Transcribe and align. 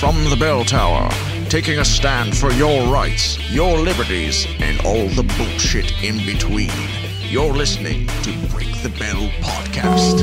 From 0.00 0.24
the 0.30 0.36
bell 0.36 0.64
tower, 0.64 1.10
taking 1.50 1.78
a 1.78 1.84
stand 1.84 2.34
for 2.34 2.50
your 2.52 2.90
rights, 2.90 3.38
your 3.52 3.76
liberties, 3.76 4.46
and 4.58 4.80
all 4.80 5.06
the 5.08 5.22
bullshit 5.36 5.92
in 6.02 6.16
between. 6.24 6.70
You're 7.28 7.52
listening 7.52 8.06
to 8.22 8.32
Break 8.48 8.72
the 8.82 8.88
Bell 8.98 9.28
Podcast. 9.42 10.22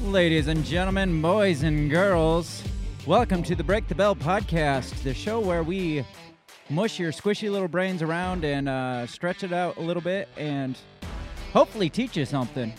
Ladies 0.00 0.48
and 0.48 0.64
gentlemen, 0.64 1.22
boys 1.22 1.62
and 1.62 1.88
girls, 1.88 2.64
welcome 3.06 3.44
to 3.44 3.54
the 3.54 3.62
Break 3.62 3.86
the 3.86 3.94
Bell 3.94 4.16
podcast, 4.16 5.04
the 5.04 5.14
show 5.14 5.38
where 5.38 5.62
we 5.62 6.04
mush 6.68 6.98
your 6.98 7.12
squishy 7.12 7.48
little 7.48 7.68
brains 7.68 8.02
around 8.02 8.44
and 8.44 8.68
uh, 8.68 9.06
stretch 9.06 9.44
it 9.44 9.52
out 9.52 9.76
a 9.76 9.80
little 9.80 10.02
bit 10.02 10.28
and 10.36 10.76
hopefully 11.52 11.88
teach 11.88 12.16
you 12.16 12.24
something. 12.24 12.74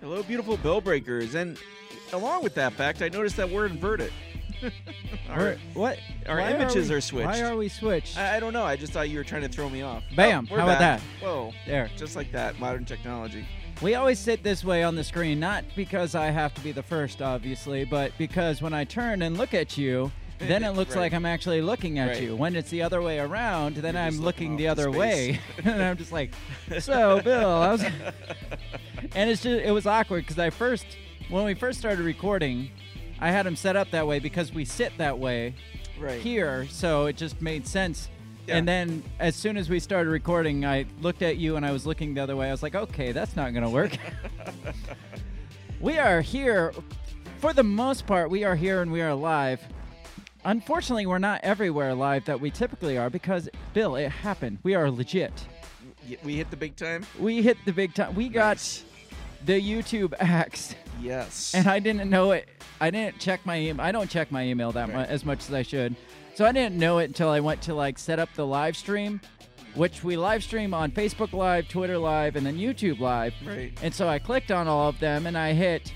Hello, 0.00 0.22
beautiful 0.22 0.56
bell 0.56 0.80
breakers. 0.80 1.34
And 1.34 1.58
along 2.12 2.42
with 2.42 2.54
that 2.54 2.72
fact, 2.72 3.02
I 3.02 3.08
noticed 3.08 3.36
that 3.36 3.48
we're 3.50 3.66
inverted. 3.66 4.12
Or- 5.34 5.56
what? 5.72 5.96
our 6.26 6.38
why 6.38 6.50
images 6.52 6.90
we- 6.90 6.94
are 6.96 7.00
switched. 7.00 7.26
Why 7.26 7.40
are 7.42 7.56
we 7.56 7.68
switched? 7.68 8.18
I, 8.18 8.36
I 8.36 8.40
don't 8.40 8.52
know. 8.52 8.64
I 8.64 8.76
just 8.76 8.92
thought 8.92 9.08
you 9.08 9.16
were 9.16 9.24
trying 9.24 9.40
to 9.42 9.48
throw 9.48 9.70
me 9.70 9.80
off. 9.80 10.02
Bam. 10.16 10.48
Oh, 10.50 10.56
How 10.56 10.64
about 10.64 10.78
that? 10.80 11.00
Whoa. 11.22 11.52
there. 11.66 11.88
Just 11.96 12.14
like 12.16 12.30
that. 12.32 12.58
Modern 12.58 12.84
technology. 12.84 13.46
We 13.80 13.94
always 13.94 14.18
sit 14.18 14.42
this 14.42 14.62
way 14.64 14.82
on 14.82 14.96
the 14.96 15.04
screen, 15.04 15.40
not 15.40 15.64
because 15.76 16.14
I 16.14 16.26
have 16.26 16.52
to 16.54 16.60
be 16.60 16.72
the 16.72 16.82
first, 16.82 17.22
obviously, 17.22 17.84
but 17.86 18.12
because 18.18 18.60
when 18.60 18.74
I 18.74 18.84
turn 18.84 19.22
and 19.22 19.38
look 19.38 19.54
at 19.54 19.78
you, 19.78 20.10
then 20.40 20.64
it 20.64 20.70
looks 20.74 20.94
Right. 20.94 21.02
like 21.02 21.12
I'm 21.14 21.26
actually 21.26 21.60
looking 21.62 21.98
at 21.98 22.08
Right. 22.08 22.22
you. 22.22 22.36
When 22.36 22.56
it's 22.56 22.70
the 22.70 22.82
other 22.82 23.00
way 23.02 23.18
around, 23.18 23.76
then 23.76 23.94
You're 23.94 24.02
I'm 24.02 24.12
looking 24.20 24.24
looking 24.24 24.56
the 24.56 24.68
other 24.68 24.86
into 24.88 24.98
way, 24.98 25.40
and 25.64 25.82
I'm 25.82 25.96
just 25.96 26.12
like, 26.12 26.32
"So, 26.80 27.20
Bill, 27.20 27.48
I 27.50 27.72
was," 27.72 27.82
and 29.14 29.30
it's 29.30 29.42
just 29.42 29.62
it 29.64 29.70
was 29.72 29.86
awkward 29.86 30.22
because 30.24 30.38
I 30.38 30.50
first 30.50 30.86
when 31.28 31.44
we 31.44 31.54
first 31.54 31.78
started 31.78 32.04
recording, 32.04 32.70
I 33.20 33.30
had 33.30 33.46
him 33.46 33.54
set 33.56 33.76
up 33.76 33.90
that 33.92 34.06
way 34.06 34.18
because 34.18 34.52
we 34.52 34.64
sit 34.64 34.92
that 34.98 35.18
way 35.18 35.54
Right. 35.98 36.20
here, 36.20 36.66
so 36.70 37.06
it 37.06 37.16
just 37.16 37.40
made 37.42 37.66
sense. 37.66 38.08
Yeah. 38.48 38.56
And 38.56 38.66
then 38.66 39.02
as 39.20 39.36
soon 39.36 39.56
as 39.58 39.68
we 39.68 39.78
started 39.78 40.10
recording, 40.10 40.64
I 40.64 40.86
looked 41.02 41.22
at 41.22 41.36
you 41.36 41.56
and 41.56 41.64
I 41.64 41.70
was 41.72 41.86
looking 41.86 42.14
the 42.14 42.22
other 42.22 42.34
way. 42.34 42.48
I 42.48 42.50
was 42.50 42.62
like, 42.62 42.74
okay, 42.74 43.12
that's 43.12 43.36
not 43.36 43.52
going 43.52 43.62
to 43.62 43.68
work. 43.70 43.92
we 45.80 45.98
are 45.98 46.20
here, 46.20 46.72
for 47.38 47.52
the 47.52 47.62
most 47.62 48.06
part, 48.06 48.30
we 48.30 48.42
are 48.44 48.56
here 48.56 48.82
and 48.82 48.90
we 48.90 49.02
are 49.02 49.14
live. 49.14 49.60
Unfortunately, 50.44 51.06
we're 51.06 51.18
not 51.18 51.40
everywhere 51.42 51.94
live 51.94 52.24
that 52.24 52.40
we 52.40 52.50
typically 52.50 52.96
are 52.96 53.10
because, 53.10 53.48
Bill, 53.74 53.96
it 53.96 54.08
happened. 54.08 54.58
We 54.62 54.74
are 54.74 54.90
legit. 54.90 55.32
We 56.24 56.36
hit 56.36 56.50
the 56.50 56.56
big 56.56 56.76
time? 56.76 57.04
We 57.18 57.42
hit 57.42 57.58
the 57.66 57.72
big 57.72 57.94
time. 57.94 58.14
We 58.14 58.28
got 58.28 58.82
the 59.44 59.60
YouTube 59.60 60.14
axe, 60.18 60.74
Yes. 61.00 61.54
and 61.54 61.66
I 61.66 61.78
didn't 61.78 62.08
know 62.10 62.32
it. 62.32 62.48
I 62.80 62.90
didn't 62.90 63.18
check 63.18 63.44
my 63.44 63.58
email. 63.58 63.84
I 63.84 63.92
don't 63.92 64.10
check 64.10 64.32
my 64.32 64.44
email 64.44 64.72
that 64.72 64.88
Right. 64.88 64.96
much 64.96 65.08
as 65.10 65.24
much 65.24 65.38
as 65.48 65.52
I 65.54 65.62
should. 65.62 65.94
So 66.34 66.46
I 66.46 66.52
didn't 66.52 66.76
know 66.78 66.98
it 66.98 67.04
until 67.04 67.28
I 67.28 67.40
went 67.40 67.60
to 67.62 67.74
like 67.74 67.98
set 67.98 68.18
up 68.18 68.30
the 68.34 68.46
live 68.46 68.76
stream, 68.76 69.20
which 69.74 70.02
we 70.02 70.16
live 70.16 70.42
stream 70.42 70.72
on 70.72 70.90
Facebook 70.90 71.32
Live, 71.34 71.68
Twitter 71.68 71.98
Live, 71.98 72.36
and 72.36 72.46
then 72.46 72.56
YouTube 72.56 72.98
Live. 72.98 73.34
Right. 73.44 73.72
And 73.82 73.94
so 73.94 74.08
I 74.08 74.18
clicked 74.18 74.50
on 74.50 74.66
all 74.68 74.88
of 74.88 74.98
them 75.00 75.26
and 75.26 75.36
I 75.36 75.52
hit 75.52 75.92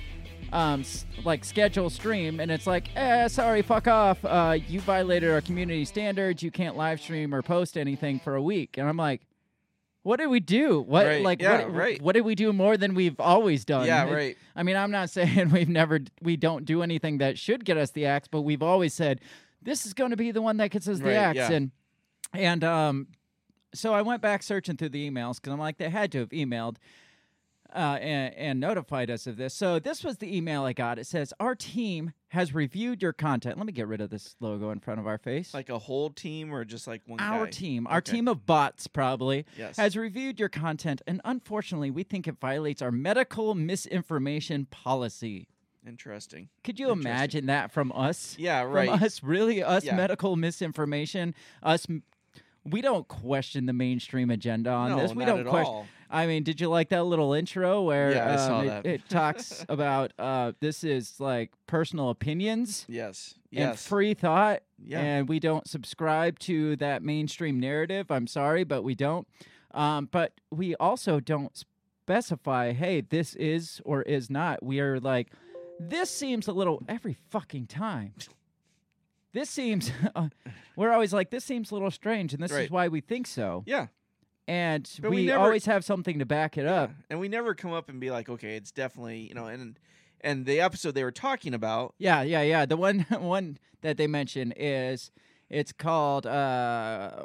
um, 0.55 0.81
s- 0.81 1.05
like 1.25 1.45
schedule 1.45 1.91
stream, 1.91 2.41
and 2.41 2.51
it's 2.51 2.67
like, 2.67 2.89
eh, 2.97 3.29
sorry, 3.29 3.61
fuck 3.63 3.87
off. 3.89 4.25
Uh, 4.25 4.57
you 4.69 4.81
violated 4.81 5.31
our 5.31 5.41
community 5.41 5.85
standards. 5.85 6.43
You 6.43 6.51
can't 6.51 6.77
live 6.77 7.01
stream 7.01 7.35
or 7.35 7.43
post 7.43 7.77
anything 7.77 8.21
for 8.21 8.37
a 8.37 8.43
week. 8.43 8.79
And 8.79 8.89
I'm 8.89 8.97
like, 8.97 9.23
what 10.03 10.19
did 10.19 10.27
we 10.29 10.39
do? 10.41 10.81
What 10.83 11.07
Right, 11.07 11.23
like 11.23 11.41
yeah, 11.43 11.65
what, 11.65 11.75
right. 11.75 12.03
what 12.03 12.13
did 12.13 12.23
we 12.27 12.35
do 12.35 12.53
more 12.53 12.77
than 12.77 12.95
we've 12.95 13.19
always 13.19 13.65
done? 13.65 13.87
Yeah, 13.87 14.07
It- 14.07 14.13
right. 14.13 14.37
I 14.55 14.63
mean, 14.63 14.77
I'm 14.77 14.91
not 14.91 15.11
saying 15.17 15.51
we've 15.51 15.69
never 15.69 16.01
we 16.23 16.37
don't 16.37 16.65
do 16.65 16.83
anything 16.83 17.19
that 17.19 17.39
should 17.39 17.65
get 17.65 17.77
us 17.77 17.91
the 17.91 18.07
axe, 18.07 18.29
but 18.31 18.43
we've 18.43 18.63
always 18.63 18.95
said 18.95 19.21
this 19.63 19.87
is 19.87 19.95
going 19.95 20.11
to 20.11 20.17
be 20.17 20.31
the 20.31 20.43
one 20.43 20.59
that 20.59 20.71
gets 20.71 20.87
us 20.89 20.99
the 20.99 21.07
Right, 21.07 21.15
axe. 21.15 21.37
yeah. 21.37 21.51
And 21.53 21.71
and 22.33 22.63
um, 22.65 23.07
so 23.75 23.93
I 23.95 24.03
went 24.03 24.21
back 24.23 24.43
searching 24.43 24.77
through 24.77 24.91
the 24.91 25.11
emails 25.11 25.37
because 25.37 25.53
I'm 25.53 25.59
like 25.59 25.79
they 25.79 25.89
had 25.91 26.13
to 26.13 26.19
have 26.21 26.29
emailed. 26.31 26.77
Uh, 27.75 27.99
and, 28.01 28.35
and 28.37 28.61
notified 28.61 29.11
us 29.11 29.27
of 29.27 29.37
this. 29.37 29.53
So 29.53 29.81
this 29.81 30.05
was 30.05 30.19
the 30.19 30.37
email 30.37 30.63
I 30.63 30.73
got. 30.73 30.97
It 31.01 31.09
says 31.09 31.33
our 31.41 31.57
team 31.57 32.13
has 32.29 32.55
reviewed 32.55 33.03
your 33.03 33.13
content. 33.13 33.57
Let 33.59 33.67
me 33.67 33.73
get 33.73 33.89
rid 33.89 34.01
of 34.01 34.11
this 34.11 34.37
logo 34.39 34.71
in 34.71 34.79
front 34.79 35.01
of 35.01 35.09
our 35.09 35.19
face. 35.19 35.53
Like 35.53 35.71
a 35.71 35.79
whole 35.81 36.11
team 36.11 36.55
or 36.55 36.65
just 36.65 36.87
like 36.87 37.03
one 37.07 37.19
our 37.19 37.47
guy? 37.47 37.51
team, 37.51 37.87
our 37.89 37.99
Okay. 37.99 38.13
team 38.13 38.29
of 38.29 38.47
bots, 38.47 38.87
probably 38.87 39.45
Yes. 39.59 39.77
has 39.77 39.97
reviewed 39.97 40.39
your 40.39 40.49
content, 40.49 41.03
and 41.09 41.21
unfortunately, 41.25 41.91
we 41.91 42.05
think 42.05 42.29
it 42.29 42.37
violates 42.41 42.81
our 42.81 42.93
medical 42.93 43.57
misinformation 43.57 44.67
policy. 44.67 45.49
Interesting. 45.87 46.49
Could 46.63 46.79
you 46.79 46.91
Interesting. 46.91 47.11
imagine 47.11 47.47
that 47.47 47.73
from 47.73 47.91
us? 47.93 48.37
Yeah, 48.39 48.63
From 48.63 48.73
right. 48.73 49.03
us, 49.03 49.21
really? 49.23 49.63
Us 49.65 49.85
Yeah. 49.85 49.97
medical 49.97 50.37
misinformation? 50.37 51.35
Us. 51.63 51.87
m- 51.91 52.05
We 52.67 52.81
don't 52.81 53.07
question 53.09 53.67
the 53.67 53.75
mainstream 53.75 54.31
agenda 54.31 54.71
on 54.71 54.93
no, 54.93 54.97
this. 55.01 55.15
We 55.15 55.27
don't 55.27 55.45
question. 55.45 55.75
all. 55.75 55.87
I 56.15 56.27
mean, 56.27 56.43
did 56.45 56.61
you 56.61 56.69
like 56.69 56.89
that 56.91 57.05
little 57.05 57.33
intro 57.35 57.83
where 57.83 58.13
Yeah, 58.13 58.33
I 58.33 58.37
saw 58.37 58.59
um, 58.61 58.65
it, 58.67 58.69
that. 58.69 58.87
it 58.87 59.09
talks 59.09 59.65
about 59.69 60.13
uh, 60.19 60.53
this 60.61 60.85
is 60.85 61.19
like 61.19 61.51
personal 61.67 62.11
opinions 62.11 62.87
Yes. 62.89 63.35
and 63.53 63.59
Yes. 63.71 63.87
free 63.87 64.15
thought, 64.15 64.63
Yeah. 64.79 65.01
and 65.01 65.29
we 65.29 65.41
don't 65.41 65.67
subscribe 65.69 66.39
to 66.41 66.77
that 66.77 67.03
mainstream 67.03 67.59
narrative. 67.59 68.11
I'm 68.11 68.27
sorry, 68.27 68.65
but 68.65 68.83
we 68.83 68.95
don't. 68.95 69.27
Um, 69.73 70.09
but 70.13 70.33
we 70.53 70.77
also 70.77 71.19
don't 71.21 71.55
specify, 72.07 72.73
hey, 72.73 73.01
this 73.01 73.35
is 73.35 73.81
or 73.85 74.03
is 74.03 74.31
not. 74.31 74.63
We 74.63 74.79
are 74.81 75.01
like, 75.01 75.33
this 75.81 76.09
seems 76.11 76.47
a 76.47 76.53
little 76.53 76.81
every 76.89 77.17
fucking 77.31 77.67
time. 77.67 78.15
This 79.33 79.51
seems, 79.51 79.91
uh, 80.15 80.29
we're 80.77 80.93
always 80.93 81.13
like, 81.13 81.31
this 81.31 81.45
seems 81.45 81.73
a 81.73 81.75
little 81.75 81.91
strange, 81.91 82.33
and 82.35 82.41
this 82.43 82.53
is 82.53 82.71
why 82.71 82.87
we 82.89 83.01
think 83.01 83.27
so. 83.27 83.65
yeah. 83.67 83.89
And 84.47 84.89
we, 85.03 85.09
we 85.09 85.27
never- 85.27 85.43
always 85.43 85.65
have 85.67 85.85
something 85.85 86.19
to 86.19 86.27
back 86.27 86.59
it 86.59 86.67
up. 86.67 86.91
Yeah, 86.91 87.05
and 87.11 87.21
we 87.21 87.29
never 87.29 87.55
come 87.55 87.73
up 87.73 87.89
and 87.89 87.99
be 88.01 88.11
like, 88.11 88.29
okay, 88.29 88.57
it's 88.57 88.71
definitely 88.73 89.21
you 89.29 89.35
know, 89.35 89.47
and 89.47 89.79
and 90.21 90.47
the 90.47 90.61
episode 90.61 90.95
they 90.95 91.05
were 91.05 91.13
talking 91.13 91.55
about, 91.55 91.95
Yeah, 91.99 92.23
yeah, 92.23 92.43
yeah. 92.43 92.67
The 92.67 92.77
one 92.77 93.01
one 93.11 93.59
that 93.83 93.97
they 93.97 94.07
mentioned 94.07 94.55
is 94.57 95.11
it's 95.51 95.73
called 95.73 96.27
uh 96.27 97.25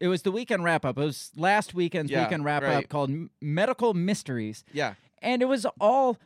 it 0.00 0.08
was 0.08 0.22
the 0.22 0.30
weekend 0.32 0.62
wrap 0.62 0.84
up. 0.84 0.98
It 0.98 1.04
was 1.04 1.30
last 1.36 1.72
weekend's 1.74 2.10
Yeah, 2.12 2.24
weekend 2.24 2.44
wrap 2.44 2.62
up 2.62 2.88
called 2.88 3.10
M- 3.10 3.30
Medical 3.40 3.94
Mysteries. 3.94 4.62
yeah, 4.72 4.94
And 5.22 5.40
it 5.40 5.46
was 5.46 5.66
all 5.80 6.18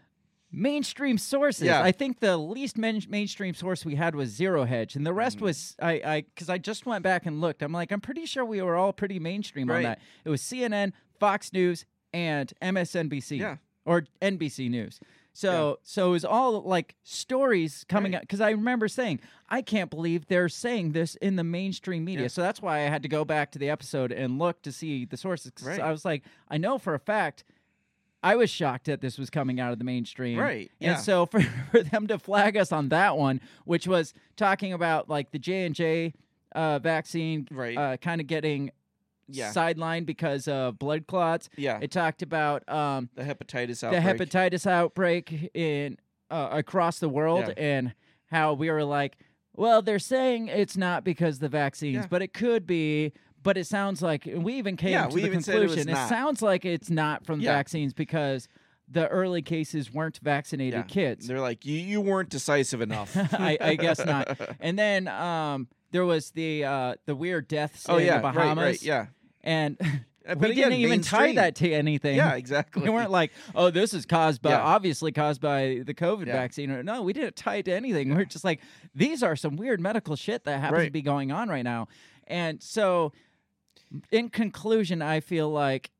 mainstream 0.52 1.16
sources. 1.18 1.64
Yeah. 1.66 1.82
I 1.82 1.92
think 1.92 2.20
the 2.20 2.36
least 2.36 2.76
main- 2.76 3.02
mainstream 3.08 3.54
source 3.54 3.84
we 3.84 3.94
had 3.94 4.14
was 4.14 4.30
Zero 4.30 4.64
Hedge 4.64 4.96
and 4.96 5.06
the 5.06 5.12
rest 5.12 5.38
Mm. 5.38 5.42
was 5.42 5.76
I 5.80 5.92
I 6.04 6.24
cuz 6.36 6.48
I 6.48 6.58
just 6.58 6.86
went 6.86 7.02
back 7.04 7.26
and 7.26 7.40
looked. 7.40 7.62
I'm 7.62 7.72
like 7.72 7.92
I'm 7.92 8.00
pretty 8.00 8.26
sure 8.26 8.44
we 8.44 8.60
were 8.62 8.76
all 8.76 8.92
pretty 8.92 9.18
mainstream 9.18 9.70
on 9.70 9.82
that. 9.82 10.00
It 10.24 10.30
was 10.30 10.42
CNN, 10.42 10.92
Fox 11.18 11.52
News 11.52 11.84
and 12.12 12.52
MSNBC 12.60 13.38
Yeah. 13.38 13.56
or 13.84 14.06
NBC 14.20 14.68
News. 14.68 14.98
So 15.32 15.78
so 15.84 16.08
it 16.08 16.12
was 16.12 16.24
all 16.24 16.60
like 16.62 16.96
stories 17.04 17.84
coming 17.88 18.12
Right. 18.12 18.18
out 18.18 18.22
because 18.22 18.40
I 18.40 18.50
remember 18.50 18.88
saying 18.88 19.20
I 19.48 19.62
can't 19.62 19.88
believe 19.90 20.26
they're 20.26 20.48
saying 20.48 20.92
this 20.92 21.14
in 21.16 21.36
the 21.36 21.44
mainstream 21.44 22.04
media. 22.04 22.22
Yeah. 22.22 22.28
So 22.28 22.42
that's 22.42 22.60
why 22.60 22.78
I 22.78 22.88
had 22.88 23.02
to 23.04 23.08
go 23.08 23.24
back 23.24 23.52
to 23.52 23.58
the 23.60 23.70
episode 23.70 24.10
and 24.10 24.38
look 24.40 24.62
to 24.62 24.72
see 24.72 25.04
the 25.04 25.16
sources. 25.16 25.52
Right. 25.62 25.78
I 25.80 25.92
was 25.92 26.04
like, 26.04 26.24
I 26.48 26.58
know 26.58 26.78
for 26.78 26.94
a 26.94 26.98
fact. 26.98 27.44
I 28.22 28.36
was 28.36 28.50
shocked 28.50 28.84
that 28.86 29.00
this 29.00 29.18
was 29.18 29.30
coming 29.30 29.60
out 29.60 29.72
of 29.72 29.78
the 29.78 29.84
mainstream. 29.84 30.38
Right, 30.38 30.70
And 30.80 30.98
so 30.98 31.26
for, 31.32 31.40
for 31.70 31.82
them 31.82 32.06
to 32.08 32.18
flag 32.18 32.56
us 32.56 32.70
on 32.72 32.88
that 32.90 33.16
one, 33.16 33.40
which 33.64 33.86
was 33.86 34.12
talking 34.36 34.72
about 34.72 35.08
like 35.08 35.30
the 35.30 35.38
J 35.38 35.64
and 35.66 35.74
J 35.74 36.12
uh, 36.54 36.78
vaccine, 36.80 37.48
Right. 37.50 37.76
uh, 37.76 37.96
kind 37.96 38.20
of 38.20 38.26
getting 38.26 38.70
Yeah. 39.28 39.52
sidelined 39.52 40.04
because 40.06 40.48
of 40.48 40.78
blood 40.78 41.06
clots. 41.06 41.48
Yeah. 41.56 41.78
It 41.80 41.90
talked 41.92 42.22
about 42.22 42.68
um, 42.68 43.08
the 43.14 43.22
hepatitis 43.22 43.80
the 43.80 43.96
hepatitis 44.00 44.66
outbreak 44.66 45.50
in 45.54 45.96
uh, 46.30 46.48
across 46.52 46.98
the 46.98 47.08
world 47.08 47.44
Yeah. 47.48 47.54
and 47.56 47.94
how 48.26 48.52
we 48.54 48.70
were 48.70 48.84
like, 48.84 49.16
well, 49.56 49.82
they're 49.82 49.98
saying 49.98 50.48
it's 50.48 50.76
not 50.76 51.04
because 51.04 51.38
the 51.38 51.48
vaccines, 51.48 51.94
Yeah. 52.02 52.06
but 52.10 52.22
it 52.22 52.32
could 52.34 52.66
be. 52.66 53.12
But 53.42 53.56
it 53.56 53.66
sounds 53.66 54.02
like 54.02 54.26
and 54.26 54.44
we 54.44 54.54
even 54.54 54.76
came 54.76 54.92
Yeah, 54.92 55.06
to 55.06 55.14
we 55.14 55.22
the 55.28 55.40
said 55.42 55.62
it 55.62 55.68
was 55.70 55.84
sounds 56.08 56.42
like 56.42 56.64
it's 56.64 56.90
not 56.90 57.24
from 57.24 57.38
the 57.38 57.46
Yeah. 57.46 57.54
vaccines 57.56 57.94
because 57.94 58.48
the 58.88 59.06
early 59.08 59.40
cases 59.40 59.92
weren't 59.92 60.18
vaccinated 60.22 60.74
Yeah. 60.80 60.82
kids. 60.82 61.26
They're 61.26 61.40
like, 61.40 61.64
you 61.64 61.78
you 61.78 62.00
weren't 62.00 62.28
decisive 62.28 62.80
enough. 62.80 63.16
I, 63.32 63.56
I 63.60 63.74
guess 63.76 63.98
not. 64.04 64.38
And 64.60 64.78
then 64.78 65.08
um, 65.08 65.68
there 65.92 66.04
was 66.04 66.30
the 66.32 66.64
uh, 66.64 66.94
the 67.06 67.14
weird 67.16 67.48
deaths 67.48 67.86
oh 67.88 67.96
in 67.98 68.06
yeah, 68.06 68.16
the 68.16 68.22
Bahamas. 68.22 68.56
right, 68.56 68.64
right, 68.64 68.82
yeah. 68.82 69.06
And 69.42 69.76
Uh, 69.80 70.34
we 70.38 70.50
again, 70.50 70.70
didn't 70.70 70.80
even 70.80 71.00
tie 71.00 71.32
that 71.34 71.54
to 71.56 71.72
anything. 71.72 72.16
Yeah, 72.16 72.34
exactly. 72.34 72.82
We 72.82 72.90
weren't 72.90 73.10
like, 73.10 73.32
oh, 73.54 73.70
this 73.70 73.94
is 73.94 74.04
caused 74.04 74.42
by 74.42 74.50
Yeah. 74.50 74.60
obviously 74.62 75.12
caused 75.12 75.40
by 75.40 75.80
the 75.86 75.94
COVID 75.94 76.26
Yeah. 76.26 76.34
vaccine. 76.34 76.70
Or 76.70 76.82
no, 76.82 77.00
we 77.02 77.14
didn't 77.14 77.36
tie 77.36 77.56
it 77.56 77.64
to 77.64 77.72
anything. 77.72 78.14
We're 78.14 78.26
just 78.26 78.44
like, 78.44 78.60
these 78.94 79.22
are 79.22 79.34
some 79.34 79.56
weird 79.56 79.80
medical 79.80 80.16
shit 80.16 80.44
that 80.44 80.60
happens 80.60 80.84
to 80.84 80.90
be 80.90 81.00
going 81.00 81.32
on 81.32 81.48
right 81.48 81.64
now. 81.64 81.88
And 82.26 82.62
so, 82.62 83.12
in 84.10 84.28
conclusion, 84.28 85.02
I 85.02 85.20
feel 85.20 85.50
like 85.50 85.90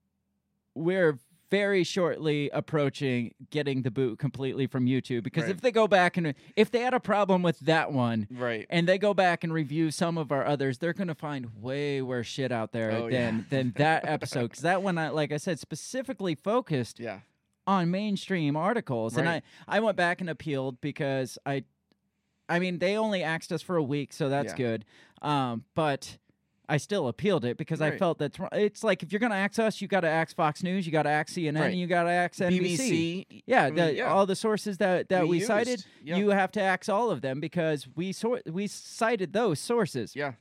we're 0.74 1.18
very 1.50 1.82
shortly 1.82 2.48
approaching 2.50 3.34
getting 3.50 3.82
the 3.82 3.90
boot 3.90 4.20
completely 4.20 4.68
from 4.68 4.86
YouTube 4.86 5.24
because 5.24 5.44
Right. 5.44 5.50
if 5.50 5.60
they 5.60 5.72
go 5.72 5.88
back 5.88 6.16
and 6.16 6.32
if 6.54 6.70
they 6.70 6.78
had 6.78 6.94
a 6.94 7.00
problem 7.00 7.42
with 7.42 7.58
that 7.60 7.90
one, 7.92 8.28
right. 8.30 8.66
and 8.70 8.86
they 8.86 8.98
go 8.98 9.12
back 9.14 9.42
and 9.42 9.52
review 9.52 9.90
some 9.90 10.16
of 10.16 10.30
our 10.30 10.46
others, 10.46 10.78
they're 10.78 10.92
going 10.92 11.08
to 11.08 11.14
find 11.16 11.60
way 11.60 12.02
worse 12.02 12.28
shit 12.28 12.52
out 12.52 12.70
there 12.70 12.92
Oh, 12.92 13.10
than 13.10 13.38
yeah. 13.38 13.44
than 13.50 13.72
that 13.78 14.04
episode 14.08 14.42
because 14.50 14.62
that 14.62 14.84
one, 14.84 14.96
I, 14.96 15.08
like 15.08 15.32
I 15.32 15.38
said, 15.38 15.58
specifically 15.58 16.36
focused 16.36 17.00
Yeah. 17.00 17.18
on 17.66 17.90
mainstream 17.90 18.54
articles, 18.54 19.16
and 19.16 19.28
I 19.28 19.42
I 19.66 19.80
went 19.80 19.96
back 19.96 20.20
and 20.20 20.30
appealed 20.30 20.80
because 20.80 21.36
I, 21.44 21.64
I 22.48 22.60
mean, 22.60 22.78
they 22.78 22.96
only 22.96 23.24
axed 23.24 23.50
us 23.50 23.60
for 23.60 23.74
a 23.74 23.82
week, 23.82 24.12
so 24.12 24.28
that's 24.28 24.52
Yeah. 24.52 24.56
good, 24.56 24.84
um, 25.20 25.64
but. 25.74 26.16
I 26.70 26.76
still 26.76 27.08
appealed 27.08 27.44
it 27.44 27.56
because 27.56 27.80
I 27.80 27.96
felt 27.98 28.18
that. 28.18 28.38
It's 28.52 28.82
like 28.84 29.02
if 29.02 29.12
you're 29.12 29.18
gonna 29.20 29.34
axe 29.34 29.58
us, 29.58 29.80
you 29.80 29.88
got 29.88 30.00
to 30.00 30.08
axe 30.08 30.32
Fox 30.32 30.62
News, 30.62 30.86
you 30.86 30.92
got 30.92 31.02
to 31.02 31.10
axe 31.10 31.34
CNN, 31.34 31.60
Right. 31.60 31.74
you 31.74 31.86
got 31.86 32.04
to 32.04 32.10
axe 32.10 32.38
NBC. 32.38 32.78
BBC. 32.78 33.42
Yeah, 33.46 33.64
I 33.64 33.66
mean, 33.70 33.74
the, 33.76 33.94
yeah. 33.96 34.12
all 34.12 34.24
the 34.26 34.36
sources 34.36 34.78
that, 34.78 35.08
that 35.08 35.24
we, 35.24 35.38
We 35.38 35.40
cited, 35.40 35.84
yeah. 36.02 36.16
you 36.16 36.28
have 36.30 36.52
to 36.52 36.60
axe 36.62 36.88
all 36.88 37.10
of 37.10 37.20
them 37.20 37.40
because 37.40 37.86
we 37.96 38.12
sor- 38.12 38.40
we 38.46 38.66
cited 38.68 39.32
those 39.32 39.58
sources. 39.58 40.14
Yeah. 40.14 40.32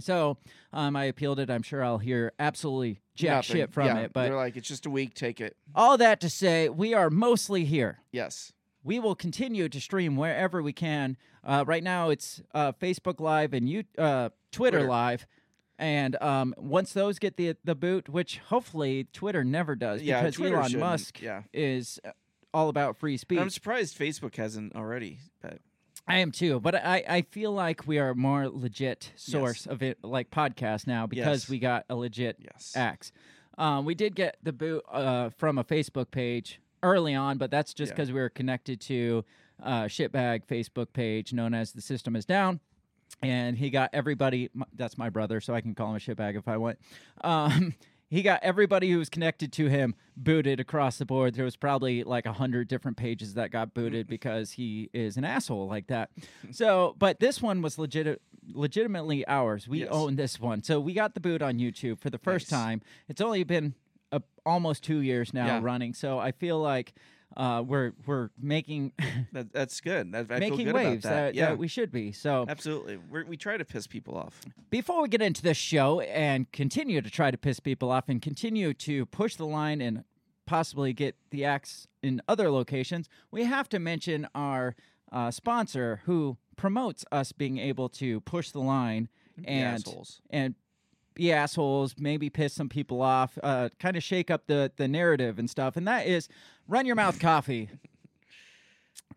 So 0.00 0.36
um, 0.72 0.94
I 0.96 1.04
appealed 1.04 1.38
it. 1.40 1.48
I'm 1.50 1.62
sure 1.62 1.82
I'll 1.82 1.98
hear 1.98 2.32
absolutely 2.38 3.00
jack 3.14 3.36
Nothing. 3.48 3.56
shit 3.56 3.72
from 3.72 3.86
Yeah, 3.86 3.98
it. 4.00 4.12
But 4.12 4.24
they're 4.24 4.36
like, 4.36 4.56
it's 4.56 4.68
just 4.68 4.84
a 4.86 4.90
week. 4.90 5.14
Take 5.14 5.40
it. 5.40 5.56
all 5.74 5.96
that 5.98 6.20
to 6.20 6.28
say, 6.28 6.68
we 6.68 6.92
are 6.94 7.08
mostly 7.10 7.64
here. 7.64 8.00
Yes. 8.12 8.52
We 8.84 8.98
will 8.98 9.14
continue 9.14 9.68
to 9.68 9.80
stream 9.80 10.16
wherever 10.16 10.62
we 10.62 10.72
can. 10.72 11.16
Uh, 11.42 11.64
right 11.66 11.82
now, 11.82 12.10
it's 12.10 12.42
uh, 12.54 12.72
Facebook 12.72 13.20
Live 13.20 13.52
and 13.54 13.68
you, 13.68 13.84
uh, 13.98 14.28
Twitter, 14.52 14.78
Twitter. 14.78 14.88
Live. 14.88 15.26
And 15.78 16.20
um, 16.22 16.54
once 16.56 16.92
those 16.92 17.18
get 17.18 17.36
the 17.36 17.56
the 17.64 17.74
boot, 17.74 18.08
which 18.08 18.38
hopefully 18.38 19.06
Twitter 19.12 19.44
never 19.44 19.74
does, 19.76 20.02
Yeah, 20.02 20.20
because 20.22 20.36
Twitter 20.36 20.56
Elon 20.56 20.68
shouldn't. 20.70 20.80
Musk 20.80 21.20
Yeah. 21.20 21.42
is 21.52 22.00
uh, 22.04 22.10
all 22.54 22.68
about 22.70 22.96
free 22.96 23.16
speech. 23.18 23.38
I'm 23.38 23.50
surprised 23.50 23.98
Facebook 23.98 24.36
hasn't 24.36 24.74
already. 24.74 25.18
But 25.42 25.58
I 26.08 26.18
am 26.18 26.30
too, 26.32 26.60
but 26.60 26.74
I, 26.76 27.04
I 27.08 27.22
feel 27.22 27.52
like 27.52 27.86
we 27.86 27.98
are 27.98 28.10
a 28.10 28.14
more 28.14 28.48
legit 28.48 29.12
source 29.16 29.66
of 29.66 29.82
it, 29.82 29.98
like 30.02 30.30
podcast 30.30 30.86
now, 30.86 31.06
because 31.06 31.42
Yes. 31.44 31.48
we 31.50 31.58
got 31.58 31.84
a 31.90 31.96
legit 31.96 32.36
yes. 32.40 32.72
axe. 32.76 33.12
Um, 33.58 33.84
we 33.84 33.94
did 33.94 34.14
get 34.14 34.36
the 34.42 34.52
boot 34.52 34.82
uh, 34.90 35.30
from 35.30 35.58
a 35.58 35.64
Facebook 35.64 36.10
page 36.10 36.60
early 36.82 37.14
on, 37.14 37.36
but 37.38 37.50
that's 37.50 37.74
just 37.74 37.90
Yeah. 37.90 37.94
because 37.96 38.12
we 38.12 38.20
were 38.20 38.28
connected 38.30 38.80
to 38.82 39.24
uh, 39.62 39.84
shitbag 39.84 40.46
Facebook 40.46 40.92
page 40.92 41.32
known 41.32 41.52
as 41.54 41.72
the 41.72 41.80
System 41.82 42.14
Is 42.16 42.24
Down. 42.24 42.60
And 43.22 43.56
he 43.56 43.70
got 43.70 43.90
everybody. 43.92 44.50
That's 44.74 44.98
my 44.98 45.08
brother, 45.10 45.40
so 45.40 45.54
I 45.54 45.60
can 45.60 45.74
call 45.74 45.90
him 45.90 45.96
a 45.96 45.98
shitbag 45.98 46.36
if 46.36 46.46
I 46.48 46.56
want. 46.58 46.78
Um, 47.22 47.74
he 48.08 48.22
got 48.22 48.40
everybody 48.42 48.90
who 48.90 48.98
was 48.98 49.08
connected 49.08 49.52
to 49.54 49.66
him 49.68 49.94
booted 50.16 50.60
across 50.60 50.98
the 50.98 51.06
board. 51.06 51.34
There 51.34 51.44
was 51.44 51.56
probably 51.56 52.04
like 52.04 52.26
a 52.26 52.32
hundred 52.32 52.68
different 52.68 52.96
pages 52.96 53.34
that 53.34 53.50
got 53.50 53.74
booted 53.74 54.06
because 54.06 54.52
he 54.52 54.90
is 54.92 55.16
an 55.16 55.24
asshole 55.24 55.66
like 55.66 55.86
that. 55.88 56.10
So, 56.52 56.94
but 56.98 57.18
this 57.18 57.42
one 57.42 57.62
was 57.62 57.78
legit, 57.78 58.20
legitimately 58.52 59.26
ours. 59.26 59.66
We 59.66 59.80
Yes. 59.80 59.88
own 59.90 60.16
this 60.16 60.38
one, 60.38 60.62
so 60.62 60.78
we 60.78 60.92
got 60.94 61.14
the 61.14 61.20
boot 61.20 61.42
on 61.42 61.58
YouTube 61.58 61.98
for 62.00 62.10
the 62.10 62.18
first 62.18 62.50
Nice. 62.52 62.60
time. 62.60 62.82
It's 63.08 63.20
only 63.20 63.42
been 63.44 63.74
a, 64.12 64.22
almost 64.44 64.84
two 64.84 65.00
years 65.00 65.34
now 65.34 65.46
Yeah. 65.46 65.60
running, 65.62 65.92
so 65.94 66.18
I 66.18 66.30
feel 66.32 66.58
like 66.60 66.94
uh, 67.36 67.62
we're 67.66 67.92
we're 68.06 68.30
making 68.40 68.92
That, 69.32 69.52
that's 69.52 69.80
good. 69.80 70.14
I 70.14 70.24
feel 70.24 70.38
making 70.38 70.66
good 70.66 70.74
waves 70.74 71.04
about 71.04 71.14
that. 71.14 71.20
that, 71.20 71.34
yeah. 71.34 71.46
that 71.46 71.58
we 71.58 71.68
should 71.68 71.92
be. 71.92 72.12
So 72.12 72.46
Absolutely. 72.48 72.98
We're, 73.10 73.24
we 73.24 73.36
try 73.36 73.56
to 73.56 73.64
piss 73.64 73.86
people 73.86 74.16
off. 74.16 74.40
before 74.70 75.02
we 75.02 75.08
get 75.08 75.22
into 75.22 75.42
this 75.42 75.56
show 75.56 76.00
and 76.00 76.50
continue 76.52 77.00
to 77.00 77.10
try 77.10 77.30
to 77.30 77.38
piss 77.38 77.60
people 77.60 77.90
off 77.90 78.08
and 78.08 78.22
continue 78.22 78.72
to 78.74 79.06
push 79.06 79.36
the 79.36 79.46
line 79.46 79.80
and 79.80 80.04
possibly 80.46 80.92
get 80.92 81.16
the 81.30 81.44
axe 81.44 81.86
in 82.02 82.22
other 82.28 82.50
locations, 82.50 83.08
we 83.30 83.44
have 83.44 83.68
to 83.68 83.78
mention 83.78 84.28
our 84.34 84.74
uh, 85.12 85.30
sponsor 85.30 86.00
who 86.04 86.36
promotes 86.56 87.04
us 87.12 87.32
being 87.32 87.58
able 87.58 87.88
to 87.88 88.20
push 88.20 88.50
the 88.50 88.60
line 88.60 89.08
and 89.44 89.84
and 90.30 90.54
be 91.16 91.32
assholes, 91.32 91.96
maybe 91.98 92.30
piss 92.30 92.52
some 92.52 92.68
people 92.68 93.02
off, 93.02 93.36
uh, 93.42 93.70
kind 93.80 93.96
of 93.96 94.02
shake 94.04 94.30
up 94.30 94.46
the 94.46 94.70
the 94.76 94.86
narrative 94.86 95.38
and 95.38 95.50
stuff. 95.50 95.76
And 95.76 95.88
that 95.88 96.06
is 96.06 96.28
Run 96.68 96.86
Your 96.86 96.94
Mouth 96.94 97.18
Coffee. 97.18 97.68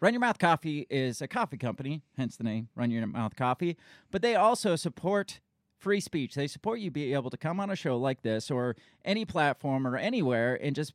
Run 0.01 0.13
Your 0.13 0.21
Mouth 0.21 0.39
Coffee 0.39 0.87
is 0.89 1.21
a 1.21 1.27
coffee 1.27 1.57
company, 1.57 2.01
hence 2.17 2.37
the 2.37 2.43
name 2.43 2.69
Run 2.75 2.89
Your 2.89 3.05
Mouth 3.05 3.35
Coffee. 3.35 3.77
But 4.09 4.21
they 4.21 4.35
also 4.35 4.75
support 4.75 5.39
free 5.77 5.99
speech. 5.99 6.35
They 6.35 6.47
support 6.47 6.79
you 6.79 6.89
be 6.89 7.13
able 7.13 7.29
to 7.29 7.37
come 7.37 7.59
on 7.59 7.69
a 7.69 7.75
show 7.75 7.97
like 7.97 8.21
this 8.21 8.49
or 8.49 8.75
any 9.05 9.25
platform 9.25 9.85
or 9.85 9.97
anywhere 9.97 10.57
and 10.61 10.75
just 10.75 10.93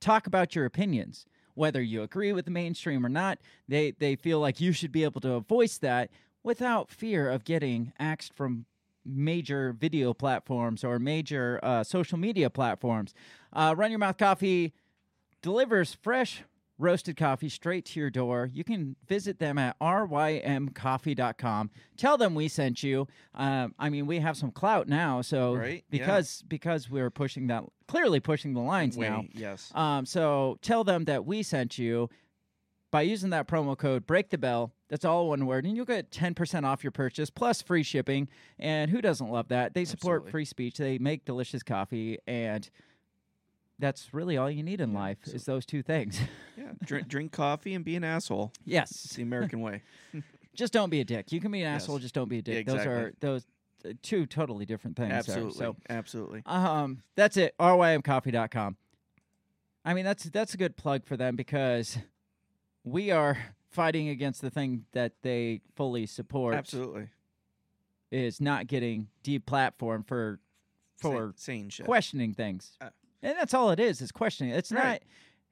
talk 0.00 0.26
about 0.26 0.54
your 0.54 0.64
opinions. 0.64 1.26
Whether 1.54 1.82
you 1.82 2.02
agree 2.02 2.32
with 2.32 2.46
the 2.46 2.50
mainstream 2.50 3.04
or 3.04 3.10
not, 3.10 3.38
they, 3.68 3.92
they 3.92 4.16
feel 4.16 4.40
like 4.40 4.60
you 4.60 4.72
should 4.72 4.90
be 4.90 5.04
able 5.04 5.20
to 5.20 5.40
voice 5.40 5.78
that 5.78 6.10
without 6.42 6.90
fear 6.90 7.30
of 7.30 7.44
getting 7.44 7.92
axed 7.98 8.34
from 8.34 8.66
major 9.04 9.72
video 9.72 10.14
platforms 10.14 10.84
or 10.84 10.98
major 10.98 11.58
uh, 11.62 11.84
social 11.84 12.18
media 12.18 12.50
platforms. 12.50 13.14
Uh, 13.52 13.74
Run 13.76 13.90
Your 13.90 13.98
Mouth 13.98 14.18
Coffee 14.18 14.72
delivers 15.42 15.94
fresh 15.94 16.44
roasted 16.78 17.16
coffee 17.16 17.48
straight 17.48 17.84
to 17.86 18.00
your 18.00 18.10
door. 18.10 18.50
You 18.52 18.64
can 18.64 18.96
visit 19.06 19.38
them 19.38 19.56
at 19.58 19.78
rymcoffee.com. 19.78 21.70
Tell 21.96 22.18
them 22.18 22.34
we 22.34 22.48
sent 22.48 22.82
you. 22.82 23.06
Um, 23.34 23.74
I 23.78 23.88
mean, 23.88 24.06
we 24.06 24.18
have 24.18 24.36
some 24.36 24.50
clout 24.50 24.88
now, 24.88 25.22
so 25.22 25.54
Right, 25.54 25.84
yeah. 25.90 25.98
because 25.98 26.42
because 26.48 26.90
we're 26.90 27.10
pushing 27.10 27.46
that 27.48 27.64
clearly 27.86 28.20
pushing 28.20 28.54
the 28.54 28.60
lines 28.60 28.96
Way, 28.96 29.08
now. 29.08 29.24
Yes. 29.32 29.70
Um, 29.74 30.06
so 30.06 30.58
tell 30.62 30.82
them 30.82 31.04
that 31.04 31.24
we 31.24 31.42
sent 31.42 31.78
you 31.78 32.08
by 32.92 33.02
using 33.02 33.30
that 33.30 33.48
promo 33.48 33.76
code 33.76 34.06
break 34.06 34.30
the 34.30 34.38
bell. 34.38 34.72
That's 34.88 35.04
all 35.04 35.30
one 35.30 35.46
word, 35.46 35.64
and 35.64 35.74
you'll 35.76 35.84
get 35.86 36.12
ten 36.12 36.34
percent 36.34 36.64
off 36.64 36.84
your 36.84 36.92
purchase 36.92 37.28
plus 37.30 37.60
free 37.60 37.82
shipping. 37.82 38.28
And 38.60 38.88
who 38.90 39.00
doesn't 39.02 39.28
love 39.30 39.48
that? 39.48 39.74
They 39.74 39.84
support 39.84 40.18
Absolutely. 40.18 40.30
free 40.30 40.44
speech. 40.44 40.76
They 40.76 40.98
make 40.98 41.24
delicious 41.24 41.64
coffee, 41.64 42.18
and 42.28 42.68
that's 43.78 44.14
really 44.14 44.36
all 44.36 44.48
you 44.50 44.62
need 44.62 44.80
in 44.80 44.92
Yeah, 44.92 44.98
life 45.00 45.18
so- 45.24 45.32
is 45.32 45.44
those 45.44 45.66
two 45.66 45.82
things. 45.82 46.20
yeah. 46.56 46.72
Drink, 46.84 47.08
drink 47.08 47.32
coffee 47.32 47.74
and 47.74 47.84
be 47.84 47.96
an 47.96 48.04
asshole. 48.04 48.52
yes 48.64 48.90
It's 49.06 49.16
the 49.16 49.22
American 49.22 49.60
way. 49.60 49.82
just 50.54 50.72
don't 50.72 50.90
be 50.90 51.00
a 51.00 51.04
dick. 51.04 51.32
You 51.32 51.40
can 51.40 51.50
be 51.50 51.62
an 51.62 51.72
Yes. 51.72 51.82
asshole, 51.84 51.98
just 51.98 52.14
don't 52.14 52.28
be 52.28 52.38
a 52.38 52.42
dick. 52.42 52.66
Yeah, 52.68 52.74
Those 52.74 52.86
are 52.86 53.12
those 53.20 53.46
uh, 53.84 53.92
two 54.02 54.26
totally 54.26 54.66
different 54.66 54.96
things. 54.96 55.08
there. 55.08 55.18
Absolutely. 55.18 55.54
So 55.58 55.76
Absolutely. 55.88 56.42
Um, 56.46 57.02
that's 57.16 57.36
it. 57.38 57.54
rymcoffee.com. 57.58 58.76
I 59.84 59.94
mean, 59.94 60.04
that's 60.04 60.24
that's 60.24 60.54
a 60.54 60.56
good 60.58 60.76
plug 60.76 61.04
for 61.04 61.16
them 61.16 61.34
because 61.34 61.98
we 62.84 63.10
are 63.10 63.38
fighting 63.70 64.08
against 64.08 64.40
the 64.42 64.50
thing 64.50 64.84
that 64.92 65.12
they 65.22 65.60
fully 65.76 66.06
support 66.06 66.54
Absolutely. 66.54 67.08
is 68.10 68.40
not 68.40 68.66
getting 68.66 69.08
deplatformed 69.24 70.06
for 70.06 70.40
for 70.98 71.32
sane 71.36 71.68
shit. 71.68 71.84
questioning 71.86 72.32
things. 72.34 72.76
Uh, 72.80 72.90
and 73.22 73.36
that's 73.36 73.54
all 73.54 73.70
it 73.70 73.80
is, 73.80 74.00
is 74.00 74.12
questioning. 74.12 74.52
It's 74.52 74.70
not 74.70 75.00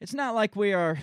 it's 0.00 0.14
not 0.14 0.34
like 0.34 0.54
we 0.56 0.72
are 0.72 0.98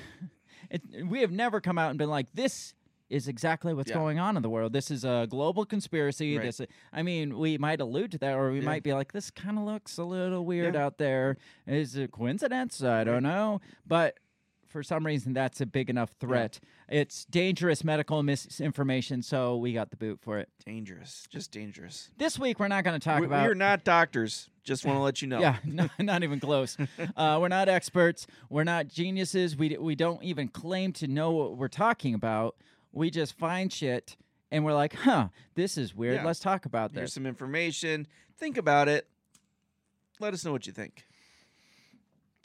it, 0.69 0.81
we 1.05 1.22
have 1.22 1.31
never 1.31 1.60
come 1.62 1.77
out 1.77 1.89
and 1.89 1.98
been 2.00 2.10
like 2.10 2.27
this 2.34 2.74
is 3.10 3.29
exactly 3.29 3.74
what's 3.74 3.89
Yeah. 3.89 3.96
going 3.96 4.19
on 4.19 4.36
in 4.36 4.43
the 4.43 4.50
world. 4.50 4.74
This 4.74 4.91
is 4.91 5.05
a 5.05 5.27
global 5.29 5.65
conspiracy. 5.65 6.36
Right. 6.38 6.43
This, 6.46 6.60
I 6.91 7.03
mean, 7.03 7.38
we 7.38 7.57
might 7.57 7.79
allude 7.79 8.12
to 8.12 8.17
that, 8.17 8.36
or 8.36 8.51
we 8.51 8.60
Yeah. 8.60 8.65
might 8.65 8.84
be 8.84 8.93
like, 8.93 9.13
"This 9.13 9.31
kind 9.31 9.57
of 9.57 9.63
looks 9.63 9.98
a 9.98 10.03
little 10.03 10.43
weird 10.46 10.75
Yeah. 10.75 10.86
out 10.86 10.98
there. 10.98 11.38
Is 11.65 11.96
it 11.96 12.12
coincidence? 12.12 12.84
I 12.84 13.05
don't 13.05 13.24
know." 13.24 13.62
But 13.86 14.19
for 14.68 14.84
some 14.84 15.06
reason 15.06 15.34
that's 15.34 15.62
a 15.62 15.66
big 15.66 15.90
enough 15.90 16.12
threat. 16.20 16.60
It's 16.90 17.26
dangerous 17.26 17.84
medical 17.84 18.22
misinformation, 18.24 19.22
so 19.22 19.58
we 19.58 19.74
got 19.74 19.90
the 19.90 19.98
boot 19.98 20.20
for 20.22 20.38
it. 20.40 20.50
Dangerous, 20.66 21.28
just 21.30 21.52
dangerous. 21.52 22.10
This 22.18 22.38
week 22.38 22.60
we're 22.60 22.68
not 22.68 22.84
going 22.84 23.00
to 23.00 23.04
talk 23.04 23.20
We, 23.20 23.26
about 23.26 23.48
we're 23.48 23.54
not 23.54 23.84
doctors. 23.84 24.50
Just 24.64 24.86
want 24.86 24.98
to 24.98 25.02
let 25.02 25.22
you 25.22 25.28
know. 25.30 25.40
Yeah, 25.48 25.58
no, 25.64 25.88
not 26.00 26.24
even 26.24 26.40
close. 26.40 26.78
uh, 27.16 27.38
we're 27.40 27.48
not 27.48 27.70
experts. 27.70 28.28
We're 28.50 28.66
not 28.66 28.88
geniuses. 28.88 29.56
We 29.56 29.78
we 29.78 29.96
don't 29.96 30.22
even 30.24 30.50
claim 30.50 30.92
to 30.94 31.08
know 31.08 31.32
what 31.32 31.58
we're 31.58 31.68
talking 31.68 32.14
about. 32.14 32.56
We 32.92 33.10
just 33.10 33.38
find 33.38 33.72
shit 33.72 34.18
and 34.52 34.64
we're 34.66 34.74
like, 34.74 34.94
huh, 34.94 35.30
this 35.56 35.78
is 35.78 35.96
weird. 35.96 36.16
Yeah. 36.16 36.26
Let's 36.26 36.40
talk 36.40 36.66
about 36.66 36.94
this. 36.94 37.00
Here's 37.00 37.14
some 37.14 37.26
information. 37.26 38.08
Think 38.38 38.58
about 38.58 38.88
it. 38.88 39.08
Let 40.20 40.34
us 40.34 40.44
know 40.46 40.52
what 40.52 40.66
you 40.68 40.74
think. 40.74 41.07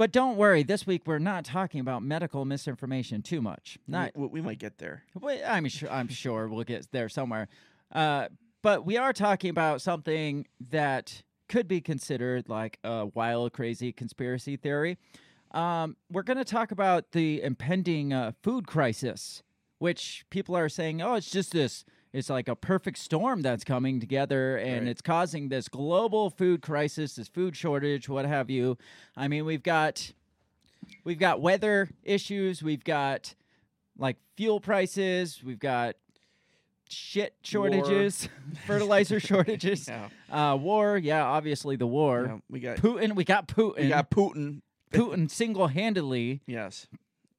But 0.03 0.11
don't 0.11 0.37
worry, 0.37 0.65
this 0.65 0.85
week 0.85 1.03
we're 1.07 1.21
not 1.21 1.45
talking 1.45 1.79
about 1.79 2.03
medical 2.03 2.45
misinformation 2.45 3.23
too 3.23 3.41
much. 3.41 3.79
Not 3.87 4.11
we, 4.17 4.27
we 4.27 4.41
might 4.41 4.59
get 4.59 4.79
there. 4.79 5.05
I'm 5.47 5.69
sure. 5.69 5.89
I'm 5.93 6.09
sure 6.09 6.49
we'll 6.49 6.65
get 6.65 6.91
there 6.91 7.09
somewhere. 7.09 7.47
Uh, 7.93 8.27
but 8.63 8.85
we 8.85 8.97
are 8.97 9.13
talking 9.13 9.49
about 9.51 9.81
something 9.81 10.49
that 10.71 11.23
could 11.49 11.69
be 11.69 11.81
considered 11.81 12.49
like 12.49 12.81
a 12.83 13.07
wild, 13.15 13.53
crazy 13.53 13.93
conspiracy 13.93 14.57
theory. 14.57 14.99
Um, 15.53 15.97
we're 16.11 16.25
going 16.25 16.37
to 16.37 16.45
talk 16.45 16.73
about 16.73 17.13
the 17.13 17.41
impending 17.41 18.13
uh, 18.13 18.33
food 18.43 18.67
crisis, 18.67 19.45
which 19.79 20.25
people 20.31 20.57
are 20.57 20.69
saying, 20.69 21.01
"Oh, 21.01 21.15
it's 21.15 21.31
just 21.31 21.53
this. 21.53 21.85
It's 22.13 22.29
like 22.29 22.47
a 22.49 22.55
perfect 22.57 22.99
storm 22.99 23.41
that's 23.43 23.65
coming 23.65 23.99
together, 23.99 24.57
and 24.57 24.81
Right. 24.81 24.89
it's 24.89 25.01
causing 25.01 25.49
this 25.49 25.69
global 25.69 26.29
food 26.31 26.61
crisis, 26.61 27.15
this 27.17 27.29
food 27.29 27.57
shortage, 27.57 28.09
what 28.09 28.27
have 28.27 28.51
you." 28.51 28.77
I 29.17 29.29
mean, 29.29 29.45
we've 29.45 29.63
got 29.63 30.13
we've 31.05 31.19
got 31.19 31.41
weather 31.41 31.89
issues, 32.03 32.63
we've 32.63 32.85
got 32.85 33.35
like 33.97 34.17
fuel 34.37 34.61
prices, 34.61 35.43
we've 35.45 35.59
got 35.59 35.97
shit 36.89 37.35
shortages, 37.43 38.29
fertilizer 38.67 39.19
shortages, 39.31 39.89
Yeah. 39.89 40.09
uh, 40.53 40.57
war. 40.57 40.99
Yeah, 40.99 41.25
obviously 41.25 41.77
the 41.77 41.87
war. 41.87 42.25
Yeah, 42.27 42.39
we 42.51 42.61
got 42.61 42.77
Putin. 42.79 43.15
We 43.15 43.25
got 43.25 43.49
Putin. 43.49 43.77
we 43.83 43.89
got 43.89 44.11
Putin. 44.11 44.61
Putin 44.93 45.31
single-handedly 45.31 46.43
Yes, 46.47 46.87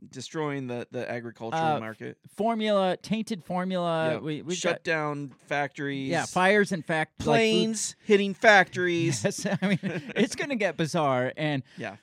destroying 0.10 0.67
the 0.67 0.88
the 0.91 1.10
agricultural 1.10 1.62
Uh, 1.63 1.79
market. 1.79 2.17
formula, 2.36 2.98
tainted 2.98 3.43
formula. 3.43 4.13
Yeah, 4.13 4.17
We 4.19 4.41
we 4.41 4.55
shut 4.55 4.77
got 4.77 4.83
down 4.83 5.29
factories. 5.48 6.10
yeah 6.10 6.25
fires 6.25 6.72
in 6.72 6.81
fact 6.81 7.19
like 7.25 7.25
planes 7.39 7.95
hitting 8.05 8.33
factories. 8.33 9.24
Yes, 9.25 9.45
I 9.45 9.67
mean 9.67 9.79
it's 10.15 10.36
gonna 10.36 10.55
get 10.55 10.77
bizarre, 10.77 11.33
and 11.38 11.63
Yeah. 11.77 11.98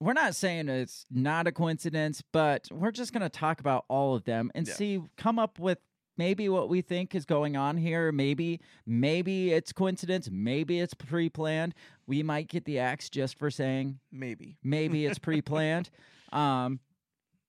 we're 0.00 0.12
not 0.12 0.34
saying 0.34 0.68
it's 0.68 1.06
not 1.10 1.46
a 1.46 1.52
coincidence, 1.52 2.22
but 2.32 2.66
we're 2.70 2.90
just 2.92 3.12
gonna 3.12 3.28
talk 3.28 3.60
about 3.60 3.84
all 3.88 4.14
of 4.14 4.24
them 4.24 4.50
and 4.54 4.66
Yeah. 4.66 4.74
see, 4.74 5.02
come 5.16 5.38
up 5.38 5.58
with 5.58 5.78
maybe 6.16 6.48
what 6.48 6.68
we 6.68 6.80
think 6.80 7.12
is 7.14 7.24
going 7.24 7.56
on 7.56 7.76
here. 7.76 8.12
Maybe, 8.12 8.60
maybe 8.86 9.52
it's 9.52 9.72
coincidence. 9.72 10.28
Maybe 10.30 10.78
it's 10.78 10.94
pre-planned. 10.94 11.74
We 12.06 12.22
might 12.22 12.46
get 12.48 12.66
the 12.66 12.78
axe 12.78 13.08
just 13.10 13.36
for 13.36 13.50
saying 13.50 13.98
Maybe. 14.12 14.56
maybe 14.62 15.06
it's 15.06 15.18
pre-planned. 15.28 15.90
um, 16.32 16.78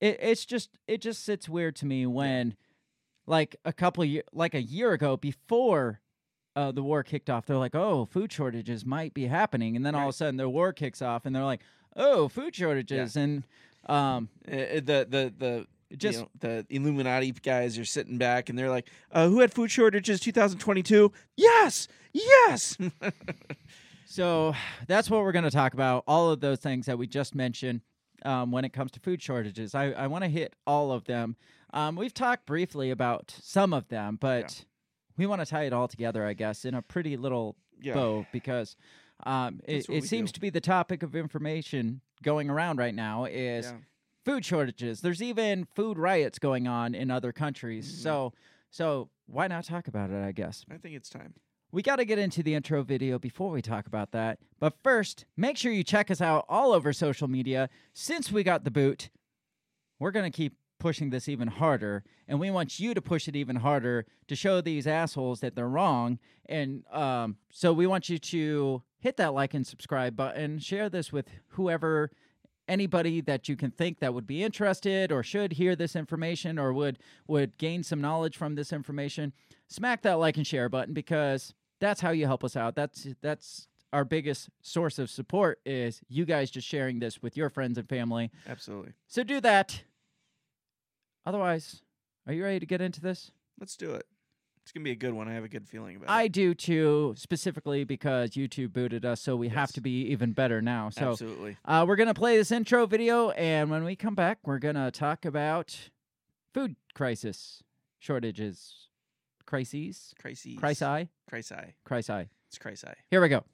it, 0.00 0.18
it's 0.20 0.44
just 0.44 0.70
it 0.86 1.00
just 1.00 1.24
sits 1.24 1.48
weird 1.48 1.76
to 1.76 1.86
me 1.86 2.06
when, 2.06 2.56
like 3.26 3.56
a 3.64 3.72
couple 3.72 4.04
year, 4.04 4.22
like 4.32 4.54
a 4.54 4.62
year 4.62 4.92
ago, 4.92 5.16
before 5.16 6.00
uh, 6.54 6.72
the 6.72 6.82
war 6.82 7.02
kicked 7.02 7.28
off, 7.30 7.46
they're 7.46 7.56
like, 7.56 7.74
"Oh, 7.74 8.04
food 8.06 8.32
shortages 8.32 8.84
might 8.84 9.14
be 9.14 9.26
happening," 9.26 9.76
and 9.76 9.84
then 9.84 9.94
all 9.94 10.04
of 10.08 10.10
a 10.10 10.12
sudden 10.12 10.36
the 10.36 10.48
war 10.48 10.72
kicks 10.72 11.02
off, 11.02 11.26
and 11.26 11.34
they're 11.36 11.44
like, 11.44 11.62
"Oh, 11.96 12.28
food 12.28 12.54
shortages," 12.54 13.16
and 13.16 13.44
um, 13.86 14.28
Uh, 14.46 14.50
the 14.80 15.06
the 15.08 15.34
the 15.38 15.66
It 15.90 15.98
just 15.98 16.18
just- 16.20 16.30
the 16.40 16.66
Illuminati 16.70 17.30
guys 17.32 17.78
are 17.78 17.84
sitting 17.84 18.18
back 18.18 18.48
and 18.48 18.58
they're 18.58 18.70
like, 18.70 18.88
uh, 19.12 19.28
"Who 19.28 19.40
had 19.40 19.52
food 19.52 19.70
shortages 19.70 20.18
2022? 20.20 21.12
Yes, 21.36 21.88
yes." 22.12 22.76
So 24.08 24.54
that's 24.86 25.10
what 25.10 25.22
we're 25.22 25.32
going 25.32 25.44
to 25.44 25.50
talk 25.50 25.74
about. 25.74 26.04
All 26.06 26.30
of 26.30 26.40
those 26.40 26.58
things 26.60 26.86
that 26.86 26.96
we 26.98 27.06
just 27.06 27.34
mentioned 27.34 27.80
um, 28.24 28.50
when 28.50 28.64
it 28.64 28.72
comes 28.72 28.90
to 28.92 29.00
food 29.00 29.22
shortages. 29.22 29.74
I, 29.74 29.92
I 29.92 30.06
want 30.06 30.24
to 30.24 30.30
hit 30.30 30.54
all 30.66 30.92
of 30.92 31.04
them. 31.04 31.36
Um, 31.72 31.96
we've 31.96 32.14
talked 32.14 32.46
briefly 32.46 32.90
about 32.90 33.34
some 33.42 33.72
of 33.72 33.88
them, 33.88 34.16
but 34.20 34.64
we 35.16 35.26
want 35.26 35.40
to 35.40 35.46
tie 35.46 35.64
it 35.64 35.72
all 35.72 35.88
together, 35.88 36.24
I 36.24 36.32
guess, 36.32 36.64
in 36.64 36.74
a 36.74 36.82
pretty 36.82 37.16
little 37.16 37.56
Yeah. 37.80 37.94
bow 37.94 38.26
because 38.32 38.76
um, 39.24 39.60
it, 39.64 39.88
it 39.88 40.04
seems 40.04 40.30
do. 40.30 40.34
to 40.34 40.40
be 40.40 40.50
the 40.50 40.60
topic 40.60 41.02
of 41.02 41.14
information 41.16 42.00
going 42.22 42.48
around 42.50 42.78
right 42.78 42.94
now 42.94 43.24
is 43.24 43.66
Yeah. 43.66 43.78
food 44.24 44.44
shortages. 44.44 45.00
There's 45.00 45.22
even 45.22 45.66
food 45.74 45.98
riots 45.98 46.38
going 46.38 46.66
on 46.66 46.94
in 46.94 47.10
other 47.10 47.32
countries. 47.32 47.90
Mhm. 47.90 48.02
So 48.02 48.32
so 48.70 49.08
why 49.26 49.46
not 49.48 49.64
talk 49.64 49.88
about 49.88 50.10
it, 50.10 50.22
I 50.22 50.32
guess. 50.32 50.64
I 50.70 50.76
think 50.76 50.94
it's 50.96 51.08
time. 51.08 51.34
We 51.76 51.82
got 51.82 51.96
to 51.96 52.06
get 52.06 52.18
into 52.18 52.42
the 52.42 52.54
intro 52.54 52.82
video 52.82 53.18
before 53.18 53.50
we 53.50 53.60
talk 53.60 53.86
about 53.86 54.12
that. 54.12 54.38
But 54.58 54.78
first, 54.82 55.26
make 55.36 55.58
sure 55.58 55.70
you 55.70 55.84
check 55.84 56.10
us 56.10 56.22
out 56.22 56.46
all 56.48 56.72
over 56.72 56.90
social 56.94 57.28
media. 57.28 57.68
Since 57.92 58.32
we 58.32 58.42
got 58.42 58.64
the 58.64 58.70
boot, 58.70 59.10
we're 59.98 60.10
going 60.10 60.24
to 60.24 60.34
keep 60.34 60.56
pushing 60.80 61.10
this 61.10 61.28
even 61.28 61.48
harder. 61.48 62.02
And 62.28 62.40
we 62.40 62.50
want 62.50 62.80
you 62.80 62.94
to 62.94 63.02
push 63.02 63.28
it 63.28 63.36
even 63.36 63.56
harder 63.56 64.06
to 64.26 64.34
show 64.34 64.62
these 64.62 64.86
assholes 64.86 65.40
that 65.40 65.54
they're 65.54 65.68
wrong. 65.68 66.18
And 66.46 66.82
um, 66.90 67.36
so 67.50 67.74
we 67.74 67.86
want 67.86 68.08
you 68.08 68.16
to 68.20 68.82
hit 68.98 69.18
that 69.18 69.34
like 69.34 69.52
and 69.52 69.66
subscribe 69.66 70.16
button, 70.16 70.58
share 70.58 70.88
this 70.88 71.12
with 71.12 71.28
whoever. 71.48 72.10
Anybody 72.66 73.20
that 73.20 73.50
you 73.50 73.54
can 73.54 73.70
think 73.70 73.98
that 73.98 74.14
would 74.14 74.26
be 74.26 74.42
interested 74.42 75.12
or 75.12 75.22
should 75.22 75.52
hear 75.52 75.76
this 75.76 75.94
information 75.94 76.58
or 76.58 76.72
would 76.72 76.98
would 77.28 77.58
gain 77.58 77.82
some 77.82 78.00
knowledge 78.00 78.38
from 78.38 78.54
this 78.54 78.72
information, 78.72 79.34
smack 79.68 80.00
that 80.02 80.14
like 80.14 80.38
and 80.38 80.46
share 80.46 80.70
button 80.70 80.94
because 80.94 81.52
that's 81.80 82.00
how 82.00 82.10
you 82.10 82.26
help 82.26 82.44
us 82.44 82.56
out. 82.56 82.74
That's 82.74 83.06
that's 83.22 83.68
our 83.92 84.04
biggest 84.04 84.50
source 84.62 84.98
of 84.98 85.10
support 85.10 85.60
is 85.64 86.00
you 86.08 86.24
guys 86.24 86.50
just 86.50 86.66
sharing 86.66 86.98
this 86.98 87.22
with 87.22 87.36
your 87.36 87.48
friends 87.48 87.78
and 87.78 87.88
family. 87.88 88.30
Absolutely. 88.48 88.92
So 89.06 89.22
do 89.22 89.40
that. 89.40 89.82
Otherwise, 91.24 91.82
are 92.26 92.32
you 92.32 92.44
ready 92.44 92.60
to 92.60 92.66
get 92.66 92.80
into 92.80 93.00
this? 93.00 93.30
Let's 93.58 93.76
do 93.76 93.92
it. 93.92 94.06
It's 94.62 94.72
gonna 94.72 94.82
be 94.82 94.90
a 94.90 94.96
good 94.96 95.12
one. 95.12 95.28
I 95.28 95.34
have 95.34 95.44
a 95.44 95.48
good 95.48 95.68
feeling 95.68 95.94
about 95.94 96.10
I 96.10 96.22
it. 96.22 96.24
I 96.24 96.28
do 96.28 96.52
too, 96.52 97.14
specifically 97.16 97.84
because 97.84 98.30
YouTube 98.30 98.72
booted 98.72 99.04
us, 99.04 99.20
so 99.20 99.36
we 99.36 99.48
have 99.48 99.72
to 99.74 99.80
be 99.80 100.02
even 100.08 100.32
better 100.32 100.60
now. 100.60 100.90
So 100.90 101.10
Absolutely. 101.12 101.56
uh, 101.64 101.84
we're 101.86 101.94
gonna 101.94 102.14
play 102.14 102.36
this 102.36 102.50
intro 102.50 102.84
video, 102.84 103.30
and 103.30 103.70
when 103.70 103.84
we 103.84 103.94
come 103.94 104.16
back, 104.16 104.38
we're 104.44 104.58
gonna 104.58 104.90
talk 104.90 105.24
about 105.24 105.90
food 106.52 106.74
crisis, 106.94 107.62
shortages, 108.00 108.88
crises, 109.46 110.12
Crises. 110.20 110.56
crisis, 110.58 111.08
Crisi. 111.30 111.74
crisis. 111.84 112.26
It's 112.48 112.58
crisi. 112.58 112.92
Here 113.10 113.20
we 113.20 113.28
go. 113.28 113.44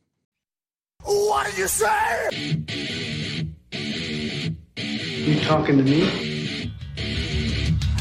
What 1.03 1.47
did 1.47 1.59
you 1.59 1.69
say? 1.69 2.29
You 3.73 5.41
talking 5.45 5.77
to 5.79 5.83
me? 5.85 6.73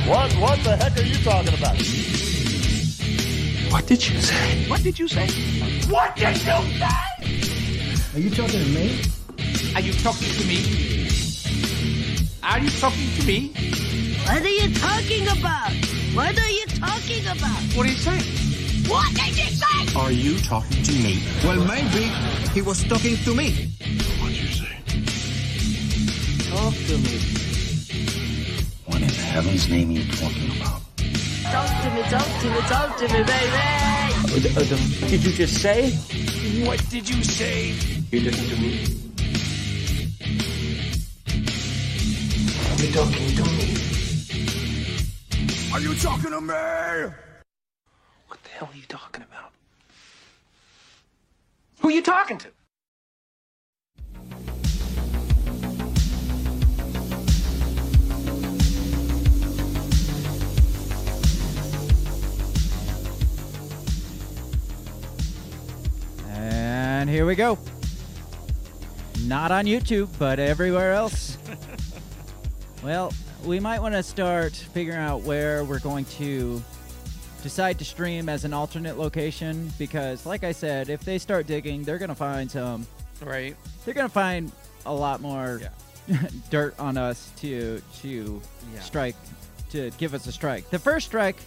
What 0.08 0.32
what 0.34 0.60
the 0.64 0.76
heck 0.76 0.98
are 0.98 1.02
you 1.02 1.16
talking 1.24 1.54
about? 1.54 1.78
What 3.72 3.88
did 3.88 4.08
you 4.10 4.20
say? 4.20 4.70
What 4.70 4.84
did 4.84 5.00
you 5.00 5.08
say? 5.08 5.28
What 5.90 6.16
did 6.16 6.38
you 6.38 6.44
say? 6.44 6.88
Are 8.14 8.20
you 8.20 8.30
talking 8.30 8.60
to 8.60 8.70
me? 8.70 9.02
Are 9.76 9.82
you 9.82 9.94
talking 9.94 10.28
to 10.28 10.44
me? 10.48 11.08
Are 12.44 12.60
you 12.60 12.70
talking 12.70 13.10
to 13.20 13.26
me? 13.26 13.54
What 14.26 14.42
are 14.42 14.48
you 14.48 14.74
talking 14.76 15.28
about? 15.40 15.72
What 16.14 16.38
are 16.38 16.50
you 16.50 16.66
talking 16.66 17.26
about? 17.26 17.62
What 17.74 17.84
do 17.86 17.90
you 17.90 17.96
say? 17.96 18.20
What 18.92 19.16
did 19.16 19.38
you 19.38 19.46
say? 19.46 19.98
Are 19.98 20.12
you 20.12 20.38
talking 20.40 20.84
to 20.84 20.92
me? 20.92 21.24
Well, 21.42 21.64
maybe 21.66 22.12
he 22.54 22.62
was 22.62 22.84
talking 22.84 23.16
to 23.24 23.34
me. 23.34 23.72
What 24.20 24.28
did 24.28 24.44
you 24.44 24.52
say? 24.52 24.76
Talk 26.52 26.74
to 26.74 26.98
me. 26.98 27.16
What 28.88 29.02
in 29.02 29.08
heaven's 29.08 29.70
name 29.70 29.90
are 29.90 29.94
you 29.94 30.12
talking 30.12 30.52
about? 30.60 30.82
Talk 31.48 31.70
to 31.82 31.90
me, 31.96 32.02
talk 32.04 32.28
to 32.42 32.50
me, 32.50 32.60
talk 32.68 32.98
to 32.98 33.08
me, 33.08 33.24
baby. 33.24 33.62
Uh, 34.52 35.08
did 35.08 35.24
you 35.24 35.32
just 35.32 35.62
say? 35.62 35.92
What 36.66 36.84
did 36.90 37.10
you 37.10 37.24
say? 37.24 37.74
You 38.12 38.20
listen 38.20 38.50
to 38.50 38.56
me. 38.58 38.84
Are 42.68 42.84
you 42.84 42.92
talking 42.92 43.36
to 43.38 43.44
me? 43.44 43.61
Are 45.74 45.80
you 45.80 45.96
talking 45.96 46.32
to 46.32 46.42
me? 46.42 46.54
What 48.28 48.44
the 48.44 48.50
hell 48.50 48.70
are 48.72 48.76
you 48.76 48.84
talking 48.90 49.24
about? 49.24 49.52
Who 51.80 51.88
are 51.88 51.92
you 51.92 52.02
talking 52.02 52.38
to? 52.40 52.50
And 66.28 67.10
here 67.10 67.26
we 67.26 67.36
go. 67.36 67.58
Not 69.24 69.54
on 69.54 69.66
YouTube, 69.66 70.10
but 70.20 70.38
everywhere 70.38 70.92
else. 70.92 71.38
Well, 72.84 73.14
we 73.46 73.60
might 73.60 73.82
want 73.82 73.96
to 73.96 74.04
start 74.04 74.54
figuring 74.54 75.00
out 75.00 75.22
where 75.22 75.64
we're 75.64 75.80
going 75.80 76.06
to 76.06 76.62
decide 77.44 77.80
to 77.80 77.86
stream 77.86 78.30
as 78.30 78.46
an 78.46 78.54
alternate 78.54 78.98
location 78.98 79.72
because, 79.80 80.26
like 80.26 80.44
I 80.44 80.52
said, 80.52 80.90
if 80.90 81.02
they 81.04 81.18
start 81.18 81.48
digging, 81.48 81.84
they're 81.84 81.98
gonna 81.98 82.14
find 82.16 82.50
some. 82.52 82.86
Right. 83.22 83.56
They're 83.84 83.94
gonna 83.96 84.10
find 84.10 84.52
a 84.86 84.94
lot 84.94 85.22
more 85.22 85.62
Yeah. 86.08 86.18
dirt 86.52 86.76
on 86.80 86.98
us 86.98 87.32
to 87.38 87.82
to 88.02 88.42
Yeah. 88.74 88.80
strike 88.82 89.16
to 89.72 89.90
give 89.98 90.14
us 90.14 90.28
a 90.28 90.32
strike. 90.32 90.70
The 90.70 90.78
first 90.80 91.08
strike, 91.08 91.38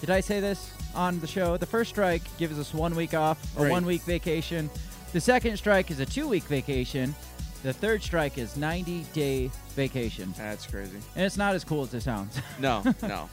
did 0.00 0.10
I 0.10 0.20
say 0.20 0.40
this 0.40 0.70
on 0.94 1.18
the 1.20 1.26
show? 1.26 1.56
The 1.56 1.66
first 1.66 1.90
strike 1.90 2.22
gives 2.36 2.58
us 2.58 2.74
one 2.74 2.94
week 2.94 3.14
off, 3.14 3.38
a 3.56 3.62
Right. 3.62 3.70
one 3.70 3.86
week 3.86 4.02
vacation. 4.02 4.68
The 5.12 5.20
second 5.20 5.56
strike 5.56 5.90
is 5.90 6.00
a 6.00 6.06
two 6.06 6.28
week 6.28 6.44
vacation. 6.44 7.14
The 7.62 7.72
third 7.72 8.02
strike 8.02 8.38
is 8.38 8.56
90 8.56 9.04
day 9.12 9.50
vacation. 9.76 10.34
That's 10.36 10.66
crazy. 10.66 10.96
And 11.16 11.24
it's 11.24 11.36
not 11.36 11.54
as 11.54 11.64
cool 11.64 11.82
as 11.84 11.94
it 11.94 12.02
sounds. 12.02 12.38
No, 12.60 12.82
no. 13.02 13.28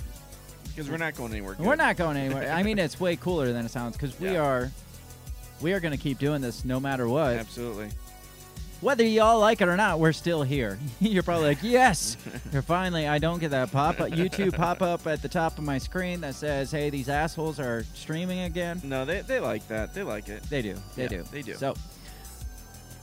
Because 0.67 0.89
we're 0.89 0.97
not 0.97 1.15
going 1.15 1.31
anywhere. 1.31 1.55
Good. 1.55 1.65
We're 1.65 1.75
not 1.75 1.97
going 1.97 2.15
anywhere. 2.15 2.51
I 2.53 2.63
mean, 2.63 2.79
it's 2.79 2.99
way 2.99 3.15
cooler 3.15 3.51
than 3.51 3.65
it 3.65 3.71
sounds 3.71 3.97
because 3.97 4.17
we 4.19 4.31
Yeah. 4.33 4.41
are 4.43 4.71
we 5.61 5.73
are 5.73 5.79
going 5.81 5.91
to 5.91 5.97
keep 5.97 6.19
doing 6.19 6.41
this 6.41 6.63
no 6.63 6.79
matter 6.79 7.07
what. 7.09 7.35
Absolutely. 7.35 7.89
Whether 8.81 9.03
y'all 9.03 9.39
like 9.41 9.59
it 9.59 9.67
or 9.67 9.75
not, 9.75 9.99
we're 9.99 10.13
still 10.13 10.41
here. 10.41 10.79
You're 11.01 11.23
probably 11.23 11.47
like, 11.49 11.57
yes, 11.63 12.15
you're 12.53 12.61
finally. 12.61 13.09
I 13.09 13.17
don't 13.17 13.39
get 13.39 13.51
that 13.51 13.73
pop 13.73 13.99
up 13.99 14.11
YouTube 14.11 14.55
pop 14.55 14.81
up 14.81 15.05
at 15.05 15.21
the 15.21 15.27
top 15.27 15.57
of 15.57 15.65
my 15.65 15.77
screen 15.79 16.21
that 16.21 16.33
says, 16.35 16.71
"Hey, 16.71 16.89
these 16.89 17.09
assholes 17.09 17.59
are 17.59 17.83
streaming 17.93 18.39
again." 18.41 18.79
No, 18.85 19.03
they, 19.03 19.19
they 19.19 19.41
like 19.41 19.67
that. 19.67 19.93
They 19.93 20.03
like 20.03 20.29
it. 20.29 20.43
They 20.43 20.61
do. 20.61 20.75
They 20.95 21.03
Yeah, 21.03 21.09
do. 21.09 21.23
they 21.29 21.41
do. 21.41 21.55
So 21.55 21.73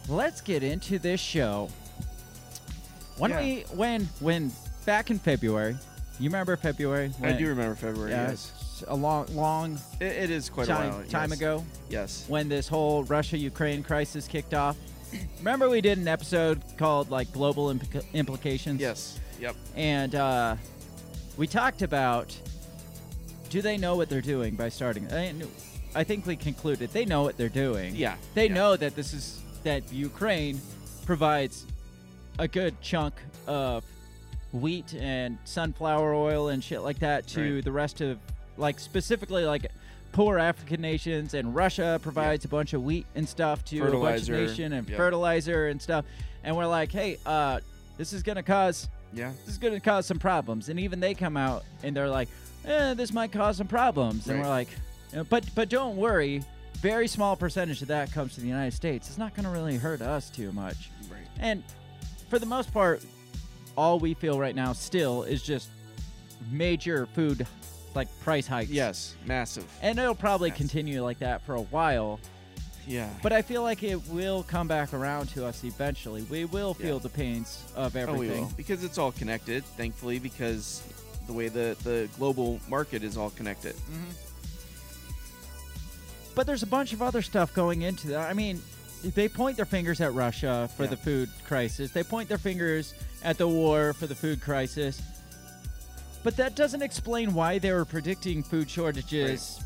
let's 0.09 0.41
get 0.41 0.63
into 0.63 0.99
this 0.99 1.21
show. 1.21 1.69
When 3.19 3.31
Yeah. 3.31 3.41
we 3.41 3.61
when 3.75 4.09
when 4.21 4.53
back 4.85 5.11
in 5.11 5.19
February, 5.19 5.77
you 6.19 6.29
remember 6.29 6.57
February? 6.57 7.13
I 7.23 7.33
do 7.33 7.47
remember 7.49 7.75
February. 7.75 8.11
Yeah, 8.11 8.31
yes. 8.31 8.53
a 8.89 8.95
long 8.95 9.27
long 9.35 9.79
It, 10.01 10.05
it 10.25 10.31
is 10.31 10.51
quite 10.51 10.67
time, 10.67 10.93
a 10.93 10.97
while. 10.99 11.05
time 11.09 11.31
yes. 11.31 11.39
ago 11.39 11.65
Yes. 11.89 12.25
when 12.29 12.49
this 12.49 12.69
whole 12.69 13.05
Russia 13.05 13.39
Ukraine 13.39 13.83
crisis 13.83 14.29
kicked 14.29 14.53
off. 14.55 14.77
Remember 15.39 15.69
we 15.71 15.81
did 15.81 15.99
an 15.99 16.09
episode 16.09 16.61
called 16.77 17.11
like 17.11 17.33
global 17.33 17.73
implica- 17.73 18.05
implications. 18.13 18.81
Yes. 18.81 19.19
Yep. 19.41 19.55
and 19.77 20.15
uh, 20.15 20.57
we 21.37 21.47
talked 21.47 21.83
about 21.83 22.35
do 23.51 23.63
they 23.63 23.77
know 23.77 23.95
what 23.97 24.09
they're 24.09 24.21
doing 24.21 24.57
by 24.57 24.69
starting? 24.71 25.11
I, 25.13 25.33
I 25.95 26.05
think 26.05 26.27
we 26.27 26.37
concluded 26.37 26.91
they 26.93 27.05
know 27.05 27.23
what 27.23 27.37
they're 27.37 27.49
doing. 27.49 27.95
Yeah, 27.95 28.17
they 28.35 28.49
yeah. 28.49 28.55
know 28.55 28.77
that 28.77 28.97
this 28.97 29.15
is 29.15 29.41
that 29.67 29.93
Ukraine 29.93 30.61
provides 31.05 31.67
a 32.39 32.47
good 32.47 32.81
chunk 32.81 33.15
of 33.49 33.83
wheat 34.53 34.95
and 34.95 35.39
sunflower 35.45 36.15
oil 36.15 36.49
and 36.51 36.63
shit 36.63 36.83
like 36.83 37.01
that 37.01 37.27
to 37.27 37.57
Right. 37.57 37.65
the 37.65 37.73
rest 37.73 38.01
of 38.01 38.19
like 38.57 38.79
specifically 38.79 39.45
like 39.45 39.67
poor 40.13 40.39
African 40.39 40.81
nations 40.81 41.35
and 41.35 41.53
Russia 41.55 41.99
provides 42.01 42.45
a 42.45 42.49
bunch 42.49 42.75
of 42.75 42.85
wheat 42.85 43.07
and 43.17 43.29
stuff 43.29 43.65
to 43.67 43.79
a 43.87 43.91
bunch 43.91 44.23
of 44.23 44.29
nation 44.31 44.73
and 44.73 44.89
yeah. 44.89 44.97
fertilizer 44.97 45.67
and 45.67 45.83
stuff 45.83 46.05
and 46.45 46.57
we're 46.57 46.67
like 46.67 46.93
hey 46.93 47.19
uh 47.27 47.59
this 47.99 48.13
is 48.13 48.23
gonna 48.23 48.43
cause 48.45 48.89
Yeah. 49.13 49.33
this 49.45 49.55
is 49.55 49.59
going 49.59 49.75
to 49.75 49.81
cause 49.81 50.05
some 50.07 50.19
problems. 50.19 50.69
And 50.69 50.79
even 50.79 51.01
they 51.01 51.15
come 51.15 51.37
out 51.37 51.65
and 51.83 51.97
they're 51.97 52.09
like, 52.11 52.29
eh, 52.67 52.93
this 52.95 53.13
might 53.13 53.33
cause 53.33 53.57
some 53.57 53.67
problems. 53.69 54.29
And 54.29 54.41
we're 54.41 54.49
like, 54.49 54.69
"Uh, 55.17 55.23
but 55.25 55.45
but 55.55 55.69
don't 55.71 55.97
worry. 55.97 56.43
Very 56.81 57.09
small 57.09 57.37
percentage 57.37 57.83
of 57.83 57.89
that 57.89 58.13
comes 58.13 58.35
to 58.35 58.41
the 58.41 58.47
United 58.47 58.73
States. 58.75 59.09
It's 59.09 59.19
not 59.19 59.35
going 59.35 59.45
to 59.45 59.51
really 59.51 59.77
hurt 59.77 60.03
us 60.03 60.31
too 60.31 60.53
much. 60.53 60.91
Right. 61.11 61.27
And 61.39 61.65
for 62.29 62.39
the 62.39 62.47
most 62.47 62.73
part, 62.73 63.05
all 63.77 63.99
we 63.99 64.15
feel 64.15 64.39
right 64.39 64.55
now 64.55 64.73
still 64.73 65.23
is 65.23 65.43
just 65.43 65.69
major 66.51 67.07
food 67.15 67.47
like 67.95 68.09
price 68.21 68.47
hikes. 68.47 68.71
Yes. 68.71 69.17
Massive. 69.25 69.65
And 69.83 69.99
it'll 69.99 70.15
probably 70.15 70.51
Yes. 70.51 70.59
continue 70.59 71.03
like 71.03 71.19
that 71.21 71.43
for 71.47 71.55
a 71.55 71.63
while. 71.63 72.21
Yeah. 72.87 73.09
But 73.23 73.33
I 73.33 73.43
feel 73.43 73.63
like 73.63 73.83
it 73.83 74.07
will 74.09 74.43
come 74.45 74.69
back 74.69 74.93
around 74.95 75.29
to 75.31 75.45
us 75.47 75.65
eventually. 75.65 76.23
We 76.25 76.45
will 76.45 76.75
feel 76.75 76.97
Yeah. 76.97 77.03
the 77.03 77.09
pains 77.09 77.63
of 77.75 77.97
Oh, 77.97 77.99
we 77.99 78.03
everything. 78.03 78.43
will. 78.43 78.53
Because 78.57 78.85
it's 78.85 78.99
all 78.99 79.13
connected, 79.13 79.65
thankfully, 79.65 80.19
because 80.19 80.83
the 81.27 81.33
way 81.33 81.49
the, 81.49 81.77
the 81.83 82.09
global 82.19 82.61
market 82.69 83.03
is 83.03 83.17
all 83.17 83.31
connected. 83.31 83.75
Mm-hmm. 83.75 84.11
But 86.37 86.47
there's 86.47 86.63
a 86.63 86.67
bunch 86.67 86.93
of 86.93 87.01
other 87.03 87.23
stuff 87.23 87.53
going 87.55 87.83
into 87.83 88.09
that. 88.09 88.29
I 88.31 88.35
mean, 88.35 88.63
they 89.03 89.27
point 89.29 89.57
their 89.57 89.65
fingers 89.65 90.01
at 90.03 90.13
Russia 90.13 90.69
for 90.77 90.85
Yeah. 90.85 90.91
the 90.91 90.97
food 90.99 91.31
crisis. 91.45 91.91
They 91.91 92.03
point 92.05 92.29
their 92.29 92.39
fingers 92.39 92.93
at 93.25 93.39
the 93.39 93.49
war 93.49 93.95
for 93.95 94.07
the 94.07 94.15
food 94.15 94.41
crisis. 94.43 95.01
But 96.23 96.37
that 96.37 96.55
doesn't 96.55 96.83
explain 96.83 97.33
why 97.33 97.59
they 97.59 97.73
were 97.73 97.87
predicting 97.87 98.43
food 98.43 98.69
shortages 98.69 99.59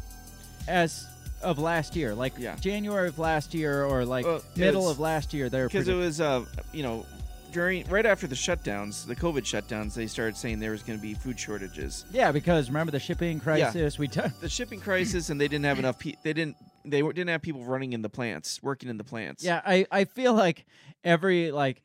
as 0.69 1.07
of 1.43 1.59
last 1.59 1.97
year, 1.97 2.15
like 2.15 2.35
Yeah. 2.39 2.55
January 2.57 3.09
of 3.09 3.19
last 3.19 3.53
year 3.53 3.85
or 3.85 4.05
like 4.05 4.27
middle 4.57 4.89
of 4.89 5.01
last 5.01 5.35
year. 5.35 5.49
They 5.49 5.61
were 5.63 5.67
Because 5.67 5.89
it 5.89 5.95
was, 5.95 6.21
uh, 6.21 6.45
you 6.73 6.85
know, 6.85 7.05
during 7.53 7.87
right 7.89 8.07
after 8.07 8.27
the 8.27 8.35
shutdowns, 8.35 9.07
the 9.07 9.17
COVID 9.17 9.43
shutdowns, 9.43 9.95
they 9.95 10.07
started 10.07 10.37
saying 10.37 10.61
there 10.61 10.71
was 10.73 10.83
going 10.83 10.99
to 10.99 11.03
be 11.03 11.15
food 11.15 11.39
shortages. 11.39 12.05
yeah, 12.11 12.33
because 12.33 12.69
remember 12.69 12.91
the 12.93 12.99
shipping 13.01 13.41
crisis? 13.41 13.99
We 13.99 14.09
t- 14.09 14.21
The 14.41 14.49
shipping 14.49 14.81
crisis, 14.81 15.31
and 15.31 15.41
they 15.41 15.49
didn't 15.49 15.65
have 15.65 15.79
enough. 15.79 15.99
Pe- 15.99 16.15
they 16.23 16.33
didn't. 16.33 16.57
They 16.85 17.03
didn't 17.03 17.29
have 17.29 17.43
people 17.43 17.63
running 17.65 17.93
in 17.93 18.01
the 18.03 18.09
plants, 18.09 18.63
working 18.63 18.89
in 18.89 18.97
the 18.97 19.05
plants. 19.05 19.45
Yeah, 19.45 19.61
I, 19.67 19.87
I 19.91 20.05
feel 20.05 20.33
like 20.33 20.65
every 21.05 21.51
like 21.53 21.83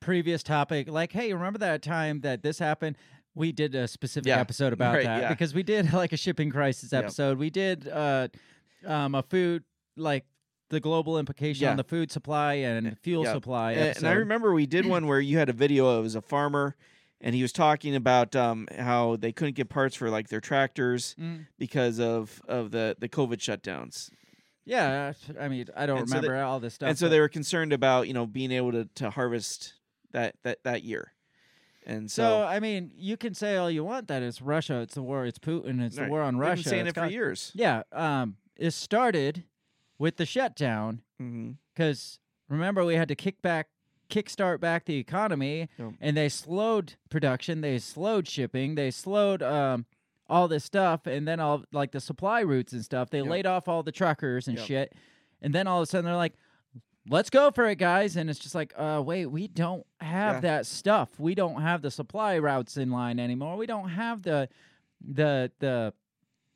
previous 0.00 0.42
topic, 0.42 0.88
like, 0.88 1.12
hey, 1.12 1.32
remember 1.32 1.58
that 1.60 1.82
time 1.82 2.20
that 2.20 2.42
this 2.42 2.58
happened? 2.58 2.96
We 3.34 3.52
did 3.52 3.74
a 3.74 3.86
specific 3.88 4.28
Yeah, 4.28 4.38
episode 4.40 4.72
about 4.72 4.94
right, 4.94 5.04
that 5.04 5.22
yeah. 5.22 5.28
because 5.28 5.52
we 5.54 5.62
did 5.62 5.92
like 5.92 6.12
a 6.12 6.16
shipping 6.16 6.50
crisis 6.50 6.92
episode. 6.92 7.36
We 7.38 7.50
did 7.50 7.88
uh, 7.88 8.28
um, 8.86 9.14
a 9.14 9.22
food 9.22 9.64
like 9.96 10.24
the 10.68 10.80
global 10.80 11.18
implication 11.18 11.64
Yeah. 11.64 11.70
on 11.70 11.76
the 11.76 11.84
food 11.84 12.10
supply 12.10 12.54
and 12.54 12.98
fuel 13.00 13.24
Yeah. 13.24 13.32
supply. 13.34 13.72
And, 13.72 13.96
and 13.98 14.06
I 14.08 14.12
remember 14.12 14.52
we 14.52 14.66
did 14.66 14.86
one 14.86 15.06
where 15.08 15.20
you 15.20 15.38
had 15.38 15.48
a 15.48 15.52
video. 15.52 15.98
It 15.98 16.02
was 16.02 16.14
a 16.16 16.20
farmer, 16.22 16.74
and 17.20 17.34
he 17.34 17.42
was 17.42 17.52
talking 17.52 17.94
about 17.94 18.34
um, 18.36 18.68
how 18.78 19.16
they 19.16 19.32
couldn't 19.32 19.54
get 19.54 19.68
parts 19.68 19.94
for 19.96 20.10
like 20.10 20.28
their 20.28 20.40
tractors 20.40 21.14
Mm. 21.20 21.46
because 21.58 22.00
of 22.00 22.40
of 22.48 22.70
the 22.72 22.96
the 22.98 23.08
COVID 23.08 23.36
shutdowns. 23.38 24.10
Yeah, 24.64 25.12
I 25.40 25.46
mean, 25.48 25.66
I 25.76 25.86
don't 25.86 25.98
And 26.00 26.08
so 26.08 26.14
they- 26.14 26.26
remember 26.26 26.44
all 26.44 26.58
this 26.58 26.74
stuff. 26.74 26.88
and 26.88 26.98
so 26.98 27.08
they 27.08 27.20
were 27.20 27.28
concerned 27.28 27.72
about 27.72 28.08
you 28.08 28.14
know 28.14 28.26
being 28.26 28.50
able 28.50 28.72
to, 28.72 28.86
to 28.96 29.10
harvest 29.10 29.74
that 30.10 30.34
that 30.42 30.64
that 30.64 30.82
year, 30.82 31.12
and 31.86 32.10
So 32.10 32.22
so, 32.22 32.42
I 32.42 32.58
mean, 32.58 32.90
you 32.96 33.16
can 33.16 33.32
say 33.34 33.56
all 33.56 33.70
you 33.70 33.84
want 33.84 34.08
that 34.08 34.24
it's 34.24 34.42
Russia, 34.42 34.80
it's 34.80 34.94
the 34.94 35.02
war, 35.02 35.24
it's 35.24 35.38
Putin, 35.38 35.80
it's 35.80 35.96
Right. 35.96 36.06
the 36.06 36.10
war 36.10 36.22
on 36.22 36.34
They've 36.34 36.40
Russia. 36.40 36.62
been 36.64 36.70
saying 36.70 36.86
it's 36.88 36.98
it 36.98 37.00
for 37.00 37.06
years. 37.06 37.52
Yeah, 37.54 37.82
um, 37.92 38.36
it 38.56 38.72
started 38.72 39.44
with 39.98 40.16
the 40.16 40.26
shutdown 40.26 41.02
Mm-hmm. 41.20 41.52
because 41.74 42.18
remember 42.48 42.84
we 42.84 42.94
had 42.94 43.08
to 43.08 43.14
kick 43.14 43.40
back, 43.40 43.68
kickstart 44.10 44.60
back 44.60 44.84
the 44.84 44.98
economy, 44.98 45.68
Yep. 45.78 45.92
and 46.00 46.16
they 46.16 46.28
slowed 46.28 46.94
production, 47.10 47.60
they 47.62 47.78
slowed 47.78 48.28
shipping, 48.28 48.74
they 48.74 48.90
slowed 48.90 49.42
um 49.42 49.86
all 50.28 50.48
this 50.48 50.64
stuff, 50.64 51.06
and 51.06 51.26
then 51.26 51.38
all 51.40 51.64
like 51.72 51.92
the 51.92 52.00
supply 52.00 52.40
routes 52.42 52.72
and 52.72 52.84
stuff. 52.84 53.08
They 53.10 53.18
Yep. 53.18 53.26
laid 53.28 53.46
off 53.46 53.68
all 53.68 53.82
the 53.82 53.92
truckers 53.92 54.48
and 54.48 54.58
Yep. 54.58 54.66
shit, 54.66 54.92
and 55.40 55.54
then 55.54 55.66
all 55.66 55.78
of 55.80 55.84
a 55.84 55.86
sudden 55.86 56.04
they're 56.04 56.16
like. 56.16 56.34
Let's 57.08 57.30
go 57.30 57.52
for 57.52 57.66
it, 57.66 57.76
guys. 57.78 58.16
And 58.16 58.28
it's 58.28 58.40
just 58.40 58.56
like, 58.56 58.74
uh, 58.76 59.00
wait, 59.06 59.26
we 59.26 59.46
don't 59.46 59.86
have 60.00 60.34
Yeah. 60.36 60.40
that 60.40 60.66
stuff. 60.66 61.20
We 61.20 61.36
don't 61.36 61.62
have 61.62 61.80
the 61.80 61.90
supply 61.92 62.36
routes 62.36 62.76
in 62.76 62.90
line 62.90 63.20
anymore. 63.20 63.56
We 63.56 63.66
don't 63.66 63.90
have 63.90 64.22
the, 64.22 64.48
the, 65.00 65.52
the, 65.60 65.94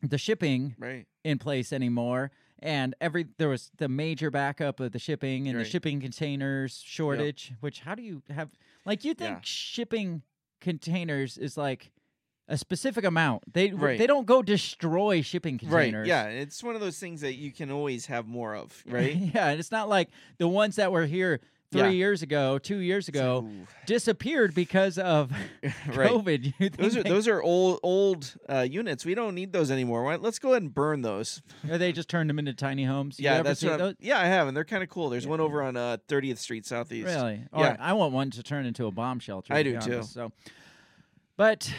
the 0.03 0.19
shipping 0.19 0.75
Right. 0.77 1.07
in 1.23 1.39
place 1.39 1.73
anymore 1.73 2.33
and 2.63 2.95
every 3.01 3.27
there 3.39 3.49
was 3.49 3.71
the 3.79 3.89
major 3.89 4.31
backup 4.31 4.81
of 4.81 4.93
the 4.93 4.99
shipping 4.99 5.49
and 5.49 5.59
the 5.59 5.65
shipping 5.65 6.01
containers 6.01 6.83
shortage 6.85 7.53
which 7.61 7.81
how 7.81 7.95
do 7.95 8.03
you 8.03 8.23
have 8.31 8.51
like 8.85 9.05
you 9.05 9.15
think 9.15 9.31
Yeah. 9.37 9.41
shipping 9.43 10.23
containers 10.61 11.39
is 11.39 11.57
like 11.57 11.91
a 12.49 12.59
specific 12.59 13.05
amount 13.05 13.53
they 13.53 13.71
Right. 13.71 13.99
they 13.99 14.07
don't 14.07 14.27
go 14.27 14.43
destroy 14.43 15.23
shipping 15.23 15.57
containers 15.59 16.01
Right. 16.01 16.07
Yeah. 16.07 16.27
It's 16.29 16.63
one 16.63 16.75
of 16.75 16.81
those 16.81 16.99
things 16.99 17.21
that 17.23 17.35
you 17.35 17.53
can 17.53 17.71
always 17.71 18.07
have 18.07 18.27
more 18.27 18.55
of. 18.55 18.83
Right. 18.89 19.15
yeah 19.17 19.49
and 19.51 19.61
it's 19.61 19.71
not 19.71 19.89
like 19.89 20.09
the 20.39 20.49
ones 20.49 20.77
that 20.77 20.91
were 20.93 21.07
here 21.07 21.41
three 21.73 21.83
Yeah. 21.83 21.89
years 21.91 22.23
ago 22.23 22.59
two 22.59 22.79
years 22.79 23.07
ago 23.09 23.47
Ooh. 23.49 23.67
disappeared 23.87 24.55
because 24.55 24.99
of 24.99 25.31
right. 25.95 26.11
covid 26.11 26.77
Those 26.77 26.97
are 26.97 27.03
they, 27.03 27.09
those 27.11 27.29
are 27.29 27.41
old 27.43 27.81
old 27.83 28.35
uh, 28.49 28.67
units. 28.69 29.05
We 29.05 29.15
don't 29.15 29.35
need 29.35 29.53
those 29.53 29.71
anymore. 29.71 30.03
Why, 30.05 30.17
let's 30.17 30.39
go 30.39 30.51
ahead 30.51 30.63
and 30.63 30.75
burn 30.75 31.03
those. 31.03 31.43
or 31.69 31.79
they 31.79 31.93
just 31.93 32.09
turned 32.09 32.29
them 32.29 32.39
into 32.39 32.53
tiny 32.55 32.85
homes 32.85 33.19
You 33.19 33.25
yeah, 33.27 33.43
that's 33.43 33.63
what. 33.63 33.97
Yeah, 34.01 34.19
I 34.19 34.27
have, 34.27 34.49
and 34.49 34.57
they're 34.57 34.65
kind 34.65 34.83
of 34.83 34.89
cool. 34.89 35.11
There's 35.11 35.27
one 35.27 35.41
over 35.41 35.63
on 35.63 35.77
uh, 35.77 35.99
30th 36.09 36.39
Street 36.39 36.67
Southeast. 36.67 37.07
Really? 37.07 37.45
Yeah. 37.57 37.73
Or 37.73 37.77
I 37.81 37.93
want 37.93 38.13
one 38.13 38.31
to 38.33 38.43
turn 38.43 38.67
into 38.67 38.87
a 38.87 38.91
bomb 38.91 39.21
shelter. 39.21 39.53
I 39.55 39.63
to 39.63 39.73
do 39.73 39.79
be 39.79 39.85
too. 39.85 40.03
So, 40.03 40.33
but 41.37 41.73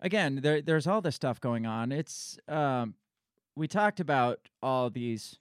again, 0.00 0.40
there, 0.42 0.62
there's 0.62 0.86
all 0.86 1.00
this 1.00 1.14
stuff 1.16 1.40
going 1.40 1.66
on. 1.66 1.92
It's 1.92 2.38
um, 2.48 2.94
we 3.56 3.68
talked 3.68 4.00
about 4.00 4.38
all 4.62 4.88
these 4.90 5.38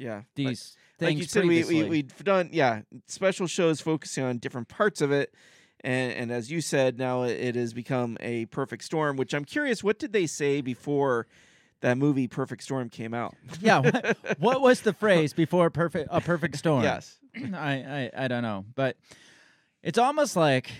Yeah. 0.00 0.22
These 0.34 0.76
like 1.00 1.08
things 1.08 1.20
you 1.20 1.26
said, 1.26 1.42
we, 1.42 1.48
previously. 1.48 1.82
we 1.82 1.88
we've 1.88 2.24
done 2.24 2.50
yeah 2.52 2.82
special 3.06 3.46
shows 3.46 3.80
focusing 3.80 4.24
on 4.24 4.38
different 4.38 4.68
parts 4.68 5.00
of 5.00 5.12
it, 5.12 5.34
and 5.82 6.12
and 6.12 6.32
as 6.32 6.50
you 6.50 6.60
said, 6.60 6.98
now 6.98 7.24
it 7.24 7.32
it 7.32 7.54
has 7.54 7.74
become 7.74 8.16
a 8.20 8.46
perfect 8.46 8.84
storm. 8.84 9.16
Which 9.16 9.34
I'm 9.34 9.44
curious, 9.44 9.84
what 9.84 9.98
did 9.98 10.12
they 10.12 10.26
say 10.26 10.62
before 10.62 11.26
that 11.80 11.98
movie 11.98 12.28
Perfect 12.28 12.62
Storm 12.62 12.88
came 12.88 13.14
out? 13.14 13.34
Yeah. 13.60 13.80
What, 13.80 14.18
what 14.38 14.60
was 14.60 14.80
the 14.80 14.92
phrase 14.92 15.32
before 15.32 15.70
perfect 15.70 16.08
a 16.10 16.20
perfect 16.20 16.56
storm? 16.56 16.82
Yes. 16.82 17.18
I, 17.54 18.10
I 18.16 18.24
I 18.24 18.28
don't 18.28 18.42
know, 18.42 18.64
but 18.74 18.96
it's 19.82 19.98
almost 19.98 20.34
like 20.34 20.70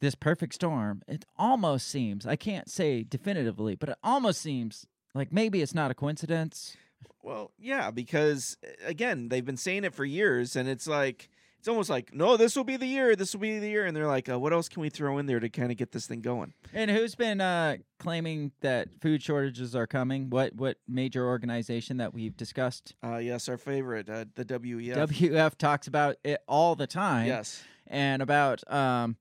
this 0.00 0.14
perfect 0.14 0.54
storm. 0.54 1.02
It 1.08 1.24
almost 1.36 1.88
seems 1.88 2.26
I 2.26 2.36
can't 2.36 2.70
say 2.70 3.02
definitively, 3.02 3.74
but 3.74 3.88
it 3.90 3.98
almost 4.02 4.40
seems 4.40 4.86
like 5.14 5.32
maybe 5.32 5.62
it's 5.62 5.74
not 5.74 5.90
a 5.90 5.94
coincidence. 5.94 6.76
Well, 7.22 7.52
yeah, 7.58 7.90
because 7.90 8.56
uh, 8.64 8.86
again, 8.86 9.28
they've 9.28 9.44
been 9.44 9.56
saying 9.56 9.84
it 9.84 9.94
for 9.94 10.04
years, 10.04 10.56
and 10.56 10.68
it's 10.68 10.86
like 10.86 11.28
it's 11.58 11.68
almost 11.68 11.88
like, 11.88 12.12
no, 12.14 12.36
this 12.36 12.56
will 12.56 12.64
be 12.64 12.76
the 12.76 12.86
year, 12.86 13.16
this 13.16 13.32
will 13.32 13.40
be 13.40 13.58
the 13.58 13.70
year, 13.70 13.86
and 13.86 13.96
they're 13.96 14.06
like, 14.06 14.28
uh, 14.28 14.38
what 14.38 14.52
else 14.52 14.68
can 14.68 14.82
we 14.82 14.90
throw 14.90 15.16
in 15.16 15.24
there 15.24 15.40
to 15.40 15.48
kind 15.48 15.70
of 15.70 15.78
get 15.78 15.92
this 15.92 16.06
thing 16.06 16.20
going? 16.20 16.52
And 16.74 16.90
who's 16.90 17.14
been 17.14 17.40
uh, 17.40 17.76
claiming 17.98 18.52
that 18.60 18.88
food 19.00 19.22
shortages 19.22 19.74
are 19.74 19.86
coming? 19.86 20.28
What 20.28 20.54
what 20.54 20.76
major 20.86 21.26
organization 21.26 21.96
that 21.96 22.12
we've 22.12 22.36
discussed? 22.36 22.94
Uh, 23.02 23.16
yes, 23.16 23.48
our 23.48 23.56
favorite, 23.56 24.10
uh, 24.10 24.26
the 24.34 24.44
WEF. 24.44 24.94
WEF 25.08 25.56
talks 25.56 25.86
about 25.86 26.16
it 26.22 26.42
all 26.46 26.74
the 26.74 26.86
time. 26.86 27.26
Yes. 27.28 27.62
and 27.86 28.20
about 28.20 28.60
um, 28.70 29.16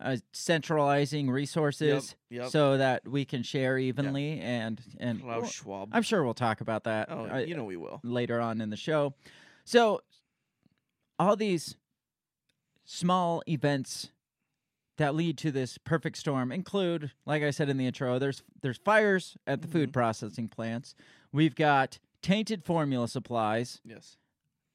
uh, 0.00 0.16
centralizing 0.32 1.30
resources 1.30 2.16
yep. 2.30 2.48
so 2.48 2.78
that 2.78 3.06
we 3.06 3.24
can 3.24 3.42
share 3.42 3.78
evenly. 3.78 4.40
And 4.40 4.80
and 4.98 5.20
Klaus 5.20 5.42
well, 5.42 5.50
Schwab. 5.50 5.88
I'm 5.92 6.02
sure 6.02 6.24
we'll 6.24 6.34
talk 6.34 6.60
about 6.60 6.84
that. 6.84 7.08
oh, 7.10 7.28
uh, 7.30 7.38
you 7.38 7.54
know 7.54 7.64
we 7.64 7.76
will. 7.76 8.00
later 8.02 8.40
on 8.40 8.60
in 8.60 8.70
the 8.70 8.76
show. 8.76 9.14
So 9.64 10.00
all 11.18 11.36
these 11.36 11.76
small 12.84 13.42
events 13.46 14.10
that 14.96 15.14
lead 15.14 15.38
to 15.38 15.50
this 15.50 15.78
perfect 15.78 16.16
storm 16.16 16.52
include, 16.52 17.10
like 17.24 17.42
I 17.42 17.50
said 17.50 17.68
in 17.68 17.76
the 17.76 17.86
intro, 17.86 18.18
there's 18.18 18.42
there's 18.62 18.78
fires 18.78 19.36
at 19.46 19.62
the 19.62 19.68
food 19.68 19.92
processing 19.92 20.48
plants. 20.48 20.94
We've 21.32 21.54
got 21.54 21.98
tainted 22.22 22.64
formula 22.64 23.08
supplies. 23.08 23.80
Yes. 23.84 24.16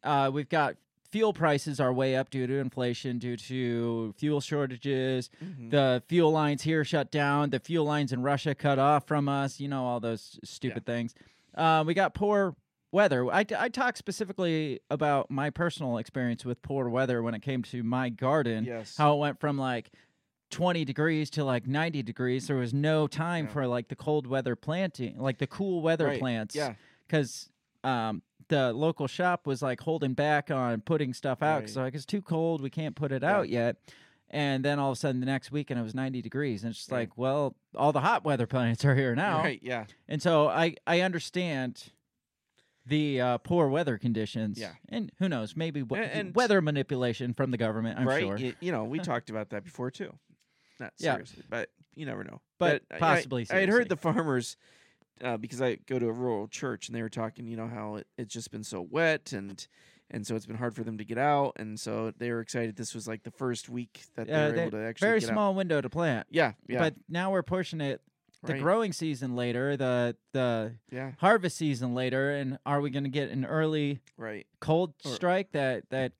Uh, 0.04 0.30
we've 0.32 0.50
got 0.50 0.76
fuel 1.16 1.32
prices 1.32 1.80
are 1.80 1.94
way 1.94 2.14
up 2.18 2.30
due 2.30 2.46
to 2.46 2.56
inflation, 2.60 3.18
due 3.20 3.38
to 3.38 4.14
fuel 4.18 4.42
shortages. 4.42 5.30
Mhm. 5.42 5.72
The 5.72 6.04
fuel 6.10 6.30
lines 6.30 6.64
here 6.64 6.84
shut 6.84 7.10
down. 7.10 7.52
The 7.52 7.60
fuel 7.62 7.86
lines 7.86 8.12
in 8.12 8.22
Russia 8.22 8.54
cut 8.54 8.80
off 8.80 9.08
from 9.08 9.30
us. 9.30 9.58
You 9.62 9.70
know 9.70 9.86
all 9.86 10.02
those 10.02 10.38
stupid 10.44 10.86
things. 10.86 11.16
Uh, 11.54 11.86
we 11.88 11.94
got 11.94 12.14
poor 12.16 12.54
weather. 12.92 13.26
I, 13.32 13.46
I 13.58 13.70
talked 13.70 13.98
specifically 13.98 14.82
about 14.90 15.32
my 15.32 15.50
personal 15.52 16.00
experience 16.00 16.44
with 16.44 16.62
poor 16.62 16.90
weather 16.90 17.24
when 17.24 17.34
it 17.34 17.42
came 17.42 17.64
to 17.64 17.82
my 17.82 18.10
garden. 18.10 18.66
Yes. 18.66 18.98
How 18.98 19.14
it 19.16 19.20
went 19.20 19.40
from 19.40 19.58
like 19.58 19.92
20 20.50 20.84
degrees 20.84 21.30
to 21.30 21.46
like 21.46 21.66
90 21.66 22.04
degrees. 22.04 22.48
There 22.48 22.58
was 22.58 22.74
no 22.74 23.08
time 23.08 23.46
Yeah. 23.46 23.52
for 23.54 23.68
like 23.68 23.88
the 23.88 23.96
cold 23.96 24.28
weather 24.28 24.58
planting, 24.58 25.18
like 25.18 25.38
the 25.38 25.48
cool 25.48 25.82
weather 25.82 26.08
Right, 26.08 26.20
plants 26.20 26.58
Yeah. 26.58 26.74
because 27.08 27.50
um, 27.86 28.22
the 28.48 28.72
local 28.74 29.08
shop 29.08 29.48
was 29.48 29.62
like 29.62 29.82
holding 29.82 30.14
back 30.14 30.52
on 30.52 30.82
putting 30.82 31.14
stuff 31.14 31.42
out 31.42 31.56
Right. 31.56 31.60
because 31.62 31.78
like 31.78 31.96
it's 31.96 32.06
too 32.06 32.22
cold, 32.22 32.62
we 32.62 32.70
can't 32.70 32.96
put 32.96 33.12
it 33.12 33.24
Yeah. 33.24 33.36
out 33.38 33.50
yet. 33.50 33.78
And 34.30 34.66
then 34.66 34.80
all 34.80 34.92
of 34.92 34.98
a 34.98 35.00
sudden, 35.00 35.20
the 35.20 35.26
next 35.28 35.52
weekend 35.52 35.80
it 35.80 35.84
was 35.84 35.94
90 35.96 36.22
degrees, 36.22 36.64
and 36.64 36.72
it's 36.72 36.80
just 36.80 36.92
Right. 36.92 37.02
like, 37.02 37.18
well, 37.18 37.56
all 37.76 37.92
the 37.94 38.02
hot 38.02 38.24
weather 38.26 38.48
plants 38.48 38.84
are 38.84 38.96
here 38.96 39.16
now, 39.16 39.40
Right. 39.40 39.60
Yeah. 39.64 39.86
and 40.08 40.22
so 40.22 40.48
I 40.48 40.76
I 40.88 41.02
understand 41.02 41.92
the 42.88 43.20
uh, 43.20 43.38
poor 43.40 43.68
weather 43.68 43.98
conditions. 43.98 44.60
Yeah. 44.60 44.74
and 44.90 45.12
who 45.18 45.28
knows, 45.28 45.56
maybe 45.56 45.82
w- 45.82 46.02
A- 46.02 46.06
and- 46.06 46.36
weather 46.36 46.62
manipulation 46.62 47.34
from 47.34 47.50
the 47.52 47.58
government. 47.58 47.98
I'm 48.00 48.08
right. 48.08 48.22
sure, 48.22 48.38
you 48.60 48.72
know, 48.72 48.84
we 48.84 49.00
talked 49.14 49.30
about 49.30 49.50
that 49.50 49.64
before 49.64 49.90
too. 49.90 50.14
Not 50.80 50.94
Yeah. 51.00 51.14
seriously, 51.14 51.44
but 51.50 51.70
you 51.96 52.06
never 52.06 52.24
know. 52.24 52.42
But 52.60 52.84
I- 52.92 52.98
possibly 53.00 53.48
I, 53.50 53.56
had 53.62 53.70
heard 53.70 53.90
the 53.90 53.98
farmers 53.98 54.56
uh, 55.24 55.38
because 55.38 55.62
I 55.62 55.76
go 55.76 55.98
to 56.00 56.08
a 56.08 56.12
rural 56.12 56.48
church 56.48 56.88
and 56.88 56.96
they 56.96 57.02
were 57.02 57.10
talking, 57.10 57.48
you 57.48 57.56
know, 57.58 57.68
how 57.68 57.96
it, 57.96 58.08
it's 58.18 58.34
just 58.34 58.52
been 58.52 58.64
so 58.64 58.82
wet 58.82 59.32
and 59.34 59.66
and 60.12 60.26
so 60.26 60.36
it's 60.36 60.46
been 60.46 60.56
hard 60.58 60.76
for 60.76 60.84
them 60.84 61.00
to 61.00 61.04
get 61.04 61.18
out, 61.18 61.54
and 61.56 61.80
so 61.80 62.12
they 62.20 62.30
were 62.32 62.40
excited. 62.40 62.76
This 62.76 62.94
was 62.94 63.08
like 63.08 63.24
the 63.24 63.32
first 63.32 63.70
week 63.70 64.04
that 64.16 64.28
they 64.28 64.34
Uh, 64.34 64.50
were 64.52 64.56
able 64.58 64.72
to 64.72 64.78
actually 64.86 65.08
very 65.08 65.22
small 65.22 65.50
Out. 65.50 65.56
window 65.56 65.82
to 65.82 65.90
plant. 65.90 66.28
Yeah. 66.30 66.52
Yeah. 66.68 66.78
But 66.78 66.94
now 67.10 67.32
we're 67.32 67.42
pushing 67.42 67.82
it 67.82 68.02
the 68.44 68.54
right, 68.54 68.62
growing 68.62 68.94
season 68.94 69.36
later, 69.36 69.76
the 69.76 70.16
the 70.32 70.76
Yeah. 70.92 71.14
harvest 71.18 71.58
season 71.58 71.96
later, 71.96 72.30
and 72.36 72.60
are 72.68 72.82
we 72.82 72.92
going 72.92 73.06
to 73.06 73.10
get 73.10 73.32
an 73.32 73.46
early 73.46 74.00
Right. 74.16 74.46
cold 74.60 74.94
Or- 75.06 75.12
strike 75.16 75.52
that 75.54 75.90
that 75.90 76.12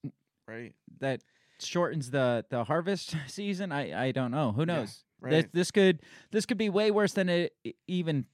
Right. 0.48 0.74
that 1.00 1.22
shortens 1.60 2.10
the 2.10 2.44
the 2.50 2.64
harvest 2.64 3.16
season? 3.28 3.72
I 3.72 4.08
I 4.08 4.12
don't 4.14 4.32
know. 4.32 4.52
Who 4.52 4.66
knows? 4.66 4.88
This, 4.88 5.04
Right. 5.22 5.54
this 5.54 5.70
could 5.70 6.02
this 6.32 6.48
could 6.48 6.58
be 6.58 6.70
way 6.70 6.90
worse 6.90 7.14
than 7.14 7.30
it 7.30 7.54
even 7.86 8.26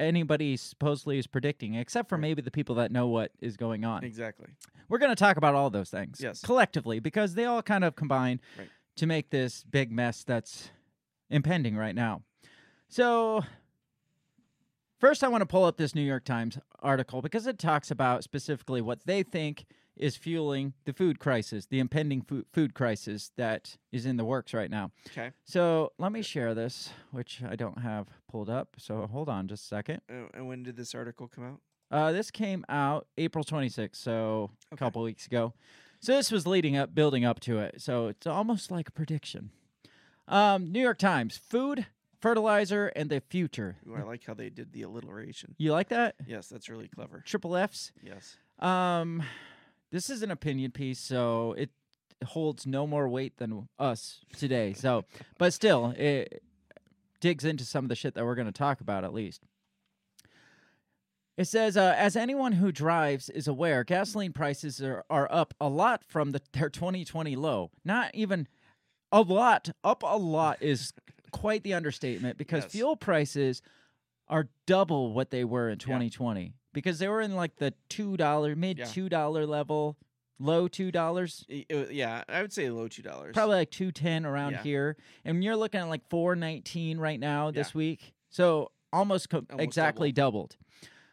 anybody 0.00 0.56
supposedly 0.56 1.18
is 1.18 1.26
predicting, 1.26 1.74
except 1.74 2.08
for 2.08 2.18
maybe 2.18 2.42
the 2.42 2.50
people 2.50 2.74
that 2.76 2.90
know 2.90 3.06
what 3.06 3.32
is 3.40 3.56
going 3.56 3.84
on. 3.84 4.02
Exactly. 4.04 4.48
We're 4.88 4.98
going 4.98 5.10
to 5.12 5.16
talk 5.16 5.36
about 5.36 5.54
all 5.54 5.70
those 5.70 5.90
things 5.90 6.20
Yes. 6.20 6.40
collectively 6.40 6.98
because 7.00 7.34
they 7.34 7.44
all 7.44 7.62
kind 7.62 7.84
of 7.84 7.94
combine 7.94 8.40
Right. 8.58 8.68
to 8.96 9.06
make 9.06 9.30
this 9.30 9.62
big 9.64 9.92
mess 9.92 10.24
that's 10.24 10.70
impending 11.28 11.76
right 11.76 11.94
now. 11.94 12.22
So, 12.88 13.44
first, 14.98 15.22
I 15.22 15.28
want 15.28 15.42
to 15.42 15.46
pull 15.46 15.64
up 15.64 15.76
this 15.76 15.94
New 15.94 16.02
York 16.02 16.24
Times 16.24 16.58
article 16.80 17.22
because 17.22 17.46
it 17.46 17.58
talks 17.58 17.90
about 17.90 18.24
specifically 18.24 18.80
what 18.80 19.04
they 19.06 19.22
think 19.22 19.66
is 20.00 20.16
fueling 20.16 20.72
the 20.84 20.92
food 20.92 21.18
crisis, 21.18 21.66
the 21.66 21.78
impending 21.78 22.22
food, 22.22 22.46
food 22.52 22.74
crisis 22.74 23.30
that 23.36 23.76
is 23.92 24.06
in 24.06 24.16
the 24.16 24.24
works 24.24 24.52
right 24.52 24.70
now. 24.70 24.90
Okay. 25.08 25.30
So, 25.44 25.92
let 25.98 26.10
me 26.10 26.22
share 26.22 26.54
this, 26.54 26.90
which 27.12 27.42
I 27.48 27.54
don't 27.54 27.78
have 27.78 28.08
pulled 28.30 28.50
up. 28.50 28.76
So, 28.78 29.06
hold 29.06 29.28
on 29.28 29.46
just 29.46 29.64
a 29.64 29.68
second. 29.68 30.00
Uh, 30.10 30.26
and 30.34 30.48
when 30.48 30.62
did 30.62 30.76
this 30.76 30.94
article 30.94 31.28
come 31.28 31.44
out? 31.44 31.60
Uh, 31.90 32.12
this 32.12 32.30
came 32.30 32.64
out 32.68 33.06
April 33.18 33.44
26th, 33.44 33.96
so 33.96 34.50
a 34.72 34.76
couple 34.76 35.02
weeks 35.02 35.26
ago. 35.26 35.52
So 36.00 36.12
this 36.16 36.30
was 36.30 36.46
leading 36.46 36.76
up, 36.76 36.94
building 36.94 37.24
up 37.24 37.40
to 37.40 37.58
it. 37.58 37.82
So 37.82 38.08
it's 38.08 38.26
almost 38.26 38.70
like 38.70 38.88
a 38.88 38.92
prediction. 38.92 39.50
Um, 40.28 40.70
New 40.72 40.80
York 40.80 40.98
Times: 40.98 41.36
Food, 41.36 41.86
fertilizer, 42.20 42.86
and 42.88 43.10
the 43.10 43.20
future. 43.20 43.76
Ooh, 43.88 43.96
I 43.96 44.02
like 44.02 44.24
how 44.24 44.34
they 44.34 44.48
did 44.48 44.72
the 44.72 44.82
alliteration. 44.82 45.56
You 45.58 45.72
like 45.72 45.88
that? 45.88 46.14
Yes, 46.26 46.48
that's 46.48 46.68
really 46.68 46.88
clever. 46.88 47.22
Triple 47.26 47.56
F's. 47.56 47.92
Yes. 48.02 48.36
Um, 48.60 49.22
this 49.90 50.10
is 50.10 50.22
an 50.22 50.30
opinion 50.30 50.70
piece, 50.70 50.98
so 50.98 51.54
it 51.58 51.70
holds 52.24 52.66
no 52.66 52.86
more 52.86 53.08
weight 53.08 53.38
than 53.38 53.68
us 53.78 54.20
today. 54.36 54.72
So, 54.72 55.04
but 55.38 55.52
still, 55.52 55.94
it 55.96 56.42
digs 57.20 57.44
into 57.44 57.64
some 57.64 57.84
of 57.84 57.88
the 57.88 57.94
shit 57.94 58.14
that 58.14 58.24
we're 58.24 58.34
going 58.34 58.46
to 58.46 58.52
talk 58.52 58.80
about 58.80 59.04
at 59.04 59.12
least. 59.12 59.42
It 61.36 61.46
says, 61.46 61.76
uh, 61.76 61.94
as 61.96 62.16
anyone 62.16 62.52
who 62.52 62.70
drives 62.70 63.30
is 63.30 63.48
aware, 63.48 63.82
gasoline 63.82 64.32
prices 64.32 64.82
are, 64.82 65.04
are 65.08 65.26
up 65.30 65.54
a 65.60 65.68
lot 65.68 66.02
from 66.06 66.32
the, 66.32 66.42
their 66.52 66.68
2020 66.68 67.34
low. 67.36 67.70
Not 67.84 68.14
even 68.14 68.46
a 69.10 69.22
lot. 69.22 69.70
Up 69.82 70.02
a 70.02 70.18
lot 70.18 70.58
is 70.60 70.92
quite 71.32 71.62
the 71.62 71.72
understatement 71.72 72.36
because 72.36 72.64
Yes. 72.64 72.72
fuel 72.72 72.96
prices 72.96 73.62
are 74.28 74.48
double 74.66 75.14
what 75.14 75.30
they 75.30 75.44
were 75.44 75.70
in 75.70 75.78
2020 75.78 76.52
because 76.72 76.98
they 76.98 77.08
were 77.08 77.20
in 77.20 77.34
like 77.36 77.56
the 77.56 77.74
two 77.88 78.16
dollar, 78.16 78.54
mid 78.56 78.78
Yeah. 78.78 78.84
two 78.86 79.08
dollar 79.08 79.46
level, 79.46 79.96
low 80.38 80.68
two 80.68 80.90
dollars, 80.90 81.44
yeah, 81.48 82.24
I 82.28 82.40
would 82.42 82.52
say 82.52 82.70
low 82.70 82.88
two 82.88 83.02
dollars. 83.02 83.34
probably 83.34 83.56
like 83.56 83.70
two 83.70 83.92
ten 83.92 84.24
around 84.26 84.52
Yeah. 84.52 84.62
here, 84.62 84.96
and 85.24 85.42
you're 85.44 85.56
looking 85.56 85.80
at 85.80 85.88
like 85.88 86.08
four 86.08 86.34
nineteen 86.36 86.98
right 86.98 87.18
now 87.20 87.50
this 87.50 87.74
week. 87.74 88.12
So 88.30 88.70
almost, 88.92 89.28
co- 89.30 89.44
Almost 89.50 89.64
exactly 89.64 90.12
doubled. 90.12 90.56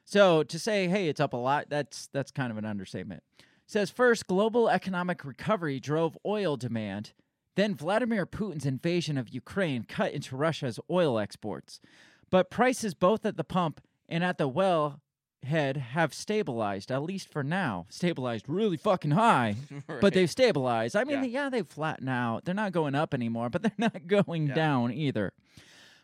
So 0.06 0.44
to 0.44 0.58
say, 0.60 0.88
hey, 0.88 1.10
it's 1.10 1.20
up 1.20 1.34
a 1.34 1.38
lot, 1.38 1.70
that's 1.70 2.08
that's 2.14 2.32
kind 2.32 2.52
of 2.52 2.58
an 2.58 2.66
understatement. 2.66 3.24
says 3.66 3.90
first, 3.90 4.28
global 4.28 4.70
economic 4.70 5.26
recovery 5.26 5.80
drove 5.80 6.18
oil 6.26 6.56
demand. 6.56 7.12
Then 7.56 7.76
Vladimir 7.76 8.26
Putin's 8.26 8.66
invasion 8.66 9.18
of 9.18 9.30
Ukraine 9.30 9.84
cut 9.84 10.14
into 10.14 10.38
Russia's 10.38 10.80
oil 10.90 11.18
exports. 11.20 11.82
But 12.30 12.50
prices 12.52 12.94
both 12.94 13.26
at 13.26 13.36
the 13.36 13.44
pump 13.44 13.82
and 14.08 14.24
at 14.24 14.38
the 14.38 14.48
well 14.48 15.02
head 15.48 15.78
have 15.78 16.14
stabilized, 16.14 16.92
at 16.92 17.02
least 17.04 17.30
for 17.30 17.44
now. 17.44 17.86
Stabilized 17.90 18.46
really 18.48 18.78
fucking 18.78 19.12
high, 19.12 19.56
but 20.02 20.14
they've 20.14 20.30
stabilized. 20.30 20.96
I 20.96 21.04
mean, 21.04 21.24
Yeah. 21.24 21.44
yeah, 21.44 21.50
they've 21.50 21.68
flattened 21.68 22.10
out. 22.10 22.46
They're 22.46 22.54
not 22.56 22.72
going 22.72 22.96
up 22.96 23.14
anymore, 23.14 23.50
but 23.50 23.62
they're 23.64 23.72
not 23.78 24.08
going 24.08 24.48
Yeah. 24.48 24.54
down 24.56 24.92
either. 24.94 25.34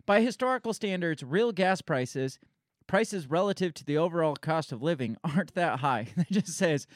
By 0.05 0.21
historical 0.21 0.73
standards, 0.73 1.23
real 1.23 1.51
gas 1.51 1.81
prices, 1.81 2.39
prices 2.87 3.27
relative 3.27 3.73
to 3.75 3.85
the 3.85 3.97
overall 3.97 4.35
cost 4.35 4.71
of 4.71 4.81
living, 4.81 5.15
aren't 5.23 5.53
that 5.55 5.79
high. 5.79 6.07
It 6.17 6.27
just 6.31 6.47
says 6.49 6.87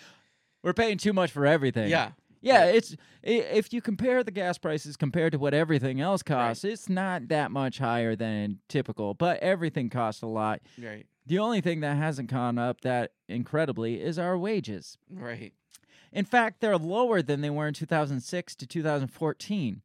we're 0.64 0.74
paying 0.74 0.98
too 0.98 1.14
much 1.14 1.32
for 1.32 1.46
everything. 1.46 1.90
Yeah. 1.90 2.12
Yeah, 2.42 2.66
it's 2.66 2.94
i- 3.26 3.30
if 3.30 3.74
you 3.74 3.82
compare 3.82 4.24
the 4.24 4.32
gas 4.32 4.58
prices 4.60 4.96
compared 4.96 5.32
to 5.32 5.40
what 5.40 5.54
everything 5.56 6.00
else 6.00 6.22
costs, 6.22 6.64
it's 6.64 6.88
not 6.88 7.30
that 7.30 7.50
much 7.52 7.80
higher 7.80 8.16
than 8.16 8.60
typical, 8.70 9.14
but 9.16 9.40
everything 9.40 9.90
costs 9.90 10.22
a 10.22 10.28
lot. 10.28 10.62
Right. 10.82 11.08
The 11.28 11.40
only 11.40 11.60
thing 11.60 11.82
that 11.82 11.98
hasn't 11.98 12.30
gone 12.30 12.58
up 12.58 12.82
that 12.82 13.12
incredibly 13.28 14.02
is 14.02 14.18
our 14.18 14.38
wages. 14.38 14.98
Right. 15.10 15.54
In 16.14 16.24
fact, 16.24 16.62
they're 16.62 16.78
lower 16.78 17.22
than 17.22 17.42
they 17.42 17.50
were 17.50 17.68
in 17.68 17.74
2006 17.74 18.56
to 18.56 18.66
2014. 18.66 19.82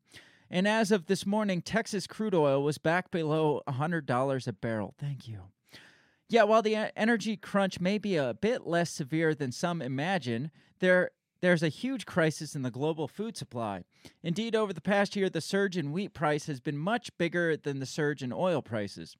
And 0.50 0.68
as 0.68 0.92
of 0.92 1.06
this 1.06 1.26
morning, 1.26 1.60
Texas 1.60 2.06
crude 2.06 2.34
oil 2.34 2.62
was 2.62 2.78
back 2.78 3.10
below 3.10 3.60
$100 3.68 4.46
a 4.46 4.52
barrel. 4.52 4.94
Thank 5.00 5.26
you. 5.26 5.40
Yeah, 6.28 6.44
while 6.44 6.62
the 6.62 6.96
energy 6.96 7.36
crunch 7.36 7.80
may 7.80 7.98
be 7.98 8.16
a 8.16 8.34
bit 8.34 8.66
less 8.66 8.90
severe 8.90 9.34
than 9.34 9.50
some 9.50 9.82
imagine, 9.82 10.50
there 10.78 11.10
there's 11.40 11.62
a 11.64 11.68
huge 11.68 12.06
crisis 12.06 12.54
in 12.54 12.62
the 12.62 12.70
global 12.70 13.08
food 13.08 13.36
supply. 13.36 13.82
Indeed, 14.22 14.54
over 14.54 14.72
the 14.72 14.80
past 14.80 15.16
year, 15.16 15.28
the 15.28 15.40
surge 15.40 15.76
in 15.76 15.90
wheat 15.90 16.14
price 16.14 16.46
has 16.46 16.60
been 16.60 16.78
much 16.78 17.10
bigger 17.18 17.56
than 17.56 17.80
the 17.80 17.86
surge 17.86 18.22
in 18.22 18.32
oil 18.32 18.62
prices. 18.62 19.16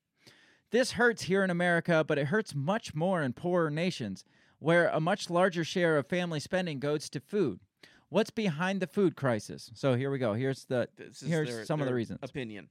This 0.73 0.93
hurts 0.93 1.23
here 1.23 1.45
in 1.45 1.51
America, 1.51 2.03
but 2.07 2.19
it 2.19 2.27
hurts 2.27 2.55
much 2.55 2.95
more 2.95 3.23
in 3.23 3.35
poorer 3.35 3.71
nations, 3.71 4.25
where 4.59 4.89
a 4.89 5.01
much 5.01 5.31
larger 5.31 5.65
share 5.65 5.97
of 5.99 6.07
family 6.07 6.41
spending 6.41 6.81
goes 6.81 7.09
to 7.11 7.21
food. 7.21 7.61
What's 8.09 8.31
behind 8.31 8.81
the 8.81 8.87
food 8.87 9.15
crisis? 9.15 9.71
So 9.75 9.95
here 9.95 10.11
we 10.11 10.19
go. 10.19 10.33
Here's 10.35 10.65
the 10.65 10.89
here's 11.25 11.49
their- 11.49 11.65
some 11.65 11.81
of 11.81 11.87
the 11.87 11.95
reasons. 11.95 12.19
Opinion. 12.23 12.69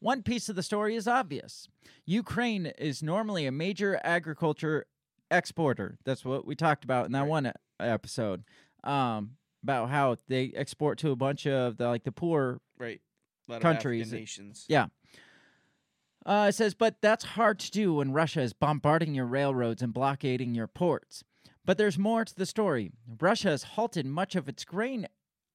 One 0.00 0.22
piece 0.22 0.48
of 0.48 0.54
the 0.54 0.62
story 0.62 0.94
is 0.94 1.08
obvious. 1.08 1.68
Ukraine 2.06 2.66
is 2.66 3.02
normally 3.02 3.46
a 3.46 3.52
major 3.52 4.00
agriculture 4.04 4.86
exporter. 5.28 5.98
That's 6.04 6.24
what 6.24 6.46
we 6.46 6.54
talked 6.54 6.84
about 6.84 7.06
in 7.06 7.12
that 7.12 7.26
one 7.26 7.46
e- 7.48 7.50
episode 7.80 8.44
um, 8.84 9.32
about 9.64 9.90
how 9.90 10.16
they 10.28 10.52
export 10.54 10.98
to 10.98 11.10
a 11.10 11.16
bunch 11.16 11.48
of 11.48 11.78
the 11.78 11.88
like 11.88 12.04
the 12.04 12.12
poor 12.12 12.60
Right. 12.78 13.00
Countries. 13.60 14.12
Nations. 14.12 14.66
Yeah. 14.68 14.86
Uh, 16.28 16.48
it 16.50 16.54
says, 16.54 16.74
but 16.74 17.00
that's 17.00 17.24
hard 17.24 17.58
to 17.58 17.70
do 17.70 17.94
when 17.94 18.12
Russia 18.12 18.42
is 18.42 18.52
bombarding 18.52 19.14
your 19.14 19.24
railroads 19.24 19.80
and 19.80 19.94
blockading 19.94 20.54
your 20.54 20.66
ports. 20.66 21.24
But 21.64 21.78
there's 21.78 21.98
more 21.98 22.22
to 22.22 22.34
the 22.34 22.44
story. 22.44 22.90
Russia 23.18 23.48
has 23.48 23.62
halted 23.62 24.04
much 24.04 24.36
of 24.36 24.46
its 24.46 24.62
grain, 24.62 25.08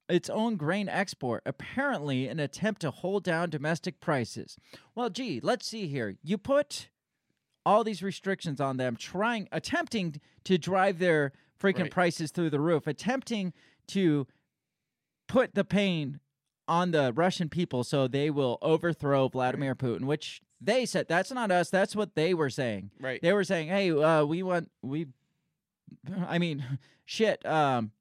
its 0.10 0.32
own 0.32 0.56
grain 0.56 0.90
export, 0.90 1.44
apparently 1.46 2.26
in 2.26 2.40
an 2.40 2.40
attempt 2.40 2.82
to 2.82 2.90
hold 2.90 3.24
down 3.24 3.52
domestic 3.52 4.00
prices. 4.00 4.58
Well, 4.96 5.12
gee, 5.12 5.40
let's 5.44 5.68
see 5.68 5.86
here. 5.88 6.18
You 6.24 6.40
put 6.40 6.90
all 7.64 7.84
these 7.84 8.02
restrictions 8.02 8.60
on 8.60 8.78
them, 8.78 8.96
trying, 8.96 9.50
attempting 9.52 10.22
to 10.46 10.58
drive 10.58 10.98
their 10.98 11.34
freaking 11.60 11.82
Right. 11.82 11.92
prices 11.92 12.32
through 12.32 12.50
the 12.50 12.60
roof, 12.60 12.88
attempting 12.88 13.54
to 13.88 14.26
put 15.28 15.54
the 15.54 15.64
pain 15.64 16.20
on 16.68 16.92
the 16.92 17.14
Russian 17.14 17.50
people 17.50 17.84
so 17.84 18.08
they 18.08 18.30
will 18.30 18.58
overthrow 18.62 19.28
Vladimir 19.28 19.76
Putin, 19.76 20.06
which 20.06 20.42
they 20.64 20.86
said 20.86 21.08
that's 21.08 21.32
not 21.32 21.52
us. 21.52 21.70
That's 21.70 21.96
what 21.96 22.16
they 22.16 22.34
were 22.34 22.50
saying. 22.50 22.92
Right. 23.00 23.22
They 23.22 23.34
were 23.34 23.44
saying, 23.44 23.68
"Hey, 23.70 23.92
uh, 23.92 24.26
we 24.26 24.44
want 24.44 24.72
we." 24.82 25.08
I 26.28 26.38
mean, 26.40 26.64
shit. 27.06 27.46
Um, 27.46 27.92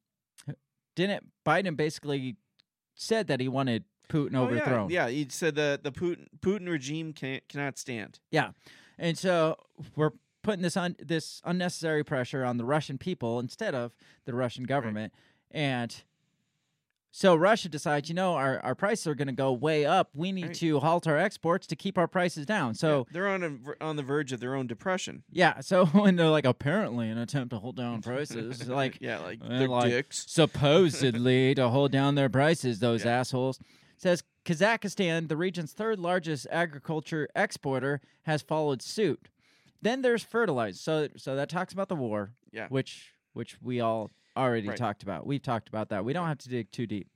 didn't 0.94 1.26
Biden 1.46 1.76
basically 1.76 2.36
said 2.94 3.26
that 3.28 3.40
he 3.40 3.48
wanted 3.48 3.84
Putin 4.08 4.36
Oh, 4.36 4.44
overthrown? 4.44 4.90
yeah, 4.90 5.06
yeah. 5.06 5.10
He 5.12 5.26
said 5.30 5.54
the 5.54 5.80
the 5.82 5.92
Putin 5.92 6.26
Putin 6.40 6.68
regime 6.68 7.12
can, 7.12 7.40
cannot 7.48 7.78
stand. 7.78 8.18
Yeah. 8.30 8.50
And 8.98 9.16
so 9.16 9.56
we're 9.96 10.12
putting 10.42 10.62
this 10.62 10.76
on 10.76 10.96
this 10.98 11.40
unnecessary 11.44 12.04
pressure 12.04 12.44
on 12.44 12.58
the 12.58 12.64
Russian 12.64 12.98
people 12.98 13.40
instead 13.40 13.74
of 13.74 13.94
the 14.26 14.34
Russian 14.34 14.64
government. 14.64 15.12
And 15.50 15.94
so 17.14 17.34
Russia 17.36 17.68
decides, 17.68 18.08
you 18.08 18.14
know, 18.14 18.32
our, 18.34 18.58
our 18.60 18.74
prices 18.74 19.06
are 19.06 19.14
going 19.14 19.28
to 19.28 19.34
go 19.34 19.52
way 19.52 19.84
up. 19.84 20.08
We 20.14 20.32
need 20.32 20.46
Right. 20.46 20.54
to 20.56 20.80
halt 20.80 21.06
our 21.06 21.18
exports 21.18 21.66
to 21.66 21.76
keep 21.76 21.98
our 21.98 22.08
prices 22.08 22.46
down. 22.46 22.74
So 22.74 23.06
they're 23.12 23.28
on 23.28 23.42
a, 23.44 23.84
on 23.84 23.96
the 23.96 24.02
verge 24.02 24.32
of 24.32 24.40
their 24.40 24.54
own 24.54 24.66
depression. 24.66 25.22
yeah, 25.30 25.60
so 25.60 25.84
when 25.92 26.16
they're 26.16 26.28
like 26.30 26.46
apparently 26.46 27.10
an 27.10 27.18
attempt 27.18 27.50
to 27.50 27.58
hold 27.58 27.76
down 27.76 28.00
prices, 28.00 28.66
like 28.82 28.98
yeah, 29.00 29.18
like 29.18 29.40
uh, 29.44 29.58
they're 29.58 29.68
like, 29.68 29.90
dicks. 29.90 30.24
supposedly 30.28 31.54
to 31.54 31.68
hold 31.68 31.92
down 31.92 32.14
their 32.14 32.28
prices, 32.30 32.78
those 32.80 33.04
assholes. 33.06 33.58
Says 33.96 34.24
Kazakhstan, 34.44 35.28
the 35.28 35.36
region's 35.36 35.72
third 35.72 35.98
largest 36.00 36.46
agriculture 36.50 37.28
exporter, 37.36 38.00
has 38.22 38.42
followed 38.42 38.82
suit. 38.82 39.28
Then 39.80 40.02
there's 40.02 40.22
fertilizer. 40.24 40.76
So 40.78 41.08
so 41.16 41.36
that 41.36 41.48
talks 41.48 41.72
about 41.72 41.88
the 41.88 41.94
war, 41.96 42.32
Yeah. 42.52 42.66
which 42.68 43.12
which 43.32 43.58
we 43.62 43.80
all 43.80 44.10
already 44.36 44.68
Right. 44.68 44.76
talked 44.76 45.02
about. 45.02 45.26
We've 45.26 45.42
talked 45.42 45.68
about 45.68 45.88
that. 45.90 46.04
We 46.04 46.12
don't 46.12 46.26
have 46.28 46.38
to 46.38 46.48
dig 46.48 46.70
too 46.70 46.86
deep. 46.86 47.08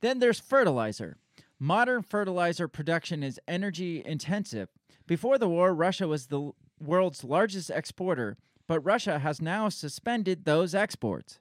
Then 0.00 0.18
there's 0.18 0.40
fertilizer. 0.40 1.16
Modern 1.58 2.02
fertilizer 2.02 2.66
production 2.68 3.22
is 3.22 3.40
energy 3.46 4.02
intensive. 4.04 4.68
Before 5.06 5.38
the 5.38 5.48
war, 5.48 5.74
Russia 5.74 6.08
was 6.08 6.26
the 6.26 6.40
l- 6.40 6.56
world's 6.80 7.22
largest 7.24 7.70
exporter, 7.70 8.36
but 8.66 8.80
Russia 8.80 9.18
has 9.20 9.40
now 9.40 9.68
suspended 9.68 10.44
those 10.44 10.74
exports. 10.74 11.38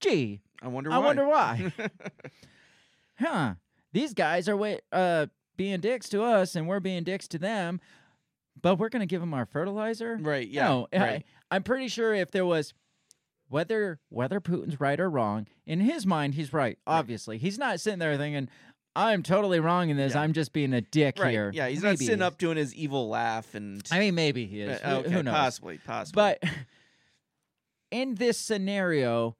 Gee, 0.00 0.40
I 0.60 0.68
wonder 0.68 0.90
I 0.92 0.98
why. 0.98 1.04
wonder 1.04 1.26
why. 1.26 1.72
huh? 3.18 3.54
These 3.92 4.14
guys 4.14 4.48
are 4.48 4.78
uh, 4.92 5.26
being 5.56 5.80
dicks 5.80 6.08
to 6.10 6.22
us, 6.22 6.56
and 6.56 6.66
we're 6.66 6.80
being 6.80 7.04
dicks 7.04 7.28
to 7.28 7.38
them. 7.38 7.80
But 8.60 8.76
we're 8.78 8.88
gonna 8.88 9.06
give 9.06 9.20
them 9.20 9.34
our 9.34 9.46
fertilizer, 9.46 10.16
Right, 10.20 10.46
yeah, 10.48 10.68
No, 10.68 10.88
I- 10.92 10.98
right. 10.98 11.24
I'm 11.50 11.62
pretty 11.62 11.88
sure 11.88 12.14
if 12.14 12.30
there 12.30 12.46
was 12.46 12.72
whether 13.48 14.00
whether 14.08 14.40
Putin's 14.40 14.80
right 14.80 14.98
or 14.98 15.08
wrong, 15.10 15.46
in 15.66 15.80
his 15.80 16.06
mind 16.06 16.34
he's 16.34 16.52
right. 16.52 16.78
Obviously, 16.86 17.38
he's 17.38 17.58
not 17.58 17.80
sitting 17.80 17.98
there 17.98 18.16
thinking, 18.16 18.48
"I'm 18.96 19.22
totally 19.22 19.60
wrong 19.60 19.90
in 19.90 19.96
this. 19.96 20.14
Yeah. 20.14 20.22
I'm 20.22 20.32
just 20.32 20.52
being 20.52 20.72
a 20.72 20.80
dick 20.80 21.18
right. 21.18 21.30
here." 21.30 21.50
Yeah, 21.54 21.68
he's 21.68 21.82
not 21.82 21.98
sitting 21.98 22.22
up 22.22 22.38
doing 22.38 22.56
his 22.56 22.74
evil 22.74 23.08
laugh 23.08 23.54
and. 23.54 23.82
I 23.90 23.98
mean, 23.98 24.14
maybe 24.14 24.46
he 24.46 24.60
is. 24.62 24.80
Uh, 24.82 24.88
Who- 24.88 24.96
okay, 25.00 25.10
Who 25.10 25.22
knows? 25.22 25.34
possibly, 25.34 25.78
possibly. 25.78 26.20
But 26.20 26.42
in 27.90 28.16
this 28.16 28.38
scenario, 28.38 29.36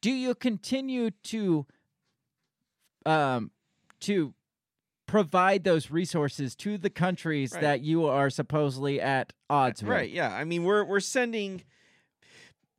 do 0.00 0.10
you 0.10 0.34
continue 0.34 1.10
to 1.24 1.66
um 3.06 3.50
to 4.00 4.34
provide 5.06 5.64
those 5.64 5.90
resources 5.90 6.54
to 6.54 6.78
the 6.78 6.88
countries 6.90 7.52
Right. 7.52 7.60
that 7.62 7.80
you 7.80 8.06
are 8.06 8.30
supposedly 8.30 9.00
at 9.00 9.32
odds 9.48 9.82
with? 9.82 9.90
Right, 9.90 10.10
yeah. 10.10 10.32
I 10.32 10.44
mean, 10.44 10.64
we're 10.64 10.84
we're 10.84 11.00
sending 11.00 11.64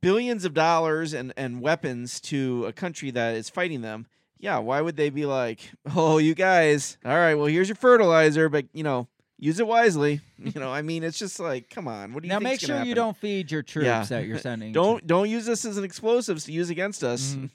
billions 0.02 0.44
of 0.44 0.52
dollars 0.52 1.14
and 1.14 1.32
and 1.38 1.62
weapons 1.62 2.20
to 2.20 2.66
a 2.66 2.72
country 2.74 3.10
that 3.12 3.34
is 3.34 3.48
fighting 3.48 3.80
them. 3.80 4.06
Yeah, 4.38 4.58
why 4.58 4.80
would 4.82 4.96
they 4.96 5.08
be 5.08 5.24
like, 5.24 5.60
"Oh, 5.96 6.18
you 6.18 6.34
guys, 6.34 6.98
all 7.04 7.14
right, 7.16 7.34
well, 7.36 7.46
here's 7.46 7.68
your 7.68 7.76
fertilizer, 7.76 8.48
but, 8.50 8.66
you 8.74 8.82
know, 8.82 9.08
use 9.38 9.58
it 9.58 9.66
wisely." 9.66 10.20
You 10.44 10.58
know, 10.60 10.72
I 10.72 10.82
mean, 10.82 11.04
it's 11.04 11.20
just 11.20 11.38
like, 11.38 11.70
come 11.70 11.86
on. 11.86 12.12
What 12.12 12.24
do 12.24 12.26
you 12.26 12.32
Now 12.32 12.40
make 12.40 12.58
sure 12.58 12.82
you 12.82 12.96
don't 12.96 13.16
feed 13.16 13.52
your 13.52 13.62
troops 13.62 13.86
Yeah. 13.86 14.02
that 14.02 14.26
you're 14.26 14.38
sending. 14.50 14.72
Don't 14.72 15.06
don't 15.06 15.30
use 15.30 15.46
this 15.46 15.64
as 15.64 15.76
an 15.78 15.84
explosives 15.84 16.42
to 16.46 16.52
use 16.52 16.68
against 16.68 17.04
us. 17.04 17.36
Mhm. 17.36 17.48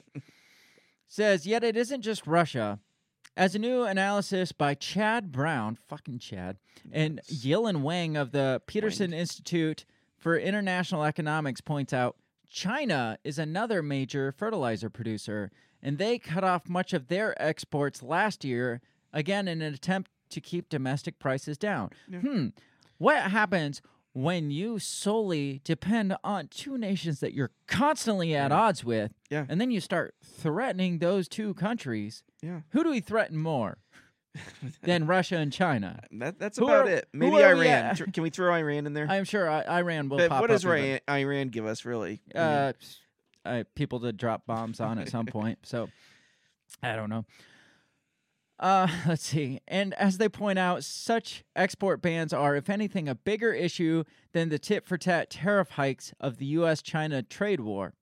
Says, 1.09 1.45
yet 1.45 1.63
it 1.65 1.75
isn't 1.77 2.01
just 2.01 2.25
Russia. 2.25 2.79
As 3.35 3.55
a 3.55 3.59
new 3.59 3.83
analysis 3.83 4.51
by 4.53 4.73
Chad 4.73 5.31
Brown, 5.33 5.75
fucking 5.75 6.19
Chad, 6.19 6.57
and 6.91 7.19
Yilin 7.31 7.81
Wang 7.81 8.15
of 8.17 8.31
the 8.31 8.61
Peterson 8.67 9.11
Institute 9.13 9.83
for 10.17 10.37
International 10.37 11.03
Economics 11.03 11.61
points 11.61 11.91
out, 11.93 12.15
China 12.49 13.17
is 13.23 13.37
another 13.39 13.81
major 13.83 14.31
fertilizer 14.31 14.89
producer, 14.89 15.51
and 15.81 15.97
they 15.97 16.17
cut 16.17 16.43
off 16.43 16.69
much 16.69 16.93
of 16.93 17.07
their 17.07 17.39
exports 17.41 18.01
last 18.01 18.43
year, 18.45 18.81
again 19.13 19.47
in 19.47 19.61
an 19.61 19.73
attempt 19.73 20.11
to 20.29 20.41
keep 20.41 20.69
domestic 20.69 21.19
prices 21.19 21.57
down. 21.57 21.89
Hmm. 22.09 22.47
What 22.97 23.17
happens 23.31 23.81
when 24.13 24.49
you 24.49 24.79
solely 24.79 25.61
depend 25.63 26.15
on 26.23 26.47
two 26.47 26.77
nations 26.77 27.19
that 27.19 27.33
you're 27.33 27.51
constantly 27.67 28.33
at 28.35 28.51
odds 28.51 28.83
with, 28.83 29.13
Yeah. 29.29 29.45
and 29.47 29.61
then 29.61 29.69
you 29.71 29.79
start 29.79 30.15
threatening 30.23 30.97
those 30.99 31.27
two 31.27 31.53
countries? 31.53 32.23
Yeah. 32.41 32.61
Who 32.69 32.83
do 32.83 32.89
we 32.89 32.99
threaten 32.99 33.37
more 33.37 33.77
than 34.83 35.07
Russia 35.07 35.37
and 35.37 35.51
China? 35.51 36.01
That, 36.11 36.39
that's 36.39 36.57
Who 36.57 36.65
about 36.65 36.87
are- 36.87 36.91
it. 36.91 37.07
Maybe 37.13 37.35
we 37.35 37.43
Iran. 37.43 37.65
at? 37.67 38.13
Can 38.13 38.23
we 38.23 38.29
throw 38.29 38.53
Iran 38.53 38.85
in 38.87 38.93
there? 38.93 39.07
I'm 39.09 39.23
sure 39.25 39.49
I, 39.49 39.79
Iran 39.79 40.09
will 40.09 40.17
but 40.17 40.29
pop 40.29 40.41
what 40.41 40.49
up. 40.49 40.55
does 40.55 40.65
Iran, 40.65 40.99
Iran 41.09 41.49
give 41.49 41.65
us, 41.65 41.85
really? 41.85 42.21
Uh, 42.33 42.73
uh, 43.45 43.63
people 43.75 43.99
to 44.01 44.11
drop 44.13 44.45
bombs 44.45 44.79
on 44.79 44.99
at 44.99 45.09
some 45.09 45.25
point. 45.27 45.59
So 45.63 45.89
I 46.83 46.95
don't 46.95 47.09
know. 47.09 47.25
Uh, 48.59 48.87
let's 49.07 49.23
see. 49.23 49.59
And 49.67 49.93
as 49.93 50.17
they 50.17 50.27
point 50.27 50.57
out, 50.57 50.83
such 50.83 51.43
export 51.55 52.01
bans 52.01 52.33
are, 52.33 52.55
if 52.55 52.69
anything, 52.71 53.07
a 53.07 53.13
bigger 53.13 53.53
issue 53.53 54.03
than 54.33 54.49
the 54.49 54.57
tit 54.57 54.83
for 54.83 54.97
tat 54.97 55.29
tariff 55.29 55.69
hikes 55.71 56.11
of 56.19 56.37
the 56.37 56.45
U.S. 56.47 56.81
China 56.81 57.21
trade 57.21 57.59
war. 57.59 57.93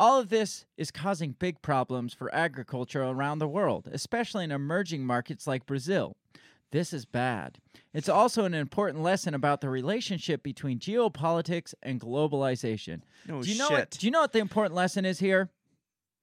All 0.00 0.18
of 0.18 0.30
this 0.30 0.64
is 0.78 0.90
causing 0.90 1.32
big 1.32 1.60
problems 1.60 2.14
for 2.14 2.34
agriculture 2.34 3.02
around 3.02 3.38
the 3.38 3.46
world, 3.46 3.86
especially 3.92 4.44
in 4.44 4.50
emerging 4.50 5.04
markets 5.04 5.46
like 5.46 5.66
Brazil. 5.66 6.16
This 6.72 6.94
is 6.94 7.04
bad. 7.04 7.58
It's 7.92 8.08
also 8.08 8.46
an 8.46 8.54
important 8.54 9.02
lesson 9.02 9.34
about 9.34 9.60
the 9.60 9.68
relationship 9.68 10.42
between 10.42 10.78
geopolitics 10.78 11.74
and 11.82 12.00
globalization. 12.00 13.02
No 13.28 13.42
do 13.42 13.50
you 13.50 13.58
know 13.58 13.68
What, 13.68 13.90
do 13.90 14.06
you 14.06 14.10
know 14.10 14.22
what 14.22 14.32
the 14.32 14.38
important 14.38 14.74
lesson 14.74 15.04
is 15.04 15.18
here? 15.18 15.50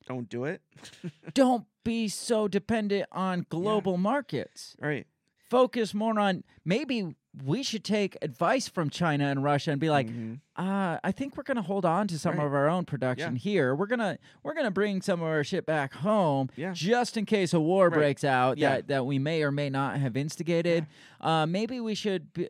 don't 0.08 0.28
do 0.28 0.46
it. 0.46 0.62
Don't 1.34 1.66
be 1.84 2.08
so 2.08 2.48
dependent 2.48 3.08
on 3.12 3.46
global 3.50 3.98
markets. 3.98 4.76
Right. 4.80 5.06
Focus 5.50 5.94
more 5.94 6.18
on 6.20 6.44
maybe 6.66 7.16
we 7.46 7.62
should 7.64 7.84
take 7.84 8.18
advice 8.22 8.68
from 8.68 8.90
China 8.90 9.26
and 9.26 9.44
Russia 9.44 9.72
and 9.72 9.80
be 9.80 9.90
like, 9.90 10.08
Mhm. 10.10 10.40
uh, 10.56 11.00
I 11.04 11.12
think 11.12 11.38
we're 11.38 11.44
gonna 11.44 11.62
hold 11.62 11.86
on 11.86 12.08
to 12.08 12.18
some 12.18 12.38
Right. 12.38 12.46
of 12.46 12.54
our 12.54 12.68
own 12.68 12.86
production 12.86 13.36
here. 13.36 13.76
We're 13.76 13.86
gonna 13.88 14.18
we're 14.44 14.54
gonna 14.56 14.72
bring 14.72 15.02
some 15.02 15.22
of 15.22 15.28
our 15.28 15.44
shit 15.44 15.66
back 15.66 15.94
home, 15.94 16.50
Yeah. 16.56 16.74
just 16.74 17.18
in 17.18 17.26
case 17.26 17.54
a 17.54 17.60
war 17.60 17.90
Right. 17.90 17.96
breaks 17.98 18.24
out 18.24 18.58
Yeah. 18.58 18.76
that 18.78 18.88
that 18.88 19.06
we 19.06 19.20
may 19.20 19.44
or 19.44 19.52
may 19.52 19.70
not 19.70 20.00
have 20.00 20.18
instigated. 20.18 20.88
Uh, 21.22 21.46
maybe 21.46 21.80
we 21.80 21.96
should. 21.96 22.34
Be, 22.34 22.50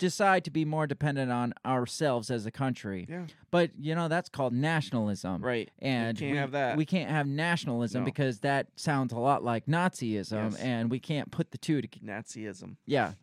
decide 0.00 0.44
to 0.44 0.50
be 0.52 0.64
more 0.64 0.86
dependent 0.86 1.32
on 1.32 1.52
ourselves 1.66 2.30
as 2.30 2.46
a 2.46 2.52
country 2.52 3.04
Yeah. 3.10 3.26
but 3.50 3.72
you 3.76 3.96
know 3.96 4.06
that's 4.06 4.28
called 4.28 4.52
nationalism 4.52 5.42
Right. 5.44 5.68
And 5.80 6.16
can't 6.16 6.30
we, 6.30 6.36
have 6.38 6.52
that. 6.52 6.76
we 6.76 6.86
can't 6.86 7.10
have 7.10 7.26
nationalism 7.26 8.02
No. 8.02 8.04
because 8.04 8.38
that 8.42 8.68
sounds 8.76 9.12
a 9.12 9.18
lot 9.18 9.42
like 9.42 9.66
nazism 9.66 10.52
Yes. 10.52 10.60
and 10.60 10.88
we 10.88 11.00
can't 11.00 11.32
put 11.32 11.50
the 11.50 11.58
two 11.58 11.82
together 11.82 12.06
Nazism. 12.06 12.76
yeah. 12.86 13.14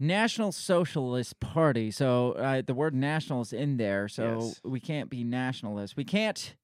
National 0.00 0.50
Socialist 0.50 1.38
Party. 1.40 1.90
So 1.90 2.32
uh, 2.32 2.62
the 2.66 2.74
word 2.74 2.94
national 2.94 3.42
is 3.42 3.52
in 3.52 3.76
there. 3.76 4.08
So 4.08 4.38
Yes. 4.40 4.60
we 4.64 4.80
can't 4.80 5.10
be 5.10 5.22
nationalist. 5.22 5.96
We 5.96 6.04
can't 6.04 6.56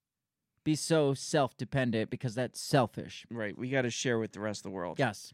be 0.65 0.75
so 0.75 1.13
self 1.15 1.57
dependent 1.57 2.11
because 2.11 2.35
that's 2.35 2.61
selfish. 2.61 3.27
Right. 3.31 3.57
We 3.57 3.69
got 3.71 3.83
to 3.83 3.91
share 3.91 4.19
with 4.19 4.33
the 4.33 4.41
rest 4.41 4.61
of 4.61 4.63
the 4.65 4.71
world. 4.71 4.99
Yes. 4.99 5.33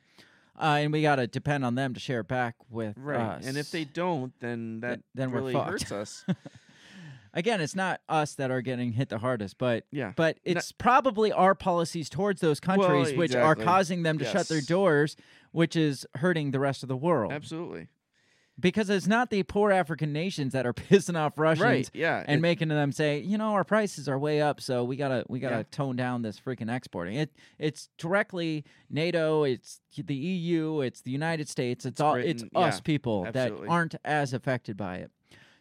Uh, 0.60 0.80
and 0.80 0.92
we 0.92 1.00
got 1.00 1.16
to 1.16 1.26
depend 1.26 1.64
on 1.64 1.76
them 1.76 1.94
to 1.94 2.00
share 2.00 2.22
back 2.22 2.56
with 2.68 2.94
Right. 2.98 3.16
us. 3.38 3.46
And 3.46 3.56
if 3.56 3.70
they 3.70 3.84
don't, 3.84 4.32
then 4.40 4.80
that 4.80 5.00
then 5.14 5.30
we're 5.30 5.38
really 5.38 5.54
hurts 5.54 5.90
us. 5.92 6.26
Again, 7.34 7.62
it's 7.62 7.74
not 7.74 8.02
us 8.10 8.34
that 8.34 8.50
are 8.50 8.60
getting 8.60 8.92
hit 8.92 9.08
the 9.08 9.16
hardest, 9.16 9.56
but 9.56 9.86
Yeah. 9.90 10.12
but 10.14 10.38
it's 10.44 10.70
probably 10.70 11.32
our 11.32 11.54
policies 11.54 12.10
towards 12.10 12.42
those 12.42 12.60
countries 12.60 13.16
which 13.16 13.34
are 13.34 13.54
causing 13.54 14.02
them 14.02 14.18
to 14.18 14.24
shut 14.26 14.48
their 14.48 14.60
doors, 14.60 15.16
which 15.52 15.76
is 15.76 16.04
hurting 16.16 16.50
the 16.50 16.58
rest 16.60 16.82
of 16.82 16.88
the 16.88 16.96
world. 16.96 17.32
Absolutely. 17.32 17.88
because 18.60 18.90
it's 18.90 19.06
not 19.06 19.30
the 19.30 19.42
poor 19.44 19.72
African 19.72 20.12
nations 20.12 20.52
that 20.52 20.66
are 20.66 20.74
pissing 20.90 21.16
off 21.18 21.38
Russians 21.38 21.64
Right. 21.64 21.90
Yeah. 21.94 22.22
and 22.26 22.38
it- 22.38 22.42
making 22.42 22.68
them 22.68 22.92
say, 22.92 23.18
you 23.20 23.38
know, 23.38 23.52
our 23.54 23.64
prices 23.64 24.08
are 24.08 24.18
way 24.18 24.42
up, 24.42 24.60
so 24.60 24.84
we 24.84 24.96
gotta 24.96 25.24
we 25.28 25.40
gotta 25.40 25.56
Yeah. 25.58 25.62
tone 25.70 25.96
down 25.96 26.20
this 26.22 26.38
freaking 26.38 26.70
exporting. 26.74 27.14
It 27.16 27.30
it's 27.58 27.88
directly 27.96 28.64
NATO, 28.90 29.44
it's 29.44 29.80
the 29.96 30.14
EU, 30.14 30.80
it's 30.80 31.00
the 31.00 31.10
United 31.10 31.48
States, 31.48 31.86
it's, 31.86 32.00
all 32.00 32.14
it's 32.16 32.42
Britain, 32.42 32.50
us 32.62 32.80
people 32.80 33.26
absolutely. 33.26 33.66
that 33.66 33.72
aren't 33.72 33.94
as 34.04 34.32
affected 34.34 34.76
by 34.76 34.96
it. 34.96 35.10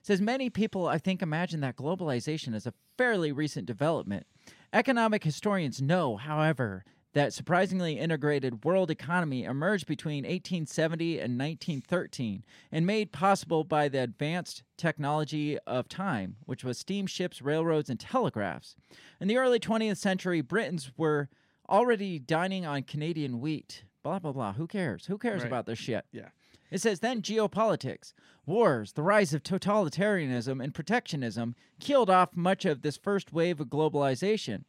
says 0.02 0.20
many 0.20 0.50
people 0.50 0.88
I 0.88 0.98
think 0.98 1.22
imagine 1.22 1.62
that 1.62 1.78
globalization 1.78 2.54
is 2.54 2.68
a 2.68 2.74
fairly 2.98 3.32
recent 3.32 3.66
development. 3.68 4.26
Economic 4.74 5.24
historians 5.24 5.82
know, 5.82 6.18
however, 6.18 6.84
that 7.14 7.34
surprisingly 7.34 8.00
integrated 8.00 8.64
world 8.64 8.90
economy 8.90 9.44
emerged 9.44 9.86
between 9.86 10.24
1870 10.24 11.20
and 11.20 11.38
1913 11.38 12.44
and 12.72 12.86
made 12.86 13.12
possible 13.12 13.64
by 13.64 13.90
the 13.90 14.02
advanced 14.02 14.64
technology 14.78 15.58
of 15.68 15.90
time, 15.90 16.38
which 16.46 16.64
was 16.64 16.78
steamships, 16.78 17.42
railroads, 17.42 17.90
and 17.90 18.00
telegraphs. 18.00 18.76
In 19.20 19.28
the 19.28 19.38
early 19.38 19.60
20th 19.60 19.98
century, 19.98 20.42
Britons 20.42 20.92
were 20.96 21.28
already 21.70 22.18
dining 22.20 22.66
on 22.66 22.84
Canadian 22.84 23.40
wheat. 23.40 23.84
Blah, 24.04 24.20
blah, 24.20 24.32
blah. 24.32 24.54
Who 24.54 24.68
cares? 24.68 25.06
Who 25.08 25.18
cares 25.18 25.42
Right. 25.42 25.48
about 25.48 25.66
this 25.66 25.80
shit? 25.80 26.06
Yeah. 26.12 26.30
It 26.72 26.80
says 26.80 27.02
then 27.02 27.22
geopolitics, 27.22 28.14
wars, 28.46 28.94
the 28.94 29.04
rise 29.04 29.34
of 29.34 29.44
totalitarianism 29.44 30.64
and 30.64 30.74
protectionism 30.74 31.56
killed 31.82 32.10
off 32.10 32.36
much 32.36 32.64
of 32.64 32.82
this 32.82 32.96
first 32.98 33.34
wave 33.34 33.60
of 33.60 33.68
globalization. 33.68 34.64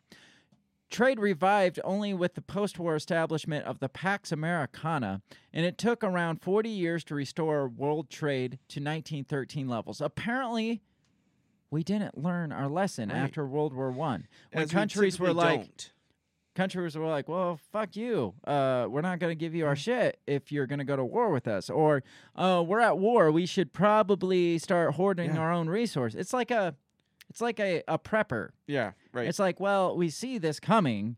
Trade 0.92 1.18
revived 1.18 1.80
only 1.84 2.12
with 2.12 2.34
the 2.34 2.42
post 2.42 2.78
war 2.78 2.94
establishment 2.94 3.64
of 3.64 3.78
the 3.80 3.88
Pax 3.88 4.30
Americana, 4.30 5.22
and 5.50 5.64
it 5.64 5.78
took 5.78 6.04
around 6.04 6.42
40 6.42 6.68
years 6.68 7.02
to 7.04 7.14
restore 7.14 7.66
world 7.66 8.10
trade 8.10 8.58
to 8.68 8.78
1913 8.78 9.68
levels. 9.68 10.02
Apparently, 10.02 10.82
we 11.70 11.82
didn't 11.82 12.18
learn 12.18 12.52
our 12.52 12.68
lesson 12.68 13.08
Right. 13.08 13.16
after 13.16 13.46
World 13.46 13.72
War 13.72 13.90
One. 13.90 14.26
When 14.52 14.64
As 14.64 14.68
we 14.70 14.74
countries 14.74 15.18
were 15.18 15.32
like, 15.32 15.60
don't. 15.60 15.92
countries 16.54 16.94
were 16.94 17.08
like, 17.08 17.26
"Well, 17.26 17.58
fuck 17.72 17.96
you. 17.96 18.34
Uh, 18.44 18.86
we're 18.90 19.00
not 19.00 19.18
going 19.18 19.30
to 19.30 19.34
give 19.40 19.54
you 19.54 19.64
our 19.64 19.74
shit 19.74 20.20
if 20.26 20.52
you're 20.52 20.66
going 20.66 20.80
to 20.80 20.84
go 20.84 20.96
to 20.96 21.04
war 21.06 21.30
with 21.30 21.48
us." 21.48 21.70
Or, 21.70 22.02
"Uh, 22.36 22.62
we're 22.66 22.80
at 22.80 22.98
war. 22.98 23.32
We 23.32 23.46
should 23.46 23.72
probably 23.72 24.58
start 24.58 24.96
hoarding 24.96 25.36
Yeah. 25.36 25.40
our 25.40 25.50
own 25.52 25.70
resource." 25.70 26.14
It's 26.14 26.34
like 26.34 26.50
a, 26.50 26.76
it's 27.30 27.40
like 27.40 27.58
a, 27.60 27.82
a 27.88 27.98
prepper. 27.98 28.50
Yeah. 28.66 28.92
Right. 29.12 29.26
It's 29.28 29.38
like, 29.38 29.60
well, 29.60 29.96
we 29.96 30.10
see 30.10 30.38
this 30.38 30.60
coming, 30.60 31.16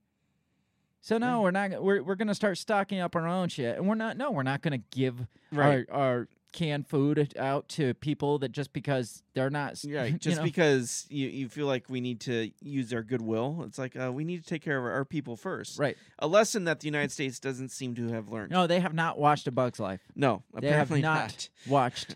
so 1.01 1.19
no, 1.19 1.43
we're 1.43 1.51
not. 1.51 1.83
We're 1.83 2.03
we're 2.03 2.15
going 2.15 2.29
to 2.29 2.35
start 2.35 2.59
stocking 2.59 3.01
up 3.01 3.15
our 3.17 3.27
own 3.27 3.49
shit, 3.49 3.77
and 3.77 3.87
we're 3.89 3.95
not. 3.95 4.17
No, 4.17 4.31
we're 4.31 4.43
not 4.43 4.63
going 4.63 4.79
to 4.81 4.85
give 4.97 5.27
Right. 5.53 5.87
our 5.91 6.01
our 6.01 6.29
canned 6.53 6.87
food 6.87 7.35
out 7.37 7.69
to 7.69 7.95
people 7.95 8.39
that 8.39 8.53
just 8.53 8.73
because 8.73 9.23
they're 9.35 9.51
not. 9.51 9.83
you 9.85 10.13
just 10.13 10.37
know? 10.39 10.43
because 10.45 11.05
you, 11.11 11.27
you 11.29 11.49
feel 11.49 11.67
like 11.67 11.91
we 11.91 12.01
need 12.01 12.21
to 12.21 12.51
use 12.61 12.93
our 12.95 13.03
goodwill, 13.03 13.65
it's 13.67 13.77
like 13.79 13.97
uh, 13.97 14.13
we 14.13 14.25
need 14.25 14.43
to 14.43 14.49
take 14.49 14.63
care 14.63 14.79
of 14.79 14.85
our, 14.85 14.93
our 14.93 15.05
people 15.05 15.37
first. 15.37 15.79
Right. 15.81 15.97
A 16.21 16.27
lesson 16.29 16.65
that 16.65 16.79
the 16.81 16.87
United 16.87 17.11
States 17.11 17.41
doesn't 17.41 17.71
seem 17.71 17.95
to 17.97 18.09
have 18.13 18.29
learned. 18.31 18.53
No, 18.53 18.67
they 18.69 18.79
have 18.81 18.95
not 18.95 19.19
watched 19.19 19.47
A 19.49 19.51
Bug's 19.53 19.81
Life. 19.81 20.01
No, 20.15 20.43
They 20.61 20.69
have 20.69 20.91
not, 20.91 21.01
not. 21.03 21.49
watched 21.67 22.15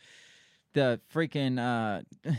the 0.74 1.00
freaking 1.12 1.58
uh 1.58 2.02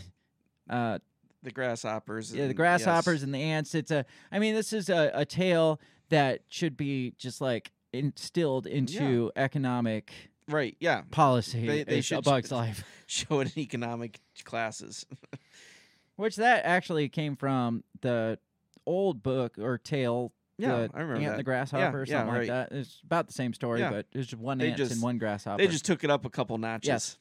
uh 0.70 1.00
The 1.44 1.52
grasshoppers. 1.52 2.34
yeah, 2.34 2.48
the 2.48 2.54
grasshoppers 2.54 3.16
yes. 3.20 3.24
and 3.24 3.34
the 3.34 3.40
ants. 3.42 3.76
It's 3.76 3.92
a 3.92 4.06
I 4.32 4.40
mean, 4.40 4.56
this 4.56 4.74
is 4.74 4.90
a, 4.90 5.12
a 5.14 5.26
tale 5.26 5.80
that 6.10 6.42
should 6.50 6.76
be 6.78 7.14
just 7.18 7.42
like 7.42 7.72
instilled 7.94 8.68
into 8.68 9.32
economic 9.36 10.12
Right. 10.48 10.76
Yeah. 10.80 11.02
policy. 11.10 11.66
They- 11.66 11.84
they 11.84 12.02
should 12.02 12.20
a 12.20 12.22
bug's 12.22 12.50
sh- 12.50 12.52
life. 12.52 12.84
Show 13.08 13.40
it 13.40 13.56
in 13.56 13.64
economic 13.64 14.20
classes. 14.44 15.06
Which 16.18 16.36
that 16.38 16.66
actually 16.66 17.10
came 17.10 17.36
from 17.36 17.84
the 18.02 18.40
old 18.86 19.22
book 19.24 19.58
or 19.58 19.78
tale. 19.78 20.32
Yeah, 20.58 20.88
the 20.88 20.92
I 20.94 21.00
remember 21.02 21.16
Ant 21.16 21.26
that. 21.32 21.38
the 21.38 21.44
grasshopper 21.44 22.02
or 22.02 22.06
Yeah, 22.06 22.20
something 22.20 22.34
yeah, 22.34 22.40
like 22.40 22.70
that. 22.70 22.72
It's 22.72 23.02
about 23.04 23.28
the 23.28 23.34
same 23.34 23.54
story, 23.54 23.82
Yeah. 23.82 23.90
but 23.90 24.06
it's 24.14 24.28
just 24.30 24.42
one 24.42 24.58
They 24.58 24.68
ant 24.70 24.78
just- 24.78 24.94
and 24.94 25.02
one 25.02 25.18
grasshopper. 25.18 25.58
they 25.62 25.68
just 25.68 25.84
took 25.84 26.04
it 26.06 26.10
up 26.10 26.24
a 26.26 26.30
couple 26.30 26.58
notches. 26.58 26.88
Yes. 26.88 27.18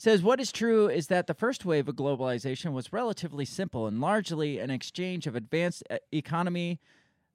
Says 0.00 0.22
what 0.22 0.40
is 0.40 0.50
true 0.50 0.88
is 0.88 1.08
that 1.08 1.26
the 1.26 1.34
first 1.34 1.66
wave 1.66 1.86
of 1.86 1.94
globalization 1.94 2.72
was 2.72 2.90
relatively 2.90 3.44
simple 3.44 3.86
and 3.86 4.00
largely 4.00 4.58
an 4.58 4.70
exchange 4.70 5.26
of 5.26 5.36
advanced 5.36 5.82
uh, 5.90 5.98
economy 6.10 6.80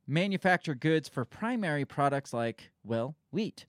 manufactured 0.07 0.79
goods 0.79 1.07
for 1.07 1.25
primary 1.25 1.85
products 1.85 2.33
like, 2.33 2.71
well, 2.83 3.13
wheat. 3.29 3.67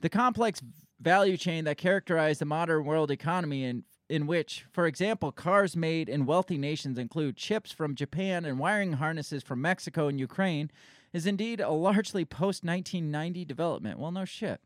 The 0.00 0.08
complex 0.08 0.62
value 1.00 1.36
chain 1.36 1.64
that 1.64 1.76
characterized 1.76 2.40
the 2.40 2.44
modern 2.44 2.84
world 2.84 3.10
economy 3.10 3.64
in 3.64 3.82
in 4.08 4.28
which, 4.28 4.64
for 4.70 4.86
example, 4.86 5.32
cars 5.32 5.74
made 5.74 6.08
in 6.08 6.24
wealthy 6.24 6.56
nations 6.56 6.98
include 6.98 7.36
chips 7.36 7.72
from 7.72 7.96
Japan 7.96 8.44
and 8.44 8.60
wiring 8.60 8.92
harnesses 8.92 9.42
from 9.42 9.60
Mexico 9.60 10.06
and 10.06 10.20
Ukraine, 10.20 10.70
is 11.12 11.26
indeed 11.26 11.60
a 11.60 11.70
largely 11.70 12.24
post 12.24 12.62
1990 12.62 13.44
development. 13.44 13.98
Well, 13.98 14.12
no 14.12 14.24
shit 14.24 14.60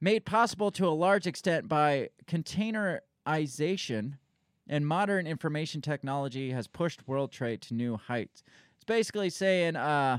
made 0.00 0.24
possible 0.24 0.70
to 0.72 0.86
a 0.86 0.90
large 0.90 1.26
extent 1.26 1.68
by 1.68 2.08
containerization 2.26 4.14
and 4.68 4.86
modern 4.86 5.26
information 5.26 5.80
technology 5.82 6.50
has 6.52 6.66
pushed 6.66 7.06
world 7.08 7.32
trade 7.32 7.60
to 7.62 7.74
new 7.74 7.96
heights. 7.96 8.42
It's 8.76 8.84
basically 8.84 9.30
saying 9.30 9.76
uh 9.76 10.18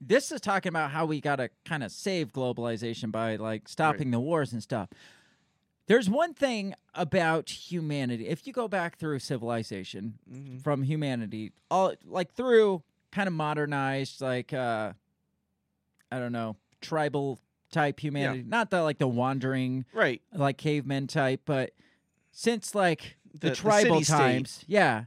this 0.00 0.30
is 0.32 0.40
talking 0.40 0.68
about 0.68 0.90
how 0.90 1.06
we 1.06 1.20
got 1.20 1.36
to 1.36 1.48
kind 1.64 1.82
of 1.82 1.90
save 1.90 2.30
globalization 2.32 3.10
by 3.10 3.36
like 3.36 3.68
stopping 3.68 4.10
the 4.10 4.20
wars 4.20 4.52
and 4.52 4.62
stuff. 4.62 4.88
There's 5.86 6.10
one 6.10 6.34
thing 6.34 6.74
about 6.94 7.48
humanity. 7.48 8.26
If 8.28 8.46
you 8.46 8.52
go 8.52 8.68
back 8.68 8.98
through 8.98 9.20
civilization 9.20 10.18
Mhm. 10.30 10.62
from 10.62 10.82
humanity, 10.82 11.52
all 11.70 11.94
like 12.04 12.34
through 12.34 12.82
kind 13.12 13.28
of 13.28 13.32
modernized 13.34 14.20
like 14.20 14.52
uh 14.52 14.92
I 16.10 16.18
don't 16.18 16.32
know, 16.32 16.56
tribal 16.80 17.38
type 17.74 18.00
humanity. 18.00 18.44
Not 18.46 18.70
the 18.70 18.82
like 18.82 18.98
the 18.98 19.06
wandering 19.08 19.84
Right. 19.92 20.22
like 20.32 20.56
cavemen 20.56 21.06
type, 21.08 21.42
but 21.44 21.72
since 22.32 22.74
like 22.74 23.16
the, 23.32 23.38
The- 23.40 23.48
the 23.50 23.54
tribal 23.56 23.94
city-state. 23.96 24.16
times, 24.16 24.64
yeah. 24.66 25.04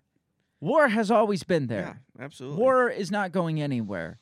War 0.60 0.88
has 0.90 1.10
always 1.12 1.44
been 1.44 1.68
there. 1.68 1.98
Yeah. 2.18 2.26
Absolutely. 2.26 2.60
War 2.60 2.90
is 2.90 3.10
not 3.12 3.32
going 3.32 3.62
anywhere. 3.62 4.20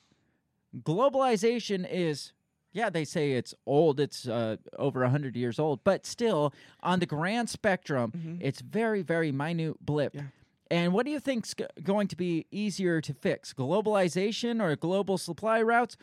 Globalization 0.84 1.88
is, 1.90 2.34
yeah, 2.74 2.90
they 2.90 3.06
say 3.06 3.32
it's 3.34 3.54
old, 3.66 4.00
it's 4.00 4.28
uh, 4.28 4.58
over 4.78 5.02
100 5.02 5.36
years 5.36 5.58
old, 5.60 5.84
but 5.84 6.06
still, 6.06 6.54
on 6.84 7.00
the 7.00 7.06
grand 7.06 7.50
spectrum, 7.50 8.38
it's 8.42 8.60
very, 8.62 9.02
very 9.02 9.32
minute 9.32 9.78
blip. 9.86 10.14
Mm-hmm. 10.14 10.26
Yeah. 10.26 10.32
And 10.72 10.94
what 10.94 11.06
do 11.06 11.12
you 11.12 11.20
think's 11.20 11.54
g- 11.54 11.64
going 11.84 12.08
to 12.10 12.16
be 12.18 12.48
easier 12.52 13.00
to 13.00 13.14
fix? 13.14 13.54
Globalization 13.54 14.62
or 14.62 14.76
global 14.76 15.18
supply 15.18 15.62
routes 15.62 15.96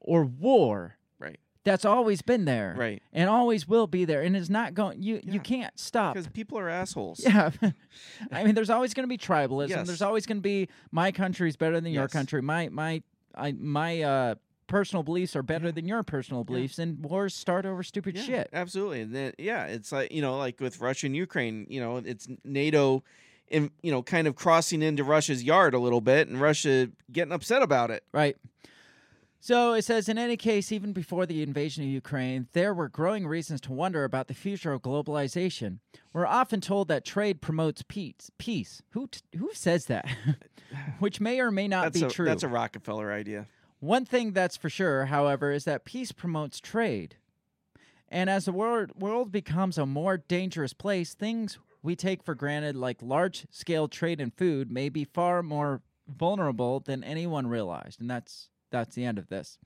or 0.00 0.24
war? 0.24 0.96
That's 1.64 1.84
always 1.84 2.22
been 2.22 2.46
there. 2.46 2.74
Right. 2.76 3.02
And 3.12 3.28
always 3.28 3.68
will 3.68 3.86
be 3.86 4.04
there. 4.06 4.22
And 4.22 4.34
it's 4.34 4.48
not 4.48 4.72
going, 4.74 5.02
you, 5.02 5.20
Yeah. 5.22 5.32
you 5.34 5.40
can't 5.40 5.78
stop. 5.78 6.14
Because 6.14 6.28
people 6.28 6.58
are 6.58 6.68
assholes. 6.70 7.20
Yeah. 7.24 7.50
I 8.32 8.44
mean, 8.44 8.54
there's 8.54 8.70
always 8.70 8.94
going 8.94 9.04
to 9.04 9.08
be 9.08 9.18
tribalism. 9.18 9.68
Yes. 9.70 9.86
There's 9.86 10.02
always 10.02 10.24
going 10.26 10.38
to 10.38 10.42
be 10.42 10.68
my 10.90 11.12
country's 11.12 11.56
better 11.56 11.80
than 11.80 11.92
your 11.92 12.08
country. 12.08 12.40
My 12.42 12.68
my 12.70 13.02
I 13.34 13.52
my 13.52 14.02
uh 14.02 14.34
personal 14.66 15.02
beliefs 15.02 15.34
are 15.34 15.42
better 15.42 15.72
than 15.72 15.84
your 15.86 16.02
personal 16.04 16.44
beliefs, 16.44 16.78
and 16.78 17.04
wars 17.04 17.34
start 17.34 17.66
over 17.66 17.82
stupid 17.82 18.16
Yeah, 18.16 18.22
shit. 18.22 18.50
Absolutely. 18.52 19.00
And 19.02 19.14
then 19.14 19.32
yeah, 19.38 19.66
it's 19.66 19.92
like 19.92 20.12
you 20.12 20.22
know, 20.22 20.38
like 20.38 20.60
with 20.60 20.80
Russia 20.80 21.06
and 21.06 21.16
Ukraine, 21.16 21.66
you 21.68 21.80
know, 21.80 21.98
it's 21.98 22.26
NATO 22.44 23.02
in 23.48 23.70
you 23.82 23.90
know, 23.90 24.02
kind 24.02 24.26
of 24.28 24.34
crossing 24.36 24.80
into 24.80 25.04
Russia's 25.04 25.42
yard 25.42 25.74
a 25.74 25.78
little 25.78 26.00
bit 26.00 26.28
and 26.28 26.40
Russia 26.40 26.88
getting 27.12 27.32
upset 27.32 27.62
about 27.62 27.90
it. 27.90 28.04
Right. 28.12 28.36
So 29.42 29.72
it 29.72 29.82
says, 29.82 30.08
in 30.10 30.18
any 30.18 30.36
case, 30.36 30.70
even 30.70 30.92
before 30.92 31.24
the 31.24 31.42
invasion 31.42 31.82
of 31.82 31.88
Ukraine, 31.88 32.48
there 32.52 32.74
were 32.74 32.90
growing 32.90 33.26
reasons 33.26 33.62
to 33.62 33.72
wonder 33.72 34.04
about 34.04 34.28
the 34.28 34.34
future 34.34 34.72
of 34.72 34.82
globalization. 34.82 35.78
We're 36.12 36.26
often 36.26 36.60
told 36.60 36.88
that 36.88 37.06
trade 37.06 37.40
promotes 37.40 37.82
peace. 37.88 38.30
Peace. 38.36 38.82
Who 38.90 39.06
t- 39.06 39.22
who 39.38 39.50
says 39.54 39.86
that? 39.86 40.06
Which 40.98 41.20
may 41.22 41.40
or 41.40 41.50
may 41.50 41.68
not 41.68 41.84
That's 41.84 42.00
be 42.00 42.06
a 42.06 42.10
true. 42.10 42.26
that's 42.26 42.42
a 42.42 42.48
Rockefeller 42.48 43.10
idea. 43.10 43.46
One 43.80 44.04
thing 44.04 44.32
that's 44.32 44.58
for 44.58 44.68
sure, 44.68 45.06
however, 45.06 45.50
is 45.50 45.64
that 45.64 45.86
peace 45.86 46.12
promotes 46.12 46.60
trade. 46.60 47.16
And 48.10 48.28
as 48.28 48.44
the 48.44 48.52
world, 48.52 48.90
world 49.00 49.32
becomes 49.32 49.78
a 49.78 49.86
more 49.86 50.18
dangerous 50.18 50.74
place, 50.74 51.14
things 51.14 51.58
we 51.82 51.96
take 51.96 52.22
for 52.22 52.34
granted, 52.34 52.76
like 52.76 53.00
large 53.00 53.46
scale 53.50 53.88
trade 53.88 54.20
in 54.20 54.32
food, 54.32 54.70
may 54.70 54.90
be 54.90 55.04
far 55.04 55.42
more 55.42 55.80
vulnerable 56.06 56.80
than 56.80 57.02
anyone 57.02 57.46
realized. 57.46 58.00
And 58.02 58.10
that's 58.10 58.50
that's 58.70 58.94
the 58.94 59.04
end 59.04 59.18
of 59.18 59.28
this. 59.28 59.58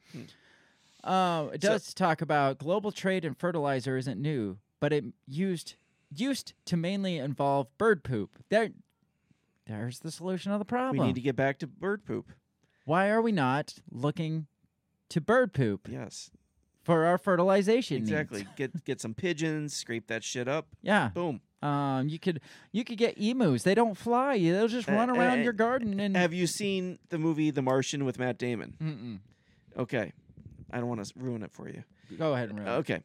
Uh, 1.03 1.49
it 1.53 1.63
So- 1.63 1.69
does 1.69 1.93
talk 1.95 2.23
about 2.23 2.59
global 2.59 2.91
trade 2.93 3.25
in 3.25 3.35
fertilizer 3.35 3.97
isn't 3.97 4.21
new, 4.21 4.59
but 4.81 4.93
it 4.93 5.05
used 5.27 5.75
used 6.17 6.53
to 6.65 6.77
mainly 6.77 7.19
involve 7.19 7.67
bird 7.77 8.05
poop. 8.05 8.39
There, 8.49 8.71
there's 9.67 9.99
the 9.99 10.13
solution 10.13 10.53
of 10.53 10.61
the 10.61 10.65
problem. 10.65 10.99
We 11.01 11.07
need 11.09 11.17
to 11.17 11.21
get 11.21 11.35
back 11.35 11.59
to 11.59 11.67
bird 11.67 12.05
poop. 12.05 12.31
Why 12.85 13.09
are 13.11 13.21
we 13.21 13.33
not 13.33 13.75
looking 13.91 14.47
to 15.09 15.21
bird 15.21 15.53
poop 15.53 15.89
Yes. 15.91 16.31
for 16.85 17.05
our 17.05 17.19
fertilization 17.19 17.97
needs? 17.99 18.11
Exactly. 18.11 18.47
Get 18.57 18.85
get 18.85 19.01
some 19.01 19.13
pigeons, 19.15 19.75
scrape 19.75 20.07
that 20.07 20.23
shit 20.23 20.47
up. 20.47 20.69
Yeah. 20.83 21.09
Boom. 21.09 21.41
Um, 21.65 22.09
you 22.09 22.19
could 22.19 22.41
you 22.73 22.85
could 22.85 22.99
get 22.99 23.17
emus. 23.17 23.63
They 23.63 23.75
don't 23.75 23.97
fly. 23.97 24.39
They'll 24.39 24.69
just 24.69 24.89
Uh, 24.89 24.93
run 24.93 25.09
around 25.11 25.41
uh, 25.41 25.43
your 25.43 25.53
garden 25.55 25.99
and. 25.99 26.17
Have 26.17 26.35
you 26.35 26.47
seen 26.47 26.99
the 27.09 27.19
movie 27.19 27.51
The 27.51 27.63
Martian 27.63 28.05
with 28.05 28.19
Matt 28.19 28.37
Damon? 28.39 28.75
Mm-mm. 28.83 29.81
Okay. 29.81 30.13
I 30.71 30.79
don't 30.79 30.89
want 30.89 31.05
to 31.05 31.13
ruin 31.17 31.43
it 31.43 31.53
for 31.53 31.69
you. 31.69 31.83
Go 32.19 32.35
ahead 32.35 32.51
and 32.51 32.59
run. 32.59 32.69
Okay. 32.81 33.01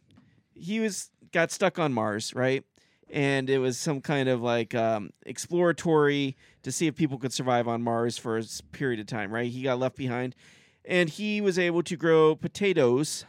He 0.56 0.80
was 0.80 1.10
got 1.32 1.52
stuck 1.52 1.80
on 1.80 1.94
Mars, 1.94 2.34
right? 2.36 2.64
And 3.12 3.50
it 3.50 3.60
was 3.60 3.78
some 3.78 4.02
kind 4.02 4.28
of 4.30 4.42
like 4.42 4.76
um, 4.76 5.12
exploratory 5.26 6.36
to 6.64 6.72
see 6.72 6.88
if 6.88 6.96
people 6.96 7.18
could 7.18 7.34
survive 7.34 7.68
on 7.68 7.82
Mars 7.82 8.18
for 8.18 8.38
a 8.38 8.44
period 8.72 9.00
of 9.00 9.08
time, 9.08 9.32
right? 9.32 9.50
He 9.50 9.64
got 9.64 9.80
left 9.80 9.96
behind, 9.96 10.36
and 10.86 11.10
he 11.10 11.42
was 11.42 11.58
able 11.58 11.82
to 11.84 11.96
grow 11.96 12.36
potatoes 12.36 13.26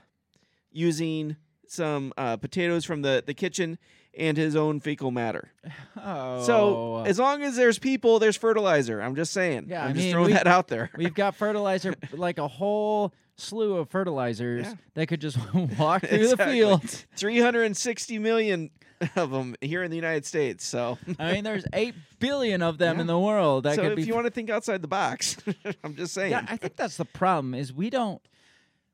using 0.73 1.37
some 1.67 2.13
uh, 2.19 2.37
potatoes 2.37 2.85
from 2.85 3.03
the, 3.03 3.23
the 3.25 3.35
kitchen 3.35 3.79
and 4.17 4.37
his 4.37 4.57
own 4.57 4.81
fecal 4.81 5.11
matter. 5.11 5.51
Oh. 6.03 6.43
So 6.45 7.05
as 7.05 7.19
long 7.19 7.43
as 7.43 7.57
there's 7.57 7.79
people, 7.79 8.19
there's 8.21 8.37
fertilizer. 8.37 9.01
I'm 9.03 9.15
just 9.17 9.33
saying. 9.35 9.67
Yeah, 9.69 9.83
I'm 9.85 9.91
I 9.91 9.93
just 9.93 10.05
mean, 10.05 10.13
throwing 10.13 10.31
that 10.33 10.47
out 10.47 10.69
there. 10.69 10.91
We've 10.97 11.13
got 11.13 11.35
fertilizer, 11.35 11.95
like 12.13 12.39
a 12.39 12.49
whole 12.49 13.13
slew 13.37 13.77
of 13.77 13.91
fertilizers 13.91 14.65
Yeah. 14.67 14.75
that 14.95 15.07
could 15.09 15.21
just 15.21 15.37
walk 15.79 16.01
through 16.03 16.19
the 16.19 16.31
Exactly. 16.33 16.55
fields. 16.55 17.07
360 17.17 18.19
million 18.19 18.71
of 19.17 19.31
them 19.31 19.57
here 19.61 19.83
in 19.83 19.91
the 19.91 19.97
United 19.97 20.25
States. 20.25 20.65
So, 20.65 20.97
I 21.19 21.33
mean, 21.33 21.45
there's 21.45 21.65
eight 21.75 21.95
billion 22.19 22.63
of 22.63 22.79
them 22.79 22.97
Yeah. 22.97 23.01
in 23.03 23.07
the 23.07 23.19
world. 23.19 23.65
That 23.65 23.75
so 23.77 23.83
could 23.83 23.93
if 23.93 23.97
be. 23.97 24.03
you 24.05 24.15
want 24.15 24.27
to 24.27 24.31
think 24.33 24.49
outside 24.49 24.81
the 24.81 24.89
box, 24.89 25.37
I'm 25.85 25.97
just 25.97 26.15
saying. 26.15 26.31
yeah, 26.31 26.47
I 26.49 26.57
think 26.57 26.77
that's 26.77 26.97
the 26.97 27.05
problem. 27.05 27.53
Is 27.55 27.75
we 27.75 27.91
don't 27.91 28.23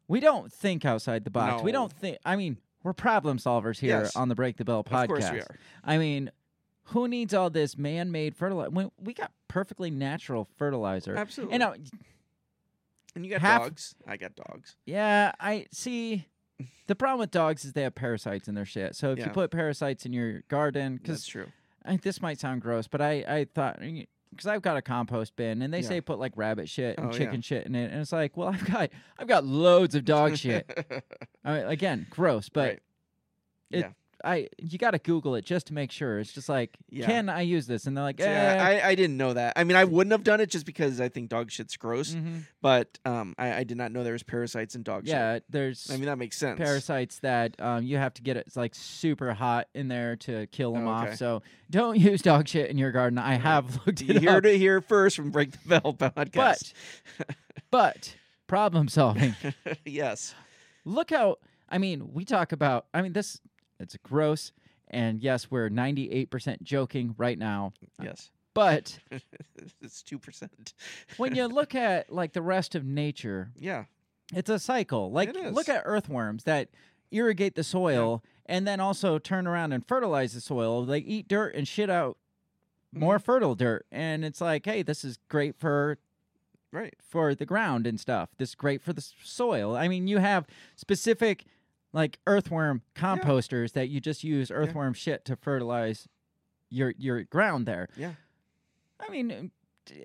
we 0.08 0.18
don't 0.18 0.52
think 0.52 0.84
outside 0.84 1.22
the 1.24 1.30
box. 1.30 1.62
We 1.62 1.70
don't 1.72 1.92
think. 1.92 2.18
I 2.24 2.34
mean, 2.36 2.56
we're 2.86 2.92
problem 2.92 3.36
solvers 3.38 3.80
here 3.80 4.02
Yes. 4.02 4.14
on 4.14 4.28
the 4.28 4.34
Break 4.36 4.56
the 4.56 4.64
Bell 4.64 4.84
podcast. 4.84 5.02
Of 5.02 5.08
course 5.08 5.30
we 5.32 5.40
are. 5.40 5.58
I 5.82 5.98
mean, 5.98 6.30
who 6.90 7.08
needs 7.08 7.34
all 7.34 7.50
this 7.50 7.76
man-made 7.76 8.36
fertilizer? 8.36 8.70
When 8.70 8.92
we 9.02 9.12
got 9.12 9.32
perfectly 9.48 9.90
natural 9.90 10.48
fertilizer. 10.56 11.16
Absolutely. 11.16 11.54
And 11.54 11.60
now, 11.60 11.74
and 13.16 13.24
you 13.24 13.30
got 13.32 13.40
half- 13.40 13.62
dogs. 13.62 13.94
I 14.06 14.16
got 14.16 14.36
dogs. 14.36 14.76
yeah, 14.86 15.32
I 15.40 15.66
see. 15.72 16.26
The 16.86 16.94
problem 16.94 17.18
with 17.20 17.32
dogs 17.32 17.64
is 17.64 17.72
they 17.72 17.82
have 17.82 17.94
parasites 17.96 18.46
in 18.48 18.54
their 18.54 18.64
shit. 18.64 18.94
So 18.94 19.10
if 19.12 19.18
you 19.18 19.26
put 19.26 19.50
parasites 19.50 20.06
in 20.06 20.12
your 20.12 20.42
garden, 20.48 20.92
That's 20.94 21.02
because 21.02 21.26
true. 21.26 21.46
this 22.02 22.22
might 22.22 22.38
sound 22.38 22.62
gross, 22.62 22.86
but 22.86 23.00
I 23.02 23.24
I 23.28 23.46
thought 23.52 23.80
because 24.36 24.46
I've 24.48 24.62
got 24.62 24.76
a 24.76 24.82
compost 24.82 25.34
bin 25.36 25.62
and 25.62 25.72
they 25.72 25.80
Yeah. 25.80 25.88
say 25.88 26.00
put 26.00 26.18
like 26.18 26.32
rabbit 26.36 26.68
shit 26.68 26.98
and 26.98 27.08
Oh, 27.08 27.12
yeah. 27.12 27.18
chicken 27.18 27.40
shit 27.40 27.66
in 27.66 27.74
it, 27.74 27.90
and 27.90 28.00
it's 28.00 28.12
like, 28.12 28.36
well, 28.36 28.48
I've 28.54 28.64
got 28.70 28.90
I've 29.18 29.26
got 29.28 29.44
loads 29.44 29.94
of 29.94 30.04
dog 30.04 30.36
shit. 30.36 30.70
I 31.44 31.52
mean, 31.58 31.66
again, 31.66 32.06
gross, 32.10 32.48
but 32.48 32.60
Right. 32.68 32.82
it, 33.70 33.78
Yeah. 33.78 33.92
I 34.24 34.48
you 34.58 34.78
got 34.78 34.92
to 34.92 34.98
Google 34.98 35.34
it 35.34 35.44
just 35.44 35.66
to 35.68 35.74
make 35.74 35.90
sure. 35.92 36.18
It's 36.18 36.32
just 36.32 36.48
like, 36.48 36.76
Yeah. 36.90 37.06
can 37.06 37.28
I 37.28 37.42
use 37.42 37.66
this? 37.66 37.86
And 37.86 37.96
they're 37.96 38.04
like, 38.04 38.20
eh. 38.20 38.26
I, 38.60 38.78
I, 38.78 38.88
I 38.88 38.94
didn't 38.94 39.16
know 39.16 39.32
that. 39.34 39.52
I 39.56 39.64
mean, 39.64 39.76
I 39.76 39.84
wouldn't 39.84 40.12
have 40.12 40.24
done 40.24 40.40
it 40.40 40.50
just 40.50 40.64
because 40.66 41.00
I 41.00 41.08
think 41.08 41.28
dog 41.28 41.50
shit's 41.50 41.76
gross. 41.76 42.12
Mhm. 42.14 42.42
But 42.62 42.98
um, 43.04 43.34
I, 43.38 43.58
I 43.58 43.64
did 43.64 43.76
not 43.76 43.92
know 43.92 44.02
there 44.04 44.12
was 44.14 44.22
parasites 44.22 44.74
in 44.74 44.82
dog 44.82 45.02
shit. 45.06 45.10
yeah, 45.14 45.38
there's. 45.50 45.90
I 45.90 45.96
mean, 45.96 46.06
that 46.06 46.18
makes 46.18 46.36
sense. 46.36 46.58
parasites 46.58 47.18
that 47.20 47.60
um, 47.60 47.84
you 47.84 47.98
have 47.98 48.14
to 48.14 48.22
get 48.22 48.36
it 48.36 48.44
it's 48.46 48.56
like 48.56 48.74
super 48.74 49.34
hot 49.34 49.68
in 49.74 49.88
there 49.88 50.16
to 50.16 50.46
kill 50.48 50.72
them 50.72 50.86
Oh, 50.86 50.90
off. 50.90 51.16
So 51.16 51.42
don't 51.70 51.98
use 52.00 52.22
dog 52.22 52.48
shit 52.48 52.70
in 52.70 52.78
your 52.78 52.92
garden. 52.92 53.18
I 53.18 53.34
have 53.34 53.80
looked 53.86 54.00
You 54.02 54.14
it 54.14 54.16
up. 54.18 54.22
heard 54.34 54.46
it 54.46 54.56
here 54.58 54.80
first 54.80 55.16
from 55.16 55.30
Break 55.30 55.52
the 55.52 55.58
Bell 55.80 55.92
podcast. 55.98 56.72
But 57.18 57.34
but 57.70 58.14
problem 58.46 58.88
solving. 58.88 59.34
yes. 59.84 60.34
Look 60.84 61.10
how 61.10 61.36
I 61.68 61.78
mean, 61.78 62.12
we 62.12 62.24
talk 62.24 62.52
about 62.52 62.86
I 62.94 63.02
mean 63.02 63.12
this 63.12 63.40
it's 63.80 63.96
gross 64.02 64.52
and 64.88 65.20
yes, 65.22 65.50
we're 65.50 65.68
98% 65.68 66.62
joking 66.62 67.14
right 67.18 67.38
now. 67.38 67.72
Yes. 68.00 68.30
But 68.54 68.98
it's 69.82 70.02
2%. 70.02 70.48
when 71.16 71.34
you 71.34 71.46
look 71.46 71.74
at 71.74 72.12
like 72.12 72.32
the 72.32 72.42
rest 72.42 72.74
of 72.74 72.84
nature, 72.84 73.50
Yeah. 73.58 73.84
it's 74.34 74.48
a 74.50 74.58
cycle. 74.58 75.10
Like 75.10 75.34
look 75.34 75.68
at 75.68 75.82
earthworms 75.84 76.44
that 76.44 76.68
irrigate 77.10 77.54
the 77.54 77.64
soil 77.64 78.22
and 78.46 78.66
then 78.66 78.78
also 78.80 79.18
turn 79.18 79.46
around 79.46 79.72
and 79.72 79.86
fertilize 79.86 80.34
the 80.34 80.40
soil. 80.40 80.84
They 80.84 80.98
eat 80.98 81.28
dirt 81.28 81.54
and 81.54 81.66
shit 81.66 81.90
out 81.90 82.16
more 82.92 83.18
fertile 83.18 83.54
dirt. 83.56 83.86
And 83.90 84.24
it's 84.24 84.40
like, 84.40 84.64
hey, 84.64 84.82
this 84.82 85.04
is 85.04 85.18
great 85.28 85.56
for 85.56 85.98
Right. 86.72 86.94
for 87.00 87.34
the 87.34 87.46
ground 87.46 87.86
and 87.86 87.98
stuff. 87.98 88.30
This 88.38 88.50
is 88.50 88.54
great 88.54 88.82
for 88.82 88.92
the 88.92 89.00
soil. 89.22 89.74
I 89.76 89.88
mean, 89.88 90.08
you 90.08 90.18
have 90.18 90.46
specific 90.74 91.44
like 91.96 92.18
earthworm 92.26 92.82
composters 92.94 93.72
that 93.72 93.88
you 93.88 94.00
just 94.00 94.22
use 94.22 94.50
earthworm 94.50 94.92
shit 94.92 95.24
to 95.24 95.34
fertilize 95.34 96.06
your 96.70 96.92
your 96.98 97.22
ground 97.24 97.64
there. 97.66 97.88
Yeah. 97.96 98.12
I 99.00 99.08
mean, 99.10 99.32
um, 99.32 99.50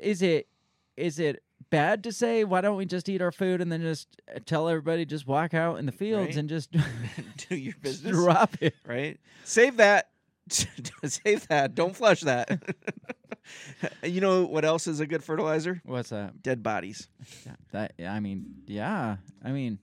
is 0.02 0.22
it 0.22 0.48
is 0.96 1.20
it 1.20 1.44
bad 1.70 2.04
to 2.06 2.12
say 2.12 2.44
why 2.44 2.62
don't 2.62 2.76
we 2.78 2.86
just 2.86 3.08
eat 3.10 3.22
our 3.22 3.32
food 3.32 3.62
and 3.62 3.72
then 3.72 3.82
just 3.82 4.08
uh, 4.34 4.40
tell 4.46 4.68
everybody 4.70 5.06
just 5.06 5.26
walk 5.28 5.54
out 5.54 5.80
in 5.80 5.86
the 5.86 5.92
fields 5.92 6.28
Right. 6.30 6.36
and 6.38 6.50
just 6.50 6.72
Do 7.50 7.56
your 7.56 7.76
business. 7.82 8.16
drop 8.16 8.56
it? 8.62 8.76
Right. 8.88 9.20
Save 9.44 9.78
that. 9.78 10.10
Save 10.50 11.48
that. 11.50 11.76
Don't 11.76 11.96
flush 11.96 12.22
that. 12.22 12.62
you 14.04 14.22
know 14.22 14.46
what 14.46 14.66
else 14.66 14.88
is 14.88 15.00
a 15.00 15.08
good 15.08 15.24
fertilizer? 15.24 15.82
What's 15.86 16.10
that? 16.10 16.42
Dead 16.42 16.62
bodies. 16.64 17.08
Yeah, 17.46 17.56
That 17.72 17.94
I 18.06 18.20
mean, 18.20 18.46
yeah. 18.68 19.18
I 19.44 19.52
mean, 19.52 19.80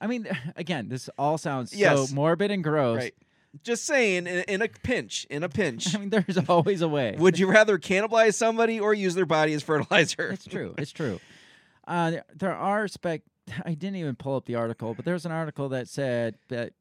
I 0.00 0.06
mean, 0.06 0.26
again, 0.56 0.88
this 0.88 1.08
all 1.18 1.38
sounds 1.38 1.74
Yes. 1.74 2.08
so 2.10 2.14
morbid 2.14 2.50
and 2.50 2.62
gross. 2.64 2.98
Right. 2.98 3.14
Just 3.62 3.84
saying, 3.84 4.26
in, 4.26 4.44
in 4.48 4.62
a 4.62 4.68
pinch, 4.68 5.26
in 5.28 5.42
a 5.42 5.48
pinch, 5.48 5.94
I 5.94 5.98
mean, 5.98 6.08
there's 6.10 6.38
always 6.48 6.80
a 6.80 6.88
way. 6.88 7.16
would 7.18 7.38
you 7.38 7.50
rather 7.50 7.78
cannibalize 7.78 8.34
somebody 8.34 8.80
or 8.80 8.94
use 8.94 9.14
their 9.14 9.26
body 9.26 9.52
as 9.52 9.62
fertilizer? 9.62 10.30
It's 10.30 10.46
true. 10.46 10.74
It's 10.78 10.92
true. 10.92 11.20
Uh, 11.86 12.12
there, 12.34 12.54
are 12.54 12.88
spec. 12.88 13.22
I 13.66 13.74
didn't 13.74 13.96
even 13.96 14.14
pull 14.16 14.36
up 14.36 14.46
the 14.46 14.54
article, 14.54 14.94
but 14.94 15.04
there's 15.04 15.26
an 15.26 15.32
article 15.32 15.68
that 15.70 15.88
said 15.88 16.36
that 16.48 16.72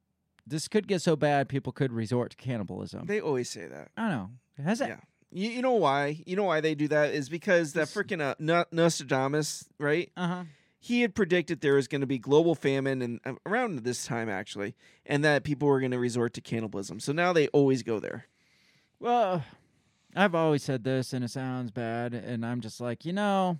this 0.48 0.68
could 0.68 0.88
get 0.88 1.02
so 1.02 1.16
bad 1.16 1.50
people 1.50 1.72
could 1.74 1.92
resort 1.92 2.32
to 2.32 2.38
cannibalism. 2.38 3.06
They 3.06 3.20
always 3.20 3.50
say 3.50 3.68
that. 3.68 3.90
I 3.98 4.10
know. 4.10 4.30
Has 4.64 4.80
it? 4.82 4.88
Yeah. 4.90 4.98
You, 5.34 5.50
you 5.50 5.62
know 5.62 5.74
why? 5.74 6.22
You 6.26 6.36
know 6.36 6.44
why 6.44 6.62
they 6.62 6.76
do 6.76 6.88
that 6.90 7.14
is 7.14 7.30
because 7.30 7.74
that 7.74 7.88
freaking 7.88 8.22
uh, 8.22 8.36
No- 8.40 8.66
Nostradamus, 8.72 9.66
right? 9.80 10.10
Uh 10.16 10.28
huh. 10.28 10.44
He 10.84 11.02
had 11.02 11.14
predicted 11.14 11.62
there 11.62 11.76
was 11.76 11.88
going 11.88 12.02
to 12.02 12.08
be 12.08 12.18
global 12.18 12.56
famine 12.56 13.04
and 13.04 13.20
uh, 13.24 13.34
around 13.46 13.78
this 13.80 14.04
time 14.06 14.28
actually, 14.30 14.76
and 15.06 15.24
that 15.24 15.44
people 15.44 15.68
were 15.68 15.80
going 15.80 15.92
to 15.92 16.00
resort 16.00 16.34
to 16.34 16.42
cannibalism. 16.42 17.00
So 17.00 17.14
now 17.14 17.32
they 17.34 17.48
always 17.50 17.84
go 17.84 18.00
there. 18.00 18.26
Well, 19.00 19.44
I've 20.16 20.34
always 20.36 20.64
said 20.64 20.84
this, 20.84 21.14
and 21.14 21.24
it 21.24 21.30
sounds 21.30 21.70
bad, 21.72 22.14
and 22.16 22.46
I'm 22.46 22.62
just 22.62 22.82
like, 22.82 23.06
you 23.06 23.14
know, 23.14 23.60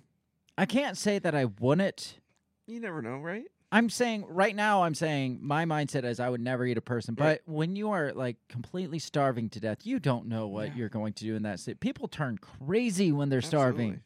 I 0.58 0.66
can't 0.66 0.98
say 0.98 1.18
that 1.20 1.34
I 1.34 1.46
wouldn't. 1.46 2.18
You 2.66 2.80
never 2.80 3.00
know, 3.00 3.18
right? 3.18 3.44
I'm 3.70 3.88
saying 3.88 4.26
right 4.28 4.54
now, 4.54 4.82
I'm 4.82 4.94
saying 4.94 5.38
my 5.40 5.64
mindset 5.64 6.04
is 6.04 6.20
I 6.20 6.28
would 6.28 6.42
never 6.42 6.66
eat 6.66 6.76
a 6.76 6.82
person. 6.82 7.14
But 7.14 7.24
Right. 7.24 7.40
when 7.46 7.74
you 7.76 7.90
are 7.92 8.12
like 8.12 8.36
completely 8.48 8.98
starving 8.98 9.48
to 9.50 9.60
death, 9.60 9.86
you 9.86 9.98
don't 9.98 10.26
know 10.26 10.46
what 10.48 10.68
Yeah. 10.68 10.74
you're 10.74 10.88
going 10.90 11.14
to 11.14 11.24
do 11.24 11.36
in 11.36 11.42
that 11.44 11.58
state. 11.60 11.80
People 11.80 12.06
turn 12.08 12.36
crazy 12.36 13.12
when 13.12 13.30
they're 13.30 13.40
starving. 13.40 14.02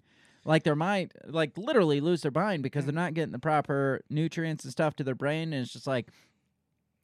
Like 0.46 0.62
their 0.62 0.76
mind, 0.76 1.12
like 1.26 1.58
literally 1.58 2.00
lose 2.00 2.22
their 2.22 2.30
mind 2.30 2.62
because 2.62 2.84
they're 2.84 2.94
not 2.94 3.14
getting 3.14 3.32
the 3.32 3.38
proper 3.38 4.02
nutrients 4.08 4.64
and 4.64 4.70
stuff 4.72 4.94
to 4.96 5.04
their 5.04 5.14
brain, 5.14 5.52
and 5.52 5.62
it's 5.62 5.72
just 5.72 5.86
like 5.86 6.06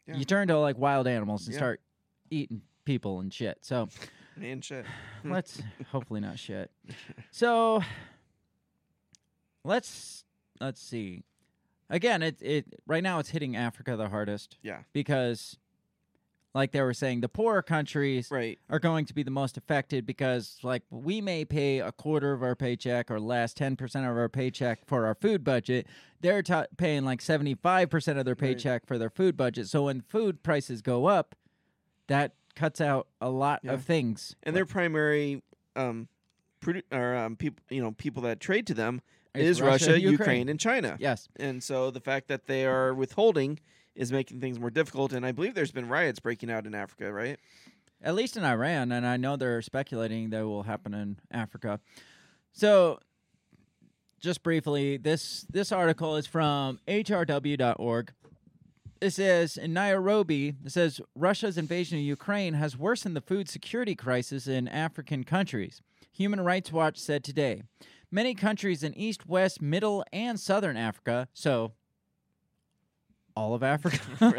Yeah. 0.07 0.17
you 0.17 0.25
turn 0.25 0.49
to 0.49 0.59
like 0.59 0.79
wild 0.79 1.07
animals 1.07 1.47
and 1.47 1.53
Yeah. 1.55 1.59
start 1.59 1.81
eating 2.31 2.63
people 2.85 3.21
and 3.21 3.33
shit. 3.33 3.59
So 3.63 3.89
Man, 4.37 4.61
shit. 4.61 4.87
let's 5.25 5.61
hopefully 5.91 6.21
not 6.21 6.39
shit. 6.39 6.71
So 7.31 7.83
let's 9.65 10.25
let's 10.61 10.81
see. 10.81 11.25
Again, 11.91 12.23
it 12.23 12.41
it 12.41 12.81
right 12.87 13.03
now 13.03 13.19
it's 13.19 13.31
hitting 13.31 13.57
Africa 13.57 13.97
the 13.97 14.09
hardest 14.09 14.57
Yeah. 14.63 14.83
because 14.93 15.59
like 16.55 16.73
they 16.73 16.83
were 16.83 16.93
saying 16.95 17.21
the 17.23 17.29
poorer 17.29 17.63
countries 17.63 18.31
Right. 18.31 18.59
are 18.69 18.79
going 18.79 19.05
to 19.07 19.15
be 19.15 19.23
the 19.23 19.31
most 19.31 19.57
affected 19.57 20.05
because 20.05 20.59
like 20.63 20.83
we 20.91 21.21
may 21.21 21.45
pay 21.45 21.79
a 21.81 21.93
quarter 21.93 22.33
of 22.33 22.43
our 22.43 22.55
paycheck 22.55 23.11
or 23.11 23.19
less 23.19 23.55
10% 23.55 23.81
of 23.97 24.17
our 24.17 24.29
paycheck 24.29 24.85
for 24.87 25.07
our 25.07 25.15
food 25.15 25.45
budget 25.45 25.87
they're 26.21 26.43
ta 26.43 26.65
paying 26.77 27.05
like 27.05 27.21
75% 27.21 28.19
of 28.19 28.25
their 28.25 28.37
paycheck 28.37 28.87
for 28.87 28.99
their 28.99 29.11
food 29.11 29.37
budget 29.37 29.67
so 29.69 29.85
when 29.85 30.01
food 30.03 30.43
prices 30.43 30.83
go 30.83 31.07
up 31.07 31.35
that 32.09 32.35
cuts 32.55 32.81
out 32.81 33.09
a 33.21 33.31
lot 33.31 33.61
Yeah. 33.63 33.73
of 33.73 33.85
things 33.85 34.37
And 34.43 34.55
their 34.55 34.67
primary 34.67 35.43
um, 35.75 36.09
produ- 36.61 36.83
or 36.93 37.17
um, 37.17 37.37
people, 37.37 37.63
you 37.71 37.81
know, 37.83 37.93
people 37.93 38.23
that 38.25 38.41
trade 38.41 38.67
to 38.67 38.75
them 38.75 39.01
is 39.35 39.63
Russia, 39.63 39.87
Russia, 39.87 40.01
Ukraine. 40.01 40.13
Ukraine, 40.13 40.49
and 40.51 40.61
China. 40.61 40.97
yes 41.01 41.29
And 41.37 41.63
so 41.63 41.91
the 41.91 42.01
fact 42.01 42.29
that 42.29 42.45
they 42.47 42.67
are 42.67 42.93
withholding 42.93 43.59
is 43.95 44.13
making 44.13 44.41
things 44.41 44.59
more 44.59 44.71
difficult. 44.71 45.13
And 45.13 45.25
I 45.25 45.33
believe 45.33 45.55
there's 45.55 45.73
been 45.73 45.89
riots 45.89 46.21
breaking 46.21 46.51
out 46.51 46.67
in 46.67 46.75
Africa, 46.75 47.13
right? 47.13 47.39
at 48.03 48.15
least 48.15 48.37
in 48.37 48.45
Iran, 48.45 48.93
and 48.93 49.07
I 49.07 49.17
know 49.17 49.37
they're 49.37 49.63
speculating 49.63 50.31
that 50.31 50.45
will 50.45 50.65
happen 50.65 50.95
in 50.95 51.19
Africa. 51.31 51.81
So, 52.53 52.99
just 54.21 54.43
briefly, 54.43 54.97
this 54.97 55.47
this 55.51 55.73
article 55.73 56.17
is 56.17 56.27
from 56.27 56.81
hrw.org. 56.87 58.13
It 59.01 59.11
says 59.11 59.57
in 59.57 59.73
Nairobi, 59.73 60.55
it 60.65 60.71
says 60.71 61.01
Russia's 61.17 61.59
invasion 61.59 61.99
of 61.99 62.05
Ukraine 62.05 62.55
has 62.55 62.77
worsened 62.77 63.17
the 63.17 63.21
food 63.21 63.49
security 63.49 63.97
crisis 63.97 64.47
in 64.47 64.69
African 64.69 65.25
countries. 65.25 65.81
Human 66.13 66.41
Rights 66.41 66.71
Watch 66.71 66.99
said 66.99 67.25
today. 67.25 67.63
Many 68.13 68.35
countries 68.35 68.83
in 68.83 68.97
East, 68.97 69.27
West, 69.27 69.63
Middle, 69.63 70.05
and 70.13 70.39
Southern 70.39 70.77
Africa, 70.77 71.29
so 71.33 71.73
all 73.37 73.55
of 73.55 73.63
Africa, 73.63 73.99
No, 74.21 74.35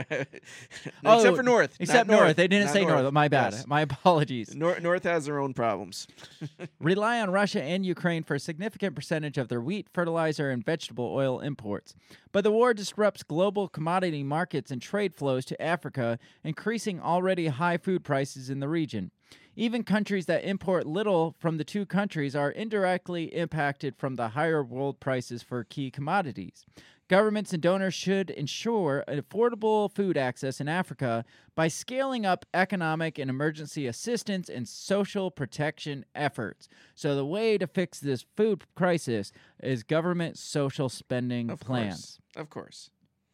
except 1.18 1.34
Oh, 1.34 1.36
for 1.36 1.44
North. 1.44 1.76
except 1.80 2.10
North. 2.10 2.36
They 2.36 2.48
didn't 2.48 2.66
Not 2.68 2.74
say 2.74 2.86
North. 2.86 3.12
My 3.14 3.28
bad. 3.28 3.54
Yes. 3.54 3.68
My 3.68 3.82
apologies. 3.82 4.56
Nor- 4.56 4.80
North 4.80 5.04
has 5.04 5.26
their 5.26 5.40
own 5.40 5.54
problems. 5.54 6.08
rely 6.80 7.20
on 7.20 7.32
Russia 7.32 7.62
and 7.64 7.86
Ukraine 7.86 8.24
for 8.24 8.36
a 8.36 8.40
significant 8.40 8.96
percentage 8.96 9.38
of 9.38 9.48
their 9.50 9.62
wheat, 9.62 9.88
fertilizer, 9.94 10.50
and 10.50 10.64
vegetable 10.66 11.12
oil 11.14 11.40
imports. 11.40 11.96
But 12.32 12.44
the 12.44 12.52
war 12.52 12.74
disrupts 12.74 13.24
global 13.24 13.68
commodity 13.68 14.24
markets 14.24 14.72
and 14.72 14.82
trade 14.82 15.16
flows 15.16 15.46
to 15.46 15.62
Africa, 15.62 16.20
increasing 16.44 17.00
already 17.00 17.48
high 17.48 17.78
food 17.78 18.04
prices 18.04 18.50
in 18.50 18.60
the 18.60 18.70
region. 18.70 19.12
Even 19.56 19.84
countries 19.84 20.26
that 20.26 20.44
import 20.44 20.88
little 20.88 21.36
from 21.40 21.58
the 21.58 21.64
two 21.64 21.86
countries 21.86 22.36
are 22.36 22.50
indirectly 22.50 23.26
impacted 23.36 23.96
from 23.96 24.16
the 24.16 24.30
higher 24.30 24.64
world 24.64 25.00
prices 25.00 25.44
for 25.44 25.64
key 25.64 25.92
commodities. 25.92 26.66
Governments 27.14 27.54
and 27.54 27.62
donors 27.62 27.94
should 27.94 28.32
ensure 28.32 29.04
affordable 29.08 29.94
food 29.94 30.18
access 30.18 30.60
in 30.60 30.68
Africa 30.68 31.24
by 31.54 31.68
scaling 31.68 32.26
up 32.26 32.44
economic 32.56 33.20
and 33.20 33.30
emergency 33.30 33.86
assistance 33.86 34.50
and 34.50 34.68
social 34.68 35.30
protection 35.30 36.06
efforts. 36.16 36.68
So, 36.96 37.16
the 37.16 37.24
way 37.24 37.60
to 37.60 37.68
fix 37.68 38.00
this 38.00 38.26
food 38.36 38.64
crisis 38.74 39.32
is 39.62 39.84
government 39.84 40.40
social 40.40 40.90
spending 40.90 41.52
Of 41.52 41.60
plans. 41.60 42.20
course. 42.34 42.42
Of 42.42 42.50
course. 42.50 42.90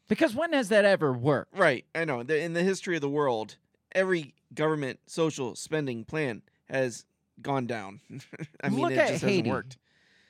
Because 0.09 0.35
when 0.35 0.51
has 0.51 0.67
that 0.67 0.83
ever 0.83 1.13
worked? 1.13 1.57
Right. 1.57 1.85
I 1.95 2.03
know. 2.03 2.19
In 2.19 2.51
the 2.51 2.63
history 2.63 2.95
of 2.97 3.01
the 3.01 3.07
world, 3.07 3.55
every 3.93 4.33
government 4.53 4.99
social 5.07 5.55
spending 5.55 6.03
plan 6.03 6.41
has 6.69 7.05
gone 7.41 7.65
down. 7.65 8.01
I 8.61 8.67
mean, 8.67 8.81
Look 8.81 8.91
it 8.91 8.95
just 9.07 9.23
Haiti. 9.23 9.37
hasn't 9.37 9.47
worked. 9.47 9.77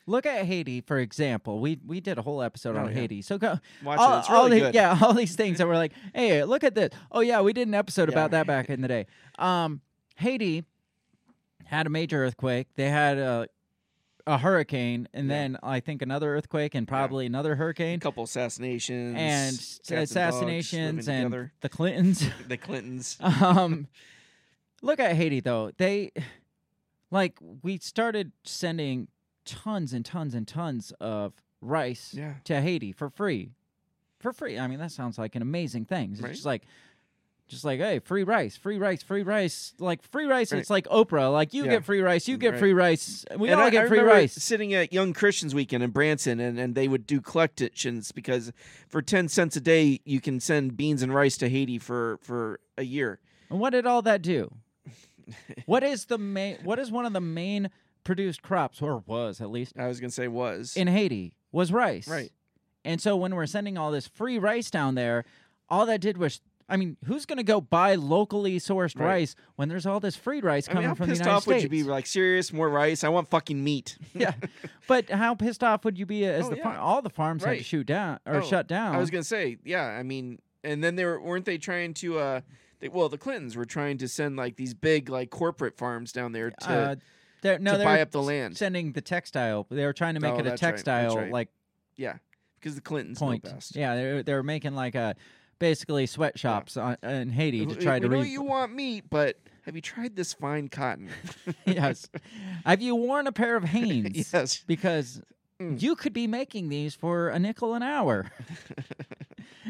Look 0.10 0.26
at 0.26 0.46
Haiti, 0.46 0.82
for 0.82 0.98
example. 1.00 1.60
We 1.60 1.80
we 1.86 2.02
did 2.02 2.18
a 2.18 2.22
whole 2.22 2.42
episode 2.42 2.76
Oh, 2.76 2.80
on 2.80 2.88
yeah. 2.88 2.94
Haiti. 2.94 3.22
So 3.22 3.38
go 3.38 3.60
Watch 3.84 4.00
all, 4.00 4.16
it. 4.16 4.20
It's 4.20 4.30
all 4.30 4.44
really 4.46 4.60
the- 4.60 4.66
good. 4.68 4.76
Yeah, 4.76 4.98
all 5.04 5.14
these 5.14 5.36
things 5.36 5.60
that 5.60 5.68
were 5.68 5.76
like, 5.76 5.94
hey, 6.14 6.44
look 6.44 6.64
at 6.64 6.74
this. 6.76 6.90
Oh 7.12 7.20
yeah, 7.20 7.42
we 7.42 7.54
did 7.54 7.68
an 7.68 7.76
episode 7.76 8.10
about 8.10 8.32
that 8.32 8.48
back 8.48 8.70
in 8.70 8.82
the 8.82 8.88
day. 8.88 9.06
Um, 9.38 9.82
Haiti 10.18 10.66
had 11.66 11.86
a 11.88 11.90
major 11.90 12.24
earthquake. 12.26 12.68
They 12.76 12.90
had 12.90 13.18
a 13.20 13.48
a 14.28 14.38
hurricane, 14.38 15.08
and 15.14 15.28
Yeah. 15.28 15.34
then 15.36 15.58
I 15.64 15.80
think 15.80 16.02
another 16.02 16.36
earthquake, 16.36 16.76
and 16.76 16.88
probably 16.88 17.26
another 17.26 17.56
hurricane. 17.56 17.98
A 17.98 18.02
couple 18.02 18.24
assassinations 18.24 19.16
and 19.18 20.02
assassinations, 20.02 21.08
living 21.08 21.34
and 21.34 21.50
the 21.62 21.70
Clintons. 21.70 22.28
the 22.48 22.58
Clintons. 22.58 23.18
um, 23.42 23.88
look 24.82 25.00
at 25.00 25.16
Haiti 25.16 25.40
though. 25.40 25.72
They 25.78 26.12
like 27.12 27.38
we 27.64 27.78
started 27.80 28.32
sending 28.44 29.08
tons 29.50 29.94
and 29.94 30.06
tons 30.06 30.34
and 30.36 30.48
tons 30.48 30.92
of 31.00 31.34
rice 31.62 32.14
Yeah. 32.14 32.36
to 32.46 32.62
Haiti 32.62 32.92
for 32.92 33.10
free. 33.10 33.52
For 34.20 34.32
free. 34.34 34.60
I 34.60 34.68
mean, 34.68 34.80
that 34.80 34.92
sounds 34.92 35.18
like 35.18 35.36
an 35.36 35.42
amazing 35.42 35.86
thing. 35.86 36.12
It's 36.14 36.22
Right. 36.22 36.32
just 36.34 36.46
like 36.46 36.64
just 37.48 37.66
like, 37.66 37.80
hey, 37.80 37.98
free 37.98 38.24
rice, 38.24 38.56
free 38.56 38.78
rice, 38.78 39.02
free 39.02 39.24
rice. 39.24 39.74
Like 39.80 40.04
free 40.12 40.26
rice, 40.26 40.52
Right. 40.52 40.60
it's 40.60 40.70
like 40.70 40.86
Oprah. 40.86 41.32
Like 41.34 41.52
you 41.52 41.64
Yeah. 41.66 41.72
get 41.72 41.84
free 41.86 42.00
rice, 42.02 42.28
you 42.28 42.38
get 42.38 42.52
Right. 42.52 42.60
free 42.60 42.74
rice. 42.74 43.26
We 43.36 43.50
And 43.50 43.60
all 43.60 43.66
I, 43.66 43.70
get 43.72 43.86
I 43.86 43.88
free 43.88 44.00
rice. 44.02 44.34
Sitting 44.34 44.72
at 44.76 44.94
Young 44.94 45.14
Christians 45.14 45.56
Weekend 45.56 45.82
in 45.84 45.90
Branson, 45.90 46.40
and, 46.40 46.60
and 46.60 46.76
they 46.76 46.88
would 46.88 47.08
do 47.08 47.20
collections 47.22 48.12
because 48.12 48.52
for 48.88 49.02
ten 49.02 49.28
cents 49.30 49.56
a 49.56 49.62
day 49.62 50.00
you 50.06 50.22
can 50.22 50.40
send 50.40 50.78
beans 50.78 51.02
and 51.02 51.12
rice 51.12 51.38
to 51.38 51.50
Haiti 51.50 51.80
for 51.80 52.20
for 52.22 52.60
a 52.78 52.84
year. 52.84 53.20
And 53.50 53.60
what 53.60 53.72
did 53.72 53.88
all 53.88 54.04
that 54.04 54.22
do? 54.22 54.54
what 55.66 55.84
is 55.84 56.06
the 56.06 56.20
main 56.20 56.58
what 56.64 56.78
is 56.78 56.92
one 56.92 57.06
of 57.08 57.14
the 57.14 57.22
main 57.22 57.72
produced 58.10 58.42
crops, 58.42 58.82
or 58.82 59.04
was 59.06 59.40
at 59.40 59.52
least, 59.52 59.78
I 59.78 59.88
was 59.88 60.00
gonna 60.00 60.10
say 60.10 60.28
was 60.28 60.76
in 60.76 60.88
Haiti 60.88 61.34
was 61.52 61.72
rice. 61.72 62.08
right. 62.08 62.32
And 62.84 63.00
so 63.00 63.16
when 63.16 63.36
we're 63.36 63.46
sending 63.46 63.78
all 63.78 63.92
this 63.92 64.08
free 64.08 64.40
rice 64.40 64.72
down 64.72 64.96
there, 64.96 65.26
all 65.70 65.86
that 65.86 66.02
did 66.02 66.18
was 66.18 66.42
I 66.68 66.78
mean, 66.78 66.98
who's 67.06 67.26
going 67.26 67.38
to 67.38 67.44
go 67.44 67.60
buy 67.62 67.96
locally 67.96 68.60
sourced 68.60 68.96
Right. 69.00 69.06
rice 69.08 69.36
when 69.56 69.70
there's 69.70 69.88
all 69.88 70.00
this 70.00 70.16
free 70.16 70.40
rice 70.40 70.68
I 70.70 70.74
coming 70.74 70.84
mean, 70.84 70.90
how 70.90 70.96
from 70.96 71.08
the 71.08 71.14
pissed 71.14 71.22
United 71.22 71.36
off 71.38 71.48
would 71.48 71.64
you 71.64 71.70
be? 71.70 71.82
Like, 71.84 72.06
serious? 72.06 72.54
More 72.54 72.70
rice? 72.70 73.04
I 73.04 73.10
want 73.10 73.28
fucking 73.28 73.64
meat. 73.64 73.98
yeah, 74.14 74.34
but 74.88 75.10
how 75.10 75.34
pissed 75.36 75.64
off 75.64 75.84
would 75.86 75.98
you 75.98 76.06
be 76.06 76.26
as 76.26 76.46
Oh, 76.46 76.50
the 76.52 76.58
yeah. 76.58 76.64
far- 76.64 76.78
all 76.78 77.02
the 77.02 77.10
farms 77.10 77.44
had 77.44 77.58
to 77.58 77.64
shoot 77.64 77.88
down 77.88 78.20
or 78.28 78.36
Oh, 78.36 78.42
shut 78.42 78.68
down? 78.68 78.94
I 78.96 79.00
was 79.00 79.10
gonna 79.10 79.24
say, 79.24 79.58
yeah. 79.64 79.86
I 79.86 80.04
mean, 80.04 80.40
and 80.64 80.84
then 80.84 80.96
they 80.96 81.06
were 81.06 81.20
weren't 81.22 81.46
they 81.46 81.58
trying 81.58 81.94
to? 81.96 82.20
uh 82.20 82.42
they, 82.80 82.88
Well, 82.90 83.10
the 83.10 83.18
Clintons 83.18 83.56
were 83.58 83.66
trying 83.66 83.98
to 83.98 84.08
send 84.08 84.38
like 84.38 84.56
these 84.56 84.74
big 84.76 85.10
like 85.10 85.32
corporate 85.32 85.76
farms 85.76 86.12
down 86.12 86.32
there 86.34 86.52
to. 86.52 86.70
uh, 86.70 86.96
they're, 87.42 87.60
no, 87.60 87.74
to 87.74 87.78
they 87.80 87.84
buy 87.84 88.02
up 88.02 88.12
the 88.12 88.22
land. 88.22 88.58
Sending 88.58 88.92
the 88.94 89.02
textile. 89.02 89.66
They 89.70 89.86
were 89.86 89.94
trying 89.94 90.16
to 90.16 90.20
make 90.20 90.34
Oh, 90.34 90.38
it 90.40 90.42
a 90.42 90.50
that's 90.50 90.62
right, 90.64 90.72
textile 90.72 91.16
right. 91.18 91.32
like 91.32 91.50
yeah, 91.96 92.18
because 92.60 92.76
the 92.76 92.82
Clintons 92.82 93.20
point. 93.20 93.44
best. 93.44 93.76
Yeah, 93.76 93.96
they 93.96 94.14
were, 94.14 94.24
they 94.24 94.34
were 94.34 94.44
making 94.44 94.74
like 94.76 94.96
a 94.96 95.16
basically 95.60 96.06
sweatshops 96.06 96.78
on, 96.78 96.96
in 97.04 97.30
Haiti 97.30 97.66
to 97.66 97.76
try 97.76 97.96
we 97.96 98.00
to 98.02 98.08
know 98.10 98.22
re- 98.22 98.30
you 98.30 98.42
want 98.42 98.74
meat, 98.74 99.06
but 99.10 99.38
have 99.66 99.76
you 99.76 99.82
tried 99.82 100.16
this 100.16 100.34
fine 100.34 100.70
cotton? 100.70 101.10
yes. 101.66 102.08
Have 102.66 102.82
you 102.82 102.96
worn 102.96 103.28
a 103.28 103.32
pair 103.32 103.56
of 103.56 103.64
Hanes? 103.76 104.32
yes. 104.34 104.64
Because 104.66 105.22
Mm. 105.62 105.82
you 105.82 105.94
could 105.98 106.14
be 106.14 106.26
making 106.26 106.70
these 106.70 106.96
for 106.96 107.28
a 107.28 107.38
nickel 107.38 107.74
an 107.74 107.84
hour. 107.84 108.32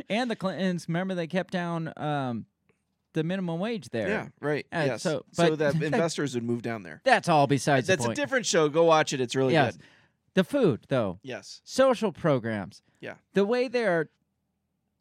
and 0.07 0.29
the 0.29 0.35
Clintons, 0.35 0.87
remember 0.87 1.15
they 1.15 1.25
kept 1.25 1.51
down 1.51 1.91
um, 1.97 2.45
the 3.13 3.23
minimum 3.23 3.59
wage 3.59 3.89
there. 3.89 4.07
Yeah. 4.07 4.27
Right. 4.39 4.65
Uh, 4.71 4.83
yes. 4.87 5.01
so- 5.03 5.25
So, 5.31 5.55
that 5.57 5.75
investors 5.81 6.35
would 6.35 6.43
move 6.43 6.61
down 6.61 6.83
there. 6.83 7.01
That's 7.03 7.27
all 7.29 7.47
besides 7.47 7.87
That's 7.87 8.05
a 8.05 8.13
different 8.13 8.45
show. 8.45 8.69
Go 8.69 8.83
watch 8.83 9.13
it. 9.13 9.21
It's 9.21 9.35
really 9.35 9.53
yes. 9.53 9.75
good. 9.75 9.85
The 10.35 10.43
food, 10.43 10.85
though, 10.89 11.19
Yes. 11.23 11.61
social 11.63 12.11
programs. 12.11 12.81
Yeah. 13.01 13.15
The 13.33 13.45
way 13.45 13.67
they 13.67 13.85
are 13.85 14.09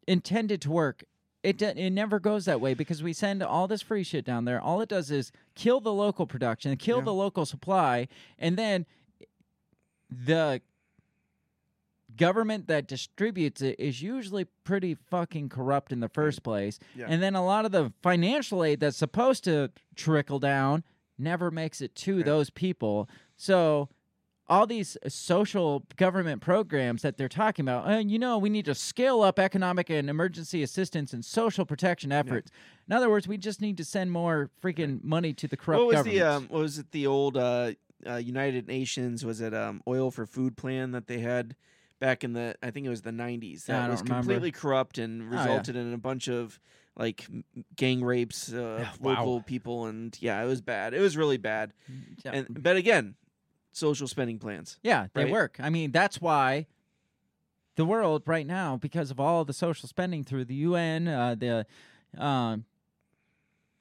intended 0.07 0.61
to 0.63 0.71
work, 0.71 1.03
it 1.43 1.61
it 1.61 1.91
never 1.91 2.19
goes 2.19 2.45
that 2.45 2.59
way 2.59 2.73
because 2.73 3.01
we 3.03 3.13
send 3.13 3.41
all 3.43 3.67
this 3.67 3.81
free 3.81 4.03
shit 4.03 4.25
down 4.25 4.45
there. 4.45 4.59
All 4.59 4.81
it 4.81 4.89
does 4.89 5.11
is 5.11 5.31
kill 5.55 5.79
the 5.79 5.93
local 5.93 6.25
production, 6.25 6.75
kill 6.77 6.97
Yeah. 6.97 7.03
the 7.05 7.13
local 7.13 7.45
supply, 7.45 8.07
and 8.37 8.57
then 8.57 8.85
the 10.09 10.61
government 12.19 12.67
that 12.67 12.87
distributes 12.87 13.61
it 13.61 13.75
is 13.79 14.01
usually 14.01 14.45
pretty 14.63 14.93
fucking 14.93 15.49
corrupt 15.49 15.91
in 15.91 15.99
the 16.01 16.09
first 16.09 16.43
place. 16.43 16.77
Yeah. 16.95 17.07
And 17.09 17.23
then 17.23 17.33
a 17.35 17.43
lot 17.43 17.65
of 17.65 17.71
the 17.71 17.91
financial 18.03 18.63
aid 18.63 18.79
that's 18.81 18.97
supposed 18.97 19.43
to 19.45 19.71
trickle 19.95 20.37
down 20.39 20.83
never 21.17 21.49
makes 21.49 21.81
it 21.81 21.95
to 21.95 22.17
Right. 22.17 22.25
those 22.25 22.49
people. 22.49 23.09
So 23.37 23.89
all 24.47 24.65
these 24.65 24.97
social 25.07 25.85
government 25.95 26.41
programs 26.41 27.03
that 27.03 27.17
they're 27.17 27.29
talking 27.29 27.63
about, 27.63 27.87
and 27.87 28.09
you 28.11 28.17
know, 28.19 28.37
we 28.37 28.49
need 28.49 28.65
to 28.65 28.73
scale 28.75 29.21
up 29.21 29.37
economic 29.39 29.89
and 29.89 30.09
emergency 30.09 30.63
assistance 30.63 31.13
and 31.13 31.23
social 31.23 31.65
protection 31.65 32.11
efforts. 32.11 32.51
In 32.87 32.93
other 32.95 33.09
words, 33.09 33.27
we 33.27 33.37
just 33.37 33.61
need 33.61 33.77
to 33.77 33.85
send 33.85 34.11
more 34.11 34.49
freaking 34.61 35.03
money 35.03 35.33
to 35.33 35.47
the 35.47 35.55
corrupt 35.57 35.79
What 35.79 35.87
was 35.87 35.95
governments. 35.97 36.19
the 36.19 36.25
um? 36.27 36.47
What 36.49 36.61
was 36.61 36.79
it? 36.79 36.91
The 36.91 37.07
old 37.07 37.37
uh 37.37 37.73
uh, 38.07 38.15
United 38.15 38.65
Nations 38.67 39.25
was 39.25 39.41
it 39.41 39.53
um, 39.53 39.81
oil 39.85 40.09
for 40.09 40.25
food 40.25 40.55
plan 40.55 40.91
that 40.91 41.07
they 41.07 41.19
had 41.19 41.53
back 41.99 42.23
in 42.23 42.33
the 42.33 42.55
I 42.63 42.71
think 42.71 42.85
it 42.85 42.89
was 42.89 43.01
the 43.01 43.11
90s 43.11 43.67
Yeah, 43.67 43.79
I 43.79 43.81
that 43.83 43.91
was 43.91 44.01
remember. 44.01 44.21
completely 44.21 44.51
corrupt 44.51 44.97
and 44.97 45.21
Oh, 45.21 45.35
yeah. 45.35 45.41
resulted 45.41 45.75
in 45.75 45.93
a 45.93 45.97
bunch 45.97 46.27
of 46.27 46.59
like 46.95 47.27
gang 47.75 48.03
rapes 48.03 48.51
uh, 48.53 48.85
wow. 48.99 49.11
local 49.15 49.41
people 49.41 49.85
and 49.85 50.17
yeah, 50.21 50.41
it 50.43 50.47
was 50.47 50.61
bad. 50.61 50.93
It 50.93 50.99
was 51.01 51.15
really 51.17 51.37
bad. 51.37 51.73
Yeah. 52.25 52.31
And 52.33 52.63
but 52.63 52.75
again, 52.75 53.15
social 53.71 54.07
spending 54.07 54.39
plans. 54.39 54.79
Yeah, 54.83 55.07
they 55.13 55.25
work. 55.25 55.57
I 55.59 55.69
mean, 55.69 55.91
that's 55.91 56.19
why 56.19 56.65
the 57.75 57.85
world 57.85 58.23
right 58.25 58.45
now, 58.47 58.75
because 58.75 59.11
of 59.11 59.19
all 59.19 59.45
the 59.45 59.53
social 59.53 59.87
spending 59.87 60.23
through 60.23 60.45
the 60.45 60.55
UN, 60.55 61.07
uh, 61.07 61.35
the 61.35 61.65
um, 62.17 62.65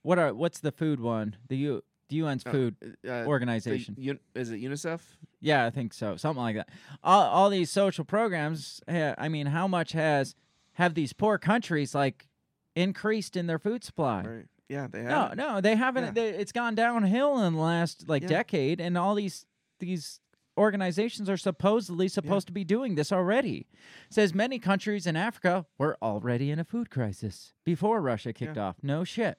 what 0.03 0.19
are 0.19 0.33
what's 0.33 0.61
the 0.61 0.71
food 0.73 1.01
one? 1.01 1.37
The 1.49 1.57
U 1.57 1.83
the 2.09 2.21
UN's 2.23 2.45
Uh, 2.47 2.51
food 2.51 2.97
Uh, 3.07 3.25
organization. 3.27 3.97
Un- 3.99 4.19
is 4.35 4.51
it 4.51 4.61
UNICEF? 4.61 5.01
Yeah, 5.41 5.65
I 5.67 5.71
think 5.71 5.93
so. 5.93 6.17
Something 6.17 6.43
like 6.43 6.57
that. 6.57 6.69
All, 7.03 7.23
all 7.29 7.51
these 7.51 7.71
social 7.71 8.05
programs. 8.05 8.81
I 8.89 9.29
mean, 9.29 9.47
how 9.47 9.69
much 9.69 9.93
has 9.93 10.35
have 10.75 10.95
these 10.95 11.13
poor 11.13 11.39
countries 11.39 11.95
like 11.95 12.29
increased 12.75 13.37
in 13.37 13.47
their 13.47 13.59
food 13.59 13.85
supply? 13.85 14.23
Right. 14.23 14.47
Yeah, 14.69 14.87
they 14.87 15.03
have. 15.03 15.35
no, 15.37 15.55
no, 15.55 15.61
they 15.61 15.77
haven't. 15.77 16.05
Yeah. 16.05 16.11
They, 16.11 16.29
it's 16.31 16.53
gone 16.53 16.75
downhill 16.75 17.43
in 17.43 17.55
the 17.55 17.61
last 17.61 18.09
like 18.09 18.23
Yeah. 18.23 18.29
decade, 18.29 18.81
and 18.81 18.99
all 18.99 19.15
these 19.15 19.47
these 19.79 20.21
organizations 20.59 21.31
are 21.31 21.37
supposedly 21.37 22.09
supposed 22.09 22.49
to 22.49 22.53
be 22.53 22.65
doing 22.65 22.97
this 22.97 23.13
already. 23.13 23.69
says 24.11 24.35
many 24.35 24.59
countries 24.59 25.07
in 25.07 25.15
Africa 25.17 25.65
were 25.79 25.97
already 26.03 26.51
in 26.51 26.59
a 26.59 26.65
food 26.65 26.91
crisis 26.91 27.55
before 27.65 28.01
Russia 28.01 28.33
kicked 28.33 28.57
Yeah. 28.57 28.65
off. 28.65 28.77
No 28.83 29.05
shit. 29.05 29.39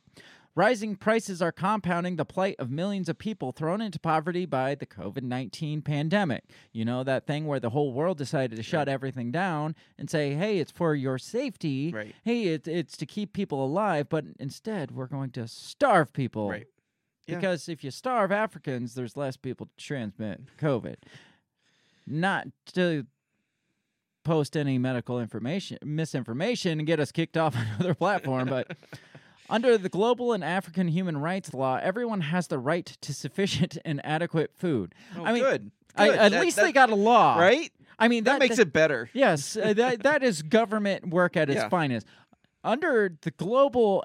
Rising 0.56 0.96
prices 0.96 1.42
are 1.42 1.52
compounding 1.52 2.16
the 2.16 2.26
plight 2.26 2.56
of 2.60 2.70
millions 2.70 3.08
of 3.08 3.18
people 3.18 3.52
thrown 3.52 3.82
into 3.82 4.00
poverty 4.00 4.46
by 4.46 4.76
the 4.76 4.86
COVID 4.86 5.22
19 5.24 5.82
pandemic. 5.82 6.44
You 6.72 6.86
know, 6.86 7.04
that 7.04 7.28
thing 7.28 7.46
where 7.46 7.60
the 7.60 7.70
whole 7.70 7.94
world 7.94 8.18
decided 8.18 8.56
to 8.56 8.64
shut 8.64 8.90
everything 8.90 9.32
down 9.32 9.76
and 9.98 10.10
say, 10.10 10.34
hey, 10.34 10.58
it's 10.58 10.72
for 10.72 10.96
your 10.96 11.18
safety. 11.18 11.92
Right. 11.94 12.16
Hey, 12.24 12.48
it, 12.48 12.68
it's 12.68 12.98
to 12.98 13.06
keep 13.06 13.34
people 13.34 13.64
alive, 13.64 14.10
but 14.10 14.26
instead 14.40 14.92
we're 14.92 15.08
going 15.08 15.30
to 15.32 15.48
starve 15.48 16.12
people. 16.14 16.50
Right. 16.50 16.68
Yeah. 17.28 17.36
Because 17.36 17.70
if 17.70 17.84
you 17.84 17.92
starve 17.92 18.32
Africans, 18.32 18.96
there's 18.96 19.16
less 19.16 19.38
people 19.38 19.68
to 19.68 19.84
transmit 19.84 20.42
COVID. 20.58 20.96
Not 22.08 22.48
to 22.74 23.06
post 24.24 24.58
any 24.58 24.78
medical 24.78 25.20
information, 25.20 25.78
misinformation, 25.84 26.80
and 26.80 26.88
get 26.88 27.00
us 27.00 27.12
kicked 27.12 27.38
off 27.38 27.56
another 27.78 27.94
platform, 27.94 28.50
but 28.50 28.76
under 29.50 29.78
the 29.78 29.90
global 29.90 30.34
and 30.34 30.44
African 30.44 30.88
human 30.88 31.18
rights 31.18 31.54
law, 31.54 31.80
everyone 31.82 32.22
has 32.22 32.48
the 32.48 32.60
right 32.60 32.86
to 33.02 33.14
sufficient 33.14 33.78
and 33.86 34.00
adequate 34.06 34.52
food. 34.56 34.94
Oh, 35.18 35.26
I 35.26 35.34
mean, 35.34 35.44
good. 35.44 35.72
I, 35.96 36.08
Good. 36.08 36.20
at 36.20 36.32
That- 36.32 36.42
least 36.42 36.56
that- 36.58 36.64
they 36.64 36.72
got 36.72 36.90
a 36.90 36.96
law, 36.96 37.38
right. 37.40 37.72
I 38.02 38.08
mean, 38.08 38.24
That, 38.24 38.40
makes 38.40 38.60
it 38.60 38.72
better. 38.72 39.10
Yes, 39.14 39.58
uh, 39.58 39.74
that 39.74 40.04
that 40.04 40.24
is 40.24 40.42
government 40.42 41.10
work 41.10 41.36
at 41.36 41.50
its 41.50 41.58
Yeah. 41.58 41.70
finest. 41.70 42.08
Under 42.64 43.18
the 43.22 43.32
global 43.32 44.04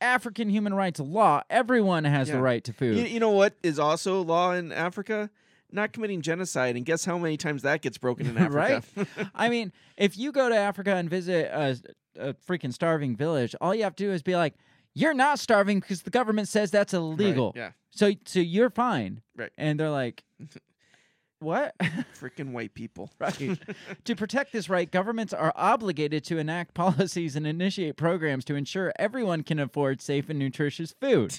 African 0.00 0.48
human 0.50 0.74
rights 0.74 1.00
law, 1.00 1.42
everyone 1.50 2.04
has 2.04 2.28
the 2.28 2.40
right 2.40 2.62
to 2.64 2.72
food. 2.72 2.96
You, 2.98 3.04
you 3.04 3.18
know 3.20 3.30
what 3.30 3.54
is 3.62 3.78
also 3.78 4.22
law 4.22 4.52
in 4.52 4.70
Africa? 4.72 5.30
Not 5.72 5.92
committing 5.92 6.20
genocide, 6.22 6.76
and 6.76 6.84
guess 6.86 7.04
how 7.04 7.18
many 7.18 7.36
times 7.36 7.62
that 7.62 7.80
gets 7.82 7.98
broken 7.98 8.26
in 8.26 8.38
Africa? 8.38 8.82
right? 8.96 9.06
I 9.34 9.48
mean, 9.48 9.72
if 9.96 10.16
you 10.16 10.30
go 10.32 10.48
to 10.48 10.54
Africa 10.56 10.94
and 10.94 11.10
visit 11.10 11.46
a, 11.52 11.76
a 12.18 12.34
freaking 12.34 12.72
starving 12.72 13.16
village, 13.16 13.54
all 13.60 13.74
you 13.74 13.84
have 13.84 13.96
to 13.96 14.04
do 14.04 14.12
is 14.12 14.22
be 14.22 14.36
like, 14.36 14.54
"You're 14.94 15.14
not 15.14 15.38
starving 15.38 15.80
because 15.80 16.02
the 16.02 16.10
government 16.10 16.48
says 16.48 16.70
that's 16.70 16.94
illegal." 16.94 17.52
yeah. 17.56 17.70
So, 17.90 18.12
so 18.26 18.40
you're 18.40 18.70
fine. 18.70 19.22
Right. 19.36 19.50
And 19.56 19.80
they're 19.80 19.90
like, 19.90 20.24
"What?" 21.40 21.76
Freaking 22.18 22.52
white 22.52 22.74
people. 22.74 23.10
Right. 23.18 23.58
to 24.04 24.16
protect 24.16 24.52
this 24.52 24.68
right, 24.68 24.90
governments 24.90 25.32
are 25.32 25.52
obligated 25.56 26.24
to 26.24 26.38
enact 26.38 26.74
policies 26.74 27.36
and 27.36 27.46
initiate 27.46 27.96
programs 27.96 28.44
to 28.46 28.54
ensure 28.54 28.92
everyone 28.98 29.42
can 29.42 29.58
afford 29.58 30.00
safe 30.00 30.28
and 30.28 30.38
nutritious 30.38 30.94
food. 31.00 31.38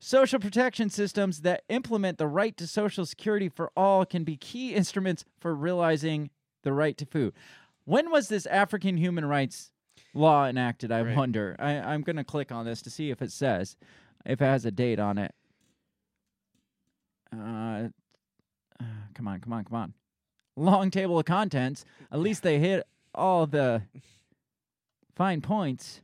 Social 0.00 0.38
protection 0.38 0.90
systems 0.90 1.40
that 1.40 1.64
implement 1.68 2.18
the 2.18 2.28
right 2.28 2.56
to 2.56 2.68
social 2.68 3.04
security 3.04 3.48
for 3.48 3.72
all 3.76 4.06
can 4.06 4.22
be 4.22 4.36
key 4.36 4.72
instruments 4.72 5.24
for 5.40 5.54
realizing 5.54 6.30
the 6.62 6.72
right 6.72 6.96
to 6.98 7.06
food. 7.06 7.34
When 7.84 8.10
was 8.10 8.28
this 8.28 8.46
African 8.46 8.96
human 8.96 9.24
rights 9.24 9.72
law 10.18 10.46
enacted? 10.46 10.90
I 10.92 11.02
Right. 11.02 11.16
wonder. 11.16 11.56
I, 11.58 11.72
I'm 11.78 12.02
going 12.02 12.16
to 12.16 12.24
click 12.24 12.50
on 12.52 12.64
this 12.66 12.82
to 12.82 12.90
see 12.90 13.10
if 13.10 13.22
it 13.22 13.32
says, 13.32 13.76
if 14.26 14.40
it 14.42 14.44
has 14.44 14.64
a 14.64 14.70
date 14.70 14.98
on 14.98 15.16
it. 15.18 15.34
Uh, 17.34 17.88
uh, 18.80 18.84
come 19.14 19.28
on, 19.28 19.40
come 19.40 19.52
on, 19.52 19.64
come 19.64 19.74
on. 19.76 19.94
Long 20.56 20.90
table 20.90 21.18
of 21.18 21.24
contents. 21.24 21.84
At 22.10 22.18
least 22.20 22.42
they 22.42 22.58
hit 22.58 22.86
all 23.14 23.46
the 23.46 23.82
fine 25.14 25.40
points. 25.40 26.00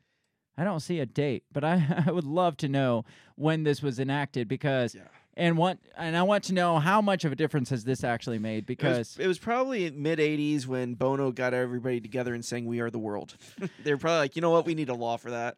I 0.57 0.63
don't 0.65 0.81
see 0.81 1.01
a 1.01 1.07
date, 1.07 1.45
but 1.53 1.65
I, 1.65 2.05
I 2.07 2.13
would 2.13 2.25
love 2.25 2.57
to 2.59 2.69
know 2.69 3.05
when 3.37 3.65
this 3.65 3.83
was 3.83 3.99
enacted 3.99 4.47
because 4.49 4.95
Yeah. 4.95 5.03
And 5.37 5.59
what 5.59 5.79
and 5.97 6.17
I 6.17 6.23
want 6.23 6.45
to 6.45 6.55
know 6.55 6.79
how 6.79 7.01
much 7.01 7.25
of 7.25 7.33
a 7.33 7.37
difference 7.37 7.71
has 7.71 7.85
this 7.85 8.05
actually 8.05 8.39
made 8.39 8.59
It 8.59 8.67
because 8.67 8.99
was, 8.99 9.19
it 9.19 9.27
was 9.27 9.39
probably 9.39 9.91
mid 9.91 10.19
'80s 10.19 10.67
when 10.67 10.95
Bono 10.95 11.33
got 11.33 11.55
everybody 11.55 12.01
together 12.01 12.35
and 12.35 12.45
sang 12.45 12.67
"We 12.67 12.81
Are 12.81 12.91
the 12.91 12.99
World." 12.99 13.37
They're 13.85 13.99
probably 13.99 14.19
like, 14.19 14.37
you 14.37 14.43
know 14.43 14.51
what, 14.51 14.65
we 14.67 14.75
need 14.75 14.89
a 14.89 14.95
law 14.95 15.17
for 15.17 15.31
that. 15.31 15.57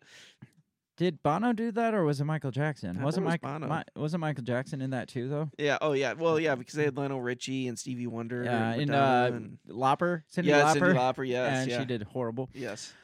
did 0.97 1.23
Bono 1.23 1.53
do 1.53 1.71
that 1.73 1.93
or 1.93 2.05
was 2.05 2.21
it 2.21 2.25
Michael 2.25 2.51
Jackson? 2.51 3.03
Wasn't 3.03 3.25
it 3.25 3.29
Michael 3.29 3.51
was 3.51 3.61
Bono. 3.61 3.83
wasn't 3.97 4.21
Michael 4.23 4.45
Jackson 4.45 4.81
in 4.81 4.91
that 4.91 5.09
too 5.09 5.29
though? 5.29 5.51
Yeah. 5.59 5.77
Oh 5.83 5.93
yeah. 5.93 6.15
Well, 6.15 6.41
yeah, 6.41 6.55
because 6.55 6.75
they 6.75 6.85
had 6.85 6.97
Lionel 6.97 7.21
Richie 7.21 7.69
and 7.69 7.79
Stevie 7.79 8.07
Wonder. 8.07 8.45
Yeah, 8.45 8.73
and 8.73 8.83
and 8.83 8.95
uh, 8.95 9.31
and- 9.33 9.59
Lauper, 9.69 10.23
Cyndi 10.35 10.47
yeah, 10.47 10.63
Lauper, 10.63 10.95
Cyndi 10.95 10.97
Lauper. 10.97 11.29
Yes. 11.29 11.53
and 11.63 11.71
yeah. 11.71 11.79
she 11.81 11.85
did 11.85 12.03
horrible. 12.05 12.49
Yes. 12.55 12.95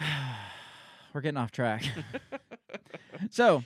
We're 1.12 1.20
getting 1.20 1.38
off 1.38 1.50
track. 1.50 1.84
so, 3.30 3.64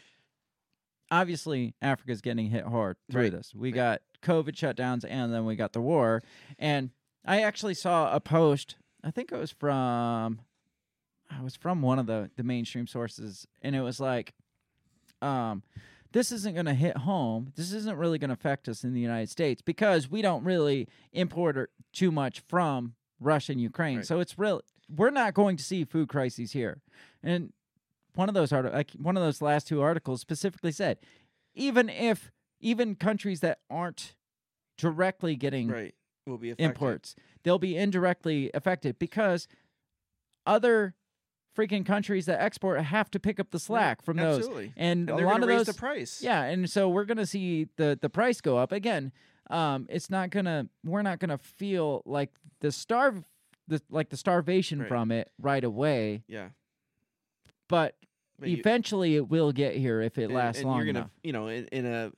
obviously, 1.11 1.75
Africa's 1.83 2.21
getting 2.21 2.49
hit 2.51 2.65
hard 2.65 2.97
through 3.11 3.23
Right, 3.23 3.33
this. 3.33 3.55
We 3.55 3.69
right. 3.69 3.75
got 3.75 4.03
COVID 4.23 4.53
shutdowns, 4.55 5.05
and 5.09 5.33
then 5.33 5.45
we 5.45 5.57
got 5.57 5.73
the 5.73 5.81
war. 5.81 6.23
And 6.59 6.91
I 7.25 7.43
actually 7.43 7.75
saw 7.75 8.15
a 8.15 8.21
post. 8.21 8.77
I 9.03 9.11
think 9.11 9.33
it 9.33 9.39
was 9.39 9.51
from. 9.51 10.41
I 11.31 11.43
was 11.43 11.57
from 11.57 11.83
one 11.83 11.99
of 11.99 12.07
the 12.07 12.31
the 12.37 12.43
mainstream 12.43 12.87
sources, 12.87 13.47
and 13.63 13.75
it 13.75 13.81
was 13.81 13.99
like, 14.01 14.35
um, 15.23 15.63
this 16.13 16.31
isn't 16.31 16.55
going 16.55 16.67
to 16.67 16.75
hit 16.75 16.99
home. 16.99 17.53
This 17.57 17.73
isn't 17.73 17.97
really 17.97 18.19
going 18.19 18.29
to 18.29 18.35
affect 18.35 18.69
us 18.69 18.85
in 18.85 18.93
the 18.95 19.01
United 19.01 19.31
States 19.31 19.61
because 19.63 20.11
we 20.11 20.23
don't 20.23 20.45
really 20.45 20.87
import 21.13 21.57
or- 21.57 21.71
too 21.93 22.13
much 22.13 22.41
from 22.47 22.95
Russia 23.21 23.53
and 23.53 23.61
Ukraine. 23.61 23.99
Right. 23.99 24.07
So 24.07 24.21
it's 24.21 24.39
real. 24.39 24.61
We're 24.95 25.11
not 25.11 25.35
going 25.35 25.57
to 25.57 25.65
see 25.65 25.85
food 25.85 26.09
crises 26.09 26.53
here. 26.53 26.83
And 27.23 27.53
one 28.15 28.29
of 28.29 28.35
those 28.35 28.53
art- 28.53 28.73
like 28.73 28.91
one 28.93 29.17
of 29.17 29.23
those 29.23 29.41
last 29.43 29.67
two 29.69 29.81
articles 29.83 30.21
specifically 30.21 30.73
said, 30.73 30.99
even 31.55 31.89
if 31.89 32.31
even 32.61 32.95
countries 32.95 33.41
that 33.41 33.59
aren't 33.71 34.15
directly 34.79 35.37
getting 35.37 35.69
Right. 35.69 35.95
Will 36.27 36.39
be 36.39 36.51
affected. 36.51 36.65
imports, 36.65 37.15
they'll 37.43 37.59
be 37.59 37.77
indirectly 37.77 38.51
affected 38.55 38.99
because 38.99 39.47
other 40.47 40.95
freaking 41.57 41.85
countries 41.87 42.27
that 42.27 42.41
export 42.41 42.81
have 42.81 43.11
to 43.13 43.21
pick 43.21 43.39
up 43.39 43.51
the 43.51 43.59
slack 43.61 44.03
from 44.03 44.17
those. 44.17 44.47
And, 44.49 44.73
And 44.77 45.11
a 45.11 45.17
lot 45.25 45.43
of 45.43 45.49
those 45.49 45.67
the 45.67 45.75
price. 45.75 46.21
yeah, 46.23 46.43
and 46.43 46.69
so 46.69 46.89
we're 46.89 47.05
gonna 47.05 47.27
see 47.27 47.69
the 47.77 47.99
the 48.01 48.09
price 48.11 48.41
go 48.41 48.57
up 48.59 48.73
again. 48.73 49.13
Um, 49.51 49.87
it's 49.91 50.11
not 50.11 50.31
gonna 50.31 50.69
we're 50.85 51.03
not 51.03 51.19
gonna 51.19 51.39
feel 51.39 52.03
like 52.07 52.31
the 52.61 52.73
starve 52.73 53.25
the 53.69 53.81
like 53.91 54.09
the 54.11 54.17
starvation 54.17 54.81
Right. 54.81 54.89
from 54.89 55.13
it 55.13 55.31
right 55.39 55.63
away, 55.63 56.25
Yeah. 56.27 56.49
But, 57.69 57.97
But 58.39 58.49
you- 58.49 58.57
eventually 58.59 59.17
it 59.17 59.29
will 59.29 59.53
get 59.53 59.77
here 59.77 60.01
if 60.03 60.19
it 60.19 60.25
and- 60.25 60.35
lasts 60.35 60.61
and 60.61 60.69
long 60.69 60.79
you're 60.79 60.87
gonna, 60.87 60.99
enough. 61.01 61.11
You 61.23 61.33
know, 61.33 61.47
in, 61.49 61.67
in 61.69 61.87
a 61.87 62.13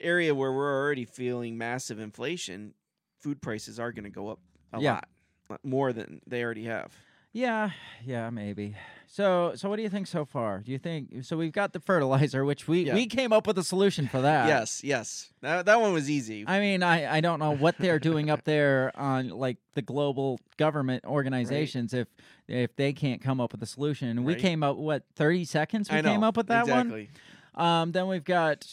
area 0.00 0.34
where 0.34 0.52
we're 0.52 0.82
already 0.82 1.04
feeling 1.04 1.56
massive 1.56 1.98
inflation, 1.98 2.74
food 3.20 3.40
prices 3.40 3.78
are 3.80 3.92
going 3.92 4.04
to 4.04 4.10
go 4.10 4.28
up 4.28 4.40
a 4.72 4.80
Yeah. 4.80 5.00
lot 5.48 5.60
more 5.64 5.92
than 5.92 6.20
they 6.26 6.42
already 6.44 6.64
have. 6.64 6.92
Yeah, 7.36 7.70
yeah, 8.06 8.30
maybe. 8.30 8.76
So 9.08 9.52
so 9.56 9.68
what 9.68 9.76
do 9.76 9.82
you 9.82 9.88
think 9.88 10.06
so 10.06 10.24
far? 10.24 10.60
Do 10.60 10.70
you 10.70 10.78
think 10.78 11.24
so? 11.24 11.36
We've 11.36 11.52
got 11.52 11.72
the 11.72 11.80
fertilizer, 11.80 12.44
which 12.44 12.68
we 12.68 12.84
Yeah. 12.86 12.94
we 12.94 13.06
came 13.06 13.32
up 13.32 13.46
with 13.48 13.58
a 13.58 13.64
solution 13.64 14.06
for 14.06 14.20
that. 14.20 14.46
yes, 14.46 14.82
yes. 14.84 15.32
That 15.40 15.66
that 15.66 15.80
one 15.80 15.92
was 15.92 16.08
easy. 16.08 16.44
I 16.46 16.60
mean, 16.60 16.82
I, 16.84 17.16
I 17.16 17.20
don't 17.20 17.40
know 17.40 17.50
what 17.56 17.76
they're 17.78 17.98
doing 17.98 18.30
up 18.30 18.44
there 18.44 18.92
on 18.94 19.30
like 19.30 19.56
the 19.74 19.82
global 19.82 20.38
government 20.58 21.04
organizations 21.04 21.92
if 21.92 22.06
if 22.46 22.74
they 22.76 22.92
can't 22.92 23.20
come 23.20 23.40
up 23.40 23.50
with 23.52 23.62
a 23.64 23.66
solution. 23.66 24.22
We 24.22 24.36
came 24.36 24.62
up 24.62 24.76
what 24.76 25.02
thirty 25.16 25.44
seconds 25.44 25.90
we 25.90 25.98
I 25.98 26.00
know. 26.02 26.10
came 26.12 26.22
up 26.22 26.36
with 26.36 26.46
that 26.46 26.62
exactly. 26.62 27.10
one. 27.52 27.66
Um, 27.66 27.92
then 27.92 28.06
we've 28.06 28.24
got 28.24 28.66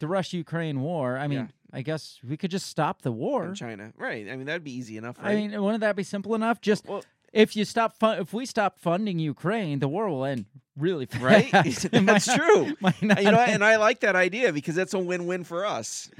the 0.00 0.08
Russia 0.08 0.38
Ukraine 0.38 0.80
war. 0.80 1.16
I 1.18 1.28
mean, 1.28 1.38
Yeah. 1.38 1.46
I 1.72 1.82
guess 1.82 2.18
we 2.26 2.36
could 2.36 2.50
just 2.50 2.66
stop 2.66 3.02
the 3.02 3.12
war. 3.12 3.46
In 3.46 3.54
China, 3.54 3.92
right? 3.96 4.28
I 4.28 4.36
mean, 4.36 4.46
that'd 4.46 4.64
be 4.64 4.72
easy 4.74 4.96
enough, 4.96 5.16
I 5.20 5.34
mean, 5.34 5.60
wouldn't 5.62 5.82
that 5.82 5.96
be 5.96 6.02
simple 6.02 6.34
enough? 6.34 6.60
Just 6.62 6.86
well, 6.86 7.04
if 7.32 7.56
you 7.56 7.64
stop 7.64 7.96
fun, 7.98 8.18
if 8.20 8.32
we 8.32 8.46
stop 8.46 8.78
funding 8.78 9.18
Ukraine, 9.18 9.78
the 9.80 9.88
war 9.88 10.08
will 10.08 10.24
end 10.24 10.46
really 10.76 11.06
fast. 11.12 11.22
Right? 11.22 11.50
That's 11.92 12.32
true. 12.34 12.74
not 13.02 13.22
you 13.22 13.30
know, 13.30 13.38
and 13.40 13.64
I 13.64 13.76
like 13.76 14.00
that 14.00 14.16
idea 14.16 14.52
because 14.52 14.74
that's 14.74 14.94
a 14.94 14.98
win-win 14.98 15.44
for 15.44 15.66
us. 15.66 16.10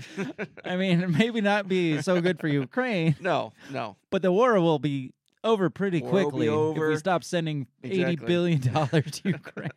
I 0.65 0.77
mean, 0.77 1.01
it 1.03 1.09
maybe 1.11 1.41
not 1.41 1.69
be 1.69 2.03
so 2.03 2.21
good 2.21 2.39
for 2.41 2.49
Ukraine, 2.49 3.17
no, 3.21 3.53
no. 3.71 3.97
but 4.11 4.23
the 4.23 4.33
war 4.33 4.61
will 4.61 4.79
be 4.79 5.13
over 5.45 5.71
pretty 5.71 6.01
War 6.01 6.11
will 6.11 6.19
be 6.19 6.25
quickly 6.25 6.47
if 6.83 6.89
we 6.91 6.97
stop 6.97 7.23
sending 7.23 7.69
eighty 7.85 8.03
Exactly. 8.03 8.27
billion 8.27 8.61
dollars 8.61 9.11
to 9.23 9.29
Ukraine. 9.29 9.71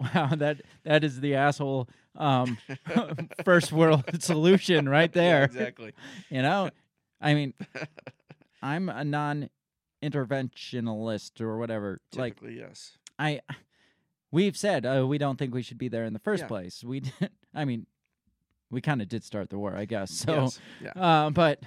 wow, 0.00 0.30
that 0.36 0.60
that 0.84 1.02
is 1.04 1.20
the 1.20 1.34
asshole 1.34 1.88
um, 2.16 2.56
first 3.44 3.72
world 3.72 4.04
solution 4.22 4.88
right 4.88 5.10
Yeah, 5.14 5.22
there. 5.22 5.44
exactly. 5.44 5.92
You 6.30 6.42
know, 6.42 6.70
I 7.20 7.34
mean, 7.34 7.54
I'm 8.62 8.88
a 8.88 9.04
non-interventionalist 10.02 11.40
or 11.40 11.58
whatever. 11.58 12.00
Like 12.14 12.34
Typically, 12.36 12.58
yes. 12.60 12.98
I, 13.18 13.40
we've 14.30 14.56
said 14.56 14.84
uh, 14.86 15.06
we 15.06 15.18
don't 15.18 15.38
think 15.38 15.54
we 15.54 15.62
should 15.62 15.78
be 15.78 15.88
there 15.88 16.04
in 16.04 16.12
the 16.12 16.18
first 16.18 16.42
Yeah. 16.42 16.48
place. 16.48 16.82
We, 16.84 17.00
did, 17.00 17.12
I 17.54 17.64
mean, 17.64 17.86
we 18.70 18.80
kind 18.80 19.02
of 19.02 19.08
did 19.08 19.24
start 19.24 19.50
the 19.50 19.58
war, 19.58 19.76
I 19.76 19.84
guess. 19.84 20.10
So, 20.26 20.34
yes. 20.42 20.60
Yeah. 20.82 20.90
uh, 21.02 21.30
but 21.30 21.60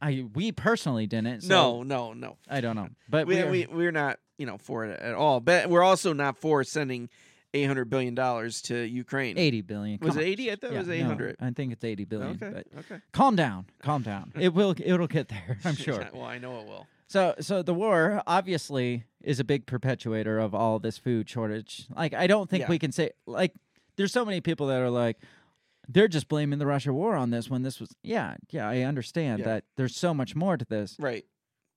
I, 0.00 0.24
we 0.34 0.52
personally 0.52 1.06
didn't. 1.06 1.42
So 1.42 1.48
no, 1.48 1.82
no, 1.82 2.12
no. 2.12 2.36
I 2.48 2.60
don't 2.60 2.76
know. 2.76 2.88
But 3.08 3.26
We, 3.26 3.36
we're- 3.36 3.50
we 3.50 3.66
we're 3.66 3.92
not, 3.92 4.18
you 4.38 4.46
know, 4.46 4.58
for 4.58 4.84
it 4.86 4.98
at 5.00 5.14
all. 5.14 5.40
But 5.40 5.68
we're 5.70 5.82
also 5.82 6.12
not 6.12 6.36
for 6.38 6.64
sending 6.64 7.08
eight 7.54 7.66
hundred 7.66 7.88
billion 7.90 8.14
dollars 8.14 8.62
to 8.62 8.74
Ukraine. 8.76 9.38
eighty 9.38 9.60
billion. 9.60 9.98
Was 10.00 10.14
Come 10.14 10.22
it 10.22 10.26
eighty? 10.26 10.50
I 10.50 10.56
thought 10.56 10.70
Yeah, 10.70 10.76
it 10.76 10.78
was 10.80 10.88
no, 10.88 10.94
eight 10.94 11.02
hundred. 11.02 11.36
I 11.38 11.50
think 11.50 11.72
it's 11.72 11.84
eighty 11.84 12.04
billion. 12.04 12.40
Okay. 12.42 12.50
But 12.74 12.78
Okay. 12.80 13.00
calm 13.12 13.36
down, 13.36 13.66
calm 13.82 14.02
down. 14.02 14.32
It 14.40 14.54
will. 14.54 14.74
It'll 14.82 15.06
get 15.06 15.28
there. 15.28 15.58
I'm 15.64 15.76
sure. 15.76 16.08
well, 16.12 16.24
I 16.24 16.38
know 16.38 16.58
it 16.60 16.66
will. 16.66 16.86
So, 17.12 17.34
so 17.40 17.62
the 17.62 17.74
war 17.74 18.22
obviously 18.26 19.04
is 19.22 19.38
a 19.38 19.44
big 19.44 19.66
perpetuator 19.66 20.38
of 20.38 20.54
all 20.54 20.78
this 20.78 20.96
food 20.96 21.28
shortage. 21.28 21.86
Like, 21.94 22.14
I 22.14 22.26
don't 22.26 22.48
think 22.48 22.62
Yeah. 22.62 22.68
we 22.70 22.78
can 22.78 22.90
say 22.90 23.10
like 23.26 23.52
there's 23.96 24.12
so 24.12 24.24
many 24.24 24.40
people 24.40 24.66
that 24.68 24.80
are 24.80 24.88
like 24.90 25.18
they're 25.88 26.08
just 26.08 26.28
blaming 26.28 26.58
the 26.58 26.66
Russia 26.66 26.92
war 26.92 27.14
on 27.14 27.30
this 27.30 27.50
when 27.50 27.62
this 27.62 27.78
was 27.80 27.90
yeah 28.02 28.36
yeah 28.50 28.66
I 28.68 28.80
understand 28.82 29.40
Yeah. 29.40 29.44
that 29.46 29.64
there's 29.76 29.94
so 29.94 30.14
much 30.14 30.34
more 30.34 30.56
to 30.56 30.64
this, 30.64 30.96
Right. 30.98 31.26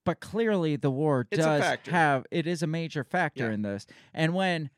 but 0.06 0.20
clearly 0.22 0.78
the 0.78 0.92
war 0.92 1.28
It's 1.32 1.44
does 1.44 1.80
have 1.88 2.26
it 2.32 2.48
is 2.48 2.64
a 2.64 2.68
major 2.68 3.04
factor 3.04 3.48
Yeah. 3.48 3.54
in 3.56 3.62
this, 3.64 3.86
and 4.14 4.34
when 4.34 4.70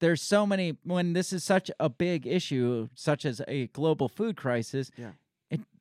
there's 0.00 0.22
so 0.22 0.44
many 0.46 0.76
when 0.84 1.12
this 1.14 1.32
is 1.32 1.44
such 1.44 1.70
a 1.80 1.88
big 1.88 2.26
issue 2.26 2.88
such 2.94 3.24
as 3.24 3.40
a 3.48 3.68
global 3.68 4.08
food 4.08 4.36
crisis 4.36 4.90
Yeah. 4.98 5.12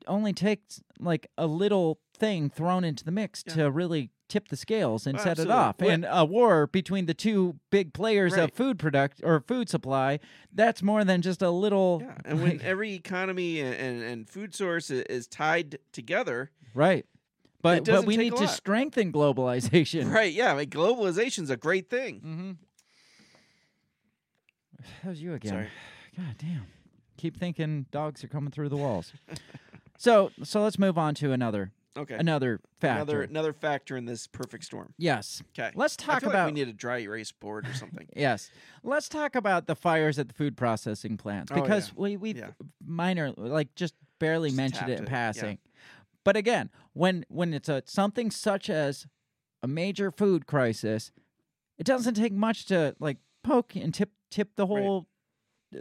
Only 0.07 0.33
takes 0.33 0.81
like 0.99 1.27
a 1.37 1.45
little 1.47 1.99
thing 2.15 2.49
thrown 2.49 2.83
into 2.83 3.03
the 3.03 3.11
mix 3.11 3.43
Yeah. 3.47 3.53
to 3.55 3.71
really 3.71 4.09
tip 4.27 4.49
the 4.49 4.55
scales 4.55 5.07
and 5.07 5.17
Oh, 5.17 5.21
set 5.23 5.31
absolutely. 5.39 5.53
it 5.53 5.57
off 5.57 5.75
Well- 5.79 5.89
and 5.89 6.05
a 6.07 6.23
war 6.25 6.67
between 6.67 7.05
the 7.07 7.13
two 7.13 7.59
big 7.71 7.93
players 7.93 8.33
Right. 8.33 8.43
of 8.43 8.53
food 8.53 8.77
product 8.77 9.21
or 9.23 9.39
food 9.41 9.69
supply 9.69 10.19
that's 10.53 10.83
more 10.83 11.03
than 11.03 11.21
just 11.21 11.41
a 11.41 11.49
little 11.49 12.01
Yeah. 12.03 12.17
And 12.25 12.41
when 12.43 12.61
every 12.61 12.93
economy 12.93 13.59
and, 13.59 13.73
and, 13.73 14.03
and 14.03 14.29
food 14.29 14.53
source 14.53 14.91
is 14.91 15.25
tied 15.27 15.79
together, 15.91 16.51
right 16.75 17.05
but 17.61 17.85
but 17.85 18.05
we 18.05 18.15
need 18.17 18.35
to 18.37 18.47
strengthen 18.47 19.11
globalization 19.11 20.11
right? 20.13 20.31
Yeah. 20.31 20.51
i 20.51 20.53
Like 20.53 20.69
globalization's 20.69 21.49
a 21.49 21.57
great 21.57 21.89
thing. 21.89 22.15
mm-hmm. 22.21 22.51
How's 25.03 25.21
you 25.21 25.33
again? 25.33 25.51
Sorry. 25.51 25.67
God 26.15 26.35
damn. 26.37 26.67
Keep 27.17 27.37
thinking 27.37 27.85
dogs 27.91 28.23
are 28.23 28.27
coming 28.27 28.51
through 28.51 28.69
the 28.69 28.77
walls. 28.77 29.11
so 29.99 30.31
so 30.43 30.63
let's 30.63 30.79
move 30.79 30.97
on 30.97 31.13
to 31.15 31.31
another 31.31 31.71
Okay. 31.97 32.15
another 32.15 32.61
factor. 32.79 33.01
Another 33.01 33.21
another 33.23 33.53
factor 33.53 33.97
in 33.97 34.05
this 34.05 34.25
perfect 34.27 34.63
storm. 34.63 34.93
yes. 34.97 35.43
Okay. 35.57 35.71
Let's 35.75 35.97
talk 35.97 36.23
about 36.23 36.33
like 36.33 36.45
we 36.45 36.51
need 36.53 36.67
a 36.69 36.73
dry 36.73 36.99
erase 36.99 37.31
board 37.31 37.67
or 37.67 37.73
something. 37.73 38.07
Yes. 38.15 38.49
Let's 38.83 39.09
talk 39.09 39.35
about 39.35 39.67
the 39.67 39.75
fires 39.75 40.17
at 40.17 40.27
the 40.29 40.33
food 40.33 40.55
processing 40.55 41.17
plants 41.17 41.51
Oh, 41.51 41.55
yeah. 41.57 41.61
because 41.61 41.93
we 41.95 42.15
we 42.17 42.33
Yeah. 42.35 42.51
minor 42.85 43.33
like 43.35 43.75
just 43.75 43.93
barely 44.19 44.49
Just 44.49 44.57
mentioned 44.57 44.89
it 44.89 44.99
in 44.99 45.03
it, 45.03 45.07
yeah. 45.09 45.13
passing. 45.15 45.57
But 46.23 46.37
again, 46.37 46.69
when 46.93 47.25
when 47.27 47.53
it's 47.53 47.67
a 47.69 47.83
something 47.85 48.31
such 48.31 48.69
as 48.69 49.05
a 49.61 49.67
major 49.67 50.09
food 50.11 50.45
crisis, 50.45 51.11
it 51.77 51.85
doesn't 51.85 52.13
take 52.13 52.31
much 52.33 52.65
to 52.67 52.95
like 52.99 53.17
poke 53.43 53.75
and 53.75 53.93
tip 53.93 54.11
tip 54.31 54.55
the 54.55 54.65
Right. 54.67 54.83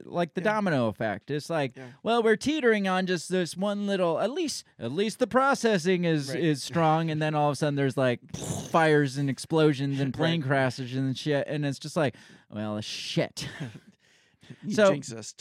Like 0.04 0.34
the 0.34 0.40
Yeah. 0.40 0.52
domino 0.52 0.88
effect. 0.88 1.30
It's 1.30 1.48
like, 1.48 1.76
Yeah. 1.76 1.84
well, 2.02 2.22
we're 2.22 2.36
teetering 2.36 2.86
on 2.88 3.06
just 3.06 3.28
this 3.30 3.56
one 3.56 3.86
little 3.86 4.18
at 4.18 4.30
least 4.30 4.64
at 4.78 4.92
least 4.92 5.18
the 5.18 5.26
processing 5.26 6.04
is 6.04 6.30
Right. 6.30 6.40
is 6.44 6.62
strong 6.62 7.10
and 7.10 7.20
then 7.22 7.34
all 7.34 7.48
of 7.48 7.54
a 7.54 7.56
sudden 7.56 7.74
there's 7.76 7.96
like 7.96 8.20
fires 8.70 9.16
and 9.16 9.30
explosions 9.30 9.98
and 10.00 10.12
plane 10.12 10.40
Right. 10.42 10.48
crashes 10.48 10.94
and 10.94 11.16
shit 11.16 11.46
and 11.48 11.64
it's 11.64 11.78
just 11.78 11.96
like, 11.96 12.14
well, 12.50 12.80
shit. 12.80 13.48
So- 14.70 14.94
us. 14.94 15.34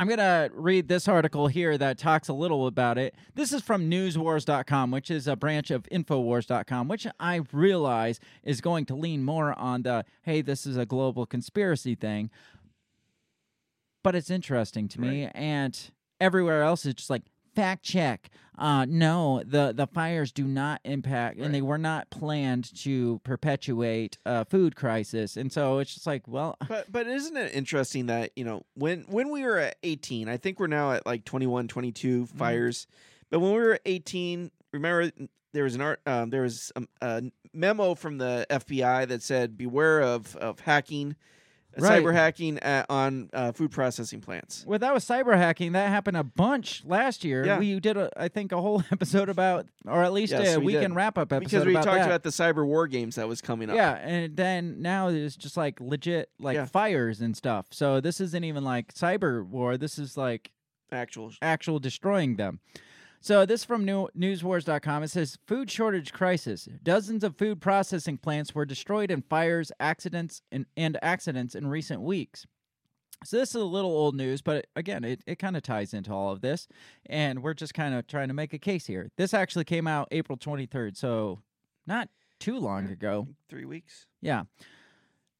I'm 0.00 0.06
going 0.06 0.18
to 0.18 0.48
read 0.54 0.86
this 0.86 1.08
article 1.08 1.48
here 1.48 1.76
that 1.76 1.98
talks 1.98 2.28
a 2.28 2.32
little 2.32 2.68
about 2.68 2.98
it. 2.98 3.16
This 3.34 3.52
is 3.52 3.62
from 3.62 3.90
newswars.com, 3.90 4.92
which 4.92 5.10
is 5.10 5.26
a 5.26 5.34
branch 5.34 5.72
of 5.72 5.82
infowars.com, 5.90 6.86
which 6.86 7.08
I 7.18 7.40
realize 7.52 8.20
is 8.44 8.60
going 8.60 8.86
to 8.86 8.94
lean 8.94 9.24
more 9.24 9.58
on 9.58 9.82
the 9.82 10.04
hey, 10.22 10.40
this 10.40 10.66
is 10.66 10.76
a 10.76 10.86
global 10.86 11.26
conspiracy 11.26 11.96
thing. 11.96 12.30
But 14.08 14.14
it's 14.16 14.30
interesting 14.30 14.88
to 14.88 15.00
me 15.02 15.28
and 15.34 15.78
everywhere 16.18 16.62
else 16.62 16.86
is 16.86 16.94
just 16.94 17.10
like 17.10 17.24
fact 17.54 17.82
check. 17.82 18.30
Uh 18.56 18.86
no, 18.88 19.42
the 19.44 19.72
the 19.76 19.86
fires 19.86 20.32
do 20.32 20.44
not 20.44 20.80
impact 20.84 21.38
and 21.38 21.54
they 21.54 21.60
were 21.60 21.76
not 21.76 22.08
planned 22.08 22.74
to 22.84 23.20
perpetuate 23.22 24.16
a 24.24 24.46
food 24.46 24.74
crisis. 24.76 25.36
And 25.36 25.52
so 25.52 25.78
it's 25.78 25.92
just 25.92 26.06
like, 26.06 26.26
well, 26.26 26.56
But 26.68 26.90
but 26.90 27.06
isn't 27.06 27.36
it 27.36 27.54
interesting 27.54 28.06
that, 28.06 28.30
you 28.34 28.44
know, 28.44 28.62
when 28.74 29.02
when 29.08 29.30
we 29.30 29.42
were 29.42 29.58
at 29.58 29.76
18, 29.82 30.26
I 30.30 30.38
think 30.38 30.58
we're 30.58 30.68
now 30.68 30.92
at 30.92 31.04
like 31.04 31.26
21, 31.26 31.68
22 31.68 32.22
Mm-hmm. 32.22 32.38
fires. 32.38 32.86
But 33.30 33.40
when 33.40 33.52
we 33.52 33.58
were 33.58 33.78
18, 33.84 34.50
remember 34.72 35.10
there 35.52 35.64
was 35.64 35.74
an 35.74 35.82
art 35.82 36.00
um, 36.06 36.30
there 36.30 36.42
was 36.42 36.72
a, 36.76 36.82
a 37.02 37.22
memo 37.52 37.94
from 37.94 38.16
the 38.16 38.46
FBI 38.48 39.06
that 39.08 39.20
said 39.22 39.58
beware 39.58 40.00
of 40.00 40.34
of 40.36 40.60
hacking 40.60 41.14
Right. 41.76 42.02
cyber 42.02 42.12
hacking 42.12 42.58
at, 42.60 42.86
on 42.88 43.30
uh, 43.32 43.52
food 43.52 43.70
processing 43.70 44.20
plants. 44.20 44.64
Well, 44.66 44.78
that 44.80 44.92
was 44.92 45.04
cyber 45.04 45.36
hacking. 45.36 45.72
That 45.72 45.88
happened 45.90 46.16
a 46.16 46.24
bunch 46.24 46.82
last 46.84 47.22
year. 47.24 47.44
Yeah. 47.46 47.58
We 47.58 47.78
did, 47.78 47.96
a, 47.96 48.10
I 48.16 48.28
think, 48.28 48.50
a 48.52 48.60
whole 48.60 48.82
episode 48.92 49.28
about, 49.28 49.66
or 49.86 50.02
at 50.02 50.12
least 50.12 50.32
Yes, 50.32 50.56
a 50.56 50.60
we 50.60 50.72
did. 50.72 50.78
weekend 50.78 50.96
wrap 50.96 51.18
up 51.18 51.32
episode 51.32 51.44
Because 51.50 51.66
we 51.66 51.72
about 51.74 51.84
talked 51.84 51.98
that. 51.98 52.06
about 52.06 52.22
the 52.24 52.30
cyber 52.30 52.66
war 52.66 52.86
games 52.88 53.14
that 53.14 53.28
was 53.28 53.40
coming 53.40 53.70
up. 53.70 53.76
yeah, 53.76 53.92
and 53.96 54.36
then 54.36 54.82
now 54.82 55.08
it's 55.08 55.36
just 55.36 55.56
like 55.56 55.80
legit, 55.80 56.30
like 56.40 56.54
Yeah. 56.56 56.64
fires 56.64 57.20
and 57.20 57.36
stuff. 57.36 57.66
So 57.70 58.00
this 58.00 58.20
isn't 58.20 58.42
even 58.44 58.64
like 58.64 58.92
cyber 58.94 59.46
war. 59.46 59.76
This 59.76 59.98
is 59.98 60.16
like 60.16 60.50
Actual 60.90 61.32
actual 61.42 61.78
destroying 61.78 62.36
them. 62.36 62.60
So 63.20 63.44
this 63.44 63.64
from 63.64 63.84
new, 63.84 64.08
newswars.com. 64.16 65.02
It 65.02 65.08
says 65.08 65.38
food 65.46 65.70
shortage 65.70 66.12
crisis. 66.12 66.68
Dozens 66.82 67.24
of 67.24 67.36
food 67.36 67.60
processing 67.60 68.16
plants 68.16 68.54
were 68.54 68.64
destroyed 68.64 69.10
in 69.10 69.22
fires, 69.22 69.72
accidents, 69.80 70.42
and, 70.52 70.66
and 70.76 70.98
accidents 71.02 71.54
in 71.54 71.66
recent 71.66 72.00
weeks. 72.02 72.46
So 73.24 73.38
this 73.38 73.50
is 73.50 73.56
a 73.56 73.64
little 73.64 73.90
old 73.90 74.14
news, 74.14 74.42
but 74.42 74.68
again, 74.76 75.02
it, 75.02 75.22
it 75.26 75.40
kind 75.40 75.56
of 75.56 75.62
ties 75.64 75.92
into 75.92 76.12
all 76.12 76.30
of 76.30 76.40
this. 76.40 76.68
And 77.06 77.42
we're 77.42 77.54
just 77.54 77.74
kind 77.74 77.94
of 77.94 78.06
trying 78.06 78.28
to 78.28 78.34
make 78.34 78.52
a 78.52 78.58
case 78.58 78.86
here. 78.86 79.10
This 79.16 79.34
actually 79.34 79.64
came 79.64 79.88
out 79.88 80.08
April 80.12 80.38
23rd, 80.38 80.96
so 80.96 81.40
not 81.86 82.08
too 82.38 82.58
long 82.58 82.88
ago. 82.88 83.26
3 83.48 83.64
weeks. 83.64 84.06
Yeah. 84.20 84.44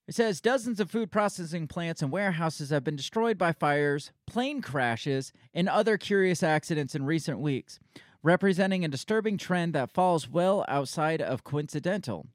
It 0.09 0.15
says 0.15 0.41
dozens 0.41 0.81
of 0.81 0.91
food 0.91 1.11
processing 1.13 1.69
plants 1.69 2.01
and 2.01 2.11
warehouses 2.11 2.71
have 2.71 2.83
been 2.83 2.97
destroyed 2.97 3.37
by 3.37 3.53
fires, 3.53 4.11
plane 4.27 4.63
crashes, 4.63 5.35
and 5.53 5.69
other 5.69 5.99
curious 5.99 6.43
accidents 6.43 6.95
in 6.95 7.05
recent 7.05 7.41
weeks, 7.41 7.79
representing 8.23 8.87
a 8.87 8.89
disturbing 8.89 9.37
trend 9.37 9.75
that 9.75 9.93
falls 9.93 10.27
well 10.27 10.65
outside 10.67 11.21
of 11.21 11.45
coincidental. 11.45 12.27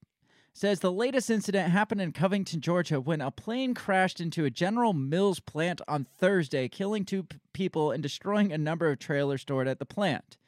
It 0.00 0.16
says 0.54 0.80
the 0.80 0.90
latest 0.90 1.28
incident 1.28 1.70
happened 1.70 2.00
in 2.00 2.12
Covington, 2.12 2.62
Georgia, 2.62 2.98
when 2.98 3.20
a 3.20 3.30
plane 3.30 3.74
crashed 3.74 4.22
into 4.22 4.46
a 4.46 4.50
General 4.50 4.94
Mills 4.94 5.38
plant 5.38 5.82
on 5.86 6.06
Thursday, 6.16 6.66
killing 6.66 7.04
two 7.04 7.24
p- 7.24 7.36
people 7.52 7.90
and 7.90 8.02
destroying 8.02 8.52
a 8.52 8.58
number 8.58 8.90
of 8.90 8.98
trailers 8.98 9.42
stored 9.42 9.68
at 9.68 9.78
the 9.78 9.84
plant. 9.84 10.38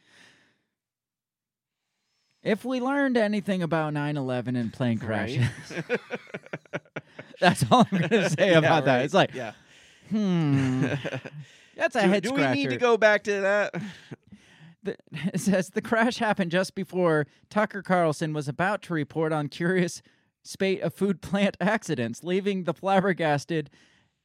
If 2.43 2.65
we 2.65 2.81
learned 2.81 3.17
anything 3.17 3.63
about 3.63 3.93
9 3.93 4.17
11 4.17 4.57
and 4.57 4.73
plane 4.73 4.99
crashes, 4.99 5.45
Right. 5.71 6.01
that's 7.41 7.65
all 7.71 7.87
I'm 7.93 7.99
going 7.99 8.11
to 8.11 8.31
say 8.31 8.51
Yeah, 8.53 8.59
about 8.59 8.85
that. 8.87 9.05
It's 9.05 9.15
like, 9.15 9.35
yeah. 9.35 9.53
hmm, 10.09 10.87
that's 11.77 11.97
a 11.97 12.03
do, 12.03 12.09
head 12.09 12.23
do 12.23 12.33
we 12.33 12.47
need 12.49 12.71
to 12.71 12.77
go 12.77 12.97
back 12.97 13.25
to 13.25 13.33
that? 13.41 13.75
The, 14.83 14.97
it 15.35 15.41
says 15.41 15.71
the 15.71 15.83
crash 15.83 16.17
happened 16.19 16.51
just 16.51 16.75
before 16.75 17.27
Tucker 17.51 17.83
Carlson 17.83 18.33
was 18.33 18.49
about 18.49 18.83
to 18.83 18.95
report 18.95 19.33
on 19.33 19.49
curious 19.49 20.03
spate 20.43 20.81
of 20.81 20.95
food 20.95 21.21
plant 21.21 21.57
accidents, 21.61 22.25
leaving 22.25 22.65
the 22.65 22.73
flabbergasted 22.75 23.69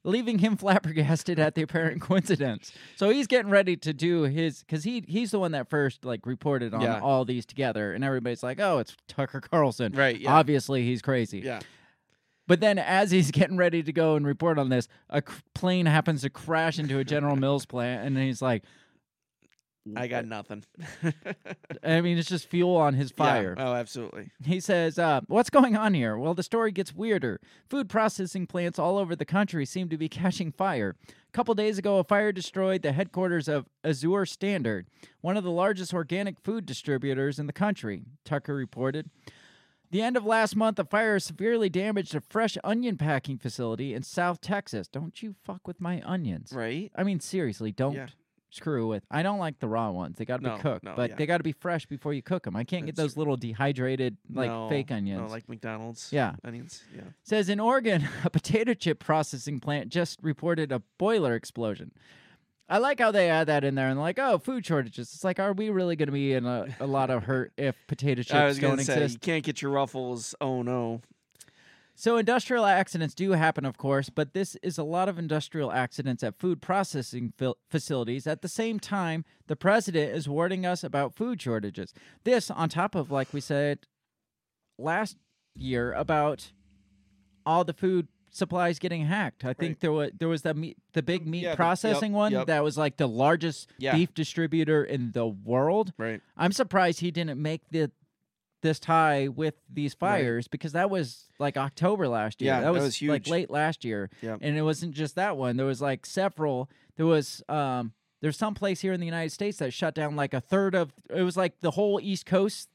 leaving 0.05 0.39
him 0.39 0.55
flabbergasted 0.57 1.39
at 1.39 1.55
the 1.55 1.61
apparent 1.63 2.01
coincidence. 2.01 2.71
So 2.95 3.09
he's 3.09 3.27
getting 3.27 3.51
ready 3.51 3.75
to 3.77 3.93
do 3.93 4.23
his 4.23 4.59
because 4.61 4.83
he 4.85 5.03
he's 5.07 5.31
the 5.31 5.39
one 5.39 5.51
that 5.51 5.69
first 5.69 6.05
like 6.05 6.25
reported 6.25 6.73
on 6.73 6.81
Yeah. 6.81 6.99
all 7.01 7.25
these 7.25 7.45
together, 7.45 7.93
and 7.93 8.03
everybody's 8.03 8.43
like, 8.43 8.59
"Oh, 8.59 8.77
it's 8.79 8.95
Tucker 9.07 9.41
Carlson." 9.41 9.91
Right, 9.93 10.19
yeah. 10.19 10.33
Obviously, 10.33 10.83
he's 10.83 11.01
crazy. 11.01 11.39
Yeah. 11.39 11.59
But 12.47 12.59
then, 12.59 12.77
as 12.77 13.09
he's 13.11 13.31
getting 13.39 13.57
ready 13.57 13.81
to 13.83 13.91
go 13.91 14.15
and 14.15 14.25
report 14.25 14.57
on 14.59 14.69
this, 14.69 14.87
a 15.09 15.21
c- 15.27 15.33
plane 15.53 15.87
happens 15.87 16.21
to 16.21 16.29
crash 16.29 16.77
into 16.79 16.99
a 16.99 17.03
General 17.03 17.35
Mills 17.35 17.65
plant, 17.65 18.05
and 18.05 18.17
he's 18.17 18.41
like, 18.41 18.63
I 19.95 20.07
got 20.07 20.25
nothing. 20.25 20.63
I 21.83 22.01
mean, 22.01 22.17
it's 22.17 22.27
just 22.29 22.47
fuel 22.49 22.75
on 22.75 22.93
his 22.95 23.11
Yeah. 23.11 23.23
fire. 23.25 23.55
Oh, 23.57 23.73
absolutely. 23.73 24.31
He 24.43 24.59
says, 24.59 24.97
uh, 24.97 25.21
What's 25.27 25.49
going 25.49 25.75
on 25.75 25.93
here? 25.93 26.17
Well, 26.17 26.33
the 26.33 26.43
story 26.43 26.71
gets 26.71 26.93
weirder. 26.95 27.39
Food 27.69 27.89
processing 27.89 28.47
plants 28.47 28.79
all 28.79 28.97
over 28.97 29.15
the 29.15 29.25
country 29.25 29.65
seem 29.65 29.89
to 29.89 29.97
be 29.97 30.09
catching 30.09 30.51
fire. 30.51 30.95
A 31.07 31.31
couple 31.33 31.53
days 31.53 31.77
ago, 31.77 31.97
a 31.99 32.03
fire 32.03 32.31
destroyed 32.31 32.81
the 32.81 32.93
headquarters 32.93 33.47
of 33.47 33.65
Azure 33.83 34.25
Standard, 34.25 34.87
one 35.21 35.37
of 35.37 35.43
the 35.43 35.51
largest 35.51 35.93
organic 35.93 36.39
food 36.39 36.65
distributors 36.65 37.37
in 37.39 37.45
the 37.47 37.53
country, 37.53 38.03
Tucker 38.23 38.55
reported. 38.55 39.09
The 39.91 40.01
end 40.01 40.17
of 40.17 40.25
last 40.25 40.55
month, 40.55 40.79
a 40.79 40.83
fire 40.83 41.19
severely 41.19 41.69
damaged 41.69 42.15
a 42.15 42.21
fresh 42.21 42.57
onion 42.63 42.97
packing 42.97 43.37
facility 43.37 43.93
in 43.93 44.01
South 44.03 44.41
Texas. 44.41 44.87
Don't 44.87 45.21
you 45.21 45.35
fuck 45.43 45.67
with 45.67 45.79
my 45.79 46.01
onions. 46.03 46.51
Right? 46.53 46.91
I 46.95 47.03
mean, 47.03 47.19
seriously, 47.19 47.71
don't 47.71 47.93
Yeah. 47.93 48.07
Screw 48.55 48.87
with. 48.87 49.03
I 49.11 49.23
don't 49.23 49.39
like 49.39 49.59
the 49.59 49.67
raw 49.67 49.91
ones. 49.91 50.17
They 50.17 50.25
got 50.25 50.37
to 50.41 50.47
No, 50.47 50.55
be 50.55 50.61
cooked, 50.61 50.85
no, 50.85 50.93
but 50.95 51.11
yeah. 51.11 51.15
they 51.17 51.25
got 51.25 51.37
to 51.37 51.43
be 51.43 51.51
fresh 51.51 51.85
before 51.85 52.13
you 52.13 52.21
cook 52.21 52.43
them. 52.43 52.55
I 52.55 52.63
can't 52.63 52.85
get 52.85 52.95
those 52.95 53.17
little 53.17 53.37
dehydrated, 53.37 54.17
like 54.33 54.49
No, 54.49 54.69
fake 54.69 54.91
onions. 54.91 55.31
Like 55.31 55.47
McDonald's. 55.49 56.09
Yeah. 56.11 56.35
Onions. 56.43 56.83
Yeah. 56.95 57.01
Says 57.23 57.49
in 57.49 57.59
Oregon, 57.59 58.07
a 58.23 58.29
potato 58.29 58.73
chip 58.73 58.99
processing 58.99 59.59
plant 59.59 59.89
just 59.89 60.19
reported 60.21 60.71
a 60.71 60.81
boiler 60.97 61.35
explosion. 61.35 61.91
I 62.67 62.79
like 62.79 62.99
how 62.99 63.11
they 63.11 63.29
add 63.29 63.45
that 63.45 63.63
in 63.63 63.75
there 63.75 63.89
and 63.89 63.99
like, 63.99 64.17
oh, 64.17 64.39
food 64.39 64.65
shortages. 64.65 65.13
It's 65.13 65.23
like, 65.23 65.39
are 65.39 65.53
we 65.53 65.69
really 65.69 65.95
going 65.95 66.07
to 66.07 66.11
be 66.11 66.33
in 66.33 66.47
a, 66.47 66.65
a 66.79 66.87
lot 66.87 67.11
of 67.11 67.23
hurt 67.25 67.53
if 67.57 67.75
potato 67.85 68.21
chips 68.23 68.33
I 68.33 68.45
was 68.45 68.57
don't 68.57 68.79
say 68.81 68.93
exist? 68.93 69.13
you 69.13 69.19
can't 69.19 69.43
get 69.43 69.61
your 69.61 69.69
ruffles. 69.71 70.33
Oh 70.41 70.63
no. 70.63 71.01
So 71.97 72.17
industrial 72.17 72.65
accidents 72.65 73.15
do 73.15 73.31
happen, 73.31 73.63
of 73.65 73.77
course, 73.77 74.09
but 74.09 74.33
this 74.33 74.57
is 74.61 74.77
a 74.77 74.83
lot 74.83 75.07
of 75.07 75.17
industrial 75.17 75.71
accidents 75.71 76.23
at 76.23 76.37
food 76.37 76.61
processing 76.61 77.31
fil- 77.37 77.57
facilities. 77.69 78.27
At 78.27 78.41
the 78.41 78.49
same 78.49 78.79
time, 78.81 79.23
the 79.47 79.55
president 79.55 80.13
is 80.13 80.27
warning 80.27 80.65
us 80.65 80.83
about 80.83 81.15
food 81.15 81.41
shortages. 81.41 81.93
This, 82.25 82.51
on 82.51 82.67
top 82.67 82.95
of, 82.95 83.11
like 83.11 83.31
we 83.31 83.39
said 83.39 83.79
last 84.77 85.15
year, 85.55 85.93
about 85.93 86.51
all 87.45 87.63
the 87.63 87.73
food 87.73 88.09
supplies 88.29 88.77
getting 88.77 89.05
hacked. 89.05 89.45
I 89.45 89.53
think 89.53 89.79
there 89.79 89.93
was 89.93 90.11
there 90.19 90.27
was 90.27 90.41
the 90.41 90.53
meat, 90.53 90.77
the 90.91 91.01
big 91.01 91.25
meat 91.25 91.43
Yeah, 91.43 91.49
the- 91.49 91.51
yep, 91.51 91.57
processing 91.57 92.11
one 92.11 92.33
yep. 92.33 92.47
that 92.47 92.61
was 92.65 92.77
like 92.77 92.97
the 92.97 93.07
largest 93.07 93.71
Yeah. 93.79 93.95
beef 93.95 94.13
distributor 94.13 94.83
in 94.83 95.13
the 95.13 95.25
world. 95.25 95.93
Right. 95.97 96.19
I'm 96.35 96.51
surprised 96.51 96.99
he 96.99 97.11
didn't 97.11 97.41
make 97.41 97.61
the 97.71 97.91
this 98.65 98.79
tie 98.79 99.27
with 99.27 99.53
these 99.71 99.93
fires 99.93 100.47
because 100.47 100.71
that 100.73 100.89
was 100.89 101.25
like 101.39 101.55
October 101.55 102.07
last 102.07 102.41
year. 102.41 102.53
Yeah, 102.53 102.61
that 102.61 102.65
that 102.65 102.73
was, 102.73 102.99
was 102.99 103.01
like 103.03 103.27
late 103.27 103.49
last 103.51 103.85
year. 103.85 104.09
Yep. 104.21 104.39
And 104.41 104.57
it 104.57 104.63
wasn't 104.63 104.95
just 104.95 105.15
that 105.15 105.37
one. 105.37 105.55
There 105.55 105.65
was 105.67 105.81
like 105.81 106.05
several. 106.05 106.69
There 106.97 107.05
was 107.05 107.43
um 107.47 107.93
there's 108.21 108.37
some 108.37 108.55
place 108.55 108.81
here 108.81 108.91
in 108.91 108.99
the 108.99 109.05
United 109.05 109.31
States 109.31 109.59
that 109.59 109.71
shut 109.71 109.93
down 109.93 110.15
like 110.15 110.33
a 110.33 110.41
third 110.41 110.73
of 110.73 110.91
it 111.13 111.21
was 111.21 111.37
like 111.37 111.59
the 111.59 111.71
whole 111.71 111.99
East 112.01 112.25
Coast 112.25 112.69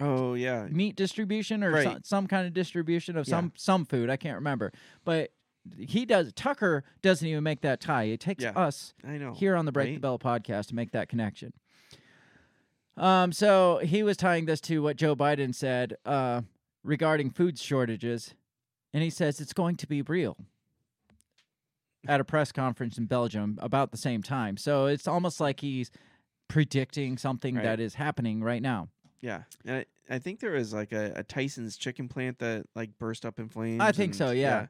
Oh 0.00 0.34
yeah. 0.34 0.66
meat 0.70 0.94
distribution 0.96 1.62
or 1.64 1.72
Right. 1.72 1.84
some, 1.84 2.00
some 2.04 2.26
kind 2.28 2.46
of 2.46 2.54
distribution 2.54 3.16
of 3.16 3.26
Yeah. 3.26 3.30
some 3.32 3.52
some 3.56 3.84
food. 3.84 4.08
I 4.10 4.16
can't 4.16 4.36
remember. 4.36 4.72
But 5.04 5.32
he 5.76 6.04
does 6.06 6.32
Tucker 6.34 6.84
doesn't 7.02 7.26
even 7.26 7.42
make 7.42 7.62
that 7.62 7.80
tie. 7.80 8.04
It 8.04 8.20
takes 8.20 8.44
Yeah. 8.44 8.52
us 8.54 8.94
I 9.04 9.18
know. 9.18 9.32
here 9.34 9.56
on 9.56 9.64
the 9.66 9.72
Break 9.72 9.94
the? 9.94 10.00
Bell 10.00 10.18
podcast 10.18 10.68
to 10.68 10.74
make 10.76 10.92
that 10.92 11.08
connection. 11.08 11.52
Um, 12.96 13.32
so 13.32 13.78
he 13.82 14.02
was 14.02 14.16
tying 14.16 14.44
this 14.46 14.60
to 14.62 14.82
what 14.82 14.96
Joe 14.96 15.16
Biden 15.16 15.54
said 15.54 15.96
uh, 16.04 16.42
regarding 16.84 17.30
food 17.30 17.58
shortages, 17.58 18.34
and 18.92 19.02
he 19.02 19.10
says 19.10 19.40
it's 19.40 19.52
going 19.54 19.76
to 19.76 19.86
be 19.86 20.02
real 20.02 20.36
at 22.06 22.20
a 22.20 22.24
press 22.24 22.52
conference 22.52 22.98
in 22.98 23.06
Belgium 23.06 23.58
about 23.62 23.92
the 23.92 23.96
same 23.96 24.22
time. 24.22 24.56
So 24.56 24.86
it's 24.86 25.06
almost 25.06 25.40
like 25.40 25.60
he's 25.60 25.90
predicting 26.48 27.16
something 27.16 27.54
Right. 27.54 27.64
that 27.64 27.80
is 27.80 27.94
happening 27.94 28.42
right 28.42 28.60
now. 28.60 28.88
Yeah. 29.20 29.42
And 29.64 29.76
I, 30.10 30.14
I 30.16 30.18
think 30.18 30.40
there 30.40 30.50
was 30.50 30.74
like 30.74 30.92
a, 30.92 31.12
a 31.16 31.22
Tyson's 31.22 31.76
chicken 31.76 32.08
plant 32.08 32.40
that 32.40 32.64
like 32.74 32.90
burst 32.98 33.24
up 33.24 33.38
in 33.38 33.48
flames. 33.48 33.80
I 33.80 33.92
think 33.92 34.10
and- 34.10 34.16
so, 34.18 34.30
yeah. 34.32 34.66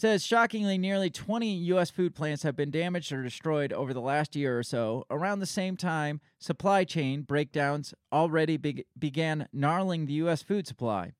Says 0.00 0.24
shockingly, 0.24 0.78
nearly 0.78 1.10
20 1.10 1.46
U.S. 1.46 1.90
food 1.90 2.14
plants 2.14 2.42
have 2.42 2.56
been 2.56 2.70
damaged 2.70 3.12
or 3.12 3.22
destroyed 3.22 3.70
over 3.70 3.92
the 3.92 4.00
last 4.00 4.34
year 4.34 4.58
or 4.58 4.62
so. 4.62 5.04
Around 5.10 5.40
the 5.40 5.46
same 5.46 5.76
time, 5.76 6.22
supply 6.38 6.84
chain 6.84 7.20
breakdowns 7.20 7.92
already 8.10 8.56
beg 8.56 8.86
began 8.98 9.46
gnarling 9.52 10.06
the 10.06 10.14
U.S. 10.14 10.42
food 10.42 10.66
supply. 10.66 11.12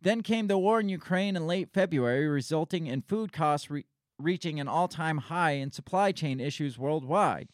Then 0.00 0.22
came 0.22 0.46
the 0.46 0.56
war 0.56 0.80
in 0.80 0.88
Ukraine 0.88 1.36
in 1.36 1.46
late 1.46 1.74
February, 1.74 2.26
resulting 2.26 2.86
in 2.86 3.02
food 3.02 3.34
costs 3.34 3.70
re- 3.70 3.84
reaching 4.18 4.58
an 4.58 4.66
all 4.66 4.88
time 4.88 5.18
high 5.18 5.50
and 5.50 5.74
supply 5.74 6.10
chain 6.10 6.40
issues 6.40 6.78
worldwide. 6.78 7.50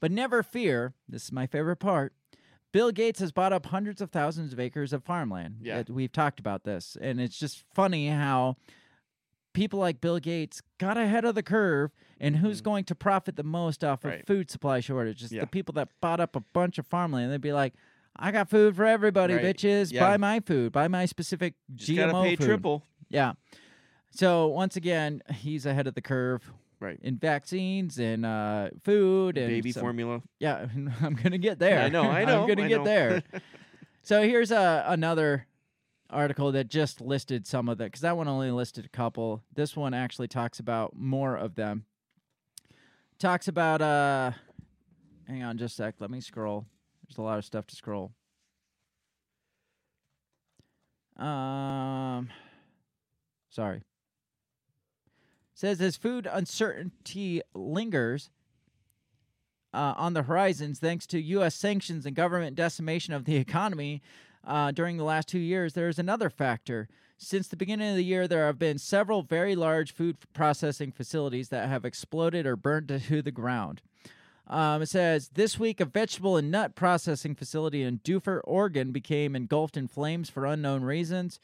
But 0.00 0.12
never 0.12 0.42
fear, 0.42 0.94
this 1.06 1.24
is 1.24 1.32
my 1.32 1.46
favorite 1.46 1.76
part. 1.76 2.14
Bill 2.72 2.90
Gates 2.90 3.20
has 3.20 3.32
bought 3.32 3.52
up 3.52 3.66
hundreds 3.66 4.00
of 4.00 4.10
thousands 4.10 4.54
of 4.54 4.60
acres 4.60 4.94
of 4.94 5.04
farmland. 5.04 5.56
Yeah. 5.60 5.82
We've 5.90 6.10
talked 6.10 6.40
about 6.40 6.64
this. 6.64 6.96
And 6.98 7.20
it's 7.20 7.38
just 7.38 7.64
funny 7.74 8.08
how 8.08 8.56
people 9.52 9.78
like 9.78 10.00
Bill 10.00 10.18
Gates 10.18 10.62
got 10.78 10.96
ahead 10.96 11.24
of 11.24 11.34
the 11.34 11.42
curve 11.42 11.90
and 12.20 12.36
who's 12.36 12.60
going 12.60 12.84
to 12.84 12.94
profit 12.94 13.36
the 13.36 13.42
most 13.42 13.82
off 13.84 14.04
of 14.04 14.10
Mm-hmm. 14.10 14.16
Right. 14.18 14.26
food 14.26 14.50
supply 14.50 14.80
shortages? 14.80 15.32
Yeah. 15.32 15.42
The 15.42 15.46
people 15.46 15.72
that 15.74 15.88
bought 16.00 16.20
up 16.20 16.36
a 16.36 16.40
bunch 16.40 16.78
of 16.78 16.86
farmland. 16.86 17.32
They'd 17.32 17.40
be 17.40 17.52
like, 17.52 17.74
I 18.16 18.30
got 18.30 18.48
food 18.50 18.76
for 18.76 18.84
everybody, 18.84 19.34
Right. 19.34 19.44
bitches. 19.56 19.92
Yeah. 19.92 20.00
Buy 20.00 20.16
my 20.18 20.40
food. 20.40 20.72
Buy 20.72 20.88
my 20.88 21.06
specific 21.06 21.54
Just 21.74 21.90
GMO 21.90 22.22
pay 22.24 22.36
food. 22.36 22.44
triple. 22.46 22.82
Yeah. 23.08 23.32
So 24.10 24.48
once 24.48 24.76
again, 24.76 25.22
he's 25.34 25.64
ahead 25.66 25.86
of 25.86 25.94
the 25.94 26.02
curve 26.02 26.52
Right. 26.80 26.98
in 27.02 27.16
vaccines 27.16 27.98
and 27.98 28.26
uh, 28.26 28.70
food 28.82 29.38
and 29.38 29.48
Baby 29.48 29.72
some- 29.72 29.80
formula. 29.82 30.20
yeah, 30.40 30.66
I'm 31.00 31.14
gonna 31.14 31.38
get 31.38 31.58
there. 31.58 31.80
I 31.80 31.88
know, 31.88 32.02
I 32.02 32.24
know, 32.26 32.42
I'm 32.42 32.48
gonna 32.48 32.64
I 32.64 32.68
get 32.68 32.78
know. 32.78 32.84
there. 32.84 33.22
so 34.02 34.22
here's 34.22 34.50
a 34.50 34.84
another 34.88 35.46
article 36.12 36.52
that 36.52 36.68
just 36.68 37.00
listed 37.00 37.46
some 37.46 37.68
of 37.68 37.78
the 37.78 37.84
because 37.84 38.00
that 38.02 38.16
one 38.16 38.28
only 38.28 38.50
listed 38.50 38.84
a 38.84 38.88
couple. 38.88 39.42
This 39.54 39.76
one 39.76 39.94
actually 39.94 40.28
talks 40.28 40.60
about 40.60 40.96
more 40.96 41.36
of 41.36 41.54
them. 41.54 41.84
Talks 43.18 43.48
about 43.48 43.82
uh, 43.82 44.32
hang 45.26 45.42
on 45.42 45.58
just 45.58 45.78
a 45.78 45.84
sec. 45.84 45.96
Let 45.98 46.10
me 46.10 46.20
scroll. 46.20 46.66
There's 47.06 47.18
a 47.18 47.22
lot 47.22 47.38
of 47.38 47.44
stuff 47.44 47.66
to 47.68 47.76
scroll. 47.76 48.12
Um, 51.16 52.30
sorry. 53.50 53.82
Says 55.54 55.80
as 55.80 55.96
food 55.96 56.28
uncertainty 56.30 57.42
lingers, 57.54 58.30
uh, 59.74 59.94
on 59.96 60.12
the 60.12 60.22
horizons 60.22 60.78
thanks 60.78 61.06
to 61.06 61.20
U.S. 61.20 61.54
sanctions 61.54 62.04
and 62.04 62.14
government 62.14 62.56
decimation 62.56 63.14
of 63.14 63.24
the 63.24 63.36
economy 63.36 64.02
uh, 64.44 64.70
during 64.72 64.96
the 64.96 65.04
last 65.04 65.28
two 65.28 65.38
years. 65.38 65.74
There 65.74 65.88
is 65.88 65.98
another 65.98 66.30
factor. 66.30 66.88
Since 67.18 67.48
the 67.48 67.56
beginning 67.56 67.90
of 67.90 67.96
the 67.96 68.04
year, 68.04 68.26
there 68.26 68.46
have 68.46 68.58
been 68.58 68.78
several 68.78 69.22
very 69.22 69.54
large 69.54 69.92
food 69.92 70.16
processing 70.32 70.90
facilities 70.90 71.50
that 71.50 71.68
have 71.68 71.84
exploded 71.84 72.46
or 72.46 72.56
burned 72.56 72.88
to 73.08 73.22
the 73.22 73.30
ground. 73.30 73.80
Um, 74.48 74.82
it 74.82 74.88
says 74.88 75.30
this 75.34 75.58
week, 75.58 75.80
a 75.80 75.84
vegetable 75.84 76.36
and 76.36 76.50
nut 76.50 76.74
processing 76.74 77.34
facility 77.34 77.82
in 77.82 78.00
Dufur, 78.00 78.40
Oregon, 78.44 78.90
became 78.90 79.36
engulfed 79.36 79.76
in 79.76 79.86
flames 79.86 80.28
for 80.28 80.44
unknown 80.44 80.82
reasons. 80.82 81.38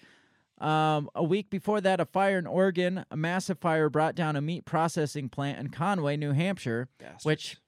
Um, 0.60 1.08
a 1.14 1.22
week 1.22 1.48
before 1.48 1.80
that, 1.80 2.00
a 2.00 2.04
fire 2.04 2.38
in 2.38 2.46
Oregon, 2.46 3.04
a 3.10 3.16
massive 3.16 3.60
fire 3.60 3.88
brought 3.88 4.16
down 4.16 4.34
a 4.34 4.40
meat 4.40 4.64
processing 4.64 5.28
plant 5.28 5.60
in 5.60 5.68
Conway, 5.68 6.16
New 6.16 6.32
Hampshire, 6.32 6.88
which, 7.22 7.58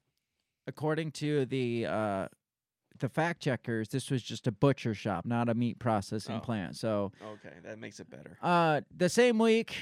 according 0.66 1.12
to 1.12 1.46
the 1.46 1.86
uh, 1.86 2.26
the 3.01 3.09
fact 3.09 3.40
checkers, 3.42 3.88
this 3.88 4.11
was 4.11 4.22
just 4.22 4.46
a 4.46 4.53
butcher 4.53 4.94
shop, 4.94 5.26
not 5.26 5.48
a 5.48 5.55
meat 5.55 5.78
processing 5.78 6.36
Oh. 6.36 6.40
plant. 6.40 6.76
So, 6.76 7.12
Okay, 7.22 7.55
that 7.64 7.78
makes 7.78 7.98
it 8.01 8.09
better. 8.11 8.36
uh, 8.42 8.82
the 8.96 9.09
same 9.09 9.38
week 9.38 9.74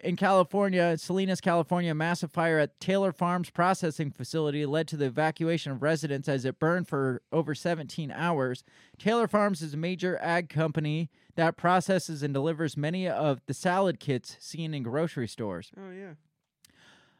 in 0.00 0.14
California, 0.14 0.96
Salinas, 0.98 1.40
California, 1.40 1.90
a 1.90 1.94
massive 1.94 2.30
fire 2.30 2.58
at 2.58 2.78
Taylor 2.80 3.12
Farms 3.12 3.48
processing 3.50 4.10
facility 4.10 4.66
led 4.66 4.86
to 4.88 4.96
the 4.96 5.06
evacuation 5.06 5.72
of 5.72 5.82
residents 5.82 6.28
as 6.28 6.44
it 6.44 6.58
burned 6.58 6.86
for 6.86 7.22
over 7.32 7.54
17 7.54 8.10
hours. 8.10 8.62
Taylor 8.98 9.26
Farms 9.26 9.62
is 9.62 9.72
a 9.74 9.78
major 9.78 10.18
ag 10.20 10.48
company 10.50 11.10
that 11.34 11.56
processes 11.56 12.22
and 12.22 12.32
delivers 12.34 12.76
many 12.76 13.08
of 13.08 13.40
the 13.46 13.54
salad 13.54 13.98
kits 13.98 14.36
seen 14.38 14.74
in 14.74 14.82
grocery 14.82 15.26
stores. 15.28 15.70
Oh 15.78 15.90
yeah. 15.90 16.14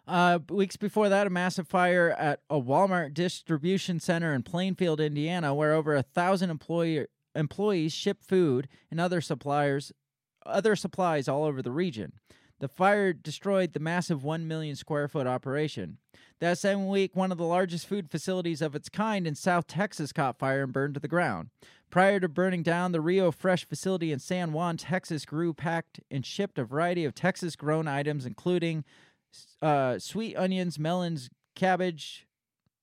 Uh, 0.06 0.38
weeks 0.48 0.76
before 0.76 1.08
that, 1.08 1.26
a 1.26 1.30
massive 1.30 1.66
fire 1.66 2.14
at 2.16 2.40
a 2.48 2.60
Walmart 2.60 3.12
distribution 3.12 3.98
center 3.98 4.32
in 4.32 4.42
Plainfield, 4.42 5.00
Indiana, 5.00 5.52
where 5.52 5.72
over 5.72 5.96
a 5.96 6.02
thousand 6.02 6.50
employee 6.50 7.06
employees 7.34 7.92
ship 7.92 8.22
food 8.22 8.68
and 8.90 9.00
other 9.00 9.20
suppliers, 9.20 9.92
other 10.44 10.76
supplies 10.76 11.28
all 11.28 11.44
over 11.44 11.60
the 11.60 11.72
region. 11.72 12.12
The 12.58 12.68
fire 12.68 13.12
destroyed 13.12 13.74
the 13.74 13.80
massive 13.80 14.24
1 14.24 14.48
million 14.48 14.76
square 14.76 15.08
foot 15.08 15.26
operation. 15.26 15.98
That 16.40 16.58
same 16.58 16.86
week, 16.86 17.14
one 17.14 17.30
of 17.30 17.36
the 17.36 17.44
largest 17.44 17.86
food 17.86 18.10
facilities 18.10 18.62
of 18.62 18.74
its 18.74 18.88
kind 18.88 19.26
in 19.26 19.34
South 19.34 19.66
Texas 19.66 20.12
caught 20.12 20.38
fire 20.38 20.62
and 20.62 20.72
burned 20.72 20.94
to 20.94 21.00
the 21.00 21.08
ground. 21.08 21.50
Prior 21.90 22.18
to 22.20 22.28
burning 22.28 22.62
down, 22.62 22.92
the 22.92 23.00
Rio 23.00 23.30
Fresh 23.30 23.66
facility 23.66 24.10
in 24.10 24.18
San 24.18 24.52
Juan, 24.52 24.76
Texas 24.76 25.24
grew, 25.24 25.52
packed, 25.52 26.00
and 26.10 26.24
shipped 26.24 26.58
a 26.58 26.64
variety 26.64 27.04
of 27.04 27.14
Texas 27.14 27.56
grown 27.56 27.86
items, 27.86 28.24
including 28.24 28.84
uh, 29.62 29.98
sweet 29.98 30.36
onions, 30.36 30.78
melons, 30.78 31.30
cabbage, 31.54 32.26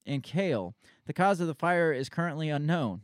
and 0.06 0.24
kale. 0.24 0.76
The 1.06 1.14
cause 1.14 1.40
of 1.40 1.48
the 1.48 1.54
fire 1.54 1.92
is 1.92 2.10
currently 2.10 2.50
unknown. 2.50 3.02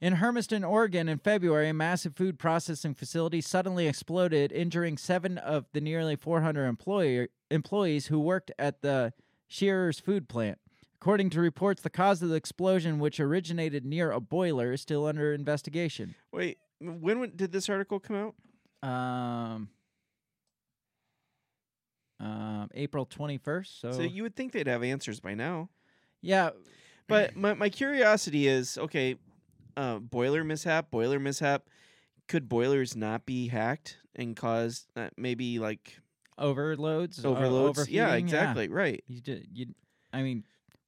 In 0.00 0.14
Hermiston, 0.14 0.64
Oregon, 0.64 1.08
in 1.10 1.18
February, 1.18 1.68
a 1.68 1.74
massive 1.74 2.16
food 2.16 2.38
processing 2.38 2.94
facility 2.94 3.42
suddenly 3.42 3.86
exploded, 3.86 4.50
injuring 4.50 4.96
seven 4.96 5.36
of 5.36 5.66
the 5.72 5.80
nearly 5.80 6.16
400 6.16 6.66
employer, 6.66 7.28
employees 7.50 8.06
who 8.06 8.18
worked 8.18 8.50
at 8.58 8.80
the 8.80 9.12
Shearer's 9.46 10.00
food 10.00 10.26
plant. 10.26 10.58
According 11.00 11.30
to 11.30 11.40
reports, 11.40 11.82
the 11.82 11.90
cause 11.90 12.22
of 12.22 12.30
the 12.30 12.34
explosion, 12.34 12.98
which 12.98 13.20
originated 13.20 13.84
near 13.84 14.10
a 14.10 14.20
boiler, 14.20 14.72
is 14.72 14.80
still 14.80 15.06
under 15.06 15.34
investigation. 15.34 16.14
Wait, 16.32 16.58
when, 16.78 17.20
when 17.20 17.32
did 17.36 17.52
this 17.52 17.68
article 17.68 18.00
come 18.00 18.16
out? 18.16 18.88
Um, 18.88 19.68
um, 22.20 22.68
April 22.74 23.06
21st. 23.06 23.80
So, 23.80 23.92
So 23.92 24.02
you 24.02 24.22
would 24.22 24.36
think 24.36 24.52
they'd 24.52 24.66
have 24.66 24.82
answers 24.82 25.18
by 25.20 25.34
now. 25.34 25.70
yeah, 26.20 26.50
But 27.08 27.34
my, 27.34 27.54
my 27.54 27.68
curiosity 27.70 28.46
is 28.46 28.76
okay, 28.78 29.16
uh, 29.76 29.98
boiler 29.98 30.44
mishap, 30.44 30.90
boiler 30.90 31.18
mishap. 31.18 31.68
Could 32.28 32.48
boilers 32.48 32.94
not 32.94 33.26
be 33.26 33.48
hacked 33.48 33.96
and 34.14 34.36
cause 34.36 34.86
uh, 34.94 35.08
maybe 35.16 35.58
like 35.58 35.98
overloads, 36.38 37.24
uh, 37.24 37.28
overloads? 37.28 37.88
yeah, 37.88 38.14
exactly. 38.14 38.68
Right. 38.68 39.02
You, 39.08 39.20
you, 39.52 39.66
I 40.12 40.22
mean, 40.22 40.44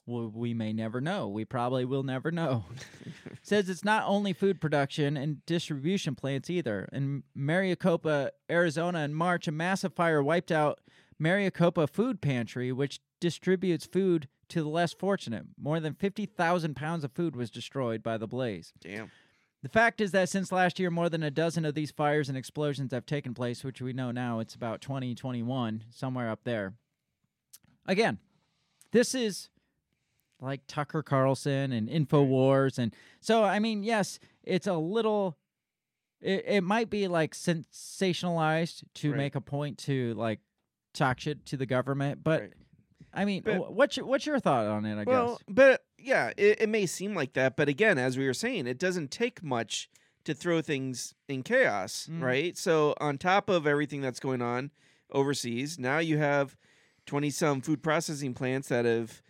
w- 0.07 0.31
we 0.35 0.55
may 0.55 0.73
never 0.73 1.01
know. 1.01 1.29
We 1.29 1.45
probably 1.45 1.85
will 1.85 2.05
never 2.05 2.31
know. 2.31 2.65
Says 3.43 3.69
it's 3.69 3.85
not 3.85 4.05
only 4.07 4.33
food 4.33 4.61
production 4.61 5.17
and 5.17 5.45
distribution 5.47 6.15
plants 6.15 6.49
either. 6.49 6.89
In 6.93 7.25
Maricopa, 7.35 8.31
Arizona, 8.49 9.01
in 9.01 9.15
March, 9.15 9.49
a 9.49 9.53
massive 9.53 9.95
fire 9.95 10.23
wiped 10.23 10.53
out 10.53 10.79
Maricopa 11.23 11.87
Food 11.87 12.21
Pantry, 12.21 12.73
which 12.73 13.01
distributes 13.21 13.87
food 13.87 14.29
to 14.49 14.63
the 14.63 14.69
less 14.69 14.93
fortunate. 14.93 15.45
More 15.57 15.79
than 15.79 15.95
50,000 15.95 16.75
pounds 16.75 17.05
of 17.05 17.13
food 17.13 17.37
was 17.37 17.51
destroyed 17.51 18.03
by 18.03 18.19
the 18.19 18.27
blaze. 18.27 18.73
Damn. 18.81 19.11
The 19.63 19.69
fact 19.69 20.01
is 20.01 20.11
that 20.11 20.29
since 20.29 20.51
last 20.51 20.81
year, 20.81 20.91
more 20.91 21.09
than 21.09 21.23
a 21.23 21.31
dozen 21.31 21.65
of 21.65 21.75
these 21.75 21.93
fires 21.93 22.29
and 22.29 22.37
explosions 22.37 22.93
have 22.93 23.07
taken 23.07 23.33
place, 23.33 23.63
which 23.63 23.81
we 23.81 23.93
know 23.93 24.11
now 24.11 24.41
it's 24.41 24.57
about 24.57 24.81
20, 24.81 25.15
21, 25.15 25.85
somewhere 25.91 26.29
up 26.29 26.41
there. 26.43 26.75
Again, 27.87 28.19
this 28.91 29.15
is 29.15 29.49
like 30.41 30.63
Tucker 30.67 31.05
Carlson 31.05 31.71
and 31.71 31.89
InfoWars. 31.89 32.77
And 32.79 32.93
so, 33.21 33.45
I 33.45 33.61
mean, 33.61 33.85
yes, 33.85 34.19
it's 34.43 34.67
a 34.67 34.75
little, 34.75 35.39
it, 36.21 36.45
it 36.47 36.65
might 36.65 36.91
be 36.91 37.07
like 37.07 37.33
sensationalized 37.33 38.83
to 38.95 39.11
Right. 39.13 39.17
make 39.17 39.35
a 39.37 39.41
point 39.41 39.79
to 39.79 40.15
like 40.15 40.41
talk 40.93 41.21
shit 41.21 41.45
to 41.47 41.57
the 41.57 41.67
government. 41.67 42.23
But 42.25 42.41
Right. 42.41 42.53
I 43.15 43.25
mean, 43.25 43.43
But- 43.45 43.73
what's 43.75 43.97
your, 43.97 44.07
what's 44.07 44.25
your 44.27 44.41
thought 44.41 44.67
on 44.67 44.85
it, 44.87 44.99
I 44.99 45.05
Well, 45.05 45.35
guess? 45.37 45.39
but 45.49 45.85
yeah, 45.99 46.33
it, 46.37 46.63
it 46.63 46.69
may 46.69 46.87
seem 46.87 47.15
like 47.15 47.35
that, 47.35 47.57
but 47.57 47.69
again, 47.69 47.99
as 47.99 48.17
we 48.17 48.27
were 48.27 48.33
saying, 48.35 48.67
it 48.67 48.79
doesn't 48.79 49.11
take 49.11 49.43
much 49.43 49.91
to 50.25 50.35
throw 50.35 50.61
things 50.63 51.15
in 51.29 51.43
chaos, 51.43 52.09
Mm. 52.11 52.23
right? 52.23 52.57
So 52.57 52.95
on 53.01 53.19
top 53.19 53.49
of 53.51 53.67
everything 53.67 54.01
that's 54.01 54.21
going 54.21 54.41
on 54.41 54.71
overseas, 55.11 55.79
now 55.79 55.99
you 55.99 56.19
have 56.19 56.57
twenty 57.07 57.29
some 57.31 57.61
food 57.61 57.83
processing 57.83 58.33
plants 58.35 58.69
that 58.69 58.85
have 58.85 59.21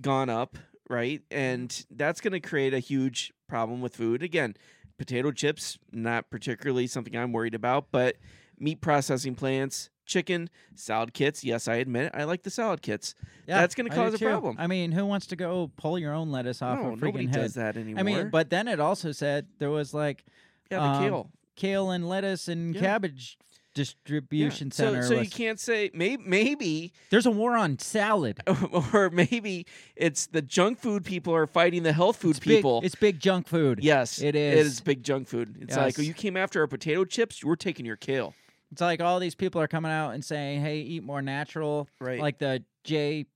gone 0.00 0.28
up, 0.28 0.58
right? 0.88 1.22
And 1.30 1.86
that's 1.90 2.20
going 2.20 2.32
to 2.32 2.40
create 2.40 2.74
a 2.74 2.78
huge 2.80 3.32
problem 3.48 3.80
with 3.80 3.94
food. 3.96 4.22
Again, 4.22 4.56
potato 4.98 5.30
chips 5.30 5.78
not 5.92 6.28
particularly 6.30 6.86
something 6.88 7.16
I'm 7.16 7.32
worried 7.32 7.54
about, 7.54 7.90
but 7.92 8.16
meat 8.58 8.80
processing 8.80 9.34
plants, 9.36 9.88
chicken, 10.10 10.50
salad 10.74 11.14
kits. 11.14 11.42
Yes, 11.42 11.68
I 11.68 11.76
admit 11.76 12.06
it. 12.06 12.12
I 12.14 12.24
like 12.24 12.42
the 12.42 12.50
salad 12.50 12.82
kits. 12.82 13.14
Yeah, 13.46 13.60
that's 13.62 13.74
going 13.74 13.88
to 13.88 13.94
cause 13.96 14.12
a 14.12 14.18
too. 14.18 14.26
problem. 14.26 14.56
I 14.58 14.66
mean, 14.66 14.92
who 14.92 15.06
wants 15.06 15.26
to 15.28 15.36
go 15.36 15.70
pull 15.76 15.98
your 15.98 16.12
own 16.12 16.30
lettuce 16.30 16.60
off 16.60 16.78
no, 16.78 16.88
a 16.88 16.96
freaking 16.96 17.00
nobody 17.02 17.26
head? 17.26 17.34
does 17.34 17.54
that 17.54 17.76
anymore. 17.78 18.00
I 18.00 18.02
mean, 18.02 18.28
but 18.30 18.50
then 18.50 18.68
it 18.68 18.78
also 18.80 19.12
said 19.12 19.46
there 19.58 19.70
was 19.70 19.94
like 19.94 20.24
yeah, 20.70 20.78
the 20.78 20.84
um, 20.84 21.02
kale. 21.02 21.30
kale 21.56 21.90
and 21.90 22.08
lettuce 22.08 22.48
and 22.48 22.74
Yeah. 22.74 22.80
cabbage 22.82 23.38
distribution 23.72 24.70
So, 24.70 24.84
center. 24.92 25.02
so 25.06 25.12
you 25.14 25.18
was- 25.20 25.28
can't 25.30 25.58
say 25.60 25.90
maybe, 25.94 26.22
maybe, 26.26 26.92
There's 27.10 27.26
a 27.26 27.30
war 27.30 27.56
on 27.56 27.78
salad. 27.78 28.40
or 28.92 29.10
maybe 29.10 29.66
it's 29.96 30.26
the 30.26 30.42
junk 30.42 30.78
food 30.80 31.04
people 31.04 31.34
are 31.34 31.46
fighting 31.46 31.82
the 31.84 31.92
health 31.92 32.16
food 32.16 32.30
It's 32.30 32.38
big- 32.40 32.58
people. 32.58 32.80
it's 32.84 32.94
big 32.94 33.20
junk 33.20 33.46
food. 33.48 33.80
yes, 33.82 34.20
it 34.20 34.34
It 34.34 34.58
is. 34.58 34.66
is 34.66 34.80
big 34.80 35.02
junk 35.02 35.28
food. 35.28 35.56
It's 35.60 35.76
like, 35.76 35.98
oh, 35.98 36.02
Yes. 36.02 36.08
you 36.08 36.14
came 36.14 36.36
after 36.36 36.60
our 36.60 36.66
potato 36.66 37.04
chips. 37.04 37.44
We're 37.44 37.56
taking 37.56 37.86
your 37.86 37.96
kale. 37.96 38.34
It's 38.72 38.80
like 38.80 39.00
all 39.00 39.18
these 39.18 39.34
people 39.34 39.60
are 39.60 39.68
coming 39.68 39.90
out 39.90 40.10
and 40.10 40.24
saying, 40.24 40.60
"Hey, 40.60 40.80
eat 40.80 41.02
more 41.02 41.22
natural." 41.22 41.88
Right. 42.00 42.20
Like 42.20 42.38
the 42.38 42.64
Jay 42.84 43.26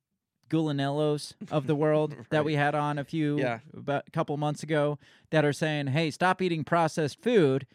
Gulanellos 0.49 1.35
of 1.51 1.67
the 1.67 1.75
world 1.75 2.15
that 2.31 2.45
we 2.45 2.55
had 2.55 2.75
on 2.75 2.99
a 2.99 3.05
few 3.05 3.39
Yeah. 3.39 3.59
about 3.77 4.05
a 4.07 4.11
couple 4.11 4.37
months 4.37 4.63
ago 4.63 4.99
that 5.31 5.45
are 5.45 5.53
saying, 5.53 5.89
"Hey, 5.89 6.11
stop 6.11 6.41
eating 6.41 6.63
processed 6.65 7.21
food," 7.21 7.67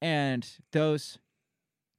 and 0.00 0.46
those 0.72 1.18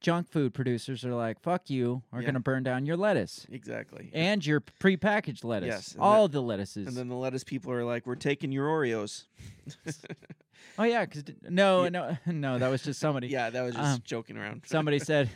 junk 0.00 0.28
food 0.30 0.52
producers 0.54 1.04
are 1.04 1.14
like, 1.14 1.40
"Fuck 1.40 1.70
you! 1.70 2.02
We're 2.12 2.20
Yeah. 2.20 2.26
gonna 2.26 2.40
burn 2.40 2.62
down 2.62 2.84
your 2.86 2.96
lettuce 2.96 3.46
Exactly. 3.50 4.10
and 4.12 4.44
your 4.44 4.60
prepackaged 4.60 5.42
lettuce, 5.44 5.68
Yes, 5.68 5.96
all 5.98 6.28
the 6.28 6.42
lettuces." 6.42 6.86
And 6.86 6.96
then 6.96 7.08
the 7.08 7.16
lettuce 7.16 7.42
people 7.42 7.72
are 7.72 7.84
like, 7.84 8.06
we're 8.06 8.14
taking 8.14 8.52
your 8.52 8.68
Oreos. 8.68 9.24
oh 10.78 10.84
yeah, 10.84 11.04
because 11.04 11.24
no, 11.48 11.88
no, 11.88 12.16
no, 12.26 12.58
that 12.58 12.68
was 12.68 12.82
just 12.82 13.00
somebody. 13.00 13.28
yeah, 13.28 13.50
that 13.50 13.62
was 13.62 13.74
just 13.74 13.94
Um, 13.96 14.00
joking 14.04 14.36
around. 14.36 14.62
Somebody 14.66 14.98
said, 14.98 15.28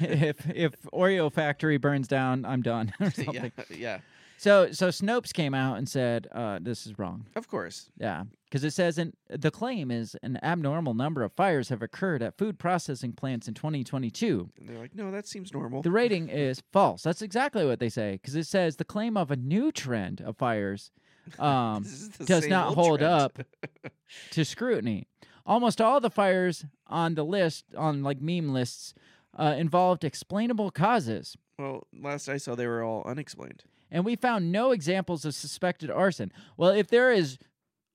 "If 0.00 0.48
if 0.50 0.72
Oreo 0.92 1.32
factory 1.32 1.76
burns 1.76 2.08
down, 2.08 2.44
I'm 2.44 2.62
done." 2.62 2.92
or 3.00 3.06
yeah, 3.16 3.24
something. 3.24 3.52
yeah, 3.70 3.98
So 4.38 4.72
so 4.72 4.88
Snopes 4.88 5.32
came 5.32 5.54
out 5.54 5.78
and 5.78 5.88
said 5.88 6.28
uh, 6.32 6.58
this 6.60 6.86
is 6.86 6.98
wrong. 6.98 7.26
of 7.36 7.48
course. 7.48 7.90
Yeah, 7.98 8.24
because 8.44 8.64
it 8.64 8.72
says 8.72 8.98
in 8.98 9.12
the 9.28 9.50
claim 9.50 9.90
is 9.90 10.16
an 10.22 10.38
abnormal 10.42 10.94
number 10.94 11.22
of 11.22 11.32
fires 11.32 11.68
have 11.70 11.82
occurred 11.82 12.22
at 12.22 12.36
food 12.38 12.58
processing 12.58 13.12
plants 13.12 13.48
in 13.48 13.54
2022. 13.54 14.50
And 14.58 14.68
they're 14.68 14.78
like, 14.78 14.94
no, 14.94 15.10
that 15.10 15.26
seems 15.26 15.52
normal. 15.52 15.82
The 15.82 15.90
rating 15.90 16.28
is 16.28 16.62
false. 16.72 17.02
That's 17.02 17.22
exactly 17.22 17.64
what 17.64 17.78
they 17.80 17.88
say 17.88 18.12
because 18.12 18.34
it 18.34 18.46
says 18.46 18.76
the 18.76 18.84
claim 18.84 19.16
of 19.16 19.30
a 19.30 19.36
new 19.36 19.72
trend 19.72 20.20
of 20.20 20.36
fires 20.36 20.90
um, 21.38 21.82
This 21.82 21.92
is 21.92 22.08
the 22.10 22.24
does 22.24 22.46
not 22.48 22.74
hold 22.74 23.00
trend. 23.00 23.14
up 23.14 23.38
to 24.32 24.44
scrutiny. 24.44 25.06
Almost 25.44 25.80
all 25.80 26.00
the 26.00 26.10
fires 26.10 26.64
on 26.86 27.14
the 27.14 27.24
list 27.24 27.64
on 27.76 28.02
like 28.02 28.20
meme 28.20 28.50
lists 28.50 28.94
uh, 29.38 29.54
involved 29.58 30.04
explainable 30.04 30.70
causes. 30.70 31.36
well, 31.58 31.86
last 31.98 32.28
I 32.28 32.36
saw, 32.36 32.54
they 32.54 32.66
were 32.66 32.82
all 32.84 33.02
unexplained. 33.06 33.64
and 33.90 34.04
we 34.04 34.14
found 34.16 34.52
no 34.52 34.70
examples 34.72 35.24
of 35.24 35.34
suspected 35.34 35.90
arson. 35.90 36.32
Well, 36.56 36.70
if 36.70 36.88
there 36.88 37.10
is 37.12 37.38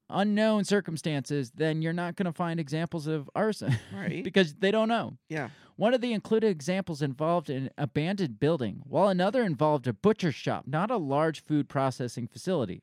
unknown 0.10 0.64
circumstances, 0.64 1.52
then 1.56 1.82
you're 1.82 1.94
not 1.94 2.16
going 2.16 2.26
to 2.26 2.32
find 2.34 2.60
examples 2.60 3.08
of 3.08 3.30
arson 3.36 3.78
Right. 3.94 4.24
because 4.24 4.56
they 4.56 4.72
don't 4.72 4.88
know. 4.88 5.18
yeah. 5.30 5.50
One 5.76 5.94
of 5.94 6.02
the 6.02 6.12
included 6.14 6.48
examples 6.48 7.04
involved 7.04 7.52
an 7.52 7.70
abandoned 7.78 8.40
building, 8.40 8.82
while 8.84 9.10
another 9.10 9.44
involved 9.44 9.86
a 9.86 9.94
butcher 9.94 10.32
shop, 10.32 10.64
not 10.66 10.90
a 10.90 10.98
large 10.98 11.44
food 11.44 11.70
processing 11.70 12.28
facility. 12.28 12.82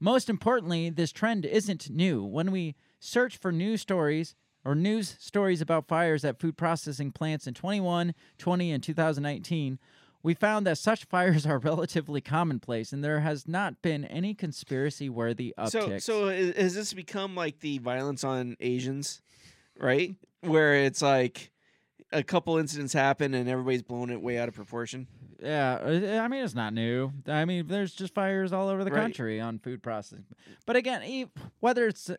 Most 0.00 0.28
importantly, 0.28 0.90
this 0.90 1.12
trend 1.12 1.44
isn't 1.44 1.90
new. 1.90 2.22
When 2.24 2.50
we 2.50 2.74
search 3.00 3.36
for 3.38 3.50
news 3.52 3.80
stories 3.80 4.34
or 4.64 4.74
news 4.74 5.16
stories 5.18 5.60
about 5.60 5.88
fires 5.88 6.24
at 6.24 6.38
food 6.40 6.56
processing 6.56 7.12
plants 7.12 7.46
in 7.46 7.54
21, 7.54 8.14
20, 8.38 8.72
and 8.72 8.82
2019, 8.82 9.78
we 10.22 10.34
found 10.34 10.66
that 10.66 10.78
such 10.78 11.04
fires 11.08 11.46
are 11.46 11.58
relatively 11.58 12.20
commonplace 12.20 12.92
and 12.92 13.02
there 13.02 13.20
has 13.20 13.46
not 13.48 13.80
been 13.80 14.04
any 14.04 14.34
conspiracy 14.34 15.08
worthy 15.08 15.54
So, 15.68 15.88
upticks. 15.88 16.02
so 16.02 16.28
i- 16.28 16.52
has 16.60 16.74
this 16.74 16.92
become 16.92 17.34
like 17.34 17.60
the 17.60 17.78
violence 17.78 18.24
on 18.24 18.56
Asians, 18.60 19.22
right? 19.78 20.14
Where 20.40 20.74
it's 20.74 21.00
like 21.00 21.52
a 22.12 22.22
couple 22.22 22.56
incidents 22.58 22.92
happen 22.92 23.34
and 23.34 23.48
everybody's 23.48 23.82
blown 23.82 24.10
it 24.10 24.20
way 24.22 24.38
out 24.38 24.48
of 24.48 24.54
proportion. 24.54 25.06
Yeah, 25.42 25.74
uh, 25.74 26.20
I 26.22 26.28
mean 26.28 26.44
it's 26.44 26.54
not 26.54 26.72
new. 26.72 27.12
I 27.26 27.44
mean 27.44 27.66
there's 27.66 27.94
just 27.94 28.14
fires 28.14 28.52
all 28.52 28.68
over 28.68 28.84
the 28.84 28.90
Right. 28.90 29.02
country 29.02 29.40
on 29.40 29.58
food 29.58 29.82
processing. 29.82 30.24
But 30.66 30.76
again, 30.76 31.28
whether 31.60 31.86
it's 31.86 32.10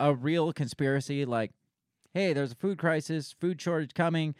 a 0.00 0.14
real 0.14 0.52
conspiracy 0.52 1.24
like 1.24 1.52
hey, 2.14 2.32
there's 2.32 2.52
a 2.52 2.56
food 2.56 2.78
crisis, 2.78 3.34
food 3.38 3.60
shortage 3.60 3.92
coming, 3.94 4.34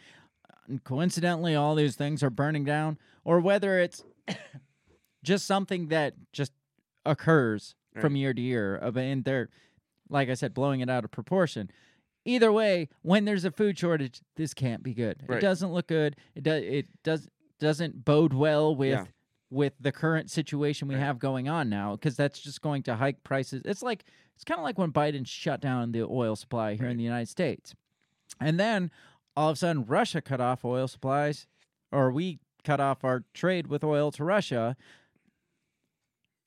and 0.67 0.83
coincidentally 0.83 1.55
all 1.55 1.75
these 1.75 1.95
things 1.95 2.23
are 2.23 2.29
burning 2.31 2.63
down 2.65 2.97
or 3.23 3.39
whether 3.39 3.79
it's 3.79 4.03
just 5.23 5.45
something 5.45 5.87
that 5.87 6.13
just 6.33 6.51
occurs 7.05 7.75
from 7.99 8.15
year 8.15 8.33
to 8.33 8.41
year 8.41 8.75
of 8.75 8.95
and 8.97 9.23
they're 9.25 9.49
like 10.09 10.29
I 10.29 10.33
said 10.33 10.53
blowing 10.53 10.79
it 10.79 10.89
out 10.89 11.03
of 11.03 11.11
proportion. 11.11 11.69
Either 12.29 12.51
way, 12.51 12.89
when 13.01 13.25
there's 13.25 13.43
a 13.45 13.51
food 13.51 13.77
shortage, 13.77 14.21
this 14.35 14.53
can't 14.53 14.83
be 14.83 14.93
good. 14.93 15.23
Right. 15.27 15.37
It 15.37 15.41
doesn't 15.41 15.71
look 15.73 15.87
good. 15.87 16.15
It 16.35 16.43
does. 16.43 16.63
It 16.63 16.87
does 17.03 17.27
doesn't 17.59 18.05
bode 18.05 18.33
well 18.33 18.73
with 18.73 18.91
Yeah. 18.93 19.05
with 19.49 19.73
the 19.81 19.91
current 19.91 20.31
situation 20.31 20.87
we 20.87 20.95
have 20.95 21.19
going 21.19 21.49
on 21.49 21.67
now 21.69 21.95
because 21.95 22.15
that's 22.15 22.39
just 22.39 22.61
going 22.61 22.83
to 22.83 22.95
hike 22.95 23.21
prices. 23.23 23.61
It's 23.65 23.81
like 23.83 24.05
it's 24.35 24.45
kind 24.45 24.59
of 24.59 24.63
like 24.63 24.77
when 24.77 24.93
Biden 24.93 25.27
shut 25.27 25.59
down 25.59 25.91
the 25.91 26.03
oil 26.03 26.35
supply 26.37 26.75
here 26.75 26.87
in 26.87 26.95
the 26.97 27.03
United 27.03 27.27
States, 27.27 27.75
and 28.39 28.57
then 28.59 28.91
all 29.35 29.49
of 29.49 29.55
a 29.55 29.57
sudden 29.57 29.83
Russia 29.85 30.21
cut 30.21 30.39
off 30.39 30.63
oil 30.63 30.87
supplies, 30.87 31.47
or 31.91 32.11
we 32.11 32.39
cut 32.63 32.79
off 32.79 33.03
our 33.03 33.25
trade 33.33 33.67
with 33.67 33.83
oil 33.83 34.11
to 34.11 34.23
Russia. 34.23 34.77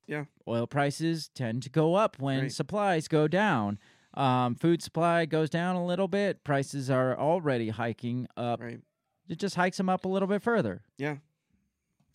Yeah. 0.07 0.24
Oil 0.49 0.66
prices 0.66 1.28
tend 1.35 1.62
to 1.62 1.70
go 1.70 1.95
up 1.95 2.18
when 2.18 2.43
Right. 2.43 2.53
supplies 2.53 3.09
go 3.09 3.28
down. 3.28 3.78
Um, 4.15 4.55
food 4.55 4.83
supply 4.83 5.25
goes 5.25 5.49
down 5.51 5.77
a 5.77 5.85
little 5.85 6.09
bit. 6.09 6.45
Prices 6.45 6.91
are 6.91 7.19
already 7.19 7.71
hiking 7.71 8.27
up. 8.37 8.61
Right. 8.61 8.81
It 9.29 9.39
just 9.39 9.55
hikes 9.57 9.77
them 9.79 9.89
up 9.89 10.05
a 10.05 10.09
little 10.09 10.29
bit 10.29 10.43
further. 10.43 10.83
Yeah. 10.99 11.17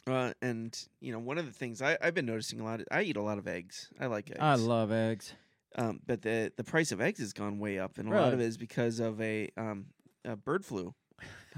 Uh, 0.06 0.32
and 0.42 0.78
you 1.02 1.12
know, 1.12 1.20
one 1.20 1.38
of 1.38 1.46
the 1.46 1.52
things 1.52 1.82
I, 1.82 1.98
I've 2.02 2.14
been 2.14 2.26
noticing 2.26 2.60
a 2.60 2.64
lot. 2.64 2.82
I 2.92 3.02
eat 3.02 3.18
a 3.18 3.22
lot 3.22 3.38
of 3.38 3.48
eggs. 3.48 3.90
I 4.00 4.06
like 4.06 4.30
eggs. 4.30 4.40
I 4.40 4.56
love 4.56 4.92
eggs. 4.92 5.34
um, 5.76 6.00
but 6.06 6.22
the 6.22 6.52
the 6.56 6.64
price 6.64 6.92
of 6.92 7.02
eggs 7.02 7.20
has 7.20 7.34
gone 7.34 7.60
way 7.60 7.78
up, 7.80 7.98
and 7.98 8.08
a 8.08 8.12
lot 8.16 8.34
of 8.34 8.40
it 8.40 8.46
is 8.46 8.58
because 8.58 9.00
of 9.00 9.20
a 9.20 9.50
um 9.58 9.88
a 10.24 10.36
bird 10.38 10.64
flu. 10.66 10.94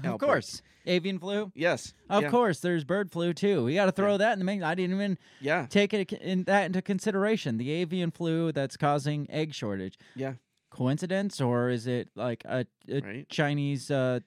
Of 0.04 0.12
outbreak. 0.14 0.28
course, 0.28 0.62
avian 0.86 1.18
flu. 1.18 1.50
Yes. 1.54 1.92
Of 2.08 2.22
yeah. 2.24 2.30
course, 2.30 2.60
there's 2.60 2.84
bird 2.84 3.10
flu 3.10 3.32
too. 3.32 3.64
We 3.64 3.74
got 3.74 3.86
to 3.86 3.92
throw 3.92 4.16
that 4.16 4.32
in 4.34 4.38
the 4.38 4.44
mix. 4.44 4.62
I 4.64 4.74
didn't 4.74 4.94
even 4.96 5.18
Yeah. 5.40 5.66
take 5.68 5.92
it 5.94 6.12
in 6.12 6.44
that 6.44 6.66
into 6.66 6.82
consideration. 6.82 7.56
The 7.58 7.70
avian 7.70 8.10
flu 8.10 8.52
that's 8.52 8.76
causing 8.76 9.30
egg 9.30 9.54
shortage. 9.54 9.98
Yeah. 10.14 10.34
Coincidence 10.70 11.40
or 11.40 11.68
is 11.68 11.86
it 11.86 12.08
like 12.14 12.44
a, 12.44 12.64
a 12.88 13.00
Right. 13.00 13.28
Chinese 13.28 13.90
uh, 13.90 14.20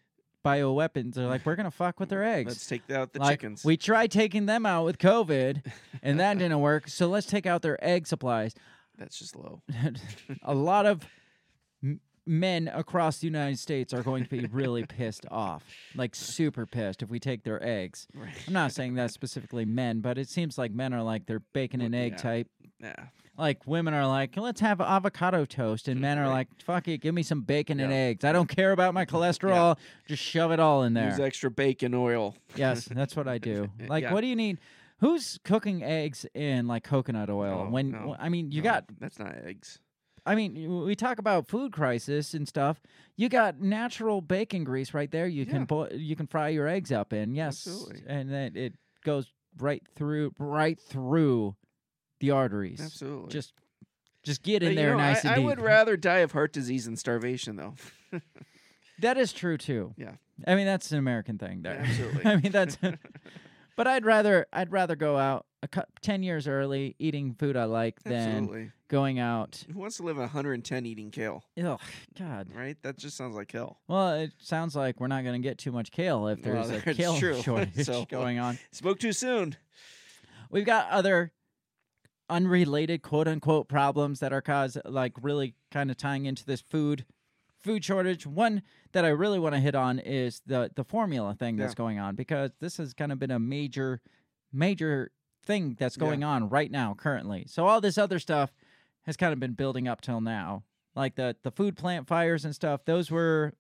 bioweapons? 0.44 1.14
They're 1.16 1.28
like, 1.28 1.46
we're 1.46 1.56
gonna 1.56 1.72
fuck 1.72 2.00
with 2.00 2.10
their 2.10 2.24
eggs. 2.24 2.50
Let's 2.50 2.68
take 2.68 2.90
out 2.92 3.14
the 3.14 3.20
like, 3.20 3.40
chickens. 3.40 3.64
We 3.64 3.78
tried 3.78 4.12
taking 4.12 4.46
them 4.46 4.66
out 4.66 4.84
with 4.86 4.98
COVID, 4.98 5.66
and 6.02 6.20
that 6.20 6.38
didn't 6.40 6.60
work. 6.60 6.88
So 6.90 7.08
let's 7.08 7.28
take 7.28 7.46
out 7.46 7.62
their 7.62 7.82
egg 7.84 8.08
supplies. 8.08 8.54
That's 8.98 9.18
just 9.18 9.36
low. 9.36 9.62
a 10.44 10.54
lot 10.54 10.86
of 10.86 11.08
men 12.26 12.68
across 12.74 13.20
the 13.20 13.28
United 13.28 13.60
States 13.60 13.94
are 13.94 14.04
going 14.04 14.24
to 14.24 14.30
be 14.30 14.46
really 14.52 14.86
pissed 14.86 15.26
off, 15.30 15.64
like 15.96 16.16
super 16.16 16.66
pissed 16.66 17.02
if 17.02 17.10
we 17.10 17.20
take 17.20 17.44
their 17.44 17.62
eggs. 17.66 18.08
Right. 18.14 18.34
I'm 18.48 18.54
not 18.54 18.72
saying 18.72 18.96
that 18.96 19.12
specifically 19.12 19.66
men, 19.66 20.00
but 20.02 20.18
it 20.18 20.30
seems 20.30 20.58
like 20.58 20.72
men 20.72 20.94
are 20.94 21.04
like 21.04 21.26
they're 21.26 21.42
bacon 21.54 21.82
and 21.82 21.94
egg 21.94 22.14
yeah. 22.14 22.18
type. 22.18 22.48
Yeah. 22.80 22.96
Like 23.38 23.66
women 23.66 23.94
are 23.96 24.06
like, 24.06 24.38
let's 24.38 24.62
have 24.62 24.80
avocado 24.80 25.44
toast, 25.46 25.88
and 25.88 26.00
men 26.00 26.20
are 26.20 26.28
like, 26.30 26.48
fuck 26.64 26.88
it, 26.88 27.00
give 27.00 27.16
me 27.16 27.24
some 27.24 27.42
bacon 27.42 27.80
and 27.80 27.92
Yeah. 27.92 27.98
eggs. 27.98 28.24
I 28.24 28.32
don't 28.32 28.48
care 28.48 28.72
about 28.72 28.94
my 28.94 29.06
cholesterol. 29.08 29.78
Just 30.08 30.22
shove 30.22 30.52
it 30.52 30.60
all 30.60 30.84
in 30.84 30.94
there. 30.94 31.10
Use 31.10 31.20
extra 31.20 31.50
bacon 31.50 31.94
oil. 31.94 32.36
Yes, 32.56 32.86
that's 32.92 33.16
what 33.16 33.28
I 33.28 33.38
do. 33.38 33.70
Like, 33.88 34.04
Yeah. 34.04 34.14
what 34.14 34.22
do 34.22 34.28
you 34.28 34.36
need? 34.36 34.60
Who's 35.00 35.40
cooking 35.44 35.84
eggs 35.84 36.26
in 36.34 36.68
like 36.68 36.84
coconut 36.86 37.30
oil? 37.30 37.66
Oh, 37.68 37.72
when 37.72 37.92
no. 37.92 38.16
I 38.18 38.30
mean, 38.30 38.52
you 38.52 38.62
No, 38.62 38.70
got 38.70 38.86
that's 39.00 39.20
not 39.20 39.36
eggs. 39.44 39.80
I 40.26 40.36
mean, 40.36 40.84
we 40.86 40.96
talk 40.96 41.20
about 41.20 41.48
food 41.48 41.72
crisis 41.74 42.34
and 42.34 42.48
stuff. 42.48 42.82
You 43.18 43.28
got 43.30 43.60
natural 43.60 44.22
bacon 44.22 44.64
grease 44.64 44.94
right 44.94 45.12
there. 45.12 45.28
You 45.28 45.44
Yeah. 45.46 45.66
can 45.66 46.00
you 46.00 46.16
can 46.16 46.28
fry 46.28 46.50
your 46.50 46.68
eggs 46.68 46.92
up 46.92 47.12
in. 47.14 47.36
Yes, 47.36 47.68
Absolutely. 47.68 48.04
and 48.08 48.32
then 48.32 48.56
it 48.56 48.74
goes 49.04 49.32
right 49.58 49.84
through 49.96 50.34
right 50.40 50.80
through 50.80 51.56
the 52.20 52.32
arteries. 52.32 52.80
Absolutely. 52.82 53.30
Just 53.30 53.54
just 54.24 54.42
get 54.44 54.60
But, 54.62 54.68
in 54.68 54.70
you 54.72 54.76
there 54.78 54.92
know, 54.92 54.98
nice 54.98 55.18
I, 55.26 55.28
and 55.28 55.30
I 55.30 55.36
deep. 55.36 55.46
would 55.46 55.60
rather 55.60 55.98
die 55.98 56.20
of 56.20 56.32
heart 56.32 56.54
disease 56.54 56.86
than 56.86 56.96
starvation, 56.96 57.58
though. 57.58 57.76
that 59.00 59.18
is 59.18 59.34
true 59.34 59.58
too. 59.58 59.94
Yeah. 59.98 60.14
I 60.48 60.56
mean 60.56 60.66
that's 60.66 60.92
an 60.92 60.98
American 61.00 61.38
thing 61.38 61.62
there. 61.64 61.80
Absolutely. 61.86 62.26
I 62.26 62.36
mean 62.38 62.52
that's. 62.52 62.78
but 63.76 63.88
I'd 63.88 64.06
rather 64.06 64.46
I'd 64.54 64.72
rather 64.72 64.96
go 64.96 65.18
out 65.18 65.46
a 65.62 65.68
cou- 65.68 65.84
ten 66.02 66.24
years 66.24 66.48
early 66.48 66.96
eating 67.00 67.34
food 67.36 67.56
I 67.58 67.66
like 67.66 68.02
than 68.04 68.14
Absolutely. 68.44 68.72
Going 68.94 69.20
out. 69.20 69.66
Who 69.74 69.80
wants 69.80 69.98
to 69.98 70.04
live 70.04 70.18
at 70.18 70.22
110 70.22 70.86
eating 70.86 71.10
kale? 71.12 71.44
Ugh, 71.62 71.80
God. 72.18 72.48
Right? 72.56 72.78
That 72.84 72.98
just 72.98 73.18
sounds 73.18 73.36
like 73.36 73.52
hell. 73.52 73.80
Well, 73.88 74.14
it 74.14 74.32
sounds 74.40 74.76
like 74.76 75.00
we're 75.00 75.08
not 75.08 75.24
going 75.24 75.42
to 75.42 75.46
get 75.48 75.58
too 75.58 75.72
much 75.72 75.92
kale 75.92 76.28
if 76.28 76.46
Well, 76.46 76.64
there's 76.68 76.70
a 76.88 76.94
kale 76.94 77.18
true. 77.18 77.42
shortage 77.42 77.86
So- 77.86 78.06
going 78.10 78.40
on. 78.40 78.60
Spoke 78.72 79.00
too 79.00 79.12
soon. 79.14 79.56
We've 80.52 80.66
got 80.66 80.90
other 80.90 81.32
unrelated 82.30 83.02
quote 83.02 83.28
unquote 83.28 83.68
problems 83.68 84.20
that 84.20 84.32
are 84.32 84.42
caused 84.42 84.78
like 84.86 85.14
really 85.22 85.56
kind 85.72 85.92
of 85.92 85.98
tying 85.98 86.26
into 86.26 86.46
this 86.46 86.62
food 86.62 87.06
food 87.62 87.84
shortage. 87.84 88.26
One 88.26 88.62
that 88.94 89.06
I 89.06 89.10
really 89.10 89.40
want 89.40 89.56
to 89.56 89.60
hit 89.62 89.76
on 89.76 90.00
is 90.00 90.42
the 90.46 90.72
the 90.76 90.84
formula 90.84 91.36
thing 91.36 91.58
that's 91.58 91.76
going 91.76 92.00
on 92.00 92.16
because 92.16 92.52
this 92.60 92.78
has 92.78 92.94
kind 92.94 93.12
of 93.12 93.20
been 93.20 93.32
a 93.32 93.40
major 93.40 94.02
major 94.52 95.12
thing 95.46 95.76
that's 95.78 95.98
Yeah. 95.98 96.06
going 96.06 96.24
on 96.24 96.48
right 96.50 96.72
now 96.72 96.94
currently. 96.98 97.46
So 97.48 97.68
all 97.68 97.82
this 97.82 97.98
other 97.98 98.20
stuff 98.20 98.54
has 99.04 99.18
kind 99.18 99.34
of 99.34 99.40
been 99.40 99.54
building 99.54 99.88
up 99.88 100.02
till 100.02 100.22
now. 100.22 100.64
Like 100.96 101.16
the 101.16 101.36
the 101.44 101.52
food 101.52 101.76
plant 101.76 102.08
fires 102.08 102.46
and 102.46 102.54
stuff, 102.54 102.86
those 102.86 103.10
were 103.12 103.54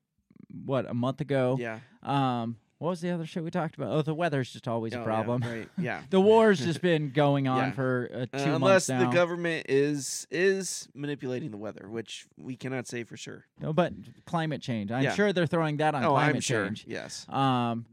what 0.65 0.89
a 0.89 0.93
month 0.93 1.21
ago. 1.21 1.57
Yeah. 1.59 1.79
Um, 2.03 2.57
what 2.79 2.89
was 2.89 3.01
the 3.01 3.11
other 3.11 3.25
shit 3.25 3.43
we 3.45 3.49
talked 3.49 3.75
about? 3.75 3.91
Oh, 3.91 4.01
the 4.01 4.13
weather's 4.13 4.51
just 4.51 4.67
always 4.67 4.93
Oh, 4.93 4.97
a 4.97 4.99
yeah, 4.99 5.05
problem. 5.05 5.41
right, 5.41 5.69
yeah. 5.77 6.01
the 6.09 6.19
war's 6.19 6.59
just 6.59 6.81
been 6.91 7.11
going 7.11 7.47
on 7.47 7.57
Yeah. 7.69 7.71
for 7.71 8.09
uh, 8.13 8.17
two 8.37 8.43
Uh, 8.43 8.59
months 8.59 8.87
unless 8.87 8.89
now. 8.89 8.99
the 9.09 9.15
government 9.15 9.67
is 9.69 10.27
is 10.29 10.89
manipulating 10.93 11.49
the 11.51 11.57
weather, 11.57 11.87
which 11.89 12.27
we 12.37 12.55
cannot 12.57 12.85
say 12.87 13.03
for 13.05 13.15
sure. 13.15 13.45
No, 13.61 13.71
but 13.73 13.93
climate 14.25 14.61
change. 14.61 14.91
I'm 14.91 15.03
Yeah. 15.03 15.13
sure 15.13 15.31
they're 15.31 15.47
throwing 15.47 15.77
that 15.77 15.95
on 15.95 16.03
Oh, 16.03 16.09
climate 16.11 16.35
I'm 16.35 16.41
sure, 16.41 16.65
change. 16.65 16.85
yes. 16.87 17.25
Um, 17.29 17.85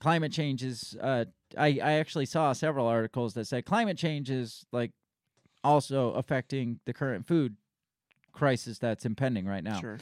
climate 0.00 0.32
change 0.32 0.64
is. 0.64 0.96
Uh, 1.00 1.26
I 1.56 1.78
I 1.82 1.92
actually 1.92 2.26
saw 2.26 2.52
several 2.52 2.86
articles 2.88 3.34
that 3.34 3.44
said 3.46 3.64
climate 3.64 3.96
change 3.96 4.28
is 4.30 4.66
like 4.72 4.90
also 5.64 6.12
affecting 6.12 6.80
the 6.84 6.92
current 6.92 7.26
food 7.26 7.56
crisis 8.32 8.78
that's 8.78 9.04
impending 9.04 9.46
right 9.46 9.62
now. 9.64 9.80
Sure. 9.80 9.98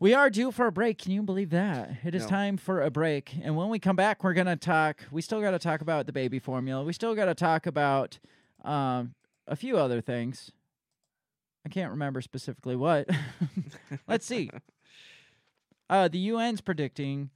We 0.00 0.14
are 0.14 0.30
due 0.30 0.52
for 0.52 0.66
a 0.66 0.72
break. 0.72 0.98
Can 0.98 1.10
you 1.12 1.22
believe 1.22 1.50
that? 1.50 1.90
It 2.04 2.14
is 2.14 2.22
No. 2.22 2.28
time 2.28 2.56
for 2.56 2.80
a 2.82 2.90
break. 2.90 3.34
And 3.42 3.56
when 3.56 3.68
we 3.68 3.80
come 3.80 3.96
back, 3.96 4.22
we're 4.22 4.32
going 4.34 4.46
to 4.46 4.54
talk. 4.56 5.04
We 5.10 5.22
still 5.22 5.40
got 5.40 5.50
to 5.50 5.58
talk 5.58 5.80
about 5.80 6.06
the 6.06 6.12
baby 6.12 6.38
formula. 6.38 6.84
We 6.84 6.92
still 6.92 7.16
got 7.16 7.24
to 7.24 7.34
talk 7.34 7.66
about 7.66 8.20
um, 8.64 9.14
a 9.48 9.56
few 9.56 9.76
other 9.76 10.00
things. 10.00 10.52
I 11.66 11.68
can't 11.68 11.90
remember 11.90 12.20
specifically 12.20 12.76
what. 12.76 13.08
Let's 14.08 14.26
see. 14.26 14.50
Uh, 15.90 16.06
the 16.06 16.28
UN's 16.28 16.60
predicting 16.60 17.30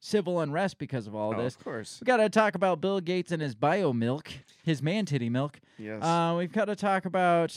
civil 0.00 0.40
unrest 0.40 0.78
because 0.78 1.06
of 1.06 1.14
all 1.14 1.34
Oh, 1.34 1.42
this. 1.42 1.54
of 1.56 1.64
course. 1.64 1.98
We 2.00 2.04
got 2.04 2.18
to 2.18 2.28
talk 2.28 2.54
about 2.54 2.80
Bill 2.80 3.00
Gates 3.00 3.32
and 3.32 3.42
his 3.42 3.54
bio 3.54 3.92
milk, 3.92 4.30
his 4.64 4.82
man 4.82 5.04
titty 5.06 5.28
milk. 5.28 5.60
Yes. 5.78 6.02
Uh, 6.02 6.34
we've 6.38 6.52
got 6.52 6.66
to 6.66 6.76
talk 6.76 7.04
about. 7.04 7.56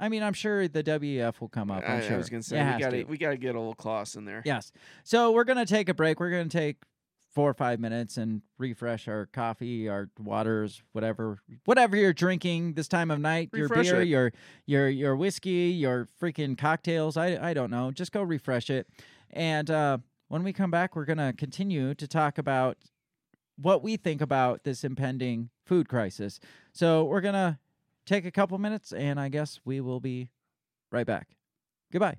I 0.00 0.08
mean, 0.08 0.22
I'm 0.22 0.32
sure 0.32 0.68
the 0.68 0.82
WEF 0.84 1.40
will 1.40 1.48
come 1.48 1.70
up. 1.72 1.82
I'm 1.86 1.98
I, 1.98 2.00
sure. 2.00 2.14
I 2.14 2.18
was 2.18 2.28
gonna 2.30 2.42
say 2.42 2.58
It 2.60 2.74
we 2.76 2.80
got 2.80 2.90
to. 2.90 3.02
to 3.04 3.10
we 3.10 3.18
got 3.18 3.30
to 3.30 3.36
get 3.36 3.54
a 3.56 3.58
little 3.58 3.74
Klaus 3.74 4.14
in 4.14 4.24
there. 4.26 4.42
Yes. 4.44 4.70
So 5.02 5.32
we're 5.32 5.44
gonna 5.44 5.66
take 5.66 5.88
a 5.88 5.94
break. 5.94 6.20
We're 6.20 6.30
gonna 6.30 6.46
take 6.48 6.76
four 7.34 7.50
or 7.50 7.54
five 7.54 7.78
minutes 7.80 8.16
and 8.16 8.42
refresh 8.58 9.06
our 9.08 9.26
coffee, 9.26 9.88
our 9.88 10.08
waters, 10.18 10.82
whatever, 10.92 11.38
whatever 11.64 11.96
you're 11.96 12.12
drinking 12.12 12.74
this 12.74 12.86
time 12.88 13.10
of 13.10 13.18
night. 13.20 13.48
Refresh 13.52 13.86
your 13.86 13.94
beer, 13.96 14.02
it. 14.02 14.08
your 14.08 14.32
your 14.66 14.88
your 14.88 15.16
whiskey, 15.16 15.70
your 15.76 16.06
freaking 16.22 16.56
cocktails. 16.56 17.16
I 17.16 17.50
I 17.50 17.52
don't 17.54 17.70
know. 17.70 17.90
Just 17.90 18.12
go 18.12 18.22
refresh 18.22 18.70
it. 18.70 18.86
And 19.30 19.68
uh, 19.70 19.98
when 20.28 20.42
we 20.42 20.52
come 20.52 20.70
back, 20.70 20.94
we're 20.94 21.04
gonna 21.04 21.32
continue 21.32 21.94
to 21.94 22.06
talk 22.06 22.38
about 22.38 22.78
what 23.56 23.82
we 23.82 23.96
think 23.96 24.20
about 24.20 24.64
this 24.64 24.84
impending 24.84 25.50
food 25.66 25.88
crisis. 25.88 26.38
So 26.72 27.04
we're 27.04 27.20
gonna 27.20 27.58
take 28.06 28.24
a 28.24 28.30
couple 28.30 28.56
minutes, 28.58 28.92
and 28.92 29.18
I 29.18 29.28
guess 29.28 29.60
we 29.64 29.80
will 29.80 30.00
be 30.00 30.30
right 30.90 31.06
back. 31.06 31.28
Goodbye. 31.90 32.18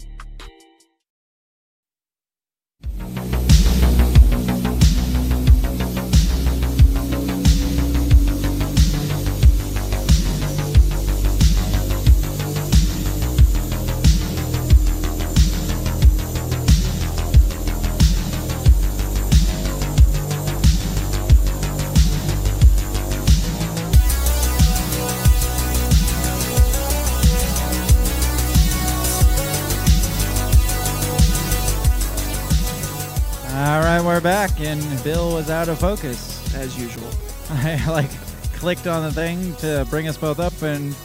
was 35.41 35.49
out 35.49 35.69
of 35.69 35.79
focus. 35.79 36.53
as 36.53 36.77
usual. 36.79 37.09
I 37.49 37.83
like 37.89 38.11
clicked 38.53 38.85
on 38.85 39.01
the 39.01 39.11
thing 39.11 39.55
to 39.55 39.87
bring 39.89 40.07
us 40.07 40.15
both 40.15 40.39
up, 40.39 40.53
and 40.61 40.95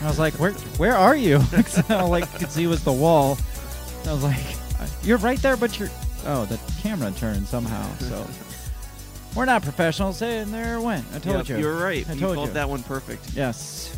I 0.00 0.06
was 0.06 0.18
like, 0.18 0.32
"Where, 0.34 0.52
where 0.78 0.96
are 0.96 1.14
you?" 1.14 1.40
so, 1.66 1.82
all 1.90 2.14
I 2.14 2.22
could 2.22 2.50
see 2.50 2.66
was 2.66 2.82
the 2.82 2.92
wall. 2.92 3.36
I 4.06 4.12
was 4.14 4.24
like, 4.24 4.38
uh, 4.80 4.86
"You're 5.02 5.18
right 5.18 5.38
there, 5.42 5.58
but 5.58 5.78
you're." 5.78 5.90
Oh, 6.24 6.46
the 6.46 6.58
camera 6.80 7.10
turned 7.12 7.46
somehow. 7.46 7.86
So 7.98 8.26
we're 9.36 9.44
not 9.44 9.62
professionals, 9.62 10.22
and 10.22 10.52
there 10.54 10.76
it 10.76 10.80
went. 10.80 11.04
I 11.14 11.18
told 11.18 11.36
Yep, 11.36 11.48
you. 11.50 11.58
You're 11.58 11.76
right. 11.76 12.08
I 12.08 12.14
you 12.14 12.20
told 12.20 12.36
called 12.36 12.48
you. 12.48 12.54
that 12.54 12.68
one 12.70 12.82
perfect. 12.82 13.34
Yes. 13.34 13.94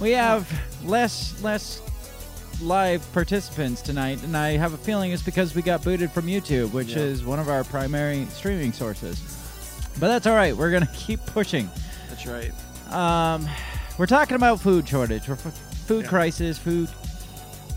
We 0.00 0.10
have 0.12 0.50
less 0.84 1.40
less 1.44 1.80
live 2.60 3.10
participants 3.12 3.82
tonight, 3.82 4.22
and 4.22 4.36
I 4.36 4.56
have 4.56 4.72
a 4.72 4.78
feeling 4.78 5.12
it's 5.12 5.22
because 5.22 5.54
we 5.54 5.62
got 5.62 5.82
booted 5.84 6.10
from 6.10 6.26
YouTube, 6.26 6.72
which 6.72 6.88
Yeah. 6.88 6.98
is 6.98 7.24
one 7.24 7.38
of 7.38 7.48
our 7.48 7.64
primary 7.64 8.26
streaming 8.30 8.72
sources. 8.72 9.20
But 10.00 10.08
that's 10.08 10.26
all 10.26 10.34
right. 10.34 10.56
We're 10.56 10.70
gonna 10.70 10.88
keep 10.94 11.24
pushing. 11.26 11.70
That's 12.08 12.26
right. 12.26 12.52
Um, 12.92 13.48
we're 13.98 14.06
talking 14.06 14.36
about 14.36 14.60
food 14.60 14.88
shortage, 14.88 15.28
or 15.28 15.36
food 15.36 16.04
Yeah. 16.04 16.08
crisis, 16.08 16.56
food, 16.58 16.88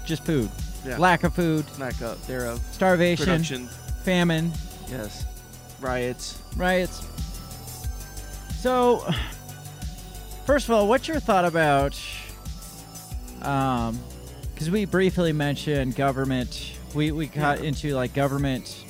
just 0.06 0.24
food, 0.26 0.50
Yeah. 0.86 0.98
lack 0.98 1.24
of 1.24 1.34
food, 1.34 1.66
Lack 1.78 2.02
up 2.02 2.26
thereof. 2.26 2.62
starvation, 2.72 3.26
Production. 3.26 3.70
famine, 4.04 4.52
Yes. 4.90 5.26
Riots. 5.82 6.38
riots. 6.56 7.02
So, 8.62 9.06
first 10.46 10.66
of 10.68 10.72
all, 10.76 10.88
what's 10.88 11.08
your 11.08 11.20
thought 11.20 11.46
about? 11.46 11.98
Um, 13.42 14.00
because 14.60 14.70
we 14.72 14.84
briefly 14.84 15.32
mentioned 15.32 15.96
government. 15.96 16.74
We 16.94 17.14
we 17.14 17.28
got 17.28 17.60
into 17.62 17.96
like 17.96 18.14
government 18.14 18.84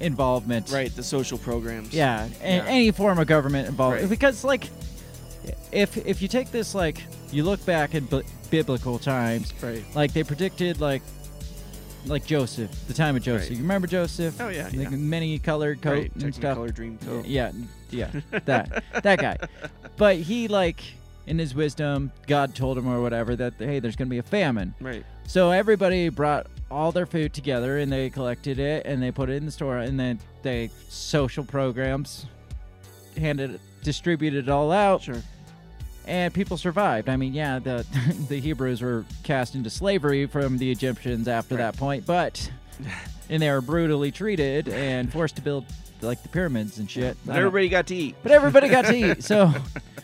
involvement. 0.00 0.70
Right. 0.70 0.94
The 0.94 1.02
social 1.02 1.38
programs. 1.38 1.94
Yeah, 1.94 2.28
Yeah. 2.42 2.64
any 2.66 2.90
form 2.90 3.18
of 3.18 3.26
government 3.26 3.68
involvement. 3.68 4.02
Right. 4.02 4.10
Because 4.10 4.44
like, 4.44 4.68
if 5.72 5.96
if 6.06 6.20
you 6.20 6.28
take 6.28 6.50
this 6.50 6.74
like 6.74 7.02
you 7.32 7.42
look 7.42 7.64
back 7.64 7.94
in 7.94 8.04
bi- 8.04 8.22
biblical 8.50 8.98
times, 8.98 9.54
Right. 9.62 9.82
like 9.94 10.12
they 10.12 10.24
predicted 10.24 10.78
like 10.78 11.00
like 12.04 12.26
Joseph, 12.26 12.70
the 12.86 12.92
time 12.94 13.16
of 13.16 13.22
Joseph. 13.22 13.48
Right. 13.48 13.56
You 13.56 13.62
remember 13.62 13.86
Joseph? 13.86 14.38
Oh, 14.40 14.48
yeah, 14.48 14.64
Like 14.64 14.74
yeah. 14.74 14.88
many 14.90 15.38
colored 15.38 15.80
coat 15.80 15.92
Right. 15.92 16.12
and 16.16 16.34
stuff. 16.34 16.58
Technicolor 16.58 16.72
Dreamcoat. 16.98 17.24
Yeah, 17.26 17.52
yeah, 17.90 18.10
that 18.44 18.84
that 19.02 19.18
guy. 19.18 19.38
But 19.96 20.16
he 20.18 20.48
like 20.48 20.80
in 21.28 21.38
his 21.38 21.54
wisdom, 21.54 22.10
God 22.26 22.54
told 22.54 22.76
him 22.78 22.88
or 22.88 23.00
whatever 23.02 23.36
that 23.36 23.54
hey, 23.58 23.78
there's 23.80 23.96
gonna 23.96 24.10
be 24.10 24.18
a 24.18 24.22
famine. 24.22 24.74
Right. 24.80 25.04
So 25.26 25.50
everybody 25.50 26.08
brought 26.08 26.46
all 26.70 26.90
their 26.92 27.06
food 27.06 27.32
together 27.34 27.78
and 27.78 27.90
they 27.92 28.10
collected 28.10 28.58
it 28.58 28.84
and 28.86 29.02
they 29.02 29.10
put 29.10 29.28
it 29.30 29.34
in 29.34 29.44
the 29.46 29.50
store 29.52 29.78
and 29.78 29.98
then 30.00 30.18
they 30.42 30.70
social 30.88 31.44
programs 31.44 32.26
handed 33.16 33.60
distributed 33.82 34.48
it 34.48 34.50
all 34.50 34.70
out 34.72 35.02
Sure. 35.02 35.22
and 36.06 36.32
people 36.32 36.56
survived. 36.56 37.08
I 37.08 37.16
mean, 37.16 37.32
yeah, 37.34 37.58
the 37.58 37.86
the 38.28 38.40
Hebrews 38.40 38.80
were 38.82 39.04
cast 39.22 39.54
into 39.54 39.70
slavery 39.70 40.26
from 40.26 40.58
the 40.58 40.70
Egyptians 40.70 41.28
after 41.28 41.54
Right. 41.56 41.62
that 41.62 41.76
point, 41.76 42.06
but 42.06 42.50
and 43.30 43.42
they 43.42 43.50
were 43.50 43.60
brutally 43.60 44.10
treated 44.10 44.68
and 44.68 45.12
forced 45.12 45.36
to 45.36 45.42
build 45.42 45.64
like 46.00 46.22
the 46.22 46.28
pyramids 46.28 46.78
and 46.78 46.88
shit. 46.90 47.16
But 47.26 47.36
everybody 47.36 47.68
got 47.68 47.86
to 47.88 47.94
eat. 47.96 48.14
but 48.22 48.30
everybody 48.32 48.68
got 48.68 48.84
to 48.86 48.94
eat. 48.94 49.24
So, 49.24 49.52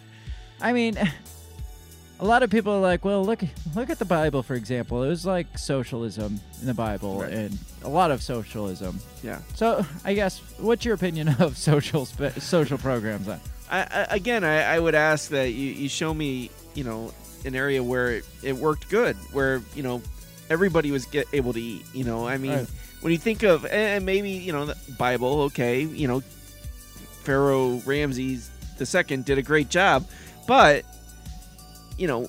I 0.64 0.72
mean, 0.72 0.96
a 2.20 2.24
lot 2.24 2.42
of 2.42 2.50
people 2.50 2.72
are 2.72 2.80
like, 2.80 3.04
well, 3.04 3.22
look, 3.24 3.42
look 3.76 3.90
at 3.90 3.98
the 3.98 4.04
Bible, 4.06 4.42
for 4.42 4.54
example. 4.54 5.02
It 5.02 5.08
was 5.08 5.26
like 5.26 5.58
socialism 5.58 6.40
in 6.60 6.66
the 6.66 6.74
Bible, 6.74 7.20
Right. 7.20 7.32
and 7.32 7.58
a 7.82 7.88
lot 7.88 8.10
of 8.10 8.22
socialism. 8.22 8.98
Yeah. 9.22 9.40
So, 9.54 9.84
I 10.04 10.14
guess, 10.14 10.38
what's 10.58 10.84
your 10.84 10.94
opinion 10.94 11.28
of 11.38 11.56
social 11.70 12.06
social 12.06 12.78
programs? 12.78 13.26
Then? 13.26 13.40
I, 13.70 13.80
I, 13.80 14.06
again, 14.16 14.42
I, 14.42 14.62
I 14.76 14.78
would 14.80 14.94
ask 14.94 15.30
that 15.30 15.50
you, 15.52 15.70
you 15.72 15.88
show 15.88 16.12
me, 16.14 16.50
you 16.74 16.84
know, 16.84 17.12
an 17.44 17.54
area 17.54 17.82
where 17.82 18.12
it, 18.12 18.24
it 18.42 18.56
worked 18.56 18.88
good, 18.88 19.16
where 19.32 19.60
you 19.74 19.82
know 19.82 20.00
everybody 20.48 20.90
was 20.90 21.04
get, 21.04 21.26
able 21.34 21.52
to 21.52 21.60
eat. 21.60 21.84
You 21.92 22.04
know, 22.04 22.26
I 22.26 22.38
mean, 22.38 22.52
Right. 22.52 22.66
when 23.02 23.12
you 23.12 23.18
think 23.18 23.42
of 23.42 23.66
and 23.66 24.06
maybe 24.06 24.30
you 24.30 24.52
know 24.52 24.64
the 24.66 24.76
Bible, 24.98 25.42
okay, 25.42 25.82
you 25.82 26.08
know, 26.08 26.20
Pharaoh 27.24 27.82
Ramses 27.84 28.50
the 28.78 28.86
second 28.86 29.24
did 29.24 29.38
a 29.38 29.42
great 29.42 29.68
job, 29.68 30.04
but 30.46 30.84
you 31.98 32.06
know, 32.06 32.26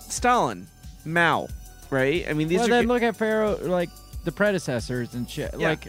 Stalin, 0.00 0.66
Mao, 1.04 1.48
right? 1.90 2.26
I 2.28 2.32
mean, 2.32 2.48
these 2.48 2.58
well, 2.58 2.66
are 2.68 2.70
then 2.70 2.86
look 2.88 3.02
at 3.02 3.16
Pharaoh, 3.16 3.58
like 3.62 3.90
the 4.24 4.32
predecessors 4.32 5.14
and 5.14 5.28
shit. 5.28 5.54
Yeah. 5.58 5.70
Like 5.70 5.88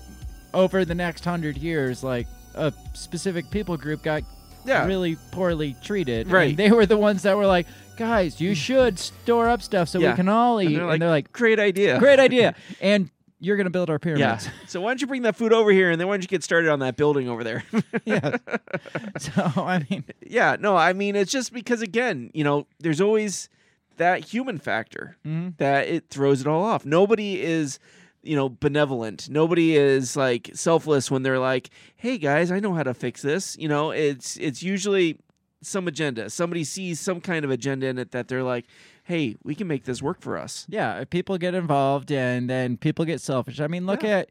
over 0.53 0.85
the 0.85 0.95
next 0.95 1.23
hundred 1.23 1.57
years, 1.57 2.03
like 2.03 2.27
a 2.55 2.73
specific 2.93 3.49
people 3.51 3.77
group 3.77 4.03
got 4.03 4.23
yeah, 4.65 4.85
really 4.85 5.15
poorly 5.31 5.75
treated. 5.83 6.27
and 6.27 6.33
Right. 6.33 6.57
they 6.57 6.71
were 6.71 6.85
the 6.85 6.97
ones 6.97 7.23
that 7.23 7.37
were 7.37 7.47
like, 7.47 7.65
guys, 7.97 8.41
you 8.41 8.53
should 8.55 8.99
store 8.99 9.47
up 9.47 9.61
stuff 9.61 9.87
so 9.89 9.99
Yeah. 9.99 10.11
we 10.11 10.15
can 10.17 10.27
all 10.29 10.61
eat. 10.61 10.77
and 10.77 11.01
they're 11.01 11.09
like, 11.09 11.31
great 11.31 11.59
idea, 11.59 11.97
great 11.99 12.19
idea. 12.19 12.55
And 12.81 13.09
you're 13.39 13.57
gonna 13.57 13.69
build 13.69 13.89
our 13.89 13.99
Yeah. 14.03 14.39
So 14.67 14.81
why 14.81 14.91
don't 14.91 15.01
you 15.01 15.07
bring 15.07 15.21
that 15.23 15.35
food 15.35 15.53
over 15.53 15.71
here, 15.71 15.89
and 15.91 15.99
then 15.99 16.07
why 16.07 16.13
don't 16.15 16.21
you 16.23 16.27
get 16.27 16.43
started 16.43 16.69
on 16.69 16.79
that 16.79 16.95
building 16.97 17.29
over 17.29 17.43
there? 17.43 17.63
Yeah. 18.05 18.37
so 19.19 19.41
I 19.57 19.85
mean, 19.89 20.03
yeah, 20.25 20.55
no, 20.59 20.75
I 20.75 20.93
mean 20.93 21.15
it's 21.15 21.31
just 21.31 21.53
because 21.53 21.81
again, 21.81 22.31
you 22.33 22.43
know, 22.43 22.67
there's 22.79 23.01
always 23.01 23.49
that 23.97 24.25
human 24.25 24.57
factor 24.57 25.17
Mhm. 25.25 25.57
that 25.57 25.87
it 25.87 26.09
throws 26.09 26.41
it 26.41 26.47
all 26.47 26.63
off. 26.63 26.85
Nobody 26.85 27.41
is, 27.41 27.79
you 28.23 28.35
know, 28.35 28.47
benevolent. 28.49 29.29
Nobody 29.29 29.75
is 29.75 30.15
like 30.15 30.49
selfless 30.53 31.11
when 31.11 31.23
they're 31.23 31.39
like, 31.39 31.69
"Hey 31.95 32.17
guys, 32.17 32.51
I 32.51 32.59
know 32.59 32.73
how 32.73 32.83
to 32.83 32.93
fix 32.93 33.21
this." 33.21 33.57
You 33.59 33.67
know, 33.67 33.91
it's 33.91 34.37
it's 34.37 34.63
usually 34.63 35.17
some 35.61 35.87
agenda. 35.89 36.29
Somebody 36.29 36.63
sees 36.63 36.99
some 37.01 37.19
kind 37.19 37.43
of 37.43 37.51
agenda 37.51 37.87
in 37.87 37.97
it 37.97 38.11
that 38.11 38.29
they're 38.29 38.43
like, 38.43 38.65
"Hey, 39.09 39.35
we 39.43 39.55
can 39.55 39.67
make 39.67 39.83
this 39.83 40.01
work 40.01 40.21
for 40.21 40.37
us." 40.37 40.65
yeah, 40.69 41.03
people 41.09 41.37
get 41.37 41.53
involved 41.53 42.11
and 42.11 42.49
then 42.49 42.77
people 42.77 43.03
get 43.03 43.19
selfish. 43.19 43.59
I 43.59 43.67
mean, 43.67 43.85
look 43.85 44.03
Yeah. 44.03 44.19
at. 44.19 44.29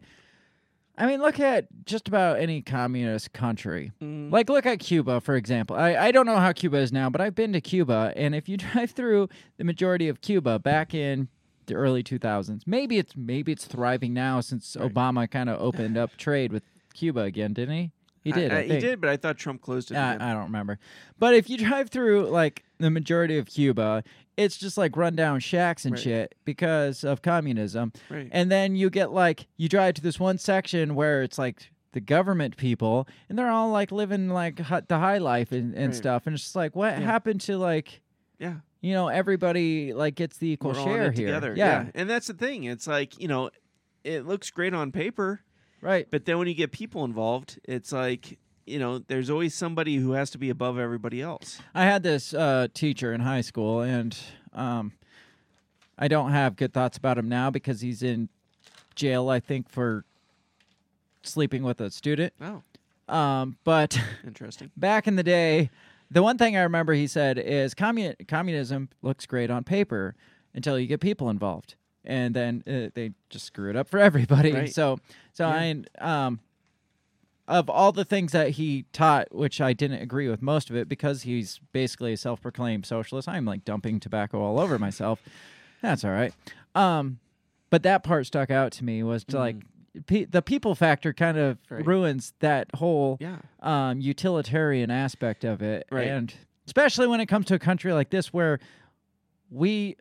I 1.00 1.06
mean, 1.06 1.20
look 1.20 1.38
at 1.38 1.66
just 1.84 2.09
about 2.09 2.40
any 2.40 2.60
communist 2.60 3.32
country. 3.32 3.92
Mhm. 4.02 4.32
Like, 4.32 4.48
look 4.50 4.66
at 4.66 4.80
Cuba, 4.80 5.20
for 5.20 5.36
example. 5.36 5.76
I, 5.76 5.94
I 5.94 6.10
don't 6.10 6.26
know 6.26 6.38
how 6.38 6.52
Cuba 6.52 6.78
is 6.78 6.90
now, 6.92 7.09
but 7.09 7.20
I've 7.20 7.36
been 7.36 7.52
to 7.52 7.60
Cuba, 7.60 8.12
and 8.16 8.34
if 8.34 8.48
you 8.48 8.56
drive 8.72 8.90
through 8.90 9.28
the 9.59 9.64
majority 9.64 10.09
of 10.09 10.20
Cuba 10.22 10.59
back 10.59 10.94
in 10.94 11.28
the 11.66 11.74
early 11.74 12.02
2000s, 12.02 12.62
maybe 12.66 12.98
it's 12.98 13.14
maybe 13.16 13.52
it's 13.52 13.64
thriving 13.66 14.12
now 14.14 14.40
since 14.40 14.76
Right. 14.78 14.92
Obama 14.92 15.30
kind 15.30 15.48
of 15.48 15.60
opened 15.60 15.96
up 15.96 16.16
trade 16.16 16.52
with 16.52 16.64
Cuba 16.94 17.20
again, 17.20 17.52
didn't 17.52 17.76
he? 17.76 17.90
He 18.24 18.32
did. 18.32 18.50
I 18.52 18.62
he 18.62 18.68
think. 18.68 18.80
did, 18.80 19.00
but 19.00 19.09
I 19.10 19.16
thought 19.16 19.38
Trump 19.38 19.62
closed 19.62 19.92
it. 19.92 19.96
I, 19.96 20.14
I 20.14 20.32
don't 20.34 20.44
remember. 20.44 20.78
But 21.18 21.34
if 21.34 21.48
you 21.48 21.56
drive 21.59 21.90
through 21.90 22.28
like 22.28 22.64
the 22.78 22.90
majority 22.90 23.38
of 23.38 23.46
Cuba, 23.46 24.02
it's 24.39 24.56
just 24.56 24.78
like 24.78 24.97
rundown 24.97 25.40
shacks 25.40 25.85
and 25.85 25.94
Right. 25.94 26.02
shit 26.02 26.35
because 26.44 27.05
of 27.05 27.20
communism. 27.23 27.93
Right. 28.09 28.28
And 28.31 28.51
then 28.51 28.77
you 28.77 28.89
get 28.89 29.12
like 29.12 29.47
you 29.56 29.69
drive 29.69 29.94
to 29.94 30.02
this 30.02 30.19
one 30.20 30.39
section 30.39 30.94
where 30.94 31.23
it's 31.23 31.39
like 31.39 31.70
the 31.93 32.01
government 32.01 32.56
people 32.56 33.09
and 33.28 33.39
they're 33.39 33.51
all 33.51 33.70
like 33.70 33.90
living 33.90 34.28
like 34.28 34.56
the 34.56 34.98
high 34.98 35.19
life 35.19 35.52
and, 35.52 35.74
and 35.74 35.86
Right. 35.89 35.94
stuff 35.94 36.27
and 36.27 36.35
it's 36.35 36.44
just 36.44 36.56
like 36.56 36.77
what 36.77 36.98
Yeah. 36.98 37.05
happened 37.05 37.40
to 37.43 37.59
like 37.59 38.01
yeah. 38.39 38.56
you 38.81 38.93
know 38.93 39.09
everybody 39.09 39.93
like 39.93 40.15
gets 40.15 40.36
the 40.39 40.48
equal 40.51 40.73
We're 40.73 40.85
share 40.85 41.10
here. 41.12 41.27
together. 41.27 41.55
Yeah. 41.56 41.86
and 41.94 42.09
that's 42.09 42.28
the 42.28 42.35
thing. 42.35 42.65
It's 42.65 42.86
like 42.86 43.19
you 43.20 43.27
know, 43.28 43.51
it 44.05 44.27
looks 44.27 44.51
great 44.51 44.73
on 44.74 44.93
paper, 44.93 45.40
Right. 45.81 46.06
but 46.10 46.24
then 46.27 46.39
when 46.39 46.47
you 46.48 46.55
get 46.55 46.73
people 46.73 47.05
involved, 47.05 47.59
it's 47.65 47.90
like 47.93 48.39
you 48.69 48.78
know, 48.78 48.99
there's 48.99 49.31
always 49.31 49.55
somebody 49.55 49.97
who 49.97 50.12
has 50.12 50.31
to 50.31 50.39
be 50.39 50.51
above 50.51 50.78
everybody 50.78 51.20
else. 51.23 51.61
I 51.74 51.85
had 51.85 52.03
this 52.03 52.35
uh, 52.35 52.69
teacher 52.74 53.12
in 53.12 53.20
high 53.20 53.40
school, 53.40 53.81
and 53.81 54.16
um, 54.53 54.93
I 55.99 56.09
don't 56.09 56.32
have 56.32 56.57
good 56.57 56.73
thoughts 56.73 56.97
about 56.99 57.19
him 57.19 57.28
now 57.28 57.51
because 57.51 57.81
he's 57.81 58.03
in 58.03 58.28
jail, 58.95 59.28
I 59.28 59.40
think, 59.40 59.69
for 59.69 60.05
sleeping 61.23 61.62
with 61.62 61.81
a 61.81 61.90
student. 61.90 62.32
Oh, 62.40 62.62
Um, 63.12 63.57
but 63.65 63.99
interesting. 64.27 64.70
back 64.77 65.07
in 65.07 65.16
the 65.16 65.23
day, 65.23 65.70
the 66.11 66.23
one 66.23 66.39
thing 66.39 66.57
I 66.57 66.62
remember 66.62 66.95
he 66.95 67.07
said 67.07 67.39
is 67.39 67.74
commun- 67.74 68.16
communism 68.27 68.89
looks 69.03 69.27
great 69.27 69.51
on 69.51 69.65
paper 69.65 70.15
until 70.55 70.78
you 70.78 70.86
get 70.86 71.01
people 71.01 71.31
involved. 71.31 71.74
And 72.05 72.35
then 72.35 72.62
uh, 72.66 72.90
they 72.95 73.12
just 73.28 73.45
screw 73.45 73.69
it 73.69 73.77
up 73.77 73.89
for 73.89 73.99
everybody. 73.99 74.53
Right. 74.53 74.73
So, 74.73 74.99
so 75.35 75.47
I, 75.47 75.82
um, 75.99 76.40
of 77.49 77.69
all 77.70 77.91
the 77.93 78.05
things 78.05 78.31
that 78.33 78.51
he 78.51 78.85
taught, 78.93 79.35
which 79.35 79.61
I 79.61 79.73
didn't 79.73 80.01
agree 80.03 80.29
with 80.29 80.43
most 80.43 80.69
of 80.70 80.77
it 80.77 80.89
because 80.89 81.23
he's 81.23 81.59
basically 81.73 82.12
a 82.12 82.16
self-proclaimed 82.16 82.85
socialist. 82.87 83.27
I'm 83.27 83.45
like 83.47 83.65
dumping 83.65 83.99
tobacco 84.01 84.39
all 84.41 84.61
over 84.61 84.79
myself. 84.79 85.20
That's 85.83 86.05
all 86.05 86.11
right. 86.11 86.33
Um, 86.75 87.19
but 87.70 87.83
that 87.85 88.05
part 88.05 88.27
stuck 88.27 88.51
out 88.51 88.73
to 88.73 88.85
me 88.85 89.03
was 89.03 89.25
to 89.25 89.39
like 89.39 89.57
pe- 90.07 90.27
the 90.27 90.43
people 90.43 90.75
factor 90.75 91.12
kind 91.15 91.39
of 91.39 91.57
Mm. 91.70 91.77
Right. 91.77 91.87
ruins 91.87 92.35
that 92.41 92.69
whole 92.75 93.16
Yeah. 93.20 93.39
um, 93.61 94.01
utilitarian 94.01 94.91
aspect 94.91 95.43
of 95.45 95.62
it, 95.62 95.87
Right. 95.91 96.07
and 96.07 96.33
especially 96.66 97.07
when 97.07 97.20
it 97.20 97.27
comes 97.27 97.47
to 97.47 97.55
a 97.55 97.59
country 97.59 97.93
like 97.95 98.11
this 98.11 98.33
where 98.33 98.61
we 99.51 99.97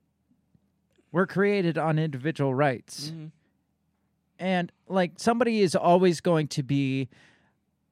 were 1.14 1.26
created 1.26 1.78
on 1.78 1.98
individual 1.98 2.54
rights, 2.54 3.12
Mhm. 3.12 3.32
and 4.38 4.72
like 4.90 5.14
somebody 5.18 5.62
is 5.62 5.76
always 5.76 6.20
going 6.20 6.50
to 6.50 6.62
be. 6.64 7.08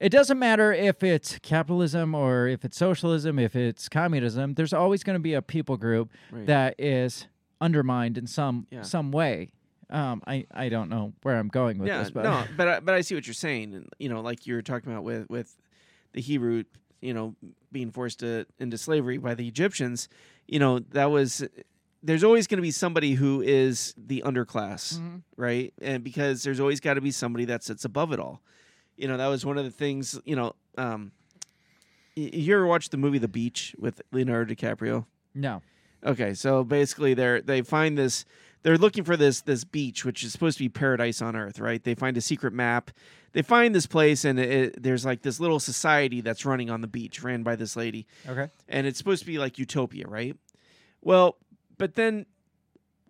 It 0.06 0.10
doesn't 0.12 0.38
matter 0.38 0.72
if 0.72 1.02
it's 1.04 1.40
capitalism 1.40 2.14
or 2.14 2.48
if 2.48 2.64
it's 2.64 2.78
socialism, 2.78 3.40
if 3.40 3.56
it's 3.56 3.90
communism. 3.90 4.54
There's 4.54 4.72
always 4.72 5.04
going 5.04 5.16
to 5.16 5.20
be 5.20 5.34
a 5.34 5.42
people 5.42 5.78
group 5.78 6.12
Right. 6.32 6.46
that 6.46 6.76
is 6.78 7.26
undermined 7.60 8.16
in 8.20 8.28
some 8.28 8.68
Yeah. 8.70 8.84
some 8.84 9.12
way. 9.12 9.50
Um, 9.90 10.22
I 10.28 10.46
I 10.52 10.70
don't 10.70 10.90
know 10.90 11.14
where 11.24 11.38
I'm 11.38 11.48
going 11.48 11.80
with 11.80 11.88
yeah, 11.88 12.04
this, 12.04 12.12
but 12.12 12.24
no, 12.24 12.44
but 12.58 12.68
I, 12.68 12.80
but 12.82 12.94
I 12.94 13.02
see 13.02 13.16
what 13.16 13.26
you're 13.26 13.34
saying. 13.34 13.74
And, 13.74 13.90
you 13.98 14.08
know, 14.10 14.22
like 14.22 14.46
you 14.46 14.54
were 14.54 14.62
talking 14.62 14.92
about 14.92 15.04
with 15.04 15.28
with 15.28 15.58
the 16.14 16.22
Hebrew, 16.22 16.66
you 17.02 17.14
know, 17.16 17.36
being 17.72 17.90
forced 17.92 18.20
to, 18.20 18.46
into 18.60 18.78
slavery 18.78 19.18
by 19.18 19.34
the 19.34 19.48
Egyptians. 19.48 20.08
You 20.48 20.60
know, 20.60 20.80
that 20.92 21.10
was. 21.10 21.44
There's 22.04 22.24
always 22.24 22.46
going 22.46 22.60
to 22.60 22.62
be 22.62 22.70
somebody 22.70 23.14
who 23.16 23.42
is 23.42 23.96
the 23.98 24.22
underclass, 24.24 25.00
Mhm. 25.00 25.24
right? 25.38 25.74
And 25.82 26.04
because 26.04 26.44
there's 26.44 26.60
always 26.60 26.80
got 26.80 26.94
to 26.94 27.02
be 27.02 27.10
somebody 27.10 27.46
that 27.46 27.64
sits 27.64 27.84
above 27.84 28.12
it 28.14 28.20
all. 28.20 28.44
You 28.98 29.08
know, 29.08 29.18
that 29.18 29.28
was 29.28 29.46
one 29.46 29.58
of 29.58 29.66
the 29.66 29.72
things. 29.72 30.20
You 30.26 30.36
know, 30.36 30.54
um, 30.78 31.12
you 32.16 32.54
ever 32.56 32.66
watch 32.66 32.90
the 32.90 32.98
movie 32.98 33.18
The 33.18 33.28
Beach 33.28 33.76
with 33.78 34.02
Leonardo 34.12 34.54
DiCaprio? 34.54 35.06
no. 35.34 35.62
Okay, 36.06 36.36
so 36.36 36.64
basically 36.64 37.16
they're 37.16 37.42
they 37.42 37.64
find 37.64 37.98
this 37.98 38.26
they're 38.62 38.78
looking 38.78 39.04
for 39.04 39.18
this 39.18 39.42
this 39.42 39.64
beach 39.64 40.06
which 40.06 40.24
is 40.24 40.32
supposed 40.32 40.56
to 40.60 40.64
be 40.64 40.70
paradise 40.70 41.20
on 41.20 41.36
earth, 41.36 41.60
right? 41.60 41.84
They 41.84 41.96
find 41.96 42.16
a 42.16 42.22
secret 42.22 42.54
map. 42.54 42.92
They 43.32 43.42
find 43.42 43.74
this 43.74 43.88
place 43.88 44.24
and 44.24 44.40
it, 44.40 44.84
there's 44.84 45.04
like 45.04 45.24
this 45.24 45.40
little 45.40 45.60
society 45.60 46.22
that's 46.22 46.46
running 46.46 46.70
on 46.70 46.82
the 46.82 46.88
beach 46.88 47.24
ran 47.24 47.42
by 47.42 47.56
this 47.56 47.76
lady 47.76 48.06
Okay. 48.30 48.50
and 48.70 48.86
it's 48.86 49.00
supposed 49.00 49.22
to 49.22 49.26
be 49.26 49.40
like 49.40 49.58
utopia, 49.58 50.06
right? 50.08 50.36
Well, 51.02 51.38
but 51.80 51.96
then 51.96 52.28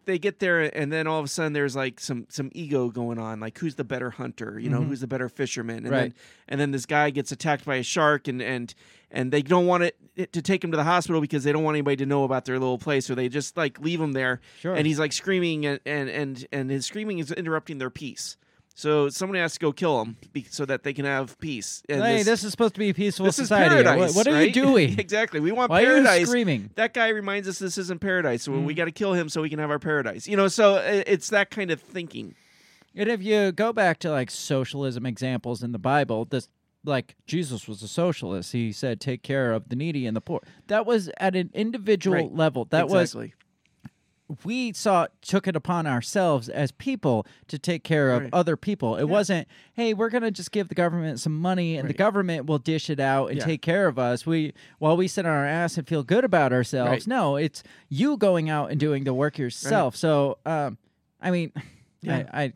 they 0.05 0.17
get 0.19 0.39
there 0.39 0.61
and 0.77 0.91
then 0.91 1.07
all 1.07 1.19
of 1.19 1.25
a 1.25 1.27
sudden 1.27 1.53
there's 1.53 1.75
like 1.75 1.99
some 1.99 2.25
some 2.29 2.49
ego 2.53 2.89
going 2.89 3.17
on 3.19 3.39
like 3.39 3.57
who's 3.57 3.75
the 3.75 3.83
better 3.83 4.09
hunter 4.11 4.59
you 4.59 4.69
know 4.69 4.81
Mhm. 4.81 4.87
who's 4.87 5.01
the 5.01 5.07
better 5.07 5.29
fisherman 5.29 5.77
and 5.77 5.89
Right. 5.91 5.99
then 6.01 6.13
and 6.47 6.61
then 6.61 6.71
this 6.71 6.85
guy 6.85 7.09
gets 7.09 7.31
attacked 7.31 7.65
by 7.65 7.75
a 7.75 7.83
shark 7.83 8.27
and 8.27 8.41
and 8.41 8.73
and 9.11 9.31
they 9.31 9.41
don't 9.41 9.65
want 9.65 9.83
it, 9.83 9.95
it 10.15 10.33
to 10.33 10.41
take 10.41 10.63
him 10.63 10.71
to 10.71 10.77
the 10.77 10.83
hospital 10.83 11.21
because 11.21 11.43
they 11.43 11.51
don't 11.51 11.63
want 11.63 11.75
anybody 11.75 11.95
to 11.97 12.05
know 12.05 12.23
about 12.23 12.45
their 12.45 12.59
little 12.59 12.77
place 12.77 13.05
so 13.05 13.15
they 13.15 13.29
just 13.29 13.55
like 13.57 13.79
leave 13.79 13.99
him 14.01 14.13
there 14.13 14.41
Sure. 14.59 14.75
and 14.75 14.85
he's 14.87 14.99
like 14.99 15.13
screaming 15.13 15.65
and 15.65 15.79
and 15.85 16.09
and, 16.09 16.47
and 16.51 16.69
his 16.69 16.85
screaming 16.85 17.19
is 17.19 17.31
interrupting 17.31 17.77
their 17.77 17.89
peace 17.89 18.37
so 18.77 19.09
someone 19.09 19.39
has 19.39 19.53
to 19.53 19.59
go 19.59 19.71
kill 19.71 20.01
him 20.01 20.17
be, 20.33 20.45
so 20.49 20.65
that 20.65 20.83
they 20.83 20.93
can 20.93 21.05
have 21.05 21.39
peace 21.39 21.81
and 21.89 22.03
hey, 22.03 22.21
this, 22.23 22.43
is 22.43 22.51
supposed 22.51 22.73
to 22.75 22.79
be 22.79 22.89
a 22.89 22.93
peaceful 22.93 23.25
this 23.25 23.39
is 23.39 23.47
society. 23.47 23.75
What- 23.75 23.85
paradise. 23.85 24.15
what, 24.15 24.27
are 24.27 24.33
right? 24.33 24.47
you 24.55 24.63
doing? 24.63 24.99
exactly. 24.99 25.39
We 25.39 25.51
want 25.51 25.69
Why 25.71 25.85
are 25.85 25.97
you 26.19 26.25
screaming? 26.25 26.69
That 26.75 26.93
guy 26.93 27.07
reminds 27.07 27.47
us 27.47 27.57
this 27.57 27.77
isn't 27.77 28.01
paradise, 28.01 28.43
so 28.43 28.51
we 28.51 28.73
Mm. 28.73 28.77
got 28.77 28.85
to 28.85 28.91
kill 28.91 29.13
him 29.13 29.29
so 29.29 29.41
we 29.41 29.49
can 29.49 29.59
have 29.59 29.71
our 29.71 29.79
paradise. 29.79 30.27
You 30.27 30.37
know, 30.37 30.47
so 30.49 30.75
it's 30.75 31.29
that 31.29 31.49
kind 31.49 31.71
of 31.71 31.81
thinking. 31.81 32.35
And 32.95 33.09
if 33.09 33.23
you 33.23 33.51
go 33.51 33.73
back 33.73 33.99
to 33.99 34.11
like 34.11 34.29
socialism 34.29 35.05
examples 35.05 35.63
in 35.63 35.71
the 35.71 35.79
Bible, 35.79 36.25
this 36.25 36.47
like 36.83 37.15
Jesus 37.25 37.67
was 37.67 37.81
a 37.81 37.87
socialist. 37.87 38.51
He 38.51 38.71
said, 38.71 39.01
"Take 39.01 39.23
care 39.23 39.51
of 39.53 39.69
the 39.69 39.75
needy 39.75 40.05
and 40.05 40.15
the 40.15 40.21
poor." 40.21 40.41
That 40.67 40.85
was 40.85 41.09
at 41.17 41.35
an 41.35 41.49
individual 41.53 42.15
Right. 42.17 42.31
level. 42.35 42.65
That 42.65 42.87
was 42.87 43.15
exactly. 43.15 43.33
We 44.43 44.73
saw 44.73 45.05
took 45.21 45.47
it 45.47 45.55
upon 45.55 45.85
ourselves 45.85 46.49
as 46.49 46.71
people 46.71 47.27
to 47.47 47.59
take 47.59 47.83
care 47.83 48.11
of 48.11 48.23
Right. 48.23 48.29
other 48.33 48.57
people. 48.57 48.95
It 48.95 49.03
wasn't, 49.03 49.47
"Hey, 49.73 49.93
we're 49.93 50.09
going 50.09 50.23
to 50.23 50.31
just 50.31 50.51
give 50.51 50.67
the 50.67 50.73
government 50.75 51.19
some 51.19 51.39
money 51.39 51.77
and 51.77 51.87
the 51.87 51.93
government 51.93 52.47
will 52.47 52.57
dish 52.57 52.89
it 52.89 52.99
out 52.99 53.27
and 53.29 53.37
Yeah. 53.37 53.45
take 53.45 53.61
care 53.61 53.87
of 53.87 53.99
us." 53.99 54.25
We 54.25 54.53
while 54.79 54.97
we 54.97 55.07
sit 55.07 55.25
on 55.27 55.31
our 55.31 55.45
ass 55.45 55.77
and 55.77 55.87
feel 55.87 56.01
good 56.03 56.23
about 56.23 56.51
ourselves. 56.53 56.89
Right. 56.89 57.07
No, 57.07 57.35
it's 57.35 57.61
you 57.87 58.17
going 58.17 58.49
out 58.49 58.71
and 58.71 58.79
doing 58.79 59.03
the 59.03 59.13
work 59.13 59.37
yourself. 59.37 59.95
So, 59.95 60.37
um 60.45 60.77
I 61.21 61.29
mean, 61.31 61.51
Yeah. 62.01 62.23
I, 62.33 62.43
I 62.43 62.53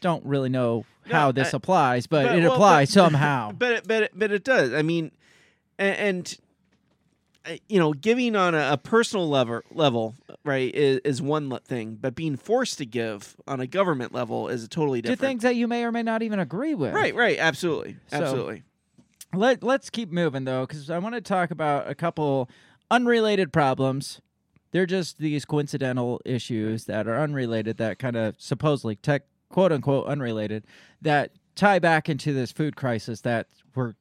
don't 0.00 0.24
really 0.26 0.48
know 0.50 0.84
No, 1.06 1.12
how 1.14 1.32
this 1.32 1.54
I- 1.54 1.56
applies, 1.56 2.06
but, 2.06 2.26
but- 2.26 2.38
it 2.38 2.42
well, 2.42 2.52
applies 2.52 2.88
but- 2.90 2.94
somehow. 3.04 3.52
But 3.58 3.72
it, 3.72 3.88
but 3.88 4.02
it, 4.04 4.12
but 4.14 4.30
it 4.30 4.44
does. 4.44 4.72
I 4.74 4.82
mean, 4.82 5.10
and, 5.78 5.96
and 5.96 6.34
Uh, 7.48 7.56
you 7.68 7.78
know, 7.78 7.92
giving 7.92 8.36
on 8.36 8.54
a, 8.54 8.72
a 8.72 8.76
personal 8.76 9.28
level 9.28 9.62
level, 9.70 10.14
right, 10.44 10.74
is, 10.74 11.00
is 11.04 11.22
one 11.22 11.56
thing, 11.64 11.96
but 12.00 12.14
being 12.14 12.36
forced 12.36 12.78
to 12.78 12.86
give 12.86 13.36
on 13.46 13.60
a 13.60 13.66
government 13.66 14.12
level 14.12 14.48
is 14.48 14.64
a 14.64 14.68
totally 14.68 15.00
to 15.00 15.08
different. 15.08 15.20
things 15.20 15.42
that 15.42 15.56
you 15.56 15.66
may 15.66 15.84
or 15.84 15.92
may 15.92 16.02
not 16.02 16.22
even 16.22 16.38
agree 16.38 16.74
with. 16.74 16.92
Right, 16.92 17.14
right, 17.14 17.38
absolutely, 17.38 17.96
So- 18.08 18.16
absolutely. 18.18 18.62
Let 19.34 19.62
Let's 19.62 19.90
keep 19.90 20.10
moving 20.10 20.44
though, 20.44 20.66
because 20.66 20.88
I 20.88 20.98
want 20.98 21.14
to 21.14 21.20
talk 21.20 21.50
about 21.50 21.88
a 21.88 21.94
couple 21.94 22.48
unrelated 22.90 23.52
problems. 23.52 24.22
They're 24.70 24.86
just 24.86 25.18
these 25.18 25.44
coincidental 25.44 26.20
issues 26.24 26.84
that 26.86 27.06
are 27.06 27.20
unrelated, 27.20 27.76
that 27.76 27.98
kind 27.98 28.16
of 28.16 28.36
supposedly 28.38 28.96
tech, 28.96 29.24
quote 29.50 29.70
unquote, 29.70 30.06
unrelated, 30.06 30.64
that 31.02 31.32
tie 31.56 31.78
back 31.78 32.08
into 32.08 32.32
this 32.32 32.52
food 32.52 32.74
crisis 32.74 33.20
that 33.20 33.48
we're 33.74 33.94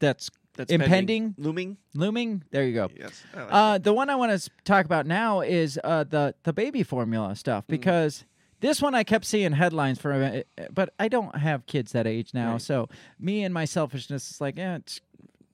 that's 0.00 0.30
That's 0.56 0.70
impending, 0.72 1.32
pending. 1.32 1.34
looming. 1.44 1.76
looming. 1.94 2.44
There 2.50 2.64
you 2.64 2.74
go. 2.74 2.88
Yes, 2.96 3.22
like 3.34 3.46
Uh, 3.50 3.78
the 3.78 3.92
one 3.92 4.08
I 4.10 4.14
want 4.14 4.40
to 4.40 4.50
talk 4.64 4.84
about 4.86 5.06
now 5.06 5.40
is 5.40 5.78
uh, 5.82 6.04
the 6.04 6.34
the 6.44 6.52
baby 6.52 6.82
formula 6.82 7.34
stuff 7.36 7.64
Mm. 7.64 7.68
because 7.68 8.24
this 8.60 8.80
one 8.80 8.94
I 8.94 9.02
kept 9.04 9.24
seeing 9.24 9.52
headlines 9.52 9.98
for, 10.00 10.12
it, 10.22 10.48
but 10.72 10.94
I 10.98 11.08
don't 11.08 11.36
have 11.36 11.66
kids 11.66 11.92
that 11.92 12.06
age 12.06 12.32
now, 12.32 12.52
Right. 12.52 12.62
so 12.62 12.88
me 13.18 13.42
and 13.44 13.52
my 13.52 13.64
selfishness 13.66 14.30
is 14.30 14.40
like, 14.40 14.56
yeah, 14.56 14.76
it's, 14.76 15.00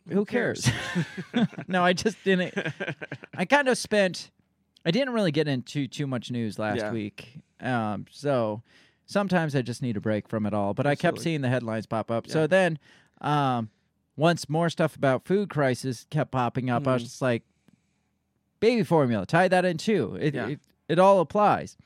who 0.08 0.24
cares? 0.24 0.68
no, 1.66 1.82
I 1.84 1.92
just 1.92 2.22
didn't. 2.24 2.54
I 3.34 3.44
kind 3.46 3.68
of 3.68 3.78
spent. 3.78 4.30
I 4.84 4.90
didn't 4.90 5.12
really 5.12 5.32
get 5.32 5.48
into 5.48 5.86
too 5.88 6.06
much 6.06 6.30
news 6.30 6.58
last 6.58 6.78
Yeah. 6.78 6.92
week, 6.92 7.38
um, 7.60 8.06
so 8.10 8.62
sometimes 9.06 9.54
I 9.56 9.62
just 9.62 9.82
need 9.82 9.96
a 9.96 10.00
break 10.00 10.28
from 10.28 10.46
it 10.46 10.54
all. 10.54 10.72
But 10.74 10.86
I 10.86 10.94
kept 10.94 11.20
seeing 11.20 11.40
the 11.40 11.48
headlines 11.48 11.86
pop 11.86 12.10
up. 12.10 12.26
Yeah. 12.26 12.32
So 12.32 12.46
then, 12.46 12.78
um, 13.20 13.70
once 14.20 14.48
more 14.48 14.68
stuff 14.68 14.94
about 14.96 15.24
food 15.24 15.48
crisis 15.48 16.06
kept 16.10 16.30
popping 16.30 16.68
up, 16.68 16.86
I 16.86 16.92
was 16.94 17.02
Mhm. 17.02 17.06
just 17.06 17.22
like, 17.22 17.42
baby 18.60 18.82
formula, 18.84 19.24
tie 19.26 19.48
that 19.48 19.64
in 19.64 19.78
too. 19.78 20.16
It, 20.20 20.34
Yeah. 20.34 20.48
it, 20.48 20.60
it 20.88 20.98
all 20.98 21.20
applies. 21.20 21.76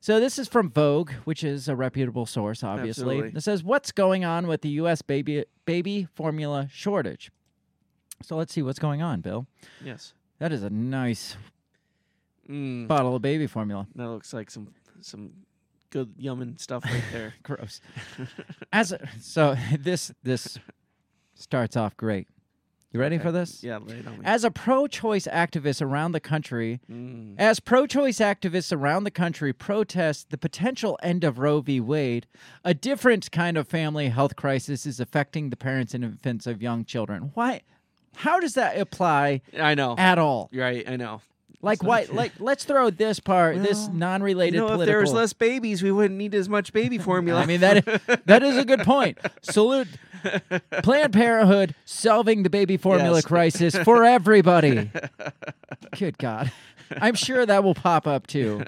So 0.00 0.18
this 0.20 0.38
is 0.38 0.48
from 0.48 0.70
Vogue, 0.70 1.10
which 1.24 1.42
is 1.44 1.68
a 1.68 1.74
reputable 1.76 2.24
source, 2.26 2.62
obviously. 2.64 3.16
Absolutely. 3.16 3.38
It 3.38 3.42
says, 3.42 3.62
"What's 3.64 3.92
going 3.92 4.24
on 4.24 4.46
with 4.46 4.62
the 4.62 4.70
U.S. 4.82 5.02
baby 5.02 5.44
baby 5.66 6.06
formula 6.14 6.68
shortage?" 6.72 7.30
So 8.22 8.36
let's 8.36 8.52
see 8.52 8.62
what's 8.62 8.78
going 8.78 9.02
on, 9.02 9.20
Bill. 9.20 9.46
Yes. 9.84 10.14
That 10.38 10.52
is 10.52 10.62
a 10.62 10.70
nice 10.70 11.36
Mm, 12.48 12.88
bottle 12.88 13.14
of 13.14 13.22
baby 13.22 13.46
formula. 13.46 13.86
that 13.94 14.08
looks 14.08 14.32
like 14.32 14.50
some 14.50 14.68
some 15.02 15.32
good 15.90 16.16
yumming 16.18 16.58
stuff 16.60 16.84
right 16.84 17.04
there. 17.12 17.34
Gross. 17.42 17.80
As 18.72 18.92
a, 18.92 19.06
so, 19.20 19.54
this 19.78 20.12
this 20.22 20.58
starts 21.40 21.76
off 21.76 21.96
great. 21.96 22.28
You 22.92 22.98
ready 22.98 23.16
Okay. 23.16 23.22
for 23.22 23.30
this? 23.32 23.62
Yeah, 23.62 23.78
lay 23.78 23.98
it 23.98 24.06
on 24.08 24.18
me. 24.18 24.24
As 24.24 24.42
a 24.42 24.50
pro-choice 24.50 25.28
activist 25.28 25.80
around 25.80 26.10
the 26.10 26.18
country, 26.18 26.80
Mm. 26.90 27.36
as 27.38 27.60
pro-choice 27.60 28.18
activists 28.18 28.72
around 28.76 29.04
the 29.04 29.12
country 29.12 29.52
protest 29.52 30.30
the 30.30 30.38
potential 30.38 30.98
end 31.00 31.22
of 31.22 31.38
Roe 31.38 31.60
v. 31.60 31.80
Wade, 31.80 32.26
a 32.64 32.74
different 32.74 33.30
kind 33.30 33.56
of 33.56 33.68
family 33.68 34.08
health 34.08 34.34
crisis 34.34 34.86
is 34.86 34.98
affecting 34.98 35.50
the 35.50 35.56
parents 35.56 35.94
and 35.94 36.02
infants 36.02 36.48
of 36.48 36.60
young 36.60 36.84
children. 36.84 37.30
Why? 37.34 37.60
How 38.16 38.40
does 38.40 38.54
that 38.54 38.76
apply 38.76 39.42
I 39.56 39.76
know. 39.76 39.94
at 39.96 40.18
all. 40.18 40.50
Right, 40.52 40.86
I 40.88 40.96
know. 40.96 41.22
Like 41.62 41.82
why? 41.82 42.06
Like 42.10 42.32
let's 42.38 42.64
throw 42.64 42.88
this 42.90 43.20
part, 43.20 43.62
this 43.62 43.88
non-related 43.88 44.54
You 44.56 44.66
know, 44.66 44.80
if 44.80 44.86
there 44.86 45.00
was 45.00 45.12
less 45.12 45.32
babies, 45.34 45.82
we 45.82 45.92
wouldn't 45.92 46.16
need 46.16 46.34
as 46.34 46.48
much 46.48 46.72
baby 46.72 46.96
formula. 47.10 47.40
I 47.40 47.46
mean 47.46 47.60
that 47.60 47.84
that 48.26 48.42
is 48.42 48.56
a 48.56 48.64
good 48.64 48.80
point. 48.80 49.18
Salute 49.42 49.88
Planned 50.82 51.12
Parenthood 51.12 51.74
solving 51.84 52.42
the 52.44 52.50
baby 52.50 52.76
formula 52.76 53.16
Yes. 53.18 53.24
crisis 53.26 53.76
for 53.76 54.04
everybody. 54.04 54.90
Good 55.98 56.16
God, 56.18 56.50
I'm 56.96 57.14
sure 57.14 57.44
that 57.44 57.62
will 57.62 57.74
pop 57.74 58.06
up 58.06 58.26
too. 58.26 58.64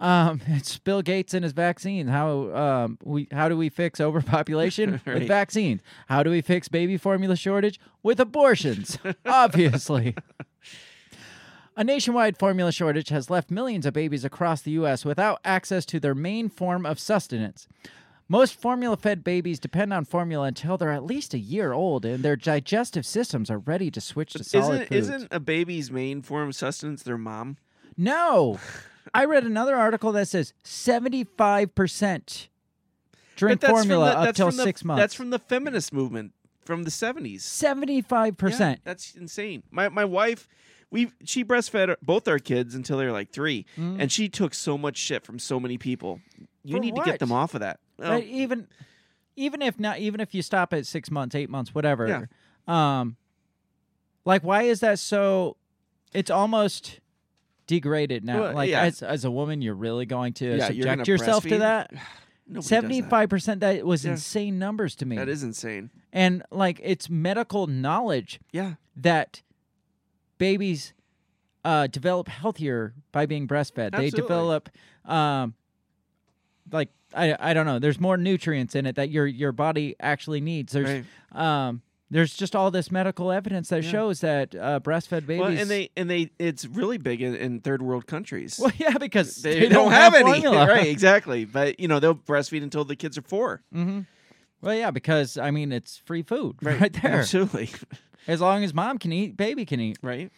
Um, 0.00 0.40
it's 0.46 0.78
Bill 0.78 1.02
Gates 1.02 1.34
and 1.34 1.42
his 1.42 1.52
vaccine. 1.52 2.06
How 2.06 2.54
um 2.54 2.98
we 3.02 3.26
how 3.32 3.48
do 3.48 3.56
we 3.56 3.68
fix 3.68 4.00
overpopulation 4.00 5.00
with 5.06 5.26
vaccines? 5.26 5.80
How 6.06 6.22
do 6.22 6.30
we 6.30 6.40
fix 6.42 6.68
baby 6.68 6.96
formula 6.96 7.34
shortage 7.34 7.80
with 8.04 8.20
abortions? 8.20 8.98
Obviously. 9.26 10.14
A 11.78 11.84
nationwide 11.84 12.36
formula 12.36 12.72
shortage 12.72 13.10
has 13.10 13.30
left 13.30 13.52
millions 13.52 13.86
of 13.86 13.94
babies 13.94 14.24
across 14.24 14.62
the 14.62 14.72
U.S. 14.72 15.04
without 15.04 15.38
access 15.44 15.86
to 15.86 16.00
their 16.00 16.12
main 16.12 16.48
form 16.48 16.84
of 16.84 16.98
sustenance. 16.98 17.68
Most 18.28 18.60
formula 18.60 18.96
fed 18.96 19.22
babies 19.22 19.60
depend 19.60 19.92
on 19.92 20.04
formula 20.04 20.48
until 20.48 20.76
they're 20.76 20.90
at 20.90 21.04
least 21.04 21.34
a 21.34 21.38
year 21.38 21.72
old 21.72 22.04
and 22.04 22.24
their 22.24 22.34
digestive 22.34 23.06
systems 23.06 23.48
are 23.48 23.60
ready 23.60 23.92
to 23.92 24.00
switch 24.00 24.32
to 24.32 24.42
solid 24.42 24.64
isn't 24.64 24.88
foods. 24.88 25.08
isn't 25.08 25.28
a 25.30 25.38
baby's 25.38 25.88
main 25.92 26.20
form 26.20 26.48
of 26.48 26.56
sustenance 26.56 27.04
their 27.04 27.16
mom? 27.16 27.58
No. 27.96 28.58
I 29.14 29.24
read 29.24 29.44
another 29.44 29.76
article 29.76 30.10
that 30.10 30.26
says 30.26 30.54
75% 30.64 32.48
drink 33.36 33.60
that's 33.60 33.70
formula 33.70 34.06
from 34.06 34.14
the, 34.14 34.18
up 34.18 34.24
that's 34.24 34.36
till 34.36 34.50
the, 34.50 34.64
six 34.64 34.84
months. 34.84 35.00
That's 35.00 35.14
from 35.14 35.30
the 35.30 35.38
feminist 35.38 35.92
movement 35.92 36.32
from 36.68 36.82
the 36.82 36.90
seventies. 36.90 37.44
75%. 37.44 38.60
Yeah, 38.60 38.76
that's 38.84 39.14
insane. 39.14 39.62
My 39.70 39.88
my 39.88 40.04
wife, 40.04 40.46
we 40.90 41.10
she 41.24 41.44
breastfed 41.44 41.94
both 42.02 42.26
our 42.28 42.38
kids 42.38 42.74
until 42.74 42.98
they 42.98 43.04
were 43.04 43.12
like 43.12 43.30
three, 43.30 43.66
Mm. 43.76 44.00
and 44.00 44.10
she 44.12 44.28
took 44.28 44.54
so 44.54 44.78
much 44.78 44.96
shit 44.96 45.24
from 45.24 45.38
so 45.38 45.60
many 45.60 45.76
people. 45.78 46.20
You 46.64 46.76
For 46.76 46.80
need 46.80 46.94
to 46.96 47.02
get 47.04 47.18
them 47.18 47.32
off 47.32 47.54
of 47.54 47.60
that. 47.60 47.80
Oh, 48.00 48.10
Right, 48.10 48.24
even 48.26 48.68
even 49.36 49.62
if 49.62 49.78
not 49.78 49.98
even 49.98 50.20
if 50.20 50.34
you 50.34 50.42
stop 50.42 50.72
at 50.72 50.86
six 50.86 51.10
months 51.10 51.34
eight 51.34 51.48
months 51.50 51.74
whatever 51.74 52.06
Yeah. 52.66 52.98
um 53.00 53.16
like 54.24 54.42
why 54.42 54.62
is 54.62 54.80
that 54.80 54.98
so 54.98 55.56
it's 56.12 56.30
almost 56.30 57.00
degraded 57.66 58.24
now 58.24 58.40
Well, 58.40 58.54
like 58.54 58.70
yeah. 58.70 58.82
as, 58.82 59.02
as 59.02 59.24
a 59.24 59.30
woman 59.30 59.60
you're 59.62 59.74
really 59.74 60.06
going 60.06 60.32
to 60.34 60.56
Yeah, 60.56 60.68
subject 60.68 61.06
yourself 61.08 61.44
to 61.44 61.50
breastfeed? 61.50 61.58
that 61.58 61.90
that. 62.48 62.62
75% 62.62 63.60
that 63.60 63.84
was 63.84 64.04
Yeah. 64.04 64.12
insane 64.12 64.58
numbers 64.58 64.94
to 64.96 65.06
me 65.06 65.16
That 65.16 65.28
is 65.28 65.42
insane. 65.42 65.90
and 66.12 66.42
like 66.50 66.80
it's 66.82 67.08
medical 67.10 67.66
knowledge 67.66 68.40
Yeah. 68.52 68.74
that 68.96 69.42
babies 70.38 70.94
uh, 71.64 71.86
develop 71.86 72.28
healthier 72.28 72.94
by 73.12 73.26
being 73.26 73.46
breastfed. 73.46 73.96
They 73.96 74.10
develop 74.10 74.70
um, 75.04 75.54
like 76.72 76.88
I 77.14 77.36
I 77.38 77.54
don't 77.54 77.66
know. 77.66 77.78
There's 77.78 78.00
more 78.00 78.16
nutrients 78.16 78.74
in 78.74 78.86
it 78.86 78.96
that 78.96 79.10
your 79.10 79.26
your 79.26 79.52
body 79.52 79.96
actually 80.00 80.40
needs. 80.40 80.72
There's 80.72 81.04
um 81.32 81.82
there's 82.10 82.34
just 82.34 82.56
all 82.56 82.70
this 82.70 82.90
medical 82.90 83.30
evidence 83.30 83.68
that 83.68 83.84
Yeah. 83.84 83.90
shows 83.90 84.20
that 84.20 84.54
uh, 84.54 84.80
breastfed 84.80 85.26
babies. 85.26 85.40
Well, 85.40 85.50
and 85.50 85.68
they 85.70 85.90
and 85.96 86.08
they 86.08 86.30
it's 86.38 86.64
really 86.64 86.96
big 86.98 87.20
in, 87.20 87.34
in 87.34 87.60
third 87.60 87.82
world 87.82 88.06
countries. 88.06 88.58
well, 88.58 88.72
yeah, 88.78 88.96
because 88.96 89.36
they, 89.36 89.60
they, 89.60 89.68
don't, 89.68 89.92
have, 89.92 90.14
any, 90.14 90.30
formula. 90.40 90.66
right? 90.66 90.86
Exactly. 90.86 91.44
But 91.44 91.78
you 91.80 91.88
know 91.88 92.00
they'll 92.00 92.14
breastfeed 92.14 92.62
until 92.62 92.84
the 92.84 92.96
kids 92.96 93.18
are 93.18 93.22
four. 93.22 93.62
hmm 93.72 94.00
Well, 94.62 94.74
yeah, 94.74 94.90
because 94.90 95.36
I 95.36 95.50
mean 95.50 95.70
it's 95.72 95.98
free 95.98 96.22
food 96.22 96.56
right, 96.62 96.92
there. 96.92 97.18
Absolutely. 97.20 97.70
As 98.26 98.40
long 98.40 98.64
as 98.64 98.74
mom 98.74 98.98
can 98.98 99.12
eat, 99.12 99.36
baby 99.36 99.64
can 99.64 99.80
eat. 99.80 99.98
Right. 100.02 100.30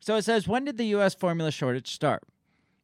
So 0.00 0.16
it 0.16 0.22
says, 0.22 0.48
when 0.48 0.64
did 0.64 0.78
the 0.78 0.86
U.S. 0.86 1.14
formula 1.14 1.50
shortage 1.50 1.92
start? 1.92 2.22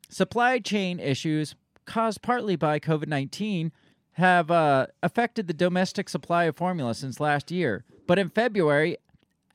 Supply 0.08 0.58
chain 0.58 1.00
issues 1.00 1.54
caused 1.86 2.22
partly 2.22 2.56
by 2.56 2.78
COVID 2.78 3.08
19 3.08 3.72
have 4.12 4.50
uh, 4.50 4.86
affected 5.02 5.48
the 5.48 5.54
domestic 5.54 6.08
supply 6.08 6.44
of 6.44 6.56
formula 6.56 6.94
since 6.94 7.18
last 7.18 7.50
year. 7.50 7.84
But 8.06 8.18
in 8.18 8.28
February, 8.30 8.96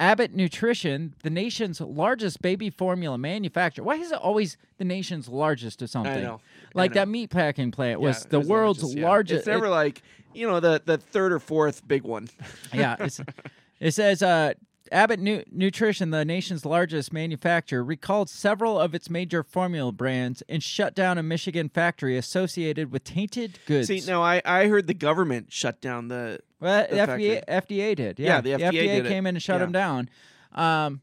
Abbott 0.01 0.33
Nutrition, 0.33 1.13
the 1.23 1.29
nation's 1.29 1.79
largest 1.79 2.41
baby 2.41 2.69
formula 2.69 3.17
manufacturer, 3.17 3.85
why 3.85 3.95
is 3.95 4.11
it 4.11 4.17
always 4.17 4.57
the 4.77 4.83
nation's 4.85 5.29
largest 5.29 5.81
or 5.81 5.87
something? 5.87 6.11
I 6.11 6.21
know. 6.21 6.41
I 6.75 6.77
Like 6.77 6.91
know. 6.91 7.01
that 7.01 7.07
meat 7.07 7.29
packing 7.29 7.71
plant 7.71 8.01
was 8.01 8.23
Yeah, 8.23 8.29
the 8.31 8.39
was 8.39 8.47
world's 8.49 8.83
largest, 8.83 8.97
yeah. 8.97 9.05
largest. 9.07 9.37
It's 9.39 9.47
never 9.47 9.65
it- 9.67 9.69
like 9.69 10.01
you 10.33 10.45
know 10.47 10.59
the 10.59 10.81
the 10.83 10.97
third 10.97 11.31
or 11.31 11.39
fourth 11.39 11.87
big 11.87 12.03
one. 12.03 12.27
yeah, 12.73 12.95
it's, 12.99 13.19
it 13.79 13.91
says 13.91 14.21
uh, 14.23 14.53
Abbott 14.91 15.19
Nu- 15.19 15.43
Nutrition, 15.51 16.09
the 16.11 16.25
nation's 16.25 16.65
largest 16.65 17.13
manufacturer, 17.13 17.83
recalled 17.83 18.29
several 18.29 18.79
of 18.79 18.95
its 18.95 19.09
major 19.09 19.43
formula 19.43 19.91
brands 19.91 20.41
and 20.49 20.63
shut 20.63 20.95
down 20.95 21.17
a 21.17 21.23
Michigan 21.23 21.69
factory 21.69 22.17
associated 22.17 22.91
with 22.91 23.03
tainted 23.03 23.59
goods. 23.65 23.87
See, 23.87 24.01
no, 24.07 24.21
I 24.23 24.41
I 24.45 24.67
heard 24.67 24.87
the 24.87 24.93
government 24.93 25.51
shut 25.51 25.79
down 25.81 26.07
the 26.07 26.39
well, 26.59 26.87
the 26.89 26.95
FDA, 26.97 27.43
FDA 27.47 27.95
did. 27.95 28.19
Yeah, 28.19 28.35
Yeah, 28.35 28.41
the 28.41 28.51
FDA 28.65 28.71
did 28.71 29.05
it. 29.05 29.09
came 29.09 29.25
in 29.27 29.35
and 29.35 29.43
shut 29.43 29.55
Yeah. 29.55 29.59
them 29.59 29.71
down. 29.71 30.09
Um, 30.53 31.01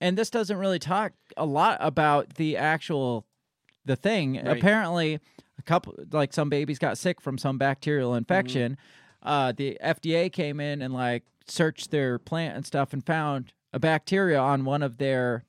and 0.00 0.16
this 0.18 0.30
doesn't 0.30 0.56
really 0.56 0.78
talk 0.78 1.12
a 1.36 1.46
lot 1.46 1.78
about 1.80 2.34
the 2.34 2.56
actual 2.56 3.26
the 3.84 3.96
thing. 3.96 4.34
Right. 4.36 4.56
Apparently, 4.58 5.20
a 5.58 5.62
couple 5.62 5.94
like 6.10 6.32
some 6.32 6.48
babies 6.48 6.78
got 6.78 6.98
sick 6.98 7.20
from 7.20 7.38
some 7.38 7.56
bacterial 7.58 8.10
Mm-hmm. 8.10 8.18
infection. 8.18 8.78
Uh, 9.22 9.52
the 9.52 9.78
FDA 9.82 10.32
came 10.32 10.58
in 10.60 10.82
and 10.82 10.92
like 10.94 11.24
searched 11.48 11.90
their 11.90 12.18
plant 12.18 12.56
and 12.56 12.66
stuff 12.66 12.92
and 12.92 13.04
found 13.04 13.52
a 13.72 13.78
bacteria 13.78 14.38
on 14.38 14.64
one 14.64 14.82
of 14.82 14.98
their 14.98 15.44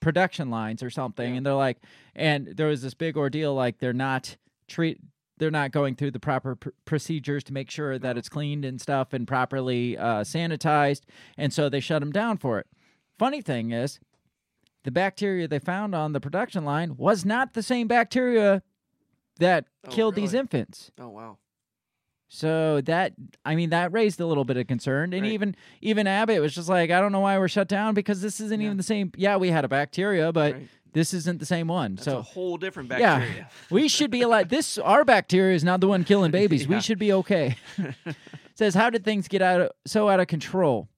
production 0.00 0.50
lines 0.50 0.82
or 0.82 0.90
something. 0.90 1.36
And 1.36 1.44
they're 1.46 1.54
like 1.54 1.78
and 2.14 2.48
there 2.48 2.66
was 2.68 2.82
this 2.82 2.94
big 2.94 3.16
ordeal 3.16 3.54
like 3.54 3.78
they're 3.78 3.92
not 3.92 4.36
treat 4.68 4.98
they're 5.38 5.50
not 5.50 5.72
going 5.72 5.96
through 5.96 6.12
the 6.12 6.20
proper 6.20 6.54
pr- 6.54 6.68
procedures 6.84 7.42
to 7.44 7.52
make 7.52 7.68
sure 7.70 7.98
that 7.98 8.16
it's 8.16 8.28
cleaned 8.28 8.64
and 8.64 8.80
stuff 8.80 9.12
and 9.12 9.26
properly 9.26 9.98
uh, 9.98 10.20
sanitized. 10.22 11.00
And 11.36 11.52
so 11.52 11.68
they 11.68 11.80
shut 11.80 12.00
them 12.00 12.12
down 12.12 12.38
for 12.38 12.60
it. 12.60 12.66
Funny 13.18 13.42
thing 13.42 13.72
is 13.72 13.98
the 14.84 14.92
bacteria 14.92 15.48
they 15.48 15.58
found 15.58 15.92
on 15.94 16.12
the 16.12 16.20
production 16.20 16.64
line 16.64 16.96
was 16.96 17.24
not 17.24 17.54
the 17.54 17.62
same 17.64 17.88
bacteria 17.88 18.62
that 19.40 19.64
Oh, 19.86 19.90
killed 19.90 20.14
these 20.14 20.34
infants. 20.34 20.92
Oh 21.00 21.08
wow. 21.08 21.38
So 22.34 22.80
that 22.82 23.12
I 23.44 23.54
mean 23.54 23.70
that 23.70 23.92
raised 23.92 24.18
a 24.20 24.26
little 24.26 24.44
bit 24.44 24.56
of 24.56 24.66
concern, 24.66 25.12
and 25.12 25.22
Right. 25.22 25.32
even 25.32 25.54
even 25.80 26.06
Abbott 26.08 26.40
was 26.40 26.52
just 26.54 26.68
like, 26.68 26.90
I 26.90 27.00
don't 27.00 27.12
know 27.12 27.20
why 27.20 27.38
we're 27.38 27.46
shut 27.48 27.68
down 27.68 27.94
because 27.94 28.20
this 28.20 28.40
isn't 28.40 28.60
even 28.60 28.76
the 28.76 28.82
same. 28.82 29.12
Yeah, 29.16 29.36
we 29.36 29.50
had 29.50 29.64
a 29.64 29.68
bacteria, 29.68 30.32
but 30.32 30.54
Right. 30.54 30.68
this 30.92 31.14
isn't 31.14 31.38
the 31.38 31.46
same 31.46 31.68
one. 31.68 31.94
That's 31.94 32.06
so 32.06 32.18
a 32.18 32.22
whole 32.22 32.56
different 32.56 32.88
bacteria. 32.88 33.34
yeah, 33.36 33.44
we 33.70 33.86
should 33.88 34.10
be 34.10 34.24
like 34.24 34.48
this. 34.48 34.78
Our 34.78 35.04
bacteria 35.04 35.54
is 35.54 35.62
not 35.62 35.80
the 35.80 35.86
one 35.88 36.02
killing 36.02 36.30
babies. 36.40 36.62
Yeah. 36.62 36.68
We 36.76 36.80
should 36.80 36.98
be 36.98 37.12
okay. 37.12 37.56
Says, 38.56 38.74
how 38.74 38.90
did 38.90 39.04
things 39.04 39.26
get 39.28 39.42
out 39.42 39.60
of, 39.60 39.70
so 39.86 40.08
out 40.08 40.18
of 40.20 40.26
control? 40.26 40.88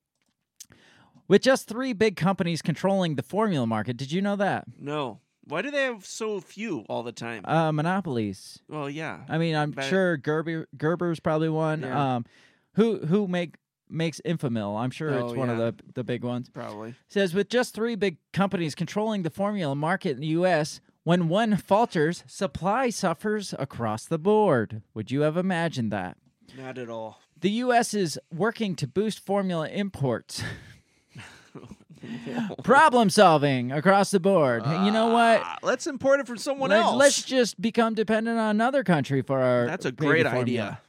With 1.28 1.42
just 1.42 1.66
three 1.68 1.92
big 1.92 2.16
companies 2.16 2.62
controlling 2.62 3.16
the 3.16 3.22
formula 3.22 3.66
market, 3.66 3.96
did 3.96 4.12
you 4.12 4.22
know 4.22 4.36
that? 4.36 4.64
No. 4.78 5.20
Why 5.48 5.62
do 5.62 5.70
they 5.70 5.84
have 5.84 6.04
so 6.04 6.40
few 6.40 6.80
all 6.88 7.02
the 7.02 7.12
time? 7.12 7.44
Uh, 7.46 7.70
monopolies. 7.72 8.58
well, 8.68 8.90
yeah. 8.90 9.20
I 9.28 9.38
mean, 9.38 9.54
I'm 9.54 9.70
But- 9.70 9.84
sure 9.84 10.16
Gerber 10.16 10.66
Gerber's 10.76 11.20
probably 11.20 11.48
one. 11.48 11.82
Yeah. 11.82 12.16
Um, 12.16 12.24
who 12.74 12.98
who 13.06 13.28
make 13.28 13.56
makes 13.88 14.20
Enfamil? 14.24 14.76
I'm 14.78 14.90
sure 14.90 15.10
it's 15.10 15.32
Oh, 15.32 15.34
one 15.34 15.48
of 15.48 15.58
the 15.58 15.74
the 15.94 16.02
big 16.04 16.24
ones. 16.24 16.48
Probably. 16.50 16.94
Says 17.08 17.32
with 17.34 17.48
just 17.48 17.74
three 17.74 17.94
big 17.94 18.16
companies 18.32 18.74
controlling 18.74 19.22
the 19.22 19.30
formula 19.30 19.74
market 19.76 20.10
in 20.16 20.20
the 20.20 20.26
U.S., 20.28 20.80
when 21.04 21.28
one 21.28 21.56
falters, 21.56 22.24
supply 22.26 22.90
suffers 22.90 23.54
across 23.60 24.04
the 24.04 24.18
board. 24.18 24.82
Would 24.94 25.12
you 25.12 25.20
have 25.20 25.36
imagined 25.36 25.92
that? 25.92 26.16
Not 26.58 26.78
at 26.78 26.90
all. 26.90 27.20
The 27.38 27.50
U.S. 27.50 27.94
is 27.94 28.18
working 28.34 28.74
to 28.76 28.88
boost 28.88 29.20
formula 29.24 29.68
imports. 29.68 30.42
Problem 32.62 33.10
solving 33.10 33.72
across 33.72 34.10
the 34.10 34.20
board. 34.20 34.64
you 34.66 34.90
know 34.90 35.08
what? 35.08 35.40
Ah, 35.42 35.58
let's 35.62 35.86
import 35.86 36.20
it 36.20 36.26
from 36.26 36.38
someone 36.38 36.70
Let- 36.70 36.80
else. 36.80 36.96
Let's 36.96 37.22
just 37.22 37.60
become 37.60 37.94
dependent 37.94 38.38
on 38.38 38.50
another 38.50 38.84
country 38.84 39.22
for 39.22 39.40
our. 39.40 39.66
That's 39.66 39.84
a 39.84 39.92
great 39.92 40.24
formula. 40.24 40.40
idea. 40.42 40.80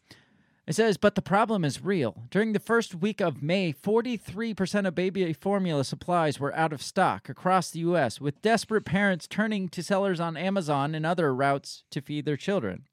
It 0.67 0.75
says, 0.75 0.97
but 0.97 1.15
the 1.15 1.21
problem 1.21 1.63
is 1.63 1.81
real. 1.81 2.23
During 2.29 2.51
the 2.51 2.59
first 2.59 2.93
week 2.93 3.21
of 3.21 3.41
May, 3.41 3.71
43% 3.71 4.85
of 4.85 4.93
baby 4.93 5.31
formula 5.31 5.85
supplies 5.85 6.41
were 6.41 6.53
out 6.53 6.73
of 6.73 6.81
stock 6.81 7.29
across 7.29 7.69
the 7.71 7.79
U.S., 7.79 8.19
with 8.19 8.41
desperate 8.41 8.83
parents 8.83 9.27
turning 9.27 9.69
to 9.69 9.81
sellers 9.81 10.19
on 10.19 10.35
Amazon 10.35 10.93
and 10.93 11.05
other 11.05 11.33
routes 11.33 11.83
to 11.91 12.01
feed 12.01 12.25
their 12.25 12.35
children. 12.35 12.83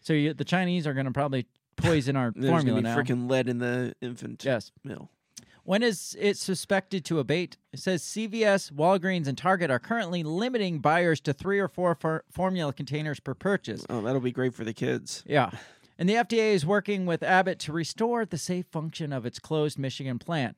So 0.00 0.12
you, 0.12 0.32
the 0.32 0.44
Chinese 0.44 0.86
are 0.86 0.94
going 0.94 1.06
to 1.06 1.10
probably 1.12 1.46
poison 1.74 2.14
our 2.14 2.30
formula 2.40 2.80
now. 2.80 2.96
freaking 2.96 3.28
lead 3.28 3.48
in 3.48 3.58
the 3.58 3.96
infant 4.00 4.44
yes. 4.44 4.70
mill. 4.84 5.10
When 5.70 5.84
is 5.84 6.16
it 6.18 6.36
suspected 6.36 7.04
to 7.04 7.20
abate? 7.20 7.56
It 7.72 7.78
says 7.78 8.02
CVS, 8.02 8.72
Walgreens, 8.72 9.28
and 9.28 9.38
Target 9.38 9.70
are 9.70 9.78
currently 9.78 10.24
limiting 10.24 10.80
buyers 10.80 11.20
to 11.20 11.32
three 11.32 11.60
or 11.60 11.68
four 11.68 11.94
for- 11.94 12.24
formula 12.28 12.72
containers 12.72 13.20
per 13.20 13.34
purchase. 13.34 13.86
Oh, 13.88 14.00
that'll 14.02 14.20
be 14.20 14.32
great 14.32 14.52
for 14.52 14.64
the 14.64 14.74
kids. 14.74 15.22
Yeah. 15.24 15.50
And 15.96 16.08
the 16.08 16.14
FDA 16.14 16.54
is 16.54 16.64
working 16.64 17.04
with 17.04 17.22
Abbott 17.22 17.58
to 17.60 17.72
restore 17.72 18.24
the 18.24 18.38
safe 18.38 18.64
function 18.72 19.12
of 19.12 19.26
its 19.26 19.38
closed 19.38 19.78
Michigan 19.78 20.18
plant. 20.18 20.56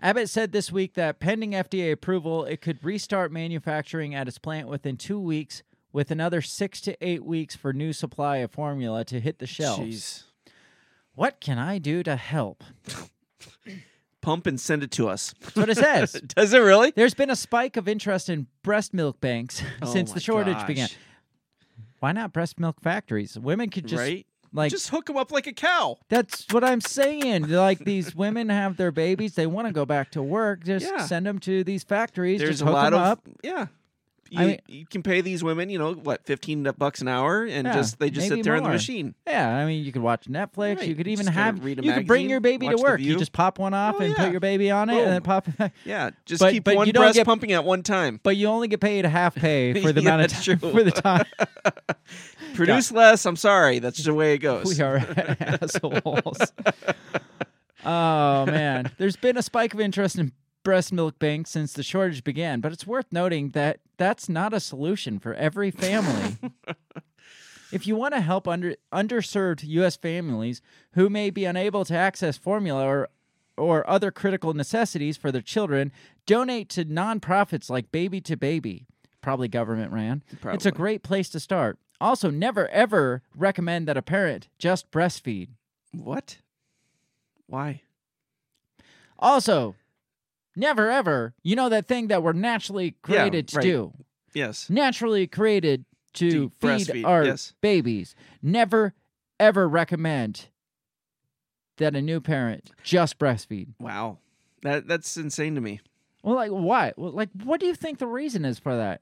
Abbott 0.00 0.30
said 0.30 0.52
this 0.52 0.70
week 0.70 0.94
that 0.94 1.18
pending 1.18 1.50
FDA 1.50 1.90
approval, 1.90 2.44
it 2.44 2.60
could 2.60 2.84
restart 2.84 3.32
manufacturing 3.32 4.14
at 4.14 4.28
its 4.28 4.38
plant 4.38 4.68
within 4.68 4.96
two 4.96 5.18
weeks, 5.18 5.64
with 5.92 6.12
another 6.12 6.40
six 6.40 6.80
to 6.82 6.96
eight 7.04 7.24
weeks 7.24 7.56
for 7.56 7.72
new 7.72 7.92
supply 7.92 8.36
of 8.36 8.52
formula 8.52 9.04
to 9.06 9.20
hit 9.20 9.40
the 9.40 9.46
shelves. 9.46 9.80
Jeez. 9.80 10.52
What 11.16 11.40
can 11.40 11.58
I 11.58 11.78
do 11.78 12.04
to 12.04 12.14
help? 12.14 12.62
Pump 14.26 14.48
and 14.48 14.60
send 14.60 14.82
it 14.82 14.90
to 14.90 15.08
us. 15.08 15.32
That's 15.40 15.54
what 15.54 15.70
it 15.70 15.76
says. 15.76 16.12
Does 16.34 16.52
it 16.52 16.58
really? 16.58 16.90
There's 16.90 17.14
been 17.14 17.30
a 17.30 17.36
spike 17.36 17.76
of 17.76 17.86
interest 17.86 18.28
in 18.28 18.48
breast 18.64 18.92
milk 18.92 19.20
banks 19.20 19.62
Oh 19.82 19.86
since 19.92 20.10
the 20.10 20.18
shortage 20.18 20.54
gosh. 20.56 20.66
began. 20.66 20.88
Why 22.00 22.10
not 22.10 22.32
breast 22.32 22.58
milk 22.58 22.80
factories? 22.82 23.38
Women 23.38 23.70
could 23.70 23.86
just 23.86 24.00
right? 24.00 24.26
like 24.52 24.72
Just 24.72 24.88
hook 24.88 25.06
them 25.06 25.16
up 25.16 25.30
like 25.30 25.46
a 25.46 25.52
cow. 25.52 25.98
That's 26.08 26.44
what 26.50 26.64
I'm 26.64 26.80
saying. 26.80 27.48
Like 27.48 27.78
these 27.78 28.16
women 28.16 28.48
have 28.48 28.76
their 28.76 28.90
babies, 28.90 29.36
they 29.36 29.46
want 29.46 29.68
to 29.68 29.72
go 29.72 29.84
back 29.86 30.10
to 30.10 30.22
work. 30.24 30.64
Just 30.64 30.86
Yeah. 30.86 31.06
send 31.06 31.24
them 31.24 31.38
to 31.40 31.62
these 31.62 31.84
factories. 31.84 32.40
There's 32.40 32.50
just 32.58 32.62
a 32.62 32.66
hook 32.66 32.74
them 32.74 32.94
of 32.94 33.00
up. 33.00 33.20
yeah. 33.44 33.66
You, 34.30 34.40
I 34.40 34.46
mean- 34.46 34.60
you 34.66 34.86
can 34.86 35.02
pay 35.02 35.20
these 35.20 35.44
women, 35.44 35.70
you 35.70 35.78
know, 35.78 35.92
what, 35.94 36.24
fifteen 36.26 36.62
bucks 36.78 37.00
an 37.00 37.08
hour, 37.08 37.44
and 37.44 37.66
Yeah, 37.66 37.74
just 37.74 37.98
they 37.98 38.10
just 38.10 38.28
sit 38.28 38.42
there 38.44 38.56
on 38.56 38.62
the 38.64 38.68
machine. 38.70 39.14
Yeah, 39.26 39.48
I 39.56 39.64
mean, 39.66 39.84
you 39.84 39.92
could 39.92 40.02
watch 40.02 40.26
Netflix. 40.26 40.78
Right. 40.78 40.88
You 40.88 40.94
could 40.94 41.06
even 41.06 41.26
have. 41.28 41.64
read 41.64 41.78
a 41.78 41.84
you 41.84 41.92
could 41.92 42.06
bring 42.06 42.28
your 42.28 42.40
baby 42.40 42.68
to 42.68 42.76
work. 42.76 43.00
You 43.00 43.16
just 43.18 43.32
pop 43.32 43.58
one 43.58 43.72
off 43.74 43.96
Oh, 43.98 44.02
and 44.02 44.10
yeah. 44.16 44.24
put 44.24 44.30
your 44.32 44.40
baby 44.40 44.70
on 44.70 44.90
it, 44.90 44.98
and 44.98 45.12
then 45.12 45.22
pop 45.22 45.46
it 45.48 45.56
back. 45.56 45.74
Yeah, 45.84 46.10
just 46.24 46.40
But- 46.40 46.52
keep 46.52 46.64
but 46.64 46.76
one 46.76 46.90
breast 46.90 47.14
get- 47.14 47.26
pumping 47.26 47.52
at 47.52 47.64
one 47.64 47.82
time. 47.82 48.20
But 48.22 48.36
you 48.36 48.48
only 48.48 48.68
get 48.68 48.80
paid 48.80 49.04
half 49.04 49.34
pay 49.34 49.74
for 49.82 49.92
the 49.92 50.02
Yeah, 50.02 50.14
amount 50.14 50.32
of 50.32 50.44
time. 50.44 50.58
For 50.72 50.82
the 50.82 50.90
time 50.90 51.24
Produce 52.54 52.90
less. 52.92 53.24
I'm 53.26 53.36
sorry. 53.36 53.78
That's 53.78 53.96
just 53.96 54.06
the 54.06 54.14
way 54.14 54.34
it 54.34 54.38
goes. 54.38 54.64
we 54.76 54.82
are 54.82 54.96
assholes. 55.40 56.52
oh 57.84 58.46
man, 58.46 58.90
there's 58.98 59.16
been 59.16 59.36
a 59.36 59.42
spike 59.42 59.74
of 59.74 59.80
interest 59.80 60.18
in 60.18 60.32
breast 60.66 60.92
milk 60.92 61.16
bank 61.20 61.46
since 61.46 61.72
the 61.72 61.82
shortage 61.84 62.24
began, 62.24 62.60
but 62.60 62.72
it's 62.72 62.84
worth 62.84 63.06
noting 63.12 63.50
that 63.50 63.78
that's 63.98 64.28
not 64.28 64.52
a 64.52 64.58
solution 64.58 65.20
for 65.20 65.32
every 65.34 65.70
family. 65.70 66.36
if 67.72 67.86
you 67.86 67.94
want 67.94 68.12
to 68.14 68.20
help 68.20 68.48
under 68.48 68.74
underserved 68.92 69.62
U.S. 69.62 69.94
families 69.94 70.60
who 70.94 71.08
may 71.08 71.30
be 71.30 71.44
unable 71.44 71.84
to 71.84 71.96
access 71.96 72.36
formula 72.36 72.84
or 72.84 73.08
or 73.56 73.88
other 73.88 74.10
critical 74.10 74.54
necessities 74.54 75.16
for 75.16 75.30
their 75.30 75.40
children, 75.40 75.92
donate 76.26 76.68
to 76.70 76.84
nonprofits 76.84 77.70
like 77.70 77.92
Baby 77.92 78.20
to 78.22 78.36
Baby, 78.36 78.88
probably 79.22 79.46
government 79.46 79.92
ran. 79.92 80.24
It's 80.56 80.66
a 80.66 80.72
great 80.72 81.04
place 81.04 81.28
to 81.28 81.38
start. 81.38 81.78
Also, 82.00 82.28
never 82.28 82.66
ever 82.70 83.22
recommend 83.36 83.86
that 83.86 83.96
a 83.96 84.02
parent 84.02 84.48
just 84.58 84.90
breastfeed. 84.90 85.50
What? 85.92 86.38
Why? 87.46 87.82
Also, 89.16 89.76
never 90.56 90.90
ever, 90.90 91.34
you 91.42 91.54
know 91.54 91.68
that 91.68 91.86
thing 91.86 92.08
that 92.08 92.22
we're 92.22 92.32
naturally 92.32 92.86
Yeah, 92.86 92.92
created 93.02 93.48
to 93.48 93.56
right. 93.58 93.62
do. 93.62 93.92
Yes. 94.34 94.68
Naturally 94.68 95.26
created 95.26 95.84
to 96.14 96.30
To 96.30 96.50
feed 96.60 97.04
our 97.04 97.24
yes. 97.24 97.52
babies. 97.60 98.14
Never 98.42 98.94
ever 99.38 99.68
recommend 99.68 100.48
that 101.76 101.94
a 101.94 102.00
new 102.02 102.20
parent 102.20 102.70
just 102.82 103.18
breastfeed. 103.18 103.68
Wow. 103.78 104.18
That 104.62 104.88
that's 104.88 105.16
insane 105.16 105.54
to 105.56 105.60
me. 105.60 105.80
Well, 106.22 106.34
like 106.36 106.50
why? 106.50 106.92
Well, 106.96 107.12
like 107.12 107.28
what 107.44 107.60
do 107.60 107.66
you 107.66 107.74
think 107.74 107.98
the 107.98 108.06
reason 108.06 108.44
is 108.44 108.58
for 108.58 108.74
that? 108.76 109.00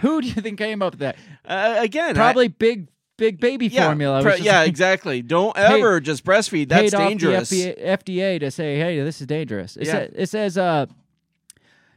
Who 0.00 0.20
do 0.20 0.26
you 0.28 0.34
think 0.34 0.58
came 0.58 0.82
up 0.82 0.94
with 0.94 1.00
that? 1.00 1.16
Uh, 1.44 1.76
again, 1.78 2.10
I- 2.10 2.14
Probably 2.14 2.48
big 2.48 2.88
big 3.20 3.38
baby 3.38 3.68
yeah, 3.68 3.84
formula. 3.84 4.22
pre- 4.22 4.38
yeah, 4.38 4.60
like 4.60 4.68
exactly. 4.74 5.20
Don't 5.22 5.54
Paid- 5.54 5.78
ever 5.78 6.00
just 6.00 6.24
breastfeed. 6.24 6.68
That's 6.70 6.90
paid 6.92 6.98
dangerous. 6.98 7.52
FDA, 7.52 7.78
FDA 7.86 8.40
to 8.40 8.50
say, 8.50 8.78
"Hey, 8.78 8.98
this 9.00 9.20
is 9.20 9.26
dangerous." 9.26 9.76
It, 9.76 9.86
Yeah. 9.86 9.92
sa- 9.92 10.12
it 10.14 10.26
says, 10.28 10.56
uh, 10.58 10.86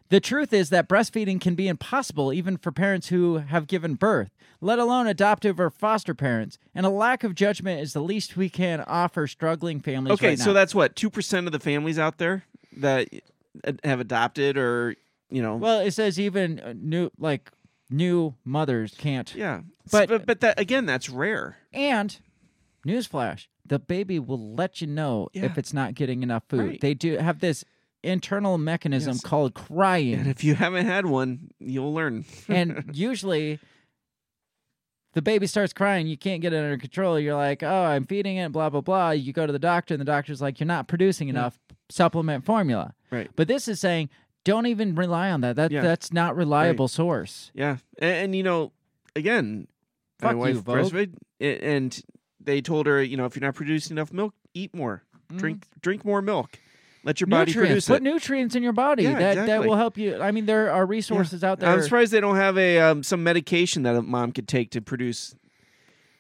"The 0.10 0.20
truth 0.20 0.54
is 0.54 0.70
that 0.70 0.88
breastfeeding 0.88 1.40
can 1.42 1.56
be 1.56 1.68
impossible 1.68 2.34
even 2.34 2.58
for 2.58 2.72
parents 2.72 3.08
who 3.08 3.38
have 3.38 3.68
given 3.68 3.96
birth, 3.96 4.30
let 4.62 4.78
alone 4.80 5.08
adoptive 5.08 5.60
or 5.60 5.70
foster 5.70 6.14
parents. 6.14 6.60
And 6.76 6.86
a 6.86 6.90
lack 6.90 7.24
of 7.24 7.34
judgment 7.36 7.82
is 7.82 7.94
the 7.94 8.02
least 8.02 8.36
we 8.38 8.50
can 8.50 8.82
offer 8.82 9.26
struggling 9.26 9.80
families." 9.80 10.14
Okay, 10.16 10.30
right 10.30 10.40
so 10.40 10.48
now. 10.48 10.54
that's 10.54 10.76
what 10.76 10.96
two 10.96 11.10
percent 11.10 11.48
of 11.48 11.54
the 11.54 11.60
families 11.60 11.98
out 11.98 12.18
there 12.18 12.44
that 12.78 13.08
uh, 13.66 13.72
have 13.84 14.00
adopted 14.02 14.58
or 14.58 14.96
you 15.32 15.42
know. 15.42 15.56
well, 15.56 15.80
it 15.80 15.92
says 15.92 16.20
even 16.20 16.60
uh, 16.60 16.74
new 16.78 17.10
like 17.18 17.50
new 17.94 18.34
mothers 18.44 18.96
can't. 18.98 19.34
yeah, 19.36 19.62
but- 19.92 20.10
but 20.10 20.26
but, 20.26 20.40
that 20.42 20.60
again, 20.60 20.86
that's 20.86 21.10
rare. 21.10 21.58
And 21.72 22.18
newsflash: 22.86 23.48
the 23.66 23.80
baby 23.80 24.20
will 24.20 24.56
let 24.56 24.82
you 24.82 24.88
know 24.88 25.30
Yeah. 25.34 25.46
if 25.46 25.58
it's 25.58 25.74
not 25.74 25.94
getting 25.94 26.24
enough 26.24 26.44
food. 26.50 26.60
Right. 26.60 26.82
They 26.82 26.94
do 26.94 27.18
have 27.18 27.40
this 27.40 27.64
internal 28.04 28.58
mechanism 28.58 29.14
Yes. 29.14 29.22
called 29.22 29.54
crying. 29.54 30.16
And 30.16 30.28
if 30.28 30.44
you 30.44 30.56
haven't 30.56 30.86
had 30.86 31.06
one, 31.06 31.52
you'll 31.60 31.94
learn. 31.94 32.26
and 32.50 32.92
usually 32.94 33.60
the 35.14 35.22
baby 35.22 35.46
starts 35.48 35.74
crying 35.74 36.08
you 36.08 36.18
can't 36.18 36.42
get 36.42 36.54
it 36.54 36.58
under 36.58 36.78
control 36.78 37.20
you're 37.20 37.36
like 37.36 37.62
oh 37.62 37.84
i'm 37.84 38.04
feeding 38.04 38.38
it 38.38 38.52
blah 38.52 38.68
blah 38.70 38.82
blah 38.82 39.12
you 39.12 39.32
go 39.32 39.46
to 39.46 39.54
the 39.54 39.60
doctor 39.60 39.94
and 39.94 40.02
the 40.02 40.06
doctor's 40.06 40.42
like 40.42 40.60
you're 40.60 40.66
not 40.66 40.88
producing 40.88 41.28
mm. 41.28 41.32
enough 41.32 41.60
supplement 41.90 42.44
formula 42.44 42.96
Right. 43.12 43.30
but 43.36 43.48
this 43.48 43.68
is 43.68 43.80
saying 43.80 44.10
don't 44.44 44.66
even 44.66 44.96
rely 44.96 45.32
on 45.32 45.42
that 45.42 45.56
that 45.56 45.72
Yeah. 45.72 45.82
that's 45.82 46.12
not 46.14 46.36
reliable 46.36 46.88
source 46.88 47.52
Yeah, 47.54 47.78
and, 48.00 48.16
and 48.26 48.36
you 48.36 48.44
know, 48.44 48.72
again, 49.16 49.68
Fuck 50.20 50.32
you, 50.34 50.38
wife 50.38 50.56
Vogue. 50.58 50.76
breastfed, 50.92 51.14
and 51.40 52.02
they 52.40 52.62
told 52.62 52.86
her, 52.88 53.02
you 53.02 53.18
know, 53.18 53.26
if 53.26 53.36
you're 53.36 53.46
not 53.46 53.56
producing 53.56 53.96
enough 53.98 54.12
milk, 54.14 54.34
eat 54.54 54.74
more, 54.76 55.04
drink 55.36 55.66
drink 55.82 56.04
more 56.06 56.22
milk, 56.22 56.60
let 57.04 57.20
your 57.20 57.28
body 57.28 57.52
Mm. 57.52 57.56
nutrients 57.56 57.70
produce 57.72 57.88
put 57.88 57.96
it. 57.98 58.04
nutrients 58.04 58.56
in 58.56 58.64
your 58.64 58.74
body 58.74 59.04
Yeah, 59.04 59.20
that 59.20 59.46
that 59.48 59.66
will 59.66 59.76
help 59.76 59.98
you 59.98 60.22
i 60.22 60.32
mean 60.32 60.46
there 60.46 60.72
are 60.72 60.86
resources 60.86 61.44
out 61.44 61.60
there 61.60 61.70
I'm 61.70 61.82
surprised 61.82 62.12
they 62.14 62.22
don't 62.22 62.36
have 62.38 62.58
a 62.58 62.80
um, 62.80 63.04
some 63.04 63.24
medication 63.24 63.84
that 63.84 63.96
a 63.96 64.02
mom 64.02 64.32
could 64.32 64.48
take 64.48 64.72
to 64.72 64.82
produce. 64.82 65.36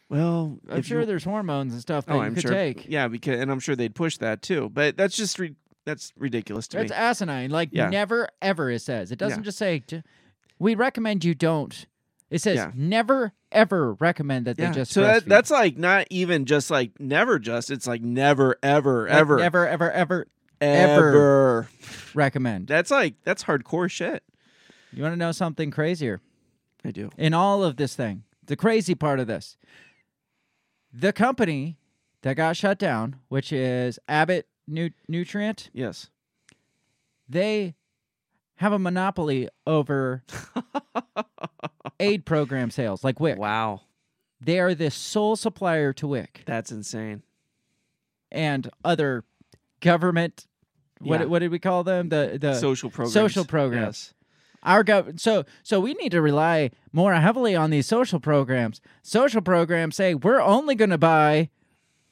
Well, 0.10 0.60
i'm 0.70 0.82
sure 0.84 1.02
you, 1.02 1.06
there's 1.06 1.24
hormones 1.24 1.74
and 1.74 1.82
stuff 1.82 2.06
that 2.06 2.14
oh, 2.14 2.18
you 2.18 2.22
I'm 2.24 2.34
could 2.36 2.44
sure. 2.44 2.52
take 2.52 2.86
Yeah, 2.88 3.08
because 3.08 3.40
and 3.40 3.50
I'm 3.52 3.60
sure 3.60 3.76
they'd 3.76 3.96
push 3.96 4.18
that 4.18 4.42
too. 4.42 4.70
But 4.72 4.96
that's 4.98 5.16
just 5.16 5.40
re- 5.40 5.56
that's 5.86 6.14
ridiculous 6.18 6.68
to 6.70 6.78
That's 6.78 6.86
me. 6.92 6.96
That's 6.96 7.22
asinine. 7.22 7.50
Like 7.52 7.70
Yeah. 7.72 7.90
never 7.90 8.30
ever 8.42 8.70
it 8.70 8.80
says. 8.82 9.12
It 9.12 9.20
doesn't 9.20 9.40
Yeah. 9.40 9.44
just 9.46 9.58
say 9.58 9.84
we 10.60 10.76
recommend 10.76 11.24
you 11.26 11.36
don't. 11.36 11.86
It 12.30 12.42
says 12.42 12.56
Yeah. 12.58 12.72
never 12.74 13.34
ever 13.52 13.94
recommend 13.96 14.46
that 14.48 14.58
yeah. 14.58 14.70
they 14.70 14.76
just 14.76 14.92
so 14.92 15.02
that, 15.02 15.26
that's 15.26 15.52
like 15.52 15.78
not 15.78 16.08
even 16.10 16.46
just 16.46 16.72
like 16.72 17.00
never 17.00 17.38
just. 17.40 17.70
It's 17.70 17.86
like 17.86 18.02
never 18.02 18.56
ever 18.64 19.04
Like, 19.04 19.12
ever 19.14 19.38
never 19.38 19.68
ever 19.68 19.92
ever 19.92 20.28
ever. 20.62 21.08
ever. 21.10 21.70
recommend. 22.14 22.68
That's 22.68 22.90
like 22.92 23.16
that's 23.24 23.44
hardcore 23.44 23.92
shit. 23.92 24.24
You 24.92 25.04
want 25.04 25.14
to 25.14 25.18
know 25.18 25.32
something 25.32 25.70
crazier? 25.72 26.22
I 26.86 26.92
do. 26.92 27.10
In 27.18 27.34
all 27.34 27.64
of 27.64 27.78
this 27.78 27.96
thing, 27.96 28.24
the 28.46 28.56
crazy 28.56 28.96
part 28.96 29.20
of 29.20 29.28
this, 29.28 29.58
the 30.94 31.14
company 31.14 31.78
that 32.22 32.36
got 32.36 32.56
shut 32.56 32.78
down, 32.80 33.18
which 33.28 33.52
is 33.52 34.00
Abbott 34.08 34.48
Nu- 34.68 34.92
Nutrient, 35.08 35.70
Yes. 35.74 36.10
they 37.28 37.76
have 38.56 38.72
a 38.74 38.80
monopoly 38.80 39.50
over 39.68 40.24
aid 42.00 42.26
program 42.26 42.72
sales, 42.72 43.04
like 43.04 43.20
WIC. 43.20 43.38
Wow. 43.38 43.82
They 44.42 44.60
are 44.60 44.74
the 44.76 44.92
sole 44.92 45.36
supplier 45.36 45.94
to 45.94 46.08
WIC 46.08 46.44
That's 46.46 46.72
insane. 46.72 47.24
and 48.32 48.70
other 48.84 49.24
government. 49.80 50.48
What 51.00 51.20
Yeah. 51.22 51.26
what 51.28 51.40
did 51.40 51.52
we 51.52 51.60
call 51.60 51.84
them? 51.84 52.10
The 52.10 52.38
the 52.40 52.54
social 52.56 52.90
programs. 52.90 53.14
social 53.14 53.46
programs. 53.46 53.86
Yes. 53.86 54.14
Our 54.64 54.84
gov- 54.84 55.20
so 55.20 55.44
so 55.62 55.80
we 55.80 55.94
need 55.96 56.12
to 56.14 56.22
rely 56.22 56.72
more 56.94 57.14
heavily 57.14 57.56
on 57.56 57.70
these 57.70 57.86
social 57.86 58.20
programs. 58.20 58.80
Social 59.02 59.42
programs 59.42 59.96
say 59.96 60.14
we're 60.16 60.40
only 60.42 60.76
going 60.76 60.90
to 60.92 60.98
buy 60.98 61.50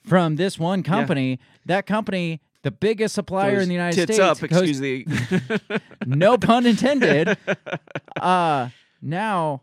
from 0.04 0.36
this 0.36 0.58
one 0.60 0.84
company. 0.84 1.40
That 1.66 1.86
company, 1.86 2.42
the 2.64 2.72
biggest 2.72 3.16
supplier 3.16 3.54
Goes 3.56 3.64
in 3.64 3.70
the 3.70 3.76
United 3.76 3.96
tits 3.96 4.16
States, 4.16 4.20
up, 4.20 4.50
goes- 4.50 4.70
excuse 4.70 4.80
the 4.80 5.82
no 6.06 6.38
pun 6.38 6.66
intended. 6.66 7.38
uh 8.20 8.70
now, 9.02 9.62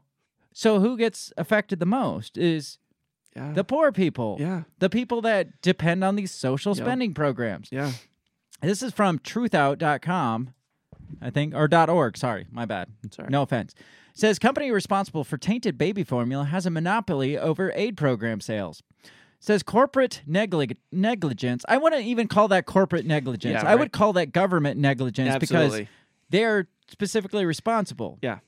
so 0.52 0.81
who 0.81 0.97
gets 0.97 1.32
affected 1.36 1.78
the 1.78 1.86
most 1.86 2.36
is 2.36 2.78
yeah. 3.36 3.52
the 3.52 3.62
poor 3.65 3.93
people. 3.93 4.36
yeah. 4.40 4.62
The 4.81 4.90
people 4.90 5.20
that 5.23 5.60
depend 5.62 6.02
on 6.02 6.16
these 6.16 6.32
social 6.32 6.74
Yep. 6.77 6.85
spending 6.85 7.15
programs. 7.15 7.69
Yeah. 7.70 7.93
This 8.60 8.82
is 8.82 8.93
from 8.93 9.20
truthout.com, 9.20 10.52
I 11.23 11.31
think, 11.31 11.55
or 11.55 11.69
.org. 11.73 12.16
Sorry, 12.16 12.47
my 12.51 12.65
bad. 12.65 12.89
Sorry. 13.12 13.28
No 13.31 13.43
offense. 13.43 13.74
Says 14.15 14.40
company 14.40 14.73
responsible 14.73 15.23
for 15.23 15.39
tainted 15.39 15.78
baby 15.78 16.02
formula 16.02 16.44
has 16.47 16.66
a 16.66 16.70
monopoly 16.70 17.39
over 17.39 17.70
aid 17.77 17.97
program 17.97 18.40
sales. 18.40 18.82
Says 19.40 19.62
corporate 19.62 20.23
neglig- 20.28 20.77
negligence. 20.90 21.65
I 21.69 21.78
wouldn't 21.78 22.05
even 22.05 22.28
call 22.28 22.48
that 22.48 22.66
corporate 22.66 23.06
negligence. 23.06 23.62
Yeah, 23.62 23.69
I 23.69 23.74
would 23.74 23.93
call 23.93 24.12
that 24.15 24.32
government 24.32 24.78
negligence 24.78 25.36
because 25.39 25.82
they're 26.31 26.69
specifically 26.89 27.44
responsible. 27.44 28.19
Yeah. 28.23 28.39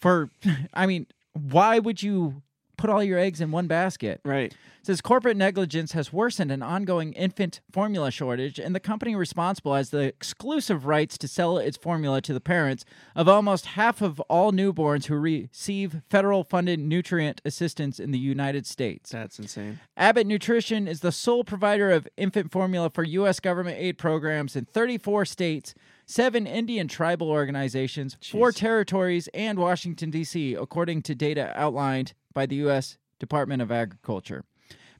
For, 0.00 0.30
I 0.74 0.86
mean, 0.86 1.06
why 1.32 1.78
would 1.78 2.02
you 2.02 2.42
put 2.82 2.90
all 2.90 3.02
your 3.02 3.18
eggs 3.18 3.40
in 3.40 3.52
one 3.52 3.68
basket? 3.68 4.20
Right. 4.24 4.52
It 4.52 4.86
says 4.86 5.00
corporate 5.00 5.36
negligence 5.36 5.92
has 5.92 6.12
worsened 6.12 6.50
an 6.50 6.64
ongoing 6.64 7.12
infant 7.12 7.60
formula 7.70 8.10
shortage, 8.10 8.58
and 8.58 8.74
the 8.74 8.80
company 8.80 9.14
responsible 9.14 9.76
has 9.76 9.90
the 9.90 10.00
exclusive 10.00 10.84
rights 10.84 11.16
to 11.18 11.28
sell 11.28 11.58
its 11.58 11.76
formula 11.76 12.20
to 12.22 12.34
the 12.34 12.40
parents 12.40 12.84
of 13.14 13.28
almost 13.28 13.66
half 13.66 14.02
of 14.02 14.18
all 14.22 14.50
newborns 14.50 15.04
who 15.04 15.14
receive 15.14 16.02
federal 16.10 16.42
funded 16.42 16.80
nutrient 16.80 17.40
assistance 17.44 18.00
in 18.00 18.10
the 18.10 18.18
United 18.18 18.66
States. 18.66 19.10
That's 19.10 19.38
insane. 19.38 19.78
Abbott 19.96 20.26
Nutrition 20.26 20.88
is 20.88 20.98
the 20.98 21.12
sole 21.12 21.44
provider 21.44 21.92
of 21.92 22.08
infant 22.16 22.50
formula 22.50 22.90
for 22.90 23.04
U.S. 23.04 23.38
government 23.38 23.78
aid 23.78 23.96
programs 23.96 24.56
in 24.56 24.64
34 24.64 25.24
states, 25.26 25.74
seven 26.12 26.46
Indian 26.46 26.88
tribal 26.88 27.30
organizations, 27.30 28.18
four 28.30 28.52
territories, 28.52 29.28
and 29.32 29.58
Washington, 29.58 30.10
D.C., 30.10 30.54
according 30.54 31.00
to 31.02 31.14
data 31.14 31.52
outlined 31.56 32.12
by 32.34 32.44
the 32.44 32.56
U.S. 32.56 32.98
Department 33.18 33.62
of 33.62 33.72
Agriculture. 33.72 34.44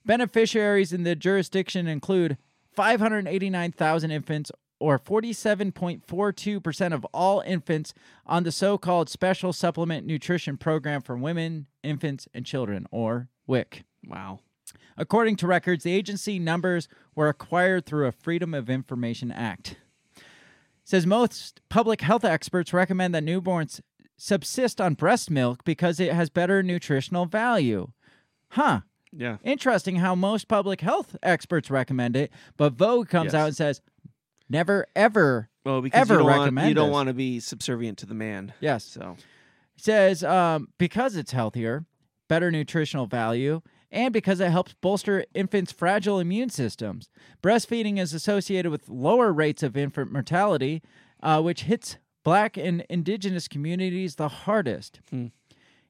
Beneficiaries 0.07 0.93
in 0.93 1.03
the 1.03 1.15
jurisdiction 1.15 1.87
include 1.87 2.39
589,000 2.75 4.11
infants, 4.11 4.51
or 4.81 4.99
47.42% 4.99 6.93
of 6.93 7.05
all 7.13 7.41
infants 7.41 7.93
on 8.27 8.43
the 8.45 8.51
so 8.51 8.79
called 8.79 9.11
Special 9.11 9.53
Supplement 9.53 10.07
Nutrition 10.07 10.57
Program 10.57 11.03
for 11.03 11.17
Women, 11.17 11.67
Infants, 11.83 12.27
and 12.33 12.47
Children, 12.47 12.87
or 12.91 13.29
WIC. 13.47 13.85
Wow. 14.07 14.41
According 14.97 15.37
to 15.37 15.47
records, 15.47 15.85
the 15.85 15.93
agency 15.93 16.39
numbers 16.39 16.89
were 17.15 17.29
acquired 17.29 17.85
through 17.85 18.07
a 18.07 18.13
Freedom 18.13 18.55
of 18.55 18.71
Information 18.71 19.31
Act. 19.31 19.77
Says 20.93 21.07
most 21.07 21.63
public 21.71 22.03
health 22.03 22.23
experts 22.23 22.73
recommend 22.75 23.15
that 23.15 23.25
newborns 23.25 23.81
subsist 24.19 24.79
on 24.79 24.93
breast 24.93 25.31
milk 25.31 25.65
because 25.65 25.99
it 25.99 26.13
has 26.13 26.29
better 26.29 26.63
nutritional 26.63 27.25
value. 27.25 27.89
Huh. 28.51 28.81
Yeah. 29.11 29.39
Interesting 29.43 29.97
how 29.97 30.15
most 30.15 30.49
public 30.49 30.83
health 30.83 31.17
experts 31.23 31.71
recommend 31.71 32.15
it, 32.15 32.31
but 32.59 32.75
Vogue 32.75 33.09
comes 33.09 33.33
Yes. 33.33 33.35
out 33.35 33.47
and 33.47 33.57
says, 33.57 33.81
never, 34.51 34.87
ever, 34.95 35.49
Well, 35.65 35.81
because 35.81 35.99
ever 35.99 36.15
you 36.15 36.19
don't, 36.19 36.27
want, 36.29 36.41
recommend 36.41 36.69
you 36.69 36.75
don't 36.75 36.89
this." 36.89 36.93
want 36.93 37.07
to 37.09 37.15
be 37.15 37.41
subservient 37.41 37.97
to 37.99 38.07
the 38.07 38.15
man. 38.15 38.53
Yes. 38.61 38.85
So 38.85 39.17
says 39.77 40.23
um, 40.23 40.69
because 40.77 41.17
it's 41.17 41.33
healthier, 41.33 41.87
better 42.29 42.51
nutritional 42.51 43.07
value, 43.07 43.63
and 43.93 44.13
because 44.13 44.41
it 44.41 44.51
helps 44.51 44.75
bolster 44.81 45.25
infants' 45.35 45.71
fragile 45.71 46.19
immune 46.19 46.49
systems. 46.49 47.11
Breastfeeding 47.43 47.99
is 48.01 48.15
associated 48.15 48.73
with 48.73 48.89
lower 48.89 49.33
rates 49.33 49.63
of 49.63 49.77
infant 49.77 50.11
mortality, 50.11 50.83
uh, 51.23 51.41
which 51.43 51.65
hits 51.65 51.99
black 52.25 52.57
and 52.57 52.85
indigenous 52.89 53.47
communities 53.47 54.17
the 54.17 54.29
hardest. 54.29 55.01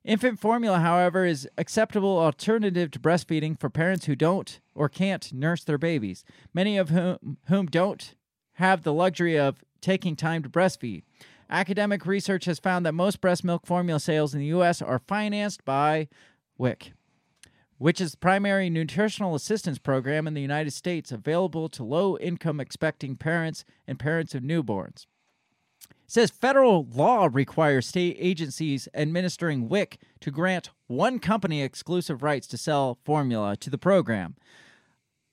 Infant 0.05 0.41
formula, 0.41 0.81
however, 0.81 1.25
is 1.25 1.49
acceptable 1.57 2.19
alternative 2.19 2.91
to 2.91 2.99
breastfeeding 2.99 3.59
for 3.59 3.71
parents 3.71 4.07
who 4.07 4.17
don't 4.17 4.61
or 4.75 4.89
can't 4.89 5.33
nurse 5.33 5.63
their 5.63 5.79
babies, 5.79 6.25
many 6.53 6.77
of 6.77 6.89
whom, 6.89 7.39
whom 7.47 7.67
don't 7.67 8.17
have 8.55 8.83
the 8.83 8.93
luxury 8.93 9.39
of 9.39 9.63
taking 9.81 10.17
time 10.17 10.43
to 10.43 10.49
breastfeed. 10.49 11.03
Academic 11.49 12.05
research 12.05 12.47
has 12.47 12.59
found 12.59 12.85
that 12.85 12.95
most 12.95 13.21
breast 13.21 13.45
milk 13.45 13.65
formula 13.65 14.01
sales 14.01 14.35
in 14.35 14.41
the 14.41 14.47
U.S. 14.47 14.83
are 14.83 14.99
financed 14.99 15.65
by 15.65 16.09
WIC, 16.59 16.93
which 17.83 18.01
is 18.01 18.13
the 18.13 18.17
primary 18.17 18.71
nutritional 18.71 19.35
assistance 19.35 19.77
program 19.77 20.29
in 20.29 20.35
the 20.35 20.41
United 20.41 20.71
States 20.71 21.11
available 21.11 21.69
to 21.69 21.83
low 21.83 22.17
income 22.19 22.61
expecting 22.61 23.17
parents 23.17 23.65
and 23.89 23.99
parents 23.99 24.37
of 24.37 24.43
newborns. 24.45 25.07
It 25.91 25.97
says 26.07 26.31
federal 26.31 26.87
law 26.95 27.29
requires 27.33 27.89
state 27.89 28.17
agencies 28.21 28.87
administering 28.95 29.69
WIC 29.69 29.99
to 30.21 30.31
grant 30.31 30.71
one 30.87 31.19
company 31.19 31.61
exclusive 31.61 32.23
rights 32.23 32.47
to 32.49 32.57
sell 32.57 33.01
formula 33.05 33.57
to 33.57 33.69
the 33.69 33.79
program. 33.79 34.37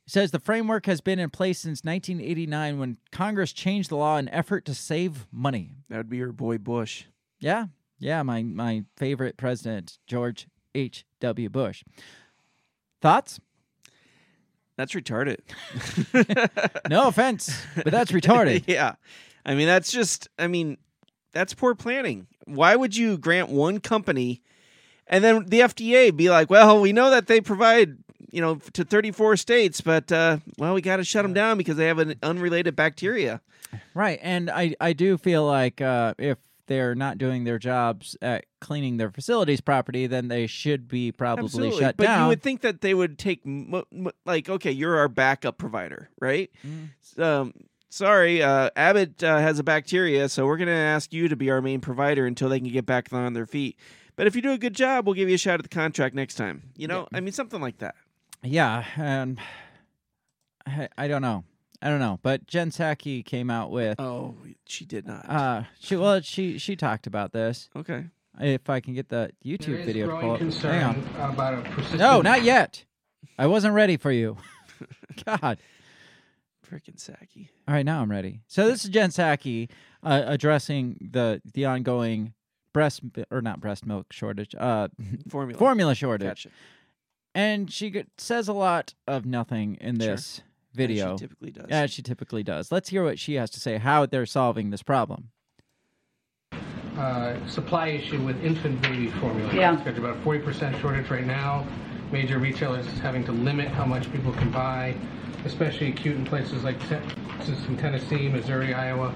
It 0.08 0.14
says 0.14 0.32
the 0.32 0.40
framework 0.40 0.88
has 0.88 1.02
been 1.02 1.20
in 1.20 1.30
place 1.30 1.60
since 1.60 1.84
1989 1.84 2.80
when 2.80 2.98
Congress 3.12 3.54
changed 3.54 3.92
the 3.92 3.98
law 3.98 4.18
in 4.18 4.28
effort 4.30 4.66
to 4.66 4.74
save 4.74 5.28
money. 5.32 5.76
that 5.88 5.98
would 5.98 6.10
be 6.10 6.18
your 6.18 6.32
boy 6.32 6.58
Bush. 6.58 7.04
Yeah, 7.40 7.68
yeah, 8.00 8.24
my 8.24 8.42
my 8.42 8.86
favorite 8.98 9.38
president, 9.38 10.00
George 10.08 10.48
H. 10.74 11.06
W. 11.20 11.50
Bush. 11.50 11.84
Thoughts? 13.02 13.40
That's 14.78 14.94
retarded. 14.94 15.40
No 16.90 17.08
offense, 17.08 17.62
but 17.76 17.92
that's 17.92 18.12
retarded. 18.12 18.64
yeah. 18.68 18.96
I 19.46 19.54
mean, 19.56 19.68
that's 19.68 19.92
just, 19.92 20.28
I 20.40 20.48
mean, 20.48 20.78
that's 21.34 21.54
poor 21.54 21.76
planning. 21.76 22.28
Why 22.46 22.76
would 22.76 22.96
you 22.96 23.18
grant 23.18 23.50
one 23.50 23.80
company 23.80 24.42
and 25.08 25.24
then 25.24 25.46
the 25.46 25.60
FDA 25.62 26.16
be 26.16 26.30
like, 26.30 26.50
well, 26.50 26.80
we 26.80 26.94
know 26.94 27.10
that 27.10 27.28
they 27.28 27.42
provide, 27.42 27.98
you 28.32 28.42
know, 28.42 28.56
to 28.74 28.84
34 28.84 29.38
states, 29.38 29.82
but, 29.82 30.12
uh, 30.12 30.38
well, 30.58 30.74
we 30.74 30.82
got 30.82 30.98
to 30.98 31.04
shut 31.04 31.24
them 31.24 31.34
down 31.34 31.58
because 31.58 31.78
they 31.78 31.88
have 31.88 32.00
an 32.00 32.16
unrelated 32.24 32.76
bacteria. 32.76 33.42
Right, 33.94 34.20
and 34.24 34.50
I 34.50 34.76
I 34.80 34.94
do 34.94 35.18
feel 35.18 35.46
like 35.46 35.80
uh, 35.80 36.16
if 36.18 36.38
they're 36.70 36.96
not 36.96 37.18
doing 37.18 37.44
their 37.44 37.60
jobs 37.60 38.16
at 38.22 38.46
cleaning 38.62 38.96
their 38.96 39.10
facilities 39.10 39.60
properly, 39.60 40.08
then 40.08 40.30
they 40.30 40.48
should 40.48 40.88
be 40.88 41.12
probably 41.12 41.46
Absolutely. 41.46 41.80
shut 41.80 41.98
but 41.98 42.06
down. 42.06 42.22
you 42.22 42.28
would 42.30 42.42
think 42.42 42.62
that 42.62 42.80
they 42.80 42.94
would 42.94 43.18
take, 43.20 43.42
m- 43.46 43.84
m- 43.92 44.12
like, 44.26 44.48
okay, 44.48 44.72
you're 44.72 44.98
our 44.98 45.10
backup 45.10 45.58
provider, 45.58 46.10
right? 46.22 46.50
Mm-hmm. 46.66 47.22
Um, 47.22 47.54
sorry, 47.90 48.42
uh, 48.42 48.70
Abbott 48.76 49.22
uh, 49.24 49.40
has 49.40 49.60
a 49.60 49.64
bacteria, 49.64 50.30
so 50.30 50.46
we're 50.46 50.58
going 50.58 50.68
to 50.68 50.74
ask 50.74 51.12
you 51.12 51.28
to 51.28 51.36
be 51.36 51.50
our 51.52 51.62
main 51.62 51.82
provider 51.82 52.26
until 52.26 52.48
they 52.48 52.60
can 52.60 52.72
get 52.72 52.86
back 52.86 53.12
on 53.12 53.34
their 53.34 53.48
feet. 53.48 53.78
But 54.16 54.28
if 54.28 54.36
you 54.36 54.42
do 54.42 54.52
a 54.52 54.58
good 54.58 54.76
job, 54.76 55.06
we'll 55.06 55.16
give 55.16 55.28
you 55.30 55.36
a 55.36 55.40
shot 55.40 55.56
at 55.56 55.64
the 55.64 55.70
contract 55.70 56.14
next 56.14 56.36
time. 56.36 56.72
You 56.78 56.88
know, 56.88 57.08
I 57.14 57.20
mean, 57.20 57.34
something 57.34 57.60
like 57.60 57.80
that. 57.80 57.96
Yeah, 58.44 58.86
and 58.96 59.40
I, 60.66 60.90
I 60.98 61.08
don't 61.08 61.22
know. 61.22 61.44
I 61.82 61.90
don't 61.90 62.00
know, 62.00 62.20
but 62.22 62.46
Jen 62.46 62.72
Psaki 62.72 63.24
came 63.24 63.50
out 63.50 63.72
with. 63.72 64.00
Oh, 64.00 64.36
she 64.66 64.86
did 64.86 65.08
not. 65.08 65.30
Uh, 65.30 65.64
she 65.80 65.96
well, 65.96 66.20
she 66.22 66.58
she 66.58 66.76
talked 66.76 67.08
about 67.08 67.32
this. 67.32 67.70
Okay. 67.76 68.06
If 68.40 68.70
I 68.70 68.80
can 68.80 68.94
get 68.94 69.10
the 69.10 69.32
YouTube 69.46 69.80
is 69.80 69.86
video 69.86 70.08
to 70.08 70.20
pull 70.20 70.32
up. 70.32 70.38
concern 70.40 70.74
Hang 70.82 70.84
on. 71.20 71.32
about 71.34 71.54
a 71.66 71.70
persistent. 71.70 72.00
No, 72.00 72.22
not 72.22 72.44
yet. 72.44 72.86
I 73.38 73.48
wasn't 73.48 73.74
ready 73.74 73.98
for 73.98 74.12
you. 74.12 74.38
God. 75.26 75.58
Frickin' 76.70 76.98
Psaki. 76.98 77.50
All 77.68 77.74
right, 77.74 77.86
now 77.86 78.02
I'm 78.02 78.12
ready. 78.12 78.42
So 78.48 78.68
this 78.68 78.84
is 78.84 78.90
Jen 78.92 79.10
Psaki 79.10 79.70
uh, 80.04 80.24
addressing 80.26 81.10
the 81.12 81.42
the 81.54 81.66
ongoing 81.66 82.34
breast 82.74 83.02
or 83.32 83.42
not 83.42 83.60
breast 83.60 83.86
milk 83.86 84.14
shortage, 84.14 84.54
uh, 84.58 84.90
Formula. 85.30 85.58
formula 85.58 85.96
shortage, 85.96 86.28
Gotcha. 86.28 86.50
and 87.34 87.72
she 87.72 88.04
says 88.18 88.48
a 88.48 88.54
lot 88.54 88.94
of 89.08 89.26
nothing 89.26 89.76
in 89.82 90.00
Sure. 90.00 90.14
This 90.74 90.78
video. 90.78 91.14
As 91.14 91.20
she 91.20 91.28
typically 91.28 91.52
does. 91.52 91.66
Yeah, 91.70 91.86
she 91.88 92.02
typically 92.02 92.44
does. 92.44 92.72
Let's 92.72 92.90
hear 92.90 93.04
what 93.04 93.20
she 93.20 93.36
has 93.36 93.50
to 93.52 93.60
say. 93.60 93.78
How 93.78 94.06
they're 94.06 94.26
solving 94.26 94.70
this 94.70 94.84
problem. 94.84 95.30
uh, 96.98 97.36
supply 97.48 97.88
issue 97.90 98.22
with 98.26 98.44
infant 98.44 98.82
baby 98.82 99.08
formula. 99.08 99.54
Yeah. 99.54 99.76
There's 99.84 99.98
about 99.98 100.22
40% 100.24 100.80
shortage 100.82 101.10
right 101.10 101.26
now. 101.26 101.66
Major 102.12 102.40
retailers 102.40 102.86
having 103.00 103.24
to 103.26 103.32
limit 103.32 103.70
how 103.70 103.86
much 103.86 104.12
people 104.12 104.34
can 104.34 104.52
buy, 104.52 104.96
especially 105.46 105.90
acute 105.90 106.18
in 106.18 106.26
places 106.26 106.64
like 106.64 106.78
Texas 106.90 107.66
and 107.68 107.80
Tennessee, 107.80 108.28
Missouri, 108.28 108.74
Iowa. 108.74 109.16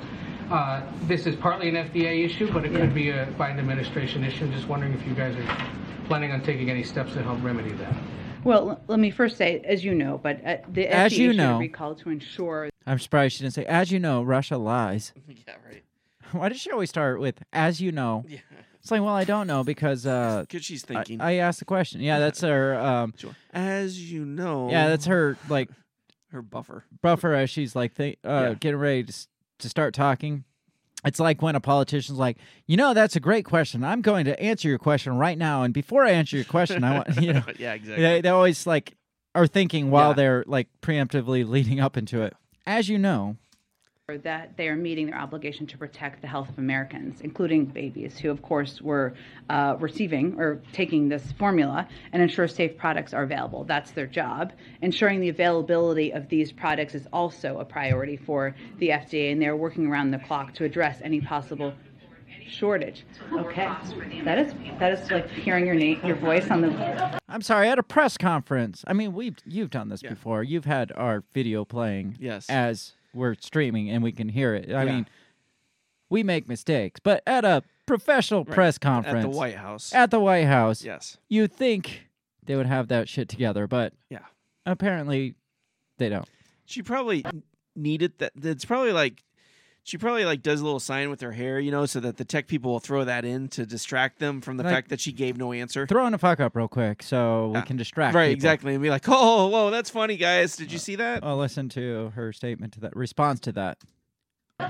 Uh, 0.49 0.81
this 1.03 1.25
is 1.25 1.35
partly 1.35 1.69
an 1.69 1.75
FDA 1.75 2.23
issue, 2.25 2.51
but 2.53 2.63
it 2.65 2.73
could 2.73 2.93
be 2.93 3.09
a 3.09 3.25
Biden 3.37 3.57
administration 3.59 4.23
issue. 4.23 4.45
I'm 4.45 4.53
Just 4.53 4.67
wondering 4.67 4.93
if 4.93 5.05
you 5.07 5.13
guys 5.13 5.35
are 5.35 5.67
planning 6.05 6.31
on 6.31 6.41
taking 6.41 6.69
any 6.69 6.83
steps 6.83 7.13
to 7.13 7.23
help 7.23 7.41
remedy 7.43 7.71
that. 7.71 7.95
Well, 8.43 8.81
let 8.87 8.99
me 8.99 9.09
first 9.11 9.37
say, 9.37 9.61
as 9.65 9.83
you 9.85 9.95
know, 9.95 10.19
but 10.21 10.45
uh, 10.45 10.57
the 10.69 10.87
As 10.87 11.13
FDA 11.13 11.17
you 11.17 11.29
issued 11.29 11.37
know. 11.37 11.59
recall 11.59 11.95
to 11.95 12.09
ensure 12.09 12.69
I'm 12.85 12.99
surprised 12.99 13.35
she 13.37 13.43
didn't 13.43 13.53
say, 13.53 13.65
as 13.65 13.91
you 13.91 13.99
know, 13.99 14.21
Russia 14.23 14.57
lies. 14.57 15.13
yeah, 15.27 15.55
right. 15.65 15.83
Why 16.33 16.49
does 16.49 16.59
she 16.59 16.69
always 16.71 16.89
start 16.89 17.19
with, 17.19 17.41
as 17.53 17.79
you 17.79 17.91
know? 17.91 18.25
Yeah. 18.27 18.39
It's 18.81 18.91
like, 18.91 19.01
well, 19.01 19.13
I 19.15 19.23
don't 19.23 19.47
know 19.47 19.63
because 19.63 20.05
uh, 20.05 20.41
Because 20.47 20.65
she's 20.65 20.83
thinking. 20.83 21.21
I, 21.21 21.35
asked 21.35 21.59
the 21.59 21.65
question. 21.65 22.01
Yeah, 22.01 22.19
that's 22.19 22.41
her. 22.41 22.75
Um, 22.77 23.13
As 23.51 24.11
you 24.11 24.25
know. 24.25 24.69
yeah, 24.69 24.89
that's 24.89 25.05
her 25.05 25.37
like 25.47 25.69
her 26.31 26.41
buffer. 26.41 26.83
buffer 27.01 27.33
as 27.33 27.49
she's 27.49 27.77
like 27.77 27.95
th- 27.95 28.17
uh, 28.25 28.47
Yeah. 28.49 28.53
getting 28.55 28.79
ready 28.81 29.03
to, 29.05 29.27
to 29.59 29.69
start 29.69 29.93
talking. 29.93 30.43
It's 31.05 31.19
like 31.19 31.41
when 31.41 31.55
a 31.55 31.59
politician's 31.59 32.17
like, 32.17 32.37
you 32.65 32.77
know, 32.77 32.93
that's 32.93 33.15
a 33.15 33.19
great 33.19 33.45
question. 33.45 33.83
I'm 33.83 34.01
going 34.01 34.25
to 34.25 34.39
answer 34.41 34.67
your 34.69 34.77
question 34.79 35.17
right 35.17 35.37
now, 35.37 35.63
and 35.63 35.73
before 35.73 36.05
I 36.05 36.11
answer 36.11 36.35
your 36.37 36.45
question, 36.45 36.83
I 36.83 36.93
want 36.95 37.17
you 37.21 37.33
know, 37.33 37.43
Yeah, 37.59 37.73
exactly. 37.73 38.03
They, 38.03 38.21
they 38.21 38.29
always 38.29 38.65
like 38.65 38.95
are 39.35 39.47
thinking 39.47 39.91
while 39.91 40.09
Yeah. 40.09 40.13
they're 40.15 40.43
like 40.47 40.67
preemptively 40.81 41.47
leading 41.47 41.79
up 41.79 41.97
into 41.97 42.21
it. 42.21 42.33
As 42.65 42.87
you 42.87 42.97
know, 42.97 43.35
that 44.21 44.57
they 44.57 44.67
are 44.67 44.75
meeting 44.75 45.05
their 45.05 45.17
obligation 45.17 45.65
to 45.65 45.77
protect 45.77 46.19
the 46.19 46.27
health 46.27 46.49
of 46.49 46.57
Americans, 46.57 47.21
including 47.21 47.63
babies, 47.63 48.17
who, 48.17 48.29
of 48.29 48.41
course, 48.41 48.81
were 48.81 49.13
uh, 49.49 49.77
receiving 49.79 50.37
or 50.37 50.61
taking 50.73 51.07
this 51.07 51.31
formula, 51.39 51.87
and 52.11 52.21
ensure 52.21 52.45
safe 52.45 52.75
products 52.75 53.13
are 53.13 53.23
available. 53.23 53.63
That's 53.63 53.91
their 53.91 54.05
job. 54.05 54.51
Ensuring 54.81 55.21
the 55.21 55.29
availability 55.29 56.11
of 56.11 56.27
these 56.27 56.51
products 56.51 56.95
is 56.95 57.07
also 57.13 57.59
a 57.59 57.65
priority 57.65 58.17
for 58.17 58.53
the 58.79 58.89
FDA, 58.89 59.31
and 59.31 59.41
they're 59.41 59.55
working 59.55 59.87
around 59.87 60.11
the 60.11 60.19
clock 60.19 60.53
to 60.55 60.65
address 60.65 60.99
any 61.01 61.21
possible 61.21 61.73
shortage. 62.45 63.05
Okay, 63.31 63.71
that 64.25 64.37
is 64.37 64.53
that 64.79 64.91
is 64.99 65.09
like 65.11 65.29
hearing 65.29 65.65
your 65.65 65.75
name, 65.75 66.01
your 66.03 66.17
voice 66.17 66.51
on 66.51 66.59
the. 66.59 67.19
I'm 67.29 67.41
sorry, 67.41 67.69
at 67.69 67.79
a 67.79 67.83
press 67.83 68.17
conference. 68.17 68.83
I 68.85 68.91
mean, 68.91 69.13
we've 69.13 69.37
you've 69.45 69.69
done 69.69 69.87
this 69.87 70.01
before. 70.01 70.43
You've 70.43 70.65
had 70.65 70.91
our 70.91 71.23
video 71.31 71.63
playing 71.63 72.17
Yes. 72.19 72.49
as 72.49 72.95
we're 73.13 73.35
streaming 73.39 73.89
and 73.89 74.03
we 74.03 74.11
can 74.11 74.29
hear 74.29 74.53
it. 74.55 74.69
I 74.71 74.83
Yeah. 74.83 74.91
mean, 74.95 75.07
we 76.09 76.23
make 76.23 76.47
mistakes, 76.47 76.99
but 77.01 77.23
at 77.27 77.45
a 77.45 77.63
professional 77.85 78.43
Right. 78.43 78.53
press 78.55 78.77
conference 78.77 79.25
At 79.25 79.31
the 79.31 79.37
White 79.37 79.55
House. 79.55 79.93
at 79.93 80.11
the 80.11 80.19
White 80.19 80.45
House, 80.45 80.83
Yes. 80.83 81.17
you 81.29 81.47
think 81.47 82.07
they 82.45 82.55
would 82.55 82.65
have 82.65 82.87
that 82.89 83.09
shit 83.09 83.29
together, 83.29 83.67
but 83.67 83.93
Yeah. 84.09 84.25
apparently 84.65 85.35
they 85.97 86.09
don't. 86.09 86.27
She 86.65 86.81
probably 86.81 87.25
needed 87.75 88.17
that. 88.19 88.33
It's 88.41 88.65
probably 88.65 88.91
like 88.91 89.23
she 89.85 89.97
probably 89.97 90.23
like 90.25 90.41
does 90.41 90.61
a 90.61 90.63
little 90.63 90.79
sign 90.79 91.09
with 91.09 91.19
her 91.21 91.31
hair, 91.33 91.59
you 91.59 91.69
know, 91.71 91.85
so 91.85 91.99
that 91.99 92.17
the 92.17 92.23
tech 92.25 92.47
people 92.47 92.71
will 92.71 92.79
throw 92.79 93.03
that 93.03 93.25
in 93.25 93.49
to 93.49 93.65
distract 93.65 94.19
them 94.19 94.39
from 94.41 94.57
the 94.57 94.63
Like- 94.63 94.73
fact 94.73 94.89
that 94.89 94.99
she 95.01 95.11
gave 95.11 95.37
no 95.37 95.51
answer. 95.51 95.85
Throw 95.85 96.07
in 96.07 96.13
a 96.13 96.17
fuck 96.17 96.39
up 96.39 96.55
real 96.55 96.67
quick 96.69 97.03
so 97.03 97.47
we 97.47 97.53
Yeah. 97.55 97.61
can 97.61 97.77
distract 97.77 98.15
right, 98.15 98.27
people. 98.29 98.33
exactly, 98.35 98.73
and 98.73 98.81
be 98.81 98.89
like, 98.89 99.03
"Oh, 99.07 99.47
whoa, 99.47 99.69
that's 99.71 99.89
funny, 99.89 100.15
guys. 100.17 100.55
Did 100.55 100.71
you 100.71 100.77
see 100.79 100.95
that?" 100.95 101.23
I'll 101.23 101.37
listen 101.37 101.67
to 101.69 102.11
her 102.15 102.31
statement 102.31 102.73
to 102.73 102.79
that 102.81 102.95
response 102.95 103.39
to 103.41 103.51
that. 103.53 103.77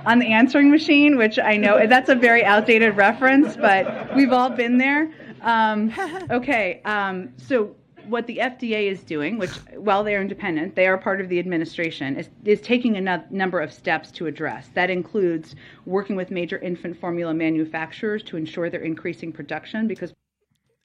on 0.05 0.17
the 0.17 0.27
answering 0.33 0.71
machine, 0.71 1.17
which 1.17 1.37
I 1.37 1.55
know 1.57 1.85
that's 1.85 2.09
a 2.09 2.15
very 2.15 2.43
outdated 2.43 2.95
reference, 2.97 3.55
but 3.55 4.15
we've 4.15 4.31
all 4.31 4.49
been 4.49 4.77
there. 4.79 5.11
Um, 5.41 5.91
okay, 6.31 6.81
um, 6.85 7.29
so 7.37 7.75
what 8.07 8.27
the 8.27 8.37
FDA 8.37 8.91
is 8.91 9.01
doing, 9.03 9.37
which 9.37 9.51
while 9.75 10.03
they 10.03 10.15
are 10.15 10.21
independent, 10.21 10.75
they 10.75 10.87
are 10.87 10.97
part 10.97 11.21
of 11.21 11.29
the 11.29 11.39
administration, 11.39 12.15
is, 12.17 12.29
is 12.45 12.61
taking 12.61 12.97
a 12.97 13.01
nu- 13.01 13.23
number 13.29 13.59
of 13.59 13.71
steps 13.71 14.11
to 14.11 14.27
address. 14.27 14.69
That 14.73 14.89
includes 14.89 15.55
working 15.85 16.15
with 16.15 16.31
major 16.31 16.57
infant 16.59 16.99
formula 16.99 17.33
manufacturers 17.33 18.23
to 18.23 18.37
ensure 18.37 18.69
they're 18.69 18.81
increasing 18.81 19.31
production 19.31 19.87
because 19.87 20.13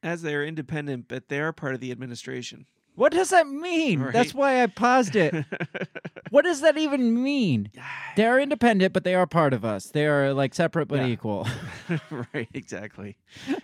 As 0.03 0.23
they 0.23 0.35
are 0.35 0.45
independent, 0.45 1.07
but 1.09 1.29
they 1.29 1.41
are 1.41 1.53
part 1.53 1.75
of 1.75 1.81
the 1.81 1.91
administration. 1.93 2.67
What 2.95 3.13
does 3.13 3.31
that 3.31 3.47
mean? 3.47 4.11
That's 4.13 4.35
why 4.35 4.61
I 4.61 4.67
paused 4.67 5.15
it. 5.15 5.33
what 6.31 6.45
does 6.45 6.63
that 6.63 6.77
even 6.77 7.23
mean? 7.23 7.71
They 8.17 8.27
are 8.27 8.41
independent, 8.41 8.93
but 8.93 9.05
they 9.05 9.15
are 9.15 9.25
part 9.25 9.53
of 9.53 9.65
us. 9.65 9.87
They 9.87 10.07
are 10.07 10.35
like 10.35 10.53
separate 10.53 10.89
but 10.89 10.99
Yeah. 11.03 11.07
equal. 11.07 11.47
right, 12.35 12.49
exactly. 12.53 13.17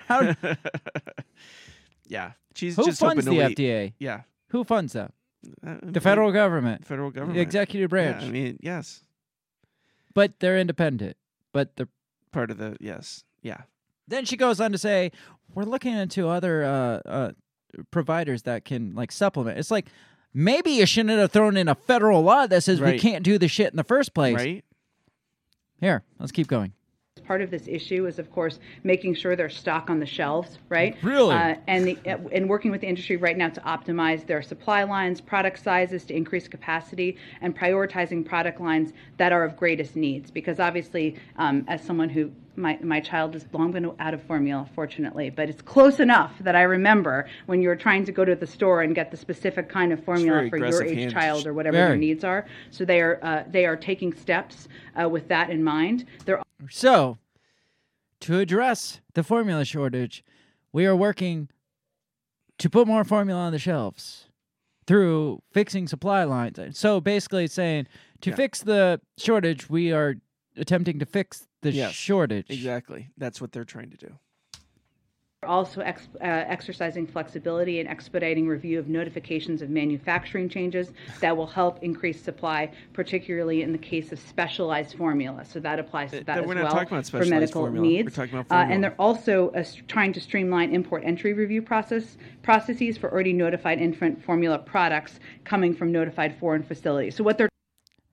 How- 0.06 0.36
yeah, 2.14 2.32
she's 2.54 2.76
Who 2.76 2.84
just 2.86 3.00
funds 3.00 3.24
the 3.24 3.34
hoping 3.34 3.54
to. 3.56 3.62
FDA? 3.62 3.92
Yeah, 3.98 4.22
Who 4.48 4.64
funds 4.64 4.92
that? 4.94 5.12
Uh, 5.66 5.76
The 5.82 6.00
federal 6.00 6.32
government. 6.32 6.86
federal 6.86 7.10
government, 7.10 7.36
The 7.36 7.42
executive 7.42 7.88
Yeah, 7.90 7.94
branch. 8.12 8.22
I 8.24 8.30
mean, 8.30 8.58
yes, 8.62 9.02
but 10.14 10.38
they're 10.40 10.58
independent. 10.58 11.16
But 11.52 11.76
they're 11.76 11.88
part 12.32 12.50
of 12.50 12.58
the 12.58 12.76
yes, 12.80 13.24
yeah. 13.42 13.62
Then 14.08 14.24
she 14.24 14.36
goes 14.36 14.60
on 14.60 14.72
to 14.72 14.78
say, 14.78 15.12
"We're 15.54 15.64
looking 15.64 15.94
into 15.94 16.28
other 16.28 16.64
uh, 16.64 17.08
uh, 17.08 17.30
providers 17.90 18.42
that 18.42 18.64
can 18.64 18.94
like 18.94 19.12
supplement." 19.12 19.58
It's 19.58 19.70
like 19.70 19.86
maybe 20.32 20.70
you 20.72 20.86
shouldn't 20.86 21.18
have 21.18 21.30
thrown 21.30 21.56
in 21.56 21.68
a 21.68 21.74
federal 21.74 22.22
law 22.22 22.46
that 22.46 22.62
says 22.62 22.80
we 22.80 22.86
Right. 22.86 23.00
can't 23.00 23.22
do 23.24 23.38
the 23.38 23.48
shit 23.48 23.70
in 23.72 23.76
the 23.76 23.84
first 23.84 24.14
place. 24.14 24.34
Right. 24.36 24.64
Here, 25.80 26.02
let's 26.18 26.32
keep 26.32 26.46
going. 26.48 26.72
Part 27.24 27.42
of 27.42 27.50
this 27.50 27.66
issue 27.66 28.06
is, 28.06 28.18
of 28.18 28.30
course, 28.30 28.58
making 28.82 29.14
sure 29.14 29.36
there's 29.36 29.56
stock 29.56 29.88
on 29.88 30.00
the 30.00 30.06
shelves, 30.06 30.58
right? 30.68 30.96
Really? 31.02 31.34
Uh, 31.34 31.56
and 31.66 31.86
the, 31.86 31.98
and 32.32 32.48
working 32.48 32.70
with 32.70 32.80
the 32.80 32.86
industry 32.86 33.16
right 33.16 33.36
now 33.36 33.48
to 33.48 33.60
optimize 33.60 34.26
their 34.26 34.42
supply 34.42 34.84
lines, 34.84 35.20
product 35.20 35.62
sizes 35.62 36.04
to 36.06 36.14
increase 36.14 36.48
capacity, 36.48 37.16
and 37.40 37.56
prioritizing 37.56 38.24
product 38.24 38.60
lines 38.60 38.92
that 39.16 39.32
are 39.32 39.44
of 39.44 39.56
greatest 39.56 39.96
needs. 39.96 40.30
Because 40.30 40.60
obviously, 40.60 41.16
um, 41.36 41.64
as 41.68 41.82
someone 41.82 42.08
who 42.08 42.30
my, 42.56 42.78
my 42.82 43.00
child 43.00 43.34
has 43.34 43.44
long 43.52 43.72
been 43.72 43.90
out 43.98 44.14
of 44.14 44.22
formula, 44.22 44.68
fortunately, 44.74 45.30
but 45.30 45.48
it's 45.48 45.62
close 45.62 46.00
enough 46.00 46.32
that 46.40 46.54
I 46.54 46.62
remember 46.62 47.28
when 47.46 47.60
you're 47.62 47.76
trying 47.76 48.04
to 48.04 48.12
go 48.12 48.24
to 48.24 48.34
the 48.34 48.46
store 48.46 48.82
and 48.82 48.94
get 48.94 49.10
the 49.10 49.16
specific 49.16 49.68
kind 49.68 49.92
of 49.92 50.04
formula 50.04 50.48
for 50.48 50.56
your 50.58 50.82
age 50.84 50.98
hand- 50.98 51.12
child 51.12 51.46
or 51.46 51.52
whatever 51.54 51.76
Very. 51.76 51.88
their 51.90 51.96
needs 51.96 52.24
are. 52.24 52.46
So 52.70 52.84
they 52.84 53.00
are 53.00 53.18
uh, 53.22 53.44
they 53.48 53.66
are 53.66 53.76
taking 53.76 54.12
steps 54.12 54.68
uh, 55.00 55.08
with 55.08 55.28
that 55.28 55.50
in 55.50 55.62
mind. 55.64 56.06
They're 56.24 56.42
So, 56.70 57.18
to 58.20 58.38
address 58.38 59.00
the 59.14 59.22
formula 59.22 59.64
shortage, 59.64 60.24
we 60.72 60.86
are 60.86 60.96
working 60.96 61.48
to 62.58 62.70
put 62.70 62.86
more 62.86 63.04
formula 63.04 63.40
on 63.40 63.52
the 63.52 63.58
shelves 63.58 64.28
through 64.86 65.42
fixing 65.50 65.88
supply 65.88 66.24
lines. 66.24 66.58
So 66.78 67.00
basically, 67.00 67.44
it's 67.44 67.54
saying 67.54 67.86
to 68.20 68.30
Yeah. 68.30 68.36
fix 68.36 68.60
the 68.62 69.00
shortage, 69.16 69.68
we 69.68 69.92
are 69.92 70.16
attempting 70.56 70.98
to 70.98 71.06
fix 71.06 71.46
the 71.62 71.72
Yes, 71.72 71.92
shortage. 71.92 72.46
Exactly. 72.50 73.10
That's 73.16 73.40
what 73.40 73.52
they're 73.52 73.64
trying 73.64 73.90
to 73.90 73.96
do. 73.96 74.18
also 75.46 75.82
ex- 75.82 76.08
uh, 76.22 76.24
exercising 76.24 77.06
flexibility 77.06 77.78
and 77.78 77.86
expediting 77.86 78.48
review 78.48 78.78
of 78.78 78.88
notifications 78.88 79.60
of 79.60 79.68
manufacturing 79.68 80.48
changes 80.48 80.90
that 81.20 81.36
will 81.36 81.46
help 81.46 81.82
increase 81.82 82.18
supply, 82.18 82.70
particularly 82.94 83.60
in 83.60 83.70
the 83.70 83.76
case 83.76 84.10
of 84.10 84.18
specialized 84.18 84.96
formula. 84.96 85.44
So 85.44 85.60
that 85.60 85.78
applies 85.78 86.12
to 86.12 86.24
that 86.24 86.38
uh, 86.38 86.40
as 86.40 86.46
well 86.46 87.02
for 87.02 87.26
medical 87.26 87.60
formula. 87.60 87.86
We're 87.86 87.92
needs. 88.04 88.14
talking 88.14 88.38
about 88.38 88.50
Uh, 88.50 88.72
and 88.72 88.82
they're 88.82 88.94
also 88.98 89.50
uh, 89.50 89.62
trying 89.86 90.14
to 90.14 90.20
streamline 90.22 90.74
import 90.74 91.02
entry 91.04 91.34
review 91.34 91.60
process 91.60 92.16
processes 92.42 92.96
for 92.96 93.12
already 93.12 93.34
notified 93.34 93.82
infant 93.82 94.24
formula 94.24 94.56
products 94.58 95.20
coming 95.44 95.74
from 95.74 95.92
notified 95.92 96.38
foreign 96.38 96.62
facilities. 96.62 97.16
So 97.16 97.22
what 97.22 97.36
they're 97.36 97.50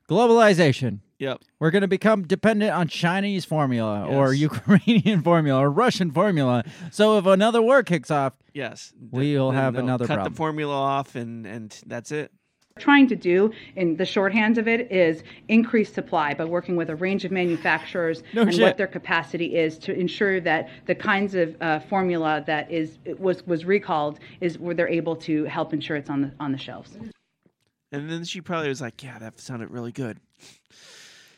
Globalization. 0.09 0.99
Yep. 1.21 1.41
We're 1.59 1.69
going 1.69 1.83
to 1.83 1.87
become 1.87 2.23
dependent 2.25 2.71
on 2.73 2.87
Chinese 2.87 3.45
formula 3.45 4.07
or 4.07 4.33
Ukrainian 4.33 5.21
formula 5.29 5.59
or 5.61 5.69
Russian 5.69 6.09
formula. 6.09 6.63
So 6.89 7.19
if 7.19 7.27
another 7.27 7.61
war 7.61 7.83
kicks 7.83 8.09
off, 8.09 8.33
Yes. 8.53 8.91
we'll 8.99 9.51
have 9.51 9.75
another 9.75 10.07
cut 10.07 10.15
problem. 10.15 10.33
the 10.33 10.37
formula 10.37 10.73
off, 10.75 11.15
and 11.15 11.45
and 11.45 11.79
that's 11.85 12.11
it. 12.11 12.31
trying 12.79 13.05
to 13.07 13.15
do 13.15 13.51
in 13.75 13.97
the 13.97 14.05
shorthand 14.05 14.57
of 14.57 14.67
it 14.67 14.91
is 14.91 15.21
increase 15.47 15.93
supply 15.93 16.33
by 16.33 16.43
working 16.45 16.75
with 16.75 16.89
a 16.89 16.95
range 16.95 17.23
of 17.23 17.31
manufacturers 17.31 18.23
No 18.33 18.41
and 18.41 18.51
shit. 18.53 18.61
what 18.63 18.77
their 18.77 18.87
capacity 18.87 19.55
is 19.55 19.77
to 19.85 19.93
ensure 19.93 20.39
that 20.41 20.69
the 20.87 20.95
kinds 20.95 21.35
of 21.35 21.55
uh, 21.61 21.79
formula 21.81 22.43
that 22.47 22.71
is 22.71 22.97
was 23.19 23.45
was 23.45 23.63
recalled 23.63 24.19
is 24.39 24.57
where 24.57 24.73
they're 24.73 24.95
able 25.01 25.15
to 25.17 25.43
help 25.45 25.71
ensure 25.71 25.97
it's 25.97 26.09
on 26.09 26.21
the 26.21 26.31
on 26.39 26.51
the 26.51 26.57
shelves. 26.57 26.97
And 27.91 28.09
then 28.09 28.23
she 28.23 28.41
probably 28.41 28.69
was 28.69 28.81
like, 28.81 29.03
"Yeah, 29.03 29.19
that 29.19 29.39
sounded 29.39 29.69
really 29.69 29.91
good." 29.91 30.17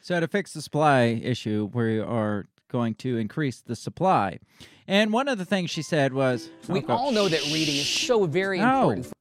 So 0.04 0.20
to 0.20 0.28
fix 0.28 0.52
the 0.52 0.62
supply 0.62 1.04
issue, 1.24 1.70
we 1.74 1.98
are 1.98 2.46
going 2.68 2.94
to 2.96 3.16
increase 3.18 3.62
the 3.62 3.74
supply. 3.76 4.40
And 4.86 5.14
one 5.14 5.30
of 5.30 5.38
the 5.38 5.46
things 5.46 5.70
she 5.70 5.82
said 5.82 6.12
was, 6.14 6.50
We 6.68 6.84
Oh, 6.90 6.94
all 6.94 7.12
know 7.14 7.30
that 7.30 7.42
reading 7.46 7.76
is 7.78 7.88
so 7.88 8.26
very 8.26 8.58
No. 8.60 8.90
important 8.90 9.06
for 9.06 9.14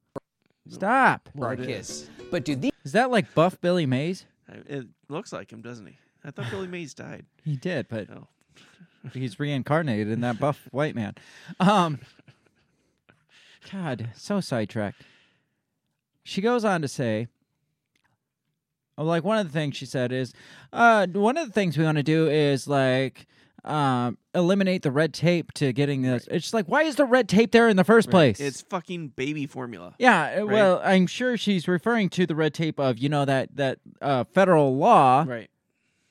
Stop. 0.68 1.28
our 1.36 1.40
Well, 1.40 1.50
it 1.52 1.64
kids. 1.66 2.10
But 2.32 2.44
do 2.44 2.56
these 2.56 2.72
Is 2.84 2.90
that 2.92 3.12
like 3.12 3.32
Buff 3.32 3.60
Billy 3.60 3.86
Mays? 3.86 4.26
Uh, 4.50 4.56
It 4.66 4.86
looks 5.09 5.32
like 5.32 5.52
him, 5.52 5.62
doesn't 5.62 5.86
he? 5.86 5.96
I 6.24 6.32
thought 6.32 6.50
Billy 6.50 6.66
Mays 6.76 6.94
died. 6.94 7.26
He 7.44 7.54
did, 7.54 7.86
but 7.88 8.09
Oh. 8.10 8.26
he's 9.12 9.38
reincarnated 9.38 10.09
in 10.09 10.20
that 10.22 10.40
buff 10.40 10.66
white 10.72 10.96
man. 10.96 11.14
Um, 11.60 12.00
God, 13.70 14.10
so 14.16 14.40
sidetracked. 14.40 15.02
She 16.24 16.40
goes 16.40 16.64
on 16.64 16.82
to 16.82 16.88
say, 16.88 17.28
like 18.98 19.24
one 19.24 19.39
of 19.39 19.47
the 19.47 19.52
things 19.52 19.77
she 19.77 19.86
said 19.86 20.12
is, 20.12 20.32
uh, 20.73 21.06
one 21.12 21.36
of 21.36 21.47
the 21.47 21.52
things 21.52 21.77
we 21.78 21.85
want 21.85 21.97
to 21.98 22.02
do 22.02 22.28
is 22.28 22.66
like 22.69 23.27
um, 23.64 24.19
eliminate 24.35 24.82
the 24.82 24.90
red 24.90 25.14
tape 25.14 25.52
to 25.52 25.73
getting 25.73 26.02
this. 26.02 26.27
It's 26.31 26.52
like, 26.52 26.66
why 26.66 26.82
is 26.82 26.97
the 26.97 27.05
red 27.05 27.28
tape 27.28 27.52
there 27.52 27.69
in 27.69 27.77
the 27.77 27.85
first 27.85 28.10
place? 28.10 28.40
It's 28.40 28.60
fucking 28.62 29.09
baby 29.09 29.47
formula. 29.47 29.94
Yeah, 29.98 30.35
uh, 30.39 30.44
Right? 30.44 30.52
well, 30.52 30.81
I'm 30.85 31.06
sure 31.06 31.36
she's 31.36 31.69
referring 31.69 32.09
to 32.10 32.27
the 32.27 32.35
red 32.35 32.55
tape 32.55 32.78
of 32.81 32.98
you 32.98 33.09
know 33.09 33.24
that 33.24 33.56
that 33.56 33.78
uh, 34.01 34.24
federal 34.24 34.77
law 34.77 35.24
Right. 35.27 35.48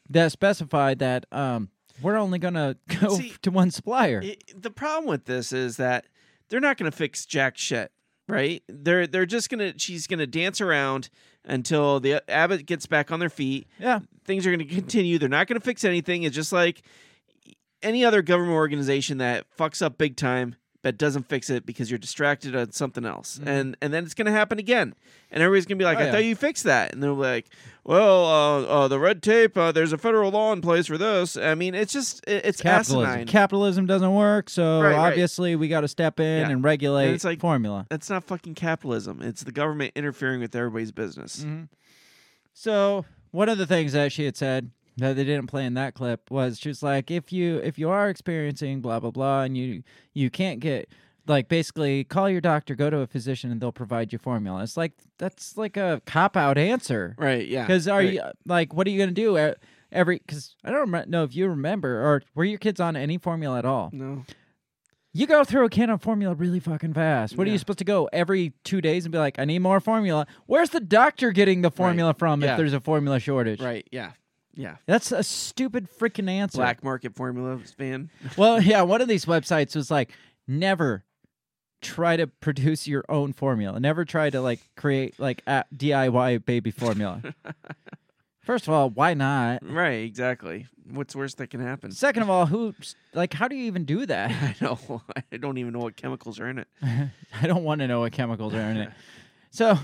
that 0.10 0.32
specified 0.32 0.99
that 0.99 1.26
um, 1.32 1.70
we're 2.02 2.16
only 2.18 2.40
gonna 2.40 2.78
go 3.02 3.16
See, 3.18 3.34
to 3.41 3.52
one 3.52 3.70
supplier. 3.70 4.22
It, 4.24 4.60
the 4.60 4.72
problem 4.72 5.08
with 5.08 5.26
this 5.26 5.52
is 5.52 5.78
that 5.78 6.06
they're 6.49 6.60
not 6.60 6.78
going 6.78 6.90
to 6.91 6.98
fix 6.98 7.26
jack 7.26 7.58
shit, 7.58 7.91
right? 8.27 8.64
They're 8.68 9.07
they're 9.07 9.26
just 9.26 9.49
gonna 9.49 9.73
she's 9.77 10.07
gonna 10.07 10.27
dance 10.27 10.61
around 10.61 11.10
until 11.45 11.99
the 11.99 12.22
Abbott 12.30 12.65
gets 12.65 12.85
back 12.85 13.11
on 13.11 13.19
their 13.19 13.30
feet. 13.30 13.68
Yeah, 13.80 13.99
things 14.26 14.45
are 14.45 14.56
going 14.56 14.68
to 14.68 14.76
continue. 14.76 15.18
They're 15.18 15.30
not 15.30 15.48
going 15.48 15.60
to 15.60 15.65
fix 15.65 15.84
anything. 15.84 16.23
It's 16.23 16.35
just 16.35 16.52
like 16.52 16.81
any 17.81 18.06
other 18.06 18.22
government 18.22 18.56
organization 18.56 19.18
that 19.19 19.45
fucks 19.57 19.81
up 19.81 19.98
big 19.98 20.15
time. 20.15 20.56
That 20.84 20.98
doesn't 20.98 21.30
fix 21.30 21.49
it 21.52 21.64
because 21.66 21.91
you're 21.91 21.99
distracted 21.99 22.56
on 22.56 22.72
something 22.72 23.06
else, 23.06 23.40
Mhm. 23.40 23.48
and 23.48 23.78
and 23.82 23.94
then 23.94 24.03
it's 24.03 24.14
gonna 24.16 24.32
happen 24.32 24.58
again, 24.58 24.95
and 25.32 25.44
everybody's 25.44 25.66
gonna 25.68 25.78
be 25.78 25.86
like, 25.86 25.98
Oh, 25.99 26.02
"I 26.02 26.06
yeah. 26.06 26.12
thought 26.12 26.26
you 26.26 26.36
fixed 26.36 26.64
that," 26.64 26.91
and 26.91 27.03
they're 27.03 27.12
like, 27.12 27.45
"Well, 27.84 28.26
uh, 28.26 28.62
uh, 28.64 28.88
the 28.88 28.98
red 28.99 29.22
tape. 29.22 29.56
Uh, 29.56 29.72
there's 29.72 29.94
a 29.94 29.98
federal 29.99 30.32
law 30.32 30.52
in 30.53 30.62
place 30.62 30.88
for 30.88 30.98
this." 30.98 31.38
I 31.38 31.53
mean, 31.53 31.76
it's 31.76 31.94
just 31.94 32.24
it, 32.28 32.45
it's 32.45 32.62
Capitalism. 32.62 33.08
asinine. 33.10 33.28
Capitalism 33.28 33.86
doesn't 33.86 34.14
work, 34.14 34.49
so 34.49 34.82
Right, 34.82 34.95
right. 34.95 35.10
obviously 35.10 35.56
we 35.56 35.68
got 35.68 35.82
to 35.82 35.88
step 35.88 36.20
in 36.20 36.48
Yeah. 36.48 36.49
and 36.49 36.64
regulate 36.64 37.06
And 37.08 37.16
it's 37.16 37.26
like 37.26 37.40
formula. 37.40 37.86
That's 37.90 38.10
not 38.10 38.24
fucking 38.24 38.56
capitalism. 38.56 39.22
It's 39.22 39.44
the 39.44 39.52
government 39.52 39.91
interfering 39.95 40.40
with 40.41 40.56
everybody's 40.56 40.91
business. 40.91 41.44
Mhm. 41.45 41.68
So 42.53 43.06
one 43.32 43.49
of 43.49 43.58
the 43.58 43.68
things 43.68 43.94
that 43.94 44.12
she 44.12 44.26
had 44.26 44.36
said 44.36 44.72
that 44.97 45.15
they 45.15 45.23
didn't 45.23 45.47
play 45.47 45.65
in 45.65 45.73
that 45.76 45.93
clip 45.93 46.30
was 46.30 46.59
she 46.59 46.69
was 46.69 46.84
like, 46.84 47.09
if 47.11 47.31
you 47.31 47.57
if 47.57 47.80
you 47.80 47.89
are 47.89 48.09
experiencing 48.09 48.81
blah 48.81 48.99
blah 48.99 49.11
blah 49.11 49.41
and 49.43 49.57
you 49.57 49.84
you 50.13 50.30
can't 50.30 50.59
get 50.59 50.89
like 51.27 51.47
basically 51.47 52.03
call 52.03 52.30
your 52.30 52.41
doctor, 52.41 52.76
go 52.76 52.89
to 52.89 52.97
a 52.99 53.07
physician, 53.07 53.51
and 53.51 53.61
they'll 53.61 53.72
provide 53.72 54.11
you 54.11 54.19
formula. 54.19 54.63
It's 54.63 54.76
like 54.77 54.93
that's 55.18 55.55
like 55.57 55.77
a 55.77 56.01
cop 56.05 56.35
out 56.35 56.57
answer, 56.57 57.15
Right, 57.18 57.47
yeah, 57.47 57.61
Because 57.65 57.88
are 57.88 57.99
right. 57.99 58.13
you 58.13 58.22
like 58.45 58.73
what 58.73 58.88
are 58.88 58.89
you 58.89 58.99
gonna 58.99 59.11
do 59.11 59.38
every? 59.91 60.18
Because 60.18 60.55
I 60.63 60.72
don't 60.72 60.89
rem- 60.91 61.09
know 61.09 61.23
if 61.23 61.35
you 61.35 61.47
remember 61.47 62.01
or 62.03 62.23
were 62.35 62.43
your 62.43 62.57
kids 62.59 62.80
on 62.80 62.95
any 62.95 63.18
formula 63.18 63.59
at 63.59 63.65
all? 63.65 63.89
No. 63.93 64.26
You 65.13 65.27
go 65.27 65.43
through 65.43 65.65
a 65.65 65.69
can 65.69 65.89
of 65.89 66.01
formula 66.01 66.34
really 66.34 66.61
fucking 66.61 66.93
fast. 66.93 67.38
What 67.38 67.45
are 67.45 67.49
you 67.49 67.57
supposed 67.57 67.80
to 67.80 67.85
go 67.85 68.07
every 68.13 68.53
two 68.63 68.80
days 68.80 69.03
and 69.03 69.11
be 69.11 69.18
like, 69.18 69.38
I 69.39 69.43
need 69.45 69.59
more 69.59 69.81
formula? 69.81 70.26
Where's 70.45 70.69
the 70.69 70.80
doctor 70.80 71.31
getting 71.31 71.61
the 71.63 71.69
formula 71.69 72.13
from 72.13 72.41
Yeah. 72.41 72.51
if 72.51 72.57
there's 72.57 72.72
a 72.72 72.80
formula 72.80 73.19
shortage? 73.19 73.59
Right. 73.61 73.85
Yeah. 73.91 74.11
Yeah. 74.61 74.75
That's 74.85 75.11
a 75.11 75.23
stupid 75.23 75.88
freaking 75.99 76.29
answer. 76.29 76.57
Black 76.57 76.83
market 76.83 77.15
formula 77.15 77.57
fan. 77.77 78.09
Well, 78.38 78.61
yeah, 78.61 78.83
one 78.83 79.01
of 79.01 79.07
these 79.07 79.25
websites 79.25 79.75
was 79.75 79.89
like, 79.89 80.11
never 80.47 81.03
try 81.81 82.15
to 82.15 82.27
produce 82.27 82.88
your 82.88 83.03
own 83.09 83.33
formula. 83.33 83.79
Never 83.79 84.05
try 84.05 84.29
to 84.29 84.39
like 84.39 84.59
create 84.77 85.19
like 85.19 85.41
a 85.47 85.65
DIY 85.75 86.45
baby 86.45 86.69
formula. 86.71 87.21
First 88.41 88.67
of 88.67 88.73
all, 88.73 88.89
why 88.89 89.13
not? 89.13 89.63
Right. 89.67 90.03
Exactly. 90.03 90.67
What's 90.89 91.15
worse 91.15 91.33
that 91.35 91.49
can 91.49 91.59
happen? 91.59 91.91
Second 91.91 92.23
of 92.23 92.29
all, 92.29 92.45
who 92.45 92.73
like 93.13 93.33
how 93.33 93.47
do 93.47 93.55
you 93.55 93.65
even 93.65 93.85
do 93.85 94.05
that? 94.07 94.31
I 94.31 94.55
know. 94.61 95.01
I 95.31 95.38
don't 95.38 95.57
even 95.57 95.73
know 95.73 95.79
what 95.79 95.95
chemicals 95.95 96.39
are 96.39 96.47
in 96.47 96.59
it. 96.59 96.67
I 96.83 97.47
don't 97.47 97.63
want 97.63 97.81
to 97.81 97.88
know 97.88 98.01
what 98.01 98.11
chemicals 98.11 98.53
are 98.53 98.69
in 98.69 98.77
it. 98.77 98.91
So 99.51 99.77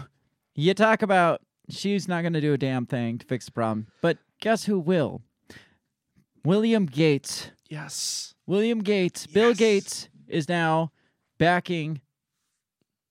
you 0.55 0.73
talk 0.73 1.01
about 1.01 1.41
she's 1.69 2.07
not 2.07 2.21
going 2.21 2.33
to 2.33 2.41
do 2.41 2.53
a 2.53 2.57
damn 2.57 2.85
thing 2.85 3.17
to 3.19 3.25
fix 3.25 3.45
the 3.45 3.51
problem, 3.51 3.87
but 4.01 4.17
guess 4.39 4.65
who 4.65 4.80
will? 4.80 5.22
William 6.43 6.85
Gates. 6.85 7.51
Yes. 7.69 8.34
William 8.45 8.80
Gates. 8.80 9.27
Bill 9.27 9.53
Gates 9.53 10.07
is 10.27 10.47
now 10.47 10.91
backing 11.38 12.01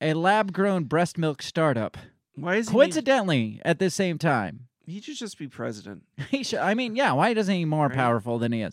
a 0.01 0.15
lab-grown 0.15 0.85
breast 0.85 1.19
milk 1.19 1.43
startup. 1.43 1.97
Why 2.35 2.57
is 2.57 2.69
he? 2.69 2.73
Coincidentally, 2.73 3.61
at 3.65 3.79
the 3.79 3.91
same 3.91 4.19
time, 4.19 4.69
He 4.87 5.01
should 5.01 5.17
just 5.17 5.39
be 5.39 5.49
president. 5.49 6.05
he 6.31 6.43
should. 6.45 6.61
I 6.61 6.75
mean, 6.75 6.97
yeah. 6.97 7.13
Why 7.13 7.35
doesn't 7.35 7.55
he 7.55 7.65
more 7.65 7.91
powerful 7.91 8.39
than 8.39 8.53
he 8.53 8.63
is? 8.63 8.73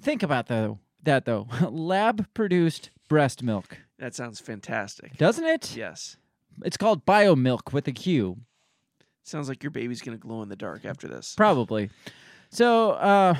Think 0.00 0.22
about 0.22 0.46
though 0.46 0.78
that 1.02 1.24
though. 1.24 1.46
Lab-produced 1.70 2.90
breast 3.08 3.42
milk, 3.42 3.78
That 3.98 4.14
sounds 4.14 4.40
fantastic. 4.40 5.16
doesn't 5.16 5.44
it? 5.44 5.76
Yes. 5.76 6.16
It's 6.64 6.76
called 6.76 7.06
Biomilq 7.06 7.72
with 7.72 7.86
a 7.88 7.92
Q. 7.92 8.38
Sounds 9.24 9.48
like 9.48 9.62
your 9.62 9.70
baby's 9.70 10.00
gonna 10.00 10.16
glow 10.16 10.42
in 10.42 10.48
the 10.48 10.56
dark 10.56 10.84
after 10.84 11.06
this. 11.08 11.34
Probably. 11.36 11.90
So, 12.50 12.92
uh, 12.92 13.34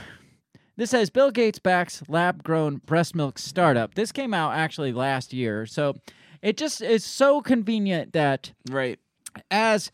this 0.77 0.91
says 0.91 1.11
Bill 1.11 1.31
Gates 1.31 1.59
backs 1.59 2.03
lab 2.09 2.43
grown 2.43 2.77
breast 2.77 3.15
milk 3.15 3.39
startup. 3.39 3.95
This 3.95 4.13
came 4.13 4.35
out 4.35 4.53
actually 4.55 4.93
last 4.93 5.33
year. 5.33 5.67
So, 5.67 5.95
it 6.43 6.57
just 6.57 6.81
is 6.81 7.05
so 7.05 7.41
convenient 7.41 8.13
that, 8.13 8.53
right, 8.71 8.99
as 9.51 9.91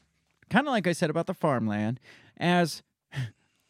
kind 0.50 0.66
of 0.66 0.72
like 0.72 0.86
I 0.86 0.92
said 0.92 1.10
about 1.10 1.26
the 1.26 1.34
farmland, 1.34 2.00
as 2.36 2.82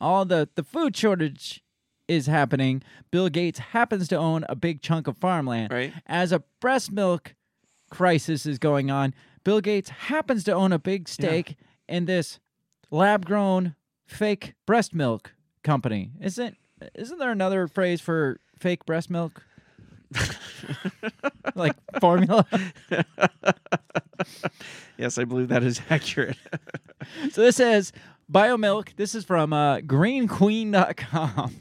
all 0.01 0.25
the, 0.25 0.49
the 0.55 0.65
food 0.65 0.97
shortage 0.97 1.63
is 2.09 2.27
happening, 2.27 2.83
Bill 3.11 3.29
Gates 3.29 3.59
happens 3.59 4.09
to 4.09 4.17
own 4.17 4.45
a 4.49 4.57
big 4.57 4.83
chunk 4.83 5.07
of 5.07 5.17
farmland. 5.17 5.73
Right. 5.73 5.93
As 6.07 6.33
a 6.33 6.43
breast 6.61 6.93
milk 6.93 7.35
crisis 7.91 8.45
is 8.45 8.59
going 8.59 8.91
on, 8.91 9.15
Bill 9.45 9.61
Gates 9.61 9.89
happens 9.91 10.45
to 10.45 10.53
own 10.53 10.73
a 10.73 10.79
big 10.79 11.09
stake 11.09 11.57
in 11.89 12.05
this 12.07 12.41
lab 12.91 13.25
grown 13.27 13.75
fake 14.07 14.55
breast 14.67 14.95
milk 14.95 15.35
company. 15.63 16.13
Isn't 16.21 16.57
isn't 16.95 17.19
there 17.19 17.31
another 17.31 17.67
phrase 17.69 18.01
for 18.01 18.39
fake 18.59 18.85
breast 18.87 19.11
milk? 19.11 19.43
like 21.55 21.75
formula. 22.01 22.47
yes, 24.97 25.19
I 25.19 25.25
believe 25.25 25.49
that 25.49 25.63
is 25.63 25.81
accurate. 25.91 26.37
so 27.31 27.41
this 27.43 27.59
is 27.59 27.93
Biomilq. 28.31 28.97
This 28.97 29.15
is 29.15 29.25
from 29.25 29.53
uh, 29.53 29.81
greenqueen.com. 29.81 31.55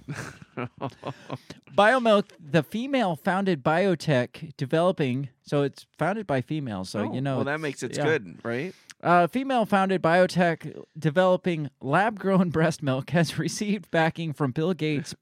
Biomilq, 1.75 2.25
the 2.39 2.61
female 2.63 3.15
founded 3.15 3.63
biotech 3.63 4.55
developing, 4.57 5.29
so 5.41 5.63
it's 5.63 5.87
founded 5.97 6.27
by 6.27 6.41
females, 6.41 6.89
so 6.89 6.99
Oh, 7.09 7.13
you 7.13 7.21
know. 7.21 7.37
well, 7.37 7.45
that 7.45 7.59
makes 7.59 7.81
it 7.81 7.97
yeah. 7.97 8.03
good, 8.03 8.37
right? 8.43 8.75
Uh, 9.03 9.27
female 9.27 9.65
founded 9.65 10.01
biotech 10.01 10.81
developing 10.97 11.69
lab 11.81 12.17
grown 12.17 12.49
breast 12.51 12.81
milk 12.81 13.09
has 13.09 13.37
received 13.37 13.91
backing 13.91 14.31
from 14.31 14.51
Bill 14.51 14.73
Gates' 14.73 15.13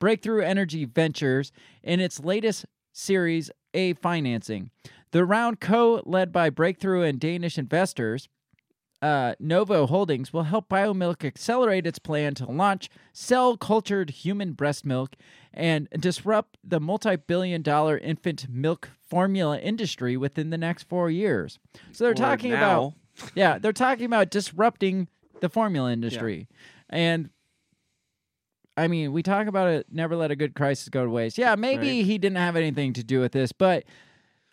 Breakthrough 0.00 0.42
Energy 0.42 0.84
Ventures 0.84 1.52
in 1.84 2.00
its 2.00 2.18
latest 2.18 2.66
Series 2.92 3.48
A 3.74 3.94
financing. 3.94 4.70
The 5.12 5.24
round, 5.24 5.60
co 5.60 6.02
led 6.04 6.32
by 6.32 6.50
Breakthrough 6.50 7.02
and 7.02 7.20
Danish 7.20 7.56
investors, 7.58 8.28
uh, 9.00 9.34
Novo 9.38 9.86
Holdings 9.86 10.32
will 10.32 10.42
help 10.42 10.68
Biomilq 10.68 11.24
accelerate 11.24 11.86
its 11.86 12.00
plan 12.00 12.34
to 12.34 12.46
launch 12.50 12.90
cell 13.12 13.56
cultured 13.56 14.10
human 14.10 14.52
breast 14.54 14.84
milk 14.84 15.14
and 15.54 15.86
disrupt 15.96 16.58
the 16.64 16.80
multi 16.80 17.14
billion 17.14 17.62
dollar 17.62 17.96
infant 17.96 18.48
milk 18.50 18.90
formula 19.08 19.60
industry 19.60 20.16
within 20.16 20.50
the 20.50 20.58
next 20.58 20.88
four 20.88 21.08
years. 21.08 21.60
So 21.92 22.02
they're 22.04 22.10
Or 22.10 22.14
talking 22.14 22.50
now. 22.50 22.56
about, 22.56 22.94
yeah, 23.34 23.58
they're 23.58 23.72
talking 23.72 24.04
about 24.06 24.30
disrupting 24.30 25.08
the 25.40 25.48
formula 25.48 25.92
industry. 25.92 26.48
And 26.90 27.30
I 28.76 28.86
mean, 28.88 29.12
we 29.12 29.22
talk 29.22 29.46
about 29.48 29.68
it, 29.68 29.86
never 29.90 30.14
let 30.16 30.30
a 30.30 30.36
good 30.36 30.54
crisis 30.54 30.88
go 30.88 31.04
to 31.04 31.10
waste. 31.10 31.36
Yeah, 31.38 31.56
maybe 31.56 31.98
Right. 31.98 32.04
he 32.04 32.18
didn't 32.18 32.38
have 32.38 32.54
anything 32.56 32.92
to 32.94 33.02
do 33.02 33.20
with 33.20 33.32
this, 33.32 33.50
but 33.52 33.84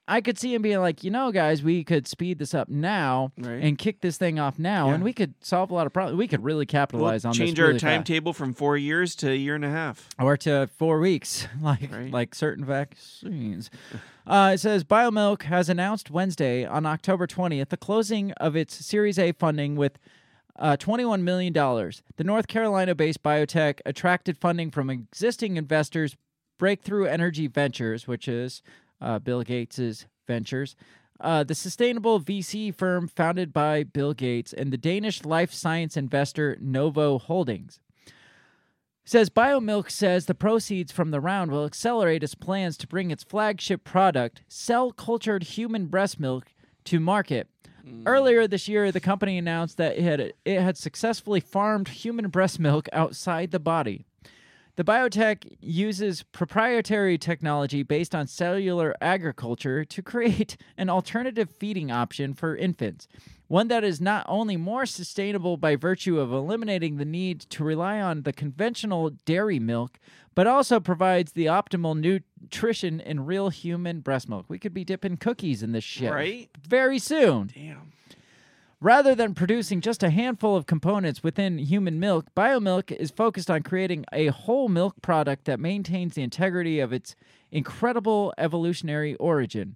I 0.07 0.22
could 0.22 0.38
see 0.38 0.53
him 0.53 0.61
being 0.61 0.80
like, 0.80 1.03
you 1.03 1.10
know, 1.10 1.32
guys, 1.32 1.64
we 1.64 1.84
could 1.84 2.07
speed 2.07 2.38
this 2.38 2.53
up 2.53 2.69
now 2.69 3.32
Right. 3.40 3.64
and 3.64 3.76
kick 3.77 4.02
this 4.02 4.18
thing 4.18 4.38
off 4.38 4.60
now, 4.60 4.91
and 4.91 5.03
we 5.03 5.14
could 5.14 5.34
solve 5.41 5.72
a 5.72 5.73
lot 5.73 5.88
of 5.88 5.94
problems. 5.94 6.18
We 6.19 6.27
could 6.27 6.44
really 6.44 6.57
We'll 6.60 6.65
capitalize 6.68 7.26
on 7.26 7.34
change 7.34 7.60
our 7.60 7.68
really 7.68 7.80
fast. 7.80 7.91
timetable 7.91 8.32
from 8.34 8.53
four 8.53 8.77
years 8.77 9.15
to 9.18 9.32
a 9.32 9.36
year 9.36 9.56
and 9.56 9.65
a 9.65 9.69
half. 9.72 10.07
or 10.19 10.38
to 10.38 10.69
four 10.77 10.99
weeks, 10.99 11.48
like 11.61 11.90
like 12.11 12.36
certain 12.36 12.65
vaccines. 12.65 13.69
Uh, 14.27 14.53
it 14.56 14.57
says 14.57 14.84
Biomilq 14.84 15.44
has 15.44 15.69
announced 15.69 16.10
Wednesday 16.10 16.65
on 16.65 16.84
October 16.88 17.27
20th 17.27 17.69
the 17.69 17.77
closing 17.77 18.32
of 18.34 18.56
its 18.56 18.73
Series 18.84 19.19
A 19.19 19.34
funding 19.34 19.76
with 19.76 19.99
uh, 20.57 20.76
$21 20.77 21.22
million. 21.22 21.53
The 21.53 22.23
North 22.23 22.48
Carolina 22.48 22.95
based 22.95 23.22
biotech 23.22 23.82
attracted 23.86 24.36
funding 24.36 24.72
from 24.72 24.90
existing 24.90 25.57
investors 25.57 26.18
Breakthrough 26.57 27.06
Energy 27.06 27.45
Ventures, 27.45 28.07
which 28.07 28.27
is 28.27 28.64
uh, 29.06 29.19
Bill 29.19 29.44
Gates' 29.44 30.06
ventures, 30.27 30.76
uh, 31.22 31.44
the 31.44 31.56
sustainable 31.56 32.19
VC 32.19 32.73
firm 32.73 33.07
founded 33.07 33.53
by 33.53 33.84
Bill 33.84 34.14
Gates, 34.14 34.52
and 34.52 34.73
the 34.73 34.77
Danish 34.77 35.23
life 35.23 35.53
science 35.53 35.95
investor 35.95 36.57
Novo 36.60 37.18
Holdings. 37.18 37.80
Says 39.06 39.30
Biomilq 39.30 39.91
says 39.91 40.26
the 40.26 40.34
proceeds 40.34 40.91
from 40.91 41.11
the 41.11 41.22
round 41.22 41.52
will 41.52 41.64
accelerate 41.64 42.23
its 42.23 42.34
plans 42.34 42.76
to 42.77 42.88
bring 42.88 43.11
its 43.11 43.23
flagship 43.23 43.84
product, 43.84 44.41
cell 44.48 44.91
cultured 44.91 45.44
human 45.44 45.86
breast 45.86 46.19
milk, 46.19 46.52
to 46.86 46.99
market. 46.99 47.48
Earlier 48.07 48.48
this 48.48 48.68
year, 48.68 48.91
the 48.91 48.99
company 48.99 49.38
announced 49.38 49.77
that 49.77 49.98
it 49.98 50.02
had, 50.02 50.34
it 50.44 50.60
had 50.60 50.76
successfully 50.76 51.40
farmed 51.40 51.88
human 51.90 52.30
breast 52.30 52.60
milk 52.60 52.90
outside 52.91 53.52
the 53.52 53.60
body. 53.60 54.06
The 54.77 54.84
biotech 54.84 55.56
uses 55.61 56.23
proprietary 56.23 57.18
technology 57.18 57.81
based 57.81 58.14
on 58.14 58.27
cellular 58.27 58.93
agriculture 58.99 59.85
to 59.85 60.02
create 60.02 60.57
an 60.77 60.89
alternative 60.89 61.49
feeding 61.60 61.91
option 61.91 62.34
for 62.34 62.57
infants, 62.57 63.07
one 63.47 63.69
that 63.69 63.84
is 63.85 64.02
not 64.02 64.26
only 64.27 64.57
more 64.57 64.85
sustainable 64.85 65.56
by 65.56 65.77
virtue 65.77 66.19
of 66.19 66.34
eliminating 66.34 66.97
the 66.97 67.06
need 67.06 67.39
to 67.41 67.64
rely 67.64 68.02
on 68.02 68.23
the 68.23 68.34
conventional 68.34 69.11
dairy 69.23 69.60
milk, 69.60 69.97
but 70.34 70.45
also 70.47 70.81
provides 70.81 71.31
the 71.31 71.45
optimal 71.45 71.97
nutrition 71.97 72.99
in 72.99 73.26
real 73.26 73.47
human 73.49 74.02
breast 74.02 74.27
milk. 74.27 74.45
We 74.49 74.60
could 74.60 74.73
be 74.73 74.84
dipping 74.84 75.15
cookies 75.15 75.64
in 75.64 75.72
this 75.72 75.85
shit 75.85 76.11
Right? 76.11 76.49
very 76.68 76.99
soon. 76.99 77.52
Damn. 77.53 77.93
Rather 78.85 79.13
than 79.15 79.33
producing 79.33 79.81
just 79.81 80.03
a 80.03 80.11
handful 80.11 80.55
of 80.55 80.67
components 80.67 81.23
within 81.23 81.57
human 81.57 81.99
milk, 81.99 82.27
Biomilq 82.37 82.91
is 82.91 83.09
focused 83.09 83.49
on 83.49 83.63
creating 83.63 84.05
a 84.13 84.27
whole 84.27 84.69
milk 84.69 85.01
product 85.01 85.45
that 85.45 85.59
maintains 85.59 86.13
the 86.13 86.21
integrity 86.21 86.79
of 86.79 86.93
its 86.93 87.15
incredible 87.51 88.31
evolutionary 88.37 89.15
origin. 89.15 89.75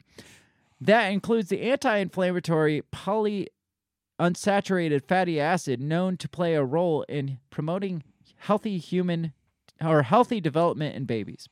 That 0.79 1.07
includes 1.07 1.49
the 1.49 1.63
anti 1.63 1.97
inflammatory 1.97 2.83
polyunsaturated 2.93 5.07
fatty 5.07 5.39
acid 5.39 5.81
known 5.81 6.15
to 6.17 6.29
play 6.29 6.53
a 6.53 6.63
role 6.63 7.03
in 7.09 7.39
promoting 7.49 8.03
healthy 8.35 8.77
human 8.77 9.33
or 9.83 10.03
healthy 10.03 10.39
development 10.39 10.95
in 10.95 11.05
babies. 11.05 11.49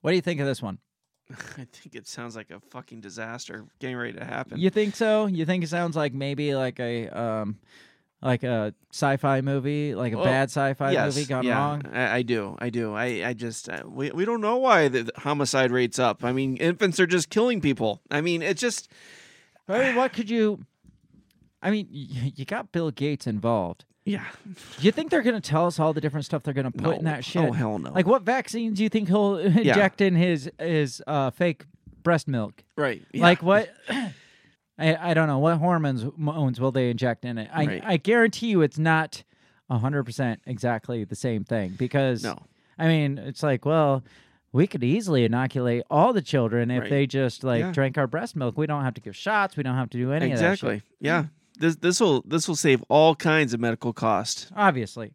What 0.00 0.12
do 0.12 0.14
you 0.14 0.22
think 0.22 0.38
of 0.38 0.46
this 0.46 0.62
one? 0.62 0.78
I 1.58 1.66
think 1.72 1.94
it 1.94 2.06
sounds 2.06 2.36
like 2.36 2.50
a 2.50 2.60
fucking 2.70 3.00
disaster 3.00 3.66
getting 3.78 3.96
ready 3.96 4.18
to 4.18 4.24
happen. 4.24 4.58
You 4.58 4.70
think 4.70 4.96
so? 4.96 5.26
You 5.26 5.44
think 5.44 5.64
it 5.64 5.68
sounds 5.68 5.96
like 5.96 6.14
maybe 6.14 6.54
like 6.54 6.78
a 6.80 7.08
um 7.08 7.58
like 8.20 8.44
a 8.44 8.72
sci-fi 8.92 9.40
movie, 9.40 9.94
like 9.94 10.12
a 10.12 10.16
Well, 10.16 10.24
bad 10.24 10.44
sci-fi 10.48 10.92
yes, 10.92 11.14
movie 11.14 11.26
gone 11.26 11.44
yeah, 11.44 11.58
wrong? 11.58 11.82
I, 11.92 12.18
I 12.18 12.22
do. 12.22 12.56
I 12.60 12.70
do. 12.70 12.94
I, 12.94 13.28
I 13.28 13.32
just 13.32 13.68
uh, 13.68 13.82
we, 13.84 14.10
we 14.12 14.24
don't 14.24 14.40
know 14.40 14.56
why 14.58 14.88
the 14.88 15.04
the 15.04 15.12
homicide 15.16 15.72
rate's 15.72 15.98
up. 15.98 16.24
I 16.24 16.32
mean, 16.32 16.56
infants 16.58 17.00
are 17.00 17.06
just 17.06 17.30
killing 17.30 17.60
people. 17.60 18.00
I 18.10 18.20
mean, 18.20 18.42
it's 18.42 18.60
just 18.60 18.88
I 19.68 19.78
mean, 19.78 19.96
what 19.96 20.12
could 20.12 20.30
you 20.30 20.64
I 21.62 21.70
mean, 21.70 21.86
you 21.90 22.44
got 22.44 22.72
Bill 22.72 22.90
Gates 22.90 23.26
involved. 23.26 23.84
Yeah. 24.04 24.24
Do 24.44 24.84
you 24.86 24.92
think 24.92 25.10
they're 25.10 25.22
going 25.22 25.40
to 25.40 25.48
tell 25.50 25.66
us 25.66 25.78
all 25.78 25.92
the 25.92 26.00
different 26.00 26.24
stuff 26.26 26.42
they're 26.42 26.54
going 26.54 26.70
to 26.70 26.76
put 26.76 26.98
in 26.98 27.04
that 27.04 27.24
shit? 27.24 27.42
Oh, 27.42 27.52
hell 27.52 27.78
no. 27.78 27.92
Like 27.92 28.06
what 28.06 28.22
vaccines 28.22 28.76
do 28.78 28.82
you 28.82 28.88
think 28.88 29.08
he'll 29.08 29.36
inject 29.38 30.00
in 30.00 30.14
his 30.16 30.50
his 30.58 31.02
uh, 31.06 31.30
fake 31.30 31.64
breast 32.02 32.26
milk? 32.28 32.62
Right. 32.76 33.02
yeah. 33.12 33.22
Like 33.22 33.42
what? 33.42 33.68
I, 34.78 35.10
I 35.10 35.14
don't 35.14 35.28
know 35.28 35.38
what 35.38 35.58
hormones 35.58 36.02
hormones 36.02 36.58
will 36.60 36.72
they 36.72 36.90
inject 36.90 37.24
in 37.24 37.38
it. 37.38 37.48
I 37.52 37.64
Right. 37.66 37.82
I 37.84 37.96
guarantee 37.98 38.48
you 38.48 38.62
it's 38.62 38.78
not 38.78 39.22
hundred 39.70 40.04
percent 40.04 40.38
exactly 40.46 41.02
the 41.04 41.14
same 41.16 41.44
thing 41.44 41.74
because 41.78 42.22
No. 42.24 42.36
I 42.78 42.88
mean 42.88 43.16
it's 43.16 43.42
like 43.42 43.64
well 43.64 44.02
we 44.52 44.66
could 44.66 44.84
easily 44.84 45.24
inoculate 45.24 45.82
all 45.90 46.12
the 46.12 46.20
children 46.20 46.70
if 46.70 46.82
Right. 46.82 46.90
they 46.90 47.06
just 47.06 47.42
like 47.42 47.60
Yeah. 47.60 47.72
drank 47.72 47.96
our 47.96 48.06
breast 48.06 48.36
milk. 48.36 48.58
We 48.58 48.66
don't 48.66 48.82
have 48.84 48.92
to 48.94 49.00
give 49.00 49.16
shots. 49.16 49.56
We 49.56 49.62
don't 49.62 49.76
have 49.76 49.88
to 49.90 49.96
do 49.98 50.12
any 50.12 50.30
of 50.32 50.38
that. 50.40 50.52
exactly. 50.52 50.82
Yeah. 51.00 51.26
This 51.62 51.76
this 51.76 52.00
will 52.00 52.22
this 52.26 52.48
will 52.48 52.56
save 52.56 52.82
all 52.88 53.14
kinds 53.14 53.54
of 53.54 53.60
medical 53.60 53.92
cost. 53.92 54.50
obviously. 54.56 55.12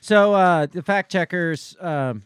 So 0.00 0.34
uh, 0.34 0.66
the 0.66 0.82
fact 0.82 1.10
checkers 1.10 1.74
um, 1.80 2.22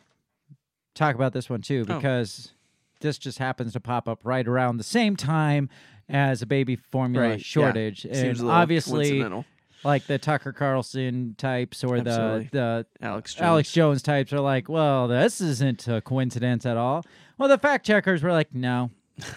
talk 0.94 1.14
about 1.14 1.32
this 1.32 1.48
one 1.48 1.62
too 1.62 1.84
Oh. 1.88 1.94
because 1.96 2.52
this 3.00 3.16
just 3.16 3.38
happens 3.38 3.72
to 3.74 3.80
pop 3.80 4.08
up 4.08 4.20
right 4.24 4.46
around 4.46 4.76
the 4.78 4.84
same 4.84 5.14
time 5.16 5.70
as 6.08 6.42
a 6.42 6.46
baby 6.46 6.74
formula 6.76 7.28
Right, 7.28 7.38
yeah. 7.38 7.42
shortage, 7.42 8.02
Seems 8.02 8.40
and 8.40 8.50
obviously, 8.50 9.24
like 9.84 10.06
the 10.08 10.18
Tucker 10.18 10.52
Carlson 10.52 11.36
types 11.38 11.84
or 11.84 11.96
Absolutely. 11.98 12.48
the 12.52 12.86
the 13.00 13.06
Alex 13.06 13.36
Alex 13.40 13.70
Jones 13.72 14.02
types 14.02 14.32
are 14.32 14.40
like, 14.40 14.68
well, 14.68 15.06
this 15.06 15.40
isn't 15.40 15.86
a 15.86 16.00
coincidence 16.00 16.66
at 16.66 16.76
all. 16.76 17.04
Well, 17.38 17.48
the 17.48 17.56
fact 17.58 17.86
checkers 17.86 18.22
were 18.22 18.32
like, 18.32 18.52
no, 18.52 18.90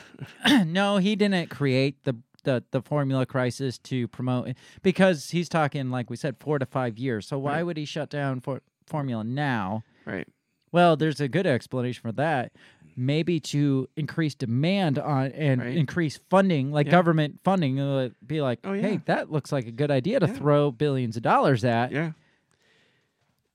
no, 0.66 0.98
he 0.98 1.16
didn't 1.16 1.52
create 1.52 2.04
the. 2.04 2.16
The, 2.44 2.64
the 2.72 2.82
formula 2.82 3.26
crisis 3.26 3.78
to 3.80 4.08
promote 4.10 4.50
because 4.82 5.30
he's 5.30 5.48
talking 5.48 5.90
like 5.92 6.10
we 6.10 6.16
said 6.18 6.36
four 6.40 6.60
to 6.60 6.66
five 6.66 6.98
years 6.98 7.26
so 7.28 7.40
why 7.40 7.54
Right. 7.54 7.64
would 7.64 7.78
he 7.78 7.86
shut 7.86 8.10
down 8.10 8.42
for 8.42 8.62
formula 8.86 9.24
now 9.24 9.84
Right. 10.06 10.28
well 10.72 10.98
there's 10.98 11.22
a 11.22 11.28
good 11.30 11.48
explanation 11.48 12.02
for 12.02 12.12
that 12.14 12.52
maybe 12.98 13.40
to 13.40 13.88
increase 13.96 14.36
demand 14.36 15.00
on 15.00 15.32
and 15.32 15.62
Right. 15.62 15.76
increase 15.78 16.20
funding 16.30 16.72
like 16.72 16.88
Yeah. 16.88 16.92
government 16.92 17.40
funding 17.44 17.80
uh, 17.80 18.10
be 18.28 18.42
like 18.42 18.60
Oh, 18.66 18.74
yeah. 18.74 18.82
hey 18.82 19.00
that 19.06 19.32
looks 19.32 19.52
like 19.54 19.66
a 19.68 19.72
good 19.72 19.90
idea 19.90 20.20
to 20.20 20.28
Yeah. 20.28 20.34
throw 20.34 20.70
billions 20.72 21.16
of 21.16 21.24
dollars 21.24 21.64
at 21.64 21.92
Yeah. 21.94 22.12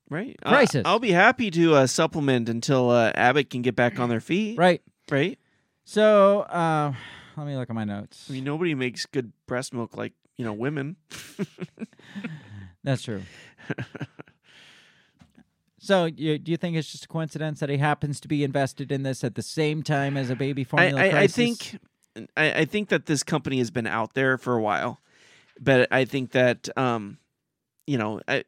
Right. 0.09 0.35
Uh, 0.43 0.49
Crisis. 0.49 0.81
I'll 0.85 0.99
be 0.99 1.11
happy 1.11 1.51
to 1.51 1.75
uh, 1.75 1.87
supplement 1.87 2.49
until 2.49 2.89
uh, 2.89 3.11
Abbott 3.13 3.49
can 3.51 3.61
get 3.61 3.75
back 3.75 3.99
on 3.99 4.09
their 4.09 4.19
feet. 4.21 4.57
right 4.57 4.81
Right. 5.11 5.37
so 5.83 6.41
uh, 6.41 6.93
let 7.39 7.47
me 7.47 7.55
look 7.57 7.69
at 7.69 7.75
my 7.75 7.83
notes 7.85 8.27
I 8.29 8.33
mean, 8.33 8.43
nobody 8.43 8.75
makes 8.75 9.05
good 9.05 9.31
breast 9.47 9.73
milk 9.73 9.97
like 9.97 10.13
you 10.37 10.45
know 10.45 10.53
women. 10.53 10.95
That's 12.83 13.01
true. 13.01 13.21
so, 15.81 16.05
you, 16.05 16.37
do 16.37 16.51
you 16.51 16.57
think 16.57 16.75
it's 16.75 16.91
just 16.91 17.05
a 17.05 17.07
coincidence 17.07 17.59
that 17.61 17.69
he 17.69 17.77
happens 17.77 18.19
to 18.21 18.27
be 18.27 18.43
invested 18.43 18.91
in 18.91 19.03
this 19.03 19.23
at 19.23 19.35
the 19.35 19.41
same 19.41 19.81
time 19.81 20.17
as 20.17 20.29
a 20.29 20.35
baby 20.35 20.63
formula 20.63 20.99
I, 21.01 21.05
I 21.07 21.11
crisis? 21.11 21.33
think 21.33 21.79
I, 22.35 22.51
I 22.61 22.65
think 22.65 22.89
that 22.89 23.05
this 23.05 23.23
company 23.23 23.59
has 23.59 23.71
been 23.71 23.87
out 23.87 24.13
there 24.13 24.37
for 24.37 24.55
a 24.55 24.61
while, 24.61 24.99
but 25.59 25.87
I 25.91 26.05
think 26.05 26.31
that 26.31 26.67
um, 26.77 27.17
you 27.87 27.97
know, 27.97 28.19
I, 28.27 28.43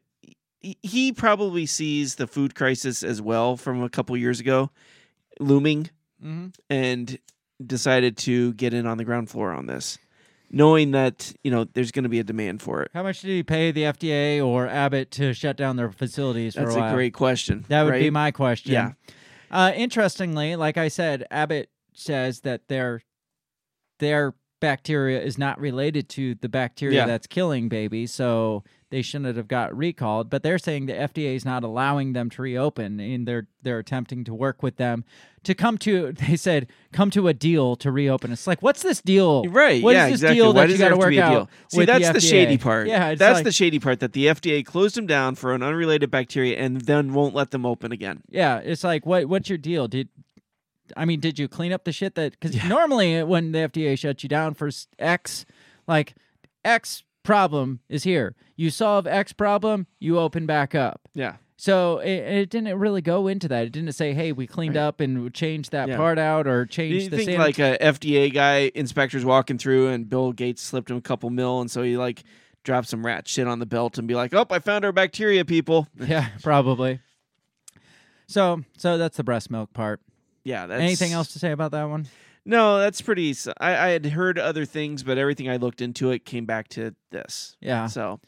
he- 0.60 1.12
probably 1.12 1.66
sees 1.66 2.16
the 2.16 2.26
food 2.26 2.54
crisis 2.54 3.02
as 3.02 3.20
well 3.22 3.56
from 3.56 3.82
a 3.82 3.88
couple 3.88 4.16
years 4.16 4.38
ago 4.40 4.70
looming, 5.40 5.90
Mhm. 6.22 6.54
and 6.70 7.18
decided 7.66 8.16
to 8.18 8.52
get 8.54 8.74
in 8.74 8.86
on 8.86 8.98
the 8.98 9.04
ground 9.04 9.30
floor 9.30 9.52
on 9.52 9.66
this, 9.66 9.98
knowing 10.50 10.90
that 10.92 11.32
you 11.42 11.50
know 11.50 11.64
there's 11.64 11.90
going 11.92 12.02
to 12.04 12.08
be 12.08 12.18
a 12.18 12.24
demand 12.24 12.62
for 12.62 12.82
it. 12.82 12.90
How 12.94 13.02
much 13.02 13.20
did 13.22 13.28
he 13.28 13.42
pay 13.42 13.70
the 13.70 13.82
FDA 13.82 14.44
or 14.44 14.68
Abbott 14.68 15.10
to 15.12 15.32
shut 15.32 15.56
down 15.56 15.76
their 15.76 15.90
facilities 15.90 16.54
for 16.54 16.64
That's 16.64 16.76
a 16.76 16.82
a 16.84 16.92
great 16.92 17.14
question. 17.14 17.64
That 17.68 17.84
would 17.84 17.94
be 17.98 18.10
my 18.10 18.30
question. 18.30 18.72
Yeah. 18.72 18.92
Uh, 19.50 19.72
interestingly, 19.76 20.56
like 20.56 20.76
I 20.78 20.88
said, 20.88 21.26
Abbott 21.30 21.68
says 21.94 22.40
that 22.40 22.68
their 22.68 23.02
their 23.98 24.34
bacteria 24.60 25.20
is 25.20 25.36
not 25.38 25.60
related 25.60 26.08
to 26.08 26.36
the 26.36 26.48
bacteria 26.48 26.98
Yeah. 26.98 27.06
that's 27.06 27.26
killing 27.26 27.68
babies, 27.68 28.12
so 28.12 28.62
they 28.90 29.02
shouldn't 29.02 29.36
have 29.36 29.48
got 29.48 29.76
recalled. 29.76 30.30
But 30.30 30.42
they're 30.42 30.58
saying 30.58 30.86
the 30.86 30.92
FDA 30.92 31.34
is 31.34 31.44
not 31.44 31.64
allowing 31.64 32.12
them 32.12 32.30
to 32.30 32.42
reopen, 32.42 33.00
and 33.00 33.26
they're 33.26 33.48
they're 33.62 33.78
attempting 33.80 34.24
to 34.24 34.34
work 34.34 34.62
with 34.62 34.76
them 34.76 35.04
to 35.44 35.54
come 35.54 35.78
to. 35.78 36.12
They 36.22 36.36
said 36.36 36.68
come 36.92 37.10
to 37.10 37.28
a 37.28 37.34
deal 37.34 37.76
to 37.76 37.90
reopen. 37.90 38.32
It's 38.32 38.46
like, 38.46 38.62
what's 38.62 38.82
this 38.82 39.00
deal? 39.00 39.44
Right. 39.44 39.82
What 39.82 39.90
is 39.90 39.96
yeah, 39.96 40.04
this 40.06 40.12
exactly. 40.14 40.36
deal 40.36 40.52
Why 40.52 40.66
that 40.66 40.72
you 40.72 40.78
got 40.78 40.88
to 40.90 40.96
work 40.96 41.08
a 41.08 41.16
deal? 41.16 41.22
out? 41.22 41.50
See, 41.68 41.84
that's 41.84 42.06
the, 42.06 42.12
the, 42.14 42.20
shady 42.20 42.58
part. 42.58 42.86
Yeah, 42.88 43.08
it's 43.08 43.18
that's 43.18 43.36
like- 43.36 43.44
the 43.44 43.52
shady 43.52 43.78
part 43.78 44.00
that 44.00 44.12
the 44.12 44.26
FDA 44.26 44.64
closed 44.64 44.96
them 44.96 45.06
down 45.06 45.34
for 45.34 45.54
an 45.54 45.62
unrelated 45.62 46.10
bacteria 46.10 46.58
and 46.58 46.80
then 46.82 47.14
won't 47.14 47.34
let 47.34 47.50
them 47.50 47.66
open 47.66 47.92
again. 47.92 48.22
Yeah, 48.28 48.58
it's 48.58 48.84
like 48.84 49.06
what 49.06 49.26
what's 49.26 49.48
your 49.48 49.58
deal? 49.58 49.88
Did 49.88 50.08
I 50.96 51.04
mean 51.04 51.20
did 51.20 51.38
you 51.38 51.48
clean 51.48 51.72
up 51.72 51.84
the 51.84 51.92
shit 51.92 52.14
that 52.14 52.38
cuz 52.40 52.62
normally 52.64 53.22
when 53.22 53.52
the 53.52 53.58
FDA 53.58 53.98
shuts 53.98 54.22
you 54.22 54.28
down 54.28 54.54
for 54.54 54.70
X 54.98 55.44
like 55.86 56.14
X 56.64 57.02
problem 57.22 57.80
is 57.88 58.04
here. 58.04 58.34
You 58.56 58.70
solve 58.70 59.06
X 59.06 59.32
problem, 59.32 59.86
you 59.98 60.18
open 60.18 60.46
back 60.46 60.74
up. 60.74 61.00
Yeah. 61.14 61.36
So 61.62 62.00
it, 62.00 62.10
it 62.10 62.50
didn't 62.50 62.76
really 62.76 63.02
go 63.02 63.28
into 63.28 63.46
that. 63.46 63.66
It 63.66 63.70
didn't 63.70 63.92
say, 63.92 64.14
"Hey, 64.14 64.32
we 64.32 64.48
cleaned 64.48 64.76
up 64.76 64.98
and 64.98 65.32
changed 65.32 65.70
that 65.70 65.86
Yeah. 65.86 65.96
part 65.96 66.18
out 66.18 66.48
or 66.48 66.66
changed." 66.66 66.98
Do 66.98 67.04
you 67.04 67.08
the 67.10 67.24
think 67.24 67.38
like 67.38 67.60
a 67.60 67.78
FDA 67.80 68.34
guy 68.34 68.72
inspector's 68.74 69.24
walking 69.24 69.58
through 69.58 69.86
and 69.86 70.08
Bill 70.08 70.32
Gates 70.32 70.60
slipped 70.60 70.90
him 70.90 70.96
a 70.96 71.00
couple 71.00 71.30
mil 71.30 71.60
and 71.60 71.70
so 71.70 71.84
he 71.84 71.96
like 71.96 72.24
dropped 72.64 72.88
some 72.88 73.06
rat 73.06 73.28
shit 73.28 73.46
on 73.46 73.60
the 73.60 73.66
belt 73.66 73.96
and 73.96 74.08
be 74.08 74.16
like, 74.16 74.34
"Oh, 74.34 74.44
I 74.50 74.58
found 74.58 74.84
our 74.84 74.90
bacteria, 74.90 75.44
people." 75.44 75.86
Yeah, 76.04 76.30
probably. 76.42 76.98
So, 78.26 78.64
so 78.76 78.98
that's 78.98 79.16
the 79.16 79.22
breast 79.22 79.48
milk 79.48 79.72
part. 79.72 80.00
Yeah, 80.42 80.66
that's 80.66 80.82
Anything 80.82 81.12
else 81.12 81.32
to 81.34 81.38
say 81.38 81.52
about 81.52 81.70
that 81.70 81.84
one? 81.84 82.08
No, 82.44 82.80
that's 82.80 83.00
pretty. 83.00 83.36
I, 83.60 83.76
I 83.76 83.88
had 83.90 84.06
heard 84.06 84.36
other 84.36 84.64
things, 84.64 85.04
but 85.04 85.16
everything 85.16 85.48
I 85.48 85.58
looked 85.58 85.80
into 85.80 86.10
it 86.10 86.24
came 86.24 86.44
back 86.44 86.66
to 86.70 86.96
this. 87.12 87.56
Yeah. 87.60 87.86
So 87.86 88.18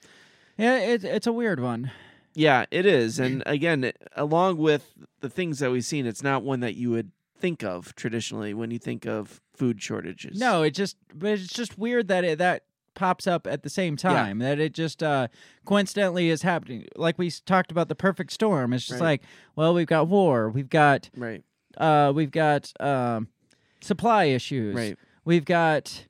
Yeah, 0.56 0.78
it, 0.78 1.02
it's 1.02 1.26
a 1.26 1.32
weird 1.32 1.58
one. 1.58 1.90
Yeah, 2.34 2.66
it 2.70 2.86
is. 2.86 3.18
And 3.18 3.42
again, 3.46 3.92
along 4.16 4.58
with 4.58 4.92
the 5.20 5.30
things 5.30 5.58
that 5.60 5.70
we've 5.70 5.84
seen, 5.84 6.06
it's 6.06 6.22
not 6.22 6.42
one 6.42 6.60
that 6.60 6.74
you 6.74 6.90
would 6.90 7.10
think 7.38 7.62
of 7.62 7.94
traditionally 7.94 8.54
when 8.54 8.70
you 8.70 8.78
think 8.78 9.06
of 9.06 9.40
food 9.54 9.80
shortages. 9.82 10.38
No, 10.38 10.62
it 10.62 10.70
just 10.72 10.96
but 11.14 11.30
it's 11.32 11.48
just 11.52 11.78
weird 11.78 12.08
that 12.08 12.24
it 12.24 12.38
that 12.38 12.64
pops 12.94 13.26
up 13.26 13.46
at 13.46 13.62
the 13.64 13.68
same 13.70 13.96
time. 13.96 14.38
That 14.38 14.58
it 14.60 14.72
just 14.72 15.02
uh 15.02 15.28
coincidentally 15.64 16.28
is 16.30 16.42
happening. 16.42 16.86
Like 16.96 17.18
we 17.18 17.30
talked 17.30 17.70
about 17.72 17.88
the 17.88 17.94
perfect 17.94 18.32
storm. 18.32 18.72
It's 18.72 18.86
just 18.86 19.00
Right. 19.00 19.06
like, 19.06 19.22
well, 19.56 19.74
we've 19.74 19.86
got 19.86 20.08
war, 20.08 20.48
we've 20.48 20.70
got 20.70 21.10
Right. 21.16 21.42
uh 21.76 22.12
we've 22.14 22.30
got 22.30 22.72
um 22.80 23.28
supply 23.80 24.24
issues. 24.26 24.74
Right. 24.74 24.98
We've 25.24 25.44
got 25.44 26.06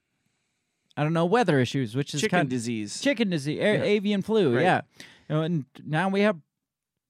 I 0.96 1.02
don't 1.02 1.12
know, 1.12 1.24
weather 1.26 1.58
issues, 1.58 1.96
which 1.96 2.14
is 2.14 2.20
Chicken 2.20 2.38
kind 2.38 2.48
disease. 2.48 3.00
chicken 3.00 3.30
disease, 3.30 3.58
a- 3.58 3.62
Yeah. 3.62 3.82
avian 3.82 4.22
flu, 4.22 4.54
Right. 4.54 4.62
yeah. 4.62 4.80
Know, 5.28 5.42
and 5.42 5.64
now 5.84 6.08
we 6.08 6.20
have 6.20 6.36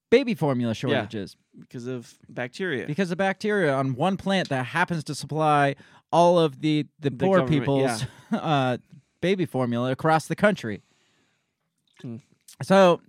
baby 0.09 0.35
formula 0.35 0.73
shortages 0.73 1.35
because 1.59 1.87
of 1.87 2.13
bacteria. 2.29 2.85
because 2.85 3.11
of 3.11 3.17
bacteria 3.17 3.73
on 3.73 3.95
one 3.95 4.17
plant 4.17 4.49
that 4.49 4.67
happens 4.67 5.03
to 5.05 5.15
supply 5.15 5.75
all 6.11 6.39
of 6.39 6.61
the 6.61 6.85
the, 6.99 7.09
The 7.09 7.17
poor 7.17 7.39
government, 7.39 7.61
people's 7.61 8.05
uh, 8.31 8.77
baby 9.21 9.45
formula 9.45 9.91
across 9.91 10.27
the 10.27 10.35
country. 10.35 10.81
Hmm. 12.01 12.17
So, 12.61 13.01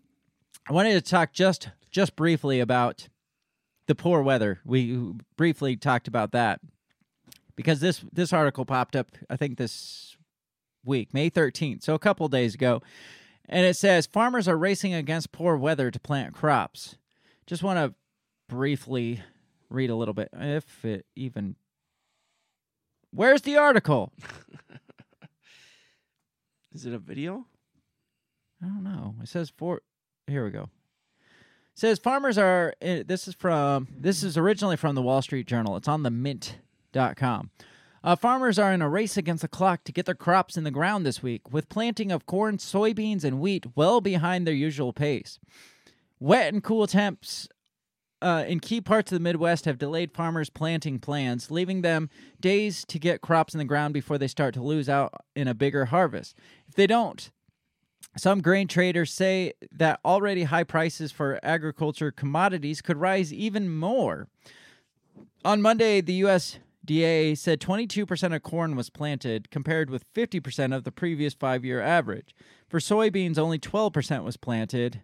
I 0.68 0.72
wanted 0.72 0.94
to 0.94 1.00
talk 1.00 1.32
just 1.32 1.68
just 1.90 2.16
briefly 2.16 2.60
about 2.60 3.08
the 3.86 3.94
poor 3.94 4.22
weather. 4.22 4.60
We 4.64 5.12
briefly 5.36 5.76
talked 5.76 6.08
about 6.08 6.32
that 6.32 6.60
because 7.54 7.80
this 7.80 8.04
this 8.12 8.32
article 8.32 8.64
popped 8.64 8.96
up. 8.96 9.08
I 9.30 9.36
think 9.36 9.58
this 9.58 10.16
week, 10.84 11.12
May 11.12 11.30
13th, 11.30 11.82
so 11.82 11.94
a 11.94 11.98
couple 11.98 12.28
days 12.28 12.54
ago. 12.54 12.82
And 13.48 13.64
it 13.64 13.77
says 13.77 14.06
farmers 14.06 14.48
are 14.48 14.59
racing 14.59 14.93
against 14.94 15.32
poor 15.32 15.56
weather 15.56 15.90
to 15.90 16.01
plant 16.01 16.35
crops. 16.35 16.97
Just 17.47 17.62
want 17.62 17.78
to 17.78 17.94
briefly 18.48 19.23
read 19.70 19.90
a 19.90 19.94
little 19.94 20.14
bit, 20.14 20.28
if 20.32 20.85
it 20.85 21.06
even. 21.14 21.55
Where's 23.12 23.43
the 23.43 23.56
article? 23.56 24.12
Is 26.73 26.85
it 26.86 26.93
a 26.93 26.98
video? 26.98 27.47
I 28.62 28.66
don't 28.66 28.85
know. 28.85 29.14
It 29.23 29.28
says 29.28 29.51
for. 29.56 29.82
Here 30.27 30.44
we 30.44 30.51
go. 30.51 30.64
It 31.23 31.81
says 31.81 31.98
farmers 31.98 32.36
are. 32.39 32.74
eh, 32.82 33.02
This 33.06 33.28
is 33.28 33.35
from. 33.35 33.89
This 33.97 34.23
is 34.23 34.36
originally 34.36 34.77
from 34.77 34.94
the 34.94 35.02
Wall 35.02 35.23
Street 35.23 35.47
Journal. 35.47 35.77
It's 35.77 35.89
on 35.89 36.02
the 36.02 36.10
Mint.com. 36.10 37.51
Uh, 38.06 38.14
farmers 38.14 38.56
are 38.56 38.72
in 38.72 38.80
a 38.80 38.88
race 38.88 39.16
against 39.16 39.42
the 39.42 39.48
clock 39.48 39.82
to 39.82 39.90
get 39.90 40.06
their 40.06 40.14
crops 40.14 40.56
in 40.56 40.62
the 40.62 40.70
ground 40.70 41.04
this 41.04 41.24
week, 41.24 41.52
with 41.52 41.68
planting 41.68 42.12
of 42.12 42.24
corn, 42.24 42.56
soybeans, 42.56 43.24
and 43.24 43.40
wheat 43.40 43.66
well 43.74 44.00
behind 44.00 44.46
their 44.46 44.54
usual 44.54 44.92
pace. 44.92 45.40
Wet 46.20 46.54
and 46.54 46.62
cool 46.62 46.86
temps 46.86 47.48
uh, 48.22 48.44
in 48.46 48.60
key 48.60 48.80
parts 48.80 49.10
of 49.10 49.16
the 49.16 49.22
Midwest 49.22 49.64
have 49.64 49.76
delayed 49.76 50.12
farmers' 50.12 50.50
planting 50.50 51.00
plans, 51.00 51.50
leaving 51.50 51.82
them 51.82 52.08
days 52.40 52.84
to 52.84 53.00
get 53.00 53.22
crops 53.22 53.54
in 53.54 53.58
the 53.58 53.64
ground 53.64 53.92
before 53.92 54.18
they 54.18 54.28
start 54.28 54.54
to 54.54 54.62
lose 54.62 54.88
out 54.88 55.12
in 55.34 55.48
a 55.48 55.54
bigger 55.54 55.86
harvest. 55.86 56.36
If 56.68 56.76
they 56.76 56.86
don't, 56.86 57.28
some 58.16 58.40
grain 58.40 58.68
traders 58.68 59.12
say 59.12 59.54
that 59.72 59.98
already 60.04 60.44
high 60.44 60.62
prices 60.62 61.10
for 61.10 61.40
agriculture 61.42 62.12
commodities 62.12 62.80
could 62.80 62.98
rise 62.98 63.34
even 63.34 63.68
more. 63.68 64.28
On 65.44 65.60
Monday, 65.60 66.00
the 66.00 66.14
USDA 66.86 67.36
said 67.36 67.60
22% 67.60 68.34
of 68.34 68.42
corn 68.42 68.76
was 68.76 68.90
planted, 68.90 69.50
compared 69.50 69.90
with 69.90 70.12
50% 70.14 70.74
of 70.74 70.84
the 70.84 70.92
previous 70.92 71.34
five 71.34 71.64
year 71.64 71.80
average. 71.80 72.34
For 72.68 72.78
soybeans, 72.78 73.38
only 73.38 73.58
12% 73.58 74.24
was 74.24 74.36
planted, 74.36 75.02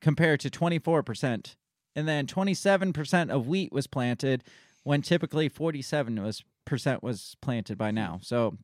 compared 0.00 0.40
to 0.40 0.50
24%. 0.50 1.56
And 1.96 2.08
then 2.08 2.26
27% 2.26 3.30
of 3.30 3.46
wheat 3.48 3.72
was 3.72 3.86
planted, 3.86 4.44
when 4.82 5.02
typically 5.02 5.48
47 5.48 6.22
was 6.22 6.44
percent 6.64 7.02
was 7.02 7.36
planted 7.42 7.76
by 7.76 7.90
now. 7.90 8.20
So 8.22 8.56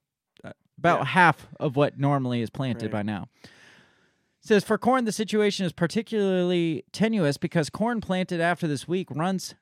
uh, 0.45 0.53
about 0.79 1.01
Yeah. 1.01 1.05
half 1.07 1.49
of 1.59 1.75
what 1.77 1.99
normally 1.99 2.41
is 2.41 2.51
planted 2.51 2.85
Right. 2.85 2.93
by 2.93 3.03
now. 3.03 3.27
It 3.43 3.51
says 4.49 4.63
for 4.65 4.79
corn, 4.79 5.05
the 5.07 5.13
situation 5.13 5.67
is 5.67 5.73
particularly 5.73 6.85
tenuous 6.93 7.37
because 7.37 7.69
corn 7.69 8.01
planted 8.01 8.41
after 8.41 8.69
this 8.69 8.87
week 8.87 9.11
runs 9.11 9.57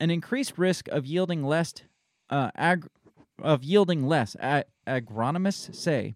an 0.00 0.10
increased 0.10 0.58
risk 0.58 0.88
of 0.88 1.06
yielding 1.06 1.44
less, 1.44 1.74
uh, 2.30 2.50
ag- 2.56 2.88
of 3.40 3.62
yielding 3.62 4.06
less. 4.08 4.34
A- 4.40 4.64
agronomists 4.86 5.74
say, 5.74 6.14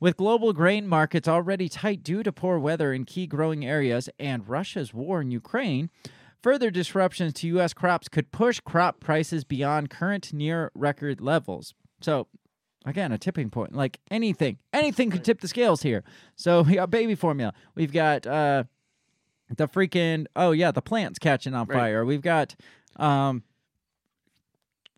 with 0.00 0.16
global 0.16 0.52
grain 0.52 0.86
markets 0.86 1.28
already 1.28 1.68
tight 1.68 2.02
due 2.02 2.22
to 2.22 2.32
poor 2.32 2.58
weather 2.58 2.92
in 2.92 3.04
key 3.04 3.26
growing 3.26 3.64
areas 3.66 4.08
and 4.18 4.48
Russia's 4.48 4.94
war 4.94 5.20
in 5.20 5.30
Ukraine. 5.30 5.90
Further 6.42 6.70
disruptions 6.70 7.32
to 7.34 7.46
U.S. 7.48 7.72
crops 7.72 8.08
could 8.08 8.30
push 8.30 8.60
crop 8.60 9.00
prices 9.00 9.44
beyond 9.44 9.88
current 9.88 10.32
near 10.32 10.70
record 10.74 11.20
levels. 11.22 11.72
So, 12.02 12.26
again, 12.84 13.12
a 13.12 13.18
tipping 13.18 13.48
point. 13.48 13.74
Like 13.74 13.98
anything, 14.10 14.58
anything 14.72 15.10
could 15.10 15.24
tip 15.24 15.40
the 15.40 15.48
scales 15.48 15.80
here. 15.82 16.04
So 16.36 16.62
we 16.68 16.74
got 16.74 16.90
baby 16.90 17.14
formula. 17.14 17.54
We've 17.74 17.92
got 17.92 18.26
uh, 18.26 18.64
the 19.56 19.68
freaking 19.68 20.26
oh 20.36 20.50
yeah, 20.50 20.70
the 20.70 20.82
plants 20.82 21.18
catching 21.18 21.54
on 21.54 21.66
Right. 21.66 21.78
fire. 21.78 22.04
We've 22.04 22.20
got 22.20 22.54
um, 22.96 23.42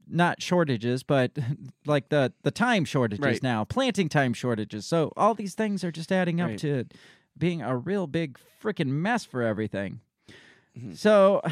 not 0.09 0.41
shortages, 0.43 1.03
but 1.03 1.33
like 1.87 2.09
the 2.11 2.33
the 2.43 2.51
time 2.51 2.85
shortages 2.85 3.25
Right. 3.25 3.43
now, 3.43 3.65
planting 3.65 4.09
time 4.09 4.33
shortages. 4.33 4.87
So 4.87 5.13
all 5.17 5.35
these 5.35 5.55
things 5.55 5.83
are 5.85 5.91
just 5.93 6.13
adding 6.13 6.41
up 6.41 6.51
Right. 6.51 6.59
to 6.61 6.85
being 7.39 7.61
a 7.63 7.77
real 7.77 8.07
big 8.07 8.39
freaking 8.63 8.89
mess 8.89 9.25
for 9.25 9.43
everything. 9.43 10.01
Mm-hmm. 10.79 10.95
So 10.95 11.43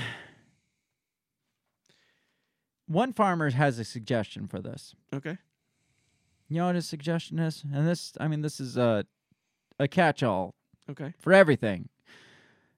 one 2.86 3.12
farmer 3.12 3.50
has 3.50 3.78
a 3.78 3.84
suggestion 3.84 4.46
for 4.46 4.60
this. 4.60 4.94
Okay. 5.12 5.38
You 6.48 6.58
know 6.58 6.66
what 6.66 6.74
his 6.74 6.86
suggestion 6.86 7.38
is? 7.38 7.64
And 7.72 7.86
this, 7.88 8.12
I 8.20 8.28
mean, 8.28 8.42
this 8.42 8.60
is 8.60 8.76
a 8.76 9.06
a 9.80 9.88
catch-all 9.88 10.54
Okay. 10.88 11.12
for 11.18 11.32
everything. 11.32 11.88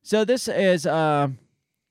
So 0.03 0.25
this 0.25 0.49
is 0.49 0.87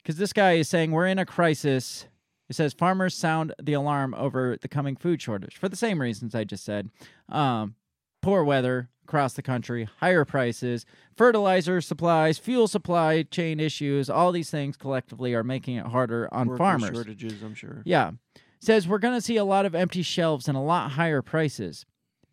because 0.05 0.17
this 0.19 0.33
guy 0.33 0.53
is 0.53 0.69
saying 0.69 0.91
we're 0.91 1.07
in 1.07 1.17
a 1.17 1.25
crisis. 1.25 2.05
It 2.47 2.55
says 2.55 2.73
farmers 2.73 3.15
sound 3.15 3.55
the 3.59 3.73
alarm 3.73 4.13
over 4.13 4.55
the 4.61 4.67
coming 4.67 4.95
food 4.95 5.19
shortage 5.19 5.57
for 5.57 5.67
the 5.67 5.75
same 5.75 5.99
reasons 5.99 6.35
I 6.35 6.43
just 6.43 6.63
said. 6.63 6.91
Um, 7.27 7.73
poor 8.21 8.43
weather 8.43 8.89
across 9.03 9.33
the 9.33 9.41
country, 9.41 9.89
higher 9.99 10.23
prices, 10.23 10.85
fertilizer 11.17 11.81
supplies, 11.81 12.37
fuel 12.37 12.67
supply 12.67 13.23
chain 13.23 13.59
issues. 13.59 14.07
All 14.07 14.31
these 14.31 14.51
things 14.51 14.77
collectively 14.77 15.33
are 15.33 15.43
making 15.43 15.77
it 15.77 15.87
harder 15.87 16.31
on 16.31 16.49
Worker 16.49 16.57
farmers. 16.59 16.91
shortages, 16.91 17.41
I'm 17.41 17.55
sure. 17.55 17.81
Yeah. 17.83 18.11
Says 18.59 18.87
we're 18.87 18.99
going 18.99 19.15
to 19.15 19.21
see 19.21 19.37
a 19.37 19.43
lot 19.43 19.65
of 19.65 19.73
empty 19.73 20.03
shelves 20.03 20.47
and 20.47 20.55
a 20.55 20.61
lot 20.61 20.91
higher 20.91 21.23
prices. 21.23 21.85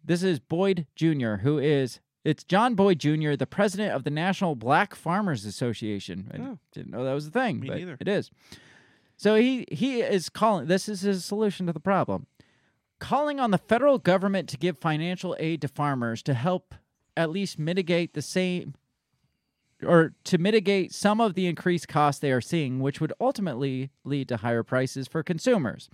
This 0.05 0.23
is 0.23 0.41
Boyd 0.41 0.87
Jr., 0.95 1.37
who 1.37 1.59
is 1.59 2.01
it's 2.25 2.45
John 2.45 2.75
Boyd 2.75 2.99
Jr., 3.01 3.35
the 3.35 3.47
president 3.47 3.93
of 3.93 4.05
the 4.05 4.11
National 4.11 4.55
Black 4.55 4.95
Farmers 4.95 5.45
Association. 5.45 6.31
I 6.33 6.39
Oh. 6.39 6.59
didn't 6.73 6.91
know 6.93 7.05
that 7.05 7.13
was 7.15 7.27
a 7.27 7.31
thing, 7.31 7.61
Me 7.61 7.69
but 7.69 7.79
neither. 7.79 7.97
it 8.01 8.09
is. 8.09 8.31
So 9.17 9.35
he 9.37 9.67
he 9.71 10.01
is 10.01 10.29
calling 10.29 10.67
this 10.67 10.89
is 10.89 11.03
his 11.03 11.25
solution 11.25 11.67
to 11.67 11.73
the 11.73 11.81
problem. 11.81 12.27
Calling 12.99 13.41
on 13.41 13.51
the 13.51 13.59
federal 13.59 13.99
government 13.99 14.49
to 14.51 14.57
give 14.57 14.79
financial 14.79 15.37
aid 15.41 15.61
to 15.63 15.69
farmers 15.69 16.23
to 16.25 16.35
help 16.35 16.75
at 17.17 17.31
least 17.31 17.59
mitigate 17.59 18.15
the 18.15 18.23
same 18.23 18.75
or 19.85 20.15
to 20.25 20.39
mitigate 20.39 20.93
some 20.93 21.21
of 21.21 21.35
the 21.35 21.47
increased 21.49 21.89
costs 21.89 22.21
they 22.21 22.31
are 22.31 22.41
seeing, 22.41 22.79
which 22.79 23.01
would 23.01 23.13
ultimately 23.21 23.91
lead 24.05 24.29
to 24.29 24.37
higher 24.37 24.63
prices 24.63 25.09
for 25.09 25.23
consumers. 25.25 25.89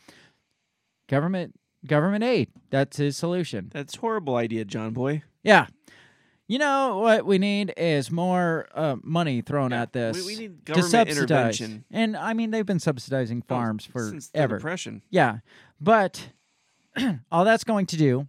Government 1.08 1.54
government 1.86 2.24
aid. 2.24 2.48
That's 2.70 2.98
his 2.98 3.16
solution. 3.16 3.70
That's 3.72 3.96
a 3.96 4.00
horrible 4.00 4.36
idea, 4.36 4.64
John 4.66 4.92
Boy. 4.92 5.22
Yeah. 5.42 5.66
You 6.48 6.58
know 6.58 6.98
what 6.98 7.26
we 7.26 7.36
need 7.38 7.74
is 7.76 8.10
more 8.10 8.68
uh, 8.74 8.96
money 9.02 9.42
thrown 9.42 9.72
at 9.72 9.92
this. 9.92 10.16
we- 10.16 10.34
we 10.34 10.40
need 10.40 10.64
to 10.66 10.72
government 10.72 10.90
subsidize. 10.90 11.60
intervention. 11.60 11.84
And 11.90 12.16
I 12.16 12.32
mean, 12.32 12.50
they've 12.50 12.64
been 12.66 12.78
subsidizing 12.80 13.42
farms 13.42 13.84
for 13.84 14.06
Oh, 14.06 14.10
since 14.10 14.28
the 14.28 14.38
ever. 14.38 14.56
Depression. 14.56 15.02
Yeah, 15.10 15.38
but 15.80 16.30
all 17.30 17.44
that's 17.44 17.64
going 17.64 17.84
to 17.86 17.96
do 17.96 18.26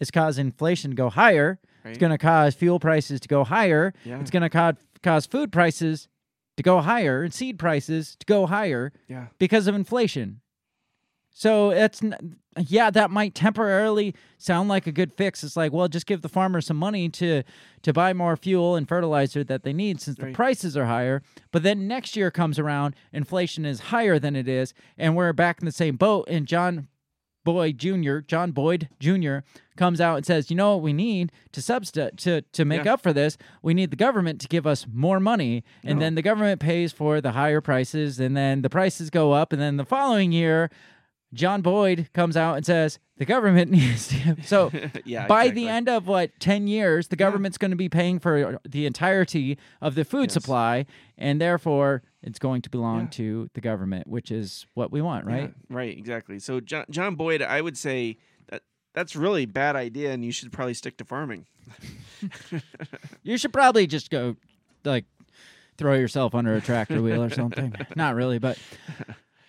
is 0.00 0.10
cause 0.10 0.38
inflation 0.38 0.90
to 0.92 0.96
go 0.96 1.10
higher. 1.10 1.58
It's 1.84 1.98
going 1.98 2.12
to 2.12 2.18
cause 2.18 2.54
fuel 2.54 2.80
prices 2.80 3.20
to 3.20 3.28
go 3.28 3.44
higher. 3.44 3.92
Yeah. 4.06 4.18
It's 4.20 4.30
going 4.30 4.42
to 4.42 4.48
cause 4.48 4.74
cause 5.02 5.26
food 5.26 5.52
prices 5.52 6.08
to 6.56 6.62
go 6.62 6.80
higher 6.80 7.22
and 7.24 7.34
seed 7.34 7.58
prices 7.58 8.16
to 8.20 8.24
go 8.24 8.46
higher 8.46 8.90
Yeah. 9.06 9.26
because 9.38 9.66
of 9.66 9.74
inflation. 9.74 10.40
So 11.36 11.70
it's 11.70 12.00
yeah, 12.56 12.90
that 12.90 13.10
might 13.10 13.34
temporarily 13.34 14.14
sound 14.38 14.68
like 14.68 14.86
a 14.86 14.92
good 14.92 15.12
fix. 15.12 15.42
It's 15.42 15.56
like, 15.56 15.72
well, 15.72 15.88
just 15.88 16.06
give 16.06 16.22
the 16.22 16.28
farmer 16.28 16.60
some 16.60 16.76
money 16.76 17.08
to 17.08 17.42
to 17.82 17.92
buy 17.92 18.12
more 18.12 18.36
fuel 18.36 18.76
and 18.76 18.88
fertilizer 18.88 19.42
that 19.44 19.64
they 19.64 19.72
need 19.72 20.00
since 20.00 20.16
the 20.16 20.30
prices 20.32 20.76
are 20.76 20.86
higher. 20.86 21.22
But 21.50 21.64
then 21.64 21.88
next 21.88 22.14
year 22.16 22.30
comes 22.30 22.58
around, 22.58 22.94
inflation 23.12 23.64
is 23.66 23.80
higher 23.80 24.20
than 24.20 24.36
it 24.36 24.46
is, 24.48 24.72
and 24.96 25.16
we're 25.16 25.32
back 25.32 25.58
in 25.60 25.66
the 25.66 25.72
same 25.72 25.96
boat. 25.96 26.28
And 26.28 26.46
John 26.46 26.86
Boyd 27.42 27.78
Jr., 27.78 28.20
John 28.20 28.52
Boyd 28.52 28.88
Jr. 29.00 29.38
comes 29.76 30.00
out 30.00 30.16
and 30.16 30.24
says, 30.24 30.50
"You 30.50 30.56
know 30.56 30.74
what 30.76 30.82
we 30.84 30.92
need 30.92 31.32
to 31.50 31.60
substitute 31.60 32.16
to 32.18 32.42
to 32.42 32.64
make 32.64 32.84
Yeah. 32.84 32.94
up 32.94 33.00
for 33.02 33.12
this? 33.12 33.36
We 33.60 33.74
need 33.74 33.90
the 33.90 33.96
government 33.96 34.40
to 34.42 34.48
give 34.48 34.68
us 34.68 34.86
more 34.90 35.18
money, 35.18 35.64
and 35.82 35.98
No. 35.98 36.04
then 36.04 36.14
the 36.14 36.22
government 36.22 36.60
pays 36.60 36.92
for 36.92 37.20
the 37.20 37.32
higher 37.32 37.60
prices, 37.60 38.20
and 38.20 38.36
then 38.36 38.62
the 38.62 38.70
prices 38.70 39.10
go 39.10 39.32
up, 39.32 39.52
and 39.52 39.60
then 39.60 39.78
the 39.78 39.84
following 39.84 40.30
year." 40.30 40.70
John 41.34 41.60
Boyd 41.60 42.08
comes 42.14 42.36
out 42.36 42.56
and 42.56 42.64
says 42.64 42.98
the 43.18 43.24
government 43.24 43.70
needs 43.78 44.08
to. 44.08 44.36
So 44.44 44.70
Yeah, 45.04 45.26
by 45.26 45.44
exactly. 45.44 45.50
the 45.64 45.68
end 45.68 45.88
of 45.88 46.06
what 46.06 46.30
ten 46.40 46.66
years, 46.66 47.08
the 47.08 47.16
government's 47.16 47.58
going 47.58 47.70
to 47.72 47.76
be 47.76 47.88
paying 47.88 48.18
for 48.18 48.58
the 48.66 48.86
entirety 48.86 49.58
of 49.82 49.94
the 49.94 50.04
food 50.04 50.24
Yes. 50.30 50.32
supply, 50.34 50.86
and 51.18 51.40
therefore 51.40 52.02
it's 52.22 52.38
going 52.38 52.62
to 52.62 52.70
belong 52.70 53.02
Yeah. 53.02 53.08
to 53.10 53.50
the 53.54 53.60
government, 53.60 54.06
which 54.06 54.30
is 54.30 54.66
what 54.74 54.90
we 54.90 55.02
want, 55.02 55.26
right? 55.26 55.52
Yeah, 55.70 55.76
right, 55.76 55.96
exactly. 55.98 56.38
So 56.38 56.60
John, 56.60 56.84
John 56.88 57.14
Boyd, 57.16 57.42
I 57.42 57.60
would 57.60 57.76
say 57.76 58.16
that 58.48 58.62
that's 58.94 59.14
really 59.16 59.42
a 59.42 59.46
bad 59.48 59.76
idea, 59.76 60.12
and 60.12 60.24
you 60.24 60.32
should 60.32 60.52
probably 60.52 60.74
stick 60.74 60.96
to 60.98 61.04
farming. 61.04 61.46
You 63.22 63.38
should 63.38 63.52
probably 63.52 63.86
just 63.86 64.10
go, 64.10 64.36
like, 64.84 65.04
throw 65.78 65.94
yourself 65.94 66.34
under 66.34 66.54
a 66.54 66.60
tractor 66.60 67.00
wheel 67.02 67.22
or 67.22 67.30
something. 67.30 67.74
Not 67.96 68.14
really, 68.14 68.38
but 68.38 68.58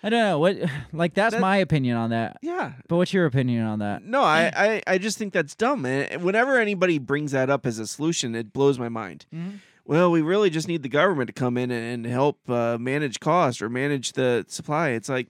I 0.06 0.10
don't 0.10 0.20
know 0.22 0.40
what. 0.40 0.58
Like 0.94 1.14
that's 1.14 1.34
That- 1.34 1.42
my 1.42 1.58
opinion 1.58 1.98
on 1.98 2.12
that. 2.12 2.38
Yeah. 2.42 2.74
But 2.88 2.98
what's 2.98 3.12
your 3.14 3.26
opinion 3.26 3.66
on 3.66 3.80
that? 3.80 4.04
No, 4.04 4.22
I, 4.22 4.52
I, 4.56 4.82
I 4.88 4.98
just 4.98 5.18
think 5.18 5.34
that's 5.34 5.56
dumb. 5.56 5.86
And 5.86 6.24
whenever 6.24 6.58
anybody 6.60 7.00
brings 7.00 7.32
that 7.34 7.50
up 7.50 7.66
as 7.66 7.80
a 7.80 7.88
solution, 7.88 8.36
it 8.36 8.54
blows 8.54 8.80
my 8.80 8.88
mind. 8.90 9.26
Mm-hmm. 9.34 9.58
Well, 9.84 10.10
we 10.12 10.22
really 10.22 10.50
just 10.50 10.68
need 10.68 10.84
the 10.84 10.90
government 10.90 11.28
to 11.28 11.34
come 11.34 11.58
in 11.58 11.70
and 11.72 12.06
help 12.06 12.50
uh, 12.50 12.78
manage 12.80 13.20
cost 13.20 13.62
or 13.62 13.70
manage 13.70 14.14
the 14.14 14.46
supply. 14.48 14.90
It's 14.90 15.10
like, 15.10 15.28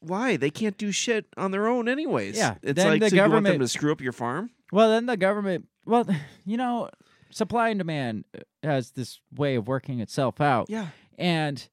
why? 0.00 0.36
They 0.36 0.50
can't 0.50 0.76
do 0.76 0.92
shit 0.92 1.26
on 1.36 1.50
their 1.50 1.66
own, 1.66 1.88
anyways. 1.88 2.36
Yeah, 2.36 2.56
It's 2.62 2.76
then 2.76 2.88
like 2.88 3.00
the 3.00 3.10
so 3.10 3.16
you 3.16 3.22
want 3.22 3.32
them 3.32 3.42
government- 3.44 3.62
to 3.62 3.68
screw 3.68 3.92
up 3.92 4.00
your 4.00 4.12
farm. 4.12 4.50
Well, 4.72 4.90
then 4.90 5.06
the 5.06 5.16
government. 5.16 5.66
Well, 5.84 6.06
you 6.44 6.56
know, 6.56 6.90
supply 7.30 7.70
and 7.70 7.78
demand 7.78 8.24
has 8.62 8.90
this 8.92 9.20
way 9.34 9.56
of 9.56 9.66
working 9.68 10.00
itself 10.00 10.40
out. 10.40 10.66
Yeah. 10.68 10.88
And 11.18 11.66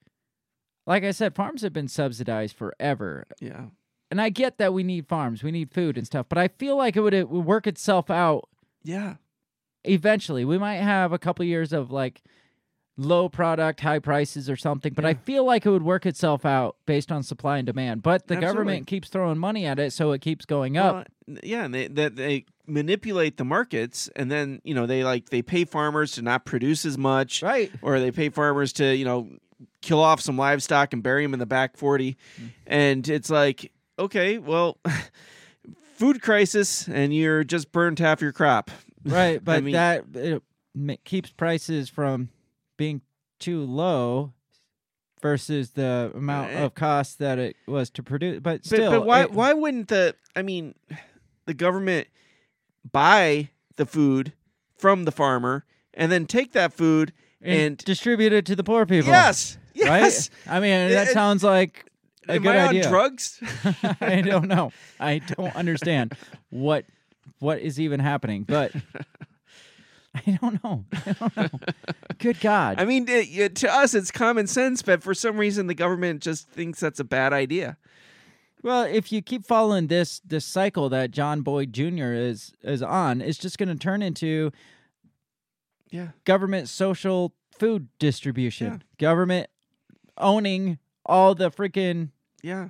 like 0.85 1.03
I 1.03 1.11
said, 1.11 1.35
farms 1.35 1.61
have 1.61 1.73
been 1.73 1.87
subsidized 1.87 2.55
forever. 2.55 3.25
Yeah. 3.39 3.65
And 4.11 4.21
I 4.21 4.29
get 4.29 4.57
that 4.59 4.73
we 4.73 4.83
need 4.83 5.07
farms, 5.07 5.41
we 5.43 5.51
need 5.51 5.71
food 5.71 5.97
and 5.97 6.05
stuff, 6.05 6.27
but 6.29 6.37
I 6.37 6.47
feel 6.47 6.77
like 6.77 6.95
it 6.95 7.01
would, 7.01 7.13
it 7.13 7.29
would 7.29 7.45
work 7.45 7.65
itself 7.67 8.11
out 8.11 8.47
Yeah. 8.83 9.15
eventually. 9.83 10.45
We 10.45 10.57
might 10.57 10.75
have 10.77 11.11
a 11.11 11.17
couple 11.19 11.43
years 11.45 11.73
of 11.73 11.91
like 11.91 12.21
low 12.95 13.27
product, 13.27 13.79
high 13.79 13.97
prices 13.97 14.49
or 14.51 14.55
something, 14.55 14.93
but 14.93 15.03
I 15.03 15.15
feel 15.15 15.43
like 15.45 15.65
it 15.65 15.69
would 15.71 15.81
work 15.81 16.05
itself 16.05 16.45
out 16.45 16.75
based 16.85 17.11
on 17.11 17.23
supply 17.23 17.57
and 17.57 17.65
demand. 17.65 18.03
But 18.03 18.27
the 18.27 18.35
Absolutely. 18.35 18.53
government 18.53 18.87
keeps 18.87 19.09
throwing 19.09 19.39
money 19.39 19.65
at 19.65 19.79
it, 19.79 19.93
so 19.93 20.11
it 20.11 20.21
keeps 20.21 20.45
going 20.45 20.77
up. 20.77 21.07
Well, 21.27 21.37
yeah, 21.41 21.63
and 21.65 21.73
they 21.73 21.87
that 21.87 22.15
they 22.17 22.45
manipulate 22.67 23.37
the 23.37 23.45
markets, 23.45 24.09
and 24.15 24.29
then 24.29 24.61
you 24.63 24.75
know 24.75 24.85
they 24.85 25.03
like 25.03 25.29
they 25.29 25.41
pay 25.41 25.65
farmers 25.65 26.11
to 26.13 26.21
not 26.21 26.45
produce 26.45 26.85
as 26.85 26.97
much, 26.97 27.41
right? 27.41 27.71
Or 27.81 27.99
they 27.99 28.11
pay 28.11 28.29
farmers 28.29 28.73
to 28.73 28.95
you 28.95 29.05
know 29.05 29.29
kill 29.81 29.99
off 29.99 30.21
some 30.21 30.37
livestock 30.37 30.93
and 30.93 31.01
bury 31.03 31.23
them 31.23 31.33
in 31.33 31.39
the 31.39 31.45
back 31.45 31.77
forty, 31.77 32.17
Mm. 32.41 32.49
and 32.67 33.09
it's 33.09 33.29
like 33.29 33.71
okay, 33.99 34.37
well, 34.39 34.77
food 35.95 36.21
crisis, 36.21 36.87
and 36.87 37.13
you're 37.13 37.43
just 37.43 37.71
burnt 37.71 37.99
half 37.99 38.21
your 38.21 38.31
crop, 38.31 38.71
right 39.05 39.35
I 39.35 39.39
but 39.39 39.63
mean- 39.63 39.73
that 39.73 40.05
it 40.15 40.41
keeps 41.03 41.29
prices 41.31 41.89
from 41.89 42.29
being 42.77 43.01
too 43.39 43.63
low 43.63 44.33
versus 45.21 45.71
the 45.71 46.11
amount 46.15 46.51
Eh. 46.51 46.59
of 46.63 46.73
cost 46.75 47.19
that 47.19 47.37
it 47.39 47.55
was 47.67 47.89
to 47.91 48.03
produce 48.03 48.39
but 48.41 48.61
But, 48.61 48.65
still 48.65 48.91
but 48.91 49.05
why 49.05 49.21
it- 49.23 49.31
why 49.31 49.53
wouldn't 49.53 49.87
the 49.89 50.15
I 50.35 50.41
mean 50.41 50.75
the 51.45 51.53
government 51.53 52.07
buy 52.91 53.49
the 53.75 53.85
food 53.85 54.33
from 54.77 55.05
the 55.05 55.11
farmer 55.11 55.65
and 55.93 56.11
then 56.11 56.25
take 56.25 56.51
that 56.53 56.73
food 56.73 57.13
and, 57.43 57.59
and 57.59 57.77
distribute 57.77 58.33
it 58.33 58.45
to 58.47 58.55
the 58.55 58.63
poor 58.63 58.85
people 58.85 59.09
Yes, 59.11 59.57
right 59.75 60.01
yes. 60.01 60.29
i 60.47 60.59
mean 60.59 60.89
that 60.91 61.09
It- 61.09 61.13
sounds 61.13 61.43
like 61.43 61.85
a 62.27 62.33
Am 62.33 62.41
good 62.43 62.55
I 62.55 62.61
on 62.63 62.69
idea 62.69 62.89
drugs? 62.89 63.39
i 64.01 64.21
don't 64.21 64.47
know 64.47 64.71
i 64.99 65.19
don't 65.19 65.55
understand 65.55 66.13
what 66.49 66.85
what 67.39 67.59
is 67.59 67.79
even 67.79 67.99
happening 67.99 68.43
but 68.43 68.71
i 70.15 70.37
don't 70.41 70.63
know 70.63 70.85
i 71.05 71.11
don't 71.13 71.35
know 71.37 71.49
good 72.19 72.39
god 72.39 72.79
I 72.79 72.85
mean, 72.85 73.07
it, 73.09 73.27
it- 73.29 73.55
to 73.57 73.73
us, 73.73 73.93
it's 73.93 74.11
common 74.11 74.47
sense, 74.47 74.81
but 74.81 75.01
for 75.03 75.13
some 75.13 75.37
reason, 75.37 75.67
the 75.67 75.73
government 75.73 76.21
just 76.21 76.47
thinks 76.49 76.79
that's 76.79 76.99
a 76.99 77.03
bad 77.03 77.33
idea. 77.33 77.77
Well, 78.61 78.83
if 78.83 79.11
you 79.11 79.21
keep 79.21 79.45
following 79.45 79.87
this 79.87 80.21
this 80.25 80.45
cycle 80.45 80.87
that 80.89 81.11
John 81.11 81.41
Boyd 81.41 81.73
Jr. 81.73 82.13
is 82.13 82.53
is 82.63 82.81
on, 82.81 83.19
it's 83.21 83.37
just 83.37 83.57
going 83.57 83.69
to 83.69 83.75
turn 83.75 84.01
into 84.01 84.51
Yeah. 85.93 86.09
government 86.25 86.67
social 86.69 87.33
food 87.57 87.87
distribution, 87.99 88.83
government 88.97 89.49
owning 90.17 90.79
all 91.05 91.35
the 91.35 91.49
freaking 91.51 92.09
Yeah. 92.41 92.69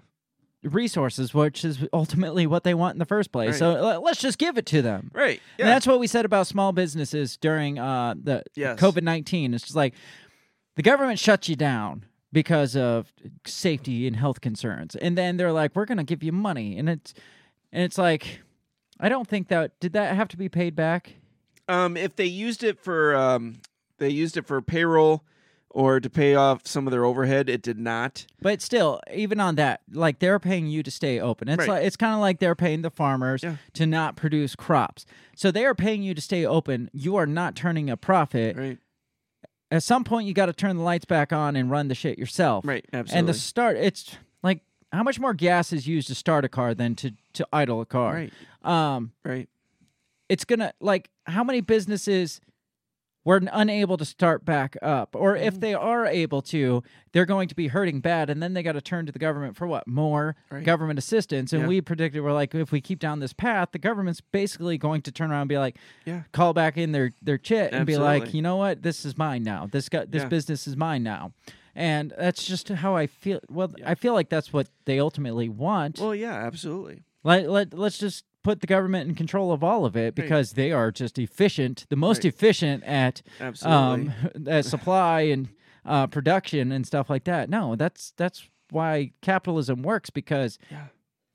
resources, 0.64 1.34
which 1.34 1.64
is 1.66 1.86
ultimately 1.94 2.46
what 2.48 2.64
they 2.64 2.74
want 2.74 2.96
in 2.96 3.00
the 3.00 3.06
first 3.06 3.32
place. 3.32 3.52
Right. 3.52 3.60
So 3.60 3.72
le- 3.74 4.00
let's 4.00 4.22
just 4.22 4.38
give 4.38 4.58
it 4.58 4.66
to 4.68 4.82
them. 4.82 5.10
Right. 5.14 5.42
And 5.60 5.68
that's 5.68 5.88
what 5.88 6.00
we 6.00 6.08
said 6.08 6.26
about 6.26 6.48
small 6.48 6.72
businesses 6.72 7.38
during 7.38 7.80
uh, 7.80 8.16
the 8.22 8.44
Yes. 8.56 8.80
COVID 8.80 9.04
nineteen. 9.04 9.54
It's 9.54 9.64
just 9.64 9.76
like 9.76 9.94
the 10.76 10.82
government 10.84 11.20
shuts 11.20 11.48
you 11.50 11.56
down 11.56 12.06
because 12.32 12.76
of 12.76 13.14
safety 13.46 14.08
and 14.08 14.16
health 14.16 14.42
concerns, 14.42 14.96
and 14.96 15.18
then 15.18 15.38
they're 15.38 15.52
like, 15.52 15.76
"We're 15.76 15.86
going 15.86 15.98
to 16.00 16.04
give 16.04 16.24
you 16.24 16.32
money," 16.32 16.78
and 16.78 16.90
it's 16.90 17.14
and 17.72 17.84
it's 17.84 17.98
like, 17.98 18.42
I 19.00 19.08
don't 19.10 19.28
think 19.28 19.50
that 19.50 19.80
did 19.80 19.94
that 19.94 20.16
have 20.16 20.28
to 20.30 20.38
be 20.38 20.50
paid 20.50 20.76
back. 20.76 21.14
Um, 21.68 21.96
if 21.98 22.16
they 22.16 22.26
used 22.26 22.64
it 22.64 22.80
for 22.80 23.16
um, 23.16 23.62
they 23.98 24.10
used 24.10 24.38
it 24.38 24.46
for 24.46 24.62
payroll 24.62 25.24
or 25.70 26.00
to 26.00 26.10
pay 26.10 26.36
off 26.36 26.68
some 26.68 26.86
of 26.88 26.92
their 26.92 27.04
overhead, 27.06 27.50
it 27.50 27.62
did 27.62 27.80
not. 27.80 28.26
But 28.42 28.62
still, 28.62 29.00
even 29.14 29.40
on 29.40 29.56
that, 29.56 29.82
like 29.92 30.20
they're 30.20 30.40
paying 30.40 30.68
you 30.68 30.84
to 30.84 30.92
stay 30.92 31.20
open. 31.20 31.50
It's 31.50 31.60
Right. 31.60 31.70
like 31.70 31.84
it's 31.86 31.96
kind 31.96 32.14
of 32.14 32.20
like 32.20 32.40
they're 32.40 32.54
paying 32.56 32.82
the 32.84 32.92
farmers 32.92 33.42
Yeah. 33.44 33.56
to 33.74 33.86
not 33.88 34.16
produce 34.16 34.56
crops. 34.56 35.06
So 35.36 35.50
they 35.52 35.66
are 35.66 35.74
paying 35.74 36.04
you 36.04 36.14
to 36.14 36.22
stay 36.22 36.46
open. 36.46 36.90
You 36.94 37.16
are 37.16 37.26
not 37.26 37.56
turning 37.56 37.90
a 37.90 37.98
profit. 37.98 38.56
Right. 38.56 38.78
At 39.72 39.82
some 39.82 40.04
point, 40.04 40.28
you 40.28 40.36
got 40.36 40.46
to 40.46 40.54
turn 40.54 40.78
the 40.78 40.84
lights 40.84 41.06
back 41.06 41.34
on 41.34 41.56
and 41.56 41.72
run 41.72 41.88
the 41.88 41.96
shit 41.96 42.20
yourself. 42.20 42.64
Right, 42.68 42.86
Absolutely. 42.94 43.18
And 43.20 43.28
the 43.28 43.34
start, 43.34 43.76
it's 43.78 44.16
like 44.44 44.60
how 44.92 45.02
much 45.02 45.20
more 45.20 45.34
gas 45.34 45.74
is 45.74 45.88
used 45.88 46.08
to 46.10 46.14
start 46.16 46.46
a 46.46 46.50
car 46.50 46.76
than 46.76 46.94
to 46.98 47.14
to 47.34 47.48
idle 47.52 47.82
a 47.82 47.86
car. 47.88 48.14
Right. 48.14 48.34
Um. 48.64 49.14
Right. 49.26 49.50
It's 50.34 50.46
gonna 50.46 50.74
like 50.80 51.10
how 51.26 51.44
many 51.44 51.62
businesses 51.62 52.42
were 53.26 53.42
unable 53.54 53.96
to 53.98 54.04
start 54.04 54.44
back 54.44 54.76
up, 54.82 55.16
or 55.16 55.36
Mm-hmm. 55.36 55.48
if 55.48 55.60
they 55.62 55.74
are 55.74 56.06
able 56.06 56.42
to, 56.42 56.84
they're 57.14 57.26
going 57.26 57.48
to 57.48 57.56
be 57.56 57.68
hurting 57.70 58.02
bad, 58.02 58.30
and 58.30 58.44
then 58.44 58.54
they 58.54 58.62
got 58.64 58.74
to 58.74 58.82
turn 58.82 59.06
to 59.06 59.14
the 59.14 59.20
government 59.28 59.56
for 59.56 59.66
what 59.66 59.88
more 59.88 60.36
Right. 60.52 60.66
government 60.66 61.00
assistance. 61.00 61.54
And 61.54 61.62
Yeah. 61.62 61.68
we 61.70 61.80
predicted 61.80 62.22
we're 62.22 62.34
like, 62.34 62.54
if 62.54 62.72
we 62.74 62.82
keep 62.82 63.00
down 63.00 63.20
this 63.20 63.32
path, 63.32 63.70
the 63.72 63.80
government's 63.80 64.20
basically 64.20 64.78
going 64.78 65.02
to 65.04 65.12
turn 65.12 65.32
around 65.32 65.42
and 65.44 65.50
be 65.50 65.58
like, 65.58 65.78
Yeah. 66.06 66.24
call 66.34 66.52
back 66.54 66.78
in 66.78 66.92
their 66.92 67.12
their 67.22 67.38
chit 67.38 67.74
and 67.74 67.86
be 67.86 67.96
like, 67.98 68.34
you 68.34 68.42
know 68.42 68.58
what, 68.58 68.82
this 68.84 69.06
is 69.06 69.18
mine 69.18 69.44
now. 69.44 69.68
This 69.72 69.88
got 69.88 70.12
this 70.12 70.24
Yeah. 70.24 70.28
business 70.30 70.68
is 70.68 70.76
mine 70.76 71.04
now. 71.04 71.32
And 71.76 72.14
that's 72.18 72.44
just 72.46 72.68
how 72.68 72.96
I 72.98 73.08
feel. 73.08 73.40
Well, 73.50 73.72
I 73.86 73.96
feel 73.96 74.14
like 74.14 74.28
that's 74.30 74.52
what 74.52 74.68
they 74.84 75.00
ultimately 75.00 75.48
want. 75.48 75.98
Well, 76.00 76.14
yeah, 76.14 76.36
absolutely. 76.50 77.04
Let, 77.24 77.50
let, 77.50 77.74
let's 77.74 77.98
just 77.98 78.26
put 78.44 78.60
the 78.62 78.68
government 78.68 79.10
in 79.10 79.16
control 79.16 79.52
of 79.52 79.64
all 79.64 79.86
of 79.86 79.96
it 79.96 80.16
because 80.16 80.54
they 80.54 80.72
are 80.72 80.92
just 80.92 81.18
efficient, 81.18 81.86
the 81.90 81.96
most 81.96 82.20
Right. 82.20 82.26
efficient 82.34 82.84
at 82.84 83.22
um, 83.64 84.12
at 84.48 84.66
supply 84.66 85.22
and 85.22 85.50
uh, 85.86 86.08
production 86.08 86.72
and 86.72 86.86
stuff 86.86 87.10
like 87.10 87.24
that. 87.26 87.50
No, 87.50 87.76
that's 87.76 88.12
that's 88.18 88.48
why 88.70 89.12
capitalism 89.22 89.82
works 89.84 90.10
because 90.10 90.58
Yeah. 90.70 90.88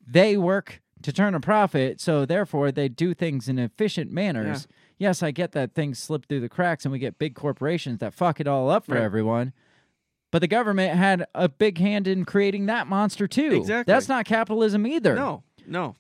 they 0.06 0.36
work 0.36 0.80
to 1.02 1.12
turn 1.12 1.35
a 1.35 1.40
profit, 1.40 2.01
so 2.01 2.24
therefore 2.26 2.72
they 2.72 2.89
do 2.89 3.14
things 3.14 3.48
in 3.48 3.59
efficient 3.59 4.10
manners. 4.10 4.66
Yes, 4.98 5.22
I 5.22 5.30
get 5.30 5.52
that 5.52 5.74
things 5.74 5.98
slip 6.01 6.26
through 6.26 6.40
the 6.40 6.48
cracks 6.48 6.85
and 6.85 6.90
we 6.93 6.98
get 6.98 7.18
big 7.20 7.35
corporations 7.36 7.98
that 8.01 8.12
fuck 8.14 8.40
it 8.40 8.48
all 8.48 8.68
up 8.68 8.86
for 8.86 8.94
Right. 8.97 9.02
everyone. 9.05 9.52
But 10.32 10.40
the 10.40 10.48
government 10.48 10.97
had 10.98 11.24
a 11.35 11.48
big 11.48 11.78
hand 11.78 12.06
in 12.09 12.24
creating 12.24 12.66
that 12.66 12.86
monster 12.89 13.26
too. 13.28 13.52
Exactly. 13.52 13.93
That's 13.93 14.09
not 14.09 14.24
capitalism 14.26 14.86
either. 14.86 15.14
No, 15.14 15.44
no. 15.66 15.94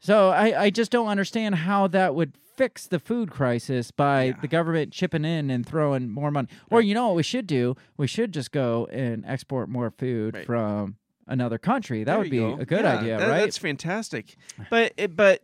So 0.00 0.30
I, 0.30 0.64
I 0.64 0.70
just 0.70 0.90
don't 0.92 1.08
understand 1.08 1.56
how 1.56 1.86
that 1.88 2.14
would 2.14 2.32
fix 2.56 2.86
the 2.86 2.98
food 2.98 3.30
crisis 3.30 3.90
by 3.90 4.34
the 4.40 4.48
government 4.48 4.92
chipping 4.92 5.24
in 5.24 5.50
and 5.50 5.66
throwing 5.66 6.08
more 6.08 6.30
money. 6.30 6.48
Or 6.70 6.80
you 6.80 6.94
know 6.94 7.08
what 7.08 7.16
we 7.16 7.22
should 7.22 7.46
do? 7.46 7.76
We 7.96 8.06
should 8.06 8.32
just 8.32 8.52
go 8.52 8.86
and 8.92 9.24
export 9.26 9.68
more 9.68 9.90
food 9.90 10.34
Right. 10.34 10.46
from 10.46 10.96
another 11.26 11.58
country. 11.58 12.04
That 12.04 12.12
There 12.12 12.18
would 12.20 12.30
be 12.30 12.38
go. 12.38 12.56
a 12.58 12.64
good 12.64 12.84
Yeah, 12.84 12.98
idea, 12.98 13.18
that- 13.18 13.28
right? 13.28 13.40
That's 13.40 13.58
fantastic. 13.58 14.36
But 14.70 14.92
it, 14.96 15.14
but 15.16 15.42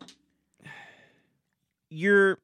you're 1.90 2.38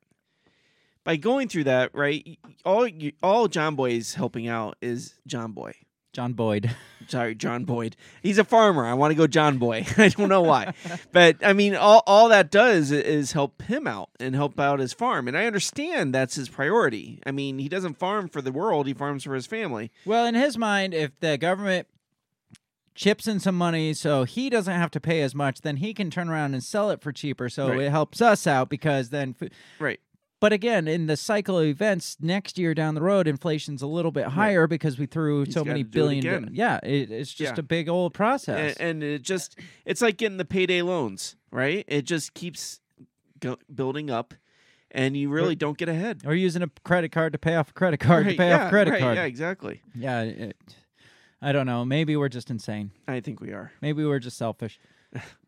by 1.04 1.16
going 1.16 1.48
through 1.48 1.64
that, 1.64 1.94
right? 1.94 2.38
All 2.64 2.86
you, 2.86 3.12
all 3.22 3.48
John 3.48 3.74
Boy 3.74 3.92
is 3.92 4.14
helping 4.14 4.46
out 4.48 4.76
is 4.80 5.14
John 5.26 5.52
Boy. 5.52 5.74
John 6.12 6.32
Boyd. 6.32 6.74
Sorry, 7.08 7.34
John 7.34 7.64
Boyd. 7.64 7.96
He's 8.22 8.38
a 8.38 8.44
farmer. 8.44 8.84
I 8.84 8.94
want 8.94 9.10
to 9.10 9.14
go 9.16 9.26
John 9.26 9.58
Boy. 9.58 9.84
I 9.96 10.08
don't 10.08 10.28
know 10.28 10.42
why, 10.42 10.74
but 11.12 11.36
I 11.44 11.52
mean, 11.52 11.74
all 11.74 12.02
all 12.06 12.28
that 12.28 12.50
does 12.50 12.90
is 12.92 13.32
help 13.32 13.62
him 13.62 13.86
out 13.86 14.10
and 14.20 14.34
help 14.34 14.58
out 14.60 14.78
his 14.80 14.92
farm. 14.92 15.26
And 15.28 15.36
I 15.36 15.46
understand 15.46 16.14
that's 16.14 16.34
his 16.36 16.48
priority. 16.48 17.20
I 17.26 17.30
mean, 17.32 17.58
he 17.58 17.68
doesn't 17.68 17.94
farm 17.94 18.28
for 18.28 18.40
the 18.42 18.52
world; 18.52 18.86
he 18.86 18.94
farms 18.94 19.24
for 19.24 19.34
his 19.34 19.46
family. 19.46 19.90
Well, 20.04 20.26
in 20.26 20.34
his 20.34 20.56
mind, 20.58 20.94
if 20.94 21.18
the 21.20 21.36
government 21.38 21.86
chips 22.94 23.26
in 23.26 23.40
some 23.40 23.56
money 23.56 23.94
so 23.94 24.24
he 24.24 24.50
doesn't 24.50 24.74
have 24.74 24.90
to 24.90 25.00
pay 25.00 25.22
as 25.22 25.34
much, 25.34 25.62
then 25.62 25.76
he 25.76 25.94
can 25.94 26.10
turn 26.10 26.28
around 26.28 26.52
and 26.54 26.62
sell 26.62 26.90
it 26.90 27.00
for 27.00 27.12
cheaper. 27.12 27.48
So 27.48 27.68
Right. 27.70 27.80
it 27.82 27.90
helps 27.90 28.20
us 28.20 28.46
out 28.46 28.68
because 28.68 29.08
then. 29.10 29.34
Right. 29.78 30.00
But 30.40 30.52
again, 30.54 30.88
in 30.88 31.06
the 31.06 31.16
cycle 31.18 31.58
of 31.58 31.66
events, 31.66 32.16
next 32.20 32.58
year 32.58 32.72
down 32.74 32.94
the 32.94 33.02
road, 33.02 33.28
inflation's 33.28 33.82
a 33.82 33.86
little 33.86 34.10
bit 34.10 34.26
higher 34.28 34.66
because 34.66 34.98
we 34.98 35.04
threw 35.06 35.44
He's 35.44 35.52
so 35.52 35.64
many 35.64 35.80
it 35.82 35.90
billion. 35.90 36.46
do- 36.46 36.52
yeah, 36.52 36.80
it, 36.82 37.10
it's 37.10 37.32
just 37.32 37.54
Yeah. 37.56 37.60
a 37.60 37.62
big 37.62 37.88
old 37.90 38.14
process. 38.14 38.76
and, 38.78 39.02
and 39.02 39.02
it 39.04 39.22
just 39.22 39.58
it's 39.84 40.00
like 40.00 40.16
getting 40.16 40.38
the 40.38 40.44
payday 40.46 40.80
loans 40.82 41.36
right 41.52 41.84
it 41.88 42.02
just 42.02 42.32
keeps 42.32 42.80
go- 43.40 43.58
building 43.74 44.08
up 44.08 44.32
and 44.92 45.16
you 45.16 45.28
really 45.28 45.54
don't 45.56 45.76
get 45.76 45.88
ahead 45.88 46.22
or 46.24 46.34
using 46.34 46.62
a 46.62 46.70
credit 46.84 47.10
card 47.12 47.32
to 47.34 47.38
pay 47.38 47.56
off 47.56 47.70
a 47.70 47.72
credit 47.72 47.98
card 48.00 48.24
Right, 48.24 48.32
to 48.32 48.38
pay 48.38 48.48
yeah, 48.48 48.60
off 48.62 48.66
a 48.68 48.70
credit 48.70 48.90
right, 48.92 49.00
card. 49.00 49.16
yeah 49.16 49.24
exactly 49.24 49.82
Yeah, 49.94 50.22
it, 50.22 50.56
I 51.42 51.52
don't 51.52 51.66
know. 51.66 51.84
Maybe 51.84 52.16
we're 52.16 52.28
just 52.28 52.50
insane. 52.50 52.92
i 53.08 53.20
think 53.20 53.40
we 53.40 53.50
are 53.52 53.72
Maybe 53.82 54.04
we're 54.04 54.18
just 54.20 54.38
selfish. 54.38 54.78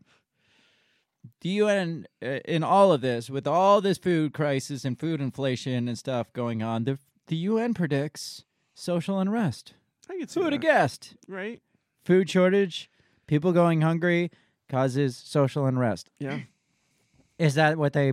the 1.40 1.48
UN, 1.50 2.06
uh, 2.22 2.38
in 2.44 2.62
all 2.62 2.92
of 2.92 3.00
this, 3.00 3.30
with 3.30 3.46
all 3.46 3.80
this 3.80 3.98
food 3.98 4.32
crisis 4.32 4.84
and 4.84 4.98
food 4.98 5.20
inflation 5.20 5.88
and 5.88 5.98
stuff 5.98 6.32
going 6.32 6.62
on, 6.62 6.84
the 6.84 6.98
the 7.28 7.36
UN 7.36 7.72
predicts 7.74 8.44
social 8.74 9.18
unrest. 9.20 9.74
I 10.10 10.18
see 10.26 10.38
Who 10.40 10.44
would 10.44 10.52
have 10.52 10.62
guessed? 10.62 11.14
right 11.28 11.60
Food 12.04 12.28
shortage, 12.28 12.90
people 13.26 13.52
going 13.52 13.80
hungry 13.82 14.30
causes 14.68 15.16
social 15.16 15.66
unrest. 15.66 16.10
yeah 16.18 16.40
Is 17.38 17.54
that 17.54 17.78
what 17.78 17.92
they 17.92 18.12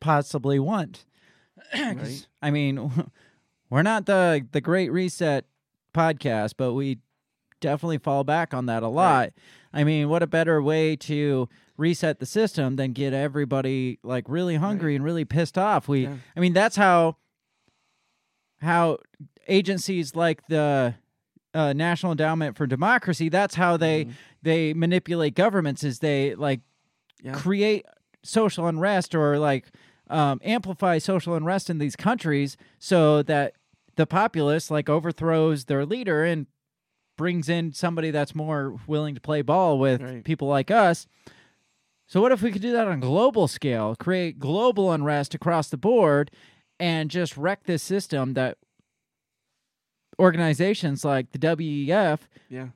possibly 0.00 0.58
want? 0.58 1.04
Right. 1.74 2.26
I 2.42 2.50
mean, 2.50 3.08
we're 3.70 3.82
not 3.82 4.06
the 4.06 4.46
the 4.52 4.60
Great 4.60 4.92
Reset 4.92 5.44
podcast, 5.94 6.54
but 6.56 6.74
we 6.74 6.98
definitely 7.60 7.98
fall 7.98 8.24
back 8.24 8.52
on 8.54 8.66
that 8.66 8.82
a 8.82 8.88
lot. 8.88 9.30
I 9.72 9.84
mean, 9.84 10.08
what 10.08 10.22
a 10.22 10.26
better 10.26 10.62
way 10.62 10.96
to 10.96 11.48
reset 11.76 12.18
the 12.18 12.26
system 12.26 12.76
than 12.76 12.92
get 12.92 13.12
everybody 13.12 13.98
like 14.02 14.24
really 14.28 14.56
hungry 14.56 14.94
and 14.96 15.04
really 15.04 15.24
pissed 15.24 15.58
off. 15.58 15.88
We, 15.88 16.04
Yeah. 16.04 16.16
I 16.36 16.40
mean, 16.40 16.52
that's 16.52 16.76
how 16.76 17.16
how 18.60 18.98
agencies 19.48 20.14
like 20.14 20.46
the 20.48 20.94
uh, 21.54 21.72
National 21.72 22.12
Endowment 22.12 22.56
for 22.56 22.66
Democracy. 22.66 23.28
That's 23.28 23.54
how 23.54 23.76
they 23.76 24.08
they 24.42 24.74
manipulate 24.74 25.34
governments. 25.34 25.84
Is 25.84 25.98
they 26.00 26.34
like 26.34 26.60
Yeah. 27.22 27.32
create 27.34 27.84
social 28.22 28.66
unrest 28.66 29.14
or 29.14 29.38
like 29.38 29.66
um, 30.08 30.40
amplify 30.44 30.98
social 30.98 31.34
unrest 31.34 31.68
in 31.70 31.78
these 31.78 31.96
countries 31.96 32.56
so 32.78 33.22
that 33.22 33.54
the 33.96 34.06
populace 34.06 34.70
like 34.70 34.88
overthrows 34.88 35.64
their 35.64 35.84
leader 35.86 36.24
and 36.24 36.46
brings 37.16 37.48
in 37.48 37.72
somebody 37.72 38.10
that's 38.10 38.34
more 38.34 38.78
willing 38.86 39.14
to 39.14 39.20
play 39.20 39.42
ball 39.42 39.78
with 39.78 40.02
Right. 40.02 40.24
people 40.24 40.48
like 40.48 40.70
us. 40.70 41.06
So 42.06 42.20
what 42.20 42.30
if 42.32 42.40
we 42.42 42.52
could 42.52 42.62
do 42.62 42.72
that 42.72 42.86
on 42.86 42.92
a 42.98 43.00
global 43.00 43.48
scale, 43.48 43.96
create 43.96 44.38
global 44.38 44.92
unrest 44.92 45.34
across 45.34 45.68
the 45.68 45.76
board 45.76 46.30
and 46.78 47.10
just 47.10 47.36
wreck 47.36 47.64
this 47.64 47.82
system 47.82 48.34
that 48.34 48.58
organizations 50.18 51.04
like 51.04 51.32
the 51.32 51.38
WEF 51.38 52.20
Yeah. 52.48 52.68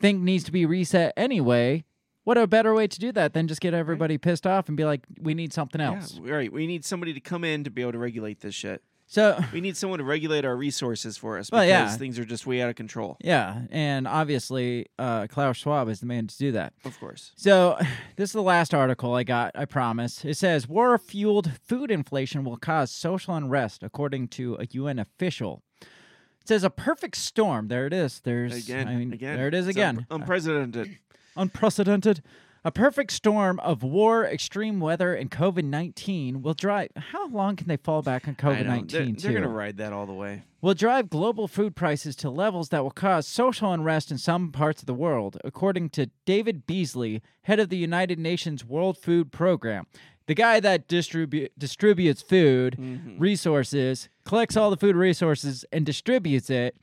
think 0.00 0.20
needs 0.22 0.44
to 0.44 0.52
be 0.52 0.66
reset 0.66 1.12
anyway? 1.16 1.84
What 2.24 2.36
a 2.36 2.46
better 2.48 2.74
way 2.74 2.88
to 2.88 2.98
do 2.98 3.12
that 3.12 3.34
than 3.34 3.46
just 3.46 3.60
get 3.60 3.72
everybody 3.72 4.18
pissed 4.18 4.46
off 4.48 4.66
and 4.68 4.76
be 4.76 4.84
like, 4.84 5.02
we 5.20 5.32
need 5.32 5.52
something 5.52 5.80
else. 5.80 6.18
Yeah, 6.22 6.32
right. 6.34 6.52
We 6.52 6.66
need 6.66 6.84
somebody 6.84 7.12
to 7.14 7.20
come 7.20 7.44
in 7.44 7.62
to 7.64 7.70
be 7.70 7.82
able 7.82 7.92
to 7.92 7.98
regulate 7.98 8.40
this 8.40 8.54
shit. 8.54 8.82
So 9.08 9.38
We 9.52 9.60
need 9.60 9.76
someone 9.76 9.98
to 10.00 10.04
regulate 10.04 10.44
our 10.44 10.56
resources 10.56 11.16
for 11.16 11.38
us 11.38 11.50
Well, 11.50 11.64
yeah. 11.64 11.88
things 11.96 12.18
are 12.18 12.24
just 12.24 12.46
way 12.46 12.60
out 12.60 12.68
of 12.68 12.74
control. 12.76 13.16
Yeah, 13.22 13.62
and 13.70 14.06
obviously 14.08 14.86
uh, 14.98 15.28
Klaus 15.28 15.56
Schwab 15.58 15.88
is 15.88 16.00
the 16.00 16.06
man 16.06 16.26
to 16.26 16.36
do 16.36 16.52
that. 16.52 16.72
Of 16.84 16.98
course. 16.98 17.32
So, 17.36 17.78
this 18.16 18.30
is 18.30 18.32
the 18.32 18.42
last 18.42 18.74
article 18.74 19.14
I 19.14 19.22
got, 19.22 19.52
I 19.54 19.64
promise. 19.64 20.24
It 20.24 20.36
says 20.36 20.68
war 20.68 20.98
fueled 20.98 21.52
food 21.64 21.90
inflation 21.90 22.44
will 22.44 22.56
cause 22.56 22.90
social 22.90 23.34
unrest, 23.36 23.82
according 23.82 24.28
to 24.28 24.56
a 24.58 24.66
UN 24.72 24.98
official. 24.98 25.62
It 25.80 26.48
says 26.48 26.64
a 26.64 26.70
perfect 26.70 27.16
storm. 27.16 27.68
There 27.68 27.86
it 27.86 27.92
is. 27.92 28.20
There's 28.20 28.64
Again, 28.68 28.88
I 28.88 28.96
mean, 28.96 29.12
again. 29.12 29.36
there 29.36 29.48
it 29.48 29.54
is 29.54 29.66
again. 29.68 30.06
un- 30.10 30.20
unprecedented. 30.22 30.98
Unprecedented. 31.36 32.22
A 32.66 32.72
perfect 32.72 33.12
storm 33.12 33.60
of 33.60 33.84
war, 33.84 34.24
extreme 34.24 34.80
weather, 34.80 35.14
and 35.14 35.30
COVID 35.30 35.62
19 35.62 36.42
will 36.42 36.52
drive. 36.52 36.88
How 36.96 37.28
long 37.28 37.54
can 37.54 37.68
they 37.68 37.76
fall 37.76 38.02
back 38.02 38.26
on 38.26 38.34
COVID 38.34 38.66
19? 38.66 38.88
They're, 38.88 39.12
they're 39.14 39.30
going 39.30 39.42
to 39.44 39.48
ride 39.48 39.76
that 39.76 39.92
all 39.92 40.04
the 40.04 40.12
way. 40.12 40.42
will 40.60 40.74
drive 40.74 41.08
global 41.08 41.46
food 41.46 41.76
prices 41.76 42.16
to 42.16 42.28
levels 42.28 42.70
that 42.70 42.82
will 42.82 42.90
cause 42.90 43.28
social 43.28 43.72
unrest 43.72 44.10
in 44.10 44.18
some 44.18 44.50
parts 44.50 44.82
of 44.82 44.86
the 44.86 44.94
world, 44.94 45.38
according 45.44 45.90
to 45.90 46.10
David 46.24 46.66
Beasley, 46.66 47.22
head 47.42 47.60
of 47.60 47.68
the 47.68 47.76
United 47.76 48.18
Nations 48.18 48.64
World 48.64 48.98
Food 48.98 49.30
Program. 49.30 49.86
The 50.26 50.34
guy 50.34 50.58
that 50.58 50.88
distribu- 50.88 51.50
distributes 51.56 52.20
food 52.20 52.74
Mm-hmm. 52.80 53.20
resources, 53.20 54.08
collects 54.24 54.56
all 54.56 54.70
the 54.70 54.76
food 54.76 54.96
resources, 54.96 55.64
and 55.70 55.86
distributes 55.86 56.50
it, 56.50 56.76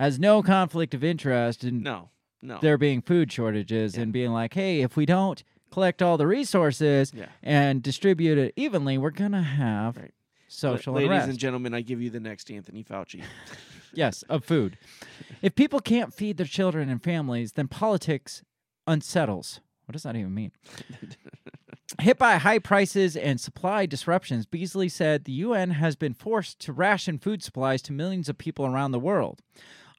has 0.00 0.18
no 0.18 0.42
conflict 0.42 0.94
of 0.94 1.04
interest 1.04 1.62
in 1.62 1.80
No. 1.84 2.08
No. 2.40 2.58
there 2.62 2.78
being 2.78 3.02
food 3.02 3.32
shortages 3.32 3.96
and 3.96 4.12
being 4.12 4.30
like, 4.32 4.54
hey, 4.54 4.80
if 4.82 4.96
we 4.96 5.06
don't 5.06 5.42
collect 5.72 6.00
all 6.02 6.16
the 6.16 6.26
resources 6.26 7.12
Yeah. 7.14 7.26
and 7.42 7.82
distribute 7.82 8.38
it 8.38 8.52
evenly, 8.56 8.96
we're 8.98 9.10
going 9.10 9.32
to 9.32 9.42
have 9.42 9.96
Right. 9.96 10.14
social 10.46 10.94
Ladies 10.94 11.10
unrest. 11.10 11.28
and 11.30 11.38
gentlemen, 11.38 11.74
I 11.74 11.80
give 11.80 12.00
you 12.00 12.10
the 12.10 12.20
next 12.20 12.50
Anthony 12.50 12.84
Fauci. 12.84 13.22
Yes, 13.94 14.22
of 14.24 14.44
food. 14.44 14.76
If 15.40 15.54
people 15.54 15.80
can't 15.80 16.12
feed 16.12 16.36
their 16.36 16.46
children 16.46 16.90
and 16.90 17.02
families, 17.02 17.52
then 17.52 17.68
politics 17.68 18.42
unsettles. 18.86 19.60
What 19.86 19.94
does 19.94 20.02
that 20.02 20.14
even 20.14 20.34
mean? 20.34 20.52
Hit 22.00 22.18
by 22.18 22.36
high 22.36 22.58
prices 22.58 23.16
and 23.16 23.40
supply 23.40 23.86
disruptions, 23.86 24.44
Beasley 24.44 24.90
said 24.90 25.24
the 25.24 25.32
UN 25.32 25.70
has 25.70 25.96
been 25.96 26.12
forced 26.12 26.58
to 26.60 26.72
ration 26.72 27.18
food 27.18 27.42
supplies 27.42 27.80
to 27.82 27.92
millions 27.94 28.28
of 28.28 28.36
people 28.36 28.66
around 28.66 28.92
the 28.92 28.98
world. 29.00 29.40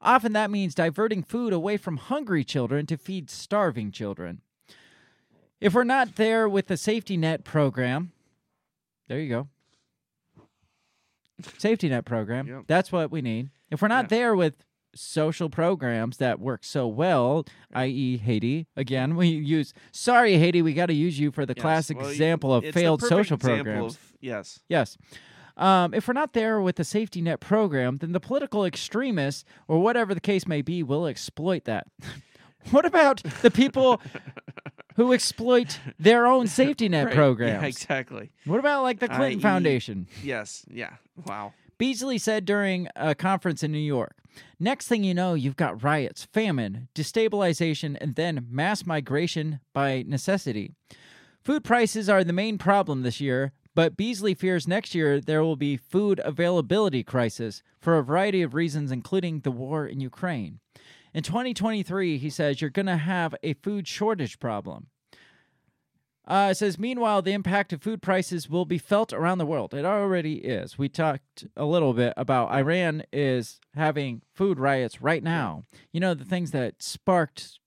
Often 0.02 0.32
that 0.32 0.50
means 0.50 0.74
diverting 0.74 1.22
food 1.22 1.52
away 1.52 1.76
from 1.76 1.98
hungry 1.98 2.42
children 2.44 2.86
to 2.86 2.96
feed 2.96 3.28
starving 3.30 3.90
children. 3.92 4.40
If 5.60 5.74
we're 5.74 5.84
not 5.84 6.16
there 6.16 6.48
with 6.48 6.68
the 6.68 6.76
safety 6.78 7.16
net 7.18 7.44
program, 7.44 8.12
there 9.08 9.20
you 9.20 9.28
go. 9.28 9.48
Safety 11.58 11.88
net 11.88 12.04
program. 12.04 12.46
Yep. 12.46 12.62
That's 12.66 12.92
what 12.92 13.10
we 13.10 13.20
need. 13.22 13.50
If 13.70 13.82
we're 13.82 13.88
not 13.88 14.08
there 14.08 14.34
with 14.34 14.54
social 14.94 15.48
programs 15.48 16.16
that 16.16 16.40
work 16.40 16.64
so 16.64 16.86
well, 16.88 17.44
i.e., 17.74 18.16
Haiti, 18.18 18.66
again, 18.76 19.16
we 19.16 19.28
use, 19.28 19.72
sorry, 19.92 20.38
Haiti, 20.38 20.62
we 20.62 20.72
got 20.74 20.86
to 20.86 20.94
use 20.94 21.18
you 21.18 21.30
for 21.30 21.46
the 21.46 21.54
Yes, 21.56 21.62
classic 21.62 21.98
well, 21.98 22.08
example 22.08 22.54
of 22.54 22.64
failed 22.66 23.02
social 23.02 23.36
programs. 23.38 23.94
of- 23.94 24.12
yes. 24.20 24.60
Yes. 24.68 24.96
Um, 25.60 25.94
if 25.94 26.08
we're 26.08 26.14
not 26.14 26.32
there 26.32 26.60
with 26.60 26.76
the 26.76 26.84
safety 26.84 27.20
net 27.20 27.38
program, 27.40 27.98
then 27.98 28.12
the 28.12 28.20
political 28.20 28.64
extremists, 28.64 29.44
or 29.68 29.78
whatever 29.80 30.14
the 30.14 30.20
case 30.20 30.46
may 30.48 30.62
be, 30.62 30.82
will 30.82 31.06
exploit 31.06 31.64
that. 31.66 31.86
what 32.70 32.84
about 32.86 33.22
the 33.42 33.50
people 33.50 34.00
who 34.96 35.12
exploit 35.12 35.78
their 35.98 36.26
own 36.26 36.46
safety 36.46 36.88
net 36.88 37.06
Right. 37.06 37.14
programs? 37.14 37.62
Yeah, 37.62 37.68
exactly. 37.68 38.30
What 38.46 38.58
about 38.58 38.82
like 38.82 39.00
the 39.00 39.08
Clinton 39.08 39.38
i.e. 39.38 39.42
Foundation? 39.42 40.06
Yes. 40.22 40.64
Yeah. 40.70 40.94
Wow. 41.26 41.52
Beasley 41.78 42.18
said 42.18 42.44
during 42.44 42.88
a 42.96 43.14
conference 43.14 43.62
in 43.62 43.70
New 43.72 43.78
York 43.78 44.14
Next 44.58 44.86
thing 44.88 45.04
you 45.04 45.14
know, 45.14 45.34
you've 45.34 45.56
got 45.56 45.82
riots, 45.82 46.24
famine, 46.24 46.88
destabilization, 46.94 47.96
and 48.00 48.14
then 48.14 48.46
mass 48.50 48.86
migration 48.86 49.60
by 49.72 50.04
necessity. 50.06 50.72
Food 51.42 51.64
prices 51.64 52.08
are 52.08 52.22
the 52.22 52.32
main 52.32 52.58
problem 52.58 53.02
this 53.02 53.20
year, 53.20 53.52
but 53.74 53.96
Beasley 53.96 54.34
fears 54.34 54.66
next 54.66 54.94
year 54.94 55.20
there 55.20 55.42
will 55.42 55.56
be 55.56 55.76
food 55.76 56.20
availability 56.24 57.02
crisis 57.02 57.62
for 57.80 57.98
a 57.98 58.04
variety 58.04 58.42
of 58.42 58.54
reasons, 58.54 58.90
including 58.90 59.40
the 59.40 59.50
war 59.50 59.86
in 59.86 60.00
Ukraine. 60.00 60.60
In 61.12 61.22
2023, 61.22 62.18
he 62.18 62.30
says 62.30 62.60
you're 62.60 62.70
going 62.70 62.86
to 62.86 62.96
have 62.96 63.34
a 63.42 63.54
food 63.54 63.88
shortage 63.88 64.38
problem. 64.38 64.86
Uh, 66.26 66.48
it 66.52 66.54
says, 66.56 66.78
meanwhile, 66.78 67.22
the 67.22 67.32
impact 67.32 67.72
of 67.72 67.82
food 67.82 68.00
prices 68.00 68.48
will 68.48 68.64
be 68.64 68.78
felt 68.78 69.12
around 69.12 69.38
the 69.38 69.46
world. 69.46 69.74
It 69.74 69.84
already 69.84 70.34
is. 70.34 70.78
We 70.78 70.88
talked 70.88 71.46
a 71.56 71.64
little 71.64 71.92
bit 71.92 72.14
about 72.16 72.52
Iran 72.52 73.02
is 73.12 73.58
having 73.74 74.22
food 74.32 74.60
riots 74.60 75.02
right 75.02 75.24
now. 75.24 75.62
You 75.92 75.98
know, 75.98 76.14
the 76.14 76.24
things 76.24 76.52
that 76.52 76.82
sparked 76.82 77.58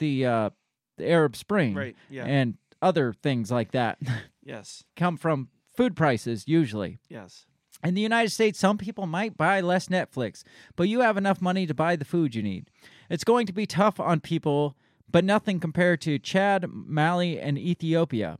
the, 0.00 0.26
uh, 0.26 0.50
the 0.96 1.08
Arab 1.08 1.36
Spring 1.36 1.74
Right, 1.74 1.96
yeah. 2.08 2.24
and 2.24 2.54
other 2.82 3.12
things 3.12 3.50
like 3.52 3.72
that 3.72 3.98
Yes. 4.42 4.84
come 4.96 5.16
from 5.16 5.48
food 5.76 5.96
prices, 5.96 6.44
usually. 6.46 6.98
Yes. 7.08 7.46
In 7.82 7.94
the 7.94 8.00
United 8.02 8.30
States, 8.30 8.58
some 8.58 8.76
people 8.76 9.06
might 9.06 9.36
buy 9.36 9.60
less 9.60 9.88
Netflix, 9.88 10.42
but 10.76 10.88
you 10.88 11.00
have 11.00 11.16
enough 11.16 11.40
money 11.40 11.66
to 11.66 11.74
buy 11.74 11.96
the 11.96 12.04
food 12.04 12.34
you 12.34 12.42
need. 12.42 12.70
It's 13.08 13.24
going 13.24 13.46
to 13.46 13.52
be 13.52 13.66
tough 13.66 13.98
on 13.98 14.20
people, 14.20 14.76
but 15.10 15.24
nothing 15.24 15.60
compared 15.60 16.00
to 16.02 16.18
Chad, 16.18 16.66
Mali, 16.68 17.40
and 17.40 17.58
Ethiopia. 17.58 18.38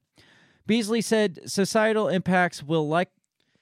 Beasley 0.66 1.00
said 1.00 1.40
societal 1.46 2.08
impacts 2.08 2.62
will 2.62 2.86
like 2.86 3.10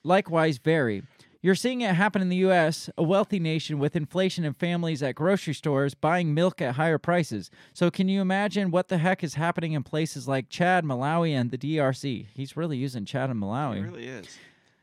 likewise 0.02 0.58
vary. 0.58 1.02
You're 1.40 1.54
seeing 1.54 1.82
it 1.82 1.94
happen 1.94 2.20
in 2.20 2.30
the 2.30 2.36
US, 2.48 2.90
a 2.98 3.02
wealthy 3.04 3.38
nation 3.38 3.78
with 3.78 3.94
inflation 3.94 4.44
and 4.44 4.56
families 4.56 5.02
at 5.04 5.14
grocery 5.14 5.54
stores 5.54 5.94
buying 5.94 6.34
milk 6.34 6.60
at 6.60 6.74
higher 6.74 6.98
prices. 6.98 7.48
So 7.72 7.90
can 7.92 8.08
you 8.08 8.20
imagine 8.20 8.72
what 8.72 8.88
the 8.88 8.98
heck 8.98 9.22
is 9.22 9.34
happening 9.34 9.72
in 9.72 9.84
places 9.84 10.26
like 10.26 10.48
Chad, 10.48 10.84
Malawi, 10.84 11.30
and 11.30 11.52
the 11.52 11.58
DRC? 11.58 12.26
He's 12.34 12.56
really 12.56 12.76
using 12.76 13.04
Chad 13.04 13.30
and 13.30 13.40
Malawi 13.40 13.76
It 13.78 13.82
really 13.82 14.06
is. 14.08 14.36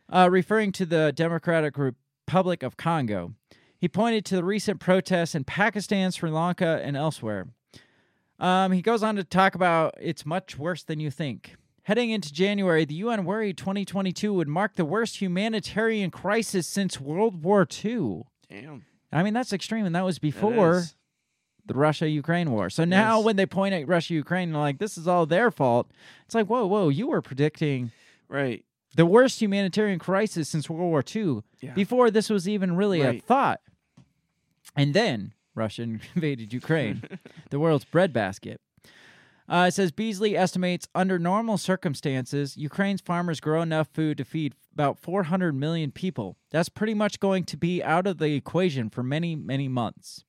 uh, 0.10 0.30
referring 0.32 0.72
to 0.74 0.86
the 0.86 1.12
Democratic 1.14 1.78
Republic 1.78 2.64
of 2.64 2.78
Congo. 2.78 3.34
He 3.78 3.90
pointed 3.90 4.24
to 4.26 4.38
the 4.38 4.44
recent 4.46 4.80
protests 4.80 5.36
in 5.36 5.44
Pakistan, 5.44 6.12
Sri 6.12 6.32
Lanka, 6.32 6.80
and 6.84 6.96
elsewhere. 6.96 7.48
Um, 8.40 8.72
he 8.72 8.82
goes 8.82 9.04
on 9.04 9.18
to 9.18 9.24
talk 9.26 9.56
about 9.56 9.94
it's 10.00 10.26
much 10.26 10.58
worse 10.58 10.84
than 10.84 11.00
you 11.02 11.12
think. 11.12 11.56
Heading 11.86 12.10
into 12.10 12.34
January, 12.34 12.84
the 12.86 12.96
UN 12.96 13.26
worried 13.26 13.58
2022 13.58 14.34
would 14.34 14.48
mark 14.48 14.76
the 14.76 14.86
worst 14.86 15.22
humanitarian 15.22 16.10
crisis 16.10 16.68
since 16.68 17.00
World 17.00 17.44
War 17.44 17.68
II. 17.86 18.24
Damn. 18.50 18.86
I 19.12 19.22
mean, 19.22 19.36
that's 19.36 19.54
extreme, 19.54 19.86
and 19.86 19.94
that 19.96 20.04
was 20.04 20.18
before 20.18 20.80
is. 20.80 20.96
the 21.66 21.76
Russia 21.76 22.10
Ukraine 22.10 22.50
war. 22.52 22.72
So 22.72 22.86
now, 22.86 23.18
Yes. 23.18 23.26
when 23.26 23.36
they 23.36 23.46
point 23.46 23.76
at 23.76 23.88
Russia 23.88 24.16
Ukraine, 24.16 24.52
they're 24.52 24.60
like, 24.62 24.80
this 24.80 24.98
is 24.98 25.08
all 25.08 25.28
their 25.28 25.52
fault. 25.52 25.92
It's 26.26 26.34
like, 26.34 26.48
whoa, 26.48 26.66
whoa, 26.66 26.90
you 26.90 27.06
were 27.08 27.22
predicting 27.22 27.92
Right. 28.28 28.66
the 28.96 29.06
worst 29.06 29.40
humanitarian 29.40 30.00
crisis 30.00 30.50
since 30.50 30.68
World 30.68 30.90
War 30.90 31.04
II 31.16 31.44
Yeah. 31.62 31.74
before 31.76 32.10
this 32.10 32.32
was 32.32 32.50
even 32.50 32.76
really 32.76 33.02
a 33.02 33.08
Right. 33.12 33.24
thought. 33.24 33.62
And 34.76 34.96
then 34.96 35.34
Russia 35.54 35.84
invaded 36.16 36.52
Ukraine, 36.52 37.04
the 37.52 37.60
world's 37.60 37.86
breadbasket. 37.86 38.60
Uh, 39.48 39.66
it 39.68 39.74
says 39.74 39.92
Beasley 39.92 40.36
estimates 40.36 40.88
under 40.96 41.20
normal 41.20 41.58
circumstances, 41.58 42.58
Ukraine's 42.58 43.02
farmers 43.02 43.40
grow 43.40 43.62
enough 43.62 43.88
food 43.94 44.18
to 44.18 44.26
feed 44.26 44.56
about 44.74 44.98
400 45.00 45.54
million 45.54 45.92
people. 45.92 46.38
That's 46.50 46.70
pretty 46.70 46.96
much 46.96 47.20
going 47.20 47.44
to 47.46 47.58
be 47.58 47.84
out 47.84 48.08
of 48.08 48.18
the 48.18 48.34
equation 48.34 48.90
for 48.90 49.04
many, 49.04 49.36
many 49.36 49.68
months. 49.68 50.24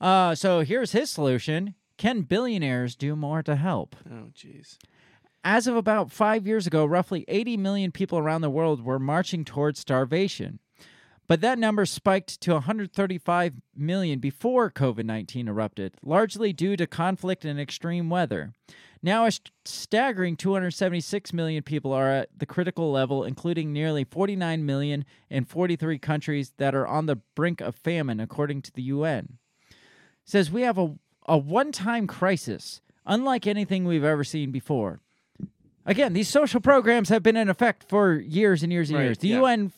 Uh, 0.00 0.34
so 0.34 0.60
here's 0.60 0.92
his 0.92 1.10
solution 1.10 1.74
Can 1.96 2.22
billionaires 2.22 2.96
do 2.96 3.16
more 3.16 3.42
to 3.42 3.56
help? 3.56 3.96
Oh, 4.08 4.30
jeez. 4.34 4.76
As 5.42 5.66
of 5.66 5.76
about 5.76 6.12
five 6.12 6.46
years 6.46 6.66
ago, 6.66 6.84
roughly 6.84 7.24
80 7.28 7.56
million 7.56 7.92
people 7.92 8.18
around 8.18 8.42
the 8.42 8.50
world 8.50 8.84
were 8.84 8.98
marching 8.98 9.44
towards 9.44 9.80
starvation. 9.80 10.58
But 11.28 11.42
that 11.42 11.58
number 11.58 11.84
spiked 11.84 12.40
to 12.40 12.54
135 12.54 13.54
million 13.76 14.18
before 14.18 14.70
COVID 14.70 15.04
19 15.04 15.46
erupted, 15.46 15.94
largely 16.02 16.54
due 16.54 16.74
to 16.76 16.86
conflict 16.86 17.44
and 17.44 17.60
extreme 17.60 18.08
weather. 18.08 18.54
Now, 19.02 19.26
a 19.26 19.30
st- 19.30 19.52
staggering 19.64 20.36
276 20.36 21.32
million 21.32 21.62
people 21.62 21.92
are 21.92 22.08
at 22.10 22.30
the 22.36 22.46
critical 22.46 22.90
level, 22.90 23.22
including 23.24 23.72
nearly 23.72 24.04
49 24.04 24.64
million 24.66 25.04
in 25.30 25.44
43 25.44 25.98
countries 25.98 26.54
that 26.56 26.74
are 26.74 26.86
on 26.86 27.06
the 27.06 27.16
brink 27.36 27.60
of 27.60 27.76
famine, 27.76 28.18
according 28.18 28.62
to 28.62 28.72
the 28.72 28.82
UN. 28.82 29.38
It 29.70 29.76
says 30.24 30.50
we 30.50 30.62
have 30.62 30.78
a, 30.78 30.94
a 31.26 31.36
one 31.36 31.72
time 31.72 32.06
crisis, 32.06 32.80
unlike 33.06 33.46
anything 33.46 33.84
we've 33.84 34.02
ever 34.02 34.24
seen 34.24 34.50
before. 34.50 35.00
Again, 35.84 36.12
these 36.12 36.28
social 36.28 36.60
programs 36.60 37.08
have 37.10 37.22
been 37.22 37.36
in 37.36 37.48
effect 37.48 37.84
for 37.88 38.14
years 38.14 38.62
and 38.62 38.72
years 38.72 38.90
and 38.90 38.98
Right, 38.98 39.04
years. 39.04 39.18
The 39.18 39.28
yeah. 39.28 39.40
UN 39.40 39.72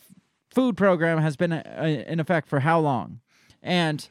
food 0.51 0.77
program 0.77 1.19
has 1.19 1.37
been 1.37 1.53
uh, 1.53 1.63
uh, 1.81 1.85
in 1.85 2.21
effect 2.21 2.49
for 2.49 2.61
how 2.61 2.81
long? 2.81 3.21
And 3.63 4.09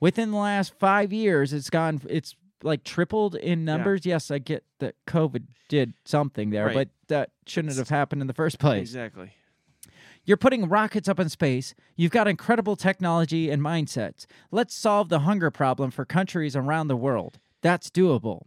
within 0.00 0.30
the 0.30 0.36
last 0.38 0.74
five 0.78 1.12
years, 1.12 1.52
it's 1.52 1.70
gone. 1.70 2.00
It's 2.08 2.34
like 2.62 2.84
tripled 2.84 3.34
in 3.34 3.64
numbers. 3.64 4.04
Yes, 4.04 4.30
I 4.30 4.38
get 4.38 4.64
that 4.80 4.94
COVID 5.06 5.44
did 5.68 5.94
something 6.04 6.50
there, 6.50 6.66
Right. 6.66 6.74
but 6.74 6.88
that 7.08 7.30
shouldn't 7.46 7.76
have 7.76 7.88
happened 7.88 8.20
in 8.20 8.26
the 8.26 8.34
first 8.34 8.58
place. 8.58 8.80
Exactly. 8.80 9.32
You're 10.24 10.36
putting 10.36 10.68
rockets 10.68 11.08
up 11.08 11.18
in 11.18 11.28
space. 11.30 11.74
You've 11.96 12.10
got 12.12 12.28
incredible 12.28 12.76
technology 12.76 13.48
and 13.50 13.62
mindsets. 13.62 14.26
Let's 14.50 14.74
solve 14.74 15.08
the 15.08 15.20
hunger 15.20 15.50
problem 15.50 15.90
for 15.90 16.04
countries 16.04 16.54
around 16.54 16.88
the 16.88 16.96
world. 16.96 17.38
That's 17.62 17.88
doable. 17.90 18.42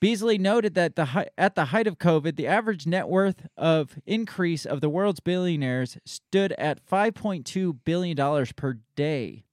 Beasley 0.00 0.38
noted 0.38 0.74
that 0.74 0.96
the 0.96 1.26
at 1.38 1.54
the 1.54 1.66
height 1.66 1.86
of 1.86 1.98
COVID, 1.98 2.36
the 2.36 2.46
average 2.46 2.86
net 2.86 3.08
worth 3.08 3.46
of 3.56 3.98
increase 4.06 4.64
of 4.66 4.80
the 4.80 4.88
world's 4.90 5.20
billionaires 5.20 5.98
stood 6.04 6.52
at 6.52 6.84
5.2 6.86 7.78
billion 7.84 8.16
dollars 8.16 8.52
per 8.52 8.78
day. 8.94 9.44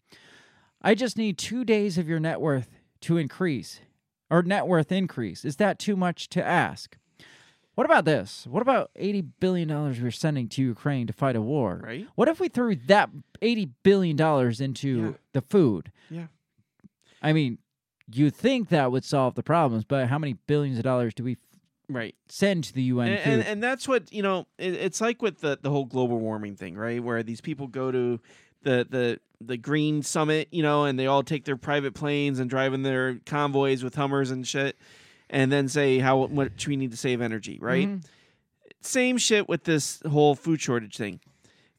I 0.82 0.96
just 0.96 1.18
need 1.18 1.38
2 1.38 1.64
days 1.64 1.98
of 1.98 2.10
your 2.10 2.20
net 2.20 2.42
worth 2.42 2.70
to 3.02 3.18
increase 3.18 3.80
or 4.30 4.42
net 4.44 4.68
worth 4.68 4.92
increase. 4.92 5.46
Is 5.46 5.56
that 5.58 5.80
too 5.80 5.96
much 5.96 6.28
to 6.30 6.44
ask? 6.46 6.98
What 7.76 7.86
about 7.86 8.06
this? 8.06 8.46
What 8.48 8.62
about 8.62 8.92
eighty 8.96 9.22
billion 9.22 9.68
dollars 9.70 10.00
we're 10.00 10.12
sending 10.12 10.48
to 10.50 10.62
Ukraine 10.62 11.08
to 11.08 11.14
fight 11.14 11.36
a 11.36 11.42
war? 11.42 11.82
Right. 11.84 12.06
What 12.16 12.28
if 12.28 12.40
we 12.40 12.48
threw 12.48 12.76
that 12.76 13.10
eighty 13.42 13.70
billion 13.82 14.16
dollars 14.16 14.62
into 14.62 15.00
Yeah. 15.00 15.12
the 15.34 15.42
food? 15.42 15.92
Yeah. 16.12 16.28
I 17.22 17.34
mean, 17.34 17.58
you 18.12 18.30
think 18.30 18.70
that 18.70 18.92
would 18.92 19.04
solve 19.06 19.36
the 19.36 19.44
problems, 19.44 19.84
but 19.86 20.08
how 20.08 20.18
many 20.20 20.34
billions 20.48 20.78
of 20.78 20.84
dollars 20.84 21.14
do 21.14 21.24
we 21.24 21.38
Right. 21.90 22.16
send 22.30 22.64
to 22.66 22.74
the 22.74 22.82
UN 22.84 23.10
and, 23.10 23.20
and 23.20 23.44
and 23.44 23.64
that's 23.64 23.88
what 23.88 24.12
you 24.12 24.22
know. 24.24 24.48
It, 24.58 24.74
it's 24.74 25.02
like 25.02 25.22
with 25.22 25.42
the 25.42 25.60
the 25.62 25.70
whole 25.70 25.86
global 25.86 26.18
warming 26.20 26.56
thing, 26.56 26.76
right? 26.76 27.04
Where 27.04 27.24
these 27.24 27.42
people 27.42 27.68
go 27.68 27.92
to 27.92 28.20
the 28.64 28.88
the 28.90 29.20
the 29.46 29.58
green 29.58 30.02
summit, 30.02 30.48
you 30.52 30.64
know, 30.64 30.86
and 30.86 30.98
they 30.98 31.08
all 31.08 31.24
take 31.24 31.44
their 31.44 31.58
private 31.58 31.94
planes 31.94 32.40
and 32.40 32.50
drive 32.50 32.74
in 32.74 32.84
their 32.84 33.16
convoys 33.26 33.84
with 33.84 33.96
Hummers 33.96 34.32
and 34.32 34.48
shit, 34.48 34.78
and 35.30 35.52
then 35.52 35.68
say 35.68 36.00
how 36.00 36.26
much 36.28 36.66
we 36.68 36.78
need 36.78 36.92
to 36.92 36.98
save 36.98 37.20
energy, 37.22 37.60
right? 37.62 37.88
Mhm. 37.90 38.06
Same 38.82 39.18
shit 39.18 39.48
with 39.50 39.66
this 39.66 40.02
whole 40.10 40.36
food 40.36 40.62
shortage 40.62 40.96
thing. 40.98 41.20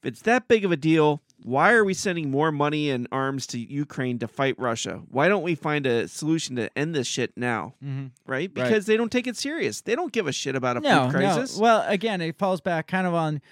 If 0.01 0.07
it's 0.07 0.23
that 0.23 0.49
big 0.49 0.65
of 0.67 0.73
a 0.73 0.77
deal, 0.77 1.23
why 1.47 1.73
are 1.75 1.85
we 1.85 1.93
sending 1.93 2.31
more 2.31 2.51
money 2.51 2.89
and 2.91 3.07
arms 3.13 3.47
to 3.49 3.59
Ukraine 3.59 4.19
to 4.21 4.27
fight 4.27 4.55
Russia? 4.59 5.03
Why 5.11 5.29
don't 5.29 5.43
we 5.43 5.55
find 5.55 5.87
a 5.87 6.09
solution 6.09 6.57
to 6.57 6.71
end 6.77 6.95
this 6.95 7.07
shit 7.07 7.33
now? 7.37 7.75
Mhm. 7.85 8.13
Right? 8.27 8.51
Right. 8.51 8.55
Because 8.55 8.87
they 8.87 8.97
don't 8.97 9.13
take 9.13 9.27
it 9.27 9.37
serious. 9.37 9.83
They 9.83 9.95
don't 9.95 10.11
give 10.13 10.27
a 10.27 10.33
shit 10.33 10.57
about 10.57 10.79
a 10.79 10.81
no, 10.81 11.05
food 11.05 11.17
crisis. 11.17 11.57
no. 11.59 11.63
Well, 11.63 11.85
again, 11.87 12.21
it 12.23 12.39
falls 12.39 12.61
back 12.63 12.87
kind 12.89 13.07
of 13.07 13.13
on 13.13 13.43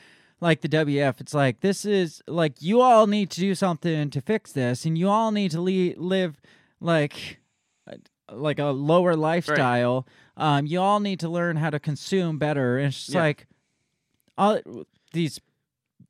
like 0.40 0.62
the 0.62 0.68
WF. 0.68 1.20
It's 1.20 1.34
like 1.34 1.60
this 1.60 1.84
is 1.84 2.22
like 2.26 2.62
you 2.62 2.80
all 2.80 3.06
need 3.06 3.30
to 3.32 3.40
do 3.40 3.54
something 3.54 4.08
to 4.10 4.20
fix 4.22 4.52
this, 4.52 4.86
and 4.86 4.96
you 4.96 5.08
all 5.10 5.30
need 5.30 5.50
to 5.50 5.60
le- 5.60 5.94
live 6.00 6.40
like 6.80 7.38
like 8.32 8.58
a 8.58 8.66
lower 8.66 9.14
lifestyle. 9.14 10.06
Um, 10.38 10.64
you 10.64 10.80
all 10.80 11.00
need 11.00 11.20
to 11.20 11.28
learn 11.28 11.56
how 11.56 11.68
to 11.68 11.78
consume 11.78 12.38
better. 12.38 12.78
And 12.78 12.86
it's 12.88 12.96
just 13.00 13.14
Yeah. 13.14 13.20
like 13.20 13.46
all 14.38 14.58
these 15.12 15.38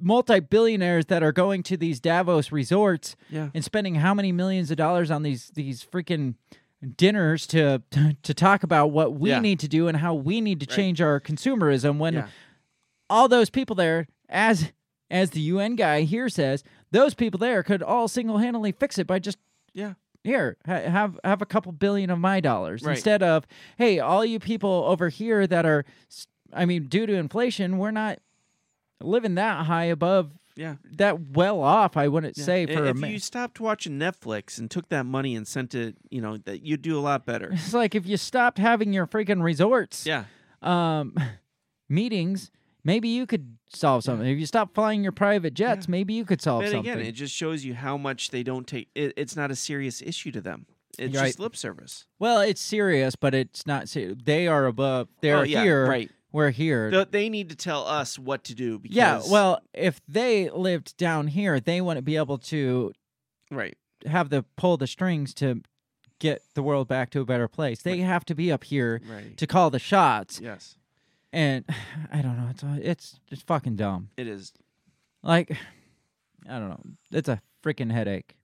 multi-billionaires 0.03 1.07
that 1.07 1.23
are 1.23 1.33
going 1.33 1.63
to 1.65 1.77
these 1.77 2.01
Davos 2.01 2.53
resorts 2.53 3.17
Yeah. 3.31 3.51
and 3.55 3.65
spending 3.65 3.97
how 3.97 4.15
many 4.15 4.33
millions 4.33 4.71
of 4.71 4.77
dollars 4.77 5.11
on 5.11 5.23
these 5.23 5.49
these 5.55 5.85
freaking 5.85 6.35
dinners 6.97 7.47
to 7.49 7.83
to 8.23 8.35
talk 8.35 8.63
about 8.63 8.89
what 8.91 9.15
we 9.15 9.31
Yeah. 9.31 9.41
need 9.41 9.61
to 9.61 9.69
do 9.69 9.89
and 9.89 9.97
how 9.99 10.15
we 10.15 10.41
need 10.41 10.61
to 10.61 10.67
Right. 10.69 10.77
change 10.77 11.01
our 11.01 11.21
consumerism 11.21 11.99
when 11.99 12.15
Yeah. 12.15 12.29
all 13.09 13.29
those 13.29 13.51
people 13.51 13.77
there 13.77 14.07
as 14.29 14.73
as 15.11 15.31
the 15.31 15.41
UN 15.41 15.77
guy 15.77 16.03
here 16.03 16.29
says 16.29 16.65
those 16.91 17.15
people 17.15 17.39
there 17.39 17.63
could 17.63 17.83
all 17.83 18.09
single-handedly 18.09 18.73
fix 18.73 18.99
it 18.99 19.07
by 19.07 19.19
just 19.19 19.39
Yeah. 19.75 19.95
here 20.25 20.57
ha- 20.67 20.81
have 20.91 21.21
have 21.23 21.41
a 21.43 21.47
couple 21.47 21.71
billion 21.73 22.11
of 22.11 22.19
my 22.19 22.41
dollars 22.41 22.83
Right. 22.83 22.97
instead 22.97 23.23
of 23.23 23.47
hey 23.79 23.99
all 24.01 24.25
you 24.25 24.39
people 24.41 24.85
over 24.89 25.09
here 25.09 25.47
that 25.47 25.65
are 25.67 25.85
I 26.53 26.65
mean 26.67 26.85
due 26.89 27.07
to 27.07 27.15
inflation 27.15 27.79
we're 27.79 27.91
not 27.93 28.19
living 29.05 29.35
that 29.37 29.67
high 29.67 29.85
above 29.85 30.31
Yeah. 30.57 30.77
that 30.97 31.31
well 31.31 31.63
off 31.63 31.97
I 31.97 32.09
wouldn't 32.09 32.37
Yeah. 32.37 32.45
say 32.45 32.67
for 32.67 32.85
a 32.85 32.91
if 32.91 32.97
ma- 32.97 33.07
you 33.07 33.19
stopped 33.19 33.61
watching 33.61 33.99
Netflix 33.99 34.59
and 34.59 34.71
took 34.71 34.89
that 34.91 35.07
money 35.07 35.35
and 35.37 35.47
sent 35.49 35.75
it, 35.75 35.97
you 36.11 36.21
know, 36.21 36.37
that 36.39 36.63
you'd 36.63 36.83
do 36.83 36.99
a 36.99 37.01
lot 37.01 37.25
better. 37.27 37.51
It's 37.53 37.73
like 37.75 37.95
if 37.95 38.07
you 38.07 38.17
stopped 38.17 38.59
having 38.59 38.93
your 38.93 39.07
freaking 39.07 39.43
resorts 39.43 40.05
Yeah. 40.07 40.25
um 40.63 41.15
meetings, 41.89 42.51
maybe 42.85 43.09
you 43.09 43.27
could 43.27 43.57
solve 43.73 44.05
something. 44.05 44.27
If 44.27 44.39
you 44.39 44.47
stop 44.47 44.75
flying 44.75 45.03
your 45.03 45.13
private 45.13 45.55
jets, 45.55 45.89
maybe 45.89 46.15
you 46.15 46.25
could 46.25 46.41
solve 46.43 46.63
But 46.63 46.73
something. 46.73 46.93
again, 46.93 47.05
it 47.07 47.13
just 47.13 47.35
shows 47.35 47.65
you 47.65 47.75
how 47.75 47.97
much 47.97 48.31
they 48.31 48.43
don't 48.43 48.67
take. 48.67 48.89
It, 48.95 49.13
it's 49.17 49.37
not 49.37 49.51
a 49.51 49.57
serious 49.57 50.03
issue 50.03 50.31
to 50.33 50.41
them. 50.41 50.67
It's 50.99 51.15
You're 51.15 51.25
just 51.25 51.39
lip 51.39 51.57
service. 51.57 52.05
well, 52.19 52.41
it's 52.43 52.61
serious, 52.61 53.17
but 53.17 53.35
it's 53.35 53.67
not 53.67 53.89
serious. 53.89 54.19
They 54.25 54.47
are 54.47 54.67
above. 54.67 55.09
They're 55.23 55.39
Oh, 55.39 55.43
yeah, 55.43 55.63
here. 55.63 55.87
right. 55.87 56.11
We're 56.33 56.51
here. 56.51 56.91
Th- 56.91 57.09
They 57.11 57.29
need 57.29 57.51
to 57.51 57.57
tell 57.57 57.87
us 57.87 58.19
what 58.19 58.45
to 58.45 58.55
do. 58.55 58.79
Because, 58.79 58.97
yeah. 58.97 59.23
Well, 59.31 59.61
if 59.75 60.01
they 60.09 60.49
lived 60.51 60.97
down 60.97 61.29
here, 61.29 61.61
they 61.61 61.81
wouldn't 61.81 62.07
be 62.07 62.17
able 62.17 62.39
to 62.39 62.93
right. 63.51 63.77
have 64.07 64.31
the 64.31 64.45
pull 64.57 64.77
the 64.77 64.87
strings 64.87 65.35
to 65.35 65.63
get 66.19 66.43
the 66.55 66.63
world 66.63 66.89
back 66.89 67.11
to 67.11 67.21
a 67.21 67.25
better 67.25 67.49
place. 67.49 67.83
They 67.83 67.99
have 67.99 68.25
to 68.27 68.35
be 68.35 68.51
up 68.53 68.65
here 68.65 69.01
Right. 69.09 69.37
to 69.37 69.47
call 69.47 69.71
the 69.71 69.79
shots. 69.79 70.41
Yes, 70.41 70.77
And 71.33 71.65
I 72.13 72.23
don't 72.23 72.37
know. 72.37 72.49
It's 72.51 72.63
uh, 72.65 72.79
it's 72.81 73.21
just 73.29 73.47
fucking 73.47 73.77
dumb. 73.77 74.09
it 74.17 74.27
is. 74.27 74.53
Like, 75.23 75.51
I 76.49 76.59
don't 76.59 76.69
know. 76.71 76.81
It's 77.11 77.29
a 77.29 77.43
freaking 77.63 77.93
headache. 77.93 78.37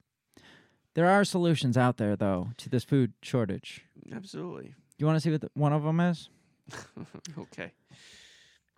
There 0.95 1.07
are 1.07 1.25
solutions 1.25 1.77
out 1.77 1.97
there, 1.97 2.17
though, 2.17 2.49
to 2.59 2.69
this 2.69 2.83
food 2.85 3.13
shortage. 3.23 3.85
Absolutely. 4.13 4.75
You 4.99 5.07
want 5.07 5.17
to 5.17 5.21
see 5.21 5.31
what 5.31 5.41
the, 5.43 5.51
one 5.55 5.73
of 5.73 5.85
them 5.85 6.01
is? 6.01 6.29
okay. 7.39 7.73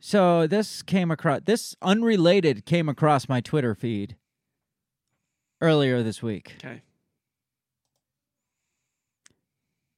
So 0.00 0.46
this 0.46 0.82
came 0.82 1.10
across. 1.10 1.42
This 1.44 1.76
unrelated 1.82 2.64
came 2.64 2.88
across 2.88 3.28
my 3.28 3.40
Twitter 3.40 3.74
feed 3.74 4.16
earlier 5.60 6.02
this 6.02 6.22
week. 6.22 6.54
Okay. 6.58 6.82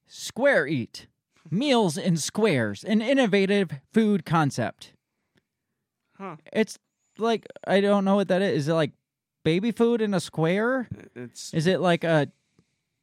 SquarEat 0.09 1.07
meals 1.51 1.97
in 1.97 2.17
squares, 2.17 2.85
an 2.85 3.01
innovative 3.01 3.71
food 3.93 4.25
concept. 4.27 4.93
Huh. 6.19 6.37
It's 6.53 6.79
like 7.19 7.47
I 7.67 7.81
don't 7.81 8.05
know 8.05 8.17
what 8.17 8.29
that 8.29 8.43
is. 8.43 8.63
Is 8.63 8.69
it 8.69 8.75
like 8.75 8.93
baby 9.45 9.71
food 9.71 10.01
in 10.01 10.15
a 10.15 10.21
square? 10.21 10.89
It's 11.15 11.55
Is 11.55 11.67
it 11.67 11.81
like 11.81 12.05
a 12.05 12.29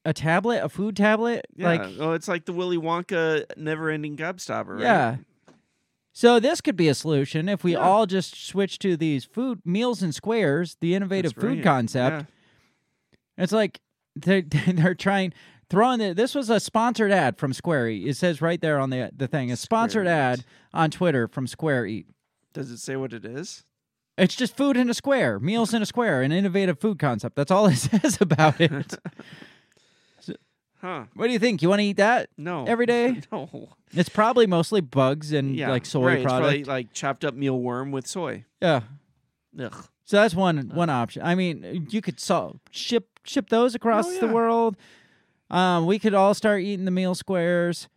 a 0.05 0.13
tablet, 0.13 0.63
a 0.63 0.69
food 0.69 0.95
tablet? 0.95 1.45
yeah. 1.55 1.67
Like 1.67 1.81
oh, 1.99 2.13
it's 2.13 2.27
like 2.27 2.45
the 2.45 2.53
Willy 2.53 2.77
Wonka 2.77 3.45
never-ending 3.57 4.17
gobstopper. 4.17 4.75
Right? 4.75 4.81
yeah. 4.81 5.15
So 6.11 6.39
this 6.39 6.59
could 6.59 6.75
be 6.75 6.87
a 6.89 6.93
solution 6.95 7.47
if 7.47 7.63
we 7.63 7.73
Yeah. 7.73 7.79
all 7.79 8.05
just 8.05 8.35
switch 8.47 8.79
to 8.79 8.97
these 8.97 9.23
food 9.25 9.61
meals 9.63 10.01
and 10.01 10.13
squares, 10.13 10.75
the 10.81 10.93
innovative 10.95 11.31
That's 11.33 11.41
food 11.41 11.63
brilliant. 11.63 11.65
concept. 11.65 12.25
It's 13.37 13.51
like 13.53 13.79
they 14.15 14.41
they're 14.67 14.95
trying 14.95 15.33
throwing 15.69 15.99
the, 15.99 16.13
this 16.13 16.33
was 16.35 16.49
a 16.49 16.59
sponsored 16.59 17.11
ad 17.11 17.37
from 17.37 17.53
SquarEat. 17.53 18.05
It 18.07 18.15
says 18.17 18.41
right 18.41 18.59
there 18.59 18.79
on 18.79 18.89
the 18.89 19.11
the 19.15 19.27
thing, 19.27 19.51
a 19.51 19.55
sponsored 19.55 20.07
ad 20.07 20.43
on 20.73 20.91
Twitter 20.91 21.27
from 21.27 21.45
SquarEat. 21.47 22.05
Does 22.53 22.71
it 22.71 22.79
say 22.79 22.95
what 22.95 23.13
it 23.13 23.23
is? 23.25 23.63
It's 24.17 24.35
just 24.35 24.57
food 24.57 24.75
in 24.75 24.89
a 24.89 24.93
square, 24.93 25.39
meals 25.39 25.73
in 25.73 25.81
a 25.81 25.85
square, 25.85 26.21
an 26.21 26.33
innovative 26.33 26.79
food 26.79 26.99
concept. 26.99 27.37
That's 27.37 27.51
all 27.51 27.67
it 27.67 27.75
says 27.77 28.17
about 28.19 28.59
it. 28.59 28.97
Huh. 30.81 31.05
What 31.13 31.27
do 31.27 31.33
you 31.33 31.39
think? 31.39 31.61
You 31.61 31.69
want 31.69 31.79
to 31.79 31.85
eat 31.85 31.97
that? 31.97 32.29
No. 32.37 32.65
Every 32.65 32.85
day? 32.85 33.21
no. 33.31 33.69
It's 33.91 34.09
probably 34.09 34.47
mostly 34.47 34.81
bugs 34.81 35.33
and 35.33 35.55
Yeah. 35.55 35.69
like 35.71 35.85
soy 35.85 36.05
right. 36.05 36.13
It's 36.19 36.23
product. 36.23 36.41
probably 36.43 36.63
like 36.63 36.93
chopped 36.93 37.25
up 37.25 37.35
mealworm 37.35 37.91
with 37.91 38.07
soy. 38.07 38.45
yeah. 38.61 38.81
Ugh. 39.59 39.85
So 40.05 40.17
that's 40.17 40.33
one 40.33 40.71
one 40.73 40.89
option. 40.89 41.21
I 41.23 41.35
mean, 41.35 41.87
you 41.91 42.01
could 42.01 42.19
ship 42.71 43.07
ship 43.23 43.49
those 43.49 43.75
across 43.75 44.07
Oh, 44.07 44.19
the 44.19 44.27
world. 44.27 44.75
Um, 45.51 45.85
we 45.85 45.99
could 45.99 46.13
all 46.13 46.33
start 46.33 46.61
eating 46.61 46.85
the 46.85 46.91
meal 46.91 47.13
squares. 47.15 47.87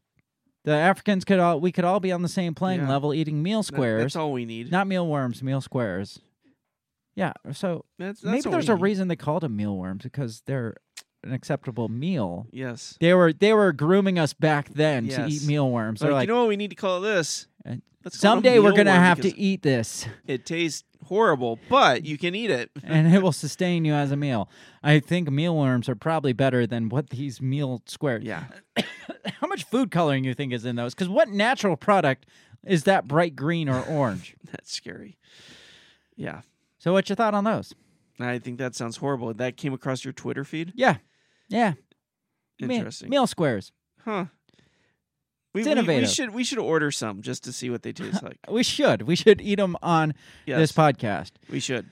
The 0.65 0.73
Africans 0.73 1.25
could 1.25 1.39
all 1.39 1.61
we 1.61 1.73
could 1.73 1.85
all 1.85 2.01
be 2.01 2.11
on 2.13 2.23
the 2.23 2.29
same 2.29 2.55
playing 2.55 2.81
Yeah. 2.81 2.89
level 2.89 3.15
eating 3.15 3.43
meal 3.43 3.61
That- 3.61 3.67
squares. 3.75 4.03
that's 4.03 4.17
all 4.17 4.33
we 4.33 4.45
need. 4.45 4.71
Not 4.73 4.87
mealworms, 4.87 5.43
meal 5.43 5.61
squares. 5.61 6.21
Yeah. 7.15 7.33
So 7.53 7.85
That's, 7.99 8.21
that's 8.21 8.25
maybe 8.45 8.51
there's 8.51 8.69
a 8.71 8.75
need. 8.75 8.83
reason 8.83 9.09
they 9.09 9.17
called 9.17 9.43
them 9.43 9.57
mealworms 9.57 10.03
because 10.03 10.43
they're 10.47 10.77
an 11.25 11.33
acceptable 11.33 11.89
meal. 11.89 12.47
Yes. 12.51 12.97
They 13.01 13.15
were 13.15 13.33
they 13.33 13.53
were 13.53 13.73
grooming 13.73 14.19
us 14.19 14.33
back 14.33 14.69
then 14.71 15.09
to 15.09 15.27
eat 15.27 15.45
mealworms. 15.45 16.01
They're 16.01 16.11
Like, 16.11 16.21
like, 16.21 16.29
you 16.29 16.35
know 16.35 16.41
what 16.41 16.49
we 16.49 16.57
need 16.57 16.71
to 16.71 16.77
call 16.77 17.01
this? 17.01 17.47
Uh, 17.67 17.77
Let's 18.05 18.19
call 18.21 18.33
someday 18.33 18.59
we're 18.59 18.73
gonna 18.73 18.93
have 18.93 19.21
to 19.21 19.39
eat 19.39 19.63
this. 19.63 20.07
It 20.27 20.45
tastes 20.47 20.85
horrible, 21.05 21.59
but 21.69 22.05
you 22.05 22.19
can 22.19 22.35
eat 22.35 22.51
it. 22.51 22.71
and 22.85 23.13
it 23.13 23.23
will 23.23 23.33
sustain 23.33 23.85
you 23.85 23.95
as 23.95 24.11
a 24.11 24.17
meal. 24.17 24.49
I 24.83 24.99
think 25.01 25.31
mealworms 25.31 25.89
are 25.89 25.95
probably 25.95 26.33
better 26.33 26.67
than 26.67 26.89
what 26.89 27.11
these 27.11 27.41
meal 27.41 27.83
squares. 27.87 28.25
Yeah. 28.25 28.45
How 29.41 29.47
much 29.47 29.65
food 29.65 29.91
coloring 29.91 30.25
you 30.25 30.35
think 30.35 30.53
is 30.53 30.65
in 30.65 30.77
those? 30.77 30.95
Because 30.95 31.09
what 31.09 31.29
natural 31.29 31.77
product 31.77 32.27
is 32.65 32.85
that 32.85 33.07
bright 33.07 33.37
green 33.37 33.69
or 33.69 33.83
orange? 33.83 34.37
That's 34.51 34.73
scary. 34.73 35.19
Yeah. 36.17 36.43
so, 36.79 36.93
what's 36.93 37.09
your 37.09 37.17
thought 37.17 37.35
on 37.35 37.45
those? 37.45 37.75
I 38.21 38.39
think 38.39 38.59
that 38.59 38.75
sounds 38.75 38.97
horrible. 38.99 39.33
That 39.35 39.57
came 39.57 39.73
across 39.73 40.05
your 40.05 40.13
Twitter 40.13 40.45
feed? 40.45 40.73
Yeah, 40.77 40.97
yeah. 41.53 41.75
Interesting. 42.61 43.09
meal 43.11 43.27
squares. 43.27 43.73
Huh. 44.05 44.27
We, 45.55 45.61
It's 45.61 45.69
we- 45.69 45.75
we, 45.75 45.79
innovative. 45.81 46.11
should 46.11 46.31
we 46.31 46.45
should 46.45 46.59
order 46.59 46.91
some 46.91 47.23
just 47.23 47.45
to 47.45 47.53
see 47.53 47.69
what 47.71 47.83
they 47.83 47.93
taste 47.93 48.23
like. 48.23 48.39
We 48.51 48.63
should. 48.63 49.03
We 49.03 49.17
should 49.17 49.41
eat 49.41 49.57
them 49.57 49.77
on 49.83 50.15
Yes. 50.47 50.59
this 50.59 50.73
podcast. 50.73 51.33
We 51.51 51.61
should. 51.61 51.87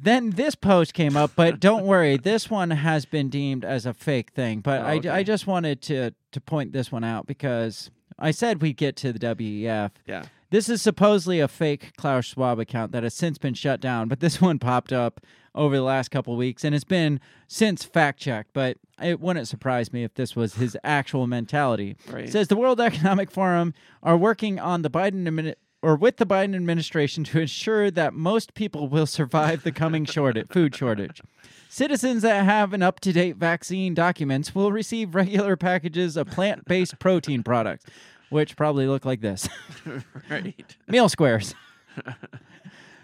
Then 0.00 0.30
this 0.30 0.54
post 0.54 0.94
came 0.94 1.16
up, 1.16 1.32
but 1.34 1.58
don't 1.68 1.84
worry, 1.84 2.16
this 2.16 2.48
one 2.48 2.70
has 2.70 3.04
been 3.04 3.28
deemed 3.28 3.64
as 3.64 3.84
a 3.84 3.92
fake 3.94 4.30
thing. 4.30 4.60
But 4.60 4.80
Oh, 4.82 4.84
I, 4.84 4.96
okay. 4.96 5.08
I 5.08 5.22
just 5.22 5.46
wanted 5.46 5.82
to 5.82 6.12
to 6.32 6.40
point 6.40 6.72
this 6.72 6.92
one 6.92 7.04
out 7.04 7.26
because 7.26 7.90
I 8.18 8.30
said 8.30 8.62
we'd 8.62 8.76
get 8.76 8.96
to 8.96 9.12
the 9.12 9.18
WEF. 9.18 9.90
Yeah. 10.06 10.24
This 10.50 10.68
is 10.70 10.80
supposedly 10.80 11.40
a 11.40 11.48
fake 11.48 11.92
Klaus 11.98 12.24
Schwab 12.26 12.58
account 12.58 12.92
that 12.92 13.02
has 13.02 13.12
since 13.14 13.36
been 13.38 13.54
shut 13.54 13.80
down, 13.80 14.08
but 14.08 14.20
this 14.20 14.40
one 14.48 14.58
popped 14.58 14.92
up 14.92 15.20
over 15.58 15.76
the 15.76 15.82
last 15.82 16.10
couple 16.10 16.36
weeks 16.36 16.64
and 16.64 16.74
it's 16.74 16.84
been 16.84 17.20
since 17.48 17.84
fact 17.84 18.20
checked. 18.20 18.50
But 18.52 18.78
it 19.02 19.20
wouldn't 19.20 19.48
surprise 19.48 19.92
me 19.92 20.04
if 20.04 20.14
this 20.14 20.34
was 20.36 20.54
his 20.54 20.76
actual 20.84 21.26
mentality. 21.26 21.96
Right. 22.10 22.24
It 22.24 22.32
says 22.32 22.48
the 22.48 22.56
World 22.56 22.80
Economic 22.80 23.30
Forum 23.30 23.74
are 24.02 24.16
working 24.16 24.58
on 24.58 24.82
the 24.82 24.90
Biden 24.90 25.54
or 25.82 25.96
with 25.96 26.16
the 26.16 26.26
Biden 26.26 26.56
administration 26.56 27.24
to 27.24 27.40
ensure 27.40 27.90
that 27.90 28.14
most 28.14 28.54
people 28.54 28.88
will 28.88 29.06
survive 29.06 29.62
the 29.62 29.72
coming 29.72 30.04
shortage, 30.04 30.48
food 30.50 30.74
shortage. 30.74 31.20
Citizens 31.68 32.22
that 32.22 32.44
have 32.44 32.72
an 32.72 32.82
up 32.82 32.98
to 33.00 33.12
date 33.12 33.36
vaccine 33.36 33.94
documents 33.94 34.54
will 34.54 34.72
receive 34.72 35.14
regular 35.14 35.56
packages 35.56 36.16
of 36.16 36.28
plant 36.28 36.64
based 36.64 36.98
protein 37.00 37.42
products, 37.42 37.84
which 38.30 38.56
probably 38.56 38.86
look 38.86 39.04
like 39.04 39.20
this 39.20 39.48
right. 40.30 40.76
meal 40.88 41.08
squares. 41.08 41.54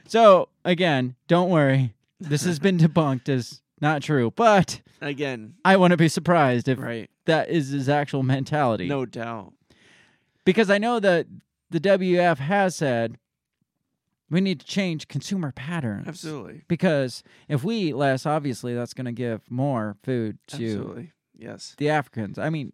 so, 0.07 0.49
again, 0.65 1.15
don't 1.29 1.51
worry. 1.51 1.95
This 2.29 2.45
has 2.45 2.59
been 2.59 2.79
debunked 2.79 3.29
as 3.29 3.61
not 3.81 4.03
true, 4.03 4.33
but 4.35 4.81
Again, 5.01 5.55
I 5.65 5.77
wouldn't 5.77 5.99
be 5.99 6.09
surprised 6.09 6.69
if 6.69 6.79
right. 6.79 7.11
that 7.27 7.51
is 7.51 7.69
his 7.71 7.89
actual 7.89 8.23
mentality. 8.23 8.89
No 8.89 9.05
doubt. 9.05 9.53
Because 10.45 10.71
I 10.71 10.79
know 10.79 11.01
that 11.01 11.27
the 11.71 11.81
WF 11.81 12.39
has 12.39 12.77
said 12.77 13.19
we 14.31 14.41
need 14.41 14.61
to 14.61 14.67
change 14.67 15.09
consumer 15.09 15.53
patterns. 15.53 16.09
Absolutely. 16.09 16.63
Because 16.69 17.23
if 17.49 17.63
we 17.63 17.77
eat 17.77 17.97
less, 17.97 18.27
obviously 18.27 18.75
that's 18.75 18.95
going 18.95 19.05
to 19.07 19.13
give 19.13 19.43
more 19.51 19.97
food 20.03 20.39
to 20.49 20.57
Absolutely. 20.57 21.13
Yes. 21.37 21.75
the 21.79 21.91
Africans. 21.91 22.39
I 22.39 22.49
mean, 22.51 22.73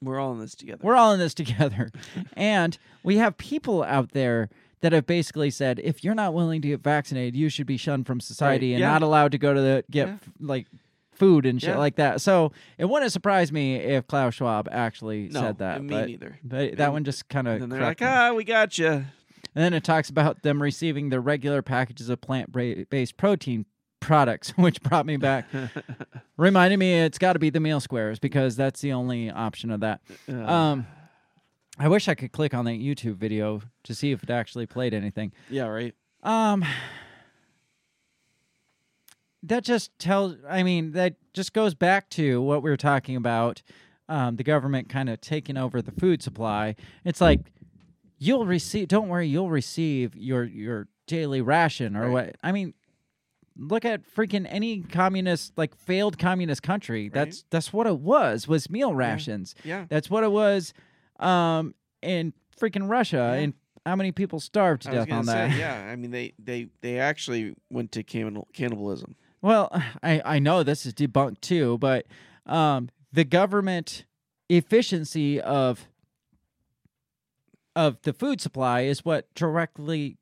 We're 0.00 0.18
all 0.18 0.32
in 0.32 0.40
this 0.40 0.54
together. 0.54 0.80
we're 0.82 0.96
all 0.96 1.12
in 1.12 1.18
this 1.20 1.34
together. 1.34 1.90
and 2.36 2.78
we 3.02 3.18
have 3.18 3.36
people 3.36 3.82
out 3.84 4.12
there 4.12 4.48
that 4.80 4.92
have 4.92 5.06
basically 5.06 5.50
said 5.50 5.80
if 5.82 6.04
you're 6.04 6.14
not 6.14 6.34
willing 6.34 6.60
to 6.62 6.68
get 6.68 6.82
vaccinated, 6.82 7.36
you 7.36 7.48
should 7.48 7.66
be 7.66 7.76
shunned 7.76 8.06
from 8.06 8.20
society 8.20 8.72
and 8.74 8.80
yeah. 8.80 8.90
not 8.92 9.02
allowed 9.02 9.32
to 9.32 9.38
go 9.38 9.54
to 9.54 9.60
the 9.60 9.84
get 9.90 10.08
Yeah. 10.08 10.14
f- 10.14 10.28
like 10.40 10.66
food 11.12 11.46
and 11.46 11.60
shit 11.60 11.70
Yeah. 11.70 11.78
like 11.78 11.96
that. 11.96 12.20
So 12.20 12.52
it 12.76 12.86
wouldn't 12.86 13.12
surprise 13.12 13.52
me 13.52 13.76
if 13.76 14.06
Klaus 14.06 14.34
Schwab 14.34 14.68
actually 14.72 15.28
No, 15.28 15.40
said 15.40 15.58
that. 15.58 15.82
me 15.82 15.88
but, 15.94 16.06
neither. 16.08 16.38
But 16.42 16.76
that 16.78 16.92
one 16.92 17.04
just 17.04 17.28
kind 17.28 17.46
of. 17.48 17.62
and 17.62 17.70
they're 17.70 17.80
like, 17.80 18.02
ah, 18.02 18.32
we 18.34 18.44
got 18.44 18.76
you. 18.78 18.88
And 19.56 19.62
then 19.62 19.72
it 19.72 19.84
talks 19.84 20.10
about 20.10 20.42
them 20.42 20.60
receiving 20.60 21.10
their 21.10 21.20
regular 21.20 21.62
packages 21.62 22.08
of 22.08 22.20
plant-based 22.20 23.16
protein 23.16 23.66
products, 24.00 24.50
which 24.58 24.82
brought 24.82 25.06
me 25.06 25.16
back. 25.16 25.46
reminded 26.36 26.78
me 26.78 26.94
it's 27.00 27.18
got 27.18 27.34
to 27.34 27.38
be 27.38 27.50
the 27.50 27.60
meal 27.60 27.78
squares 27.80 28.18
because 28.18 28.56
that's 28.56 28.80
the 28.80 28.92
only 28.92 29.30
option 29.30 29.70
of 29.70 29.80
that. 29.80 30.00
Uh, 30.28 30.32
Um, 30.44 30.86
I 31.78 31.88
wish 31.88 32.08
I 32.08 32.14
could 32.14 32.32
click 32.32 32.54
on 32.54 32.64
that 32.66 32.78
YouTube 32.78 33.16
video 33.16 33.60
to 33.84 33.94
see 33.94 34.12
if 34.12 34.22
it 34.22 34.30
actually 34.30 34.66
played 34.66 34.94
anything. 34.94 35.32
yeah, 35.50 35.66
right. 35.66 35.94
Um, 36.22 36.64
that 39.42 39.64
just 39.64 39.96
tells. 39.98 40.36
I 40.48 40.62
mean, 40.62 40.92
that 40.92 41.16
just 41.32 41.52
goes 41.52 41.74
back 41.74 42.08
to 42.10 42.40
what 42.40 42.62
we 42.62 42.70
were 42.70 42.76
talking 42.76 43.16
about. 43.16 43.62
Um, 44.08 44.36
the 44.36 44.44
government 44.44 44.88
kind 44.88 45.08
of 45.08 45.20
taking 45.20 45.56
over 45.56 45.80
the 45.82 45.92
food 45.92 46.22
supply. 46.22 46.76
It's 47.04 47.20
like 47.20 47.40
you'll 48.18 48.46
receive. 48.46 48.88
Don't 48.88 49.08
worry, 49.08 49.28
you'll 49.28 49.50
receive 49.50 50.16
your 50.16 50.44
your 50.44 50.88
daily 51.06 51.40
ration 51.42 51.96
or 51.96 52.02
Right. 52.08 52.10
what. 52.26 52.36
I 52.42 52.52
mean, 52.52 52.74
look 53.56 53.84
at 53.84 54.02
freaking 54.14 54.46
any 54.48 54.80
communist 54.80 55.52
like 55.56 55.74
failed 55.74 56.18
communist 56.18 56.62
country. 56.62 57.08
That's 57.08 57.44
that's 57.50 57.72
what 57.72 57.86
it 57.86 57.98
was. 57.98 58.46
Was 58.48 58.70
meal 58.70 58.94
rations. 58.94 59.54
Yeah. 59.64 59.86
That's 59.88 60.08
what 60.08 60.22
it 60.24 60.30
was. 60.32 60.72
Um, 61.18 61.74
in 62.02 62.32
freaking 62.60 62.88
Russia, 62.88 63.34
and 63.38 63.54
how 63.86 63.96
many 63.96 64.12
people 64.12 64.40
starved 64.40 64.82
to 64.82 64.90
I 64.90 64.94
death 64.94 65.12
on 65.12 65.24
say, 65.24 65.32
that? 65.32 65.56
yeah. 65.58 65.90
I 65.90 65.96
mean, 65.96 66.10
they 66.10 66.34
they 66.38 66.68
they 66.80 66.98
actually 66.98 67.54
went 67.70 67.92
to 67.92 68.02
cannibal, 68.02 68.48
cannibalism. 68.52 69.16
Well, 69.42 69.70
I, 70.02 70.22
I 70.24 70.38
know 70.38 70.62
this 70.62 70.86
is 70.86 70.94
debunked 70.94 71.40
too, 71.40 71.78
but 71.78 72.06
um, 72.46 72.88
the 73.12 73.24
government 73.24 74.04
efficiency 74.48 75.40
of 75.40 75.86
of 77.76 78.00
the 78.02 78.12
food 78.12 78.40
supply 78.40 78.82
is 78.82 79.04
what 79.04 79.32
directly 79.34 80.16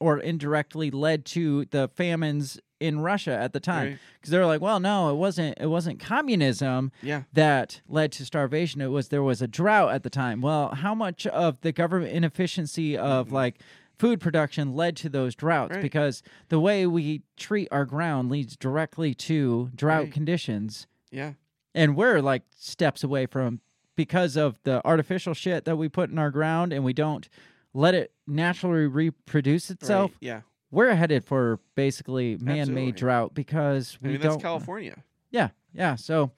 or 0.00 0.18
indirectly 0.18 0.90
led 0.90 1.24
to 1.26 1.64
the 1.66 1.88
famines 1.88 2.60
in 2.80 3.00
Russia 3.00 3.32
at 3.32 3.52
the 3.52 3.60
time. 3.60 3.86
Right. 3.88 3.98
Because 4.20 4.30
they 4.30 4.38
were 4.38 4.46
like, 4.46 4.60
well, 4.60 4.80
no, 4.80 5.10
it 5.10 5.14
wasn't. 5.16 5.58
It 5.60 5.66
wasn't 5.66 5.98
communism 5.98 6.92
Yeah. 7.02 7.22
that 7.32 7.80
led 7.88 8.12
to 8.12 8.24
starvation. 8.24 8.80
It 8.80 8.86
was 8.88 9.08
there 9.08 9.22
was 9.22 9.42
a 9.42 9.48
drought 9.48 9.92
at 9.92 10.02
the 10.02 10.10
time. 10.10 10.40
Well, 10.40 10.74
how 10.74 10.94
much 10.94 11.26
of 11.26 11.60
the 11.62 11.72
government 11.72 12.12
inefficiency 12.12 12.96
of 12.96 13.32
like 13.32 13.60
food 13.98 14.20
production 14.20 14.74
led 14.76 14.96
to 14.98 15.08
those 15.08 15.34
droughts? 15.34 15.70
Mm-hmm. 15.70 15.76
Right. 15.78 15.82
Because 15.82 16.22
the 16.48 16.60
way 16.60 16.86
we 16.86 17.22
treat 17.36 17.68
our 17.72 17.84
ground 17.84 18.30
leads 18.30 18.56
directly 18.56 19.12
to 19.14 19.70
drought 19.74 20.04
Right. 20.04 20.12
conditions, 20.12 20.86
Yeah. 21.10 21.32
and 21.74 21.96
we're 21.96 22.20
like 22.20 22.42
steps 22.56 23.02
away 23.02 23.26
from 23.26 23.60
because 23.96 24.36
of 24.36 24.60
the 24.62 24.80
artificial 24.86 25.34
shit 25.34 25.64
that 25.64 25.76
we 25.76 25.88
put 25.88 26.10
in 26.10 26.18
our 26.18 26.30
ground, 26.30 26.72
and 26.72 26.84
we 26.84 26.92
don't 26.92 27.28
let 27.74 27.94
it 27.96 28.12
naturally 28.26 28.86
reproduce 28.86 29.68
itself. 29.70 30.12
Right. 30.12 30.18
Yeah. 30.20 30.40
We're 30.70 30.94
headed 30.94 31.24
for 31.24 31.60
basically 31.74 32.36
man-made 32.36 32.60
Absolutely. 32.60 32.92
drought 32.92 33.34
because 33.34 33.96
I 34.02 34.06
we 34.06 34.12
mean, 34.12 34.20
don't. 34.20 34.32
that's 34.32 34.42
California. 34.42 35.02
Yeah, 35.30 35.48
yeah. 35.72 35.94
So 35.94 36.32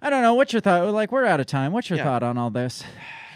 I 0.00 0.10
don't 0.10 0.22
know. 0.22 0.34
What's 0.34 0.52
your 0.52 0.60
thought? 0.60 0.92
Like 0.92 1.12
we're 1.12 1.24
out 1.26 1.40
of 1.40 1.46
time. 1.46 1.72
What's 1.72 1.90
your 1.90 1.98
Yeah. 1.98 2.04
thought 2.04 2.22
on 2.22 2.38
all 2.38 2.50
this? 2.50 2.84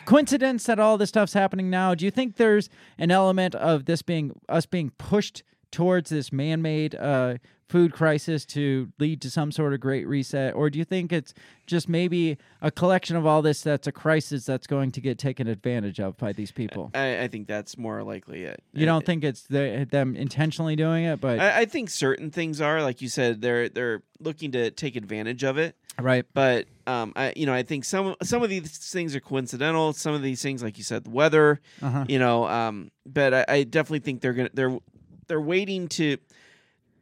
Coincidence 0.07 0.65
that 0.65 0.79
all 0.81 0.97
this 0.99 1.11
stuff's 1.11 1.35
happening 1.35 1.69
now? 1.71 1.95
Do 1.95 2.05
you 2.05 2.11
think 2.11 2.37
there's 2.37 2.69
an 2.99 3.11
element 3.11 3.55
of 3.55 3.85
this 3.85 4.03
being 4.03 4.33
us 4.49 4.67
being 4.67 4.91
pushed 4.99 5.43
towards 5.71 6.11
this 6.11 6.33
man-made 6.33 6.95
uh, 6.97 7.35
food 7.71 7.93
crisis 7.93 8.45
to 8.45 8.93
lead 8.99 9.23
to 9.23 9.31
some 9.31 9.53
sort 9.53 9.73
of 9.73 9.79
great 9.79 10.07
reset, 10.07 10.55
or 10.55 10.69
do 10.69 10.79
you 10.79 10.85
think 10.85 11.13
it's 11.13 11.33
just 11.67 11.89
maybe 11.89 12.37
a 12.61 12.71
collection 12.71 13.15
of 13.15 13.25
all 13.25 13.43
this 13.43 13.63
that's 13.63 13.87
a 13.87 13.93
crisis 13.93 14.45
that's 14.45 14.67
going 14.67 14.91
to 14.91 15.01
get 15.01 15.19
taken 15.19 15.47
advantage 15.47 16.01
of 16.01 16.17
by 16.17 16.33
these 16.33 16.51
people? 16.51 16.91
I, 16.95 17.23
I 17.23 17.29
think 17.29 17.47
that's 17.47 17.79
more 17.79 18.03
likely 18.03 18.43
it. 18.43 18.61
You 18.73 18.87
don't 18.87 19.07
think 19.07 19.23
it's 19.23 19.43
the, 19.43 19.87
them 19.89 20.17
intentionally 20.17 20.75
doing 20.75 21.05
it, 21.05 21.21
but 21.21 21.39
I, 21.39 21.61
I 21.61 21.65
think 21.65 21.91
certain 21.91 22.33
things 22.33 22.61
are 22.61 22.83
like 22.83 23.01
you 23.01 23.09
said. 23.09 23.41
They're 23.41 23.69
they're 23.69 24.03
looking 24.19 24.51
to 24.53 24.73
take 24.73 24.97
advantage 24.97 25.45
of 25.45 25.57
it. 25.57 25.77
right? 25.99 26.27
But 26.35 26.67
um, 26.89 27.13
I 27.15 27.33
you 27.37 27.47
know 27.47 27.55
I 27.55 27.63
think 27.63 27.85
some 27.85 28.17
some 28.23 28.43
of 28.43 28.51
these 28.51 28.79
things 28.79 29.15
are 29.15 29.21
coincidental. 29.21 29.93
Some 29.93 30.15
of 30.15 30.23
these 30.23 30.43
things, 30.43 30.61
like 30.61 30.77
you 30.77 30.85
said, 30.85 31.05
the 31.05 31.11
weather. 31.11 31.61
Uh-huh. 31.81 32.05
You 32.09 32.19
know, 32.19 32.49
um, 32.49 32.91
but 33.07 33.33
I, 33.33 33.45
I 33.49 33.63
definitely 33.63 34.01
think 34.01 34.23
they're 34.23 34.33
gonna 34.33 34.51
they're 34.53 34.77
they're 35.29 35.41
waiting 35.41 35.87
to 35.87 36.17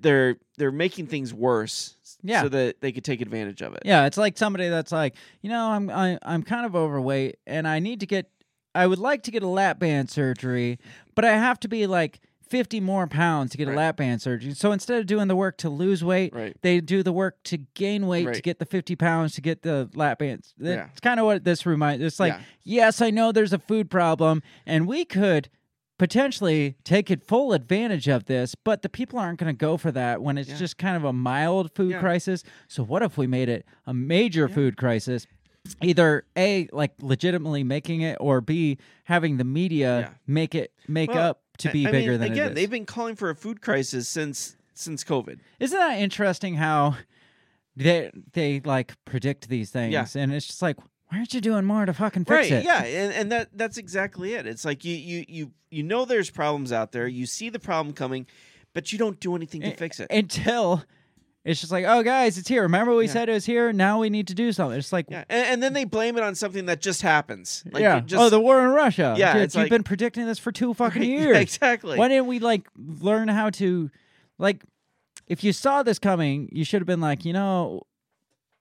they're 0.00 0.36
they're 0.56 0.72
making 0.72 1.06
things 1.06 1.32
worse 1.34 1.96
Yeah. 2.22 2.42
so 2.42 2.48
that 2.50 2.80
they 2.80 2.92
could 2.92 3.04
take 3.04 3.20
advantage 3.20 3.62
of 3.62 3.74
it. 3.74 3.82
Yeah, 3.84 4.06
it's 4.06 4.16
like 4.16 4.36
somebody 4.38 4.68
that's 4.68 4.92
like, 4.92 5.14
you 5.42 5.50
know, 5.50 5.68
I'm 5.70 5.90
I, 5.90 6.18
I'm 6.22 6.42
kind 6.42 6.66
of 6.66 6.74
overweight 6.76 7.36
and 7.46 7.66
I 7.68 7.78
need 7.78 8.00
to 8.00 8.06
get 8.06 8.30
I 8.74 8.86
would 8.86 8.98
like 8.98 9.22
to 9.24 9.30
get 9.30 9.42
a 9.42 9.48
lap 9.48 9.78
band 9.78 10.10
surgery, 10.10 10.78
but 11.14 11.24
I 11.24 11.32
have 11.32 11.58
to 11.60 11.68
be 11.68 11.86
like 11.86 12.20
50 12.48 12.80
more 12.80 13.06
pounds 13.06 13.50
to 13.52 13.58
get 13.58 13.68
a 13.68 13.72
lap 13.72 13.96
band 13.98 14.22
surgery. 14.22 14.54
So 14.54 14.72
instead 14.72 14.98
of 15.00 15.06
doing 15.06 15.28
the 15.28 15.36
work 15.36 15.58
to 15.58 15.68
lose 15.68 16.02
weight, 16.02 16.34
Right. 16.34 16.56
they 16.62 16.80
do 16.80 17.02
the 17.02 17.12
work 17.12 17.42
to 17.44 17.58
gain 17.74 18.06
weight 18.06 18.32
to 18.32 18.40
get 18.40 18.58
the 18.58 18.64
50 18.64 18.96
pounds 18.96 19.34
to 19.34 19.42
get 19.42 19.62
the 19.62 19.90
lap 19.94 20.20
bands. 20.20 20.54
That's 20.56 20.76
Yeah. 20.76 20.88
kind 21.02 21.20
of 21.20 21.26
what 21.26 21.44
this 21.44 21.66
reminds. 21.66 22.02
It's 22.02 22.18
like, 22.18 22.32
Yeah. 22.32 22.40
yes, 22.86 23.02
I 23.02 23.10
know 23.10 23.32
there's 23.32 23.52
a 23.52 23.58
food 23.58 23.90
problem 23.90 24.42
and 24.64 24.86
we 24.86 25.04
could 25.04 25.50
potentially 25.98 26.76
take 26.84 27.10
it 27.10 27.26
full 27.26 27.52
advantage 27.52 28.08
of 28.08 28.24
this, 28.26 28.54
but 28.54 28.82
the 28.82 28.88
people 28.88 29.18
aren't 29.18 29.38
going 29.38 29.52
to 29.52 29.58
go 29.58 29.76
for 29.76 29.90
that 29.92 30.22
when 30.22 30.38
it's 30.38 30.48
Yeah. 30.50 30.56
just 30.56 30.78
kind 30.78 30.96
of 30.96 31.04
a 31.04 31.12
mild 31.12 31.74
food 31.74 31.90
Yeah. 31.92 32.00
crisis. 32.00 32.42
So 32.68 32.82
what 32.84 33.02
if 33.02 33.18
we 33.18 33.26
made 33.26 33.48
it 33.48 33.66
a 33.86 33.92
major 33.92 34.48
food 34.48 34.76
crisis? 34.76 35.26
Either 35.82 36.24
a 36.36 36.68
like 36.72 36.92
legitimately 37.00 37.62
making 37.64 38.00
it, 38.00 38.16
or 38.20 38.40
b 38.40 38.78
having 39.04 39.36
the 39.36 39.44
media 39.44 40.00
Yeah. 40.00 40.10
make 40.26 40.54
it 40.54 40.72
make 40.86 41.10
Well, 41.10 41.30
up 41.30 41.42
to 41.58 41.70
be 41.70 41.86
I 41.86 41.90
bigger 41.90 42.12
mean, 42.12 42.20
than 42.20 42.32
again. 42.32 42.46
it 42.46 42.50
is. 42.50 42.54
They've 42.54 42.70
been 42.70 42.86
calling 42.86 43.16
for 43.16 43.28
a 43.28 43.34
food 43.34 43.60
crisis 43.60 44.08
since 44.08 44.56
since 44.74 45.02
COVID. 45.04 45.40
Isn't 45.58 45.78
that 45.78 45.98
interesting 45.98 46.54
how 46.54 46.96
they 47.76 48.10
they 48.32 48.60
like 48.60 48.94
predict 49.04 49.48
these 49.48 49.70
things, 49.70 49.92
Yeah. 49.92 50.06
and 50.14 50.32
it's 50.32 50.46
just 50.46 50.62
like, 50.62 50.76
why 51.08 51.18
aren't 51.18 51.32
you 51.34 51.40
doing 51.40 51.64
more 51.64 51.86
to 51.86 51.92
fucking 51.94 52.24
fix 52.24 52.50
right? 52.50 52.52
it? 52.60 52.64
Yeah, 52.64 52.82
and, 52.84 53.12
and 53.14 53.32
that 53.32 53.48
that's 53.54 53.78
exactly 53.78 54.34
it. 54.34 54.46
It's 54.46 54.64
like 54.64 54.84
you 54.84 54.94
you 54.94 55.24
you 55.28 55.50
you 55.70 55.82
know 55.82 56.04
there's 56.04 56.30
problems 56.30 56.72
out 56.72 56.92
there. 56.92 57.06
You 57.08 57.26
see 57.26 57.48
the 57.48 57.58
problem 57.58 57.94
coming, 57.94 58.26
but 58.74 58.92
you 58.92 58.98
don't 58.98 59.18
do 59.20 59.34
anything 59.34 59.62
to 59.62 59.74
fix 59.74 60.00
it. 60.00 60.08
Until 60.10 60.84
it's 61.44 61.60
just 61.60 61.72
like, 61.72 61.86
oh 61.86 62.02
guys, 62.02 62.36
it's 62.36 62.48
here. 62.48 62.62
Remember 62.62 62.94
we 62.94 63.06
Yeah. 63.06 63.12
said 63.12 63.28
it 63.30 63.32
was 63.32 63.46
here. 63.46 63.72
Now 63.72 64.00
we 64.00 64.10
need 64.10 64.26
to 64.28 64.34
do 64.34 64.52
something. 64.52 64.78
It's 64.78 64.92
like, 64.92 65.06
Yeah, 65.08 65.24
and, 65.30 65.46
and 65.46 65.62
then 65.62 65.72
they 65.72 65.84
blame 65.84 66.18
it 66.18 66.22
on 66.22 66.34
something 66.34 66.66
that 66.66 66.82
just 66.82 67.00
happens. 67.00 67.64
Like 67.72 67.80
yeah. 67.80 68.00
just, 68.00 68.20
oh, 68.22 68.28
the 68.28 68.40
war 68.40 68.62
in 68.64 68.70
Russia. 68.72 69.14
Yeah, 69.16 69.32
Dude, 69.32 69.42
it's 69.42 69.54
you've 69.54 69.62
like- 69.64 69.70
been 69.70 69.82
predicting 69.84 70.26
this 70.26 70.38
for 70.38 70.52
two 70.52 70.74
fucking 70.74 71.00
Right, 71.00 71.08
yeah, 71.10 71.20
years. 71.20 71.36
exactly. 71.38 71.96
Why 71.96 72.08
didn't 72.08 72.26
we 72.26 72.38
like 72.38 72.68
learn 72.76 73.28
how 73.28 73.48
to, 73.50 73.90
like, 74.38 74.62
if 75.26 75.42
you 75.42 75.52
saw 75.54 75.82
this 75.82 75.98
coming, 75.98 76.50
you 76.52 76.64
should 76.64 76.80
have 76.82 76.86
been 76.86 77.00
like, 77.00 77.24
you 77.24 77.32
know, 77.32 77.82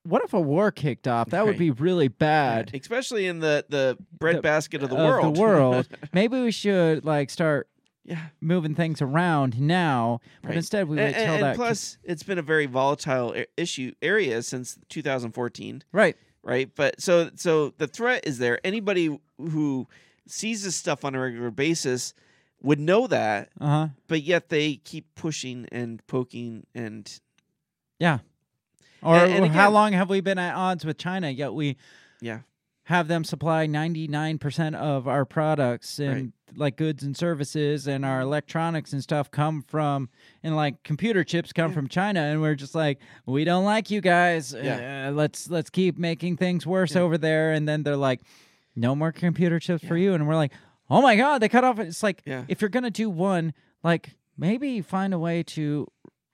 what 0.08 0.24
if 0.24 0.34
a 0.34 0.40
war 0.42 0.72
kicked 0.72 1.08
off? 1.08 1.30
That 1.30 1.46
would 1.46 1.58
be 1.58 1.72
really 1.72 2.08
bad. 2.08 2.72
especially 2.74 3.28
in 3.28 3.40
the 3.40 3.66
the 3.70 3.98
breadbasket 4.20 4.84
of 4.84 4.90
the 4.90 4.96
of 4.98 5.02
world. 5.08 5.36
the 5.36 5.40
world. 5.42 5.88
Maybe 6.14 6.40
we 6.42 6.52
should 6.52 7.04
like 7.06 7.30
start 7.30 7.68
yeah. 8.04 8.28
moving 8.42 8.74
things 8.76 9.02
around 9.02 9.60
now, 9.60 10.20
but 10.42 10.50
Right. 10.50 10.58
instead 10.58 10.88
we 10.88 10.98
and, 11.00 11.08
wait 11.16 11.22
till 11.24 11.34
and- 11.34 11.44
that. 11.44 11.56
plus, 11.56 11.98
it's 12.04 12.24
been 12.24 12.38
a 12.38 12.42
very 12.44 12.66
volatile 12.66 13.36
issue 13.58 13.92
area 14.02 14.42
since 14.44 14.78
2014. 14.90 15.84
right. 15.92 16.16
right? 16.44 16.70
But 16.76 17.02
so 17.02 17.30
so 17.36 17.74
the 17.78 17.88
threat 17.88 18.26
is 18.26 18.38
there. 18.38 18.60
Anybody 18.64 19.20
who 19.38 19.88
sees 20.28 20.64
this 20.64 20.76
stuff 20.76 21.04
on 21.06 21.16
a 21.16 21.20
regular 21.20 21.52
basis 21.52 22.14
would 22.62 22.80
know 22.80 23.08
that, 23.08 23.50
Uh 23.60 23.68
huh. 23.68 23.88
but 24.08 24.24
yet 24.24 24.50
they 24.50 24.76
keep 24.78 25.14
pushing 25.16 25.68
and 25.72 26.06
poking 26.08 26.66
and 26.74 27.20
Yeah. 28.00 28.20
Or, 29.02 29.15
And- 29.15 29.32
and 29.34 29.45
or 29.45 29.49
how 29.49 29.69
long 29.72 29.94
have 29.94 30.10
we 30.10 30.22
been 30.22 30.38
at 30.40 30.56
odds 30.56 30.86
with 30.86 30.98
China? 30.98 31.30
Yet 31.30 31.53
we 31.53 31.78
yeah, 32.22 32.40
have 32.86 33.07
them 33.07 33.24
supply 33.24 33.68
99% 33.68 34.76
of 34.76 35.07
our 35.07 35.26
products 35.26 35.99
and 35.99 36.34
like 36.56 36.78
goods 36.78 37.03
and 37.03 37.15
services 37.15 37.88
and 37.88 38.06
our 38.06 38.22
electronics 38.22 38.94
and 38.94 39.03
stuff 39.03 39.30
come 39.30 39.61
from 39.68 40.10
and 40.44 40.56
like 40.56 40.82
computer 40.84 41.24
chips 41.24 41.52
come 41.52 41.74
from 41.74 41.88
China 41.90 42.22
and 42.22 42.41
we're 42.41 42.56
just 42.56 42.74
like 42.74 42.99
we 43.26 43.44
don't 43.44 43.65
like 43.65 43.91
you 43.91 43.99
guys. 44.02 44.53
Yeah. 44.57 45.10
uh, 45.10 45.11
let's 45.11 45.49
let's 45.49 45.69
keep 45.69 45.98
making 45.98 46.38
things 46.38 46.65
worse 46.65 46.95
over 46.95 47.18
there. 47.18 47.52
And 47.52 47.68
then 47.68 47.84
they're 47.84 47.98
like 47.98 48.22
no 48.76 48.95
more 48.95 49.11
computer 49.11 49.60
chips 49.60 49.86
for 49.86 49.98
you. 49.98 50.14
And 50.14 50.28
we're 50.28 50.36
like 50.36 50.53
oh 50.90 51.02
my 51.02 51.18
god 51.18 51.40
they 51.40 51.49
cut 51.49 51.65
off 51.65 51.80
it's 51.80 52.02
like 52.02 52.22
Yeah. 52.26 52.45
if 52.48 52.61
you're 52.61 52.69
going 52.69 52.84
to 52.86 52.90
do 52.90 53.10
one 53.10 53.53
like 53.84 54.15
maybe 54.38 54.82
find 54.82 55.14
a 55.14 55.19
way 55.19 55.44
to 55.44 55.86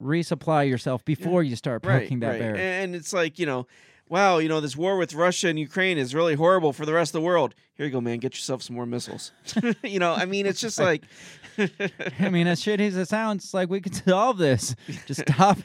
resupply 0.03 0.67
yourself 0.69 1.03
before 1.05 1.43
you 1.43 1.55
start 1.55 1.85
right, 1.85 2.09
that 2.09 2.27
right. 2.27 2.39
bear 2.39 2.55
And 2.55 2.95
it's 2.95 3.13
like 3.13 3.39
you 3.39 3.45
know. 3.45 3.67
Wow, 4.09 4.38
you 4.38 4.49
know 4.49 4.59
this 4.59 4.75
war 4.75 4.97
with 4.97 5.15
Russia 5.15 5.47
and 5.47 5.57
Ukraine 5.57 5.97
is 5.97 6.13
really 6.13 6.35
horrible 6.35 6.71
for 6.71 6.85
the 6.85 6.93
rest 6.93 7.15
of 7.15 7.21
the 7.21 7.25
world. 7.25 7.55
Here 7.75 7.88
you 7.88 7.91
go, 7.91 8.01
man. 8.01 8.19
Get 8.19 8.35
yourself 8.35 8.61
some 8.61 8.75
more 8.75 8.85
missiles. 8.85 9.31
you 9.84 9.97
know, 9.97 10.13
I 10.13 10.25
mean, 10.25 10.45
it's 10.45 10.59
just 10.59 10.77
like, 10.77 11.03
I 12.19 12.30
mean, 12.30 12.45
as 12.45 12.61
shitty 12.61 12.81
as 12.81 12.97
it 12.97 13.07
sounds, 13.07 13.53
like 13.53 13.69
we 13.69 13.81
could 13.81 13.95
solve 13.95 14.38
this. 14.38 14.75
Just 15.07 15.21
stop, 15.27 15.57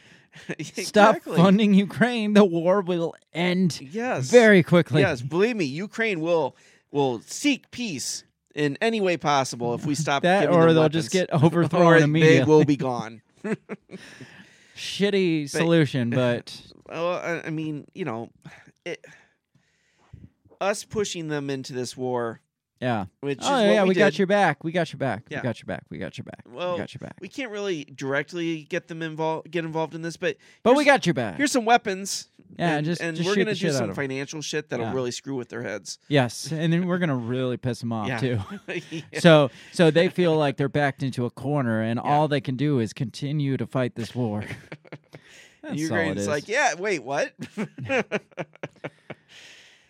stop 0.68 1.20
funding 1.22 1.74
Ukraine. 1.74 2.32
The 2.32 2.44
war 2.44 2.80
will 2.80 3.14
end 3.34 3.80
yes, 3.80 4.30
very 4.30 4.62
quickly. 4.62 5.02
Yes, 5.02 5.20
believe 5.20 5.56
me, 5.56 5.64
Ukraine 5.64 6.20
will 6.20 6.56
will 6.90 7.20
seek 7.22 7.70
peace 7.70 8.24
in 8.54 8.76
any 8.80 9.00
way 9.00 9.16
possible 9.16 9.74
if 9.74 9.86
we 9.86 9.94
stop 9.94 10.22
That, 10.22 10.48
or 10.48 10.72
they'll 10.72 10.88
just 10.88 11.10
get 11.10 11.32
overthrown 11.32 11.82
or 11.82 11.98
They 11.98 12.04
immediately. 12.04 12.44
will 12.44 12.64
be 12.64 12.76
gone. 12.76 13.22
Shitty 14.76 15.48
solution, 15.50 16.10
but 16.10 16.60
Well, 16.88 17.12
I, 17.14 17.42
I 17.46 17.50
mean, 17.50 17.86
you 17.94 18.04
know, 18.04 18.30
it, 18.84 19.04
us 20.60 20.84
pushing 20.84 21.28
them 21.28 21.50
into 21.50 21.72
this 21.72 21.96
war, 21.96 22.40
yeah. 22.80 23.06
which 23.20 23.38
oh 23.42 23.64
yeah, 23.64 23.82
we, 23.82 23.90
we, 23.90 23.94
got 23.94 24.18
your 24.18 24.26
back. 24.26 24.64
We 24.64 24.72
got 24.72 24.92
your 24.92 24.98
back. 24.98 25.24
Yeah. 25.28 25.38
We 25.38 25.42
got 25.42 25.60
your 25.60 25.66
back. 25.66 25.84
We 25.90 25.98
got 25.98 26.16
your 26.18 26.24
back. 26.24 26.44
Well, 26.50 26.72
we 26.72 26.78
got 26.78 26.94
your 26.94 27.00
back. 27.00 27.16
we 27.20 27.28
can't 27.28 27.50
really 27.50 27.84
directly 27.84 28.62
get 28.64 28.88
them 28.88 29.02
involved, 29.02 29.50
get 29.50 29.64
involved 29.64 29.94
in 29.94 30.02
this, 30.02 30.16
but 30.16 30.36
But 30.62 30.76
we 30.76 30.84
got 30.84 31.06
your 31.06 31.14
back. 31.14 31.36
Here's 31.36 31.52
some 31.52 31.64
weapons. 31.64 32.28
Yeah, 32.58 32.76
and, 32.76 32.86
just- 32.86 33.00
and 33.00 33.16
just 33.16 33.28
we're 33.28 33.36
gonna 33.36 33.54
do 33.54 33.70
some 33.70 33.94
financial 33.94 34.40
shit 34.42 34.70
that'll 34.70 34.86
Yeah. 34.86 34.94
really 34.94 35.10
screw 35.10 35.36
with 35.36 35.48
their 35.48 35.62
heads. 35.62 35.98
Yes, 36.08 36.50
and 36.52 36.72
then 36.72 36.86
we're 36.86 36.98
gonna 36.98 37.14
really 37.16 37.56
piss 37.56 37.80
them 37.80 37.92
off 37.92 38.08
Yeah. 38.08 38.18
too. 38.18 38.40
So, 39.20 39.50
so 39.72 39.90
they 39.90 40.08
feel 40.08 40.36
like 40.36 40.56
they're 40.56 40.68
backed 40.68 41.02
into 41.02 41.24
a 41.24 41.30
corner, 41.30 41.82
and 41.82 41.98
all 42.00 42.26
they 42.28 42.40
can 42.40 42.56
do 42.56 42.80
is 42.80 42.92
continue 42.92 43.56
to 43.56 43.66
fight 43.66 43.94
this 43.94 44.14
war. 44.14 44.40
And 44.40 44.48
That's 45.62 45.74
it 45.74 45.78
Ukraine's 45.78 46.28
like, 46.28 46.48
yeah, 46.48 46.74
wait, 46.74 47.02
what? 47.02 47.32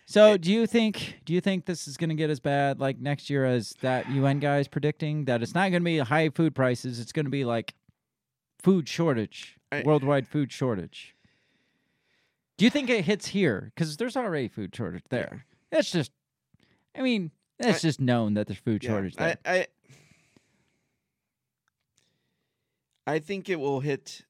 So, 0.09 0.37
do 0.37 0.51
you 0.51 0.65
think 0.65 1.19
do 1.23 1.33
you 1.35 1.39
think 1.39 1.65
this 1.65 1.87
is 1.87 1.95
going 1.95 2.09
to 2.09 2.15
get 2.15 2.31
as 2.31 2.39
bad 2.39 2.79
like 2.79 2.97
next 2.99 3.29
year 3.29 3.45
as 3.45 3.75
that 3.81 4.09
UN 4.09 4.39
guy 4.39 4.57
is 4.57 4.67
predicting 4.67 5.25
that 5.25 5.43
it's 5.43 5.53
not 5.53 5.69
going 5.69 5.83
to 5.83 5.85
be 5.85 5.99
high 5.99 6.29
food 6.29 6.55
prices, 6.55 6.99
it's 6.99 7.11
going 7.11 7.27
to 7.27 7.29
be 7.29 7.45
like 7.45 7.75
food 8.57 8.89
shortage, 8.89 9.59
I- 9.71 9.83
worldwide 9.85 10.27
food 10.27 10.51
shortage. 10.51 11.15
Do 12.57 12.65
you 12.65 12.71
think 12.71 12.89
it 12.89 13.05
hits 13.05 13.27
here 13.27 13.71
cuz 13.75 13.97
there's 13.97 14.17
already 14.17 14.47
food 14.47 14.75
shortage 14.75 15.03
there. 15.11 15.45
It's 15.71 15.91
just 15.91 16.11
I 16.95 17.03
mean, 17.03 17.29
it's 17.59 17.77
I- 17.77 17.87
just 17.87 18.01
known 18.01 18.33
that 18.33 18.47
there's 18.47 18.57
food 18.57 18.83
Yeah, 18.83 18.89
shortage 18.89 19.15
there. 19.15 19.37
I, 19.45 19.51
I 19.59 19.67
I 23.05 23.19
think 23.19 23.47
it 23.47 23.59
will 23.59 23.81
hit. 23.81 24.25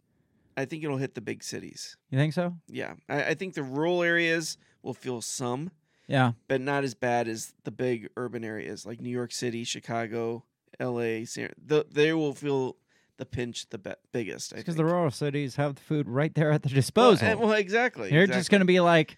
I 0.58 0.66
think 0.66 0.84
it'll 0.84 0.98
hit 0.98 1.16
the 1.16 1.22
big 1.22 1.42
cities. 1.42 1.96
you 2.10 2.18
think 2.18 2.34
so? 2.34 2.58
Yeah, 2.68 2.96
I, 3.08 3.24
I 3.28 3.34
think 3.34 3.54
the 3.54 3.64
rural 3.64 4.04
areas 4.04 4.58
will 4.82 4.94
feel 4.94 5.22
some, 5.22 5.72
Yeah. 6.08 6.34
but 6.48 6.62
not 6.62 6.84
as 6.84 6.94
bad 6.94 7.28
as 7.28 7.54
the 7.64 7.72
big 7.72 8.10
urban 8.18 8.44
areas 8.44 8.86
like 8.86 9.00
New 9.02 9.10
York 9.10 9.32
City, 9.32 9.64
Chicago, 9.64 10.44
L.A. 10.80 11.26
San, 11.26 11.52
the, 11.64 11.86
they 11.92 12.14
will 12.14 12.34
feel 12.34 12.78
the 13.18 13.26
pinch 13.26 13.68
the 13.70 13.78
be- 13.78 13.92
biggest. 14.14 14.56
Because 14.56 14.76
the 14.76 14.86
rural 14.86 15.12
cities 15.12 15.58
have 15.58 15.76
the 15.76 15.82
food 15.82 16.08
right 16.08 16.34
there 16.36 16.52
at 16.52 16.64
their 16.64 16.70
well, 16.72 16.76
disposal. 16.76 17.28
and- 17.28 17.40
well, 17.40 17.52
exactly. 17.54 18.10
They're 18.10 18.22
exactly. 18.24 18.40
just 18.40 18.50
going 18.52 18.62
to 18.62 18.66
be 18.66 18.80
like 18.80 19.18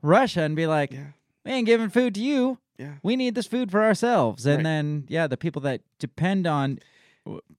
Russia 0.00 0.42
and 0.42 0.56
be 0.56 0.66
like, 0.66 0.92
Yeah. 0.92 1.08
we 1.44 1.52
ain't 1.52 1.66
giving 1.66 1.90
food 1.90 2.14
to 2.14 2.20
you. 2.22 2.58
Yeah. 2.78 2.94
We 3.02 3.16
need 3.16 3.34
this 3.34 3.46
food 3.46 3.70
for 3.70 3.82
ourselves. 3.84 4.46
And 4.46 4.58
Right. 4.58 4.62
then, 4.64 5.04
yeah, 5.08 5.26
the 5.26 5.36
people 5.36 5.60
that 5.62 5.82
depend 5.98 6.46
on 6.46 6.78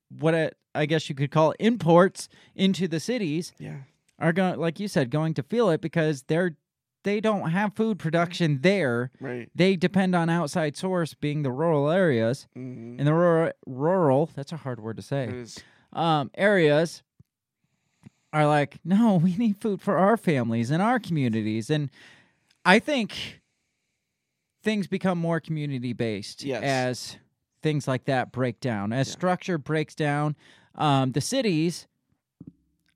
what 0.09 0.33
it, 0.33 0.57
I 0.75 0.85
guess 0.87 1.07
you 1.09 1.15
could 1.15 1.31
call 1.31 1.51
imports 1.59 2.27
into 2.55 2.87
the 2.87 2.99
cities 2.99 3.53
Yeah. 3.59 3.81
are 4.19 4.33
going, 4.33 4.59
like 4.59 4.79
you 4.79 4.87
said, 4.87 5.11
going 5.11 5.33
to 5.35 5.43
feel 5.43 5.69
it 5.69 5.79
because 5.81 6.23
they're 6.23 6.55
they 7.03 7.19
don't 7.19 7.49
have 7.51 7.73
food 7.75 7.99
production 7.99 8.59
there. 8.61 9.11
Right. 9.19 9.49
They 9.53 9.75
depend 9.75 10.15
on 10.15 10.29
outside 10.29 10.75
source, 10.77 11.13
being 11.13 11.43
the 11.43 11.51
rural 11.51 11.89
areas. 11.89 12.47
Mhm. 12.55 12.99
In 12.99 13.05
the 13.05 13.13
rural, 13.13 13.51
rural, 13.65 14.29
that's 14.35 14.51
a 14.51 14.57
hard 14.57 14.79
word 14.79 14.97
to 14.97 15.03
say 15.03 15.45
um, 15.93 16.31
areas 16.35 17.03
are 18.31 18.47
like, 18.47 18.77
no, 18.83 19.15
we 19.23 19.35
need 19.37 19.57
food 19.61 19.81
for 19.81 19.97
our 19.97 20.17
families 20.17 20.71
and 20.71 20.81
our 20.81 20.99
communities. 20.99 21.69
And 21.69 21.89
I 22.65 22.79
think 22.79 23.41
things 24.63 24.87
become 24.87 25.17
more 25.17 25.39
community 25.39 25.93
based 25.93 26.43
Yes. 26.43 26.63
as 26.63 27.17
things 27.61 27.87
like 27.87 28.05
that 28.05 28.31
break 28.31 28.59
down. 28.59 28.91
As 28.93 29.11
structure 29.11 29.57
breaks 29.57 29.93
down, 29.95 30.35
um, 30.75 31.11
the 31.11 31.21
cities 31.21 31.87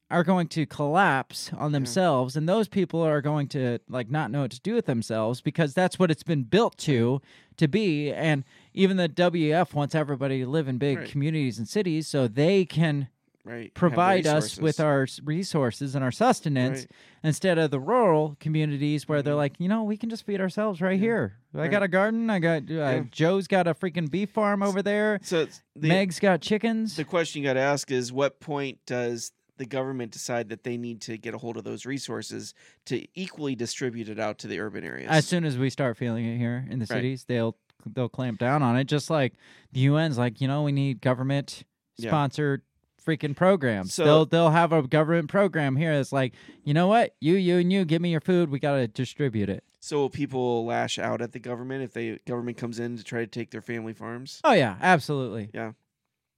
are 0.09 0.23
going 0.23 0.47
to 0.47 0.65
collapse 0.65 1.51
on 1.57 1.71
themselves 1.73 2.35
and 2.37 2.47
those 2.47 2.67
people 2.69 3.01
are 3.01 3.21
going 3.21 3.47
to 3.47 3.77
like 3.89 4.09
not 4.09 4.31
know 4.31 4.41
what 4.41 4.51
to 4.51 4.59
do 4.61 4.73
with 4.73 4.85
themselves 4.85 5.41
because 5.41 5.73
that's 5.73 5.99
what 5.99 6.09
it's 6.09 6.23
been 6.23 6.43
built 6.43 6.77
to 6.77 7.21
to 7.57 7.67
be 7.67 8.11
and 8.13 8.43
even 8.73 8.95
the 8.97 9.09
WF 9.09 9.73
wants 9.73 9.93
everybody 9.95 10.39
to 10.39 10.47
live 10.47 10.67
in 10.69 10.77
big 10.77 10.99
Right. 10.99 11.09
communities 11.09 11.57
and 11.57 11.67
cities 11.67 12.07
so 12.07 12.27
they 12.27 12.63
can 12.65 13.09
Right. 13.43 13.73
Provide 13.73 14.27
us 14.27 14.57
with 14.57 14.81
our 14.81 15.07
resources 15.23 15.95
and 15.95 16.03
our 16.03 16.11
sustenance 16.11 16.79
Right. 16.79 16.91
instead 17.23 17.57
of 17.57 17.71
the 17.71 17.79
rural 17.79 18.35
communities 18.41 19.07
where 19.07 19.21
they're 19.21 19.35
like, 19.35 19.53
you 19.57 19.69
know, 19.69 19.83
we 19.85 19.95
can 19.95 20.09
just 20.09 20.25
feed 20.25 20.41
ourselves 20.41 20.81
right 20.81 20.99
here. 20.99 21.37
I 21.57 21.69
got 21.69 21.81
a 21.81 21.87
garden. 21.87 22.29
I 22.29 22.39
got 22.39 22.63
uh, 22.63 22.73
Yeah. 22.73 23.03
Joe's 23.09 23.47
got 23.47 23.65
a 23.65 23.73
freaking 23.73 24.11
beef 24.11 24.31
farm 24.31 24.61
over 24.61 24.81
there. 24.81 25.19
So 25.23 25.47
the, 25.77 25.87
Meg's 25.87 26.19
got 26.19 26.41
chickens. 26.41 26.97
the 26.97 27.05
question 27.05 27.41
you 27.41 27.47
got 27.47 27.53
to 27.53 27.61
ask 27.61 27.89
is 27.89 28.11
what 28.11 28.41
point 28.41 28.79
does 28.85 29.31
the 29.57 29.65
government 29.65 30.11
decide 30.11 30.49
that 30.49 30.63
they 30.63 30.77
need 30.77 31.01
to 31.01 31.17
get 31.17 31.33
a 31.33 31.37
hold 31.37 31.57
of 31.57 31.63
those 31.63 31.85
resources 31.85 32.53
to 32.85 33.05
equally 33.19 33.55
distribute 33.55 34.09
it 34.09 34.19
out 34.19 34.37
to 34.39 34.47
the 34.47 34.59
urban 34.59 34.83
areas? 34.83 35.09
As 35.09 35.25
soon 35.27 35.43
as 35.45 35.57
we 35.57 35.69
start 35.69 35.97
feeling 35.97 36.25
it 36.25 36.37
here 36.37 36.65
in 36.69 36.79
the 36.79 36.83
Right. 36.83 36.97
cities, 36.97 37.25
they'll 37.25 37.57
they'll 37.93 38.09
clamp 38.09 38.37
down 38.39 38.61
on 38.63 38.75
it. 38.75 38.83
Just 38.85 39.09
like 39.09 39.33
the 39.71 39.81
UN's 39.87 40.17
like, 40.17 40.41
you 40.41 40.47
know, 40.47 40.63
we 40.63 40.71
need 40.73 40.99
government 40.99 41.63
Yeah. 41.97 42.09
sponsored 42.09 42.63
freaking 43.05 43.33
programs. 43.35 43.93
So- 43.93 44.03
they'll 44.03 44.25
they'll 44.25 44.49
have 44.49 44.73
a 44.73 44.81
government 44.85 45.29
program 45.29 45.75
here 45.77 45.95
that's 45.95 46.11
like, 46.11 46.33
you 46.65 46.73
know 46.73 46.87
what, 46.87 47.15
you 47.21 47.35
you 47.35 47.57
and 47.57 47.71
you, 47.71 47.85
give 47.85 48.01
me 48.01 48.11
your 48.11 48.19
food. 48.21 48.49
We 48.49 48.59
gotta 48.59 48.87
distribute 48.87 49.49
it. 49.49 49.63
so 49.79 49.99
will 49.99 50.09
people 50.09 50.65
lash 50.65 50.99
out 50.99 51.21
at 51.21 51.31
the 51.31 51.39
government 51.39 51.81
if 51.81 51.93
the 51.93 52.19
government 52.25 52.57
comes 52.57 52.77
in 52.77 52.97
to 52.97 53.03
try 53.05 53.21
to 53.21 53.27
take 53.27 53.51
their 53.51 53.61
family 53.61 53.93
farms? 53.93 54.41
Oh 54.43 54.51
yeah, 54.51 54.75
absolutely. 54.81 55.49
Yeah. 55.53 55.71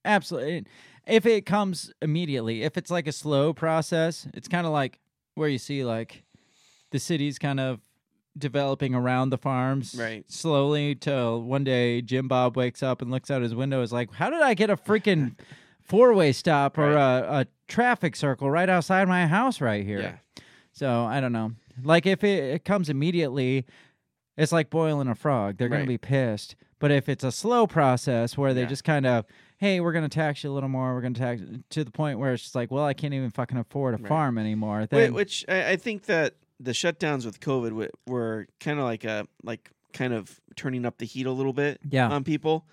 Absolutely. 0.06 0.66
If 1.10 1.26
it 1.26 1.46
comes 1.46 1.92
immediately, 2.02 2.64
if 2.64 2.78
it's 2.78 2.92
like 2.92 3.08
a 3.08 3.12
slow 3.12 3.54
process, 3.54 4.28
it's 4.34 4.48
kind 4.48 4.66
of 4.68 4.74
like 4.74 5.00
where 5.36 5.50
you 5.50 5.58
see 5.58 5.84
like 5.84 6.24
the 6.92 7.00
cities 7.00 7.40
kind 7.40 7.60
of 7.60 7.80
developing 8.38 8.94
around 8.96 9.30
the 9.32 9.38
farms 9.38 9.96
Right. 9.98 10.24
slowly 10.32 10.96
till 10.96 11.42
one 11.42 11.64
day 11.64 12.02
Jim 12.02 12.28
Bob 12.28 12.56
wakes 12.56 12.82
up 12.84 13.02
and 13.02 13.12
looks 13.12 13.30
out 13.32 13.42
his 13.42 13.56
window 13.56 13.82
is 13.82 13.92
like, 13.92 14.14
how 14.14 14.30
did 14.30 14.42
I 14.42 14.54
get 14.54 14.70
a 14.70 14.78
freaking 14.78 15.36
four 15.82 16.14
way 16.14 16.32
stop 16.32 16.78
or 16.78 16.94
a, 16.94 17.26
a 17.42 17.48
traffic 17.68 18.16
circle 18.16 18.50
right 18.50 18.70
outside 18.70 19.08
my 19.08 19.28
house 19.28 19.60
right 19.62 19.84
here? 19.86 20.00
Yeah. 20.00 20.42
So 20.72 21.04
I 21.06 21.20
don't 21.20 21.34
know. 21.34 21.54
Like 21.84 22.06
if 22.06 22.24
it, 22.24 22.44
it 22.56 22.66
comes 22.66 22.90
immediately, 22.90 23.66
it's 24.38 24.52
like 24.52 24.70
boiling 24.70 25.08
a 25.08 25.16
frog. 25.16 25.58
They're 25.58 25.68
Right. 25.68 25.78
gonna 25.78 25.88
be 25.88 25.98
pissed. 25.98 26.56
But 26.80 26.92
if 26.92 27.10
it's 27.10 27.24
a 27.26 27.32
slow 27.32 27.68
process 27.68 28.38
where 28.38 28.54
they 28.54 28.62
Yeah. 28.62 28.68
just 28.68 28.84
kind 28.86 29.06
of, 29.06 29.26
hey, 29.60 29.80
we're 29.80 29.92
gonna 29.94 30.10
tax 30.10 30.44
you 30.44 30.52
a 30.52 30.54
little 30.54 30.68
more, 30.70 30.94
we're 30.96 31.02
gonna 31.02 31.14
tax 31.16 31.42
to 31.70 31.84
the 31.84 31.92
point 31.92 32.18
where 32.20 32.34
it's 32.34 32.44
just 32.44 32.56
like, 32.56 32.72
well, 32.72 32.84
I 32.86 32.94
can't 32.94 33.14
even 33.14 33.30
fucking 33.30 33.58
afford 33.58 33.94
a 33.94 33.98
Right. 33.98 34.08
farm 34.08 34.38
anymore. 34.38 34.80
Wait, 34.80 34.90
Then 34.90 35.14
which 35.14 35.46
I, 35.48 35.72
I 35.72 35.76
think 35.76 36.06
that 36.06 36.36
the 36.60 36.72
shutdowns 36.72 37.26
with 37.26 37.40
COVID 37.40 37.70
w- 37.70 37.92
were 38.08 38.48
kind 38.60 38.80
of 38.80 38.86
like 38.86 39.04
a 39.06 39.28
like 39.44 39.72
kind 39.94 40.14
of 40.14 40.40
turning 40.56 40.86
up 40.86 40.98
the 40.98 41.06
heat 41.06 41.26
a 41.26 41.32
little 41.32 41.54
bit 41.54 41.80
Yeah. 41.90 42.10
on 42.10 42.24
people, 42.24 42.66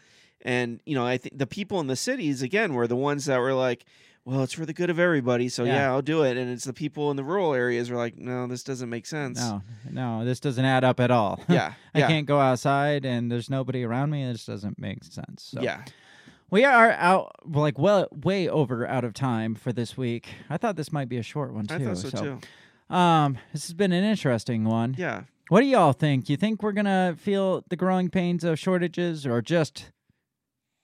and 0.43 0.81
you 0.87 0.95
know 0.95 1.07
I 1.07 1.19
think 1.19 1.39
the 1.39 1.47
people 1.47 1.81
in 1.81 1.87
the 1.87 1.97
cities 1.97 2.43
again 2.43 2.75
were 2.75 2.87
the 2.87 2.97
ones 2.97 3.27
that 3.27 3.39
were 3.39 3.55
like, 3.55 3.85
well, 4.25 4.43
it's 4.43 4.53
for 4.55 4.67
the 4.67 4.73
good 4.73 4.91
of 4.91 4.99
everybody, 4.99 5.49
so 5.49 5.63
yeah, 5.65 5.75
Yeah. 5.75 5.91
I'll 5.93 6.03
do 6.03 6.23
it, 6.25 6.37
and 6.37 6.51
it's 6.51 6.65
the 6.65 6.73
people 6.73 7.11
in 7.13 7.17
the 7.17 7.23
rural 7.23 7.55
areas 7.55 7.91
were 7.91 7.97
like, 7.97 8.17
no, 8.19 8.49
this 8.49 8.65
doesn't 8.65 8.91
make 8.91 9.07
sense. 9.07 9.39
no, 9.39 9.63
no, 9.91 10.25
this 10.25 10.41
doesn't 10.41 10.65
add 10.65 10.83
up 10.83 10.99
at 10.99 11.13
all. 11.13 11.41
Yeah, 11.49 11.75
I 11.95 12.01
yeah. 12.01 12.09
can't 12.09 12.27
go 12.27 12.41
outside 12.41 13.05
and 13.05 13.31
there's 13.31 13.49
nobody 13.49 13.85
around 13.85 14.11
me. 14.11 14.25
It 14.25 14.33
just 14.33 14.49
doesn't 14.49 14.79
make 14.81 15.05
sense. 15.05 15.45
So. 15.45 15.63
Yeah. 15.63 15.83
We 16.51 16.65
are 16.65 16.93
out, 16.93 17.33
like, 17.45 17.79
well, 17.79 18.09
way 18.13 18.49
over 18.49 18.87
out 18.87 19.05
of 19.05 19.13
time 19.15 19.55
for 19.55 19.73
this 19.73 19.97
week. 19.97 20.29
I 20.49 20.57
thought 20.57 20.77
this 20.77 20.93
might 20.93 21.09
be 21.09 21.17
a 21.17 21.23
short 21.23 21.53
one 21.53 21.67
too. 21.67 21.75
I 21.75 21.79
thought 21.85 21.97
so, 21.97 22.11
too. 22.11 22.95
Um, 22.95 23.39
this 23.53 23.65
has 23.65 23.75
been 23.75 23.93
an 23.93 24.05
interesting 24.05 24.65
one. 24.65 24.95
Yeah. 24.97 25.23
What 25.49 25.61
do 25.61 25.67
y'all 25.67 25.93
think? 25.93 26.29
You 26.29 26.37
think 26.37 26.63
we're 26.63 26.73
gonna 26.73 27.17
feel 27.19 27.65
the 27.69 27.77
growing 27.77 28.11
pains 28.11 28.45
of 28.45 28.59
shortages, 28.59 29.27
or 29.27 29.43
just 29.43 29.91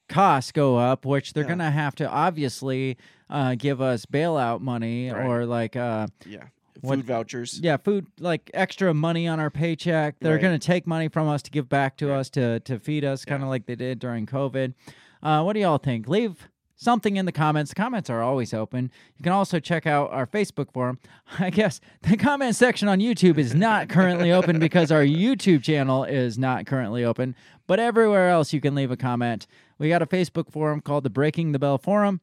costs 0.09 0.53
go 0.53 0.77
up, 0.77 1.05
which 1.07 1.33
they're 1.33 1.45
Yeah. 1.45 1.49
gonna 1.51 1.71
have 1.71 1.95
to 1.97 2.09
obviously 2.09 2.97
uh, 3.31 3.55
give 3.57 3.81
us 3.81 4.05
bailout 4.05 4.61
money 4.61 5.11
Right. 5.11 5.25
or 5.25 5.47
like 5.47 5.75
uh, 5.75 6.07
Yeah. 6.27 6.45
what- 6.81 6.97
Food 6.97 7.07
vouchers. 7.07 7.61
yeah, 7.63 7.77
food 7.79 8.07
like 8.21 8.51
extra 8.53 8.93
money 8.93 9.27
on 9.27 9.41
our 9.41 9.49
paycheck. 9.51 10.17
They're 10.21 10.35
Right. 10.35 10.43
going 10.43 10.59
to 10.59 10.65
take 10.67 10.87
money 10.87 11.09
from 11.09 11.29
us 11.29 11.41
to 11.45 11.51
give 11.51 11.69
back 11.69 11.97
to 11.99 12.13
us 12.13 12.29
to 12.31 12.61
to 12.61 12.79
feed 12.79 13.05
us, 13.05 13.25
kind 13.25 13.43
of 13.43 13.49
like 13.49 13.65
they 13.67 13.75
did 13.77 14.01
during 14.01 14.27
COVID. 14.27 14.75
Uh, 15.23 15.43
what 15.43 15.53
do 15.53 15.61
y'all 15.61 15.79
think? 15.79 16.09
Leave 16.09 16.49
something 16.83 17.17
in 17.17 17.27
the 17.27 17.33
comments. 17.33 17.71
The 17.71 17.77
comments 17.77 18.11
are 18.11 18.23
always 18.23 18.53
open. 18.53 18.91
You 19.17 19.23
can 19.23 19.33
also 19.33 19.61
check 19.61 19.87
out 19.87 20.11
our 20.11 20.27
Facebook 20.27 20.73
forum. 20.73 20.99
I 21.39 21.51
guess 21.51 21.81
the 22.03 22.17
comment 22.17 22.57
section 22.57 22.89
on 22.89 22.99
YouTube 22.99 23.39
is 23.39 23.55
not 23.55 23.89
currently 23.89 24.33
open 24.33 24.59
because 24.59 24.91
our 24.91 25.05
YouTube 25.05 25.63
channel 25.63 26.05
is 26.05 26.39
not 26.39 26.67
currently 26.67 27.05
open, 27.05 27.37
but 27.67 27.79
everywhere 27.79 28.29
else 28.31 28.53
you 28.53 28.61
can 28.61 28.75
leave 28.75 28.91
a 28.91 28.97
comment. 28.97 29.47
We 29.79 29.89
got 29.89 30.03
a 30.03 30.07
Facebook 30.07 30.51
forum 30.51 30.81
called 30.81 31.05
the 31.05 31.11
Breaking 31.11 31.53
the 31.53 31.59
Bell 31.59 31.79
Forum. 31.79 32.21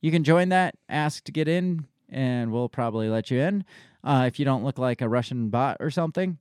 You 0.00 0.10
can 0.10 0.22
join 0.22 0.50
that, 0.50 0.74
ask 0.88 1.24
to 1.24 1.32
get 1.32 1.48
in, 1.48 1.86
and 2.10 2.52
we'll 2.52 2.68
probably 2.68 3.08
let 3.08 3.30
you 3.30 3.40
in 3.40 3.64
uh, 4.04 4.24
if 4.26 4.38
you 4.38 4.44
don't 4.44 4.64
look 4.64 4.78
like 4.78 5.00
a 5.00 5.08
Russian 5.08 5.48
bot 5.48 5.78
or 5.80 5.90
something. 5.90 6.38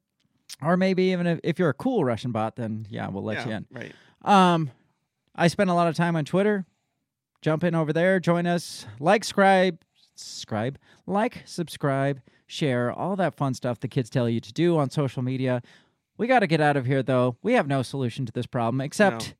Or 0.61 0.77
maybe 0.77 1.03
even 1.11 1.25
if, 1.25 1.39
if 1.43 1.59
you're 1.59 1.69
a 1.69 1.73
cool 1.73 2.03
Russian 2.03 2.31
bot, 2.31 2.57
then 2.57 2.85
yeah, 2.89 3.07
we'll 3.07 3.23
let 3.23 3.45
you 3.45 3.53
in. 3.53 3.65
right. 3.71 3.93
Um, 4.23 4.69
I 5.35 5.47
spend 5.47 5.69
a 5.69 5.73
lot 5.73 5.87
of 5.87 5.95
time 5.95 6.15
on 6.15 6.25
Twitter. 6.25 6.65
Jump 7.41 7.63
in 7.63 7.75
over 7.75 7.91
there, 7.91 8.19
join 8.21 8.45
us, 8.47 8.85
like, 8.99 9.23
subscribe, 9.25 9.79
subscribe, 10.15 10.77
like, 11.05 11.41
subscribe, 11.45 12.21
share, 12.47 12.91
all 12.91 13.15
that 13.17 13.35
fun 13.35 13.53
stuff 13.53 13.79
the 13.81 13.87
kids 13.89 14.09
tell 14.09 14.29
you 14.29 14.39
to 14.39 14.53
do 14.53 14.77
on 14.77 14.89
social 14.89 15.21
media. 15.21 15.61
We 16.17 16.27
got 16.27 16.39
to 16.39 16.47
get 16.47 16.61
out 16.61 16.77
of 16.77 16.85
here, 16.85 17.03
though. 17.03 17.35
We 17.43 17.53
have 17.53 17.67
no 17.67 17.81
solution 17.81 18.25
to 18.27 18.31
this 18.31 18.45
problem 18.45 18.79
except 18.79 19.29
No. 19.29 19.33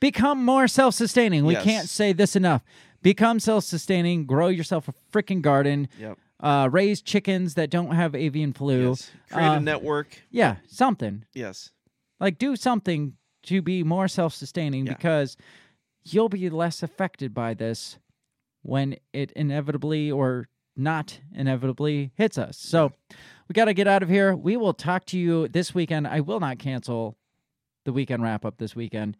become 0.00 0.44
more 0.44 0.68
self 0.68 0.94
sustaining. 0.94 1.46
We 1.46 1.54
Yes. 1.54 1.64
can't 1.64 1.88
say 1.88 2.12
this 2.12 2.36
enough. 2.36 2.62
Become 3.00 3.40
self 3.40 3.64
sustaining, 3.64 4.26
grow 4.26 4.48
yourself 4.48 4.88
a 4.88 4.94
freaking 5.10 5.40
garden, 5.40 5.88
Yep. 5.98 6.18
uh, 6.40 6.68
raise 6.70 7.00
chickens 7.00 7.54
that 7.54 7.70
don't 7.70 7.94
have 7.94 8.14
avian 8.14 8.52
flu. 8.52 8.88
Yes. 8.90 9.10
Create 9.30 9.46
Uh, 9.46 9.52
a 9.56 9.60
network. 9.60 10.20
Yeah, 10.30 10.56
something. 10.66 11.24
Yes. 11.32 11.70
Like 12.20 12.36
do 12.36 12.54
something 12.56 13.14
to 13.46 13.62
be 13.62 13.82
more 13.82 14.06
self-sustaining 14.08 14.86
Yeah. 14.86 14.94
because 14.94 15.36
you'll 16.04 16.28
be 16.28 16.48
less 16.50 16.82
affected 16.82 17.34
by 17.34 17.54
this 17.54 17.98
when 18.62 18.96
it 19.12 19.32
inevitably 19.32 20.10
or 20.10 20.48
not 20.76 21.20
inevitably 21.34 22.12
hits 22.16 22.36
us. 22.38 22.58
So 22.58 22.92
we 23.48 23.52
got 23.54 23.64
to 23.66 23.74
get 23.74 23.88
out 23.88 24.02
of 24.02 24.08
here. 24.08 24.36
We 24.36 24.56
will 24.56 24.74
talk 24.74 25.04
to 25.06 25.18
you 25.18 25.48
this 25.48 25.74
weekend. 25.74 26.06
I 26.06 26.20
will 26.20 26.40
not 26.40 26.58
cancel 26.58 27.16
the 27.84 27.92
weekend 27.92 28.22
wrap 28.22 28.44
up 28.44 28.58
this 28.58 28.76
weekend. 28.76 29.16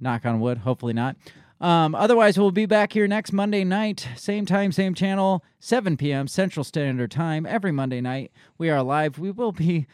Knock 0.00 0.24
on 0.24 0.40
wood. 0.40 0.58
Hopefully 0.58 0.92
not. 0.92 1.16
Um, 1.60 1.96
otherwise, 1.96 2.38
we'll 2.38 2.52
be 2.52 2.66
back 2.66 2.92
here 2.92 3.08
next 3.08 3.32
Monday 3.32 3.64
night, 3.64 4.08
same 4.16 4.46
time, 4.46 4.70
same 4.70 4.94
channel, 4.94 5.44
7 5.58 5.96
p.m. 5.96 6.28
Central 6.28 6.62
Standard 6.62 7.10
Time 7.10 7.44
every 7.44 7.72
Monday 7.72 8.00
night. 8.00 8.30
We 8.58 8.70
are 8.70 8.80
live. 8.80 9.18
We 9.18 9.32
will 9.32 9.50
be 9.50 9.88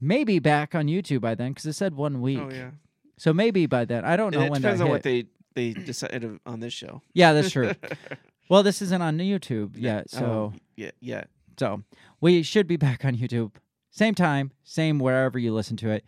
maybe 0.00 0.38
back 0.38 0.74
on 0.74 0.86
YouTube 0.86 1.20
by 1.20 1.34
then 1.34 1.52
because 1.52 1.66
it 1.66 1.74
said 1.74 1.94
one 1.94 2.16
oh, 2.16 2.20
week. 2.20 2.40
Oh 2.40 2.50
yeah. 2.50 2.70
So 3.16 3.32
maybe 3.32 3.66
by 3.66 3.84
then. 3.84 4.04
I 4.04 4.16
don't 4.16 4.32
know 4.32 4.42
it 4.42 4.50
when 4.50 4.58
It 4.58 4.62
depends 4.62 4.78
that 4.78 4.84
on 4.84 4.88
hit. 4.88 4.92
what 4.92 5.02
they 5.02 5.24
they 5.54 5.72
decided 5.72 6.38
on 6.46 6.60
this 6.60 6.72
show. 6.72 7.02
Yeah, 7.14 7.32
that's 7.32 7.50
true. 7.50 7.72
well, 8.48 8.62
this 8.62 8.80
isn't 8.82 9.02
on 9.02 9.18
YouTube 9.18 9.72
yet, 9.76 10.08
so 10.10 10.24
Oh, 10.24 10.52
yeah, 10.76 10.92
yeah. 11.00 11.24
so 11.58 11.82
we 12.20 12.42
should 12.42 12.68
be 12.68 12.76
back 12.76 13.04
on 13.04 13.16
YouTube, 13.16 13.52
same 13.90 14.14
time, 14.14 14.52
same 14.62 15.00
wherever 15.00 15.38
you 15.38 15.52
listen 15.52 15.76
to 15.78 15.90
it. 15.90 16.04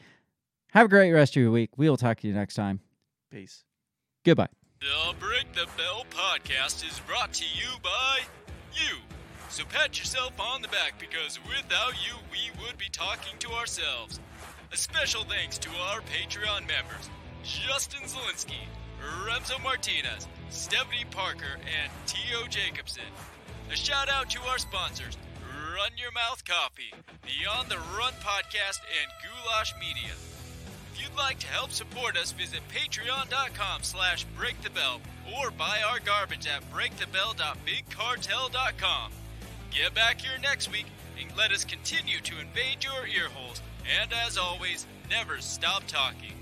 Have 0.72 0.86
a 0.86 0.88
great 0.88 1.10
rest 1.10 1.36
of 1.36 1.42
your 1.42 1.50
week. 1.50 1.70
We 1.76 1.90
will 1.90 1.96
talk 1.96 2.20
to 2.20 2.28
you 2.28 2.34
next 2.34 2.54
time. 2.54 2.80
Peace. 3.30 3.64
Goodbye. 4.24 4.48
The 4.80 5.14
Break 5.18 5.52
the 5.52 5.66
Bell 5.76 6.06
podcast 6.10 6.88
is 6.88 7.00
brought 7.00 7.32
to 7.32 7.44
you 7.44 7.68
by 7.82 8.20
you. 8.72 8.98
So 9.50 9.64
pat 9.64 9.98
yourself 9.98 10.38
on 10.38 10.62
the 10.62 10.68
back 10.68 10.94
because 11.00 11.40
without 11.44 11.94
you, 12.06 12.14
we 12.30 12.52
would 12.62 12.78
be 12.78 12.88
talking 12.92 13.36
to 13.40 13.50
ourselves. 13.50 14.20
A 14.72 14.76
special 14.76 15.24
thanks 15.24 15.58
to 15.58 15.68
our 15.90 16.00
Patreon 16.02 16.68
members 16.68 17.10
Justin 17.42 18.04
Zielinski, 18.04 18.68
Remso 19.26 19.60
Martinez, 19.60 20.28
Stephanie 20.50 21.04
Parker, 21.10 21.58
and 21.58 21.90
T.O. 22.06 22.46
Jacobson. 22.46 23.02
A 23.72 23.76
shout 23.76 24.08
out 24.08 24.30
to 24.30 24.40
our 24.42 24.58
sponsors 24.58 25.18
Run 25.74 25.90
Your 25.96 26.12
Mouth 26.12 26.44
Coffee, 26.44 26.94
On 27.50 27.68
the 27.68 27.78
Run 27.98 28.12
podcast, 28.22 28.78
and 29.02 29.10
Goulash 29.20 29.74
Media. 29.80 30.12
If 30.94 31.02
you'd 31.02 31.16
like 31.18 31.40
to 31.40 31.48
help 31.48 31.72
support 31.72 32.16
us, 32.16 32.30
visit 32.30 32.60
patreon.com 32.68 33.82
slash 33.82 34.26
breakthebell 34.38 35.00
or 35.36 35.50
buy 35.50 35.80
our 35.90 35.98
garbage 35.98 36.46
at 36.46 36.62
breakthebell.bigcartel.com. 36.70 39.10
Get 39.70 39.94
back 39.94 40.20
here 40.20 40.36
next 40.42 40.70
week 40.72 40.86
and 41.20 41.30
let 41.38 41.52
us 41.52 41.64
continue 41.64 42.18
to 42.20 42.40
invade 42.40 42.82
your 42.82 43.06
earholes. 43.06 43.60
And 44.00 44.12
as 44.26 44.36
always, 44.36 44.86
never 45.08 45.40
stop 45.40 45.86
talking. 45.86 46.39